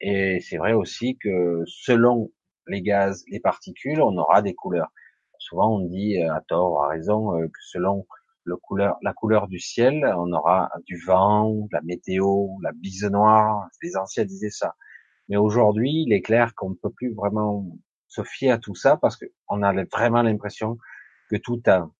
Et 0.00 0.40
c'est 0.40 0.56
vrai 0.56 0.72
aussi 0.72 1.18
que 1.18 1.64
selon 1.66 2.30
les 2.68 2.80
gaz, 2.80 3.24
les 3.28 3.40
particules, 3.40 4.00
on 4.00 4.16
aura 4.16 4.40
des 4.40 4.54
couleurs. 4.54 4.92
Souvent, 5.38 5.74
on 5.76 5.80
dit 5.80 6.22
euh, 6.22 6.32
à 6.32 6.40
tort 6.42 6.84
à 6.84 6.88
raison 6.88 7.36
euh, 7.36 7.46
que 7.46 7.60
selon 7.60 8.06
le 8.44 8.56
couleur, 8.56 8.96
la 9.02 9.12
couleur 9.12 9.48
du 9.48 9.58
ciel, 9.58 10.06
on 10.16 10.32
aura 10.32 10.70
du 10.86 10.96
vent, 11.04 11.66
la 11.72 11.80
météo, 11.82 12.48
la 12.62 12.70
bise 12.72 13.04
noire. 13.04 13.68
Les 13.82 13.96
anciens 13.96 14.24
disaient 14.24 14.50
ça. 14.50 14.76
Mais 15.28 15.36
aujourd'hui, 15.36 16.04
il 16.06 16.12
est 16.12 16.22
clair 16.22 16.54
qu'on 16.54 16.70
ne 16.70 16.76
peut 16.76 16.90
plus 16.90 17.12
vraiment 17.14 17.66
se 18.06 18.22
fier 18.22 18.52
à 18.52 18.58
tout 18.58 18.76
ça 18.76 18.96
parce 18.96 19.16
qu'on 19.16 19.62
a 19.62 19.72
vraiment 19.86 20.22
l'impression 20.22 20.78
que 21.30 21.36
tout 21.36 21.60
a, 21.66 21.90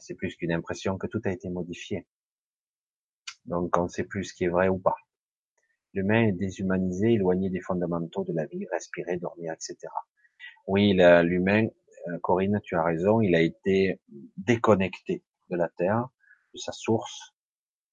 c'est 0.00 0.14
plus 0.14 0.34
qu'une 0.36 0.52
impression, 0.52 0.96
que 0.96 1.06
tout 1.06 1.20
a 1.24 1.30
été 1.30 1.50
modifié. 1.50 2.06
Donc 3.46 3.76
on 3.76 3.88
sait 3.88 4.04
plus 4.04 4.24
ce 4.24 4.34
qui 4.34 4.44
est 4.44 4.48
vrai 4.48 4.68
ou 4.68 4.78
pas. 4.78 4.96
L'humain 5.94 6.28
est 6.28 6.32
déshumanisé, 6.32 7.12
éloigné 7.12 7.50
des 7.50 7.60
fondamentaux 7.60 8.24
de 8.24 8.32
la 8.32 8.46
vie, 8.46 8.66
respirer, 8.72 9.18
dormir, 9.18 9.52
etc. 9.52 9.76
Oui, 10.66 10.94
l'humain, 10.94 11.66
euh, 12.08 12.18
Corinne, 12.20 12.60
tu 12.62 12.76
as 12.76 12.82
raison, 12.82 13.20
il 13.20 13.34
a 13.34 13.40
été 13.40 14.00
déconnecté 14.36 15.22
de 15.50 15.56
la 15.56 15.68
Terre, 15.68 16.08
de 16.54 16.58
sa 16.58 16.72
source. 16.72 17.34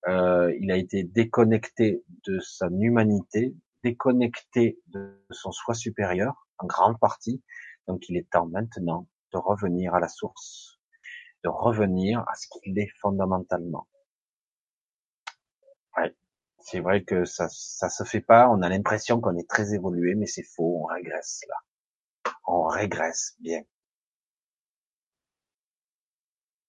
Euh, 0.08 0.56
il 0.62 0.72
a 0.72 0.78
été 0.78 1.04
déconnecté 1.04 2.04
de 2.26 2.40
sa 2.40 2.68
humanité, 2.68 3.54
déconnecté 3.84 4.80
de 4.88 5.22
son 5.32 5.52
soi 5.52 5.74
supérieur, 5.74 6.48
en 6.58 6.68
grande 6.68 7.00
partie. 7.00 7.44
Donc 7.88 8.08
il 8.08 8.18
est 8.18 8.30
temps 8.30 8.48
maintenant 8.48 9.08
de 9.34 9.38
revenir 9.38 9.94
à 9.94 10.00
la 10.00 10.08
source, 10.08 10.80
de 11.44 11.50
revenir 11.50 12.22
à 12.28 12.36
ce 12.36 12.48
qu'il 12.48 12.80
est 12.80 12.92
fondamentalement. 13.02 13.88
Ouais, 16.00 16.16
c'est 16.60 16.80
vrai 16.80 17.04
que 17.04 17.26
ça, 17.26 17.48
ça 17.52 17.90
se 17.90 18.04
fait 18.04 18.22
pas. 18.22 18.50
On 18.50 18.62
a 18.64 18.70
l'impression 18.70 19.22
qu'on 19.22 19.38
est 19.38 19.48
très 19.50 19.74
évolué, 19.76 20.16
mais 20.16 20.26
c'est 20.26 20.44
faux. 20.44 20.82
On 20.84 20.86
régresse 20.88 21.42
là 21.48 21.56
on 22.50 22.64
régresse 22.68 23.36
bien. 23.40 23.62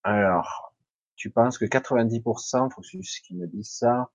Alors, 0.04 0.74
tu 1.16 1.30
penses 1.30 1.56
que 1.56 1.64
90%, 1.64 2.68
faut 2.70 2.82
juste 2.82 3.24
qui 3.24 3.34
me 3.34 3.46
dit 3.46 3.64
ça, 3.64 4.10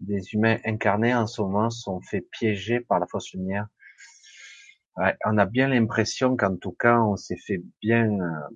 des 0.00 0.34
humains 0.34 0.58
incarnés 0.64 1.14
en 1.14 1.26
ce 1.26 1.42
moment 1.42 1.70
sont 1.70 2.00
fait 2.02 2.22
piéger 2.22 2.80
par 2.80 3.00
la 3.00 3.06
fausse 3.06 3.32
lumière? 3.34 3.68
On 5.24 5.38
a 5.38 5.46
bien 5.46 5.68
l'impression 5.68 6.36
qu'en 6.36 6.56
tout 6.56 6.72
cas, 6.72 7.00
on 7.00 7.16
s'est 7.16 7.38
fait 7.38 7.62
bien, 7.80 8.10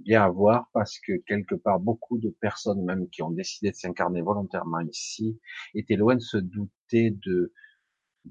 bien 0.04 0.22
avoir 0.22 0.68
parce 0.72 0.98
que 0.98 1.12
quelque 1.26 1.54
part, 1.54 1.80
beaucoup 1.80 2.18
de 2.18 2.28
personnes 2.40 2.84
même 2.84 3.08
qui 3.08 3.22
ont 3.22 3.30
décidé 3.30 3.70
de 3.70 3.76
s'incarner 3.76 4.20
volontairement 4.20 4.80
ici 4.80 5.40
étaient 5.74 5.96
loin 5.96 6.14
de 6.14 6.20
se 6.20 6.36
douter 6.36 7.10
de, 7.24 7.52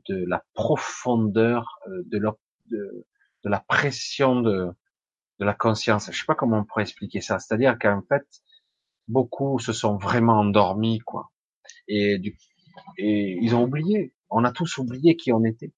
de 0.07 0.25
la 0.27 0.43
profondeur 0.53 1.79
euh, 1.87 2.03
de 2.05 2.17
leur, 2.19 2.37
de, 2.69 3.07
de 3.43 3.49
la 3.49 3.59
pression 3.59 4.41
de, 4.41 4.69
de 5.39 5.45
la 5.45 5.53
conscience. 5.53 6.09
Je 6.11 6.17
sais 6.17 6.25
pas 6.25 6.35
comment 6.35 6.59
on 6.59 6.65
pourrait 6.65 6.83
expliquer 6.83 7.21
ça. 7.21 7.39
C'est-à-dire 7.39 7.77
qu'en 7.79 8.03
fait, 8.07 8.25
beaucoup 9.07 9.59
se 9.59 9.73
sont 9.73 9.97
vraiment 9.97 10.39
endormis, 10.39 10.99
quoi. 10.99 11.31
Et, 11.87 12.19
du, 12.19 12.37
et 12.97 13.37
ils 13.41 13.55
ont 13.55 13.63
oublié. 13.63 14.13
On 14.29 14.43
a 14.43 14.51
tous 14.51 14.77
oublié 14.77 15.15
qui 15.15 15.31
on 15.33 15.43
était. 15.43 15.73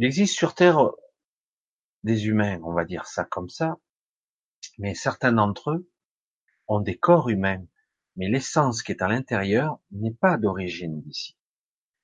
Il 0.00 0.04
existe 0.04 0.36
sur 0.36 0.54
Terre 0.54 0.92
des 2.04 2.28
humains, 2.28 2.60
on 2.62 2.72
va 2.72 2.84
dire 2.84 3.06
ça 3.06 3.24
comme 3.24 3.48
ça, 3.48 3.78
mais 4.78 4.94
certains 4.94 5.32
d'entre 5.32 5.72
eux 5.72 5.90
ont 6.68 6.78
des 6.78 6.96
corps 6.96 7.30
humains, 7.30 7.64
mais 8.14 8.28
l'essence 8.28 8.84
qui 8.84 8.92
est 8.92 9.02
à 9.02 9.08
l'intérieur 9.08 9.80
n'est 9.90 10.14
pas 10.14 10.36
d'origine 10.36 11.00
d'ici. 11.00 11.36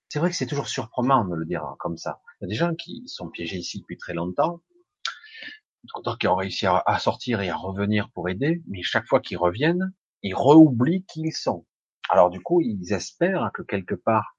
C'est 0.08 0.18
vrai 0.18 0.30
que 0.30 0.34
c'est 0.34 0.48
toujours 0.48 0.66
surprenant 0.66 1.24
de 1.24 1.36
le 1.36 1.46
dire 1.46 1.76
comme 1.78 1.96
ça. 1.96 2.20
Il 2.40 2.44
y 2.44 2.46
a 2.46 2.48
des 2.48 2.56
gens 2.56 2.74
qui 2.74 3.06
sont 3.06 3.30
piégés 3.30 3.58
ici 3.58 3.78
depuis 3.78 3.96
très 3.96 4.12
longtemps, 4.12 4.60
qui 6.18 6.26
ont 6.26 6.34
réussi 6.34 6.66
à, 6.66 6.98
sortir 6.98 7.42
et 7.42 7.48
à 7.48 7.56
revenir 7.56 8.10
pour 8.10 8.28
aider, 8.28 8.60
mais 8.66 8.82
chaque 8.82 9.06
fois 9.06 9.20
qu'ils 9.20 9.38
reviennent, 9.38 9.94
ils 10.22 10.34
reoublient 10.34 11.04
qui 11.04 11.20
ils 11.20 11.32
sont. 11.32 11.64
Alors 12.08 12.30
du 12.30 12.40
coup, 12.40 12.60
ils 12.60 12.92
espèrent 12.92 13.52
que 13.54 13.62
quelque 13.62 13.94
part, 13.94 14.36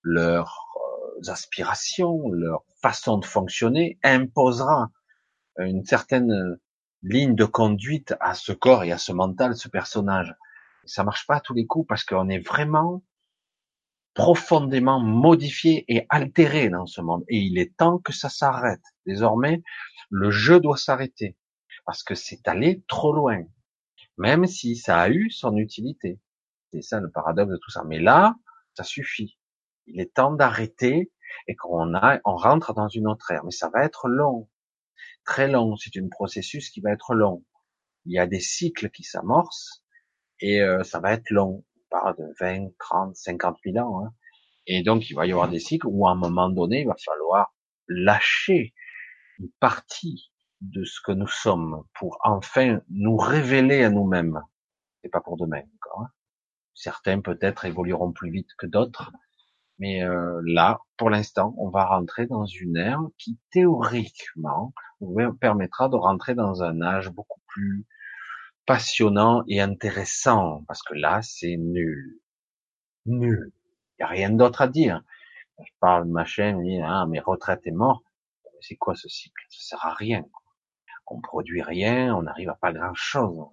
leurs 0.00 0.62
euh, 0.76 0.85
aspirations, 1.28 2.30
leur 2.30 2.64
façon 2.82 3.18
de 3.18 3.24
fonctionner 3.24 3.98
imposera 4.02 4.90
une 5.58 5.84
certaine 5.84 6.58
ligne 7.02 7.34
de 7.34 7.44
conduite 7.44 8.14
à 8.20 8.34
ce 8.34 8.52
corps 8.52 8.84
et 8.84 8.92
à 8.92 8.98
ce 8.98 9.12
mental, 9.12 9.56
ce 9.56 9.68
personnage. 9.68 10.34
Ça 10.84 11.04
marche 11.04 11.26
pas 11.26 11.36
à 11.36 11.40
tous 11.40 11.54
les 11.54 11.66
coups 11.66 11.86
parce 11.88 12.04
qu'on 12.04 12.28
est 12.28 12.46
vraiment 12.46 13.02
profondément 14.14 14.98
modifié 14.98 15.84
et 15.88 16.06
altéré 16.08 16.70
dans 16.70 16.86
ce 16.86 17.00
monde. 17.00 17.24
Et 17.28 17.38
il 17.38 17.58
est 17.58 17.76
temps 17.76 17.98
que 17.98 18.12
ça 18.12 18.28
s'arrête. 18.30 18.82
Désormais, 19.04 19.62
le 20.10 20.30
jeu 20.30 20.58
doit 20.58 20.78
s'arrêter 20.78 21.36
parce 21.84 22.02
que 22.02 22.14
c'est 22.14 22.48
allé 22.48 22.82
trop 22.88 23.12
loin. 23.12 23.44
même 24.18 24.46
si 24.46 24.76
ça 24.76 24.98
a 24.98 25.10
eu 25.10 25.30
son 25.30 25.56
utilité. 25.56 26.18
C'est 26.72 26.80
ça 26.82 27.00
le 27.00 27.10
paradoxe 27.10 27.50
de 27.50 27.58
tout 27.58 27.70
ça. 27.70 27.84
Mais 27.84 27.98
là, 27.98 28.34
ça 28.74 28.82
suffit. 28.82 29.35
Il 29.86 30.00
est 30.00 30.14
temps 30.14 30.32
d'arrêter 30.32 31.12
et 31.48 31.56
qu'on 31.56 31.94
a, 31.94 32.20
on 32.24 32.36
rentre 32.36 32.74
dans 32.74 32.88
une 32.88 33.06
autre 33.06 33.30
ère. 33.30 33.44
Mais 33.44 33.50
ça 33.50 33.70
va 33.70 33.84
être 33.84 34.08
long, 34.08 34.48
très 35.24 35.48
long. 35.48 35.76
C'est 35.76 35.96
un 36.00 36.08
processus 36.08 36.70
qui 36.70 36.80
va 36.80 36.92
être 36.92 37.14
long. 37.14 37.44
Il 38.04 38.12
y 38.12 38.18
a 38.18 38.26
des 38.26 38.40
cycles 38.40 38.90
qui 38.90 39.02
s'amorcent 39.02 39.84
et 40.40 40.60
euh, 40.60 40.82
ça 40.84 41.00
va 41.00 41.12
être 41.12 41.30
long. 41.30 41.64
On 41.76 41.88
parle 41.90 42.16
de 42.16 42.34
20, 42.40 42.70
30, 42.78 43.16
50 43.16 43.58
000 43.64 43.78
ans. 43.78 44.04
Hein. 44.04 44.14
Et 44.66 44.82
donc, 44.82 45.10
il 45.10 45.14
va 45.14 45.26
y 45.26 45.32
avoir 45.32 45.48
des 45.48 45.60
cycles 45.60 45.86
où 45.88 46.06
à 46.06 46.12
un 46.12 46.16
moment 46.16 46.48
donné, 46.48 46.80
il 46.80 46.86
va 46.86 46.96
falloir 47.04 47.54
lâcher 47.88 48.74
une 49.38 49.50
partie 49.60 50.32
de 50.60 50.84
ce 50.84 51.00
que 51.00 51.12
nous 51.12 51.28
sommes 51.28 51.84
pour 51.94 52.18
enfin 52.24 52.80
nous 52.88 53.16
révéler 53.16 53.84
à 53.84 53.90
nous-mêmes. 53.90 54.40
C'est 55.02 55.10
pas 55.10 55.20
pour 55.20 55.36
demain 55.36 55.62
encore. 55.76 56.02
Hein. 56.02 56.10
Certains 56.74 57.20
peut-être 57.20 57.64
évolueront 57.64 58.12
plus 58.12 58.30
vite 58.30 58.48
que 58.58 58.66
d'autres, 58.66 59.12
mais 59.78 60.02
euh, 60.02 60.40
là, 60.44 60.80
pour 60.96 61.10
l'instant, 61.10 61.54
on 61.58 61.68
va 61.68 61.84
rentrer 61.84 62.26
dans 62.26 62.46
une 62.46 62.76
ère 62.76 63.00
qui 63.18 63.38
théoriquement 63.50 64.72
permettra 65.40 65.88
de 65.88 65.96
rentrer 65.96 66.34
dans 66.34 66.62
un 66.62 66.80
âge 66.80 67.10
beaucoup 67.10 67.40
plus 67.46 67.86
passionnant 68.64 69.44
et 69.48 69.60
intéressant, 69.60 70.64
parce 70.66 70.82
que 70.82 70.94
là, 70.94 71.20
c'est 71.22 71.56
nul. 71.56 72.20
Nul. 73.04 73.52
Il 73.98 74.02
n'y 74.02 74.04
a 74.04 74.08
rien 74.08 74.30
d'autre 74.30 74.62
à 74.62 74.68
dire. 74.68 75.02
Je 75.58 75.70
parle 75.80 76.06
de 76.06 76.12
ma 76.12 76.24
chaîne, 76.24 76.58
je 76.58 76.64
dis, 76.64 76.80
ah, 76.82 77.06
mais 77.08 77.20
retraite 77.20 77.66
est 77.66 77.70
mort. 77.70 78.02
C'est 78.60 78.76
quoi 78.76 78.94
ce 78.94 79.08
cycle? 79.08 79.42
Ça 79.50 79.76
sert 79.76 79.86
à 79.86 79.94
rien. 79.94 80.24
On 81.06 81.20
produit 81.20 81.62
rien, 81.62 82.14
on 82.16 82.22
n'arrive 82.22 82.48
à 82.48 82.54
pas 82.54 82.72
grand 82.72 82.94
chose. 82.94 83.46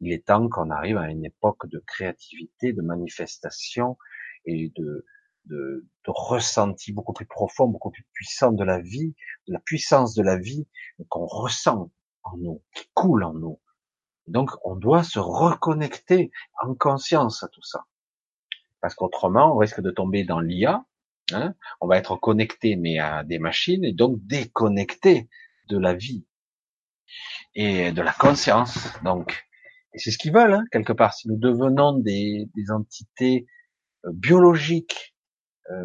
Il 0.00 0.12
est 0.12 0.26
temps 0.26 0.48
qu'on 0.48 0.70
arrive 0.70 0.96
à 0.96 1.10
une 1.10 1.24
époque 1.24 1.68
de 1.68 1.78
créativité, 1.86 2.72
de 2.72 2.82
manifestation 2.82 3.96
et 4.44 4.72
de, 4.76 5.06
de, 5.46 5.86
de 6.04 6.10
ressenti 6.10 6.92
beaucoup 6.92 7.12
plus 7.12 7.26
profond, 7.26 7.68
beaucoup 7.68 7.90
plus 7.90 8.04
puissant 8.12 8.52
de 8.52 8.64
la 8.64 8.80
vie, 8.80 9.14
de 9.48 9.52
la 9.52 9.60
puissance 9.60 10.14
de 10.14 10.22
la 10.22 10.38
vie 10.38 10.66
qu'on 11.08 11.26
ressent 11.26 11.90
en 12.22 12.36
nous, 12.36 12.62
qui 12.74 12.88
coule 12.94 13.24
en 13.24 13.34
nous. 13.34 13.60
Donc, 14.26 14.50
on 14.64 14.76
doit 14.76 15.02
se 15.02 15.18
reconnecter 15.18 16.30
en 16.62 16.74
conscience 16.74 17.42
à 17.42 17.48
tout 17.48 17.62
ça. 17.62 17.84
Parce 18.80 18.94
qu'autrement, 18.94 19.54
on 19.54 19.58
risque 19.58 19.80
de 19.80 19.90
tomber 19.90 20.24
dans 20.24 20.40
l'IA. 20.40 20.84
Hein 21.32 21.54
on 21.80 21.86
va 21.86 21.96
être 21.96 22.16
connecté, 22.16 22.76
mais 22.76 22.98
à 22.98 23.24
des 23.24 23.38
machines, 23.38 23.84
et 23.84 23.92
donc 23.92 24.18
déconnecté 24.26 25.28
de 25.68 25.78
la 25.78 25.94
vie 25.94 26.26
et 27.54 27.92
de 27.92 28.02
la 28.02 28.12
conscience. 28.12 28.78
Donc, 29.04 29.44
c'est 29.94 30.10
ce 30.10 30.18
qu'ils 30.18 30.32
veulent, 30.32 30.54
hein, 30.54 30.64
quelque 30.70 30.92
part. 30.92 31.14
Si 31.14 31.28
nous 31.28 31.36
devenons 31.36 31.98
des, 31.98 32.48
des 32.54 32.70
entités 32.70 33.46
euh, 34.04 34.10
biologiques, 34.12 35.09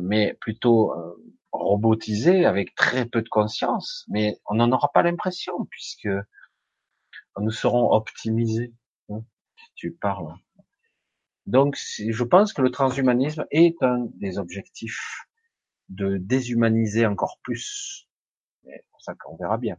mais 0.02 0.34
plutôt 0.42 0.94
euh, 0.94 1.16
robotisées, 1.52 2.45
avec 2.45 2.76
très 2.76 3.06
peu 3.06 3.22
de 3.22 3.30
conscience, 3.30 4.06
mais 4.10 4.40
on 4.50 4.56
n'en 4.56 4.72
aura 4.72 4.92
pas 4.94 5.04
l'impression, 5.04 5.66
puisque 5.70 6.10
nous 7.40 7.52
serons 7.52 7.92
optimisés. 7.92 8.74
Hein. 9.10 9.24
tu 9.76 9.92
parles. 9.92 10.34
Donc, 11.45 11.78
je 11.78 12.24
pense 12.24 12.54
que 12.54 12.62
le 12.62 12.72
transhumanisme 12.72 13.45
est 13.52 13.82
un 13.84 14.08
des 14.16 14.40
objectifs 14.40 15.28
de 15.90 16.18
déshumaniser 16.18 17.06
encore 17.06 17.40
plus. 17.44 18.08
C'est 18.64 18.86
pour 18.92 19.02
ça 19.02 19.14
qu'on 19.14 19.36
verra 19.36 19.58
bien. 19.58 19.78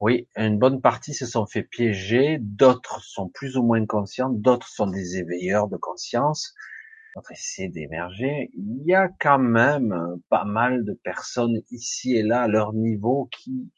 Oui, 0.00 0.28
une 0.36 0.58
bonne 0.58 0.80
partie 0.80 1.14
se 1.14 1.26
sont 1.26 1.46
fait 1.46 1.62
piéger, 1.62 2.38
d'autres 2.40 3.00
sont 3.02 3.28
plus 3.28 3.56
ou 3.56 3.62
moins 3.62 3.86
conscients, 3.86 4.30
d'autres 4.30 4.66
sont 4.66 4.88
des 4.88 5.16
éveilleurs 5.16 5.68
de 5.68 5.76
conscience, 5.76 6.54
d'autres 7.14 7.32
essaient 7.32 7.68
d'émerger. 7.68 8.50
Il 8.54 8.82
y 8.84 8.94
a 8.94 9.08
quand 9.20 9.38
même 9.38 10.20
pas 10.28 10.44
mal 10.44 10.84
de 10.84 10.92
personnes 10.92 11.62
ici 11.70 12.16
et 12.16 12.22
là 12.22 12.42
à 12.42 12.48
leur 12.48 12.72
niveau 12.72 13.28
qui 13.32 13.72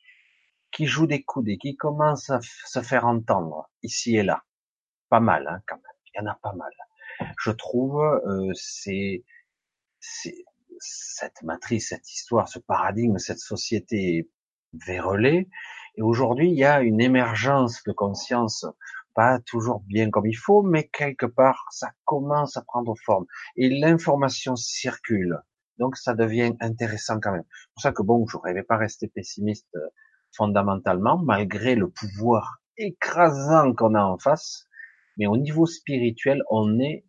qui 0.72 0.86
jouent 0.86 1.06
des 1.06 1.22
coudes 1.22 1.48
et 1.48 1.56
qui 1.56 1.76
commencent 1.76 2.30
à 2.30 2.40
se 2.42 2.82
faire 2.82 3.06
entendre 3.06 3.70
ici 3.82 4.16
et 4.16 4.24
là. 4.24 4.42
Pas 5.08 5.20
mal, 5.20 5.46
hein, 5.46 5.60
quand 5.68 5.76
même. 5.76 5.84
Il 6.06 6.18
y 6.18 6.20
en 6.20 6.26
a 6.30 6.34
pas 6.42 6.52
mal. 6.52 6.70
Je 7.38 7.52
trouve, 7.52 8.02
euh, 8.02 8.50
c'est 8.54 9.24
cette 10.00 11.42
matrice, 11.42 11.90
cette 11.90 12.10
histoire, 12.10 12.48
ce 12.48 12.58
paradigme, 12.58 13.18
cette 13.18 13.38
société 13.38 14.28
vérolée 14.72 15.48
et 15.96 16.02
aujourd'hui, 16.02 16.50
il 16.50 16.58
y 16.58 16.64
a 16.64 16.80
une 16.80 17.00
émergence 17.00 17.82
de 17.84 17.92
conscience, 17.92 18.66
pas 19.14 19.38
toujours 19.40 19.80
bien 19.80 20.10
comme 20.10 20.26
il 20.26 20.36
faut, 20.36 20.62
mais 20.62 20.88
quelque 20.88 21.26
part, 21.26 21.66
ça 21.70 21.92
commence 22.04 22.56
à 22.56 22.62
prendre 22.62 22.94
forme. 23.04 23.26
Et 23.56 23.68
l'information 23.68 24.56
circule. 24.56 25.40
Donc, 25.78 25.96
ça 25.96 26.14
devient 26.14 26.54
intéressant 26.60 27.20
quand 27.20 27.32
même. 27.32 27.44
C'est 27.48 27.72
pour 27.74 27.82
ça 27.82 27.92
que 27.92 28.02
bon, 28.02 28.26
je 28.26 28.36
rêvais 28.36 28.62
pas 28.62 28.76
rester 28.76 29.08
pessimiste 29.08 29.68
euh, 29.76 29.88
fondamentalement, 30.32 31.18
malgré 31.18 31.74
le 31.74 31.90
pouvoir 31.90 32.60
écrasant 32.76 33.74
qu'on 33.74 33.94
a 33.94 34.02
en 34.02 34.18
face. 34.18 34.68
Mais 35.16 35.26
au 35.26 35.36
niveau 35.36 35.66
spirituel, 35.66 36.42
on 36.50 36.78
est 36.80 37.04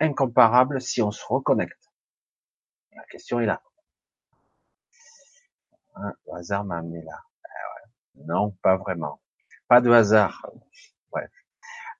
incomparable 0.00 0.80
si 0.80 1.02
on 1.02 1.10
se 1.10 1.24
reconnecte. 1.26 1.90
La 2.94 3.04
question 3.04 3.40
est 3.40 3.46
là. 3.46 3.62
Hein, 5.96 6.12
le 6.26 6.34
hasard 6.34 6.64
m'a 6.64 6.78
amené 6.78 7.02
là. 7.02 7.22
Non, 8.24 8.52
pas 8.62 8.76
vraiment. 8.76 9.20
Pas 9.68 9.80
de 9.80 9.90
hasard. 9.90 10.46
Bref. 11.10 11.30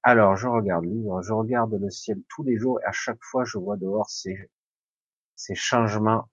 Alors, 0.02 0.36
je 0.36 0.46
regarde 0.46 0.84
je 0.84 1.32
regarde 1.32 1.74
le 1.74 1.90
ciel 1.90 2.18
tous 2.28 2.42
les 2.44 2.56
jours 2.56 2.80
et 2.80 2.84
à 2.84 2.92
chaque 2.92 3.22
fois, 3.22 3.44
je 3.44 3.58
vois 3.58 3.76
dehors 3.76 4.08
ces, 4.08 4.48
changements 5.54 6.28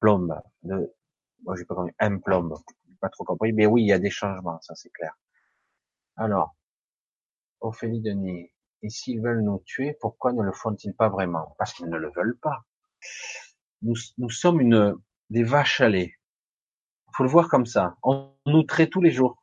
plombes 0.00 0.40
de, 0.62 0.94
moi, 1.44 1.56
j'ai 1.56 1.64
pas 1.64 1.74
compris, 1.74 1.94
un 1.98 2.18
plombe. 2.18 2.56
pas 3.00 3.08
trop 3.08 3.24
compris, 3.24 3.52
mais 3.52 3.66
oui, 3.66 3.82
il 3.82 3.86
y 3.86 3.92
a 3.92 3.98
des 3.98 4.10
changements, 4.10 4.60
ça 4.60 4.74
c'est 4.74 4.90
clair. 4.90 5.16
Alors, 6.16 6.54
Ophélie 7.60 8.00
Denis, 8.00 8.52
et 8.82 8.90
s'ils 8.90 9.20
veulent 9.20 9.42
nous 9.42 9.62
tuer, 9.64 9.96
pourquoi 10.00 10.32
ne 10.32 10.42
le 10.42 10.52
font-ils 10.52 10.94
pas 10.94 11.08
vraiment? 11.08 11.54
Parce 11.58 11.72
qu'ils 11.72 11.88
ne 11.88 11.96
le 11.96 12.10
veulent 12.14 12.38
pas. 12.38 12.64
Nous, 13.82 13.94
nous 14.18 14.30
sommes 14.30 14.60
une, 14.60 14.96
des 15.30 15.42
vaches 15.42 15.80
à 15.80 15.88
lait 15.88 16.18
faut 17.18 17.24
le 17.24 17.30
voir 17.30 17.48
comme 17.48 17.66
ça. 17.66 17.96
On 18.04 18.32
nous 18.46 18.62
traite 18.62 18.90
tous 18.90 19.02
les 19.02 19.10
jours. 19.10 19.42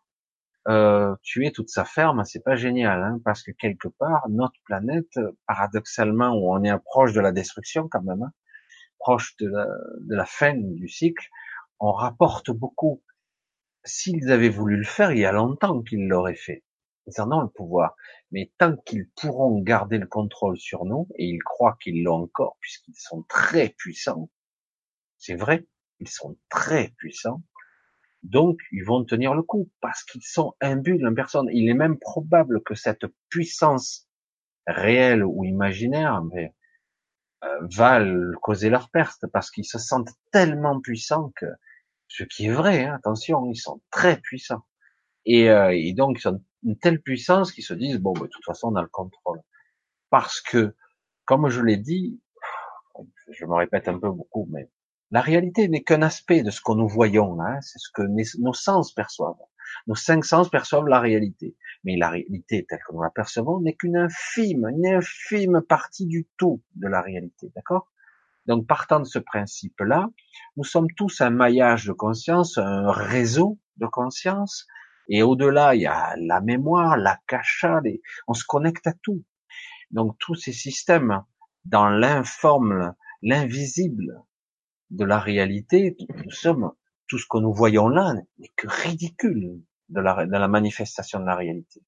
Euh, 0.67 1.15
tuer 1.21 1.51
toute 1.51 1.69
sa 1.69 1.85
ferme, 1.85 2.23
c'est 2.25 2.43
pas 2.43 2.55
génial, 2.55 3.03
hein, 3.03 3.19
parce 3.23 3.43
que 3.43 3.51
quelque 3.51 3.87
part, 3.87 4.27
notre 4.29 4.59
planète, 4.65 5.19
paradoxalement, 5.47 6.31
où 6.31 6.51
on 6.51 6.63
est 6.63 6.75
proche 6.79 7.13
de 7.13 7.21
la 7.21 7.31
destruction 7.31 7.87
quand 7.87 8.01
même, 8.01 8.23
hein, 8.23 8.31
proche 8.97 9.35
de 9.37 9.47
la, 9.47 9.67
de 9.99 10.15
la 10.15 10.25
fin 10.25 10.55
du 10.55 10.87
cycle, 10.87 11.27
on 11.79 11.91
rapporte 11.91 12.49
beaucoup. 12.49 13.03
S'ils 13.83 14.31
avaient 14.31 14.49
voulu 14.49 14.77
le 14.77 14.83
faire, 14.83 15.11
il 15.11 15.19
y 15.19 15.25
a 15.25 15.31
longtemps 15.31 15.83
qu'ils 15.83 16.07
l'auraient 16.07 16.33
fait. 16.33 16.63
Ils 17.05 17.21
en 17.21 17.31
ont 17.31 17.41
le 17.41 17.49
pouvoir. 17.49 17.95
Mais 18.31 18.51
tant 18.57 18.75
qu'ils 18.75 19.07
pourront 19.15 19.61
garder 19.61 19.99
le 19.99 20.07
contrôle 20.07 20.57
sur 20.57 20.85
nous, 20.85 21.07
et 21.15 21.25
ils 21.25 21.43
croient 21.43 21.77
qu'ils 21.79 22.03
l'ont 22.03 22.23
encore, 22.23 22.57
puisqu'ils 22.59 22.97
sont 22.97 23.23
très 23.29 23.69
puissants, 23.69 24.31
c'est 25.19 25.35
vrai, 25.35 25.67
ils 25.99 26.09
sont 26.09 26.37
très 26.49 26.89
puissants, 26.97 27.43
donc, 28.25 28.59
ils 28.71 28.83
vont 28.83 29.05
tenir 29.05 29.35
le 29.35 29.43
coup 29.43 29.69
parce 29.81 30.03
qu'ils 30.03 30.23
sont 30.23 30.55
imbues 30.59 31.05
en 31.05 31.13
personne. 31.13 31.47
Il 31.51 31.69
est 31.69 31.75
même 31.75 31.99
probable 31.99 32.63
que 32.63 32.73
cette 32.73 33.05
puissance 33.29 34.07
réelle 34.65 35.23
ou 35.23 35.45
imaginaire 35.45 36.23
mais, 36.23 36.55
euh, 37.43 37.67
va 37.75 38.03
causer 38.41 38.69
leur 38.69 38.89
perte 38.89 39.27
parce 39.31 39.51
qu'ils 39.51 39.65
se 39.65 39.77
sentent 39.77 40.09
tellement 40.31 40.81
puissants 40.81 41.31
que, 41.35 41.45
ce 42.07 42.23
qui 42.23 42.47
est 42.47 42.51
vrai, 42.51 42.85
hein, 42.85 42.95
attention, 42.95 43.45
ils 43.45 43.57
sont 43.57 43.81
très 43.91 44.19
puissants. 44.19 44.65
Et, 45.25 45.49
euh, 45.51 45.71
et, 45.75 45.93
donc, 45.93 46.19
ils 46.19 46.27
ont 46.27 46.43
une 46.63 46.79
telle 46.79 47.01
puissance 47.01 47.51
qu'ils 47.51 47.63
se 47.63 47.73
disent, 47.75 47.99
bon, 47.99 48.13
bah, 48.13 48.21
de 48.21 48.27
toute 48.27 48.45
façon, 48.45 48.69
on 48.71 48.75
a 48.75 48.81
le 48.81 48.87
contrôle. 48.87 49.41
Parce 50.09 50.41
que, 50.41 50.75
comme 51.25 51.49
je 51.49 51.61
l'ai 51.61 51.77
dit, 51.77 52.19
je 53.31 53.45
me 53.45 53.53
répète 53.55 53.87
un 53.87 53.99
peu 53.99 54.09
beaucoup, 54.09 54.47
mais 54.51 54.69
la 55.15 55.21
réalité 55.21 55.69
n'est 55.69 55.81
qu'un 55.81 56.01
aspect 56.01 56.43
de 56.43 56.51
ce 56.51 56.59
que 56.59 56.73
nous 56.73 56.89
voyons, 56.89 57.39
hein, 57.39 57.61
c'est 57.61 57.79
ce 57.79 57.87
que 57.93 58.01
nos 58.41 58.53
sens 58.53 58.91
perçoivent. 58.91 59.39
Nos 59.87 59.95
cinq 59.95 60.25
sens 60.25 60.49
perçoivent 60.49 60.89
la 60.89 60.99
réalité, 60.99 61.55
mais 61.85 61.95
la 61.95 62.09
réalité 62.09 62.65
telle 62.67 62.81
que 62.85 62.91
nous 62.93 63.01
la 63.01 63.11
percevons 63.11 63.61
n'est 63.61 63.75
qu'une 63.75 63.95
infime, 63.95 64.67
une 64.67 64.85
infime 64.85 65.61
partie 65.61 66.05
du 66.05 66.27
tout 66.35 66.61
de 66.75 66.89
la 66.89 67.01
réalité, 67.01 67.49
d'accord? 67.55 67.93
Donc 68.45 68.67
partant 68.67 68.99
de 68.99 69.05
ce 69.05 69.19
principe-là, 69.19 70.09
nous 70.57 70.65
sommes 70.65 70.91
tous 70.97 71.21
un 71.21 71.29
maillage 71.29 71.85
de 71.85 71.93
conscience, 71.93 72.57
un 72.57 72.91
réseau 72.91 73.57
de 73.77 73.85
conscience, 73.85 74.67
et 75.07 75.23
au-delà, 75.23 75.75
il 75.75 75.83
y 75.83 75.87
a 75.87 76.13
la 76.17 76.41
mémoire, 76.41 76.97
la 76.97 77.17
cacha, 77.25 77.79
on 78.27 78.33
se 78.33 78.43
connecte 78.43 78.85
à 78.85 78.91
tout. 79.01 79.23
Donc 79.91 80.17
tous 80.19 80.35
ces 80.35 80.51
systèmes 80.51 81.23
dans 81.63 81.87
l'informe, 81.87 82.93
l'invisible, 83.21 84.21
de 84.95 85.05
la 85.05 85.19
réalité, 85.19 85.95
nous 86.23 86.31
sommes, 86.31 86.71
tout 87.07 87.17
ce 87.17 87.25
que 87.29 87.37
nous 87.37 87.53
voyons 87.53 87.87
là 87.87 88.13
n'est 88.39 88.51
que 88.55 88.67
ridicule. 88.67 89.61
de 89.89 90.01
la, 90.01 90.25
de 90.25 90.31
la 90.31 90.47
manifestation 90.47 91.19
de 91.19 91.25
la 91.25 91.35
réalité. 91.35 91.81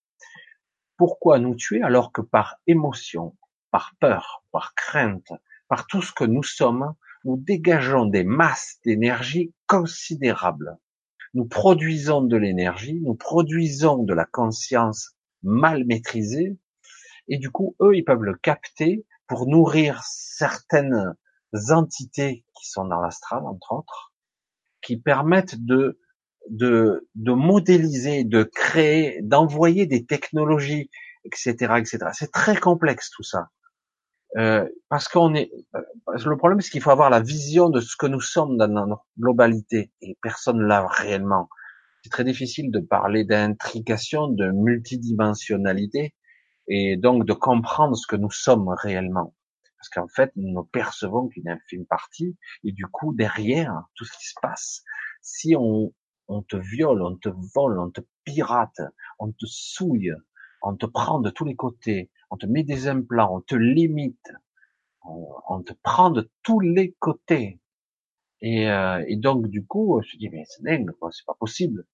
Pourquoi 0.98 1.40
nous 1.40 1.56
tuer 1.56 1.82
alors 1.82 2.11
que 2.11 2.22
par 2.22 2.58
émotion, 2.68 3.36
par 3.72 3.95
peur, 4.00 4.44
par 4.52 4.76
crainte, 4.76 5.32
par 5.68 5.88
tout 5.88 6.02
ce 6.02 6.14
que 6.14 6.24
nous 6.24 6.44
sommes, 6.44 6.94
nous 7.24 7.38
dégageons 7.38 8.06
des 8.06 8.24
masses 8.24 8.80
d'énergie 8.86 9.53
considérables. 9.66 10.77
Nous 11.34 11.45
produisons 11.45 12.22
de 12.22 12.38
l'énergie, 12.38 13.02
nous 13.02 13.16
produisons 13.16 14.03
de 14.03 14.14
la 14.14 14.26
conscience 14.26 15.16
mal 15.44 15.86
maîtrisée, 15.86 16.58
et 17.27 17.38
du 17.38 17.52
coup, 17.52 17.76
eux, 17.82 17.95
ils 17.95 18.06
peuvent 18.06 18.24
le 18.24 18.36
capter 18.36 19.06
pour 19.27 19.48
nourrir 19.48 20.02
certaines 20.03 21.16
entités 21.69 22.45
qui 22.56 22.69
sont 22.69 22.85
dans 22.85 23.01
l'astral, 23.01 23.45
entre 23.45 23.74
autres, 23.74 24.14
qui 24.82 24.98
permettent 24.98 25.64
de, 25.66 26.00
de, 26.50 27.08
de 27.16 27.32
modéliser, 27.32 28.24
de 28.24 28.43
créer, 28.43 29.19
d'envoyer 29.22 29.85
des 29.85 30.06
technologies, 30.06 30.90
etc., 31.26 31.53
etc. 31.77 31.98
C'est 32.14 32.32
très 32.32 32.56
complexe 32.56 33.09
tout 33.11 33.24
ça. 33.24 33.50
Euh, 34.35 34.67
parce 34.90 35.08
qu'on 35.08 35.34
est, 35.35 35.50
le 35.74 36.38
problème 36.38 36.59
c'est 36.59 36.69
qu'il 36.69 36.82
faut 36.82 36.92
avoir 36.92 37.09
la 37.09 37.22
vision 37.22 37.69
de 37.69 37.80
ce 37.80 37.95
que 37.95 38.08
nous 38.08 38.19
sommes 38.19 38.58
dans 38.58 38.67
notre 38.67 39.06
globalité 39.17 39.92
et 40.01 40.17
personne 40.22 40.61
l'a 40.61 40.85
réellement. 40.85 41.48
C'est 42.03 42.09
très 42.09 42.26
difficile 42.26 42.69
de 42.69 42.80
parler 42.80 43.24
d'intrication, 43.24 44.27
de 44.27 44.51
multidimensionnalité 44.51 46.14
et 46.67 46.98
donc 46.98 47.26
de 47.26 47.34
comprendre 47.34 47.95
ce 47.95 48.06
que 48.06 48.17
nous 48.17 48.32
sommes 48.32 48.67
réellement. 48.67 49.34
Parce 49.78 49.90
qu'en 49.90 50.08
fait, 50.08 50.32
nous 50.36 50.54
ne 50.54 50.62
percevons 50.64 51.28
qu'une 51.28 51.50
infime 51.50 51.86
partie, 51.86 52.36
et 52.64 52.72
du 52.72 52.86
coup, 52.88 53.14
derrière 53.14 53.84
tout 53.96 54.06
ce 54.06 54.18
qui 54.18 54.28
se 54.28 54.36
passe, 54.42 54.84
si 55.22 55.56
on, 55.56 55.94
on 56.28 56.42
te 56.42 56.58
viole, 56.58 57.02
on 57.02 57.16
te 57.16 57.30
vole, 57.56 57.80
on 57.80 57.92
te 57.92 58.02
pirate, 58.24 58.82
on 59.20 59.32
te 59.32 59.46
souille, 59.46 60.14
on 60.62 60.76
te 60.76 60.86
prend 60.86 61.20
de 61.20 61.30
tous 61.30 61.46
les 61.46 61.56
côtés, 61.56 62.10
on 62.30 62.38
te 62.38 62.46
met 62.46 62.64
des 62.64 62.88
implants, 62.88 63.36
on 63.36 63.42
te 63.42 63.56
limite, 63.56 64.32
on, 65.04 65.64
te 65.64 65.74
prend 65.84 66.10
de 66.10 66.30
tous 66.44 66.60
les 66.60 66.94
côtés. 67.00 67.62
Et, 68.42 68.70
euh, 68.70 69.04
et 69.08 69.16
donc, 69.16 69.48
du 69.48 69.66
coup, 69.66 70.02
je 70.04 70.18
dis, 70.18 70.30
mais 70.30 70.44
c'est 70.46 70.64
dingue, 70.64 70.92
c'est 71.12 71.26
pas 71.26 71.36
possible. 71.40 71.86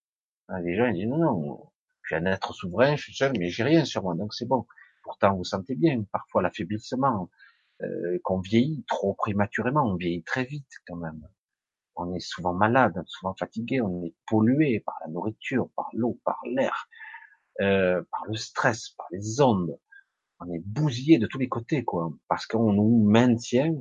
Les 0.64 0.76
gens, 0.76 0.88
ils 0.88 0.96
disent, 0.96 1.08
non, 1.08 1.18
non, 1.18 1.72
je 2.02 2.16
suis 2.16 2.16
un 2.16 2.26
être 2.26 2.54
souverain, 2.54 2.96
je 2.96 3.04
suis 3.04 3.16
seul, 3.16 3.34
mais 3.38 3.50
j'ai 3.50 3.64
rien 3.64 3.86
sur 3.86 4.04
moi, 4.04 4.16
donc 4.16 4.34
c'est 4.34 4.48
bon. 4.48 4.66
Pourtant, 5.04 5.36
vous 5.36 5.44
sentez 5.44 5.76
bien, 5.76 6.04
parfois 6.12 6.42
l'affaiblissement, 6.42 7.30
euh, 7.82 8.20
qu'on 8.24 8.40
vieillit 8.40 8.84
trop 8.88 9.14
prématurément, 9.14 9.84
on 9.84 9.96
vieillit 9.96 10.24
très 10.24 10.44
vite 10.46 10.70
quand 10.88 10.96
même. 10.96 11.28
On 11.96 12.14
est 12.14 12.20
souvent 12.20 12.54
malade, 12.54 13.04
souvent 13.06 13.36
fatigué, 13.36 13.82
on 13.82 14.04
est 14.04 14.16
pollué 14.28 14.82
par 14.86 14.96
la 15.06 15.12
nourriture, 15.12 15.70
par 15.76 15.90
l'eau, 15.94 16.20
par 16.26 16.40
l'air, 16.46 16.88
euh, 17.62 18.02
par 18.12 18.26
le 18.28 18.36
stress, 18.36 18.90
par 18.98 19.08
les 19.12 19.42
ondes. 19.42 19.78
On 20.40 20.52
est 20.52 20.62
bousillé 20.66 21.20
de 21.20 21.28
tous 21.28 21.38
les 21.38 21.50
côtés, 21.50 21.84
quoi, 21.84 22.12
parce 22.28 22.46
qu'on 22.46 22.74
nous 22.74 23.04
maintient. 23.04 23.74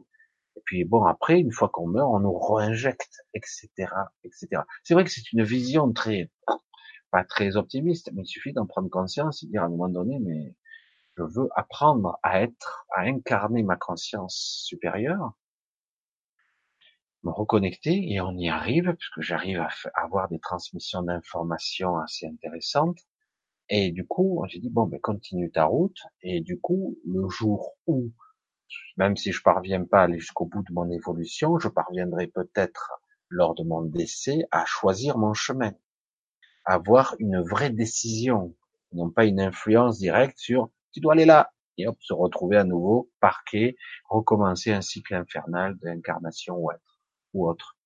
Et 0.57 0.61
puis 0.65 0.85
bon, 0.85 1.05
après, 1.05 1.41
une 1.41 1.53
fois 1.53 1.71
qu'on 1.71 1.87
meurt, 1.87 2.11
on 2.13 2.21
nous 2.21 2.39
réinjecte, 2.39 3.25
etc., 3.35 3.69
etc. 4.25 4.63
C'est 4.85 4.95
vrai 4.95 5.05
que 5.05 5.11
c'est 5.11 5.33
une 5.33 5.43
vision 5.43 5.93
très 5.93 6.31
pas 7.13 7.25
très 7.25 7.57
optimiste, 7.57 8.11
mais 8.15 8.23
il 8.23 8.27
suffit 8.27 8.53
d'en 8.53 8.67
prendre 8.67 8.89
conscience 8.89 9.43
et 9.43 9.47
dire 9.47 9.63
à 9.63 9.67
un 9.67 9.69
moment 9.69 9.89
donné, 9.89 10.19
mais 10.19 10.57
je 11.17 11.23
veux 11.23 11.49
apprendre 11.55 12.19
à 12.23 12.43
être, 12.43 12.87
à 12.95 13.03
incarner 13.03 13.63
ma 13.63 13.77
conscience 13.77 14.63
supérieure, 14.67 15.33
me 17.23 17.31
reconnecter 17.31 18.11
et 18.13 18.21
on 18.21 18.37
y 18.37 18.49
arrive 18.49 18.95
puisque 18.95 19.21
j'arrive 19.21 19.61
à 19.61 19.71
avoir 19.95 20.29
des 20.29 20.41
transmissions 20.41 21.03
d'informations 21.03 21.99
assez 21.99 22.27
intéressantes. 22.27 22.99
Et 23.69 23.93
du 23.93 24.07
coup, 24.07 24.45
j'ai 24.49 24.59
dit 24.59 24.71
bon, 24.71 24.87
ben 24.87 25.01
continue 25.01 25.51
ta 25.51 25.65
route. 25.65 25.99
Et 26.23 26.41
du 26.41 26.61
coup, 26.61 26.99
le 27.07 27.29
jour 27.29 27.75
où, 27.87 28.11
même 28.97 29.17
si 29.17 29.33
je 29.33 29.43
parviens 29.43 29.85
pas 29.85 30.11
jusqu'au 30.11 30.47
bout 30.47 30.63
de 30.63 30.73
mon 30.73 30.91
évolution, 30.91 31.59
je 31.59 31.69
parviendrai 31.69 32.27
peut-être 32.27 32.93
lors 33.29 33.55
de 33.55 33.63
mon 33.63 33.83
décès 33.83 34.47
à 34.51 34.65
choisir 34.67 35.17
mon 35.17 35.33
chemin 35.33 35.73
avoir 36.65 37.15
une 37.19 37.41
vraie 37.41 37.71
décision, 37.71 38.55
non 38.93 39.11
pas 39.11 39.25
une 39.25 39.41
influence 39.41 39.99
directe 39.99 40.39
sur 40.39 40.71
tu 40.93 41.01
dois 41.01 41.15
aller 41.15 41.25
là 41.25 41.53
et 41.79 41.87
hop 41.87 41.97
se 42.01 42.13
retrouver 42.13 42.57
à 42.57 42.65
nouveau 42.65 43.11
parqué, 43.21 43.77
recommencer 44.09 44.73
un 44.73 44.83
cycle 44.83 45.15
infernal 45.15 45.77
d'incarnation 45.79 46.57
ou 46.57 46.71
autre, 46.71 47.01
ou 47.33 47.49
autre. 47.49 47.77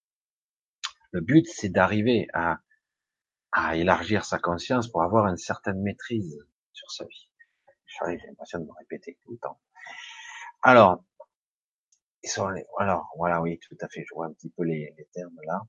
Le 1.12 1.20
but 1.20 1.46
c'est 1.46 1.68
d'arriver 1.68 2.28
à, 2.34 2.58
à 3.52 3.76
élargir 3.76 4.24
sa 4.24 4.38
conscience 4.38 4.88
pour 4.88 5.02
avoir 5.02 5.26
une 5.28 5.36
certaine 5.36 5.80
maîtrise 5.82 6.38
sur 6.72 6.90
sa 6.90 7.04
vie. 7.04 7.30
J'ai 7.86 8.18
l'impression 8.26 8.58
de 8.58 8.64
me 8.64 8.72
répéter 8.78 9.16
tout 9.24 9.32
le 9.32 9.38
temps. 9.38 9.58
Alors, 10.62 11.02
ils 12.22 12.28
sont, 12.28 12.50
alors 12.78 13.08
voilà, 13.16 13.40
oui, 13.40 13.58
tout 13.60 13.76
à 13.80 13.88
fait. 13.88 14.04
Je 14.06 14.14
vois 14.14 14.26
un 14.26 14.32
petit 14.32 14.50
peu 14.50 14.64
les, 14.64 14.92
les 14.98 15.04
termes 15.12 15.38
là. 15.46 15.62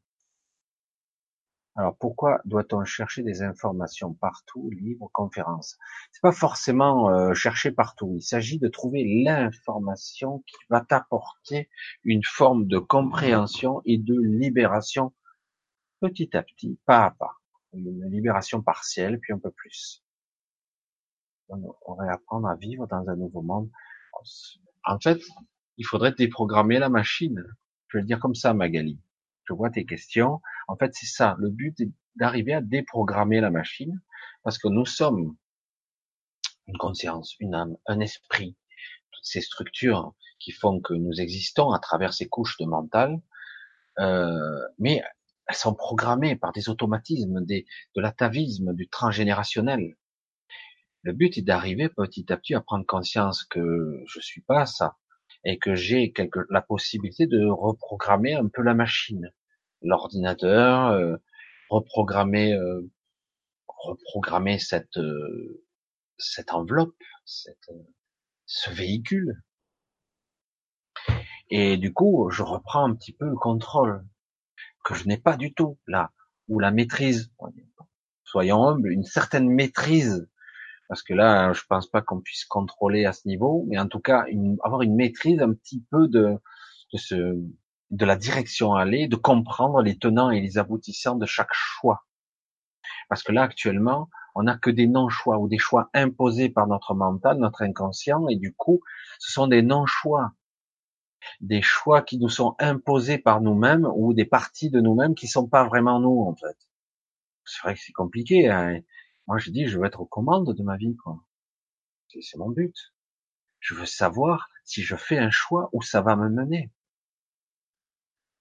Alors 1.79 1.95
pourquoi 1.95 2.41
doit-on 2.43 2.83
chercher 2.85 3.21
des 3.21 3.43
informations 3.43 4.11
partout, 4.11 4.71
livres, 4.71 5.11
conférences? 5.13 5.77
C'est 6.11 6.23
pas 6.23 6.31
forcément 6.31 7.11
euh, 7.11 7.35
chercher 7.35 7.71
partout. 7.71 8.15
Il 8.17 8.23
s'agit 8.23 8.57
de 8.57 8.67
trouver 8.67 9.03
l'information 9.23 10.39
qui 10.47 10.55
va 10.71 10.81
t'apporter 10.81 11.69
une 12.03 12.23
forme 12.23 12.65
de 12.65 12.79
compréhension 12.79 13.83
et 13.85 13.99
de 13.99 14.19
libération 14.19 15.13
petit 15.99 16.35
à 16.35 16.41
petit, 16.41 16.79
pas 16.87 17.05
à 17.05 17.11
pas. 17.11 17.35
Une 17.73 18.09
libération 18.09 18.63
partielle, 18.63 19.19
puis 19.19 19.33
un 19.33 19.39
peu 19.39 19.51
plus. 19.51 20.03
On 21.49 21.93
va 21.93 22.11
apprendre 22.11 22.47
à 22.47 22.55
vivre 22.55 22.87
dans 22.87 23.07
un 23.07 23.15
nouveau 23.15 23.43
monde. 23.43 23.69
En 24.83 24.99
fait, 24.99 25.21
il 25.77 25.85
faudrait 25.85 26.11
déprogrammer 26.11 26.79
la 26.79 26.89
machine. 26.89 27.43
Je 27.89 27.97
vais 27.97 28.01
le 28.01 28.07
dire 28.07 28.19
comme 28.19 28.35
ça, 28.35 28.55
Magali 28.55 28.99
je 29.47 29.53
vois 29.53 29.69
tes 29.69 29.85
questions. 29.85 30.41
En 30.67 30.75
fait, 30.75 30.93
c'est 30.93 31.05
ça. 31.05 31.35
Le 31.39 31.49
but 31.49 31.79
est 31.79 31.89
d'arriver 32.15 32.53
à 32.53 32.61
déprogrammer 32.61 33.39
la 33.39 33.49
machine 33.49 34.01
parce 34.43 34.57
que 34.57 34.67
nous 34.67 34.85
sommes 34.85 35.35
une 36.67 36.77
conscience, 36.77 37.35
une 37.39 37.55
âme, 37.55 37.77
un 37.85 37.99
esprit, 37.99 38.55
toutes 39.11 39.25
ces 39.25 39.41
structures 39.41 40.13
qui 40.39 40.51
font 40.51 40.81
que 40.81 40.93
nous 40.93 41.21
existons 41.21 41.71
à 41.71 41.79
travers 41.79 42.13
ces 42.13 42.27
couches 42.27 42.57
de 42.59 42.65
mental, 42.65 43.21
euh, 43.99 44.59
mais 44.77 45.01
elles 45.47 45.55
sont 45.55 45.73
programmées 45.73 46.35
par 46.35 46.51
des 46.51 46.69
automatismes, 46.69 47.45
de 47.45 47.63
l'atavisme, 47.95 48.73
du 48.73 48.89
transgénérationnel. 48.89 49.95
Le 51.03 51.13
but 51.13 51.37
est 51.37 51.41
d'arriver 51.41 51.87
petit 51.87 52.31
à 52.31 52.37
petit 52.37 52.53
à 52.53 52.61
prendre 52.61 52.85
conscience 52.85 53.45
que 53.45 54.03
je 54.07 54.19
suis 54.19 54.41
pas 54.41 54.65
ça 54.65 54.97
et 55.45 55.57
que 55.57 55.73
j'ai 55.73 56.13
la 56.49 56.61
possibilité 56.61 57.27
de 57.27 57.45
reprogrammer 57.45 58.33
un 58.33 58.47
peu 58.47 58.61
la 58.61 58.73
machine 58.73 59.31
l'ordinateur, 59.81 60.87
euh, 60.91 61.17
reprogrammer, 61.69 62.53
euh, 62.53 62.89
reprogrammer 63.67 64.59
cette 64.59 64.97
euh, 64.97 65.63
cette 66.17 66.53
enveloppe, 66.53 66.95
cette, 67.25 67.69
ce 68.45 68.71
véhicule. 68.71 69.41
Et 71.49 71.77
du 71.77 71.93
coup, 71.93 72.29
je 72.31 72.43
reprends 72.43 72.85
un 72.85 72.95
petit 72.95 73.13
peu 73.13 73.25
le 73.25 73.35
contrôle 73.35 74.05
que 74.83 74.95
je 74.95 75.07
n'ai 75.07 75.17
pas 75.17 75.37
du 75.37 75.53
tout 75.53 75.77
là, 75.87 76.11
ou 76.47 76.59
la 76.59 76.71
maîtrise. 76.71 77.31
Soyons 78.23 78.67
humbles, 78.67 78.91
une 78.91 79.05
certaine 79.05 79.47
maîtrise, 79.49 80.27
parce 80.89 81.03
que 81.03 81.13
là, 81.13 81.53
je 81.53 81.61
pense 81.69 81.87
pas 81.87 82.01
qu'on 82.01 82.21
puisse 82.21 82.45
contrôler 82.45 83.05
à 83.05 83.13
ce 83.13 83.27
niveau, 83.27 83.65
mais 83.67 83.77
en 83.77 83.87
tout 83.87 83.99
cas, 83.99 84.25
une, 84.27 84.57
avoir 84.63 84.81
une 84.81 84.95
maîtrise 84.95 85.41
un 85.41 85.53
petit 85.53 85.83
peu 85.91 86.07
de, 86.07 86.35
de 86.93 86.97
ce, 86.97 87.37
de 87.91 88.05
la 88.05 88.15
direction 88.15 88.73
à 88.73 88.81
aller, 88.81 89.07
de 89.07 89.15
comprendre 89.15 89.81
les 89.81 89.97
tenants 89.97 90.29
et 90.29 90.41
les 90.41 90.57
aboutissants 90.57 91.15
de 91.15 91.25
chaque 91.25 91.53
choix. 91.53 92.05
Parce 93.09 93.23
que 93.23 93.31
là, 93.31 93.43
actuellement, 93.43 94.09
on 94.35 94.43
n'a 94.43 94.57
que 94.57 94.69
des 94.69 94.87
non-choix 94.87 95.39
ou 95.39 95.47
des 95.47 95.57
choix 95.57 95.89
imposés 95.93 96.49
par 96.49 96.67
notre 96.67 96.93
mental, 96.93 97.37
notre 97.37 97.63
inconscient, 97.63 98.27
et 98.27 98.35
du 98.35 98.53
coup, 98.53 98.81
ce 99.19 99.31
sont 99.31 99.47
des 99.47 99.61
non-choix. 99.61 100.33
Des 101.41 101.61
choix 101.61 102.01
qui 102.01 102.19
nous 102.19 102.29
sont 102.29 102.55
imposés 102.59 103.17
par 103.17 103.41
nous-mêmes 103.41 103.87
ou 103.95 104.13
des 104.13 104.25
parties 104.25 104.69
de 104.69 104.79
nous-mêmes 104.79 105.15
qui 105.15 105.27
sont 105.27 105.47
pas 105.47 105.65
vraiment 105.65 105.99
nous, 105.99 106.21
en 106.21 106.35
fait. 106.35 106.57
C'est 107.45 107.61
vrai 107.63 107.73
que 107.73 107.81
c'est 107.81 107.93
compliqué. 107.93 108.49
Hein. 108.49 108.81
Moi, 109.25 109.37
je 109.39 109.51
dis, 109.51 109.67
je 109.67 109.79
veux 109.79 109.85
être 109.85 110.01
aux 110.01 110.05
commandes 110.05 110.53
de 110.53 110.63
ma 110.63 110.77
vie, 110.77 110.95
quoi. 110.97 111.19
C'est 112.09 112.37
mon 112.37 112.49
but. 112.49 112.75
Je 113.59 113.73
veux 113.73 113.85
savoir 113.85 114.49
si 114.63 114.83
je 114.83 114.95
fais 114.95 115.17
un 115.17 115.29
choix 115.29 115.69
où 115.73 115.81
ça 115.81 116.01
va 116.01 116.15
me 116.15 116.29
mener 116.29 116.71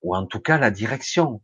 ou 0.06 0.14
en 0.14 0.26
tout 0.26 0.40
cas 0.40 0.56
la 0.58 0.70
direction. 0.70 1.42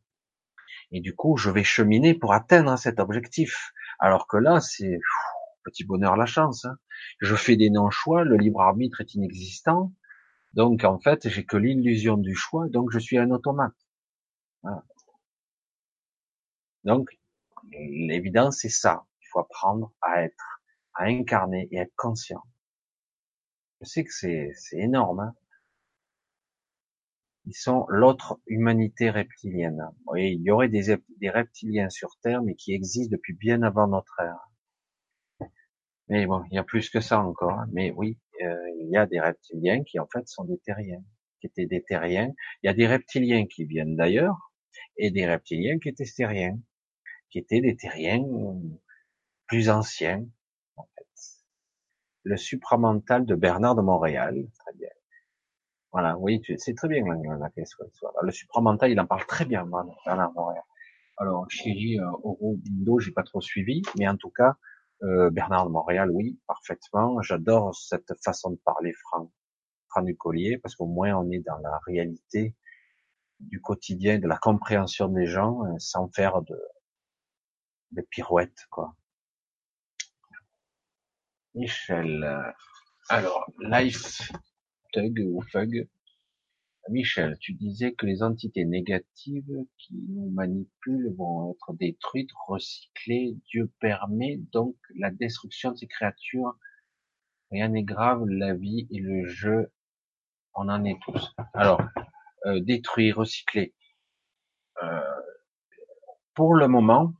Et 0.92 1.00
du 1.00 1.14
coup, 1.14 1.36
je 1.36 1.50
vais 1.50 1.64
cheminer 1.64 2.14
pour 2.14 2.32
atteindre 2.32 2.78
cet 2.78 3.00
objectif. 3.00 3.72
Alors 3.98 4.26
que 4.28 4.36
là, 4.36 4.60
c'est 4.60 4.98
petit 5.64 5.84
bonheur 5.84 6.16
la 6.16 6.26
chance. 6.26 6.64
Hein. 6.64 6.78
Je 7.20 7.34
fais 7.34 7.56
des 7.56 7.70
non-choix, 7.70 8.24
le 8.24 8.36
libre 8.36 8.60
arbitre 8.60 9.00
est 9.00 9.14
inexistant. 9.14 9.92
Donc 10.54 10.84
en 10.84 10.98
fait, 11.00 11.28
j'ai 11.28 11.44
que 11.44 11.56
l'illusion 11.56 12.16
du 12.16 12.34
choix, 12.34 12.68
donc 12.68 12.90
je 12.92 12.98
suis 12.98 13.18
un 13.18 13.30
automate. 13.30 13.74
Donc, 16.84 17.10
L'évidence, 17.70 18.58
c'est 18.60 18.68
ça. 18.68 19.06
Il 19.20 19.26
faut 19.30 19.40
apprendre 19.40 19.92
à 20.02 20.22
être, 20.22 20.60
à 20.94 21.04
incarner 21.04 21.68
et 21.70 21.78
être 21.78 21.94
conscient. 21.96 22.42
Je 23.80 23.86
sais 23.86 24.04
que 24.04 24.12
c'est, 24.12 24.52
c'est 24.54 24.78
énorme. 24.78 25.20
Hein 25.20 25.34
ils 27.46 27.54
sont 27.54 27.86
l'autre 27.88 28.40
humanité 28.46 29.10
reptilienne. 29.10 29.82
Oui, 30.06 30.34
il 30.34 30.42
y 30.42 30.50
aurait 30.50 30.68
des, 30.68 30.96
des 31.20 31.30
reptiliens 31.30 31.90
sur 31.90 32.10
Terre, 32.22 32.42
mais 32.42 32.54
qui 32.54 32.72
existent 32.72 33.12
depuis 33.12 33.34
bien 33.34 33.62
avant 33.62 33.88
notre 33.88 34.20
ère. 34.20 34.48
Mais 36.08 36.26
bon, 36.26 36.44
il 36.50 36.54
y 36.54 36.58
a 36.58 36.64
plus 36.64 36.90
que 36.90 37.00
ça 37.00 37.20
encore. 37.20 37.58
Hein. 37.58 37.66
Mais 37.72 37.90
oui, 37.92 38.18
euh, 38.42 38.56
il 38.80 38.90
y 38.90 38.96
a 38.96 39.06
des 39.06 39.20
reptiliens 39.20 39.82
qui 39.82 39.98
en 39.98 40.06
fait 40.06 40.28
sont 40.28 40.44
des 40.44 40.58
terriens, 40.58 41.02
qui 41.40 41.46
étaient 41.46 41.66
des 41.66 41.82
terriens. 41.82 42.32
Il 42.62 42.66
y 42.66 42.70
a 42.70 42.74
des 42.74 42.86
reptiliens 42.86 43.46
qui 43.46 43.64
viennent 43.64 43.96
d'ailleurs, 43.96 44.52
et 44.96 45.10
des 45.10 45.26
reptiliens 45.26 45.78
qui 45.78 45.88
étaient 45.88 46.04
terriens, 46.04 46.58
qui 47.30 47.38
étaient 47.38 47.60
des 47.60 47.76
terriens 47.76 48.22
plus 49.46 49.70
anciens, 49.70 50.24
en 50.76 50.86
fait. 50.96 51.06
Le 52.24 52.36
supramental 52.36 53.26
de 53.26 53.34
Bernard 53.34 53.74
de 53.74 53.82
Montréal, 53.82 54.46
très 54.58 54.74
bien. 54.74 54.88
Voilà, 55.92 56.16
oui, 56.18 56.42
c'est 56.58 56.74
très 56.74 56.88
bien 56.88 57.04
la, 57.04 57.36
la 57.36 57.50
question. 57.50 57.84
Le 58.22 58.32
supramental, 58.32 58.90
il 58.90 58.98
en 58.98 59.06
parle 59.06 59.26
très 59.26 59.44
bien, 59.44 59.66
Bernard 60.06 60.32
Montréal. 60.32 60.62
Alors, 61.18 61.44
chérie, 61.50 62.00
euh, 62.00 62.10
Oro 62.22 62.56
Bindo, 62.58 62.98
j'ai 62.98 63.12
pas 63.12 63.22
trop 63.22 63.40
suivi, 63.42 63.82
mais 63.98 64.08
en 64.08 64.16
tout 64.16 64.30
cas, 64.30 64.56
euh, 65.02 65.30
Bernard 65.30 65.66
de 65.66 65.70
Montréal, 65.70 66.10
oui, 66.10 66.40
parfaitement. 66.46 67.20
J'adore 67.20 67.74
cette 67.74 68.12
façon 68.24 68.52
de 68.52 68.58
parler 68.64 68.92
franc, 68.94 69.30
franc 69.90 70.02
du 70.02 70.16
collier, 70.16 70.58
parce 70.58 70.74
qu'au 70.74 70.86
moins 70.86 71.14
on 71.14 71.30
est 71.30 71.40
dans 71.40 71.58
la 71.58 71.78
réalité 71.86 72.56
du 73.40 73.60
quotidien, 73.60 74.18
de 74.18 74.28
la 74.28 74.38
compréhension 74.38 75.08
des 75.08 75.26
gens, 75.26 75.62
euh, 75.66 75.74
sans 75.78 76.08
faire 76.14 76.40
de, 76.42 76.58
de 77.90 78.02
pirouettes, 78.10 78.66
quoi. 78.70 78.94
Michel, 81.54 82.24
euh, 82.24 82.50
alors, 83.10 83.44
Life 83.58 84.32
Fug, 85.50 85.88
Michel, 86.88 87.38
tu 87.40 87.54
disais 87.54 87.92
que 87.92 88.06
les 88.06 88.22
entités 88.22 88.64
négatives 88.64 89.64
qui 89.78 89.94
nous 90.08 90.30
manipulent 90.30 91.14
vont 91.16 91.52
être 91.52 91.74
détruites, 91.74 92.30
recyclées. 92.46 93.36
Dieu 93.46 93.70
permet 93.80 94.38
donc 94.52 94.76
la 94.96 95.10
destruction 95.10 95.72
de 95.72 95.76
ces 95.76 95.86
créatures. 95.86 96.58
Rien 97.50 97.68
n'est 97.68 97.84
grave, 97.84 98.24
la 98.26 98.54
vie 98.54 98.88
et 98.90 98.98
le 98.98 99.26
jeu, 99.26 99.72
on 100.54 100.68
en 100.68 100.84
est 100.84 100.98
tous. 101.04 101.34
Alors, 101.54 101.80
euh, 102.46 102.60
détruire, 102.60 103.18
recycler. 103.18 103.74
Euh, 104.82 105.00
pour 106.34 106.54
le 106.54 106.66
moment, 106.66 107.12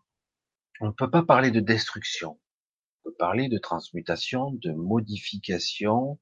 on 0.81 0.89
ne 0.89 0.93
peut 0.93 1.11
pas 1.11 1.23
parler 1.23 1.51
de 1.51 1.61
destruction. 1.61 2.41
On 3.05 3.11
peut 3.11 3.17
parler 3.17 3.49
de 3.49 3.59
transmutation, 3.59 4.51
de 4.51 4.73
modification, 4.73 6.19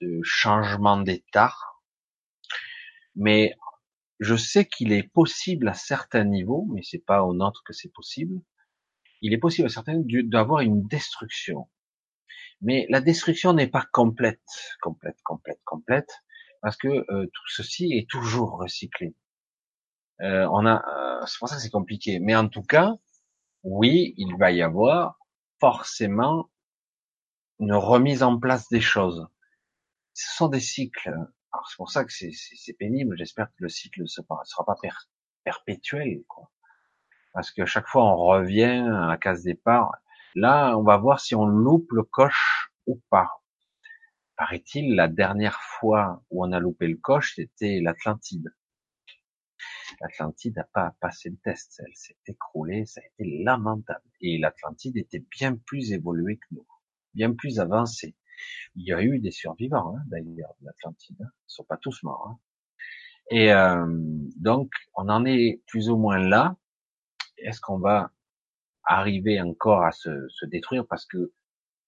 de 0.00 0.20
changement 0.22 0.98
d'état 0.98 1.54
mais 3.16 3.54
je 4.18 4.34
sais 4.36 4.66
qu'il 4.66 4.92
est 4.92 5.02
possible 5.12 5.68
à 5.68 5.74
certains 5.74 6.24
niveaux, 6.24 6.66
mais 6.72 6.82
c'est 6.82 7.04
pas 7.04 7.22
au 7.22 7.34
nôtre 7.34 7.62
que 7.64 7.72
c'est 7.72 7.92
possible. 7.92 8.40
Il 9.22 9.32
est 9.32 9.38
possible 9.38 9.66
à 9.66 9.70
certains 9.70 10.00
d'avoir 10.24 10.60
une 10.60 10.86
destruction. 10.86 11.68
Mais 12.62 12.86
la 12.90 13.00
destruction 13.00 13.52
n'est 13.52 13.68
pas 13.68 13.86
complète, 13.92 14.40
complète, 14.82 15.18
complète, 15.22 15.60
complète, 15.64 16.10
parce 16.60 16.76
que 16.76 16.88
euh, 16.88 17.26
tout 17.26 17.48
ceci 17.48 17.92
est 17.92 18.08
toujours 18.08 18.58
recyclé. 18.58 19.14
Euh, 20.20 20.46
on 20.52 20.66
a, 20.66 20.82
euh, 21.22 21.26
c'est 21.26 21.38
pour 21.38 21.48
ça 21.48 21.56
que 21.56 21.62
c'est 21.62 21.70
compliqué. 21.70 22.20
Mais 22.20 22.36
en 22.36 22.48
tout 22.48 22.62
cas, 22.62 22.94
oui, 23.62 24.14
il 24.18 24.36
va 24.38 24.50
y 24.52 24.62
avoir 24.62 25.18
forcément 25.58 26.50
une 27.58 27.74
remise 27.74 28.22
en 28.22 28.38
place 28.38 28.68
des 28.68 28.80
choses. 28.80 29.26
Ce 30.14 30.36
sont 30.36 30.48
des 30.48 30.60
cycles. 30.60 31.08
Alors 31.52 31.68
c'est 31.68 31.76
pour 31.76 31.90
ça 31.90 32.04
que 32.04 32.12
c'est 32.12 32.72
pénible. 32.74 33.16
J'espère 33.16 33.48
que 33.48 33.64
le 33.64 33.68
cycle 33.68 34.02
ne 34.02 34.06
sera, 34.06 34.64
pas 34.66 34.76
perpétuel, 35.44 36.22
quoi. 36.28 36.50
Parce 37.32 37.50
qu'à 37.50 37.66
chaque 37.66 37.86
fois 37.86 38.04
on 38.04 38.16
revient 38.16 38.86
à 38.92 39.06
la 39.06 39.16
case 39.16 39.42
départ. 39.42 39.92
Là, 40.34 40.76
on 40.76 40.82
va 40.82 40.96
voir 40.96 41.20
si 41.20 41.34
on 41.34 41.46
loupe 41.46 41.90
le 41.92 42.04
coche 42.04 42.70
ou 42.86 43.00
pas. 43.10 43.42
Paraît-il, 44.36 44.94
la 44.94 45.08
dernière 45.08 45.60
fois 45.60 46.24
où 46.30 46.44
on 46.44 46.52
a 46.52 46.60
loupé 46.60 46.86
le 46.86 46.96
coche, 46.96 47.34
c'était 47.34 47.80
l'Atlantide. 47.82 48.54
L'Atlantide 50.00 50.56
n'a 50.56 50.64
pas 50.72 50.94
passé 51.00 51.30
le 51.30 51.36
test. 51.36 51.82
Elle 51.84 51.94
s'est 51.94 52.16
écroulée, 52.26 52.86
ça 52.86 53.00
a 53.00 53.04
été 53.04 53.42
lamentable. 53.42 54.08
Et 54.20 54.38
l'Atlantide 54.38 54.96
était 54.96 55.24
bien 55.30 55.56
plus 55.56 55.92
évoluée 55.92 56.38
que 56.38 56.46
nous, 56.52 56.66
bien 57.12 57.34
plus 57.34 57.60
avancée. 57.60 58.14
Il 58.76 58.86
y 58.86 58.92
a 58.92 59.02
eu 59.02 59.18
des 59.18 59.30
survivants, 59.30 59.96
hein, 59.96 60.02
d'ailleurs, 60.06 60.54
de 60.60 60.66
l'Atlantide. 60.66 61.16
Hein. 61.20 61.30
Ils 61.48 61.54
sont 61.54 61.64
pas 61.64 61.76
tous 61.76 62.02
morts. 62.02 62.28
Hein. 62.28 62.38
Et 63.30 63.52
euh, 63.52 63.86
donc, 64.36 64.72
on 64.94 65.08
en 65.08 65.24
est 65.24 65.62
plus 65.66 65.88
ou 65.88 65.96
moins 65.96 66.18
là. 66.18 66.56
Est-ce 67.38 67.60
qu'on 67.60 67.78
va 67.78 68.10
arriver 68.84 69.40
encore 69.40 69.84
à 69.84 69.92
se, 69.92 70.28
se, 70.28 70.46
détruire 70.46 70.86
parce 70.86 71.06
que 71.06 71.32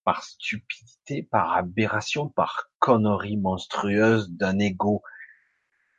par 0.05 0.23
stupidité, 0.23 1.23
par 1.23 1.53
aberration, 1.53 2.29
par 2.29 2.71
connerie 2.79 3.37
monstrueuse 3.37 4.31
d'un 4.31 4.59
ego 4.59 5.03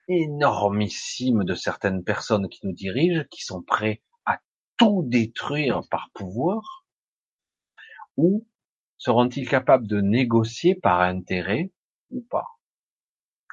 énormissime 0.07 1.43
de 1.43 1.55
certaines 1.55 2.03
personnes 2.03 2.49
qui 2.49 2.65
nous 2.65 2.73
dirigent, 2.73 3.23
qui 3.29 3.43
sont 3.43 3.61
prêts 3.61 4.01
à 4.25 4.39
tout 4.77 5.03
détruire 5.05 5.81
par 5.89 6.09
pouvoir, 6.13 6.85
ou 8.17 8.45
Seront-ils 8.97 9.47
capables 9.49 9.87
de 9.87 10.01
négocier 10.01 10.75
par 10.75 11.01
intérêt 11.01 11.71
ou 12.11 12.21
pas? 12.29 12.45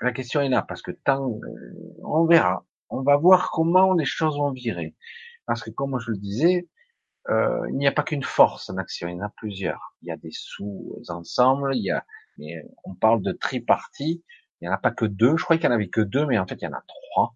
La 0.01 0.13
question 0.13 0.41
est 0.41 0.49
là, 0.49 0.63
parce 0.63 0.83
que 0.83 0.93
tant, 0.93 1.29
euh, 1.29 2.01
on 2.05 2.25
verra. 2.25 2.65
On 2.89 3.03
va 3.03 3.17
voir 3.17 3.51
comment 3.51 3.93
les 3.95 4.05
choses 4.05 4.37
vont 4.37 4.53
virer. 4.53 4.95
Parce 5.47 5.63
que 5.63 5.71
comme 5.71 5.99
je 5.99 6.13
le 6.13 6.17
disais, 6.17 6.69
euh, 7.29 7.67
il 7.69 7.77
n'y 7.77 7.87
a 7.87 7.93
pas 7.93 8.03
qu'une 8.03 8.23
force 8.23 8.71
en 8.71 8.79
action, 8.79 9.09
il 9.09 9.17
y 9.17 9.21
en 9.21 9.27
a 9.27 9.33
plusieurs. 9.37 9.95
Il 10.03 10.09
y 10.09 10.11
a 10.11 10.17
des 10.17 10.31
sous-ensembles, 10.33 11.75
il 11.77 11.83
y 11.83 11.91
a, 11.91 12.05
on 12.85 12.95
parle 12.95 13.23
de 13.23 13.33
tripartie, 13.33 14.25
il 14.61 14.65
n'y 14.65 14.69
en 14.69 14.73
a 14.73 14.79
pas 14.79 14.91
que 14.91 15.05
deux, 15.05 15.37
je 15.37 15.45
crois 15.45 15.57
qu'il 15.57 15.69
n'y 15.69 15.73
en 15.73 15.77
avait 15.77 15.91
que 15.91 16.01
deux, 16.01 16.27
mais 16.27 16.39
en 16.39 16.47
fait 16.47 16.57
il 16.61 16.65
y 16.65 16.69
en 16.69 16.73
a 16.73 16.83
trois. 16.87 17.35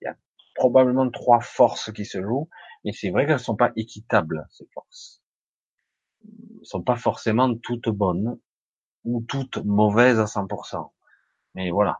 Il 0.00 0.06
y 0.06 0.08
a 0.08 0.16
probablement 0.56 1.08
trois 1.10 1.40
forces 1.40 1.92
qui 1.92 2.04
se 2.04 2.20
jouent, 2.22 2.48
mais 2.84 2.92
c'est 2.92 3.10
vrai 3.10 3.26
qu'elles 3.26 3.34
ne 3.34 3.38
sont 3.38 3.56
pas 3.56 3.72
équitables, 3.76 4.46
ces 4.50 4.66
forces 4.74 5.23
sont 6.62 6.82
pas 6.82 6.96
forcément 6.96 7.54
toutes 7.56 7.88
bonnes 7.88 8.38
ou 9.04 9.22
toutes 9.22 9.58
mauvaises 9.58 10.18
à 10.18 10.24
100%. 10.24 10.90
Mais 11.54 11.70
voilà. 11.70 11.98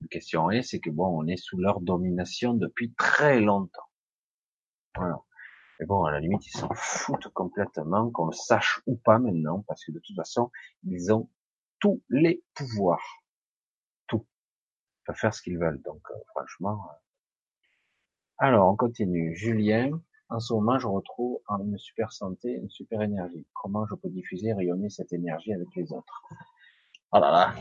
La 0.00 0.08
question 0.08 0.50
est, 0.50 0.62
c'est 0.62 0.80
que 0.80 0.90
bon, 0.90 1.06
on 1.06 1.26
est 1.26 1.36
sous 1.36 1.56
leur 1.56 1.80
domination 1.80 2.54
depuis 2.54 2.92
très 2.94 3.40
longtemps. 3.40 3.88
Voilà. 4.96 5.18
Et 5.80 5.86
bon, 5.86 6.04
à 6.04 6.12
la 6.12 6.20
limite, 6.20 6.46
ils 6.46 6.56
s'en 6.56 6.72
foutent 6.74 7.28
complètement, 7.28 8.10
qu'on 8.10 8.26
le 8.26 8.32
sache 8.32 8.80
ou 8.86 8.96
pas 8.96 9.18
maintenant, 9.18 9.64
parce 9.66 9.84
que 9.84 9.92
de 9.92 9.98
toute 9.98 10.14
façon, 10.14 10.50
ils 10.84 11.12
ont 11.12 11.30
tous 11.80 12.02
les 12.10 12.44
pouvoirs. 12.54 13.24
Tout. 14.06 14.26
Ils 15.00 15.04
peuvent 15.06 15.16
faire 15.16 15.34
ce 15.34 15.42
qu'ils 15.42 15.58
veulent. 15.58 15.82
Donc, 15.82 16.02
euh, 16.10 16.14
franchement. 16.34 16.84
Euh. 16.90 16.94
Alors, 18.38 18.70
on 18.70 18.76
continue. 18.76 19.34
Julien, 19.34 20.00
en 20.28 20.40
ce 20.40 20.52
moment, 20.54 20.78
je 20.78 20.86
retrouve 20.86 21.38
une 21.48 21.78
super 21.78 22.12
santé, 22.12 22.52
une 22.52 22.70
super 22.70 23.02
énergie. 23.02 23.46
Comment 23.54 23.86
je 23.86 23.94
peux 23.94 24.08
diffuser, 24.08 24.52
rayonner 24.52 24.90
cette 24.90 25.12
énergie 25.12 25.52
avec 25.52 25.68
les 25.76 25.92
autres? 25.92 26.22
Oh 27.12 27.20
là 27.20 27.30
là, 27.30 27.54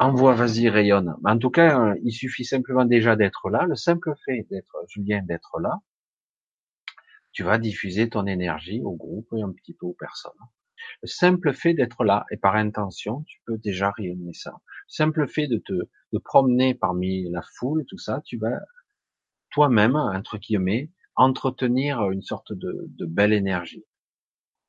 envoie, 0.00 0.34
vas-y, 0.34 0.68
rayonne. 0.68 1.14
En 1.24 1.38
tout 1.38 1.50
cas, 1.50 1.78
euh, 1.78 1.94
il 2.02 2.10
suffit 2.10 2.44
simplement 2.44 2.84
déjà 2.84 3.14
d'être 3.14 3.48
là. 3.48 3.64
Le 3.64 3.76
simple 3.76 4.12
fait 4.24 4.44
d'être, 4.50 4.74
Julien, 4.88 5.22
d'être 5.22 5.60
là, 5.60 5.78
tu 7.30 7.44
vas 7.44 7.58
diffuser 7.58 8.08
ton 8.08 8.26
énergie 8.26 8.82
au 8.82 8.96
groupe 8.96 9.28
et 9.36 9.42
un 9.42 9.52
petit 9.52 9.72
peu 9.72 9.86
aux 9.86 9.96
personnes. 9.96 10.32
Le 11.02 11.06
simple 11.06 11.52
fait 11.52 11.74
d'être 11.74 12.02
là 12.02 12.26
et 12.32 12.36
par 12.36 12.56
intention, 12.56 13.22
tu 13.28 13.40
peux 13.46 13.58
déjà 13.58 13.92
rayonner 13.92 14.32
ça. 14.32 14.50
Le 14.50 14.92
simple 14.92 15.28
fait 15.28 15.46
de 15.46 15.58
te 15.58 16.18
promener 16.24 16.74
parmi 16.74 17.30
la 17.30 17.42
foule, 17.56 17.84
tout 17.88 17.98
ça, 17.98 18.20
tu 18.24 18.36
vas 18.38 18.58
toi-même, 19.50 19.94
entre 19.94 20.38
guillemets, 20.38 20.90
entretenir 21.18 22.10
une 22.10 22.22
sorte 22.22 22.52
de, 22.52 22.88
belle 23.04 23.32
énergie. 23.32 23.84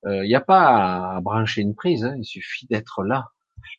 Il 0.04 0.10
euh, 0.10 0.26
n'y 0.26 0.36
a 0.36 0.42
pas 0.42 1.16
à 1.16 1.22
brancher 1.22 1.62
une 1.62 1.76
prise, 1.76 2.04
hein, 2.04 2.16
il 2.18 2.26
suffit 2.26 2.66
d'être 2.66 3.04
là. 3.04 3.30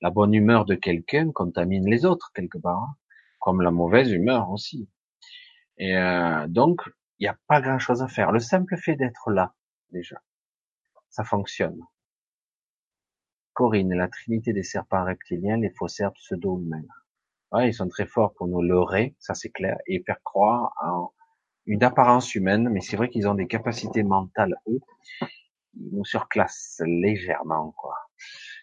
La 0.03 0.11
bonne 0.11 0.33
humeur 0.33 0.65
de 0.65 0.75
quelqu'un 0.77 1.33
contamine 1.33 1.89
les 1.89 2.05
autres 2.05 2.31
quelque 2.35 2.59
part, 2.59 2.79
hein, 2.79 2.97
comme 3.41 3.61
la 3.61 3.71
mauvaise 3.71 4.13
humeur 4.13 4.51
aussi. 4.51 4.89
Et 5.79 5.97
euh, 5.97 6.47
donc, 6.47 6.83
il 7.19 7.25
n'y 7.25 7.29
a 7.29 7.37
pas 7.49 7.61
grand-chose 7.61 8.03
à 8.03 8.09
faire. 8.09 8.31
Le 8.31 8.39
simple 8.39 8.77
fait 8.77 8.97
d'être 8.97 9.31
là, 9.31 9.55
déjà, 9.91 10.21
ça 11.09 11.25
fonctionne. 11.25 11.81
Corinne, 13.53 13.95
la 13.95 14.09
trinité 14.09 14.53
des 14.53 14.63
serpents 14.63 15.05
reptiliens, 15.05 15.57
les 15.57 15.71
faussaires 15.71 16.13
pseudo-humains. 16.13 16.85
Ouais, 17.51 17.69
ils 17.69 17.75
sont 17.75 17.89
très 17.89 18.07
forts 18.07 18.33
pour 18.35 18.47
nous 18.47 18.63
leurrer, 18.63 19.17
ça 19.19 19.35
c'est 19.35 19.51
clair, 19.51 19.77
et 19.87 20.03
faire 20.07 20.23
croire 20.23 20.73
en 20.83 21.11
une 21.67 21.85
apparence 21.85 22.35
humaine, 22.35 22.69
mais 22.69 22.81
c'est 22.81 22.97
vrai 22.97 23.09
qu'ils 23.09 23.29
ont 23.29 23.35
des 23.35 23.47
capacités 23.47 24.03
mentales, 24.03 24.57
eux, 24.69 24.81
ils 25.75 25.91
nous 25.93 26.05
surclassent 26.05 26.83
légèrement, 26.85 27.73
quoi. 27.77 27.95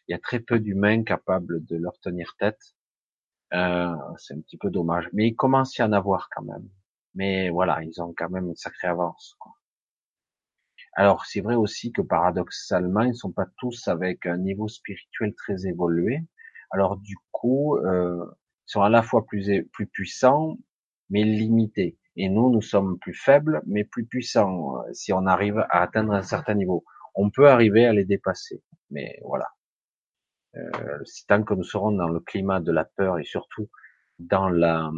Il 0.07 0.11
y 0.11 0.15
a 0.15 0.19
très 0.19 0.39
peu 0.39 0.59
d'humains 0.59 1.03
capables 1.03 1.65
de 1.65 1.77
leur 1.77 1.97
tenir 1.99 2.35
tête. 2.39 2.75
Euh, 3.53 3.95
c'est 4.17 4.33
un 4.33 4.41
petit 4.41 4.57
peu 4.57 4.69
dommage. 4.69 5.09
Mais 5.13 5.27
il 5.27 5.35
commence 5.35 5.79
à 5.79 5.85
en 5.85 5.91
avoir 5.93 6.29
quand 6.33 6.43
même. 6.43 6.69
Mais 7.15 7.49
voilà, 7.49 7.83
ils 7.83 8.01
ont 8.01 8.13
quand 8.15 8.29
même 8.29 8.47
une 8.47 8.55
sacrée 8.55 8.87
avance. 8.87 9.35
Quoi. 9.39 9.53
Alors 10.93 11.25
c'est 11.25 11.41
vrai 11.41 11.55
aussi 11.55 11.91
que 11.91 12.01
paradoxalement, 12.01 13.01
ils 13.01 13.09
ne 13.09 13.13
sont 13.13 13.31
pas 13.31 13.47
tous 13.57 13.87
avec 13.87 14.25
un 14.25 14.37
niveau 14.37 14.67
spirituel 14.67 15.33
très 15.35 15.67
évolué. 15.67 16.23
Alors 16.71 16.97
du 16.97 17.15
coup, 17.31 17.77
euh, 17.77 18.25
ils 18.67 18.71
sont 18.71 18.81
à 18.81 18.89
la 18.89 19.03
fois 19.03 19.25
plus 19.25 19.63
plus 19.71 19.87
puissants, 19.87 20.57
mais 21.09 21.23
limités. 21.23 21.97
Et 22.17 22.29
nous, 22.29 22.51
nous 22.51 22.63
sommes 22.63 22.97
plus 22.99 23.13
faibles, 23.13 23.61
mais 23.67 23.83
plus 23.83 24.05
puissants 24.05 24.79
euh, 24.79 24.93
si 24.93 25.13
on 25.13 25.25
arrive 25.27 25.59
à 25.69 25.83
atteindre 25.83 26.13
un 26.13 26.23
certain 26.23 26.55
niveau. 26.55 26.83
On 27.15 27.29
peut 27.29 27.47
arriver 27.49 27.85
à 27.85 27.93
les 27.93 28.05
dépasser, 28.05 28.63
mais 28.89 29.19
voilà. 29.23 29.47
Euh, 30.55 31.03
tant 31.27 31.43
que 31.43 31.53
nous 31.53 31.63
serons 31.63 31.91
dans 31.91 32.09
le 32.09 32.19
climat 32.19 32.59
de 32.59 32.71
la 32.71 32.85
peur 32.85 33.19
et 33.19 33.23
surtout 33.23 33.69
dans 34.17 34.49
la 34.49 34.91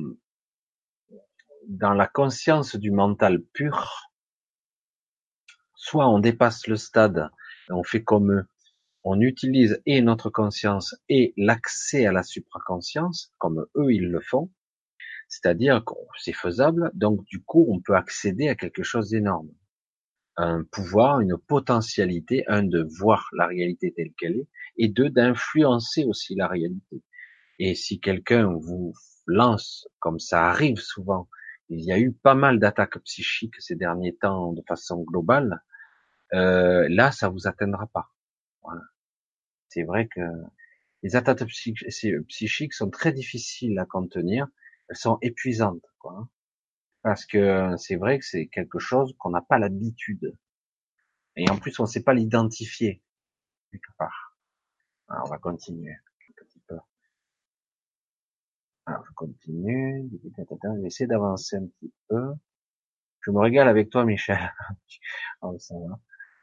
dans 1.67 1.93
la 1.93 2.07
conscience 2.07 2.75
du 2.75 2.89
mental 2.89 3.43
pur, 3.53 4.09
soit 5.75 6.07
on 6.07 6.19
dépasse 6.19 6.67
le 6.67 6.77
stade, 6.77 7.30
on 7.69 7.83
fait 7.83 8.03
comme 8.03 8.31
eux, 8.31 8.45
on 9.03 9.19
utilise 9.22 9.81
et 9.85 10.01
notre 10.01 10.30
conscience 10.30 10.95
et 11.09 11.33
l'accès 11.38 12.06
à 12.06 12.11
la 12.11 12.23
supraconscience, 12.23 13.33
comme 13.38 13.65
eux 13.75 13.93
ils 13.93 14.09
le 14.09 14.22
font, 14.22 14.49
c'est-à-dire 15.30 15.83
que 15.85 15.93
c'est 16.17 16.33
faisable, 16.33 16.91
donc 16.93 17.24
du 17.25 17.41
coup 17.41 17.66
on 17.69 17.80
peut 17.80 17.95
accéder 17.95 18.49
à 18.49 18.56
quelque 18.56 18.83
chose 18.83 19.11
d'énorme, 19.11 19.49
un 20.35 20.64
pouvoir, 20.64 21.22
une 21.22 21.38
potentialité, 21.38 22.43
un 22.48 22.64
de 22.64 22.85
voir 22.99 23.30
la 23.33 23.45
réalité 23.45 23.93
telle 23.95 24.11
qu'elle 24.17 24.38
est, 24.38 24.48
et 24.77 24.90
deux 24.90 25.09
d'influencer 25.09 26.03
aussi 26.03 26.35
la 26.35 26.48
réalité. 26.48 27.03
Et 27.59 27.75
si 27.75 27.99
quelqu'un 27.99 28.51
vous 28.53 28.93
lance, 29.27 29.88
comme 29.99 30.19
ça 30.19 30.48
arrive 30.48 30.77
souvent, 30.77 31.30
il 31.69 31.82
y 31.82 31.91
a 31.91 31.99
eu 31.99 32.11
pas 32.11 32.35
mal 32.35 32.59
d'attaques 32.59 32.99
psychiques 33.03 33.56
ces 33.59 33.75
derniers 33.75 34.16
temps 34.16 34.53
de 34.53 34.64
façon 34.67 35.03
globale, 35.03 35.61
euh, 36.33 36.88
là 36.90 37.11
ça 37.11 37.30
vous 37.30 37.48
atteindra 37.48 37.88
pas. 37.88 38.09
Voilà. 38.64 38.82
C'est 39.67 39.83
vrai 39.83 40.08
que 40.08 40.22
les 41.03 41.16
attaques 41.16 41.45
psychiques 41.45 42.74
sont 42.74 42.90
très 42.90 43.11
difficiles 43.11 43.77
à 43.77 43.85
contenir, 43.85 44.48
elles 44.90 44.95
sont 44.95 45.18
épuisantes, 45.22 45.85
quoi. 46.00 46.27
Parce 47.01 47.26
que 47.26 47.76
c'est 47.77 47.95
vrai 47.95 48.19
que 48.19 48.26
c'est 48.26 48.48
quelque 48.48 48.80
chose 48.80 49.16
qu'on 49.18 49.30
n'a 49.30 49.42
pas 49.42 49.58
l'habitude. 49.58 50.38
Et 51.35 51.50
en 51.50 51.58
plus, 51.58 51.80
on 51.80 51.84
ne 51.84 51.88
sait 51.88 52.03
pas 52.03 52.14
l'identifier, 52.14 53.01
quelque 53.72 53.92
part. 53.98 54.35
Alors, 55.08 55.26
on 55.27 55.30
va 55.30 55.38
continuer. 55.38 55.95
Alors, 58.85 59.06
je 59.06 59.14
continue. 59.14 60.09
Je 60.11 60.82
vais 60.82 60.88
essayer 60.88 61.08
d'avancer 61.08 61.56
un 61.58 61.68
petit 61.68 61.93
peu. 62.08 62.34
Je 63.22 63.32
me 63.32 63.40
régale 63.40 63.68
avec 63.68 63.90
toi, 63.90 64.03
Michel. 64.03 64.38
oh, 65.42 65.58
ça 65.59 65.76
va. 65.76 66.00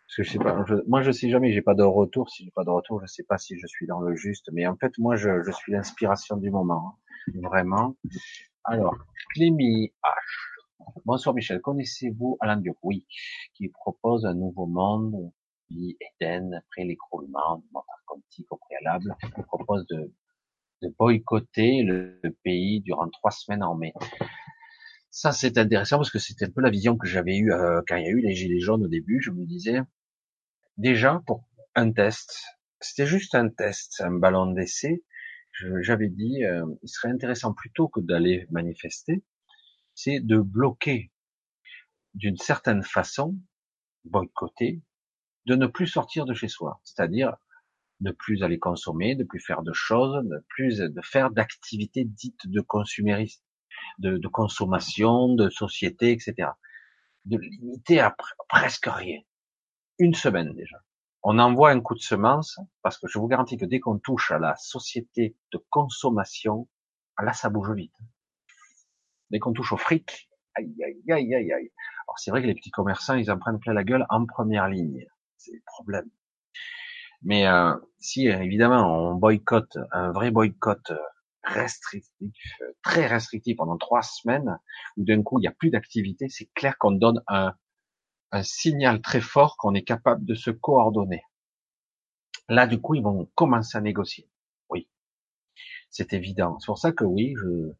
Parce 0.06 0.16
que 0.16 0.22
je 0.22 0.30
sais 0.32 0.38
pas, 0.38 0.64
moi 0.86 1.02
je 1.02 1.10
sais 1.10 1.28
jamais, 1.28 1.52
j'ai 1.52 1.62
pas 1.62 1.74
de 1.74 1.82
retour. 1.82 2.30
Si 2.30 2.44
j'ai 2.44 2.50
pas 2.52 2.64
de 2.64 2.70
retour, 2.70 3.00
je 3.00 3.06
sais 3.06 3.24
pas 3.24 3.38
si 3.38 3.58
je 3.58 3.66
suis 3.66 3.86
dans 3.86 4.00
le 4.00 4.14
juste. 4.14 4.48
Mais 4.52 4.66
en 4.66 4.76
fait, 4.76 4.92
moi, 4.98 5.16
je, 5.16 5.42
je 5.42 5.50
suis 5.50 5.72
l'inspiration 5.72 6.36
du 6.36 6.50
moment, 6.50 6.96
hein. 7.28 7.40
vraiment. 7.42 7.96
Alors, 8.64 8.96
Clémy 9.34 9.92
H. 10.04 10.56
Bonsoir 11.04 11.34
Michel, 11.34 11.60
connaissez-vous 11.60 12.36
Alain 12.40 12.56
Diop 12.56 12.78
qui 13.54 13.68
propose 13.68 14.24
un 14.26 14.34
nouveau 14.34 14.66
monde, 14.66 15.32
vie 15.70 15.96
Eden 16.00 16.54
après 16.54 16.84
l'écroulement 16.84 17.58
du 17.58 17.66
mental 17.72 17.96
quantique 18.06 18.50
au 18.52 18.56
préalable? 18.56 19.14
Il 19.36 19.44
propose 19.44 19.86
de, 19.88 20.12
de 20.82 20.94
boycotter 20.98 21.82
le, 21.82 22.20
pays 22.44 22.80
durant 22.80 23.08
trois 23.08 23.30
semaines 23.30 23.62
en 23.62 23.74
mai. 23.74 23.92
Ça, 25.10 25.32
c'est 25.32 25.58
intéressant 25.58 25.96
parce 25.96 26.10
que 26.10 26.18
c'était 26.18 26.44
un 26.46 26.50
peu 26.50 26.60
la 26.60 26.70
vision 26.70 26.96
que 26.96 27.06
j'avais 27.06 27.36
eue 27.36 27.52
euh, 27.52 27.80
quand 27.88 27.96
il 27.96 28.04
y 28.04 28.08
a 28.08 28.10
eu 28.10 28.20
les 28.20 28.34
gilets 28.34 28.60
jaunes 28.60 28.84
au 28.84 28.88
début. 28.88 29.20
Je 29.20 29.30
me 29.30 29.44
disais, 29.46 29.80
déjà, 30.76 31.22
pour 31.26 31.48
un 31.74 31.92
test, 31.92 32.44
c'était 32.80 33.06
juste 33.06 33.34
un 33.34 33.48
test, 33.48 34.00
un 34.00 34.12
ballon 34.12 34.52
d'essai. 34.52 35.04
J'avais 35.80 36.08
dit, 36.08 36.44
euh, 36.44 36.66
il 36.82 36.88
serait 36.88 37.08
intéressant 37.08 37.54
plutôt 37.54 37.88
que 37.88 38.00
d'aller 38.00 38.46
manifester, 38.50 39.24
c'est 39.94 40.20
de 40.20 40.38
bloquer 40.38 41.10
d'une 42.12 42.36
certaine 42.36 42.82
façon, 42.82 43.36
boycotter, 44.04 44.82
de 45.46 45.54
ne 45.54 45.66
plus 45.66 45.86
sortir 45.86 46.26
de 46.26 46.34
chez 46.34 46.48
soi, 46.48 46.80
c'est-à-dire 46.84 47.36
ne 48.00 48.10
plus 48.10 48.42
aller 48.42 48.58
consommer, 48.58 49.14
de 49.14 49.24
plus 49.24 49.40
faire 49.40 49.62
de 49.62 49.72
choses, 49.72 50.22
de 50.24 50.44
plus 50.48 50.78
de 50.78 51.00
faire 51.02 51.30
d'activités 51.30 52.04
dites 52.04 52.46
de 52.46 52.60
consumérisme, 52.60 53.42
de, 53.98 54.18
de, 54.18 54.28
consommation, 54.28 55.34
de 55.34 55.48
société, 55.48 56.12
etc. 56.12 56.50
De 57.24 57.38
limiter 57.38 58.00
à 58.00 58.14
presque 58.48 58.86
rien. 58.86 59.20
Une 59.98 60.14
semaine 60.14 60.52
déjà. 60.54 60.76
On 61.22 61.38
envoie 61.38 61.70
un 61.70 61.80
coup 61.80 61.94
de 61.94 62.00
semence 62.00 62.60
parce 62.82 62.98
que 62.98 63.08
je 63.08 63.18
vous 63.18 63.26
garantis 63.26 63.56
que 63.56 63.64
dès 63.64 63.80
qu'on 63.80 63.98
touche 63.98 64.30
à 64.30 64.38
la 64.38 64.54
société 64.56 65.36
de 65.52 65.58
consommation, 65.70 66.68
là 67.20 67.32
ça 67.32 67.48
bouge 67.50 67.72
vite. 67.72 67.96
Dès 69.30 69.38
qu'on 69.38 69.52
touche 69.52 69.72
au 69.72 69.76
fric, 69.76 70.28
aïe 70.54 70.76
aïe 70.84 71.02
aïe 71.10 71.34
aïe 71.34 71.52
aïe. 71.52 71.72
Alors 72.06 72.18
c'est 72.18 72.30
vrai 72.30 72.42
que 72.42 72.46
les 72.46 72.54
petits 72.54 72.70
commerçants 72.70 73.14
ils 73.14 73.30
en 73.30 73.38
prennent 73.38 73.58
plein 73.58 73.72
la 73.72 73.84
gueule 73.84 74.06
en 74.08 74.24
première 74.26 74.68
ligne 74.68 75.06
c'est 75.36 75.52
le 75.52 75.62
problème. 75.66 76.08
Mais 77.22 77.46
euh, 77.46 77.74
si 77.98 78.26
évidemment 78.26 79.10
on 79.10 79.14
boycotte 79.14 79.78
un 79.92 80.12
vrai 80.12 80.30
boycott 80.30 80.90
euh, 80.90 80.98
restrictif, 81.42 82.32
euh, 82.62 82.72
très 82.82 83.06
restrictif 83.06 83.56
pendant 83.56 83.78
trois 83.78 84.02
semaines, 84.02 84.58
où 84.96 85.04
d'un 85.04 85.22
coup 85.22 85.38
il 85.38 85.42
n'y 85.42 85.48
a 85.48 85.52
plus 85.52 85.70
d'activité, 85.70 86.28
c'est 86.28 86.50
clair 86.54 86.76
qu'on 86.78 86.92
donne 86.92 87.22
un, 87.28 87.54
un 88.36 88.42
signal 88.42 89.00
très 89.00 89.20
fort 89.20 89.56
qu'on 89.56 89.74
est 89.74 89.82
capable 89.82 90.24
de 90.24 90.34
se 90.34 90.50
coordonner. 90.50 91.22
Là, 92.48 92.66
du 92.66 92.80
coup, 92.80 92.94
ils 92.94 93.02
vont 93.02 93.30
commencer 93.34 93.76
à 93.76 93.80
négocier. 93.80 94.28
Oui, 94.70 94.88
c'est 95.90 96.12
évident. 96.12 96.58
C'est 96.60 96.66
pour 96.66 96.78
ça 96.78 96.92
que 96.92 97.04
oui, 97.04 97.34
je, 97.36 97.72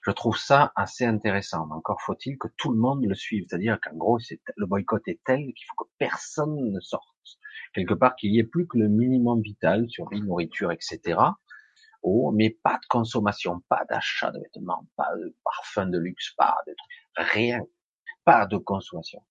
je 0.00 0.10
trouve 0.10 0.36
ça 0.36 0.72
assez 0.74 1.04
intéressant. 1.04 1.66
Mais 1.66 1.74
encore 1.74 2.00
faut-il 2.00 2.38
que 2.38 2.48
tout 2.56 2.72
le 2.72 2.78
monde 2.78 3.04
le 3.04 3.14
suive. 3.14 3.44
C'est-à-dire 3.48 3.78
qu'en 3.80 3.94
gros, 3.96 4.18
le 4.56 4.66
boycott 4.66 5.06
est 5.06 5.20
tel 5.24 5.38
qu'il 5.38 5.66
faut 5.68 5.84
que 5.84 5.90
personne 5.98 6.72
ne 6.72 6.80
sorte. 6.80 7.06
Quelque 7.74 7.94
part, 7.94 8.16
qu'il 8.16 8.34
y 8.34 8.40
ait 8.40 8.44
plus 8.44 8.66
que 8.66 8.78
le 8.78 8.88
minimum 8.88 9.42
vital 9.42 9.88
sur 9.88 10.08
les 10.10 10.20
nourriture, 10.20 10.72
etc. 10.72 11.20
Oh, 12.02 12.32
mais 12.32 12.50
pas 12.50 12.78
de 12.82 12.86
consommation, 12.88 13.60
pas 13.68 13.84
d'achat 13.88 14.32
de 14.32 14.40
vêtements, 14.40 14.86
pas 14.96 15.14
de 15.16 15.36
parfum 15.44 15.86
de 15.86 15.98
luxe, 15.98 16.34
pas 16.36 16.56
de 16.66 16.74
rien, 17.16 17.60
pas 18.24 18.46
de 18.46 18.56
consommation. 18.56 19.22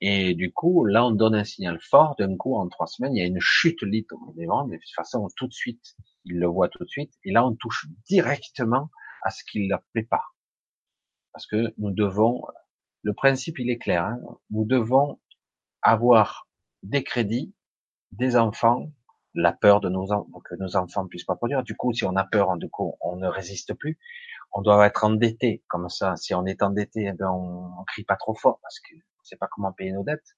Et 0.00 0.34
du 0.34 0.52
coup, 0.52 0.84
là, 0.84 1.04
on 1.04 1.10
donne 1.10 1.34
un 1.34 1.44
signal 1.44 1.78
fort. 1.80 2.14
D'un 2.18 2.36
coup, 2.36 2.56
en 2.56 2.68
trois 2.68 2.86
semaines, 2.86 3.16
il 3.16 3.18
y 3.18 3.22
a 3.22 3.26
une 3.26 3.40
chute 3.40 3.84
des 3.84 4.06
ventes. 4.46 4.70
De 4.70 4.76
toute 4.76 4.94
façon, 4.94 5.26
tout 5.36 5.48
de 5.48 5.52
suite, 5.52 5.96
il 6.24 6.38
le 6.38 6.46
voit 6.46 6.68
tout 6.68 6.84
de 6.84 6.88
suite. 6.88 7.12
Et 7.24 7.32
là, 7.32 7.44
on 7.46 7.54
touche 7.56 7.86
directement 8.08 8.90
à 9.22 9.30
ce 9.30 9.42
qui 9.44 9.66
leur 9.66 9.80
plaît 9.92 10.06
pas. 10.08 10.22
Parce 11.32 11.46
que 11.46 11.74
nous 11.78 11.90
devons, 11.90 12.42
le 13.02 13.12
principe 13.12 13.58
il 13.58 13.70
est 13.70 13.78
clair, 13.78 14.04
hein, 14.04 14.20
nous 14.50 14.64
devons 14.64 15.20
avoir 15.82 16.48
des 16.82 17.02
crédits, 17.02 17.54
des 18.12 18.36
enfants, 18.36 18.90
la 19.34 19.52
peur 19.52 19.80
de 19.80 19.88
nos 19.88 20.06
que 20.44 20.54
nos 20.56 20.76
enfants 20.76 21.04
ne 21.04 21.08
puissent 21.08 21.24
pas 21.24 21.36
produire. 21.36 21.62
Du 21.62 21.76
coup, 21.76 21.92
si 21.92 22.04
on 22.04 22.16
a 22.16 22.24
peur, 22.24 22.56
du 22.56 22.68
coup, 22.70 22.94
on 23.00 23.16
ne 23.16 23.28
résiste 23.28 23.74
plus. 23.74 23.98
On 24.52 24.62
doit 24.62 24.86
être 24.86 25.04
endetté, 25.04 25.62
comme 25.68 25.88
ça. 25.88 26.16
Si 26.16 26.34
on 26.34 26.46
est 26.46 26.62
endetté, 26.62 27.06
eh 27.06 27.12
ben 27.12 27.28
on, 27.30 27.80
on 27.80 27.84
crie 27.84 28.04
pas 28.04 28.16
trop 28.16 28.34
fort 28.34 28.58
parce 28.62 28.80
que 28.80 28.94
on 28.94 29.17
sait 29.28 29.36
pas 29.36 29.48
comment 29.50 29.72
payer 29.72 29.92
nos 29.92 30.04
dettes. 30.04 30.36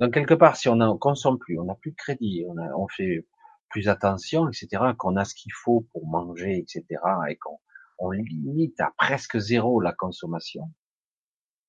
Donc 0.00 0.14
quelque 0.14 0.34
part, 0.34 0.56
si 0.56 0.68
on 0.68 0.76
ne 0.76 0.92
consomme 0.94 1.38
plus, 1.38 1.58
on 1.58 1.64
n'a 1.64 1.74
plus 1.76 1.92
de 1.92 1.96
crédit, 1.96 2.44
on, 2.76 2.88
fait 2.88 3.26
plus 3.68 3.88
attention, 3.88 4.48
etc., 4.48 4.82
qu'on 4.98 5.16
a 5.16 5.24
ce 5.24 5.34
qu'il 5.34 5.52
faut 5.52 5.86
pour 5.92 6.06
manger, 6.06 6.58
etc., 6.58 6.84
et 7.28 7.36
qu'on 7.36 7.58
on 7.98 8.10
limite 8.10 8.80
à 8.80 8.92
presque 8.98 9.38
zéro 9.38 9.80
la 9.80 9.92
consommation. 9.92 10.72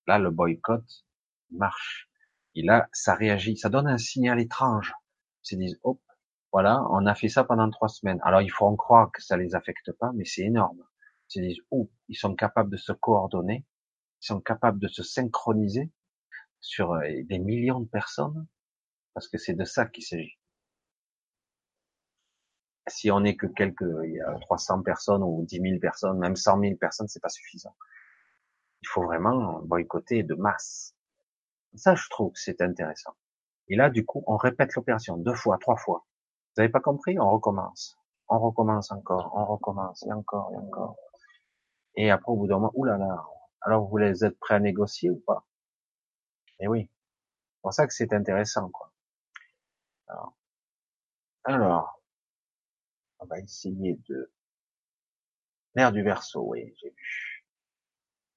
Là, 0.08 0.18
le 0.18 0.32
boycott 0.32 0.84
marche. 1.52 2.10
Et 2.56 2.64
là, 2.64 2.90
ça 2.92 3.14
réagit, 3.14 3.56
ça 3.56 3.70
donne 3.70 3.88
un 3.88 3.98
signal 3.98 4.40
étrange. 4.40 4.94
Ils 5.44 5.50
se 5.50 5.56
disent, 5.56 5.80
hop, 5.84 6.02
voilà, 6.52 6.84
on 6.90 7.06
a 7.06 7.16
fait 7.16 7.30
ça 7.30 7.44
pendant 7.44 7.70
trois 7.70 7.88
semaines. 7.88 8.20
Alors, 8.24 8.42
il 8.42 8.52
faut 8.52 8.66
en 8.66 8.76
croire 8.76 9.12
que 9.12 9.22
ça 9.22 9.38
les 9.38 9.56
affecte 9.56 9.92
pas, 9.94 10.12
mais 10.16 10.26
c'est 10.26 10.44
énorme. 10.44 10.84
Ils 11.30 11.34
se 11.34 11.40
disent, 11.40 11.64
oh, 11.72 11.92
ils 12.10 12.16
sont 12.16 12.36
capables 12.36 12.72
de 12.72 12.78
se 12.78 12.92
coordonner, 12.92 13.66
ils 14.22 14.26
sont 14.26 14.42
capables 14.42 14.80
de 14.80 14.88
se 14.88 15.04
synchroniser 15.04 15.92
sur 16.64 16.94
euh, 16.94 17.04
des 17.26 17.38
millions 17.38 17.82
de 17.82 17.88
personnes, 17.88 18.48
parce 19.14 19.28
que 19.28 19.38
c'est 19.38 19.54
de 19.54 19.66
ça 19.66 19.86
qu'il 19.86 20.04
s'agit 20.04 20.40
si 22.88 23.12
on 23.12 23.22
n'est 23.22 23.36
que 23.36 23.48
quelques, 23.48 23.86
il 24.04 24.14
y 24.14 24.22
a 24.22 24.38
300 24.42 24.82
personnes 24.84 25.24
ou 25.24 25.46
10 25.48 25.60
000 25.62 25.80
personnes, 25.80 26.18
même 26.20 26.36
100 26.36 26.60
000 26.60 26.76
personnes, 26.76 27.08
c'est 27.08 27.22
pas 27.22 27.30
suffisant. 27.30 27.76
Il 28.82 28.88
faut 28.88 29.04
vraiment 29.04 29.62
boycotter 29.64 30.24
de 30.24 30.36
masse. 30.36 30.96
Ça, 31.76 31.96
je 31.96 32.08
trouve 32.10 32.34
que 32.34 32.40
c'est 32.40 32.62
intéressant. 32.62 33.14
Et 33.70 33.76
là, 33.76 33.90
du 33.90 34.06
coup, 34.06 34.24
on 34.28 34.36
répète 34.36 34.76
l'opération 34.76 35.18
deux 35.18 35.34
fois, 35.34 35.58
trois 35.58 35.78
fois. 35.78 36.06
Vous 36.56 36.62
n'avez 36.62 36.72
pas 36.72 36.82
compris? 36.82 37.18
On 37.20 37.32
recommence. 37.32 37.98
On 38.28 38.40
recommence 38.40 38.92
encore, 38.92 39.32
on 39.36 39.46
recommence, 39.46 40.06
et 40.06 40.12
encore, 40.12 40.52
et 40.54 40.58
encore. 40.58 40.96
Et 41.96 42.12
après, 42.12 42.32
au 42.32 42.36
bout 42.36 42.48
d'un 42.48 42.56
moment, 42.56 42.72
oulala, 42.76 43.24
alors 43.62 43.84
vous 43.84 43.90
voulez 43.90 44.24
être 44.24 44.40
prêt 44.40 44.56
à 44.56 44.60
négocier 44.60 45.10
ou 45.10 45.22
pas? 45.26 45.46
Eh 46.64 46.68
oui. 46.68 46.90
C'est 47.56 47.62
pour 47.62 47.74
ça 47.74 47.86
que 47.86 47.94
c'est 47.94 48.14
intéressant, 48.14 48.70
quoi. 48.70 48.94
Alors, 51.44 52.02
on 53.20 53.26
va 53.26 53.40
essayer 53.40 54.00
de... 54.08 54.32
L'air 55.76 55.92
du 55.92 56.04
verso, 56.04 56.42
oui, 56.42 56.74
j'ai 56.80 56.90
vu. 56.90 57.46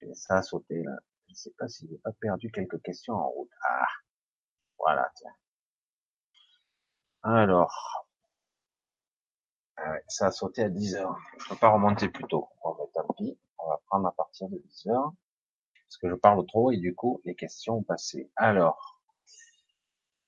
Et 0.00 0.14
ça 0.14 0.38
a 0.38 0.42
sauté, 0.42 0.82
là. 0.82 0.96
Je 1.28 1.34
sais 1.34 1.52
pas 1.56 1.68
si 1.68 1.86
j'ai 1.88 1.98
pas 1.98 2.10
perdu 2.20 2.50
quelques 2.50 2.82
questions 2.82 3.14
en 3.14 3.28
route. 3.28 3.50
Ah, 3.62 3.86
voilà, 4.76 5.08
tiens. 5.14 5.34
Alors, 7.22 8.08
ah 9.76 9.98
ça 10.08 10.26
a 10.26 10.30
sauté 10.32 10.64
à 10.64 10.68
10 10.68 10.96
heures. 10.96 11.16
Je 11.38 11.48
peux 11.48 11.56
pas 11.56 11.70
remonter 11.70 12.08
plus 12.08 12.24
tôt. 12.24 12.48
Bon, 12.64 12.74
ben, 12.74 12.86
tant 12.92 13.06
pis. 13.14 13.38
On 13.58 13.68
va 13.68 13.78
prendre 13.86 14.08
à 14.08 14.12
partir 14.12 14.48
de 14.48 14.58
10 14.58 14.88
heures. 14.88 15.12
Parce 15.89 15.98
que 15.98 16.08
je 16.08 16.15
parle 16.15 16.44
trop 16.47 16.73
et 16.73 16.76
du 16.76 16.94
coup, 16.94 17.20
les 17.24 17.34
questions 17.34 17.78
ont 17.78 17.82
passé. 17.82 18.31
Alors, 18.36 19.00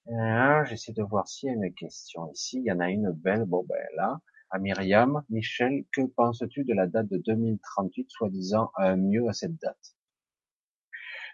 euh, 0.08 0.64
j'essaie 0.64 0.92
de 0.92 1.02
voir 1.02 1.28
s'il 1.28 1.48
y 1.48 1.50
a 1.50 1.54
une 1.54 1.74
question 1.74 2.30
ici. 2.32 2.58
Il 2.58 2.64
y 2.64 2.72
en 2.72 2.80
a 2.80 2.90
une 2.90 3.10
belle. 3.10 3.44
Bon, 3.44 3.64
ben 3.68 3.76
là, 3.96 4.20
à 4.50 4.58
Myriam, 4.58 5.22
Michel, 5.28 5.84
que 5.92 6.02
penses-tu 6.02 6.64
de 6.64 6.74
la 6.74 6.86
date 6.86 7.08
de 7.08 7.18
2038, 7.18 8.06
soi-disant 8.10 8.70
mieux 8.96 9.28
à 9.28 9.32
cette 9.32 9.56
date? 9.56 9.94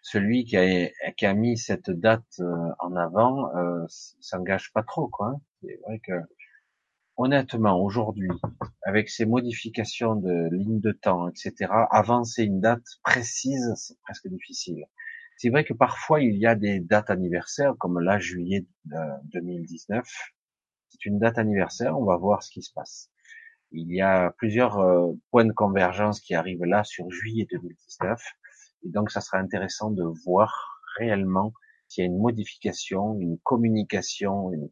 Celui 0.02 0.44
qui 0.44 0.58
a, 0.58 0.90
qui 1.16 1.24
a 1.24 1.32
mis 1.32 1.56
cette 1.56 1.90
date 1.90 2.26
euh, 2.38 2.72
en 2.78 2.94
avant 2.94 3.56
euh, 3.56 3.86
s'engage 3.88 4.70
pas 4.74 4.82
trop, 4.82 5.08
quoi. 5.08 5.40
C'est 5.62 5.80
vrai 5.86 5.98
que 6.00 6.12
honnêtement, 7.16 7.80
aujourd'hui, 7.80 8.30
avec 8.82 9.08
ces 9.08 9.26
modifications 9.26 10.16
de 10.16 10.54
ligne 10.54 10.80
de 10.80 10.92
temps, 10.92 11.28
etc., 11.28 11.70
avancer 11.90 12.44
une 12.44 12.60
date 12.60 12.84
précise, 13.02 13.72
c'est 13.76 13.98
presque 14.02 14.28
difficile. 14.28 14.84
C'est 15.36 15.50
vrai 15.50 15.64
que 15.64 15.74
parfois 15.74 16.20
il 16.20 16.36
y 16.36 16.46
a 16.46 16.54
des 16.54 16.80
dates 16.80 17.10
anniversaires, 17.10 17.74
comme 17.78 17.98
là, 18.00 18.18
juillet 18.18 18.66
2019. 18.84 20.06
C'est 20.90 21.06
une 21.06 21.18
date 21.18 21.38
anniversaire, 21.38 21.98
on 21.98 22.04
va 22.04 22.16
voir 22.16 22.42
ce 22.42 22.50
qui 22.50 22.62
se 22.62 22.72
passe. 22.72 23.10
Il 23.72 23.92
y 23.92 24.00
a 24.00 24.30
plusieurs 24.38 24.78
euh, 24.78 25.12
points 25.32 25.44
de 25.44 25.52
convergence 25.52 26.20
qui 26.20 26.34
arrivent 26.34 26.64
là 26.64 26.84
sur 26.84 27.10
juillet 27.10 27.48
2019. 27.50 28.20
Et 28.84 28.90
donc, 28.90 29.10
ça 29.10 29.20
sera 29.20 29.38
intéressant 29.38 29.90
de 29.90 30.04
voir 30.24 30.80
réellement 30.98 31.52
s'il 31.88 32.04
y 32.04 32.06
a 32.06 32.10
une 32.10 32.20
modification, 32.20 33.18
une 33.18 33.38
communication, 33.38 34.52
une, 34.52 34.70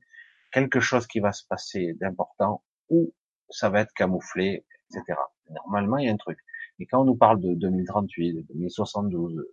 quelque 0.53 0.81
chose 0.81 1.07
qui 1.07 1.21
va 1.21 1.33
se 1.33 1.45
passer 1.47 1.95
d'important 1.95 2.63
ou 2.91 3.13
ça 3.51 3.71
va 3.71 3.81
être 3.81 3.93
camouflé, 3.95 4.65
etc. 4.91 5.19
Normalement, 5.51 5.99
il 5.99 6.07
y 6.07 6.09
a 6.09 6.13
un 6.13 6.17
truc. 6.17 6.39
Et 6.79 6.87
quand 6.87 7.03
on 7.03 7.05
nous 7.05 7.17
parle 7.17 7.41
de 7.41 7.55
2038, 7.55 8.35
de 8.35 8.41
2072, 8.53 9.45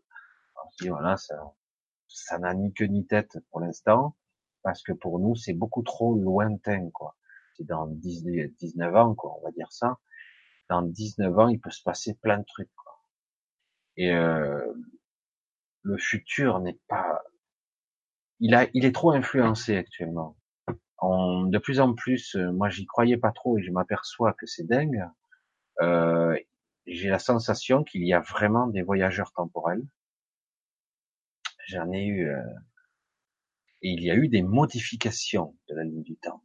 on 0.66 0.72
se 0.72 0.84
dit, 0.84 0.90
voilà, 0.90 1.18
ça, 1.18 1.36
ça 2.08 2.38
n'a 2.40 2.54
ni 2.54 2.74
queue 2.74 2.86
ni 2.86 3.06
tête 3.06 3.38
pour 3.50 3.60
l'instant, 3.60 4.16
parce 4.64 4.84
que 4.84 4.94
pour 4.94 5.20
nous, 5.20 5.36
c'est 5.36 5.54
beaucoup 5.54 5.84
trop 5.84 6.16
lointain, 6.16 6.90
quoi. 6.92 7.16
C'est 7.56 7.66
dans 7.66 7.88
19 7.88 8.96
ans, 8.96 9.16
quoi, 9.16 9.36
on 9.40 9.44
va 9.44 9.52
dire 9.52 9.72
ça. 9.72 9.98
Dans 10.70 10.82
19 10.82 11.38
ans, 11.38 11.48
il 11.50 11.60
peut 11.60 11.72
se 11.72 11.84
passer 11.84 12.16
plein 12.16 12.40
de 12.40 12.46
trucs, 12.46 12.74
quoi. 12.76 13.00
Et 13.98 14.12
euh, 14.14 14.74
le 15.84 15.98
futur 15.98 16.60
n'est 16.60 16.80
pas, 16.88 17.22
il 18.40 18.56
a, 18.56 18.68
il 18.74 18.86
est 18.86 18.94
trop 18.94 19.12
influencé 19.12 19.76
actuellement 19.76 20.39
de 21.02 21.58
plus 21.58 21.80
en 21.80 21.94
plus, 21.94 22.36
euh, 22.36 22.52
moi 22.52 22.70
j'y 22.70 22.86
croyais 22.86 23.18
pas 23.18 23.32
trop 23.32 23.58
et 23.58 23.64
je 23.64 23.72
m'aperçois 23.72 24.34
que 24.34 24.46
c'est 24.46 24.68
dingue. 24.68 25.04
Euh, 25.82 26.38
j'ai 26.88 27.10
la 27.10 27.20
sensation 27.20 27.84
qu'il 27.84 28.04
y 28.06 28.14
a 28.14 28.20
vraiment 28.20 28.68
des 28.68 28.82
voyageurs 28.82 29.32
temporels. 29.32 29.84
J'en 31.68 31.92
ai 31.92 32.06
eu, 32.06 32.28
euh, 32.28 32.42
et 33.82 33.92
il 33.92 34.04
y 34.04 34.12
a 34.12 34.16
eu 34.16 34.28
des 34.28 34.42
modifications 34.42 35.56
de 35.70 35.76
la 35.76 35.84
ligne 35.84 36.04
du 36.04 36.18
temps. 36.18 36.44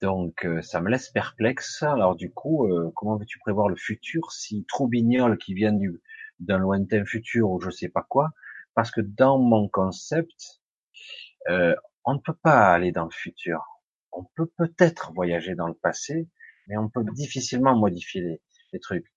Donc 0.00 0.44
euh, 0.44 0.62
ça 0.62 0.80
me 0.80 0.90
laisse 0.90 1.10
perplexe. 1.10 1.82
Alors 1.82 2.16
du 2.16 2.32
coup, 2.32 2.68
comment 2.94 3.16
veux-tu 3.16 3.38
prévoir 3.38 3.68
le 3.68 3.76
futur 3.76 4.32
si 4.32 4.64
Troubignol 4.66 5.38
qui 5.38 5.54
vient 5.54 5.72
du 5.72 6.00
d'un 6.40 6.58
lointain 6.58 7.04
futur 7.04 7.50
ou 7.50 7.60
je 7.60 7.70
sais 7.70 7.88
pas 7.88 8.04
quoi 8.08 8.30
Parce 8.74 8.90
que 8.90 9.00
dans 9.00 9.38
mon 9.38 9.68
concept, 9.68 10.62
euh, 11.48 11.74
on 12.04 12.14
ne 12.14 12.18
peut 12.18 12.34
pas 12.34 12.72
aller 12.72 12.92
dans 12.92 13.04
le 13.04 13.10
futur. 13.10 13.60
On 14.12 14.24
peut 14.36 14.50
peut-être 14.56 15.12
voyager 15.14 15.54
dans 15.54 15.68
le 15.68 15.74
passé, 15.74 16.28
mais 16.66 16.76
on 16.76 16.88
peut 16.88 17.04
difficilement 17.12 17.76
modifier 17.76 18.40
les, 18.72 18.80
trucs. 18.80 19.12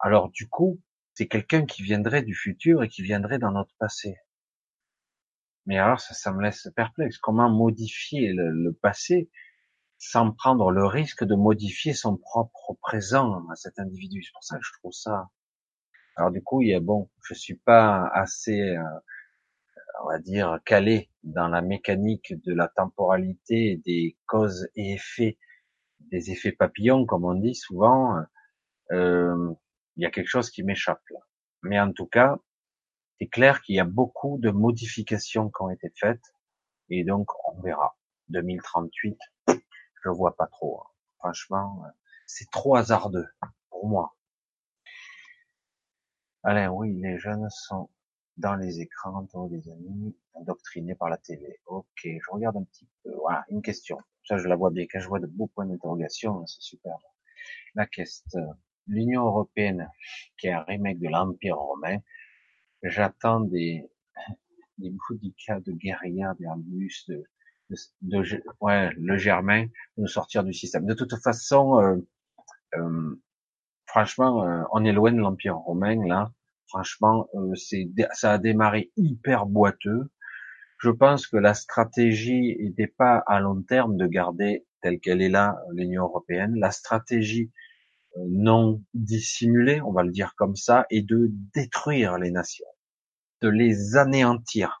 Alors 0.00 0.30
du 0.30 0.48
coup, 0.48 0.80
c'est 1.14 1.28
quelqu'un 1.28 1.64
qui 1.64 1.82
viendrait 1.82 2.22
du 2.22 2.34
futur 2.34 2.82
et 2.82 2.88
qui 2.88 3.02
viendrait 3.02 3.38
dans 3.38 3.52
notre 3.52 3.74
passé. 3.78 4.16
Mais 5.64 5.78
alors 5.78 6.00
ça, 6.00 6.14
ça 6.14 6.32
me 6.32 6.42
laisse 6.42 6.68
perplexe. 6.74 7.18
Comment 7.18 7.50
modifier 7.50 8.32
le, 8.32 8.72
passé 8.72 9.30
sans 9.98 10.32
prendre 10.32 10.70
le 10.70 10.84
risque 10.86 11.24
de 11.24 11.34
modifier 11.34 11.94
son 11.94 12.16
propre 12.16 12.76
présent 12.80 13.48
à 13.48 13.54
cet 13.54 13.78
individu? 13.78 14.22
C'est 14.22 14.32
pour 14.32 14.44
ça 14.44 14.58
que 14.58 14.64
je 14.64 14.72
trouve 14.78 14.92
ça. 14.92 15.30
Alors 16.16 16.30
du 16.30 16.42
coup, 16.42 16.62
il 16.62 16.68
y 16.68 16.74
a 16.74 16.80
bon, 16.80 17.10
je 17.22 17.34
suis 17.34 17.56
pas 17.56 18.08
assez 18.08 18.60
euh, 18.60 18.82
on 20.02 20.08
va 20.08 20.18
dire, 20.18 20.58
calé 20.64 21.10
dans 21.22 21.48
la 21.48 21.62
mécanique 21.62 22.34
de 22.44 22.54
la 22.54 22.68
temporalité 22.68 23.80
des 23.84 24.16
causes 24.26 24.68
et 24.74 24.94
effets, 24.94 25.38
des 26.00 26.30
effets 26.30 26.52
papillons, 26.52 27.06
comme 27.06 27.24
on 27.24 27.34
dit 27.34 27.54
souvent, 27.54 28.16
euh, 28.92 29.54
il 29.96 30.02
y 30.02 30.06
a 30.06 30.10
quelque 30.10 30.28
chose 30.28 30.50
qui 30.50 30.62
m'échappe. 30.62 31.02
Mais 31.62 31.80
en 31.80 31.92
tout 31.92 32.06
cas, 32.06 32.38
c'est 33.18 33.28
clair 33.28 33.62
qu'il 33.62 33.76
y 33.76 33.80
a 33.80 33.84
beaucoup 33.84 34.38
de 34.38 34.50
modifications 34.50 35.48
qui 35.48 35.62
ont 35.62 35.70
été 35.70 35.90
faites, 35.96 36.34
et 36.90 37.04
donc 37.04 37.28
on 37.48 37.60
verra. 37.60 37.96
2038, 38.28 39.18
je 39.48 40.08
vois 40.08 40.34
pas 40.36 40.46
trop. 40.46 40.80
Hein. 40.80 40.90
Franchement, 41.18 41.84
c'est 42.26 42.50
trop 42.50 42.76
hasardeux 42.76 43.28
pour 43.70 43.86
moi. 43.88 44.16
Alain, 46.42 46.70
oui, 46.70 46.94
les 47.00 47.18
jeunes 47.18 47.48
sont 47.50 47.88
dans 48.36 48.56
les 48.56 48.80
écrans, 48.80 49.26
dans 49.32 49.46
les 49.46 49.68
amis, 49.68 50.16
endoctrinés 50.34 50.94
par 50.94 51.08
la 51.08 51.16
télé. 51.16 51.60
Ok, 51.66 51.86
je 52.04 52.30
regarde 52.30 52.56
un 52.56 52.64
petit 52.64 52.86
peu. 53.02 53.12
Voilà, 53.20 53.44
une 53.50 53.62
question. 53.62 53.98
Ça, 54.24 54.38
je 54.38 54.48
la 54.48 54.56
vois 54.56 54.70
bien. 54.70 54.86
Quand 54.90 55.00
je 55.00 55.08
vois 55.08 55.20
de 55.20 55.26
beaux 55.26 55.46
points 55.46 55.66
d'interrogation, 55.66 56.46
c'est 56.46 56.60
super. 56.60 56.96
La 57.74 57.86
question. 57.86 58.54
L'Union 58.88 59.26
européenne, 59.26 59.90
qui 60.38 60.46
est 60.48 60.52
un 60.52 60.62
remake 60.62 60.98
de 60.98 61.08
l'Empire 61.08 61.56
romain, 61.56 61.98
j'attends 62.82 63.40
des, 63.40 63.84
des 64.78 64.92
cas 65.44 65.60
de 65.60 65.72
guérilla, 65.72 66.34
d'Airbus, 66.38 67.04
de, 67.08 67.24
de, 67.70 67.76
de, 68.02 68.44
ouais, 68.60 68.90
le 68.96 69.16
Germain, 69.16 69.64
de 69.64 70.02
nous 70.02 70.06
sortir 70.06 70.44
du 70.44 70.52
système. 70.52 70.86
De 70.86 70.94
toute 70.94 71.16
façon, 71.16 71.80
euh, 71.80 71.96
euh, 72.76 73.20
franchement, 73.86 74.44
euh, 74.44 74.62
on 74.72 74.84
est 74.84 74.92
loin 74.92 75.12
de 75.12 75.18
l'Empire 75.18 75.56
romain, 75.56 75.96
là. 76.06 76.32
Franchement, 76.68 77.28
euh, 77.34 77.54
ça 78.12 78.32
a 78.32 78.38
démarré 78.38 78.90
hyper 78.96 79.46
boiteux. 79.46 80.10
Je 80.78 80.90
pense 80.90 81.26
que 81.26 81.36
la 81.36 81.54
stratégie 81.54 82.56
n'était 82.60 82.86
pas 82.86 83.22
à 83.26 83.40
long 83.40 83.62
terme 83.62 83.96
de 83.96 84.06
garder 84.06 84.66
telle 84.82 85.00
qu'elle 85.00 85.22
est 85.22 85.28
là 85.28 85.56
l'Union 85.72 86.04
européenne. 86.04 86.54
La 86.56 86.70
stratégie 86.70 87.50
euh, 88.16 88.20
non 88.28 88.82
dissimulée, 88.94 89.80
on 89.80 89.92
va 89.92 90.02
le 90.02 90.10
dire 90.10 90.34
comme 90.36 90.56
ça, 90.56 90.86
est 90.90 91.02
de 91.02 91.30
détruire 91.54 92.18
les 92.18 92.30
nations, 92.30 92.66
de 93.42 93.48
les 93.48 93.96
anéantir. 93.96 94.80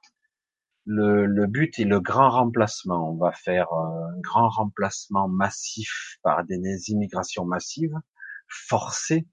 Le 0.88 1.46
but 1.46 1.80
est 1.80 1.84
le 1.84 1.98
grand 1.98 2.30
remplacement. 2.30 3.10
On 3.10 3.16
va 3.16 3.32
faire 3.32 3.72
un 3.72 4.20
grand 4.20 4.48
remplacement 4.48 5.26
massif 5.28 6.18
par 6.22 6.44
des 6.44 6.90
immigrations 6.90 7.44
massives, 7.44 7.98
forcées, 8.46 9.26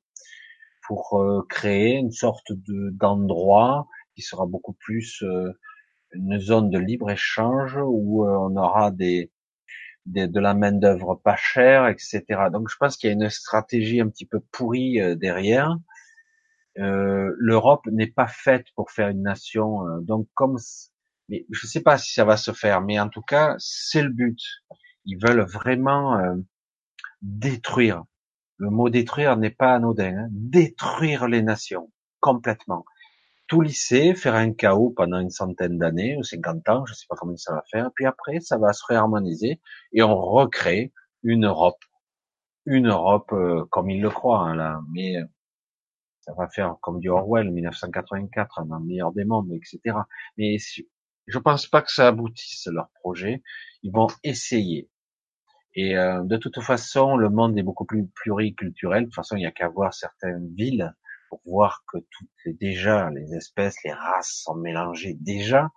pour 0.88 1.22
euh, 1.22 1.46
créer 1.50 1.96
une 1.96 2.12
sorte 2.12 2.52
de 2.52 2.90
d'endroit 2.92 3.88
qui 4.16 4.22
sera 4.22 4.46
beaucoup 4.46 4.74
plus 4.74 5.24
euh, 5.24 5.52
une 6.14 6.40
zone 6.40 6.70
de 6.70 6.78
libre 6.78 7.10
échange 7.10 7.78
où 7.78 8.26
euh, 8.26 8.38
on 8.38 8.56
aura 8.58 8.92
des, 8.92 9.32
des 10.06 10.28
de 10.28 10.40
la 10.40 10.54
main 10.54 10.74
d'œuvre 10.74 11.16
pas 11.16 11.36
chère, 11.36 11.88
etc. 11.88 12.24
Donc 12.52 12.70
je 12.70 12.78
pense 12.78 12.98
qu'il 12.98 13.10
y 13.10 13.12
a 13.12 13.16
une 13.16 13.30
stratégie 13.30 14.02
un 14.02 14.10
petit 14.10 14.26
peu 14.26 14.40
pourrie 14.52 15.00
derrière. 15.18 15.78
L'Europe 16.76 17.86
n'est 17.92 18.08
pas 18.08 18.28
faite 18.28 18.66
pour 18.76 18.92
faire 18.92 19.10
une 19.10 19.22
nation. 19.24 19.84
donc 20.02 20.28
comme 20.34 20.58
mais 21.30 21.46
je 21.52 21.66
ne 21.66 21.70
sais 21.70 21.82
pas 21.82 21.98
si 21.98 22.14
ça 22.14 22.26
va 22.26 22.36
se 22.38 22.52
faire, 22.52 22.82
mais 22.82 23.00
en 23.00 23.10
tout 23.10 23.22
cas 23.22 23.56
c'est 23.60 24.02
le 24.02 24.10
but. 24.10 24.40
Ils 25.06 25.18
veulent 25.18 25.46
vraiment 25.46 26.20
détruire 27.22 28.04
le 28.64 28.70
mot 28.70 28.90
détruire 28.90 29.36
n'est 29.36 29.50
pas 29.50 29.74
anodin. 29.76 30.16
Hein. 30.18 30.28
Détruire 30.32 31.28
les 31.28 31.42
nations 31.42 31.92
complètement. 32.22 32.86
tout 33.48 33.60
lisser, 33.60 34.16
faire 34.16 34.36
un 34.36 34.54
chaos 34.54 34.92
pendant 34.96 35.20
une 35.20 35.30
centaine 35.30 35.78
d'années 35.78 36.16
ou 36.18 36.24
50 36.24 36.70
ans, 36.70 36.86
je 36.86 36.94
sais 36.94 37.06
pas 37.10 37.18
comment 37.18 37.36
ça 37.36 37.54
va 37.54 37.64
faire. 37.70 37.92
Puis 37.94 38.06
après, 38.06 38.40
ça 38.40 38.58
va 38.58 38.72
se 38.72 38.84
réharmoniser 38.88 39.60
et 39.92 40.02
on 40.02 40.16
recrée 40.16 40.94
une 41.24 41.46
Europe, 41.46 41.84
une 42.66 42.88
Europe 42.88 43.34
euh, 43.34 43.66
comme 43.70 43.90
il 43.90 44.02
le 44.02 44.10
croit 44.10 44.40
hein, 44.40 44.56
là, 44.56 44.80
mais 44.94 45.18
euh, 45.18 45.26
ça 46.22 46.34
va 46.34 46.48
faire 46.48 46.78
comme 46.82 47.02
du 47.02 47.10
Orwell 47.10 47.52
1984 47.52 48.66
dans 48.66 48.78
le 48.78 48.86
meilleur 48.86 49.12
des 49.12 49.26
mondes, 49.26 49.52
etc. 49.52 49.98
Mais 50.38 50.56
je 51.28 51.38
pense 51.38 51.68
pas 51.68 51.82
que 51.82 51.92
ça 51.92 52.08
aboutisse 52.08 52.68
leur 52.68 52.90
projet. 53.02 53.44
Ils 53.84 53.92
vont 53.92 54.08
essayer. 54.24 54.90
Et 55.76 55.98
euh, 55.98 56.24
de 56.24 56.38
toute 56.38 56.62
façon, 56.62 57.18
le 57.18 57.30
monde 57.30 57.58
est 57.58 57.64
beaucoup 57.64 57.86
plus 57.86 58.06
pluriculturel. 58.08 59.04
De 59.04 59.06
toute 59.06 59.16
façon, 59.16 59.36
il 59.36 59.40
n'y 59.40 59.46
a 59.46 59.52
qu'à 59.52 59.70
voir 59.70 59.94
certaines 59.94 60.54
villes 60.56 60.94
pour 61.30 61.42
voir 61.46 61.84
que 61.92 61.98
toutes 61.98 62.30
les, 62.46 62.54
déjà 62.54 63.10
les 63.10 63.34
espèces, 63.34 63.76
les 63.84 63.92
races 63.92 64.42
sont 64.44 64.56
mélangées 64.56 65.16
déjà. 65.20 65.72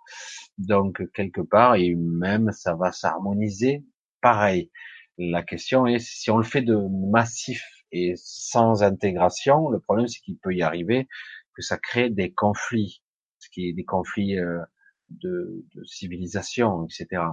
Donc 0.57 1.01
quelque 1.13 1.41
part, 1.41 1.75
et 1.75 1.95
même 1.95 2.51
ça 2.51 2.75
va 2.75 2.91
s'harmoniser. 2.91 3.83
Pareil. 4.21 4.71
La 5.17 5.41
question 5.41 5.87
est 5.87 5.99
si 5.99 6.29
on 6.29 6.37
le 6.37 6.43
fait 6.43 6.61
de 6.61 6.77
massif 7.11 7.63
et 7.91 8.13
sans 8.17 8.83
intégration, 8.83 9.69
le 9.69 9.79
problème 9.79 10.07
c'est 10.07 10.19
qu'il 10.19 10.37
peut 10.37 10.53
y 10.53 10.61
arriver 10.61 11.07
que 11.55 11.63
ça 11.63 11.77
crée 11.77 12.11
des 12.11 12.31
conflits, 12.31 13.01
ce 13.39 13.49
qui 13.49 13.69
est 13.69 13.73
des 13.73 13.85
conflits 13.85 14.37
euh, 14.37 14.59
de, 15.09 15.65
de 15.73 15.83
civilisation, 15.85 16.85
etc. 16.85 17.23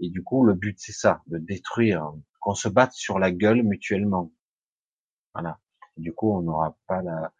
Et 0.00 0.10
du 0.10 0.22
coup, 0.22 0.44
le 0.44 0.54
but 0.54 0.78
c'est 0.78 0.92
ça, 0.92 1.22
de 1.26 1.38
détruire, 1.38 2.12
qu'on 2.40 2.54
se 2.54 2.68
batte 2.68 2.92
sur 2.92 3.18
la 3.18 3.32
gueule 3.32 3.62
mutuellement. 3.62 4.32
Voilà. 5.34 5.58
du 5.96 6.12
coup, 6.12 6.32
on 6.32 6.42
n'aura 6.42 6.76
pas 6.86 7.02
la, 7.02 7.32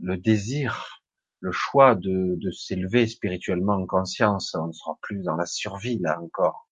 le 0.00 0.16
désir, 0.16 1.02
le 1.40 1.52
choix 1.52 1.94
de, 1.94 2.36
de 2.36 2.50
s'élever 2.50 3.06
spirituellement 3.06 3.74
en 3.74 3.86
conscience. 3.86 4.54
On 4.54 4.68
ne 4.68 4.72
sera 4.72 4.98
plus 5.02 5.22
dans 5.22 5.36
la 5.36 5.46
survie 5.46 5.98
là 5.98 6.20
encore. 6.20 6.68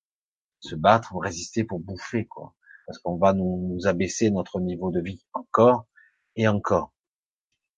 Se 0.61 0.75
battre 0.75 1.17
résister 1.17 1.65
pour 1.65 1.81
bouffer 1.81 2.27
quoi, 2.27 2.55
parce 2.87 2.99
qu'on 2.99 3.17
va 3.17 3.33
nous, 3.33 3.69
nous, 3.69 3.87
abaisser 3.87 4.31
notre 4.31 4.61
niveau 4.61 4.91
de 4.91 5.01
vie 5.01 5.25
encore 5.35 5.87
et 6.35 6.49
encore. 6.49 6.93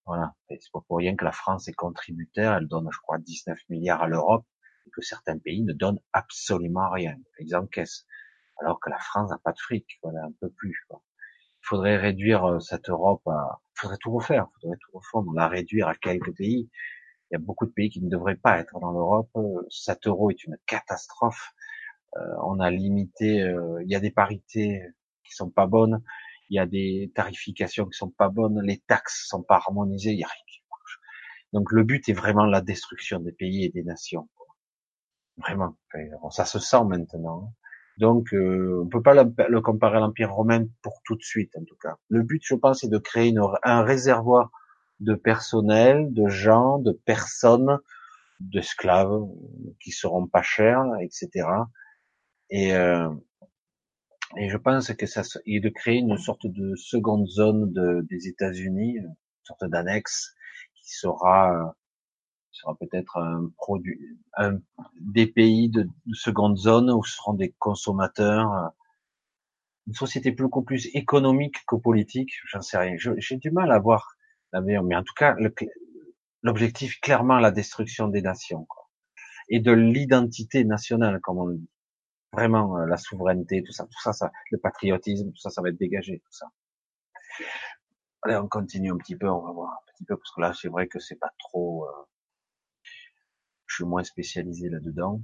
Voilà. 0.05 0.33
C'est 0.49 0.59
pas 0.71 0.81
pour 0.87 0.97
rien 0.97 1.15
que 1.15 1.25
la 1.25 1.31
France 1.31 1.67
est 1.67 1.73
contributaire. 1.73 2.53
Elle 2.53 2.67
donne, 2.67 2.87
je 2.91 2.99
crois, 2.99 3.19
19 3.19 3.57
milliards 3.69 4.01
à 4.01 4.07
l'Europe 4.07 4.45
et 4.45 4.58
que 4.93 5.01
certains 5.01 5.37
pays 5.37 5.63
ne 5.63 5.73
donnent 5.73 5.99
absolument 6.13 6.89
rien. 6.89 7.15
Ils 7.39 7.55
encaissent. 7.55 8.05
Alors 8.61 8.79
que 8.79 8.89
la 8.89 8.99
France 8.99 9.29
n'a 9.29 9.37
pas 9.37 9.51
de 9.51 9.59
fric. 9.59 9.99
Voilà, 10.03 10.23
un 10.23 10.33
peu 10.39 10.49
plus. 10.49 10.85
Il 10.91 10.97
faudrait 11.61 11.97
réduire 11.97 12.45
euh, 12.45 12.59
cette 12.59 12.89
Europe 12.89 13.25
à, 13.27 13.59
il 13.75 13.79
faudrait 13.81 13.97
tout 13.99 14.11
refaire, 14.11 14.47
il 14.49 14.61
faudrait 14.61 14.77
tout 14.81 14.97
refondre, 14.97 15.33
la 15.33 15.47
réduire 15.47 15.87
à 15.87 15.95
quelques 15.95 16.35
pays. 16.35 16.69
Il 17.31 17.35
y 17.35 17.37
a 17.37 17.39
beaucoup 17.39 17.65
de 17.65 17.71
pays 17.71 17.89
qui 17.89 18.01
ne 18.01 18.09
devraient 18.09 18.35
pas 18.35 18.59
être 18.59 18.79
dans 18.79 18.91
l'Europe. 18.91 19.29
Cet 19.69 20.07
euro 20.07 20.31
est 20.31 20.43
une 20.43 20.57
catastrophe. 20.65 21.53
Euh, 22.17 22.19
on 22.43 22.59
a 22.59 22.71
limité, 22.71 23.41
euh, 23.41 23.81
il 23.83 23.91
y 23.91 23.95
a 23.95 23.99
des 23.99 24.11
parités 24.11 24.81
qui 25.23 25.35
sont 25.35 25.51
pas 25.51 25.67
bonnes, 25.67 26.01
il 26.49 26.55
y 26.55 26.59
a 26.59 26.65
des 26.65 27.11
tarifications 27.13 27.85
qui 27.85 27.97
sont 27.97 28.09
pas 28.09 28.29
bonnes, 28.29 28.61
les 28.63 28.79
taxes 28.79 29.27
sont 29.27 29.43
pas 29.43 29.57
harmonisées, 29.57 30.11
il 30.11 30.19
y 30.19 30.23
a 30.23 30.27
rien 30.27 30.43
qui 30.47 30.61
marche. 30.71 30.99
Donc 31.53 31.71
le 31.71 31.83
but 31.83 32.09
est 32.09 32.13
vraiment 32.13 32.45
la 32.45 32.61
destruction 32.61 33.19
des 33.19 33.31
pays 33.31 33.63
et 33.63 33.69
des 33.69 33.83
nations. 33.83 34.27
Vraiment, 35.39 35.75
ça 36.31 36.45
se 36.45 36.59
sent 36.59 36.83
maintenant. 36.85 37.53
Donc, 37.97 38.33
euh, 38.33 38.81
on 38.83 38.87
peut 38.87 39.01
pas 39.01 39.13
le, 39.13 39.61
comparer 39.61 39.97
à 39.97 39.99
l'Empire 39.99 40.33
romain 40.33 40.65
pour 40.81 41.01
tout 41.03 41.15
de 41.15 41.23
suite, 41.23 41.55
en 41.57 41.63
tout 41.65 41.75
cas. 41.81 41.95
Le 42.07 42.23
but, 42.23 42.41
je 42.45 42.55
pense, 42.55 42.81
c'est 42.81 42.89
de 42.89 42.97
créer 42.97 43.33
un 43.63 43.83
réservoir 43.83 44.51
de 44.99 45.15
personnel, 45.15 46.13
de 46.13 46.27
gens, 46.27 46.79
de 46.79 46.91
personnes, 46.91 47.79
d'esclaves 48.39 49.21
qui 49.81 49.91
seront 49.91 50.27
pas 50.27 50.41
chers, 50.41 50.85
etc. 51.01 51.47
Et, 52.49 52.73
euh, 52.73 53.09
et 54.37 54.49
je 54.49 54.57
pense 54.57 54.93
que 54.93 55.05
ça, 55.05 55.23
est 55.45 55.59
de 55.59 55.69
créer 55.69 55.97
une 55.97 56.17
sorte 56.17 56.47
de 56.47 56.75
seconde 56.75 57.27
zone 57.27 57.71
de, 57.73 58.05
des 58.09 58.27
États-Unis, 58.27 58.97
une 58.97 59.15
sorte 59.43 59.65
d'annexe 59.65 60.35
qui 60.75 60.93
sera 60.93 61.75
sera 62.59 62.75
peut-être 62.75 63.17
un 63.17 63.51
produit, 63.57 63.99
un, 64.37 64.59
des 64.99 65.27
pays 65.27 65.69
de, 65.69 65.87
seconde 66.13 66.57
zone 66.57 66.91
où 66.91 67.03
seront 67.03 67.33
des 67.33 67.55
consommateurs, 67.59 68.53
euh, 68.53 68.67
une 69.87 69.93
société 69.93 70.31
beaucoup 70.31 70.61
plus 70.61 70.87
économique 70.93 71.65
que 71.67 71.75
politique, 71.75 72.31
j'en 72.47 72.61
sais 72.61 72.77
rien. 72.77 72.95
J'ai 72.97 73.37
du 73.37 73.51
mal 73.51 73.71
à 73.71 73.79
voir 73.79 74.15
la 74.53 74.61
meilleure, 74.61 74.83
mais 74.83 74.95
en 74.95 75.03
tout 75.03 75.13
cas, 75.15 75.35
l'objectif 76.43 76.99
clairement 77.01 77.39
la 77.39 77.51
destruction 77.51 78.07
des 78.07 78.21
nations 78.21 78.65
quoi. 78.65 78.89
et 79.49 79.59
de 79.59 79.71
l'identité 79.71 80.63
nationale, 80.63 81.19
comme 81.21 81.39
on 81.39 81.45
le 81.45 81.57
dit. 81.57 81.69
Vraiment, 82.33 82.77
euh, 82.77 82.85
la 82.85 82.97
souveraineté, 82.97 83.63
tout 83.63 83.71
ça, 83.71 83.85
tout 83.85 84.01
ça, 84.03 84.13
ça, 84.13 84.31
le 84.51 84.59
patriotisme, 84.59 85.31
tout 85.31 85.39
ça, 85.39 85.49
ça 85.49 85.63
va 85.63 85.69
être 85.69 85.79
dégagé, 85.79 86.19
tout 86.19 86.31
ça. 86.31 86.45
Allez, 88.21 88.35
on 88.35 88.47
continue 88.47 88.91
un 88.91 88.97
petit 88.97 89.15
peu, 89.15 89.27
on 89.27 89.41
va 89.41 89.51
voir 89.51 89.71
un 89.71 89.91
petit 89.91 90.03
peu, 90.03 90.15
parce 90.15 90.31
que 90.35 90.41
là, 90.41 90.53
c'est 90.53 90.67
vrai 90.67 90.87
que 90.87 90.99
c'est 90.99 91.15
pas 91.15 91.31
trop. 91.39 91.85
Euh, 91.85 92.05
je 93.69 93.75
suis 93.75 93.85
moins 93.85 94.03
spécialisé 94.03 94.67
là-dedans. 94.69 95.21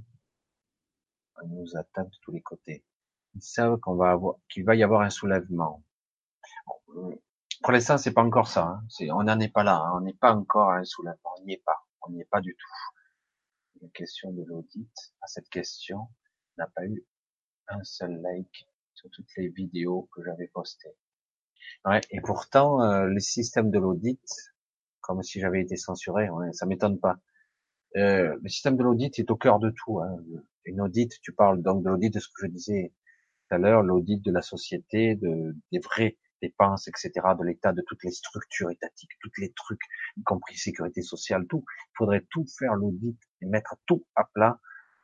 On 1.42 1.48
nous 1.48 1.76
attaque 1.76 2.08
de 2.08 2.16
tous 2.22 2.32
les 2.32 2.40
côtés. 2.40 2.84
Ils 3.34 3.42
savent 3.42 3.78
qu'on 3.80 3.96
va 3.96 4.12
avoir, 4.12 4.36
qu'il 4.48 4.64
va 4.64 4.74
y 4.76 4.82
avoir 4.82 5.02
un 5.02 5.10
soulèvement. 5.10 5.84
Pour 6.86 7.72
l'instant, 7.72 7.98
c'est 7.98 8.14
pas 8.14 8.22
encore 8.22 8.48
ça. 8.48 8.80
Hein. 9.00 9.10
On 9.12 9.24
n'en 9.24 9.40
est 9.40 9.52
pas 9.52 9.64
là. 9.64 9.76
Hein. 9.76 9.92
On 9.96 10.00
n'est 10.00 10.14
pas 10.14 10.32
encore 10.32 10.70
à 10.70 10.76
un 10.76 10.84
soulèvement. 10.84 11.30
On 11.38 11.44
n'y 11.44 11.54
est 11.54 11.62
pas. 11.64 11.84
On 12.02 12.12
n'y 12.12 12.20
est 12.20 12.30
pas 12.30 12.40
du 12.40 12.54
tout. 12.54 13.82
La 13.82 13.88
question 13.88 14.32
de 14.32 14.44
l'audit, 14.44 14.92
à 15.20 15.26
cette 15.26 15.48
question, 15.48 16.08
n'a 16.56 16.68
pas 16.68 16.86
eu 16.86 17.04
un 17.68 17.82
seul 17.82 18.22
like 18.22 18.68
sur 18.94 19.10
toutes 19.10 19.28
les 19.36 19.48
vidéos 19.48 20.08
que 20.14 20.22
j'avais 20.24 20.46
postées. 20.46 20.96
Ouais, 21.84 22.00
et 22.10 22.20
pourtant, 22.20 22.80
euh, 22.80 23.06
le 23.06 23.20
système 23.20 23.70
de 23.70 23.78
l'audit, 23.78 24.22
comme 25.00 25.22
si 25.22 25.40
j'avais 25.40 25.62
été 25.62 25.76
censuré, 25.76 26.30
ouais, 26.30 26.52
ça 26.52 26.64
m'étonne 26.64 26.98
pas. 27.00 27.18
Euh, 27.96 28.36
le 28.42 28.48
système 28.48 28.76
de 28.76 28.82
l'audit 28.82 29.18
est 29.18 29.30
au 29.30 29.36
cœur 29.36 29.58
de 29.58 29.70
tout. 29.70 30.00
Hein. 30.00 30.16
Une 30.64 30.80
audit, 30.80 31.12
tu 31.22 31.32
parles 31.32 31.62
donc 31.62 31.84
de 31.84 31.88
l'audit 31.88 32.10
de 32.10 32.20
ce 32.20 32.28
que 32.28 32.46
je 32.46 32.46
disais 32.46 32.92
tout 33.48 33.54
à 33.54 33.58
l'heure, 33.58 33.82
l'audit 33.82 34.20
de 34.22 34.32
la 34.32 34.42
société, 34.42 35.14
de, 35.14 35.54
des 35.72 35.78
vraies 35.78 36.16
dépenses, 36.42 36.88
etc., 36.88 37.12
de 37.38 37.44
l'État, 37.44 37.72
de 37.72 37.82
toutes 37.86 38.04
les 38.04 38.10
structures 38.10 38.70
étatiques, 38.70 39.10
tous 39.22 39.30
les 39.38 39.52
trucs, 39.52 39.80
y 40.16 40.22
compris 40.24 40.56
sécurité 40.56 41.00
sociale, 41.02 41.46
tout. 41.46 41.64
Il 41.68 41.96
faudrait 41.96 42.26
tout 42.30 42.44
faire 42.58 42.74
l'audit 42.74 43.18
et 43.40 43.46
mettre 43.46 43.76
tout 43.86 44.04
à 44.16 44.24
plat. 44.24 44.60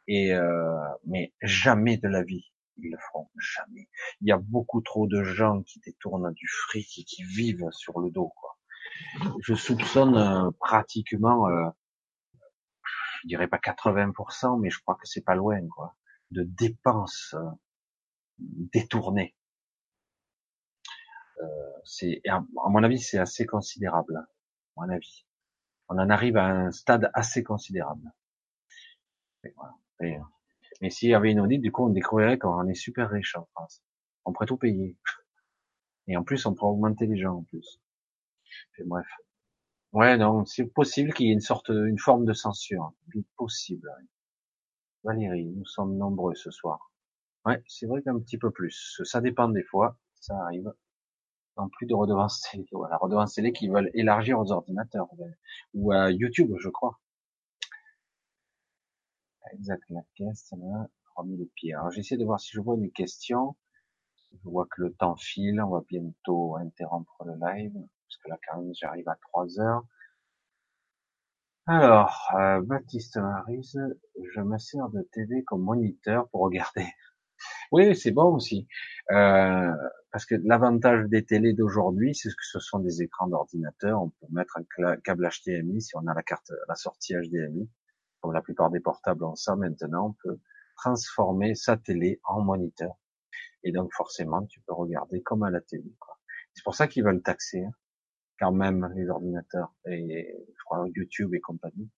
Et 0.09 0.35
euh, 0.35 0.77
mais 1.07 1.33
jamais 1.43 1.97
de 1.97 2.09
la 2.09 2.25
vie 2.25 2.53
ils 2.79 2.91
le 2.91 2.99
feront, 2.99 3.29
jamais. 3.37 3.89
Il 4.21 4.29
y 4.29 4.33
a 4.33 4.39
beaucoup 4.39 4.81
trop 4.81 5.07
de 5.07 5.23
gens 5.23 5.63
qui 5.63 5.81
détournent 5.81 6.33
du 6.33 6.47
fric 6.49 6.99
et 6.99 7.05
qui 7.05 7.23
vivent 7.23 7.69
sur 7.71 8.01
le 8.01 8.11
dos. 8.11 8.33
Quoi. 8.37 8.59
Je 9.41 9.55
soupçonne 9.55 10.17
euh, 10.17 10.51
pratiquement 10.59 11.49
euh, 11.49 11.69
je 13.23 13.29
dirais 13.29 13.49
pas 13.49 13.59
80%, 13.59 14.61
mais 14.61 14.71
je 14.71 14.81
crois 14.81 14.97
que 14.97 15.07
c'est 15.07 15.25
pas 15.25 15.35
loin, 15.35 15.61
quoi, 15.69 15.95
de 16.31 16.43
dépenses 16.43 17.35
euh, 17.35 17.51
détournées. 18.39 19.35
Euh, 21.41 21.47
c'est, 21.85 22.21
à 22.29 22.43
mon 22.69 22.83
avis, 22.83 22.99
c'est 22.99 23.19
assez 23.19 23.47
considérable, 23.47 24.17
à 24.17 24.27
mon 24.77 24.89
avis. 24.89 25.25
On 25.89 25.99
en 25.99 26.11
arrive 26.11 26.37
à 26.37 26.47
un 26.47 26.73
stade 26.73 27.11
assez 27.15 27.45
considérable. 27.45 28.11
mais 30.81 30.91
s'il 30.91 31.11
y 31.11 31.15
avait 31.15 31.31
une 31.31 31.41
audit, 31.41 31.61
du 31.61 31.71
coup, 31.71 31.87
on 31.87 31.91
découvrirait 31.91 32.39
qu'on 32.39 32.67
est 32.67 32.75
super 32.75 33.11
riche 33.11 33.37
en 33.37 33.45
France. 33.47 33.83
On 34.25 34.33
pourrait 34.33 34.47
tout 34.47 34.57
payer. 34.57 34.97
Et 36.09 36.17
en 36.17 36.25
plus, 36.25 36.45
on 36.47 36.55
pourrait 36.55 36.73
augmenter 36.73 37.07
les 37.07 37.19
gens 37.19 37.37
en 37.37 37.43
plus. 37.45 37.81
Et 38.79 38.85
bref. 38.85 39.07
Ouais, 39.93 40.17
donc 40.19 40.49
c'est 40.49 40.67
possible 40.67 41.13
qu'il 41.13 41.27
y 41.27 41.31
ait 41.31 41.35
une 41.35 41.41
sorte, 41.41 41.69
une 41.69 41.99
forme 41.99 42.25
de 42.25 42.33
censure. 42.33 42.93
Possible. 43.37 43.91
Valérie, 45.05 45.47
nous 45.47 45.67
sommes 45.67 45.97
nombreux 45.97 46.35
ce 46.35 46.51
soir. 46.51 46.91
Ouais, 47.45 47.63
c'est 47.67 47.87
vrai 47.87 48.03
qu'un 48.03 48.19
petit 48.21 48.39
peu 48.39 48.51
plus. 48.51 49.01
Ça 49.05 49.21
dépend 49.21 49.49
des 49.49 49.65
fois, 49.65 49.99
ça 50.21 50.35
arrive. 50.45 50.73
En 51.57 51.69
plus 51.69 51.87
de 51.87 51.95
redevances 51.95 52.41
télé, 52.53 52.67
voilà, 52.73 52.97
redevances 52.99 53.35
télé 53.35 53.53
qui 53.53 53.69
veulent 53.69 53.91
élargir 53.95 54.39
aux 54.39 54.51
ordinateurs 54.53 55.09
ou 55.75 55.93
à 55.93 56.11
YouTube, 56.11 56.53
je 56.59 56.69
crois. 56.71 56.99
Exact, 59.53 59.83
la 59.91 60.01
caisse, 60.17 60.53
là, 60.59 60.89
remis 61.15 61.37
les 61.37 61.51
pieds. 61.55 61.75
Alors 61.75 61.91
j'essaie 61.91 62.17
de 62.17 62.25
voir 62.25 62.41
si 62.41 62.51
je 62.53 62.61
vois 62.61 62.77
une 62.77 62.91
question. 62.91 63.57
Je 64.33 64.49
vois 64.49 64.67
que 64.67 64.83
le 64.83 64.95
temps 64.95 65.17
file, 65.17 65.61
on 65.61 65.71
va 65.71 65.83
bientôt 65.89 66.57
interrompre 66.57 67.25
le 67.25 67.35
live 67.35 67.75
parce 68.13 68.23
que 68.23 68.29
là 68.29 68.39
quand 68.47 68.61
même 68.61 68.75
j'arrive 68.75 69.09
à 69.09 69.17
3 69.17 69.61
heures. 69.61 69.85
Alors, 71.67 72.29
euh, 72.35 72.61
Baptiste 72.61 73.17
Marise, 73.19 73.79
je 74.35 74.41
me 74.41 74.59
sers 74.59 74.89
de 74.89 75.03
TV 75.13 75.45
comme 75.45 75.63
moniteur 75.63 76.29
pour 76.29 76.43
regarder. 76.43 76.87
Oui, 77.73 77.97
c'est 77.97 78.13
bon 78.13 78.35
aussi. 78.37 78.69
Euh, 79.11 79.73
parce 80.13 80.27
que 80.27 80.37
l'avantage 80.45 81.07
des 81.09 81.25
télés 81.25 81.55
d'aujourd'hui, 81.55 82.15
c'est 82.15 82.29
que 82.29 82.45
ce 82.45 82.61
sont 82.61 82.79
des 82.79 83.03
écrans 83.03 83.27
d'ordinateur. 83.27 84.01
On 84.01 84.11
peut 84.11 84.27
mettre 84.31 84.59
un 84.59 84.97
câble 84.99 85.29
HDMI 85.29 85.81
si 85.81 85.97
on 85.97 86.07
a 86.07 86.15
la 86.15 86.23
carte, 86.23 86.53
la 86.69 86.77
sortie 86.77 87.15
HDMI. 87.15 87.69
Comme 88.21 88.33
la 88.33 88.43
plupart 88.43 88.71
des 88.71 88.79
portables 88.79 89.25
ont 89.25 89.35
ça 89.35 89.57
maintenant, 89.57 90.11
on 90.11 90.13
peut 90.23 90.39
transformer 90.77 91.57
sa 91.57 91.77
télé 91.77 92.21
en 92.25 92.43
moniteur. 92.43 92.95
Et 93.65 93.73
donc 93.73 93.93
forcément, 93.93 94.45
tu 94.47 94.61
peux 94.61 94.75
regarder 94.75 95.23
comme 95.23 95.43
à 95.43 95.51
la 95.51 95.61
télé. 95.61 95.93
C'est 96.55 96.63
pour 96.63 96.77
ça 96.77 96.87
qu'ils 96.87 97.05
veulent 97.05 97.23
taxer 97.23 97.65
hein, 97.65 97.73
quand 98.43 98.53
même 98.53 98.93
les 98.97 99.09
ordinateurs 99.09 99.73
et 99.87 100.35
je 100.49 100.65
crois 100.65 100.85
YouTube 100.97 101.33
et 101.33 101.41
compagnie. 101.41 101.89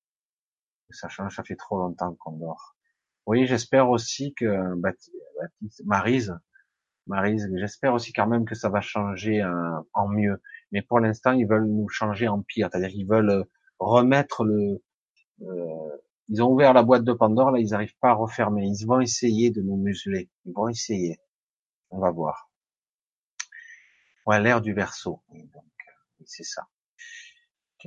Ça 0.91 1.09
change, 1.09 1.37
ça 1.37 1.43
fait 1.43 1.57
trop 1.57 1.79
longtemps 1.79 2.15
qu'on 2.21 2.33
dort. 2.33 2.77
Oui, 3.25 3.47
j'espère 3.47 3.89
aussi 3.89 4.35
que 4.35 4.75
Marise, 5.87 6.35
Marise, 7.07 7.51
j'espère 7.57 7.95
aussi 7.95 8.13
quand 8.13 8.27
même 8.27 8.45
que 8.45 8.55
ça 8.55 8.69
va 8.69 8.83
changer 8.83 9.41
euh, 9.41 9.81
en 9.95 10.09
mieux. 10.09 10.43
Mais 10.71 10.83
pour 10.83 11.01
l'instant, 11.01 11.33
ils 11.33 11.47
veulent 11.47 11.67
nous 11.67 11.89
changer 11.89 12.29
en 12.29 12.43
pire, 12.43 12.69
c'est-à-dire 12.71 12.91
qu'ils 12.91 13.09
veulent 13.09 13.31
euh, 13.31 13.45
remettre 13.79 14.45
le. 14.45 14.83
Euh, 15.41 15.97
ils 16.29 16.43
ont 16.43 16.51
ouvert 16.51 16.75
la 16.75 16.83
boîte 16.83 17.05
de 17.05 17.13
Pandore, 17.15 17.53
là, 17.53 17.59
ils 17.59 17.71
n'arrivent 17.71 17.97
pas 18.01 18.11
à 18.11 18.15
refermer. 18.15 18.67
Ils 18.67 18.87
vont 18.87 19.01
essayer 19.01 19.51
de 19.51 19.63
nous 19.63 19.77
museler. 19.77 20.31
Ils 20.45 20.53
vont 20.53 20.69
essayer. 20.69 21.19
On 21.91 22.01
va 22.01 22.11
voir. 22.11 22.51
Ouais, 24.27 24.41
l'ère 24.41 24.61
du 24.61 24.75
verso. 24.75 25.23
C'est 26.27 26.45
ça. 26.45 26.69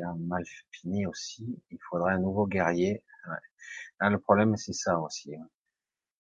A 0.04 0.14
mal 0.14 0.44
fini 0.72 1.08
aussi. 1.08 1.60
Il 1.72 1.80
faudrait 1.90 2.14
un 2.14 2.20
nouveau 2.20 2.46
guerrier. 2.46 3.04
Ah, 4.00 4.10
le 4.10 4.20
problème, 4.20 4.56
c'est 4.56 4.74
ça 4.74 5.00
aussi. 5.00 5.36
Hein. 5.36 5.50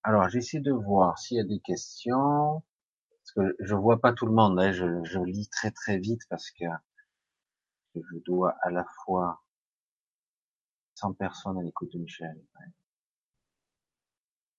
Alors, 0.04 0.30
j'essaie 0.30 0.60
de 0.60 0.72
voir 0.72 1.20
s'il 1.20 1.38
y 1.38 1.40
a 1.40 1.44
des 1.44 1.60
questions. 1.60 2.64
Parce 3.12 3.32
que 3.36 3.56
je 3.60 3.76
vois 3.76 4.02
pas 4.02 4.14
tout 4.14 4.26
le 4.26 4.32
monde. 4.32 4.60
Hein. 4.60 4.72
Je, 4.72 5.24
lis 5.24 5.48
très 5.50 5.70
très 5.72 6.00
vite 6.00 6.22
parce 6.30 6.50
que 6.52 6.66
je 7.96 8.18
dois 8.26 8.56
à 8.64 8.72
la 8.72 8.86
fois 9.04 9.44
100 10.96 11.14
personnes 11.14 11.60
à 11.60 11.62
l'écoute 11.62 11.92
de 11.94 12.00
Michel. 12.00 12.42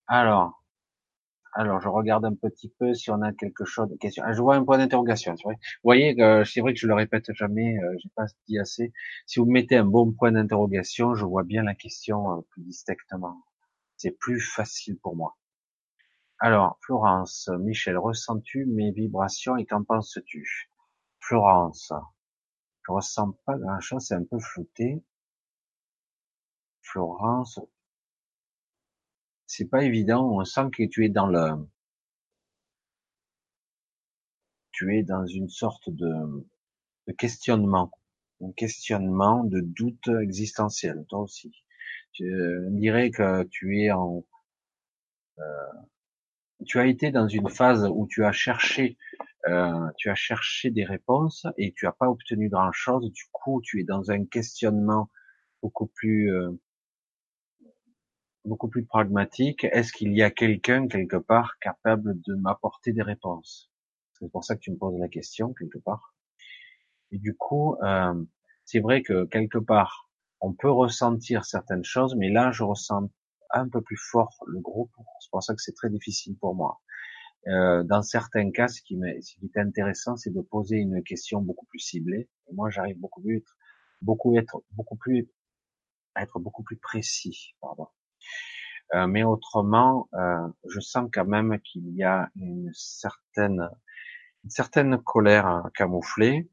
Alors, 0.07 0.63
alors 1.59 1.81
je 1.81 1.89
regarde 1.89 2.25
un 2.25 2.37
petit 2.37 2.73
peu 2.79 2.95
si 2.95 3.11
on 3.11 3.21
a 3.21 3.33
quelque 3.33 3.65
chose 3.65 3.91
de 3.91 3.97
question. 3.97 4.23
Ah, 4.25 4.33
je 4.33 4.41
vois 4.41 4.55
un 4.55 4.65
point 4.65 4.79
d'interrogation. 4.79 5.35
Vous 5.45 5.53
voyez, 5.83 6.15
c'est 6.45 6.61
vrai 6.61 6.73
que 6.73 6.79
je 6.79 6.87
le 6.87 6.95
répète 6.95 7.33
jamais. 7.35 7.77
Euh, 7.79 7.97
j'ai 8.01 8.09
pas 8.15 8.27
dit 8.47 8.61
assez. 8.61 8.93
Si 9.27 9.41
vous 9.41 9.47
mettez 9.47 9.77
un 9.77 9.85
bon 9.85 10.13
point 10.13 10.31
d'interrogation, 10.31 11.17
je 11.17 11.25
vois 11.25 11.43
bien 11.43 11.65
la 11.65 11.75
question 11.75 12.33
euh, 12.33 12.43
plus 12.51 12.63
distinctement. 12.63 13.43
C'est 13.97 14.13
plus 14.13 14.41
facile 14.41 14.99
pour 15.01 15.17
moi. 15.17 15.37
Alors, 16.39 16.79
Florence, 16.83 17.51
Michel, 17.59 17.99
ressens-tu 17.99 18.65
mes 18.67 18.93
vibrations 18.93 19.57
et 19.57 19.67
qu'en 19.67 19.83
penses-tu? 19.83 20.71
Florence, 21.19 21.93
je 22.87 22.93
ressens 22.93 23.33
pas 23.45 23.59
grand-chose, 23.59 24.07
c'est 24.07 24.15
un 24.15 24.23
peu 24.23 24.39
flouté. 24.39 25.03
Florence, 26.83 27.59
c'est 29.49 29.69
pas 29.69 29.83
évident, 29.83 30.31
on 30.31 30.45
sent 30.45 30.69
que 30.73 30.85
tu 30.85 31.05
es 31.05 31.09
dans 31.09 31.27
le, 31.27 31.67
tu 34.71 34.97
es 34.97 35.03
dans 35.03 35.27
une 35.27 35.49
sorte 35.49 35.91
de, 35.91 36.47
de 37.09 37.13
questionnement, 37.13 37.91
un 38.43 38.53
questionnement 38.53 39.43
de 39.45 39.61
doute 39.61 40.09
existentiel, 40.23 41.05
toi 41.09 41.21
aussi. 41.21 41.53
Je 42.13 42.69
dirais 42.79 43.11
que 43.11 43.45
tu 43.45 43.81
es 43.81 43.91
en, 43.91 44.25
euh, 45.39 45.43
tu 46.67 46.79
as 46.79 46.87
été 46.87 47.11
dans 47.11 47.29
une 47.29 47.49
phase 47.49 47.87
où 47.91 48.07
tu 48.09 48.25
as 48.25 48.33
cherché, 48.33 48.99
euh, 49.49 49.89
tu 49.97 50.11
as 50.11 50.15
cherché 50.15 50.71
des 50.71 50.85
réponses 50.85 51.47
et 51.57 51.73
tu 51.73 51.87
n'as 51.87 51.93
pas 51.93 52.09
obtenu 52.11 52.49
grand 52.51 52.73
chose. 52.73 53.11
Du 53.13 53.25
coup, 53.33 53.61
tu 53.63 53.81
es 53.81 53.85
dans 53.85 54.11
un 54.11 54.27
questionnement 54.27 55.11
beaucoup 55.63 55.87
plus, 55.87 56.33
euh, 56.33 56.51
beaucoup 58.49 58.69
plus 58.69 58.85
pragmatique. 58.85 59.65
Est-ce 59.65 59.93
qu'il 59.93 60.13
y 60.15 60.23
a 60.23 60.31
quelqu'un 60.31 60.89
quelque 60.89 61.17
part 61.17 61.59
capable 61.61 62.21
de 62.23 62.35
m'apporter 62.35 62.93
des 62.93 63.03
réponses? 63.03 63.71
C'est 64.19 64.31
pour 64.33 64.45
ça 64.45 64.57
que 64.57 64.61
tu 64.61 64.73
me 64.73 64.77
poses 64.77 64.99
la 64.99 65.09
question 65.09 65.55
quelque 65.55 65.79
part. 65.79 66.15
Et 67.13 67.19
du 67.19 67.37
coup, 67.37 67.77
euh, 67.83 68.25
c'est 68.65 68.81
vrai 68.81 69.03
que 69.03 69.25
quelque 69.27 69.59
part, 69.59 70.11
on 70.41 70.53
peut 70.53 70.71
ressentir 70.71 71.45
certaines 71.45 71.85
choses, 71.85 72.15
mais 72.17 72.31
là, 72.31 72.51
je 72.51 72.65
ressens 72.65 73.11
un 73.51 73.69
peu 73.69 73.81
plus 73.81 73.97
fort 73.97 74.37
le 74.47 74.61
groupe. 74.61 74.93
C'est 75.21 75.31
pour 75.31 75.43
ça 75.43 75.55
que 75.55 75.63
c'est 75.63 75.75
très 75.75 75.91
difficile 75.91 76.37
pour 76.39 76.55
moi. 76.55 76.81
Euh, 77.47 77.83
dans 77.85 78.03
certains 78.03 78.51
cas, 78.51 78.69
ce 78.69 78.83
qui, 78.83 78.99
est 79.03 79.57
intéressant, 79.57 80.17
c'est 80.17 80.33
de 80.33 80.41
poser 80.41 80.77
une 80.77 81.03
question 81.03 81.41
beaucoup 81.41 81.67
plus 81.67 81.79
ciblée. 81.79 82.29
Moi, 82.53 82.71
j'arrive 82.71 82.99
beaucoup 82.99 83.23
plus, 83.23 83.45
beaucoup 84.03 84.37
être, 84.37 84.63
beaucoup 84.73 84.97
plus, 84.97 85.29
à 86.15 86.23
être 86.23 86.39
beaucoup 86.41 86.63
plus 86.63 86.77
précis. 86.77 87.55
Pardon. 87.61 87.89
Euh, 88.95 89.07
mais 89.07 89.23
autrement, 89.23 90.09
euh, 90.15 90.49
je 90.69 90.81
sens 90.81 91.11
quand 91.13 91.27
même 91.27 91.61
qu'il 91.61 91.89
y 91.95 92.05
a 92.05 92.31
une 92.37 92.71
certaine, 92.73 93.69
colère 95.05 95.69
camouflée, 95.75 96.49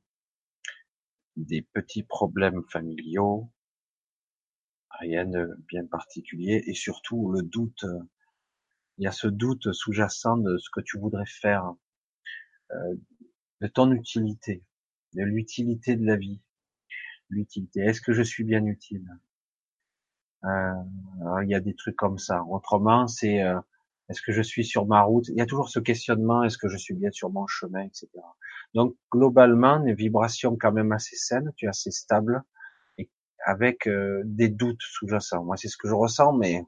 des 1.38 1.62
petits 1.62 2.04
problèmes 2.04 2.64
familiaux, 2.70 3.50
rien 5.00 5.26
de 5.26 5.56
bien 5.68 5.86
particulier, 5.86 6.64
et 6.68 6.74
surtout 6.74 7.32
le 7.32 7.42
doute. 7.42 7.86
Il 8.98 9.04
y 9.04 9.08
a 9.08 9.12
ce 9.12 9.28
doute 9.28 9.72
sous-jacent 9.72 10.38
de 10.38 10.58
ce 10.58 10.70
que 10.70 10.82
tu 10.82 10.98
voudrais 10.98 11.26
faire, 11.26 11.74
euh, 12.72 12.96
de 13.62 13.68
ton 13.68 13.92
utilité, 13.92 14.64
de 15.14 15.24
l'utilité 15.24 15.96
de 15.96 16.06
la 16.06 16.18
vie, 16.18 16.42
l'utilité. 17.30 17.82
Est-ce 17.82 18.02
que 18.02 18.14
je 18.14 18.22
suis 18.22 18.44
bien 18.44 18.66
utile? 18.66 19.08
Il 20.46 21.50
y 21.50 21.56
a 21.56 21.60
des 21.60 21.76
trucs 21.76 21.96
comme 21.96 22.18
ça. 22.18 22.44
Autrement, 22.44 23.08
c'est 23.08 23.42
euh, 23.42 23.60
est-ce 24.10 24.22
que 24.22 24.32
je 24.32 24.42
suis 24.42 24.64
sur 24.64 24.86
ma 24.86 25.02
route? 25.02 25.28
Il 25.30 25.36
y 25.36 25.42
a 25.42 25.46
toujours 25.46 25.70
ce 25.70 25.80
questionnement 25.80 26.44
est-ce 26.44 26.58
que 26.58 26.70
je 26.70 26.78
suis 26.78 26.94
bien 26.94 27.12
sur 27.12 27.32
mon 27.32 27.48
chemin, 27.48 27.82
etc. 27.82 28.10
Donc 28.74 28.96
globalement, 29.12 29.78
une 29.78 29.94
vibration 29.94 30.56
quand 30.60 30.72
même 30.72 30.92
assez 30.92 31.16
saine, 31.16 31.52
tu 31.56 31.66
es 31.66 31.70
assez 31.70 31.92
stable 31.92 32.44
avec 33.46 33.88
euh, 33.88 34.24
des 34.26 34.50
doutes 34.50 34.82
sous-jacents. 34.82 35.44
Moi, 35.44 35.56
c'est 35.56 35.68
ce 35.68 35.78
que 35.78 35.88
je 35.88 35.94
ressens, 35.94 36.34
mais 36.34 36.64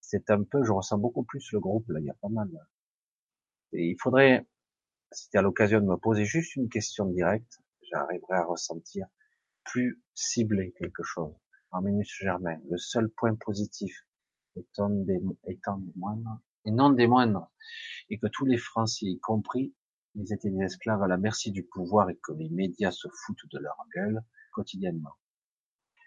c'est 0.00 0.30
un 0.30 0.42
peu, 0.42 0.64
je 0.64 0.72
ressens 0.72 0.98
beaucoup 0.98 1.24
plus 1.24 1.52
le 1.52 1.60
groupe. 1.60 1.88
Là, 1.88 2.00
il 2.00 2.06
y 2.06 2.10
a 2.10 2.14
pas 2.14 2.28
mal. 2.28 2.48
Et 3.72 3.90
il 3.90 3.96
faudrait, 4.00 4.46
si 5.12 5.28
tu 5.28 5.36
as 5.36 5.42
l'occasion 5.42 5.80
de 5.80 5.86
me 5.86 5.96
poser 5.96 6.24
juste 6.24 6.56
une 6.56 6.68
question 6.68 7.06
directe, 7.06 7.60
j'arriverai 7.90 8.36
à 8.36 8.44
ressentir 8.44 9.06
plus 9.64 10.00
ciblé 10.14 10.72
quelque 10.78 11.02
chose. 11.02 11.34
En 11.76 11.82
minus 11.82 12.08
Germain, 12.22 12.58
le 12.70 12.78
seul 12.78 13.10
point 13.10 13.34
positif 13.34 14.06
étant 14.56 14.88
des, 14.88 15.20
étant 15.46 15.76
des 15.76 15.92
moindres, 15.94 16.40
et 16.64 16.70
non 16.70 16.88
des 16.88 17.06
moindres, 17.06 17.50
et 18.08 18.18
que 18.18 18.28
tous 18.28 18.46
les 18.46 18.56
Français, 18.56 19.04
y 19.04 19.20
compris, 19.20 19.74
ils 20.14 20.32
étaient 20.32 20.48
des 20.48 20.64
esclaves 20.64 21.02
à 21.02 21.06
la 21.06 21.18
merci 21.18 21.52
du 21.52 21.64
pouvoir 21.64 22.08
et 22.08 22.16
que 22.16 22.32
les 22.32 22.48
médias 22.48 22.92
se 22.92 23.08
foutent 23.08 23.46
de 23.52 23.58
leur 23.58 23.76
gueule 23.94 24.22
quotidiennement. 24.52 25.16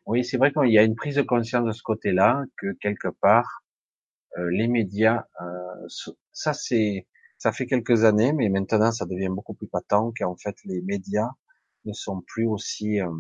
Oui, 0.08 0.26
c'est 0.26 0.38
vrai 0.38 0.52
qu'il 0.52 0.74
y 0.74 0.80
a 0.80 0.84
une 0.84 0.96
prise 0.96 1.18
de 1.18 1.22
conscience 1.22 1.68
de 1.68 1.72
ce 1.72 1.84
côté-là, 1.84 2.44
que 2.58 2.74
quelque 2.82 3.10
part, 3.10 3.64
euh, 4.40 4.50
les 4.50 4.68
médias, 4.68 5.28
euh, 5.40 5.88
ça 6.32 6.54
c'est, 6.54 7.08
ça 7.38 7.52
fait 7.52 7.68
quelques 7.68 8.06
années, 8.06 8.34
mais 8.34 8.50
maintenant 8.50 8.92
ça 8.92 9.06
devient 9.06 9.30
beaucoup 9.30 9.54
plus 9.54 9.68
patent 9.68 10.14
qu'en 10.18 10.36
fait 10.36 10.56
les 10.66 10.82
médias 10.82 11.30
ne 11.86 11.94
sont 11.94 12.22
plus 12.22 12.48
aussi, 12.48 13.00
euh, 13.00 13.12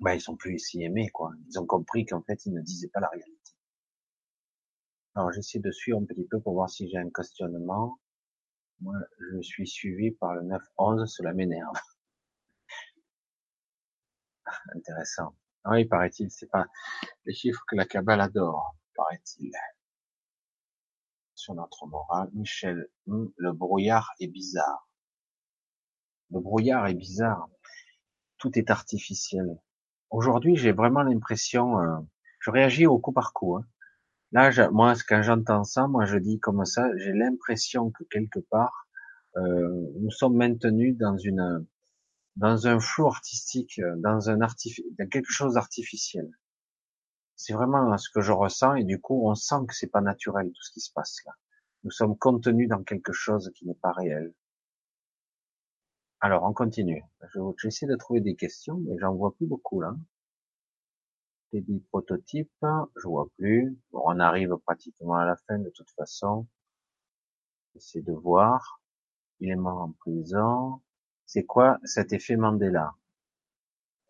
ben, 0.00 0.14
ils 0.14 0.20
sont 0.20 0.36
plus 0.36 0.54
aussi 0.54 0.82
aimés 0.82 1.08
quoi. 1.10 1.32
Ils 1.48 1.58
ont 1.58 1.66
compris 1.66 2.06
qu'en 2.06 2.22
fait 2.22 2.46
ils 2.46 2.52
ne 2.52 2.62
disaient 2.62 2.88
pas 2.88 3.00
la 3.00 3.08
réalité. 3.08 3.52
Alors 5.14 5.32
j'essaie 5.32 5.58
de 5.58 5.70
suivre 5.70 5.98
un 5.98 6.04
petit 6.04 6.26
peu 6.26 6.40
pour 6.40 6.54
voir 6.54 6.70
si 6.70 6.88
j'ai 6.88 6.98
un 6.98 7.10
questionnement. 7.10 7.98
Moi, 8.80 8.94
je 9.18 9.40
suis 9.40 9.66
suivi 9.66 10.12
par 10.12 10.34
le 10.34 10.42
9-11, 10.42 11.06
cela 11.06 11.32
m'énerve. 11.34 11.74
Intéressant. 14.76 15.34
Oui, 15.64 15.84
paraît-il, 15.84 16.30
c'est 16.30 16.46
pas 16.46 16.66
les 17.24 17.34
chiffres 17.34 17.64
que 17.66 17.74
la 17.74 17.84
cabale 17.84 18.20
adore, 18.20 18.76
paraît-il. 18.94 19.52
Sur 21.34 21.54
notre 21.54 21.86
morale, 21.86 22.30
Michel, 22.32 22.88
hmm, 23.06 23.26
le 23.36 23.52
brouillard 23.52 24.12
est 24.20 24.28
bizarre. 24.28 24.88
Le 26.30 26.40
brouillard 26.40 26.86
est 26.86 26.94
bizarre. 26.94 27.48
Tout 28.38 28.56
est 28.58 28.70
artificiel. 28.70 29.58
Aujourd'hui, 30.10 30.56
j'ai 30.56 30.72
vraiment 30.72 31.02
l'impression, 31.02 31.80
euh, 31.80 31.98
je 32.40 32.50
réagis 32.50 32.86
au 32.86 32.98
coup 32.98 33.12
par 33.12 33.32
coup. 33.32 33.56
Hein. 33.56 33.64
Là, 34.32 34.70
moi, 34.70 34.94
quand 35.08 35.22
j'entends 35.22 35.64
ça, 35.64 35.86
moi, 35.86 36.04
je 36.04 36.18
dis 36.18 36.38
comme 36.40 36.64
ça, 36.64 36.90
j'ai 36.96 37.12
l'impression 37.12 37.90
que 37.90 38.04
quelque 38.04 38.40
part, 38.40 38.86
euh, 39.36 39.92
nous 40.00 40.10
sommes 40.10 40.36
maintenus 40.36 40.96
dans 40.96 41.16
une 41.16 41.66
dans 42.36 42.68
un 42.68 42.78
flou 42.78 43.06
artistique, 43.06 43.80
euh, 43.80 43.96
dans 43.98 44.30
un 44.30 44.38
dans 44.38 45.08
quelque 45.10 45.30
chose 45.30 45.54
d'artificiel. 45.54 46.30
C'est 47.36 47.52
vraiment 47.52 47.96
ce 47.98 48.10
que 48.10 48.20
je 48.20 48.32
ressens 48.32 48.74
et 48.76 48.84
du 48.84 49.00
coup 49.00 49.28
on 49.28 49.34
sent 49.34 49.66
que 49.68 49.74
c'est 49.74 49.88
pas 49.88 50.00
naturel 50.00 50.46
tout 50.46 50.62
ce 50.62 50.72
qui 50.72 50.80
se 50.80 50.92
passe 50.92 51.18
là. 51.26 51.32
Nous 51.84 51.90
sommes 51.90 52.16
contenus 52.18 52.68
dans 52.68 52.82
quelque 52.82 53.12
chose 53.12 53.50
qui 53.54 53.66
n'est 53.66 53.74
pas 53.74 53.92
réel. 53.92 54.34
Alors, 56.20 56.42
on 56.44 56.52
continue. 56.52 57.04
J'essaie 57.58 57.86
de 57.86 57.94
trouver 57.94 58.20
des 58.20 58.34
questions, 58.34 58.78
mais 58.86 58.98
j'en 58.98 59.14
vois 59.14 59.34
plus 59.34 59.46
beaucoup 59.46 59.80
là. 59.80 59.94
Des 61.52 61.62
prototypes, 61.90 62.66
je 62.96 63.08
vois 63.08 63.28
plus. 63.38 63.78
Bon, 63.92 64.02
on 64.04 64.18
arrive 64.18 64.56
pratiquement 64.66 65.14
à 65.14 65.24
la 65.24 65.36
fin 65.36 65.58
de 65.58 65.70
toute 65.70 65.90
façon. 65.92 66.46
J'essaie 67.74 68.02
de 68.02 68.12
voir. 68.12 68.80
Il 69.40 69.50
est 69.50 69.56
mort 69.56 69.80
en 69.80 69.92
prison. 69.92 70.80
C'est 71.24 71.44
quoi 71.44 71.78
cet 71.84 72.12
effet 72.12 72.36
Mandela? 72.36 72.94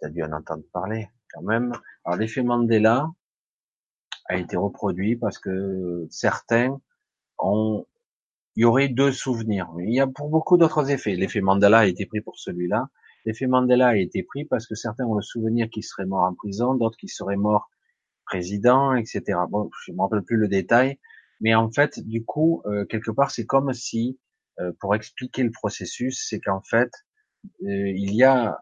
Tu 0.00 0.06
as 0.06 0.10
dû 0.10 0.22
en 0.22 0.32
entendre 0.32 0.64
parler 0.72 1.08
quand 1.32 1.42
même. 1.42 1.72
Alors 2.04 2.18
l'effet 2.18 2.42
Mandela 2.42 3.10
a 4.24 4.36
été 4.36 4.56
reproduit 4.56 5.16
parce 5.16 5.38
que 5.38 6.06
certains 6.10 6.80
ont 7.38 7.86
il 8.58 8.62
y 8.62 8.64
aurait 8.64 8.88
deux 8.88 9.12
souvenirs. 9.12 9.68
Il 9.78 9.94
y 9.94 10.00
a 10.00 10.08
pour 10.08 10.30
beaucoup 10.30 10.56
d'autres 10.56 10.90
effets. 10.90 11.14
L'effet 11.14 11.40
Mandela 11.40 11.78
a 11.78 11.86
été 11.86 12.06
pris 12.06 12.20
pour 12.20 12.36
celui-là. 12.40 12.88
L'effet 13.24 13.46
Mandela 13.46 13.90
a 13.90 13.96
été 13.96 14.24
pris 14.24 14.46
parce 14.46 14.66
que 14.66 14.74
certains 14.74 15.04
ont 15.04 15.14
le 15.14 15.22
souvenir 15.22 15.70
qu'ils 15.70 15.84
seraient 15.84 16.06
morts 16.06 16.24
en 16.24 16.34
prison, 16.34 16.74
d'autres 16.74 16.96
qu'ils 16.96 17.08
seraient 17.08 17.36
morts 17.36 17.70
président, 18.24 18.96
etc. 18.96 19.22
Bon, 19.48 19.70
je 19.86 19.92
me 19.92 20.00
rappelle 20.02 20.24
plus 20.24 20.36
le 20.36 20.48
détail, 20.48 20.98
mais 21.40 21.54
en 21.54 21.70
fait, 21.70 22.00
du 22.00 22.24
coup, 22.24 22.62
euh, 22.66 22.84
quelque 22.84 23.12
part, 23.12 23.30
c'est 23.30 23.46
comme 23.46 23.72
si, 23.72 24.18
euh, 24.58 24.72
pour 24.80 24.96
expliquer 24.96 25.44
le 25.44 25.52
processus, 25.52 26.26
c'est 26.28 26.40
qu'en 26.40 26.60
fait, 26.60 26.90
euh, 27.62 27.92
il 27.94 28.12
y 28.12 28.24
a 28.24 28.58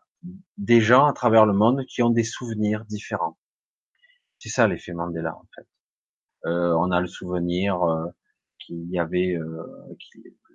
des 0.59 0.83
gens 0.83 1.07
à 1.07 1.15
travers 1.15 1.47
le 1.47 1.55
monde 1.55 1.87
qui 1.87 2.03
ont 2.03 2.11
des 2.11 2.23
souvenirs 2.25 2.85
différents. 2.85 3.39
C'est 4.41 4.51
ça 4.51 4.69
l'effet 4.69 4.93
Mandela, 4.93 5.35
en 5.35 5.47
fait. 5.55 5.67
on 6.45 6.91
a 6.91 7.01
le 7.01 7.07
souvenir 7.07 7.81
qu'il 8.67 8.91
y 8.91 8.99
avait 8.99 9.37
euh, 9.37 9.97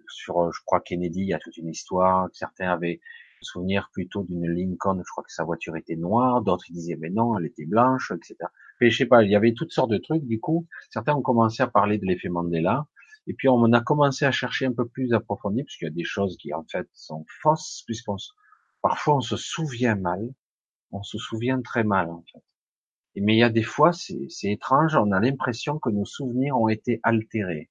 sur, 0.08 0.42
euh, 0.42 0.52
je 0.54 0.60
crois 0.66 0.82
Kennedy, 0.82 1.22
il 1.22 1.28
y 1.28 1.34
a 1.34 1.40
toute 1.40 1.58
une 1.58 1.70
histoire. 1.70 2.30
Certains 2.34 2.70
avaient 2.70 3.00
souvenir 3.42 3.90
plutôt 3.92 4.24
d'une 4.24 4.48
Lincoln, 4.48 5.02
je 5.04 5.12
crois 5.12 5.24
que 5.24 5.34
sa 5.34 5.44
voiture 5.44 5.76
était 5.76 5.96
noire, 5.96 6.42
d'autres 6.42 6.66
disaient 6.70 6.98
mais 7.00 7.10
non, 7.10 7.38
elle 7.38 7.46
était 7.46 7.66
blanche, 7.66 8.12
etc. 8.12 8.36
Mais 8.80 8.90
je 8.92 8.98
sais 8.98 9.06
pas, 9.06 9.24
il 9.24 9.32
y 9.32 9.36
avait 9.36 9.54
toutes 9.54 9.72
sortes 9.72 9.92
de 9.92 9.98
trucs. 9.98 10.26
Du 10.26 10.40
coup, 10.40 10.68
certains 10.90 11.16
ont 11.16 11.22
commencé 11.22 11.64
à 11.64 11.68
parler 11.68 11.98
de 11.98 12.06
l'effet 12.06 12.30
Mandela, 12.30 12.86
et 13.28 13.34
puis 13.34 13.50
on 13.50 13.72
a 13.74 13.82
commencé 13.82 14.26
à 14.26 14.32
chercher 14.32 14.66
un 14.68 14.74
peu 14.74 14.88
plus 14.88 15.14
approfondi, 15.14 15.64
parce 15.64 15.76
qu'il 15.76 15.88
y 15.88 15.92
a 15.92 15.94
des 15.94 16.04
choses 16.04 16.38
qui 16.38 16.54
en 16.54 16.64
fait 16.72 16.88
sont 16.94 17.26
fausses, 17.42 17.84
puisqu'on 17.86 18.18
parfois 18.82 19.18
on 19.18 19.22
se 19.22 19.38
souvient 19.38 19.96
mal, 19.96 20.22
on 20.92 21.04
se 21.04 21.18
souvient 21.18 21.62
très 21.62 21.84
mal 21.84 22.10
en 22.10 22.24
fait. 22.32 22.44
Mais 23.16 23.36
il 23.36 23.40
y 23.40 23.44
a 23.44 23.50
des 23.50 23.64
fois, 23.64 23.92
c'est 23.92 24.30
étrange, 24.44 24.96
on 24.96 25.12
a 25.12 25.20
l'impression 25.20 25.80
que 25.80 25.90
nos 25.90 26.06
souvenirs 26.06 26.58
ont 26.58 26.70
été 26.70 27.00
altérés. 27.04 27.71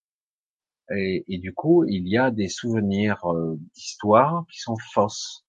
Et, 0.97 1.39
du 1.39 1.55
coup, 1.55 1.85
il 1.85 2.09
y 2.09 2.19
a 2.19 2.31
des 2.31 2.49
souvenirs 2.49 3.25
euh, 3.27 3.57
d'histoire 3.75 4.45
qui 4.51 4.59
sont 4.59 4.77
fausses. 4.93 5.47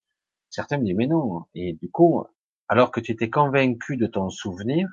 Certains 0.49 0.77
me 0.77 0.85
disent 0.85 0.95
mais 0.95 1.07
non. 1.07 1.45
Et 1.55 1.73
du 1.73 1.89
coup, 1.89 2.23
alors 2.67 2.91
que 2.91 2.99
tu 2.99 3.11
étais 3.11 3.29
convaincu 3.29 3.97
de 3.97 4.05
ton 4.05 4.29
souvenir, 4.29 4.87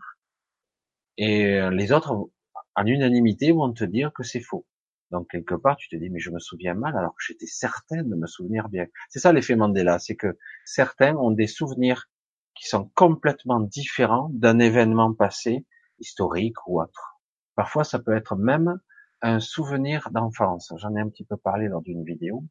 et 1.18 1.58
euh, 1.58 1.70
les 1.70 1.92
autres, 1.92 2.30
en 2.76 2.86
unanimité, 2.86 3.52
vont 3.52 3.72
te 3.72 3.84
dire 3.84 4.12
que 4.14 4.22
c'est 4.22 4.40
faux. 4.40 4.66
Donc 5.10 5.30
quelque 5.30 5.54
part, 5.54 5.76
tu 5.76 5.88
te 5.88 5.96
dis 5.96 6.10
mais 6.10 6.20
je 6.20 6.30
me 6.30 6.38
souviens 6.38 6.74
mal 6.74 6.96
alors 6.96 7.12
que 7.12 7.24
j'étais 7.26 7.46
certain 7.46 8.02
de 8.02 8.14
me 8.14 8.26
souvenir 8.26 8.68
bien. 8.68 8.86
C'est 9.08 9.18
ça 9.20 9.32
l'effet 9.32 9.56
Mandela, 9.56 9.98
c'est 9.98 10.16
que 10.16 10.38
certains 10.64 11.16
ont 11.16 11.30
des 11.30 11.46
souvenirs 11.46 12.08
qui 12.54 12.68
sont 12.68 12.90
complètement 12.94 13.60
différents 13.60 14.30
d'un 14.32 14.58
événement 14.58 15.14
passé, 15.14 15.66
historique 15.98 16.56
ou 16.66 16.82
autre. 16.82 17.20
Parfois, 17.54 17.84
ça 17.84 17.98
peut 17.98 18.16
être 18.16 18.36
même 18.36 18.78
un 19.22 19.40
souvenir 19.40 20.10
d'enfance. 20.10 20.72
J'en 20.76 20.94
ai 20.94 21.00
un 21.00 21.08
petit 21.08 21.24
peu 21.24 21.36
parlé 21.36 21.68
lors 21.68 21.82
d'une 21.82 22.04
vidéo. 22.04 22.44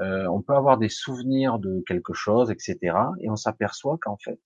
Euh, 0.00 0.26
on 0.26 0.42
peut 0.42 0.54
avoir 0.54 0.78
des 0.78 0.88
souvenirs 0.88 1.58
de 1.58 1.82
quelque 1.86 2.14
chose, 2.14 2.50
etc. 2.50 2.96
Et 3.20 3.30
on 3.30 3.36
s'aperçoit 3.36 3.98
qu'en 4.00 4.16
fait, 4.16 4.40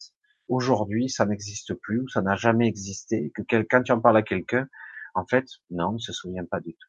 aujourd'hui, 0.48 1.08
ça 1.08 1.24
n'existe 1.24 1.74
plus, 1.74 2.00
ou 2.00 2.08
ça 2.08 2.22
n'a 2.22 2.34
jamais 2.34 2.66
existé, 2.66 3.32
que 3.34 3.62
quand 3.62 3.82
tu 3.82 3.92
en 3.92 4.00
parles 4.00 4.18
à 4.18 4.22
quelqu'un, 4.22 4.68
en 5.14 5.24
fait, 5.26 5.46
non, 5.70 5.88
on 5.88 5.92
ne 5.92 5.98
se 5.98 6.12
souvient 6.12 6.44
pas 6.44 6.60
du 6.60 6.74
tout. 6.74 6.88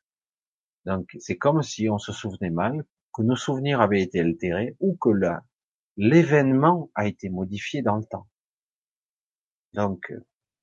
Donc, 0.86 1.10
c'est 1.20 1.38
comme 1.38 1.62
si 1.64 1.90
on 1.90 1.98
se 1.98 2.12
souvenait 2.12 2.50
mal, 2.50 2.84
que 3.14 3.22
nos 3.22 3.36
souvenirs 3.36 3.82
avaient 3.82 4.02
été 4.02 4.20
altérés, 4.20 4.76
ou 4.80 4.98
que 5.00 5.10
l'événement 5.96 6.90
a 6.96 7.08
été 7.08 7.30
modifié 7.30 7.82
dans 7.82 7.98
le 7.98 8.06
temps. 8.06 8.28
Donc, 9.74 10.12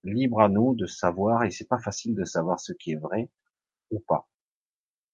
libre 0.03 0.41
à 0.41 0.49
nous 0.49 0.75
de 0.75 0.87
savoir, 0.87 1.45
et 1.45 1.51
c'est 1.51 1.69
pas 1.69 1.79
facile 1.79 2.15
de 2.15 2.25
savoir 2.25 2.61
ce 2.61 2.73
qui 2.73 2.93
est 2.93 2.97
vrai, 2.97 3.31
ou 3.91 4.01
pas. 4.01 4.29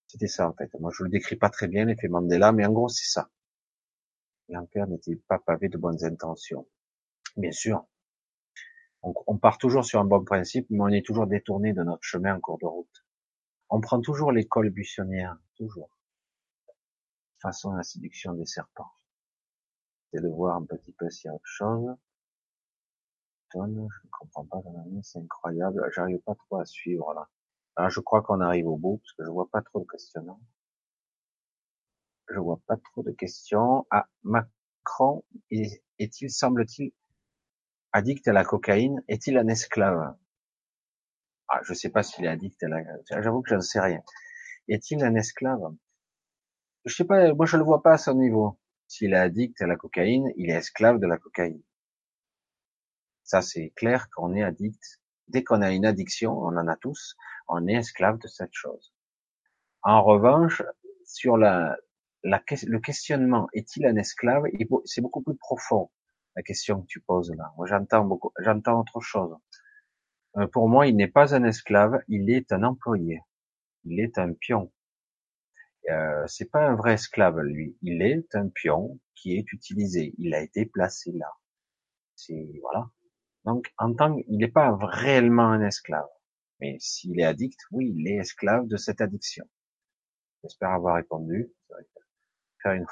C'était 0.07 0.29
ça 0.29 0.49
en 0.49 0.53
fait. 0.55 0.71
Moi 0.81 0.91
je 0.97 1.05
le 1.05 1.11
décris 1.11 1.37
pas 1.37 1.51
très 1.51 1.69
bien 1.69 1.85
l'effet 1.85 2.09
Mandela, 2.09 2.53
mais 2.53 2.67
en 2.67 2.73
gros 2.73 2.89
c'est 2.89 3.09
ça. 3.09 3.31
L'empire 4.49 4.87
n'était 4.89 5.17
pas 5.17 5.39
pavé 5.39 5.69
de 5.69 5.79
bonnes 5.79 6.05
intentions. 6.05 6.67
Bien 7.37 7.53
sûr, 7.53 7.87
on, 9.03 9.39
part 9.39 9.59
toujours 9.59 9.85
sur 9.85 10.01
un 10.01 10.05
bon 10.05 10.25
principe, 10.25 10.67
mais 10.69 10.81
on 10.81 10.89
est 10.89 11.05
toujours 11.05 11.27
détourné 11.27 11.73
de 11.73 11.83
notre 11.83 12.03
chemin 12.03 12.35
en 12.37 12.41
cours 12.41 12.59
de 12.59 12.67
route. 12.67 13.07
On 13.71 13.81
prend 13.81 14.01
toujours 14.01 14.31
l'école 14.33 14.71
buissonnière, 14.71 15.39
toujours. 15.57 15.91
Façon 17.41 17.73
la 17.73 17.83
séduction 17.83 18.35
des 18.35 18.45
serpents. 18.45 18.93
C'est 20.13 20.21
de 20.21 20.29
voir 20.29 20.57
un 20.57 20.65
petit 20.65 20.93
peu 20.93 21.09
s'il 21.09 21.29
y 21.29 21.31
a 21.31 21.35
autre 21.35 21.47
chose. 21.47 21.95
Je 23.55 23.59
ne 23.59 23.89
comprends 24.11 24.45
pas, 24.45 24.61
c'est 25.03 25.19
incroyable. 25.19 25.89
J'arrive 25.95 26.19
pas 26.19 26.35
trop 26.35 26.59
à 26.59 26.67
suivre 26.67 27.15
là. 27.15 27.29
Ah, 27.83 27.89
je 27.89 28.01
crois 28.01 28.21
qu'on 28.21 28.41
arrive 28.41 28.67
au 28.67 28.77
bout, 28.77 28.99
parce 28.99 29.13
que 29.15 29.25
je 29.25 29.31
vois 29.31 29.49
pas 29.51 29.63
trop 29.63 29.81
de 29.81 29.87
questions. 29.87 30.39
Je 32.29 32.39
vois 32.39 32.61
pas 32.67 32.77
trop 32.77 33.03
de 33.03 33.11
questions. 33.11 33.87
Ah, 33.91 34.07
Macron 34.23 35.25
est-il, 35.51 36.31
semble-t-il, 36.31 36.93
addict 37.93 38.29
à 38.29 38.35
la 38.35 38.45
cocaïne? 38.45 39.03
Est-il 39.09 39.39
un 39.39 39.49
esclave? 39.49 40.15
Ah, 41.49 41.61
Je 41.63 41.73
sais 41.73 41.89
pas 41.89 42.03
s'il 42.03 42.27
est 42.27 42.29
addict 42.29 42.63
à 42.65 42.69
la... 42.69 42.83
J'avoue 43.23 43.41
que 43.41 43.49
je 43.49 43.55
ne 43.55 43.61
sais 43.61 43.81
rien. 43.81 44.03
Est-il 44.69 45.03
un 45.03 45.15
esclave? 45.15 45.75
Je 46.85 46.95
sais 46.95 47.05
pas, 47.05 47.33
moi 47.33 47.47
je 47.47 47.57
le 47.57 47.65
vois 47.65 47.83
pas 47.83 47.95
à 47.95 47.99
son 47.99 48.15
niveau. 48.15 48.61
S'il 48.89 49.15
est 49.15 49.17
addict 49.17 49.63
à 49.63 49.67
la 49.67 49.77
cocaïne, 49.77 50.31
il 50.37 50.51
est 50.51 50.55
esclave 50.55 50.99
de 51.01 51.07
la 51.07 51.17
cocaïne. 51.17 51.63
Ça, 53.25 53.41
c'est 53.41 53.71
clair 53.75 54.11
qu'on 54.11 54.35
est 54.35 54.43
addict. 54.43 55.01
Dès 55.29 55.45
qu'on 55.45 55.63
a 55.63 55.71
une 55.71 55.87
addiction, 55.87 56.37
on 56.37 56.57
en 56.57 56.67
a 56.67 56.77
tous, 56.77 57.17
on 57.51 57.67
est 57.67 57.75
esclave 57.75 58.19
de 58.19 58.29
cette 58.29 58.53
chose. 58.53 58.95
En 59.83 60.03
revanche, 60.03 60.63
sur 61.05 61.37
la, 61.37 61.77
le 62.23 62.79
questionnement, 62.79 63.49
est-il 63.53 63.87
un 63.87 63.97
esclave? 63.97 64.45
C'est 64.85 65.01
beaucoup 65.01 65.23
plus 65.23 65.37
profond 65.37 65.91
la 66.37 66.43
question 66.43 66.83
que 66.83 66.87
tu 66.87 67.01
poses 67.01 67.33
là. 67.37 67.53
Moi, 67.57 67.67
j'entends 67.67 68.05
beaucoup, 68.05 68.33
j'entends 68.39 68.81
autre 68.81 69.01
chose. 69.01 69.37
Euh, 70.37 70.47
pour 70.47 70.69
moi, 70.69 70.87
il 70.87 70.97
n'est 70.97 71.09
pas 71.09 71.35
un 71.35 71.45
esclave, 71.45 72.01
il 72.09 72.31
est 72.31 72.53
un 72.53 72.63
employé. 72.63 73.21
Il 73.85 73.99
est 73.99 74.19
un 74.19 74.33
pion. 74.35 74.73
Euh, 75.89 76.25
c'est 76.27 76.51
pas 76.51 76.69
un 76.69 76.77
vrai 76.77 76.95
esclave 76.95 77.41
lui. 77.41 77.77
Il 77.83 78.03
est 78.03 78.35
un 78.35 78.49
pion 78.49 79.01
qui 79.15 79.37
est 79.37 79.53
utilisé. 79.53 80.15
Il 80.19 80.35
a 80.35 80.41
été 80.41 80.67
placé 80.67 81.11
là. 81.13 81.33
Voilà. 82.61 82.91
Donc, 83.47 83.73
en 83.79 83.95
tant 83.95 84.19
il 84.29 84.39
n'est 84.39 84.49
pas 84.49 84.77
réellement 84.81 85.49
un 85.49 85.63
esclave. 85.63 86.07
Mais 86.61 86.77
s'il 86.79 87.19
est 87.19 87.25
addict, 87.25 87.59
oui, 87.71 87.95
il 87.97 88.09
est 88.09 88.17
esclave 88.17 88.67
de 88.67 88.77
cette 88.77 89.01
addiction. 89.01 89.49
J'espère 90.43 90.71
avoir 90.71 90.97
répondu. 90.97 91.53
Faire 92.63 92.73
une 92.73 92.87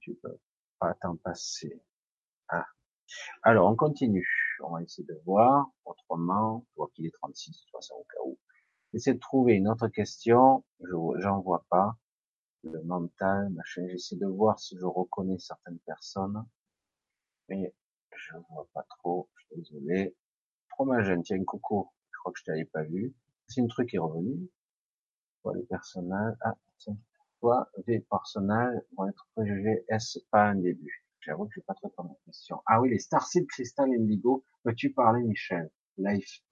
tu 0.00 0.14
peux 0.14 0.38
pas 0.78 0.94
t'en 0.94 1.16
passer. 1.16 1.82
Ah. 2.48 2.66
Alors, 3.42 3.70
on 3.70 3.76
continue. 3.76 4.28
On 4.62 4.74
va 4.74 4.82
essayer 4.82 5.06
de 5.06 5.20
voir 5.24 5.70
autrement. 5.84 6.64
Je 6.70 6.76
vois 6.76 6.90
qu'il 6.94 7.06
est 7.06 7.14
36, 7.14 7.50
de 7.50 7.56
toute 7.56 7.90
au 7.92 8.04
cas 8.04 8.20
où. 8.24 8.38
J'essaie 8.92 9.14
de 9.14 9.18
trouver 9.18 9.54
une 9.54 9.68
autre 9.68 9.88
question. 9.88 10.64
Je, 10.80 10.94
j'en 11.18 11.40
vois 11.40 11.66
pas. 11.68 11.96
Le 12.62 12.82
mental, 12.84 13.50
machin. 13.50 13.86
J'essaie 13.88 14.16
de 14.16 14.26
voir 14.26 14.60
si 14.60 14.76
je 14.78 14.86
reconnais 14.86 15.38
certaines 15.38 15.80
personnes. 15.80 16.46
Mais 17.48 17.74
je 18.16 18.36
vois 18.50 18.68
pas 18.72 18.84
trop. 18.88 19.28
Je 19.34 19.44
suis 19.46 19.56
désolé 19.56 20.16
jeune, 21.02 21.22
tiens, 21.22 21.42
coucou. 21.44 21.90
Je 22.12 22.18
crois 22.18 22.32
que 22.32 22.38
je 22.38 22.44
t'avais 22.44 22.64
pas 22.64 22.82
vu. 22.82 23.14
C'est 23.48 23.60
un 23.60 23.66
truc 23.66 23.92
est 23.94 23.98
revenu. 23.98 24.48
Toi, 25.42 25.54
les 25.56 25.64
personnages, 25.64 26.36
ah, 26.40 26.54
tiens. 26.78 26.96
Toi, 27.40 27.68
les 27.86 28.00
personnages 28.00 28.80
vont 28.96 29.08
être 29.08 29.26
préjugés. 29.34 29.84
Est-ce 29.88 30.18
pas 30.30 30.44
un 30.46 30.56
début? 30.56 31.04
J'avoue 31.20 31.46
que 31.46 31.54
j'ai 31.54 31.62
pas 31.62 31.74
trop 31.74 31.88
de 31.88 32.24
question. 32.26 32.60
Ah 32.66 32.80
oui, 32.80 32.90
les 32.90 32.98
Starseed 32.98 33.46
Crystal 33.46 33.88
Indigo. 33.90 34.44
Peux-tu 34.62 34.92
parler, 34.92 35.22
Michel? 35.22 35.70
Life. 35.96 36.42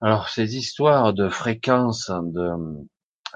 Alors, 0.00 0.28
ces 0.28 0.56
histoires 0.56 1.14
de 1.14 1.28
fréquence 1.28 2.10
de, 2.10 2.50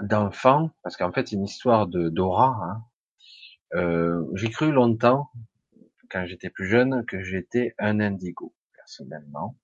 d'enfants, 0.01 0.71
parce 0.83 0.97
qu'en 0.97 1.13
fait, 1.13 1.29
c'est 1.29 1.37
une 1.37 1.45
histoire 1.45 1.87
de, 1.87 2.09
d'aura, 2.09 2.59
hein. 2.61 2.85
euh, 3.75 4.25
j'ai 4.35 4.51
cru 4.51 4.73
longtemps, 4.73 5.31
quand 6.11 6.27
j'étais 6.27 6.51
plus 6.51 6.67
jeune 6.67 7.05
que 7.07 7.23
j'étais 7.23 7.75
un 7.79 8.01
indigo. 8.01 8.55
Personnellement, 8.75 9.57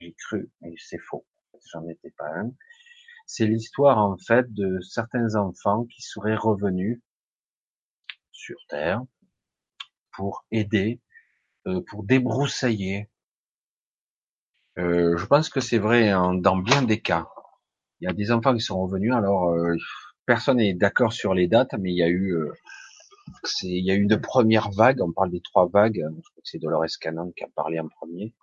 j'ai 0.00 0.14
cru, 0.14 0.50
mais 0.60 0.74
c'est 0.78 0.98
faux. 0.98 1.26
j'en 1.72 1.86
étais 1.88 2.10
pas 2.16 2.28
un. 2.36 2.52
C'est 3.26 3.46
l'histoire 3.46 3.98
en 3.98 4.16
fait 4.16 4.52
de 4.52 4.80
certains 4.80 5.36
enfants 5.36 5.84
qui 5.84 6.02
seraient 6.02 6.36
revenus 6.36 7.00
sur 8.32 8.56
Terre 8.68 9.02
pour 10.12 10.44
aider, 10.50 11.00
euh, 11.66 11.80
pour 11.86 12.04
débroussailler. 12.04 13.08
Euh, 14.78 15.16
je 15.16 15.26
pense 15.26 15.48
que 15.48 15.60
c'est 15.60 15.78
vrai 15.78 16.10
dans 16.10 16.56
bien 16.56 16.82
des 16.82 17.00
cas. 17.00 17.28
Il 18.00 18.06
y 18.06 18.08
a 18.08 18.14
des 18.14 18.32
enfants 18.32 18.54
qui 18.54 18.62
sont 18.62 18.80
revenus. 18.80 19.12
Alors 19.14 19.50
euh, 19.50 19.76
personne 20.26 20.56
n'est 20.56 20.74
d'accord 20.74 21.12
sur 21.12 21.34
les 21.34 21.46
dates, 21.46 21.74
mais 21.78 21.92
il 21.92 21.98
y 21.98 22.02
a 22.02 22.08
eu 22.08 22.34
il 23.62 23.84
y 23.84 23.90
a 23.90 23.94
eu 23.94 24.02
une 24.02 24.20
première 24.20 24.70
vague. 24.70 25.00
On 25.02 25.12
parle 25.12 25.30
des 25.30 25.40
trois 25.40 25.68
vagues. 25.68 26.02
Je 26.04 26.30
crois 26.30 26.42
que 26.42 26.48
c'est 26.48 26.58
Dolores 26.58 26.86
Cannon 27.00 27.32
qui 27.36 27.44
a 27.44 27.48
parlé 27.54 27.80
en 27.80 27.88
premier 27.88 28.34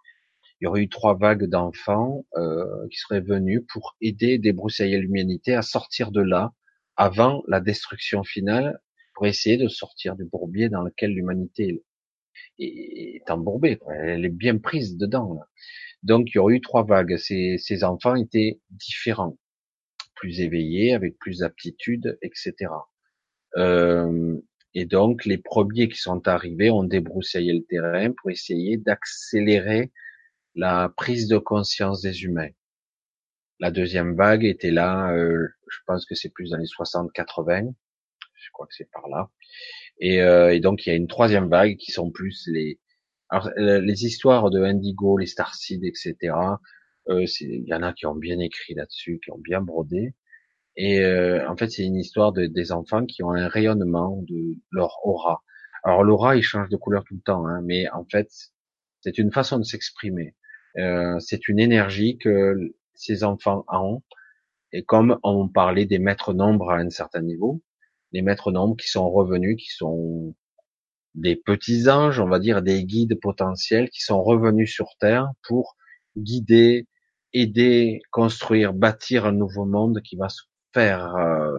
il 0.60 0.66
y 0.66 0.68
aurait 0.68 0.82
eu 0.82 0.90
trois 0.90 1.16
vagues 1.16 1.46
d'enfants 1.46 2.26
euh, 2.36 2.88
qui 2.90 2.98
seraient 2.98 3.22
venus 3.22 3.62
pour 3.72 3.96
aider 4.02 4.38
débroussailler 4.38 4.98
l'humanité 4.98 5.54
à 5.54 5.62
sortir 5.62 6.12
de 6.12 6.22
là 6.22 6.54
avant 6.96 7.44
la 7.48 7.60
destruction 7.60 8.24
finale, 8.24 8.82
pour 9.14 9.28
essayer 9.28 9.58
de 9.58 9.68
sortir 9.68 10.16
du 10.16 10.26
bourbier 10.26 10.70
dans 10.70 10.82
lequel 10.82 11.12
l'humanité 11.12 11.84
est 12.58 13.30
embourbée. 13.30 13.80
Elle 13.88 14.26
est 14.26 14.30
bien 14.30 14.58
prise 14.58 14.98
dedans. 14.98 15.40
Donc 16.02 16.30
il 16.30 16.38
y 16.38 16.40
aurait 16.40 16.56
eu 16.56 16.62
trois 16.62 16.84
vagues. 16.84 17.18
Ces, 17.18 17.58
ces 17.60 17.84
enfants 17.84 18.16
étaient 18.16 18.60
différents, 18.72 19.38
plus 20.16 20.42
éveillés, 20.42 20.94
avec 20.94 21.20
plus 21.20 21.40
d'aptitudes, 21.40 22.18
etc. 22.24 22.54
Euh, 23.58 24.40
et 24.80 24.86
donc 24.86 25.26
les 25.26 25.40
premiers 25.40 25.90
qui 25.90 25.98
sont 25.98 26.28
arrivés 26.28 26.70
ont 26.70 26.84
débroussaillé 26.84 27.52
le 27.52 27.64
terrain 27.64 28.12
pour 28.12 28.30
essayer 28.30 28.78
d'accélérer 28.78 29.92
la 30.54 30.94
prise 30.96 31.28
de 31.28 31.40
conscience 31.40 32.02
des 32.02 32.26
humains. 32.26 32.52
La 33.60 33.72
deuxième 33.72 34.16
vague 34.16 34.46
était 34.46 34.70
là, 34.70 35.12
euh, 35.14 35.48
je 35.68 35.80
pense 35.88 36.06
que 36.06 36.14
c'est 36.14 36.30
plus 36.30 36.52
dans 36.52 36.58
les 36.58 36.68
60-80, 36.68 37.74
je 38.36 38.52
crois 38.52 38.68
que 38.68 38.76
c'est 38.76 38.92
par 38.92 39.10
là. 39.10 39.32
Et, 40.00 40.22
euh, 40.22 40.54
et, 40.54 40.60
donc 40.60 40.86
il 40.86 40.90
y 40.90 40.92
a 40.92 40.96
une 40.96 41.08
troisième 41.08 41.50
vague 41.50 41.78
qui 41.78 41.92
sont 41.92 42.12
plus 42.12 42.46
les 42.46 42.80
alors, 43.30 43.50
les 43.58 44.06
histoires 44.06 44.52
de 44.52 44.62
Indigo, 44.62 45.18
les 45.18 45.26
Starseed, 45.26 45.84
etc. 45.86 46.36
Euh, 47.10 47.26
il 47.42 47.66
y 47.66 47.74
en 47.74 47.82
a 47.82 47.94
qui 47.94 48.06
ont 48.06 48.16
bien 48.16 48.38
écrit 48.38 48.76
là-dessus, 48.76 49.20
qui 49.24 49.32
ont 49.32 49.40
bien 49.40 49.60
brodé. 49.60 50.14
Et 50.78 51.00
euh, 51.00 51.50
en 51.50 51.58
fait, 51.58 51.70
c'est 51.70 51.84
une 51.84 51.98
histoire 51.98 52.32
de, 52.32 52.46
des 52.46 52.72
enfants 52.72 53.06
qui 53.06 53.24
ont 53.24 53.32
un 53.32 53.48
rayonnement 53.48 54.22
de 54.28 54.56
leur 54.72 55.00
aura. 55.04 55.44
Alors 55.84 56.04
l'aura, 56.04 56.36
il 56.36 56.44
change 56.44 56.70
de 56.70 56.78
couleur 56.78 57.04
tout 57.04 57.16
le 57.16 57.22
temps, 57.22 57.48
hein, 57.48 57.62
mais 57.66 57.90
en 57.90 58.06
fait, 58.06 58.30
c'est 59.02 59.18
une 59.18 59.32
façon 59.32 59.58
de 59.58 59.64
s'exprimer. 59.64 60.36
Euh, 60.78 61.20
c'est 61.20 61.48
une 61.48 61.60
énergie 61.60 62.18
que 62.20 62.56
ces 62.94 63.24
enfants 63.24 63.66
ont. 63.70 64.04
Et 64.72 64.84
comme 64.84 65.18
on 65.24 65.48
parlait 65.50 65.86
des 65.86 66.00
maîtres 66.00 66.34
nombres 66.34 66.72
à 66.72 66.78
un 66.78 66.90
certain 66.90 67.22
niveau, 67.22 67.62
les 68.12 68.22
maîtres 68.22 68.52
nombres 68.52 68.76
qui 68.78 68.88
sont 68.88 69.10
revenus, 69.10 69.58
qui 69.58 69.70
sont 69.70 70.36
des 71.16 71.36
petits 71.36 71.90
anges, 71.90 72.20
on 72.20 72.30
va 72.30 72.40
dire 72.40 72.62
des 72.62 72.84
guides 72.86 73.20
potentiels, 73.20 73.90
qui 73.90 74.02
sont 74.02 74.22
revenus 74.22 74.72
sur 74.72 74.90
Terre 75.00 75.32
pour 75.48 75.76
guider, 76.16 76.88
aider, 77.34 78.02
construire, 78.12 78.74
bâtir 78.74 79.26
un 79.26 79.32
nouveau 79.32 79.66
monde 79.66 80.02
qui 80.04 80.16
va 80.16 80.30
se 80.30 80.44
euh, 80.78 81.58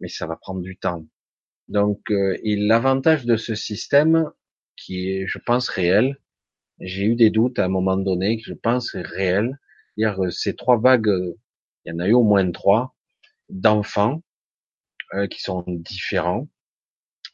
mais 0.00 0.08
ça 0.08 0.26
va 0.26 0.36
prendre 0.36 0.62
du 0.62 0.76
temps. 0.76 1.04
Donc, 1.68 2.10
euh, 2.10 2.36
l'avantage 2.44 3.26
de 3.26 3.36
ce 3.36 3.54
système, 3.54 4.30
qui 4.76 5.10
est, 5.10 5.26
je 5.26 5.38
pense, 5.38 5.68
réel, 5.68 6.18
j'ai 6.80 7.04
eu 7.04 7.16
des 7.16 7.30
doutes 7.30 7.58
à 7.58 7.64
un 7.64 7.68
moment 7.68 7.96
donné 7.96 8.38
que 8.38 8.44
je 8.44 8.54
pense 8.54 8.94
est 8.94 9.02
réel. 9.02 9.58
Dire 9.96 10.30
ces 10.30 10.54
trois 10.54 10.78
vagues, 10.78 11.10
il 11.84 11.90
y 11.90 11.92
en 11.92 11.98
a 11.98 12.08
eu 12.08 12.12
au 12.12 12.22
moins 12.22 12.50
trois 12.52 12.94
d'enfants 13.48 14.22
euh, 15.14 15.26
qui 15.26 15.40
sont 15.40 15.64
différents. 15.66 16.48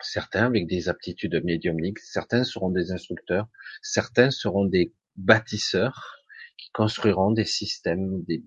Certains 0.01 0.47
avec 0.47 0.67
des 0.67 0.89
aptitudes 0.89 1.43
médiumniques, 1.45 1.99
certains 1.99 2.45
seront 2.45 2.71
des 2.71 2.93
instructeurs, 2.93 3.49
certains 3.83 4.31
seront 4.31 4.65
des 4.65 4.95
bâtisseurs 5.17 6.17
qui 6.57 6.71
construiront 6.71 7.33
des 7.33 7.45
systèmes, 7.45 8.23
des, 8.25 8.43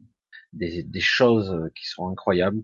des, 0.54 0.84
des 0.84 1.00
choses 1.00 1.70
qui 1.76 1.86
seront 1.88 2.10
incroyables. 2.10 2.64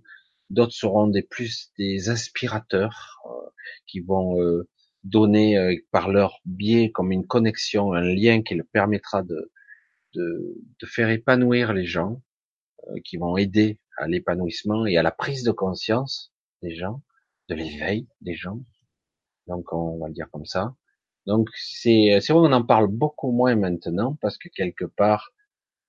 D'autres 0.49 0.73
seront 0.73 1.07
des 1.07 1.23
plus 1.23 1.71
des 1.77 2.09
inspirateurs 2.09 3.21
euh, 3.25 3.49
qui 3.87 3.99
vont 4.01 4.41
euh, 4.41 4.67
donner 5.03 5.57
euh, 5.57 5.75
par 5.91 6.09
leur 6.09 6.39
biais 6.45 6.91
comme 6.91 7.11
une 7.11 7.25
connexion, 7.25 7.93
un 7.93 8.01
lien 8.01 8.41
qui 8.41 8.55
leur 8.55 8.67
permettra 8.71 9.23
de, 9.23 9.51
de, 10.13 10.55
de 10.79 10.85
faire 10.85 11.09
épanouir 11.09 11.73
les 11.73 11.85
gens, 11.85 12.21
euh, 12.89 12.99
qui 13.03 13.17
vont 13.17 13.37
aider 13.37 13.79
à 13.97 14.07
l'épanouissement 14.07 14.85
et 14.85 14.97
à 14.97 15.03
la 15.03 15.11
prise 15.11 15.43
de 15.43 15.51
conscience 15.51 16.33
des 16.61 16.75
gens, 16.75 17.01
de 17.49 17.55
l'éveil 17.55 18.07
des 18.21 18.35
gens. 18.35 18.59
Donc 19.47 19.71
on 19.73 19.97
va 19.99 20.07
le 20.07 20.13
dire 20.13 20.29
comme 20.31 20.45
ça. 20.45 20.75
Donc 21.25 21.49
c'est 21.55 22.19
c'est 22.21 22.33
vrai 22.33 22.47
on 22.47 22.53
en 22.53 22.63
parle 22.63 22.87
beaucoup 22.87 23.31
moins 23.31 23.55
maintenant 23.55 24.17
parce 24.21 24.37
que 24.37 24.49
quelque 24.49 24.85
part 24.85 25.31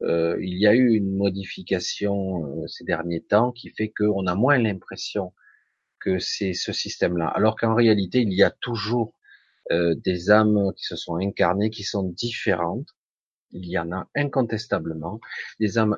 euh, 0.02 0.36
il 0.40 0.58
y 0.58 0.66
a 0.66 0.74
eu 0.74 0.94
une 0.94 1.16
modification 1.16 2.66
ces 2.66 2.84
derniers 2.84 3.22
temps 3.22 3.52
qui 3.52 3.70
fait 3.70 3.92
qu'on 3.96 4.26
a 4.26 4.34
moins 4.34 4.58
l'impression 4.58 5.32
que 6.00 6.18
c'est 6.18 6.52
ce 6.52 6.72
système-là. 6.72 7.28
Alors 7.28 7.56
qu'en 7.56 7.74
réalité, 7.74 8.20
il 8.20 8.32
y 8.32 8.42
a 8.42 8.50
toujours 8.50 9.14
euh, 9.72 9.94
des 9.94 10.30
âmes 10.30 10.72
qui 10.76 10.84
se 10.84 10.96
sont 10.96 11.16
incarnées, 11.16 11.70
qui 11.70 11.84
sont 11.84 12.04
différentes. 12.04 12.88
Il 13.52 13.66
y 13.66 13.78
en 13.78 13.92
a 13.92 14.08
incontestablement 14.16 15.20
des 15.60 15.78
âmes 15.78 15.96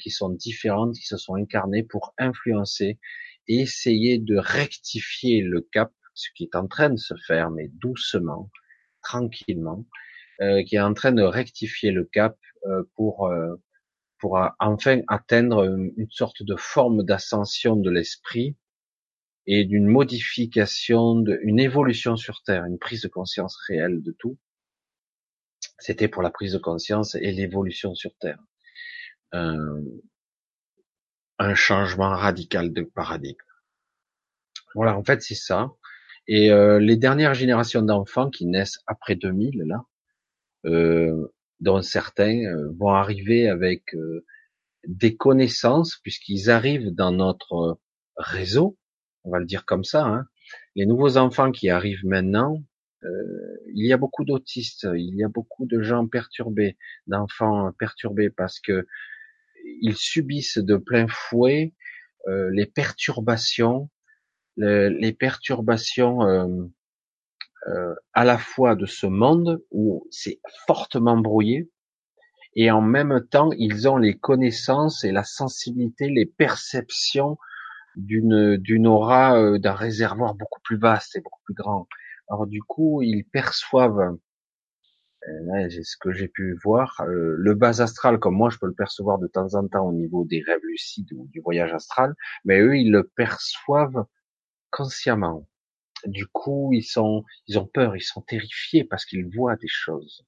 qui 0.00 0.10
sont 0.10 0.30
différentes, 0.30 0.96
qui 0.96 1.06
se 1.06 1.18
sont 1.18 1.34
incarnées 1.34 1.82
pour 1.82 2.14
influencer 2.18 2.98
et 3.46 3.60
essayer 3.60 4.18
de 4.18 4.36
rectifier 4.36 5.42
le 5.42 5.60
cap, 5.60 5.92
ce 6.14 6.28
qui 6.34 6.44
est 6.44 6.56
en 6.56 6.66
train 6.66 6.90
de 6.90 6.96
se 6.96 7.14
faire, 7.26 7.50
mais 7.50 7.68
doucement, 7.68 8.50
tranquillement, 9.02 9.84
euh, 9.84 10.13
qui 10.38 10.76
est 10.76 10.80
en 10.80 10.94
train 10.94 11.12
de 11.12 11.22
rectifier 11.22 11.90
le 11.90 12.04
cap 12.04 12.36
euh, 12.66 12.82
pour 12.96 13.30
pour 14.18 14.38
enfin 14.58 15.00
atteindre 15.08 15.64
une 15.64 16.10
sorte 16.10 16.42
de 16.42 16.56
forme 16.56 17.04
d'ascension 17.04 17.76
de 17.76 17.90
l'esprit 17.90 18.56
et 19.46 19.64
d'une 19.64 19.86
modification, 19.86 21.16
d'une 21.16 21.60
évolution 21.60 22.16
sur 22.16 22.42
Terre, 22.42 22.64
une 22.64 22.78
prise 22.78 23.02
de 23.02 23.08
conscience 23.08 23.56
réelle 23.68 24.02
de 24.02 24.12
tout. 24.12 24.38
C'était 25.78 26.08
pour 26.08 26.22
la 26.22 26.30
prise 26.30 26.52
de 26.54 26.58
conscience 26.58 27.14
et 27.16 27.32
l'évolution 27.32 27.94
sur 27.94 28.14
Terre. 28.18 28.38
Euh, 29.34 29.82
un 31.38 31.54
changement 31.54 32.10
radical 32.10 32.72
de 32.72 32.82
paradigme. 32.82 33.36
Voilà, 34.74 34.96
en 34.96 35.04
fait, 35.04 35.22
c'est 35.22 35.34
ça. 35.34 35.72
Et 36.26 36.50
euh, 36.50 36.78
les 36.78 36.96
dernières 36.96 37.34
générations 37.34 37.82
d'enfants 37.82 38.30
qui 38.30 38.46
naissent 38.46 38.78
après 38.86 39.14
2000, 39.16 39.62
là, 39.66 39.76
euh, 39.76 39.93
dont 40.64 41.82
certains 41.82 42.44
euh, 42.44 42.70
vont 42.78 42.90
arriver 42.90 43.48
avec 43.48 43.94
euh, 43.94 44.24
des 44.86 45.16
connaissances, 45.16 45.98
puisqu'ils 46.02 46.50
arrivent 46.50 46.90
dans 46.90 47.12
notre 47.12 47.78
réseau, 48.16 48.76
on 49.24 49.30
va 49.30 49.38
le 49.38 49.46
dire 49.46 49.64
comme 49.64 49.84
ça. 49.84 50.04
Hein. 50.04 50.26
Les 50.76 50.86
nouveaux 50.86 51.16
enfants 51.16 51.52
qui 51.52 51.70
arrivent 51.70 52.04
maintenant, 52.04 52.62
euh, 53.04 53.56
il 53.74 53.86
y 53.86 53.92
a 53.92 53.96
beaucoup 53.96 54.24
d'autistes, 54.24 54.86
il 54.94 55.14
y 55.16 55.24
a 55.24 55.28
beaucoup 55.28 55.66
de 55.66 55.82
gens 55.82 56.06
perturbés, 56.06 56.76
d'enfants 57.06 57.72
perturbés 57.78 58.30
parce 58.30 58.60
que 58.60 58.86
ils 59.80 59.96
subissent 59.96 60.58
de 60.58 60.76
plein 60.76 61.06
fouet 61.08 61.74
euh, 62.28 62.50
les 62.52 62.66
perturbations, 62.66 63.90
les 64.56 65.12
perturbations 65.12 66.22
euh, 66.26 66.46
à 68.12 68.24
la 68.24 68.38
fois 68.38 68.76
de 68.76 68.86
ce 68.86 69.06
monde 69.06 69.62
où 69.70 70.06
c'est 70.10 70.40
fortement 70.66 71.16
brouillé 71.16 71.70
et 72.56 72.70
en 72.70 72.82
même 72.82 73.26
temps 73.30 73.50
ils 73.56 73.88
ont 73.88 73.96
les 73.96 74.18
connaissances 74.18 75.04
et 75.04 75.12
la 75.12 75.24
sensibilité, 75.24 76.08
les 76.08 76.26
perceptions 76.26 77.38
d'une 77.96 78.56
d'une 78.56 78.86
aura 78.86 79.38
euh, 79.38 79.58
d'un 79.58 79.74
réservoir 79.74 80.34
beaucoup 80.34 80.60
plus 80.62 80.78
vaste 80.78 81.16
et 81.16 81.20
beaucoup 81.20 81.40
plus 81.44 81.54
grand. 81.54 81.86
Alors 82.28 82.46
du 82.46 82.62
coup, 82.62 83.02
ils 83.02 83.24
perçoivent 83.24 84.16
euh, 85.28 85.68
ce 85.70 85.96
que 86.00 86.12
j'ai 86.12 86.28
pu 86.28 86.56
voir, 86.62 87.00
euh, 87.06 87.34
le 87.38 87.54
bas 87.54 87.80
astral, 87.82 88.18
comme 88.18 88.34
moi 88.36 88.50
je 88.50 88.58
peux 88.58 88.66
le 88.66 88.74
percevoir 88.74 89.18
de 89.18 89.26
temps 89.26 89.54
en 89.54 89.66
temps 89.68 89.86
au 89.86 89.92
niveau 89.92 90.24
des 90.24 90.42
rêves 90.42 90.60
lucides 90.64 91.12
ou 91.14 91.28
du 91.32 91.40
voyage 91.40 91.72
astral, 91.72 92.14
mais 92.44 92.60
eux 92.60 92.76
ils 92.76 92.90
le 92.90 93.04
perçoivent 93.04 94.04
consciemment. 94.70 95.46
Du 96.06 96.26
coup, 96.26 96.70
ils 96.72 96.84
sont, 96.84 97.24
ils 97.46 97.58
ont 97.58 97.66
peur, 97.66 97.96
ils 97.96 98.02
sont 98.02 98.22
terrifiés 98.22 98.84
parce 98.84 99.04
qu'ils 99.04 99.26
voient 99.34 99.56
des 99.56 99.68
choses, 99.68 100.24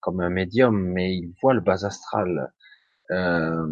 comme 0.00 0.20
un 0.20 0.30
médium, 0.30 0.76
mais 0.92 1.14
ils 1.16 1.32
voient 1.40 1.54
le 1.54 1.60
bas 1.60 1.84
astral. 1.86 2.52
Euh, 3.10 3.66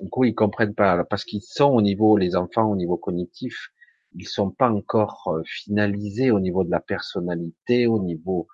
du 0.00 0.10
coup, 0.10 0.24
ils 0.24 0.34
comprennent 0.34 0.74
pas 0.74 1.04
parce 1.04 1.24
qu'ils 1.24 1.42
sont 1.42 1.70
au 1.70 1.82
niveau, 1.82 2.16
les 2.16 2.36
enfants 2.36 2.70
au 2.70 2.76
niveau 2.76 2.96
cognitif, 2.96 3.70
ils 4.14 4.28
sont 4.28 4.50
pas 4.50 4.70
encore 4.70 5.22
euh, 5.28 5.42
finalisés 5.44 6.30
au 6.30 6.40
niveau 6.40 6.64
de 6.64 6.70
la 6.70 6.80
personnalité, 6.80 7.86
au 7.86 8.02
niveau 8.02 8.48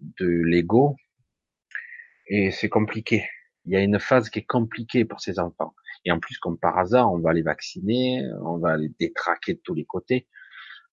de 0.00 0.26
l'ego, 0.26 0.96
et 2.28 2.50
c'est 2.50 2.68
compliqué. 2.68 3.24
il 3.64 3.72
y 3.72 3.76
a 3.76 3.80
une 3.80 3.98
phase 3.98 4.30
qui 4.30 4.40
est 4.40 4.46
compliquée 4.46 5.04
pour 5.04 5.20
ces 5.20 5.38
enfants. 5.38 5.74
Et 6.04 6.12
en 6.12 6.20
plus, 6.20 6.38
comme 6.38 6.58
par 6.58 6.78
hasard, 6.78 7.12
on 7.12 7.18
va 7.18 7.32
les 7.32 7.42
vacciner, 7.42 8.22
on 8.42 8.58
va 8.58 8.76
les 8.76 8.90
détraquer 9.00 9.54
de 9.54 9.60
tous 9.64 9.74
les 9.74 9.84
côtés. 9.84 10.28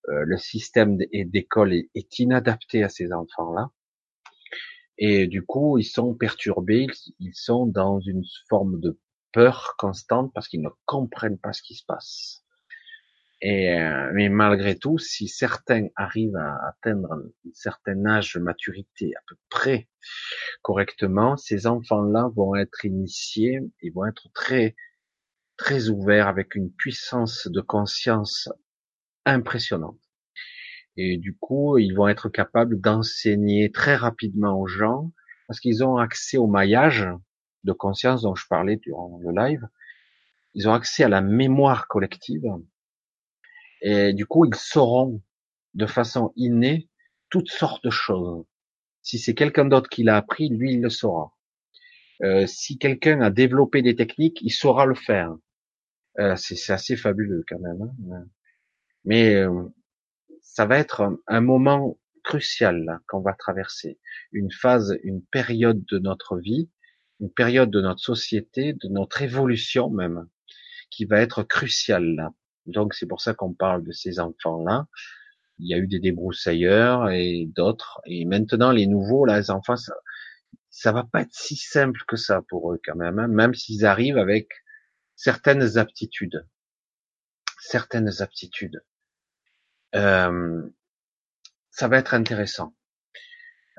Euh, 0.09 0.23
le 0.25 0.37
système 0.37 0.97
d'école 0.97 1.73
est, 1.73 2.19
inadapté 2.19 2.83
à 2.83 2.89
ces 2.89 3.11
enfants-là. 3.11 3.69
Et 4.97 5.27
du 5.27 5.43
coup, 5.43 5.77
ils 5.77 5.85
sont 5.85 6.13
perturbés, 6.13 6.87
ils 7.19 7.33
sont 7.33 7.65
dans 7.65 7.99
une 7.99 8.23
forme 8.47 8.79
de 8.79 8.99
peur 9.33 9.75
constante 9.77 10.31
parce 10.33 10.47
qu'ils 10.47 10.61
ne 10.61 10.69
comprennent 10.85 11.39
pas 11.39 11.53
ce 11.53 11.61
qui 11.61 11.75
se 11.75 11.85
passe. 11.85 12.45
Et 13.41 13.73
euh, 13.73 14.11
mais 14.13 14.29
malgré 14.29 14.77
tout, 14.77 14.97
si 14.97 15.27
certains 15.27 15.87
arrivent 15.95 16.37
à 16.37 16.69
atteindre 16.69 17.11
un 17.11 17.23
certain 17.53 18.05
âge 18.05 18.33
de 18.33 18.39
maturité 18.39 19.13
à 19.15 19.19
peu 19.27 19.35
près 19.49 19.89
correctement, 20.61 21.35
ces 21.35 21.67
enfants-là 21.67 22.31
vont 22.33 22.55
être 22.55 22.85
initiés, 22.85 23.59
ils 23.81 23.91
vont 23.91 24.05
être 24.05 24.29
très 24.33 24.75
très 25.57 25.89
ouverts 25.89 26.27
avec 26.27 26.55
une 26.55 26.71
puissance 26.71 27.47
de 27.47 27.61
conscience 27.61 28.49
impressionnante. 29.25 29.99
Et 30.97 31.17
du 31.17 31.35
coup, 31.35 31.77
ils 31.77 31.93
vont 31.93 32.07
être 32.07 32.29
capables 32.29 32.79
d'enseigner 32.79 33.71
très 33.71 33.95
rapidement 33.95 34.59
aux 34.59 34.67
gens 34.67 35.11
parce 35.47 35.59
qu'ils 35.59 35.83
ont 35.83 35.97
accès 35.97 36.37
au 36.37 36.47
maillage 36.47 37.07
de 37.63 37.73
conscience 37.73 38.21
dont 38.21 38.35
je 38.35 38.47
parlais 38.47 38.77
durant 38.77 39.19
le 39.21 39.31
live. 39.31 39.67
Ils 40.53 40.69
ont 40.69 40.73
accès 40.73 41.03
à 41.03 41.09
la 41.09 41.21
mémoire 41.21 41.87
collective 41.87 42.45
et 43.81 44.13
du 44.13 44.25
coup, 44.25 44.45
ils 44.45 44.55
sauront 44.55 45.21
de 45.75 45.85
façon 45.85 46.33
innée 46.35 46.89
toutes 47.29 47.49
sortes 47.49 47.83
de 47.83 47.91
choses. 47.91 48.43
Si 49.03 49.19
c'est 49.19 49.35
quelqu'un 49.35 49.65
d'autre 49.65 49.89
qui 49.89 50.01
l'a 50.01 50.17
appris, 50.17 50.49
lui, 50.49 50.73
il 50.73 50.81
le 50.81 50.89
saura. 50.89 51.35
Euh, 52.23 52.47
si 52.47 52.79
quelqu'un 52.79 53.21
a 53.21 53.29
développé 53.29 53.83
des 53.83 53.95
techniques, 53.95 54.41
il 54.41 54.49
saura 54.49 54.87
le 54.87 54.95
faire. 54.95 55.35
Euh, 56.17 56.35
c'est 56.35 56.73
assez 56.73 56.95
fabuleux 56.95 57.43
quand 57.47 57.59
même. 57.59 57.93
Hein. 58.11 58.25
Mais 59.05 59.35
euh, 59.35 59.63
ça 60.41 60.65
va 60.65 60.77
être 60.77 61.17
un, 61.27 61.41
moment 61.41 61.97
crucial 62.23 62.99
qu'on 63.07 63.21
va 63.21 63.33
traverser. 63.33 63.99
Une 64.31 64.51
phase, 64.51 64.97
une 65.03 65.23
période 65.23 65.83
de 65.85 65.99
notre 65.99 66.37
vie, 66.37 66.69
une 67.19 67.31
période 67.31 67.69
de 67.71 67.81
notre 67.81 67.99
société, 67.99 68.73
de 68.73 68.87
notre 68.87 69.21
évolution 69.21 69.89
même, 69.89 70.27
qui 70.89 71.05
va 71.05 71.21
être 71.21 71.43
cruciale 71.43 72.15
là. 72.15 72.33
Donc 72.65 72.93
c'est 72.93 73.05
pour 73.05 73.21
ça 73.21 73.33
qu'on 73.33 73.53
parle 73.53 73.83
de 73.83 73.91
ces 73.91 74.19
enfants-là. 74.19 74.87
Il 75.59 75.69
y 75.69 75.73
a 75.73 75.77
eu 75.77 75.87
des 75.87 75.99
débroussailleurs 75.99 77.09
et 77.09 77.47
d'autres. 77.55 78.01
Et 78.05 78.25
maintenant 78.25 78.71
les 78.71 78.87
nouveaux, 78.87 79.25
là, 79.25 79.37
les 79.37 79.51
enfants, 79.51 79.77
ça, 79.77 79.93
ça 80.69 80.91
va 80.91 81.03
pas 81.03 81.21
être 81.21 81.33
si 81.33 81.55
simple 81.55 82.01
que 82.07 82.17
ça 82.17 82.41
pour 82.49 82.73
eux 82.73 82.81
quand 82.83 82.95
même, 82.95 83.19
hein, 83.19 83.27
même 83.27 83.53
s'ils 83.53 83.85
arrivent 83.85 84.17
avec 84.17 84.49
certaines 85.15 85.77
aptitudes. 85.77 86.45
Certaines 87.59 88.21
aptitudes. 88.21 88.83
Euh, 89.95 90.61
ça 91.71 91.87
va 91.87 91.97
être 91.97 92.13
intéressant. 92.13 92.75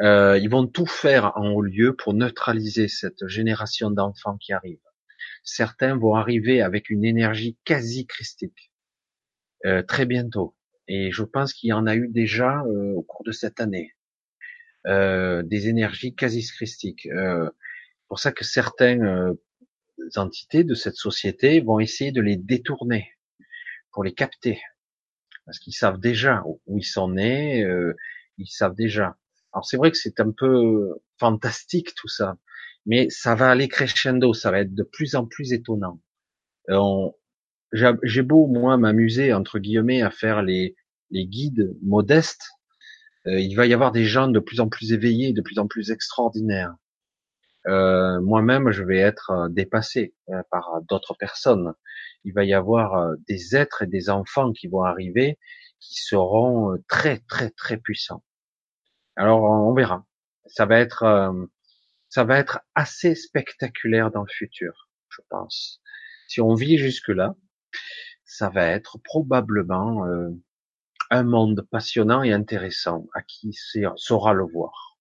Euh, 0.00 0.38
ils 0.38 0.50
vont 0.50 0.66
tout 0.66 0.86
faire 0.86 1.32
en 1.36 1.50
haut 1.50 1.62
lieu 1.62 1.96
pour 1.96 2.12
neutraliser 2.12 2.88
cette 2.88 3.26
génération 3.26 3.90
d'enfants 3.90 4.36
qui 4.36 4.52
arrive. 4.52 4.80
Certains 5.42 5.96
vont 5.96 6.14
arriver 6.14 6.60
avec 6.60 6.90
une 6.90 7.04
énergie 7.04 7.56
quasi 7.64 8.06
christique. 8.06 8.72
Euh, 9.64 9.82
très 9.82 10.06
bientôt. 10.06 10.54
Et 10.86 11.10
je 11.10 11.22
pense 11.24 11.52
qu'il 11.52 11.70
y 11.70 11.72
en 11.72 11.86
a 11.86 11.96
eu 11.96 12.08
déjà 12.08 12.60
euh, 12.62 12.92
au 12.94 13.02
cours 13.02 13.24
de 13.24 13.32
cette 13.32 13.60
année. 13.60 13.94
Euh, 14.86 15.42
des 15.42 15.68
énergies 15.68 16.14
quasi 16.14 16.46
christiques. 16.46 17.08
pour 18.08 18.20
ça 18.20 18.30
que 18.30 18.44
certaines 18.44 19.36
entités 20.14 20.62
de 20.62 20.74
cette 20.74 20.94
société 20.94 21.60
vont 21.60 21.80
essayer 21.80 22.12
de 22.12 22.20
les 22.20 22.36
détourner 22.36 23.10
pour 23.90 24.04
les 24.04 24.14
capter. 24.14 24.60
Parce 25.46 25.58
qu'ils 25.58 25.74
savent 25.74 26.00
déjà 26.00 26.42
où 26.44 26.78
ils 26.78 26.84
sont 26.84 27.10
nés, 27.10 27.64
ils 28.36 28.48
savent 28.48 28.74
déjà. 28.74 29.16
Alors 29.52 29.64
c'est 29.64 29.76
vrai 29.76 29.90
que 29.90 29.96
c'est 29.96 30.20
un 30.20 30.32
peu 30.32 30.98
fantastique 31.18 31.94
tout 31.94 32.08
ça, 32.08 32.36
mais 32.84 33.08
ça 33.10 33.34
va 33.34 33.50
aller 33.50 33.68
crescendo, 33.68 34.34
ça 34.34 34.50
va 34.50 34.60
être 34.60 34.74
de 34.74 34.82
plus 34.82 35.14
en 35.14 35.24
plus 35.24 35.52
étonnant. 35.52 36.00
On, 36.68 37.14
j'ai 37.72 38.22
beau 38.22 38.46
moi 38.46 38.76
m'amuser 38.76 39.32
entre 39.32 39.58
guillemets 39.58 40.02
à 40.02 40.10
faire 40.10 40.42
les, 40.42 40.76
guides 41.12 41.74
modestes, 41.82 42.50
euh, 43.26 43.38
il 43.40 43.54
va 43.54 43.66
y 43.66 43.74
avoir 43.74 43.92
des 43.92 44.04
gens 44.04 44.28
de 44.28 44.40
plus 44.40 44.60
en 44.60 44.68
plus 44.68 44.92
éveillés, 44.92 45.32
de 45.32 45.40
plus 45.40 45.58
en 45.58 45.66
plus 45.66 45.90
extraordinaires. 45.90 46.74
Euh, 47.68 48.20
Moi-même, 48.20 48.70
je 48.70 48.82
vais 48.82 48.98
être 48.98 49.30
euh, 49.30 49.48
dépassé 49.48 50.14
euh, 50.30 50.42
par 50.50 50.80
d'autres 50.88 51.14
personnes. 51.14 51.72
Il 52.26 52.34
va 52.34 52.44
y 52.44 52.52
avoir 52.52 53.14
des 53.26 53.56
êtres 53.56 53.82
et 53.82 53.86
des 53.86 54.10
enfants 54.10 54.52
qui 54.52 54.68
vont 54.68 54.82
arriver, 54.82 55.38
qui 55.80 55.94
seront 55.94 56.76
très 56.88 57.20
très 57.20 57.50
très 57.50 57.78
puissants. 57.78 58.22
Alors 59.16 59.42
on 59.42 59.72
verra. 59.72 60.04
Ça 60.46 60.66
va 60.66 60.78
être 60.78 61.48
ça 62.08 62.24
va 62.24 62.38
être 62.38 62.60
assez 62.74 63.14
spectaculaire 63.14 64.10
dans 64.10 64.22
le 64.22 64.32
futur, 64.32 64.88
je 65.08 65.20
pense. 65.28 65.80
Si 66.28 66.40
on 66.40 66.54
vit 66.54 66.78
jusque 66.78 67.08
là, 67.08 67.34
ça 68.24 68.48
va 68.48 68.66
être 68.66 68.98
probablement 69.04 70.06
euh, 70.06 70.30
un 71.10 71.22
monde 71.22 71.66
passionnant 71.70 72.22
et 72.22 72.32
intéressant 72.32 73.06
à 73.14 73.22
qui 73.22 73.56
saura 73.96 74.32
le 74.32 74.44
voir. 74.44 74.98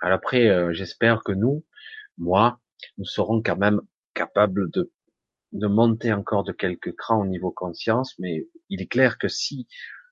Alors 0.00 0.16
après, 0.16 0.48
euh, 0.48 0.72
j'espère 0.72 1.22
que 1.24 1.32
nous, 1.32 1.64
moi, 2.18 2.60
nous 2.98 3.04
serons 3.04 3.42
quand 3.42 3.56
même 3.56 3.80
capables 4.14 4.70
de, 4.70 4.92
de 5.52 5.66
monter 5.66 6.12
encore 6.12 6.44
de 6.44 6.52
quelques 6.52 6.94
crans 6.96 7.22
au 7.22 7.26
niveau 7.26 7.50
conscience, 7.50 8.14
mais 8.18 8.48
il 8.68 8.80
est 8.82 8.86
clair 8.86 9.18
que 9.18 9.28
si 9.28 9.68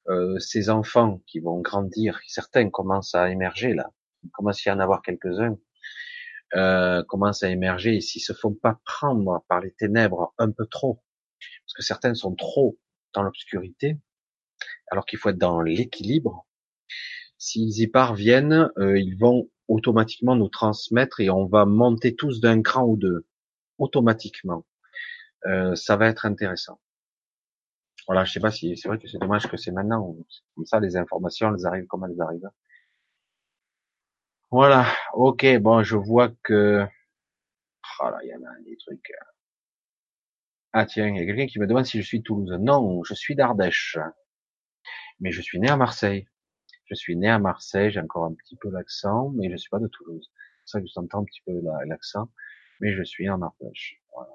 euh, 0.08 0.38
ces 0.38 0.70
enfants 0.70 1.22
qui 1.26 1.40
vont 1.40 1.60
grandir, 1.60 2.20
certains 2.26 2.70
commencent 2.70 3.14
à 3.14 3.30
émerger 3.30 3.74
là, 3.74 3.90
il 4.22 4.30
à 4.48 4.52
y 4.66 4.70
en 4.70 4.80
avoir 4.80 5.02
quelques-uns, 5.02 5.58
euh, 6.56 7.02
commencent 7.04 7.42
à 7.42 7.50
émerger 7.50 7.96
et 7.96 8.00
s'ils 8.00 8.22
se 8.22 8.32
font 8.32 8.54
pas 8.54 8.80
prendre 8.84 9.44
par 9.48 9.60
les 9.60 9.72
ténèbres 9.72 10.34
un 10.38 10.50
peu 10.50 10.66
trop, 10.66 11.02
parce 11.38 11.74
que 11.74 11.82
certaines 11.82 12.16
sont 12.16 12.34
trop 12.34 12.78
dans 13.14 13.22
l'obscurité, 13.22 13.98
alors 14.90 15.06
qu'il 15.06 15.18
faut 15.18 15.30
être 15.30 15.38
dans 15.38 15.60
l'équilibre. 15.62 16.46
S'ils 17.38 17.80
y 17.80 17.86
parviennent, 17.86 18.70
euh, 18.78 18.98
ils 18.98 19.16
vont 19.16 19.48
automatiquement 19.68 20.36
nous 20.36 20.48
transmettre 20.48 21.20
et 21.20 21.30
on 21.30 21.46
va 21.46 21.64
monter 21.64 22.14
tous 22.14 22.40
d'un 22.40 22.60
cran 22.60 22.84
ou 22.84 22.96
deux, 22.96 23.26
automatiquement. 23.78 24.66
Euh, 25.46 25.74
ça 25.74 25.96
va 25.96 26.08
être 26.08 26.26
intéressant. 26.26 26.80
Voilà, 28.06 28.24
je 28.24 28.32
sais 28.32 28.40
pas 28.40 28.50
si 28.50 28.76
c'est 28.76 28.88
vrai 28.88 28.98
que 28.98 29.08
c'est 29.08 29.18
dommage 29.18 29.46
que 29.48 29.56
c'est 29.56 29.70
maintenant 29.72 30.16
comme 30.54 30.66
ça 30.66 30.80
les 30.80 30.96
informations 30.96 31.54
elles 31.54 31.66
arrivent 31.66 31.86
comme 31.86 32.04
elles 32.04 32.20
arrivent. 32.20 32.50
Voilà, 34.50 34.86
ok, 35.14 35.58
bon, 35.58 35.82
je 35.82 35.96
vois 35.96 36.28
que 36.42 36.86
oh 38.00 38.10
là, 38.10 38.18
il 38.22 38.28
y 38.30 38.34
en 38.34 38.42
a 38.42 38.60
des 38.64 38.76
trucs. 38.76 39.12
Ah 40.72 40.86
tiens, 40.86 41.08
il 41.08 41.16
y 41.16 41.20
a 41.20 41.26
quelqu'un 41.26 41.46
qui 41.46 41.58
me 41.60 41.66
demande 41.66 41.84
si 41.86 42.00
je 42.00 42.06
suis 42.06 42.22
Toulouse. 42.22 42.50
Non, 42.60 43.02
je 43.04 43.14
suis 43.14 43.34
d'Ardèche. 43.36 43.98
Mais 45.20 45.30
je 45.32 45.40
suis 45.42 45.58
né 45.60 45.68
à 45.68 45.76
Marseille. 45.76 46.26
Je 46.86 46.94
suis 46.94 47.16
né 47.16 47.28
à 47.28 47.38
Marseille, 47.38 47.90
j'ai 47.92 48.00
encore 48.00 48.24
un 48.24 48.34
petit 48.34 48.56
peu 48.56 48.70
l'accent, 48.70 49.30
mais 49.36 49.50
je 49.50 49.56
suis 49.56 49.70
pas 49.70 49.78
de 49.78 49.88
Toulouse. 49.88 50.30
C'est 50.64 50.72
ça 50.78 50.80
que 50.80 50.88
je 50.88 50.94
t'entends 50.94 51.20
un 51.20 51.24
petit 51.24 51.42
peu 51.46 51.60
l'accent. 51.86 52.28
Mais 52.80 52.92
je 52.94 53.02
suis 53.04 53.28
en 53.30 53.42
Ardèche. 53.42 54.00
Voilà. 54.14 54.32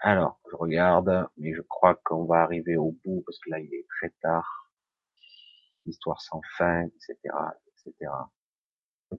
Alors, 0.00 0.40
je 0.50 0.56
regarde, 0.56 1.28
mais 1.36 1.52
je 1.54 1.60
crois 1.62 1.94
qu'on 2.04 2.24
va 2.24 2.42
arriver 2.42 2.76
au 2.76 2.92
bout 3.04 3.22
parce 3.26 3.38
que 3.38 3.50
là 3.50 3.60
il 3.60 3.72
est 3.74 3.86
très 3.98 4.10
tard. 4.22 4.72
Histoire 5.86 6.20
sans 6.20 6.40
fin, 6.56 6.82
etc., 6.86 7.16
etc. 7.86 8.10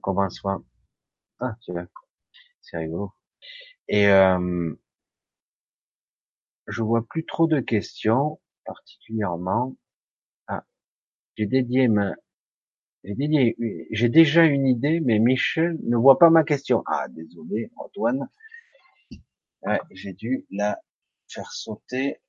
Va 0.04 0.28
soit. 0.30 0.62
Ah, 1.40 1.56
tiens, 1.60 1.88
c'est 2.60 2.76
rigolo. 2.78 3.12
Et 3.88 4.08
euh, 4.08 4.74
je 6.68 6.82
vois 6.82 7.06
plus 7.06 7.24
trop 7.24 7.46
de 7.46 7.60
questions, 7.60 8.40
particulièrement. 8.64 9.76
Ah, 10.48 10.64
j'ai 11.36 11.46
dédié 11.46 11.88
ma, 11.88 12.14
j'ai 13.04 13.14
dédié, 13.14 13.56
j'ai 13.90 14.08
déjà 14.08 14.44
une 14.44 14.66
idée, 14.66 15.00
mais 15.00 15.18
Michel 15.18 15.78
ne 15.82 15.96
voit 15.96 16.18
pas 16.18 16.30
ma 16.30 16.44
question. 16.44 16.82
Ah, 16.86 17.06
désolé, 17.08 17.70
Antoine. 17.76 18.28
Ouais, 19.62 19.80
j'ai 19.90 20.12
dû 20.12 20.46
la 20.50 20.80
faire 21.28 21.52
sauter. 21.52 22.20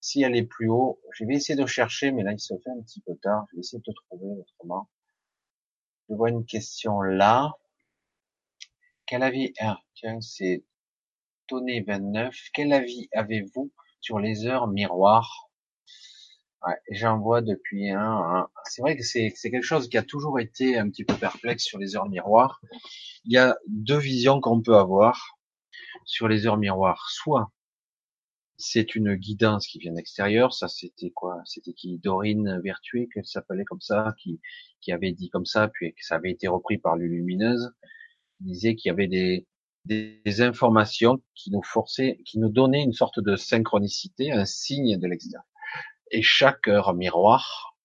Si 0.00 0.22
elle 0.22 0.36
est 0.36 0.44
plus 0.46 0.68
haut, 0.68 1.00
je 1.12 1.24
vais 1.24 1.34
essayer 1.34 1.60
de 1.60 1.66
chercher, 1.66 2.10
mais 2.10 2.22
là 2.22 2.32
il 2.32 2.40
se 2.40 2.54
fait 2.64 2.70
un 2.70 2.80
petit 2.82 3.00
peu 3.02 3.14
tard. 3.16 3.46
Je 3.50 3.56
vais 3.56 3.60
essayer 3.60 3.78
de 3.78 3.84
te 3.84 3.96
trouver 4.06 4.40
autrement. 4.40 4.88
Je 6.08 6.14
vois 6.14 6.30
une 6.30 6.44
question 6.44 7.02
là. 7.02 7.52
Quel 9.06 9.22
avis, 9.22 9.52
ah, 9.60 9.78
tiens, 9.94 10.20
c'est 10.20 10.64
Tony 11.46 11.80
29. 11.82 12.34
Quel 12.52 12.72
avis 12.72 13.08
avez-vous 13.12 13.70
sur 14.00 14.18
les 14.18 14.46
heures 14.46 14.68
miroirs? 14.68 15.50
Ouais, 16.66 16.76
j'en 16.90 17.18
vois 17.18 17.42
depuis 17.42 17.90
un. 17.90 18.48
C'est 18.64 18.82
vrai 18.82 18.96
que 18.96 19.02
c'est 19.02 19.32
quelque 19.42 19.62
chose 19.62 19.88
qui 19.88 19.98
a 19.98 20.02
toujours 20.02 20.40
été 20.40 20.78
un 20.78 20.88
petit 20.90 21.04
peu 21.04 21.14
perplexe 21.14 21.64
sur 21.64 21.78
les 21.78 21.96
heures 21.96 22.08
miroirs. 22.08 22.60
Il 23.24 23.32
y 23.32 23.38
a 23.38 23.56
deux 23.66 23.98
visions 23.98 24.40
qu'on 24.40 24.62
peut 24.62 24.76
avoir 24.76 25.39
sur 26.04 26.28
les 26.28 26.46
heures 26.46 26.58
miroirs. 26.58 27.08
Soit 27.10 27.52
c'est 28.60 28.94
une 28.94 29.14
guidance 29.14 29.66
qui 29.66 29.78
vient 29.78 29.92
d'extérieur. 29.92 30.52
Ça, 30.52 30.68
c'était 30.68 31.10
quoi? 31.10 31.40
C'était 31.46 31.72
qui? 31.72 31.98
Dorine 31.98 32.60
Vertué, 32.62 33.08
qu'elle 33.12 33.24
s'appelait 33.24 33.64
comme 33.64 33.80
ça, 33.80 34.14
qui, 34.20 34.40
qui 34.80 34.92
avait 34.92 35.12
dit 35.12 35.30
comme 35.30 35.46
ça, 35.46 35.68
puis 35.68 35.94
que 35.94 36.04
ça 36.04 36.16
avait 36.16 36.30
été 36.30 36.46
repris 36.46 36.78
par 36.78 36.96
Lulumineuse. 36.96 37.72
Il 38.40 38.48
disait 38.48 38.74
qu'il 38.76 38.90
y 38.90 38.92
avait 38.92 39.08
des, 39.08 39.46
des, 39.86 40.42
informations 40.42 41.22
qui 41.34 41.50
nous 41.50 41.62
forçaient, 41.62 42.20
qui 42.26 42.38
nous 42.38 42.50
donnaient 42.50 42.82
une 42.82 42.92
sorte 42.92 43.20
de 43.20 43.36
synchronicité, 43.36 44.30
un 44.30 44.44
signe 44.44 44.98
de 44.98 45.06
l'extérieur. 45.06 45.44
Et 46.10 46.22
chaque 46.22 46.68
heure 46.68 46.94
miroir 46.94 47.76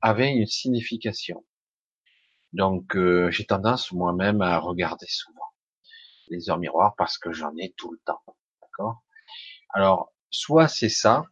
avait 0.00 0.32
une 0.32 0.46
signification. 0.46 1.44
Donc, 2.52 2.96
euh, 2.96 3.30
j'ai 3.30 3.44
tendance 3.44 3.92
moi-même 3.92 4.42
à 4.42 4.58
regarder 4.58 5.06
souvent 5.08 5.47
les 6.30 6.50
heures 6.50 6.58
miroirs 6.58 6.94
parce 6.96 7.18
que 7.18 7.32
j'en 7.32 7.54
ai 7.56 7.74
tout 7.76 7.92
le 7.92 7.98
temps. 8.04 8.22
D'accord? 8.62 9.02
Alors, 9.70 10.12
soit 10.30 10.68
c'est 10.68 10.88
ça. 10.88 11.24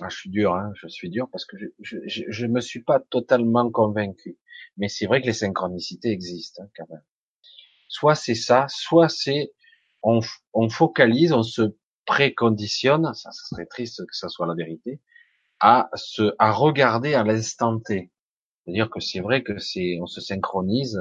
Ah, 0.00 0.08
je 0.08 0.16
suis 0.16 0.30
dur, 0.30 0.54
hein, 0.54 0.72
je 0.76 0.88
suis 0.88 1.10
dur 1.10 1.28
parce 1.30 1.44
que 1.44 1.56
je, 1.78 1.98
je, 2.06 2.46
me 2.46 2.60
suis 2.60 2.82
pas 2.82 3.00
totalement 3.00 3.70
convaincu. 3.70 4.38
Mais 4.78 4.88
c'est 4.88 5.06
vrai 5.06 5.20
que 5.20 5.26
les 5.26 5.34
synchronicités 5.34 6.10
existent 6.10 6.62
hein, 6.62 6.68
quand 6.76 6.88
même. 6.88 7.02
Soit 7.88 8.14
c'est 8.14 8.34
ça, 8.34 8.66
soit 8.68 9.08
c'est 9.08 9.52
on, 10.02 10.20
on 10.54 10.70
focalise, 10.70 11.32
on 11.32 11.42
se 11.42 11.76
préconditionne, 12.06 13.12
ça, 13.14 13.30
ça 13.30 13.42
serait 13.50 13.66
triste 13.66 14.06
que 14.06 14.16
ça 14.16 14.28
soit 14.28 14.46
la 14.46 14.54
vérité, 14.54 15.00
à 15.60 15.90
se 15.94 16.34
à 16.38 16.52
regarder 16.52 17.14
à 17.14 17.24
l'instant 17.24 17.78
T. 17.80 18.10
C'est-à-dire 18.64 18.88
que 18.90 19.00
c'est 19.00 19.20
vrai 19.20 19.42
que 19.42 19.58
c'est 19.58 19.98
on 20.00 20.06
se 20.06 20.20
synchronise 20.20 20.98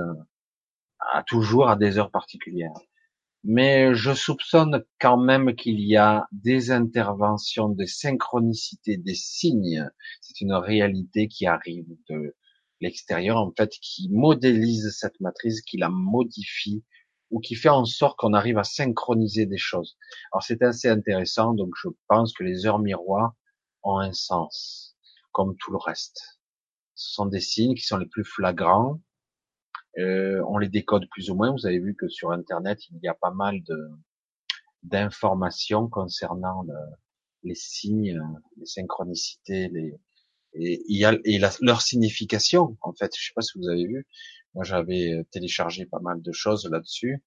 à 1.13 1.23
toujours 1.23 1.69
à 1.69 1.75
des 1.75 1.97
heures 1.97 2.11
particulières 2.11 2.73
mais 3.43 3.93
je 3.95 4.13
soupçonne 4.13 4.83
quand 4.99 5.17
même 5.17 5.55
qu'il 5.55 5.79
y 5.79 5.95
a 5.95 6.27
des 6.31 6.71
interventions 6.71 7.69
de 7.69 7.85
synchronicité 7.85 8.97
des 8.97 9.15
signes. 9.15 9.89
C'est 10.21 10.41
une 10.41 10.53
réalité 10.53 11.27
qui 11.27 11.45
arrive 11.47 11.87
de 12.09 12.35
l'extérieur, 12.81 13.37
en 13.37 13.51
fait, 13.57 13.71
qui 13.81 14.09
modélise 14.09 14.93
cette 14.97 15.19
matrice, 15.21 15.61
qui 15.61 15.77
la 15.77 15.89
modifie, 15.89 16.83
ou 17.31 17.39
qui 17.39 17.55
fait 17.55 17.69
en 17.69 17.85
sorte 17.85 18.17
qu'on 18.17 18.33
arrive 18.33 18.57
à 18.57 18.63
synchroniser 18.63 19.45
des 19.45 19.57
choses. 19.57 19.97
Alors 20.33 20.43
c'est 20.43 20.61
assez 20.63 20.89
intéressant, 20.89 21.53
donc 21.53 21.73
je 21.81 21.89
pense 22.07 22.33
que 22.33 22.43
les 22.43 22.65
heures 22.65 22.79
miroirs 22.79 23.33
ont 23.83 23.99
un 23.99 24.13
sens, 24.13 24.97
comme 25.31 25.55
tout 25.57 25.71
le 25.71 25.77
reste. 25.77 26.39
Ce 26.95 27.13
sont 27.13 27.27
des 27.27 27.39
signes 27.39 27.75
qui 27.75 27.85
sont 27.85 27.97
les 27.97 28.07
plus 28.07 28.25
flagrants, 28.25 28.99
euh, 29.99 30.43
on 30.47 30.57
les 30.57 30.69
décode 30.69 31.07
plus 31.09 31.29
ou 31.29 31.35
moins. 31.35 31.51
Vous 31.51 31.65
avez 31.65 31.79
vu 31.79 31.95
que 31.95 32.07
sur 32.07 32.31
Internet, 32.31 32.79
il 32.91 32.99
y 33.03 33.07
a 33.07 33.13
pas 33.13 33.31
mal 33.31 33.61
de 33.63 33.89
d'informations 34.83 35.89
concernant 35.89 36.63
les 37.43 37.55
signes, 37.55 38.21
les 38.57 38.65
synchronicités, 38.65 39.67
les 39.69 39.99
et 40.53 40.81
et 41.25 41.39
leur 41.61 41.81
signification. 41.81 42.77
En 42.81 42.93
fait, 42.93 43.11
je 43.17 43.27
sais 43.27 43.33
pas 43.35 43.41
si 43.41 43.57
vous 43.57 43.67
avez 43.69 43.85
vu. 43.85 44.07
Moi, 44.55 44.63
j'avais 44.63 45.25
téléchargé 45.31 45.85
pas 45.85 45.99
mal 45.99 46.21
de 46.21 46.31
choses 46.31 46.67
là-dessus. 46.71 47.23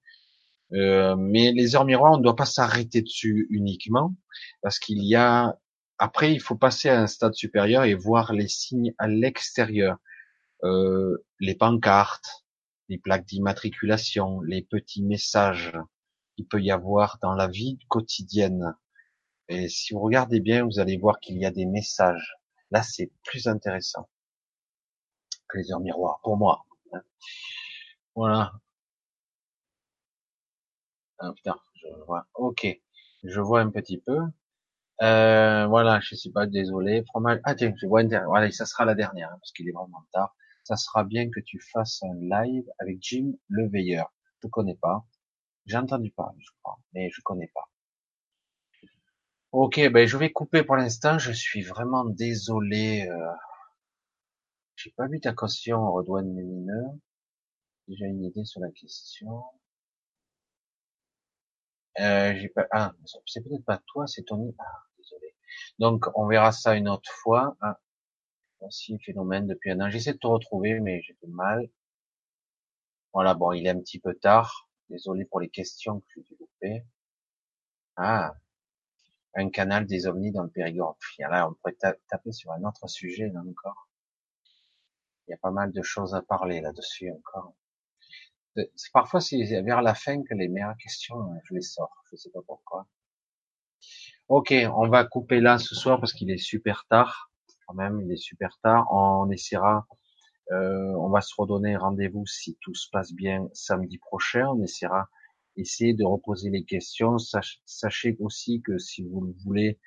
Euh, 0.73 1.17
mais 1.17 1.53
les 1.53 1.77
heures 1.77 1.85
miroirs, 1.85 2.13
on 2.13 2.19
ne 2.19 2.23
doit 2.23 2.37
pas 2.37 2.47
s'arrêter 2.47 3.03
dessus 3.03 3.47
uniquement, 3.51 4.15
parce 4.63 4.79
qu'il 4.79 5.05
y 5.05 5.15
a 5.15 5.59
après, 5.99 6.33
il 6.33 6.41
faut 6.41 6.57
passer 6.57 6.89
à 6.89 7.01
un 7.01 7.07
stade 7.07 7.35
supérieur 7.35 7.85
et 7.85 7.95
voir 7.95 8.33
les 8.33 8.49
signes 8.49 8.93
à 8.99 9.07
l'extérieur, 9.07 9.99
euh, 10.65 11.17
les 11.39 11.55
pancartes, 11.55 12.42
les 12.93 12.99
plaques 12.99 13.25
d'immatriculation, 13.25 14.43
les 14.43 14.61
petits 14.61 15.03
messages 15.03 15.73
qu'il 16.37 16.47
peut 16.47 16.61
y 16.61 16.71
avoir 16.71 17.19
dans 17.23 17.33
la 17.33 17.49
vie 17.49 17.79
quotidienne. 17.89 18.77
Et 19.49 19.71
si 19.71 19.95
vous 19.95 20.01
regardez 20.01 20.41
bien, 20.41 20.67
vous 20.67 20.79
allez 20.79 20.99
voir 20.99 21.19
qu'il 21.19 21.39
y 21.39 21.47
a 21.47 21.51
des 21.51 21.65
messages. 21.65 22.37
Là, 22.71 22.83
c'est 22.83 23.11
plus 23.25 23.49
intéressant 23.49 24.11
que 25.49 25.57
les 25.57 25.73
heures 25.73 25.81
miroirs, 25.81 26.21
pour 26.23 26.37
moi. 26.37 26.67
Hein. 26.93 27.01
Voilà. 28.15 28.53
Ah, 31.19 31.33
putain, 31.35 31.57
je 31.75 31.89
vois. 32.07 32.27
Ok. 32.35 32.67
Je 33.25 33.41
vois 33.41 33.61
un 33.61 33.71
petit 33.71 33.99
peu. 33.99 34.19
Euh, 35.01 35.67
voilà, 35.67 35.99
je 36.01 36.15
sais 36.15 36.31
pas, 36.31 36.47
désolé. 36.47 37.05
Fromage. 37.07 37.41
Ah 37.45 37.55
tiens, 37.55 37.73
je 37.81 37.87
vois 37.87 38.03
une 38.03 38.09
dernière. 38.09 38.29
Voilà, 38.29 38.51
ça 38.51 38.67
sera 38.67 38.85
la 38.85 38.95
dernière, 38.95 39.31
hein, 39.31 39.39
parce 39.41 39.53
qu'il 39.53 39.67
est 39.67 39.73
vraiment 39.73 40.05
tard 40.13 40.37
ça 40.65 40.77
sera 40.77 41.05
bien 41.05 41.31
que 41.31 41.41
tu 41.41 41.61
fasses 41.61 42.03
un 42.03 42.15
live 42.15 42.65
avec 42.79 42.99
Jim 43.01 43.33
le 43.49 43.69
Veilleur. 43.69 44.13
Je 44.43 44.49
connais 44.49 44.77
pas. 44.77 45.05
J'ai 45.67 45.77
entendu 45.77 46.11
parler, 46.11 46.39
je 46.41 46.51
crois, 46.63 46.79
mais 46.93 47.11
je 47.11 47.21
connais 47.23 47.51
pas. 47.55 47.69
Ok, 49.53 49.81
ben 49.91 50.07
je 50.07 50.17
vais 50.17 50.33
couper 50.33 50.63
pour 50.65 50.77
l'instant. 50.77 51.19
Je 51.19 51.33
suis 51.33 51.63
vraiment 51.63 52.05
désolé. 52.05 53.07
Euh... 53.09 53.33
J'ai 54.77 54.91
pas 54.93 55.07
vu 55.09 55.21
ta 55.21 55.33
caution, 55.33 55.93
Redouane 55.93 56.33
mineurs. 56.33 56.95
Déjà 57.87 58.07
une 58.07 58.25
idée 58.25 58.45
sur 58.45 58.61
la 58.61 58.71
question. 58.71 59.45
Euh, 62.01 62.35
j'ai 62.37 62.49
pas. 62.49 62.67
Ah, 62.73 62.93
c'est 63.27 63.43
peut-être 63.43 63.65
pas 63.65 63.79
toi, 63.87 64.07
c'est 64.07 64.23
Tony. 64.25 64.55
Ah, 64.59 64.85
désolé. 64.99 65.35
Donc 65.79 66.07
on 66.15 66.27
verra 66.27 66.53
ça 66.53 66.75
une 66.75 66.89
autre 66.89 67.11
fois. 67.23 67.57
Ah, 67.61 67.79
Voici 68.63 68.97
phénomène 69.01 69.49
depuis 69.49 69.73
un 69.73 69.81
an. 69.81 69.91
J'essaie 69.91 70.13
de 70.13 70.19
te 70.19 70.27
retrouver, 70.29 70.79
mais 70.79 71.03
j'ai 71.03 71.17
du 71.21 71.29
mal. 71.29 71.69
Voilà, 73.13 73.35
bon, 73.35 73.51
il 73.51 73.67
est 73.67 73.71
un 73.71 73.81
petit 73.81 73.99
peu 73.99 74.15
tard. 74.15 74.69
Désolé 74.89 75.25
pour 75.25 75.41
les 75.41 75.49
questions 75.49 75.99
que 75.99 76.23
j'ai 76.23 76.37
loupées. 76.39 76.85
Ah, 77.97 78.37
un 79.35 79.51
canal 79.51 79.85
des 79.85 80.07
ovnis 80.07 80.31
dans 80.31 80.45
le 80.45 80.49
Périgord. 80.49 80.97
Là, 81.19 81.49
on 81.49 81.55
pourrait 81.55 81.77
taper 82.09 82.31
sur 82.31 82.53
un 82.53 82.63
autre 82.63 82.89
sujet, 82.89 83.31
là 83.31 83.41
encore. 83.41 83.89
Il 85.27 85.33
y 85.33 85.35
a 85.35 85.39
pas 85.39 85.51
mal 85.51 85.73
de 85.73 85.83
choses 85.83 86.15
à 86.15 86.23
parler 86.23 86.61
là-dessus 86.61 87.11
encore. 87.11 87.57
Parfois, 88.93 89.21
c'est 89.21 89.43
vers 89.63 89.83
la 89.83 89.97
fin 89.97 90.23
que 90.23 90.35
les 90.35 90.47
meilleures 90.47 90.77
questions, 90.77 91.33
euh, 91.33 91.39
je 91.47 91.55
les 91.55 91.63
sors. 91.63 92.05
Je 92.13 92.17
sais 92.17 92.31
pas 92.31 92.43
pourquoi. 92.47 92.87
Ok, 94.29 94.55
on 94.73 94.89
va 94.89 95.05
couper 95.05 95.41
là 95.41 95.59
ce 95.59 95.75
soir 95.75 95.99
parce 95.99 96.13
qu'il 96.13 96.31
est 96.31 96.39
super 96.39 96.87
tard 96.87 97.32
quand 97.67 97.75
même, 97.75 98.01
il 98.01 98.13
est 98.13 98.17
super 98.17 98.59
tard. 98.63 98.87
On 98.93 99.31
essaiera, 99.31 99.87
euh, 100.53 100.95
on 100.99 101.09
va 101.11 101.21
se 101.21 101.35
redonner 101.37 101.77
rendez-vous 101.77 102.27
si 102.27 102.57
tout 102.61 102.75
se 102.75 102.89
passe 102.91 103.13
bien 103.13 103.49
samedi 103.53 103.99
prochain. 103.99 104.49
On 104.49 104.63
essaiera 104.63 105.09
essayer 105.57 105.95
de 105.95 106.05
reposer 106.05 106.51
les 106.51 106.65
questions. 106.65 107.17
sachez 107.19 108.17
aussi 108.21 108.63
que 108.63 108.79
si 108.79 109.03
vous 109.03 109.23
le 109.23 109.35
voulez, 109.45 109.79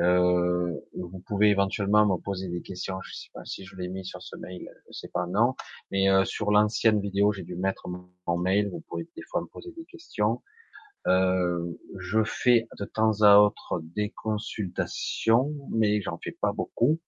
euh, 0.00 0.78
vous 0.94 1.18
pouvez 1.20 1.50
éventuellement 1.50 2.06
me 2.06 2.16
poser 2.20 2.48
des 2.48 2.62
questions. 2.62 3.00
Je 3.02 3.14
sais 3.14 3.30
pas 3.32 3.44
si 3.44 3.64
je 3.64 3.74
l'ai 3.76 3.88
mis 3.88 4.04
sur 4.04 4.22
ce 4.22 4.36
mail, 4.36 4.68
je 4.86 4.92
sais 4.92 5.08
pas, 5.08 5.26
non. 5.26 5.54
Mais 5.90 6.08
euh, 6.08 6.24
sur 6.24 6.50
l'ancienne 6.50 7.00
vidéo, 7.00 7.32
j'ai 7.32 7.42
dû 7.42 7.56
mettre 7.56 7.88
mon 7.88 8.38
mail. 8.38 8.68
Vous 8.70 8.80
pouvez 8.88 9.08
des 9.16 9.22
fois 9.28 9.40
me 9.40 9.46
poser 9.46 9.72
des 9.72 9.84
questions. 9.84 10.42
Euh, 11.06 11.64
je 11.98 12.22
fais 12.24 12.68
de 12.78 12.84
temps 12.84 13.22
à 13.22 13.38
autre 13.38 13.80
des 13.96 14.10
consultations, 14.10 15.52
mais 15.70 16.00
j'en 16.00 16.18
fais 16.22 16.36
pas 16.40 16.52
beaucoup 16.52 17.00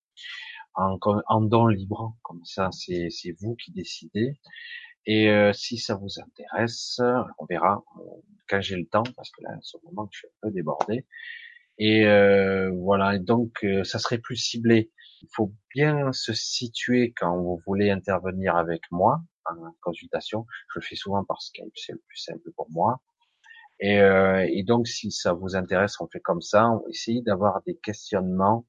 en, 0.74 0.99
en 1.26 1.40
don 1.40 1.66
libre, 1.66 2.16
comme 2.23 2.44
ça 2.44 2.70
c'est 2.73 3.10
vous 3.40 3.55
qui 3.57 3.73
décidez. 3.73 4.39
Et 5.07 5.31
euh, 5.31 5.52
si 5.52 5.78
ça 5.78 5.94
vous 5.94 6.20
intéresse, 6.20 7.00
on 7.39 7.47
verra 7.47 7.82
euh, 7.99 8.02
quand 8.49 8.60
j'ai 8.60 8.76
le 8.76 8.86
temps, 8.86 9.02
parce 9.16 9.31
que 9.31 9.42
là, 9.42 9.50
en 9.57 9.62
ce 9.62 9.78
moment, 9.84 10.08
je 10.12 10.18
suis 10.18 10.28
un 10.28 10.39
peu 10.42 10.50
débordé. 10.50 11.07
Et 11.78 12.07
euh, 12.07 12.70
voilà, 12.76 13.18
donc 13.18 13.65
euh, 13.65 13.82
ça 13.82 13.99
serait 13.99 14.18
plus 14.18 14.36
ciblé. 14.36 14.92
Il 15.23 15.28
faut 15.34 15.55
bien 15.74 16.12
se 16.12 16.34
situer 16.34 17.12
quand 17.16 17.34
vous 17.36 17.62
voulez 17.66 17.90
intervenir 17.90 18.57
avec 18.57 18.82
moi 18.90 19.23
en 19.47 19.73
consultation. 19.81 20.47
Je 20.73 20.81
le 20.81 20.84
fais 20.84 20.97
souvent 20.97 21.24
par 21.24 21.40
Skype, 21.40 21.73
c'est 21.74 21.92
le 21.92 22.02
plus 22.07 22.18
simple 22.18 22.50
pour 22.55 22.68
moi. 22.70 23.00
Et, 23.81 23.97
et 23.97 24.62
donc, 24.62 24.86
si 24.86 25.10
ça 25.10 25.32
vous 25.32 25.57
intéresse, 25.57 26.00
on 26.00 26.07
fait 26.08 26.20
comme 26.20 26.42
ça. 26.42 26.68
On 26.70 26.86
essaye 26.89 27.23
d'avoir 27.23 27.62
des 27.62 27.76
questionnements 27.76 28.66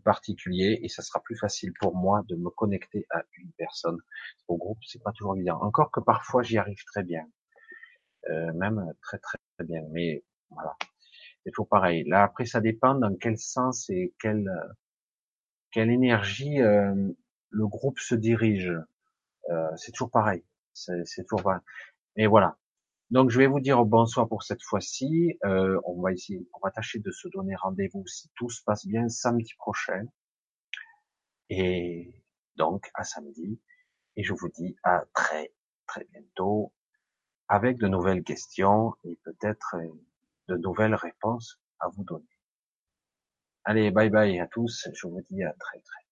particulier 0.00 0.78
et 0.82 0.88
ça 0.88 1.02
sera 1.02 1.20
plus 1.20 1.36
facile 1.36 1.72
pour 1.80 1.94
moi 1.94 2.22
de 2.28 2.36
me 2.36 2.50
connecter 2.50 3.06
à 3.10 3.22
une 3.38 3.50
personne. 3.52 3.98
Au 4.48 4.56
groupe, 4.56 4.78
c'est 4.86 5.02
pas 5.02 5.12
toujours 5.12 5.36
évident. 5.36 5.58
Encore 5.60 5.90
que 5.90 6.00
parfois 6.00 6.42
j'y 6.42 6.58
arrive 6.58 6.82
très 6.86 7.02
bien, 7.02 7.26
euh, 8.30 8.52
même 8.54 8.92
très 9.02 9.18
très 9.18 9.38
bien. 9.64 9.82
Mais 9.90 10.24
voilà, 10.50 10.76
c'est 11.44 11.50
toujours 11.50 11.68
pareil. 11.68 12.04
Là 12.08 12.24
après, 12.24 12.46
ça 12.46 12.60
dépend 12.60 12.94
dans 12.94 13.14
quel 13.16 13.38
sens 13.38 13.88
et 13.90 14.14
quelle 14.20 14.50
quelle 15.72 15.90
énergie 15.90 16.60
euh, 16.60 16.94
le 17.50 17.66
groupe 17.66 17.98
se 17.98 18.14
dirige. 18.14 18.72
Euh, 19.50 19.70
c'est 19.76 19.92
toujours 19.92 20.10
pareil. 20.10 20.44
C'est 20.74 21.26
toujours 21.26 21.42
pareil. 21.42 21.60
Mais 22.16 22.26
voilà, 22.26 22.56
donc 23.12 23.28
je 23.28 23.38
vais 23.38 23.46
vous 23.46 23.60
dire 23.60 23.84
bonsoir 23.84 24.26
pour 24.26 24.42
cette 24.42 24.62
fois-ci. 24.62 25.38
Euh, 25.44 25.78
on 25.84 26.00
va 26.00 26.12
essayer, 26.12 26.48
on 26.54 26.70
tâcher 26.70 26.98
de 26.98 27.10
se 27.10 27.28
donner 27.28 27.54
rendez-vous 27.54 28.06
si 28.06 28.30
tout 28.34 28.48
se 28.48 28.62
passe 28.64 28.86
bien 28.86 29.08
samedi 29.10 29.52
prochain. 29.58 30.06
Et 31.50 32.10
donc, 32.56 32.90
à 32.94 33.04
samedi. 33.04 33.60
Et 34.16 34.24
je 34.24 34.32
vous 34.32 34.48
dis 34.48 34.76
à 34.82 35.04
très, 35.12 35.52
très 35.86 36.06
bientôt 36.10 36.72
avec 37.48 37.76
de 37.76 37.86
nouvelles 37.86 38.24
questions 38.24 38.94
et 39.04 39.18
peut-être 39.24 39.76
de 40.48 40.56
nouvelles 40.56 40.94
réponses 40.94 41.60
à 41.80 41.88
vous 41.90 42.04
donner. 42.04 42.24
Allez, 43.64 43.90
bye 43.90 44.08
bye 44.08 44.40
à 44.40 44.46
tous. 44.46 44.88
Je 44.94 45.06
vous 45.06 45.20
dis 45.30 45.42
à 45.44 45.52
très 45.52 45.80
très 45.80 46.02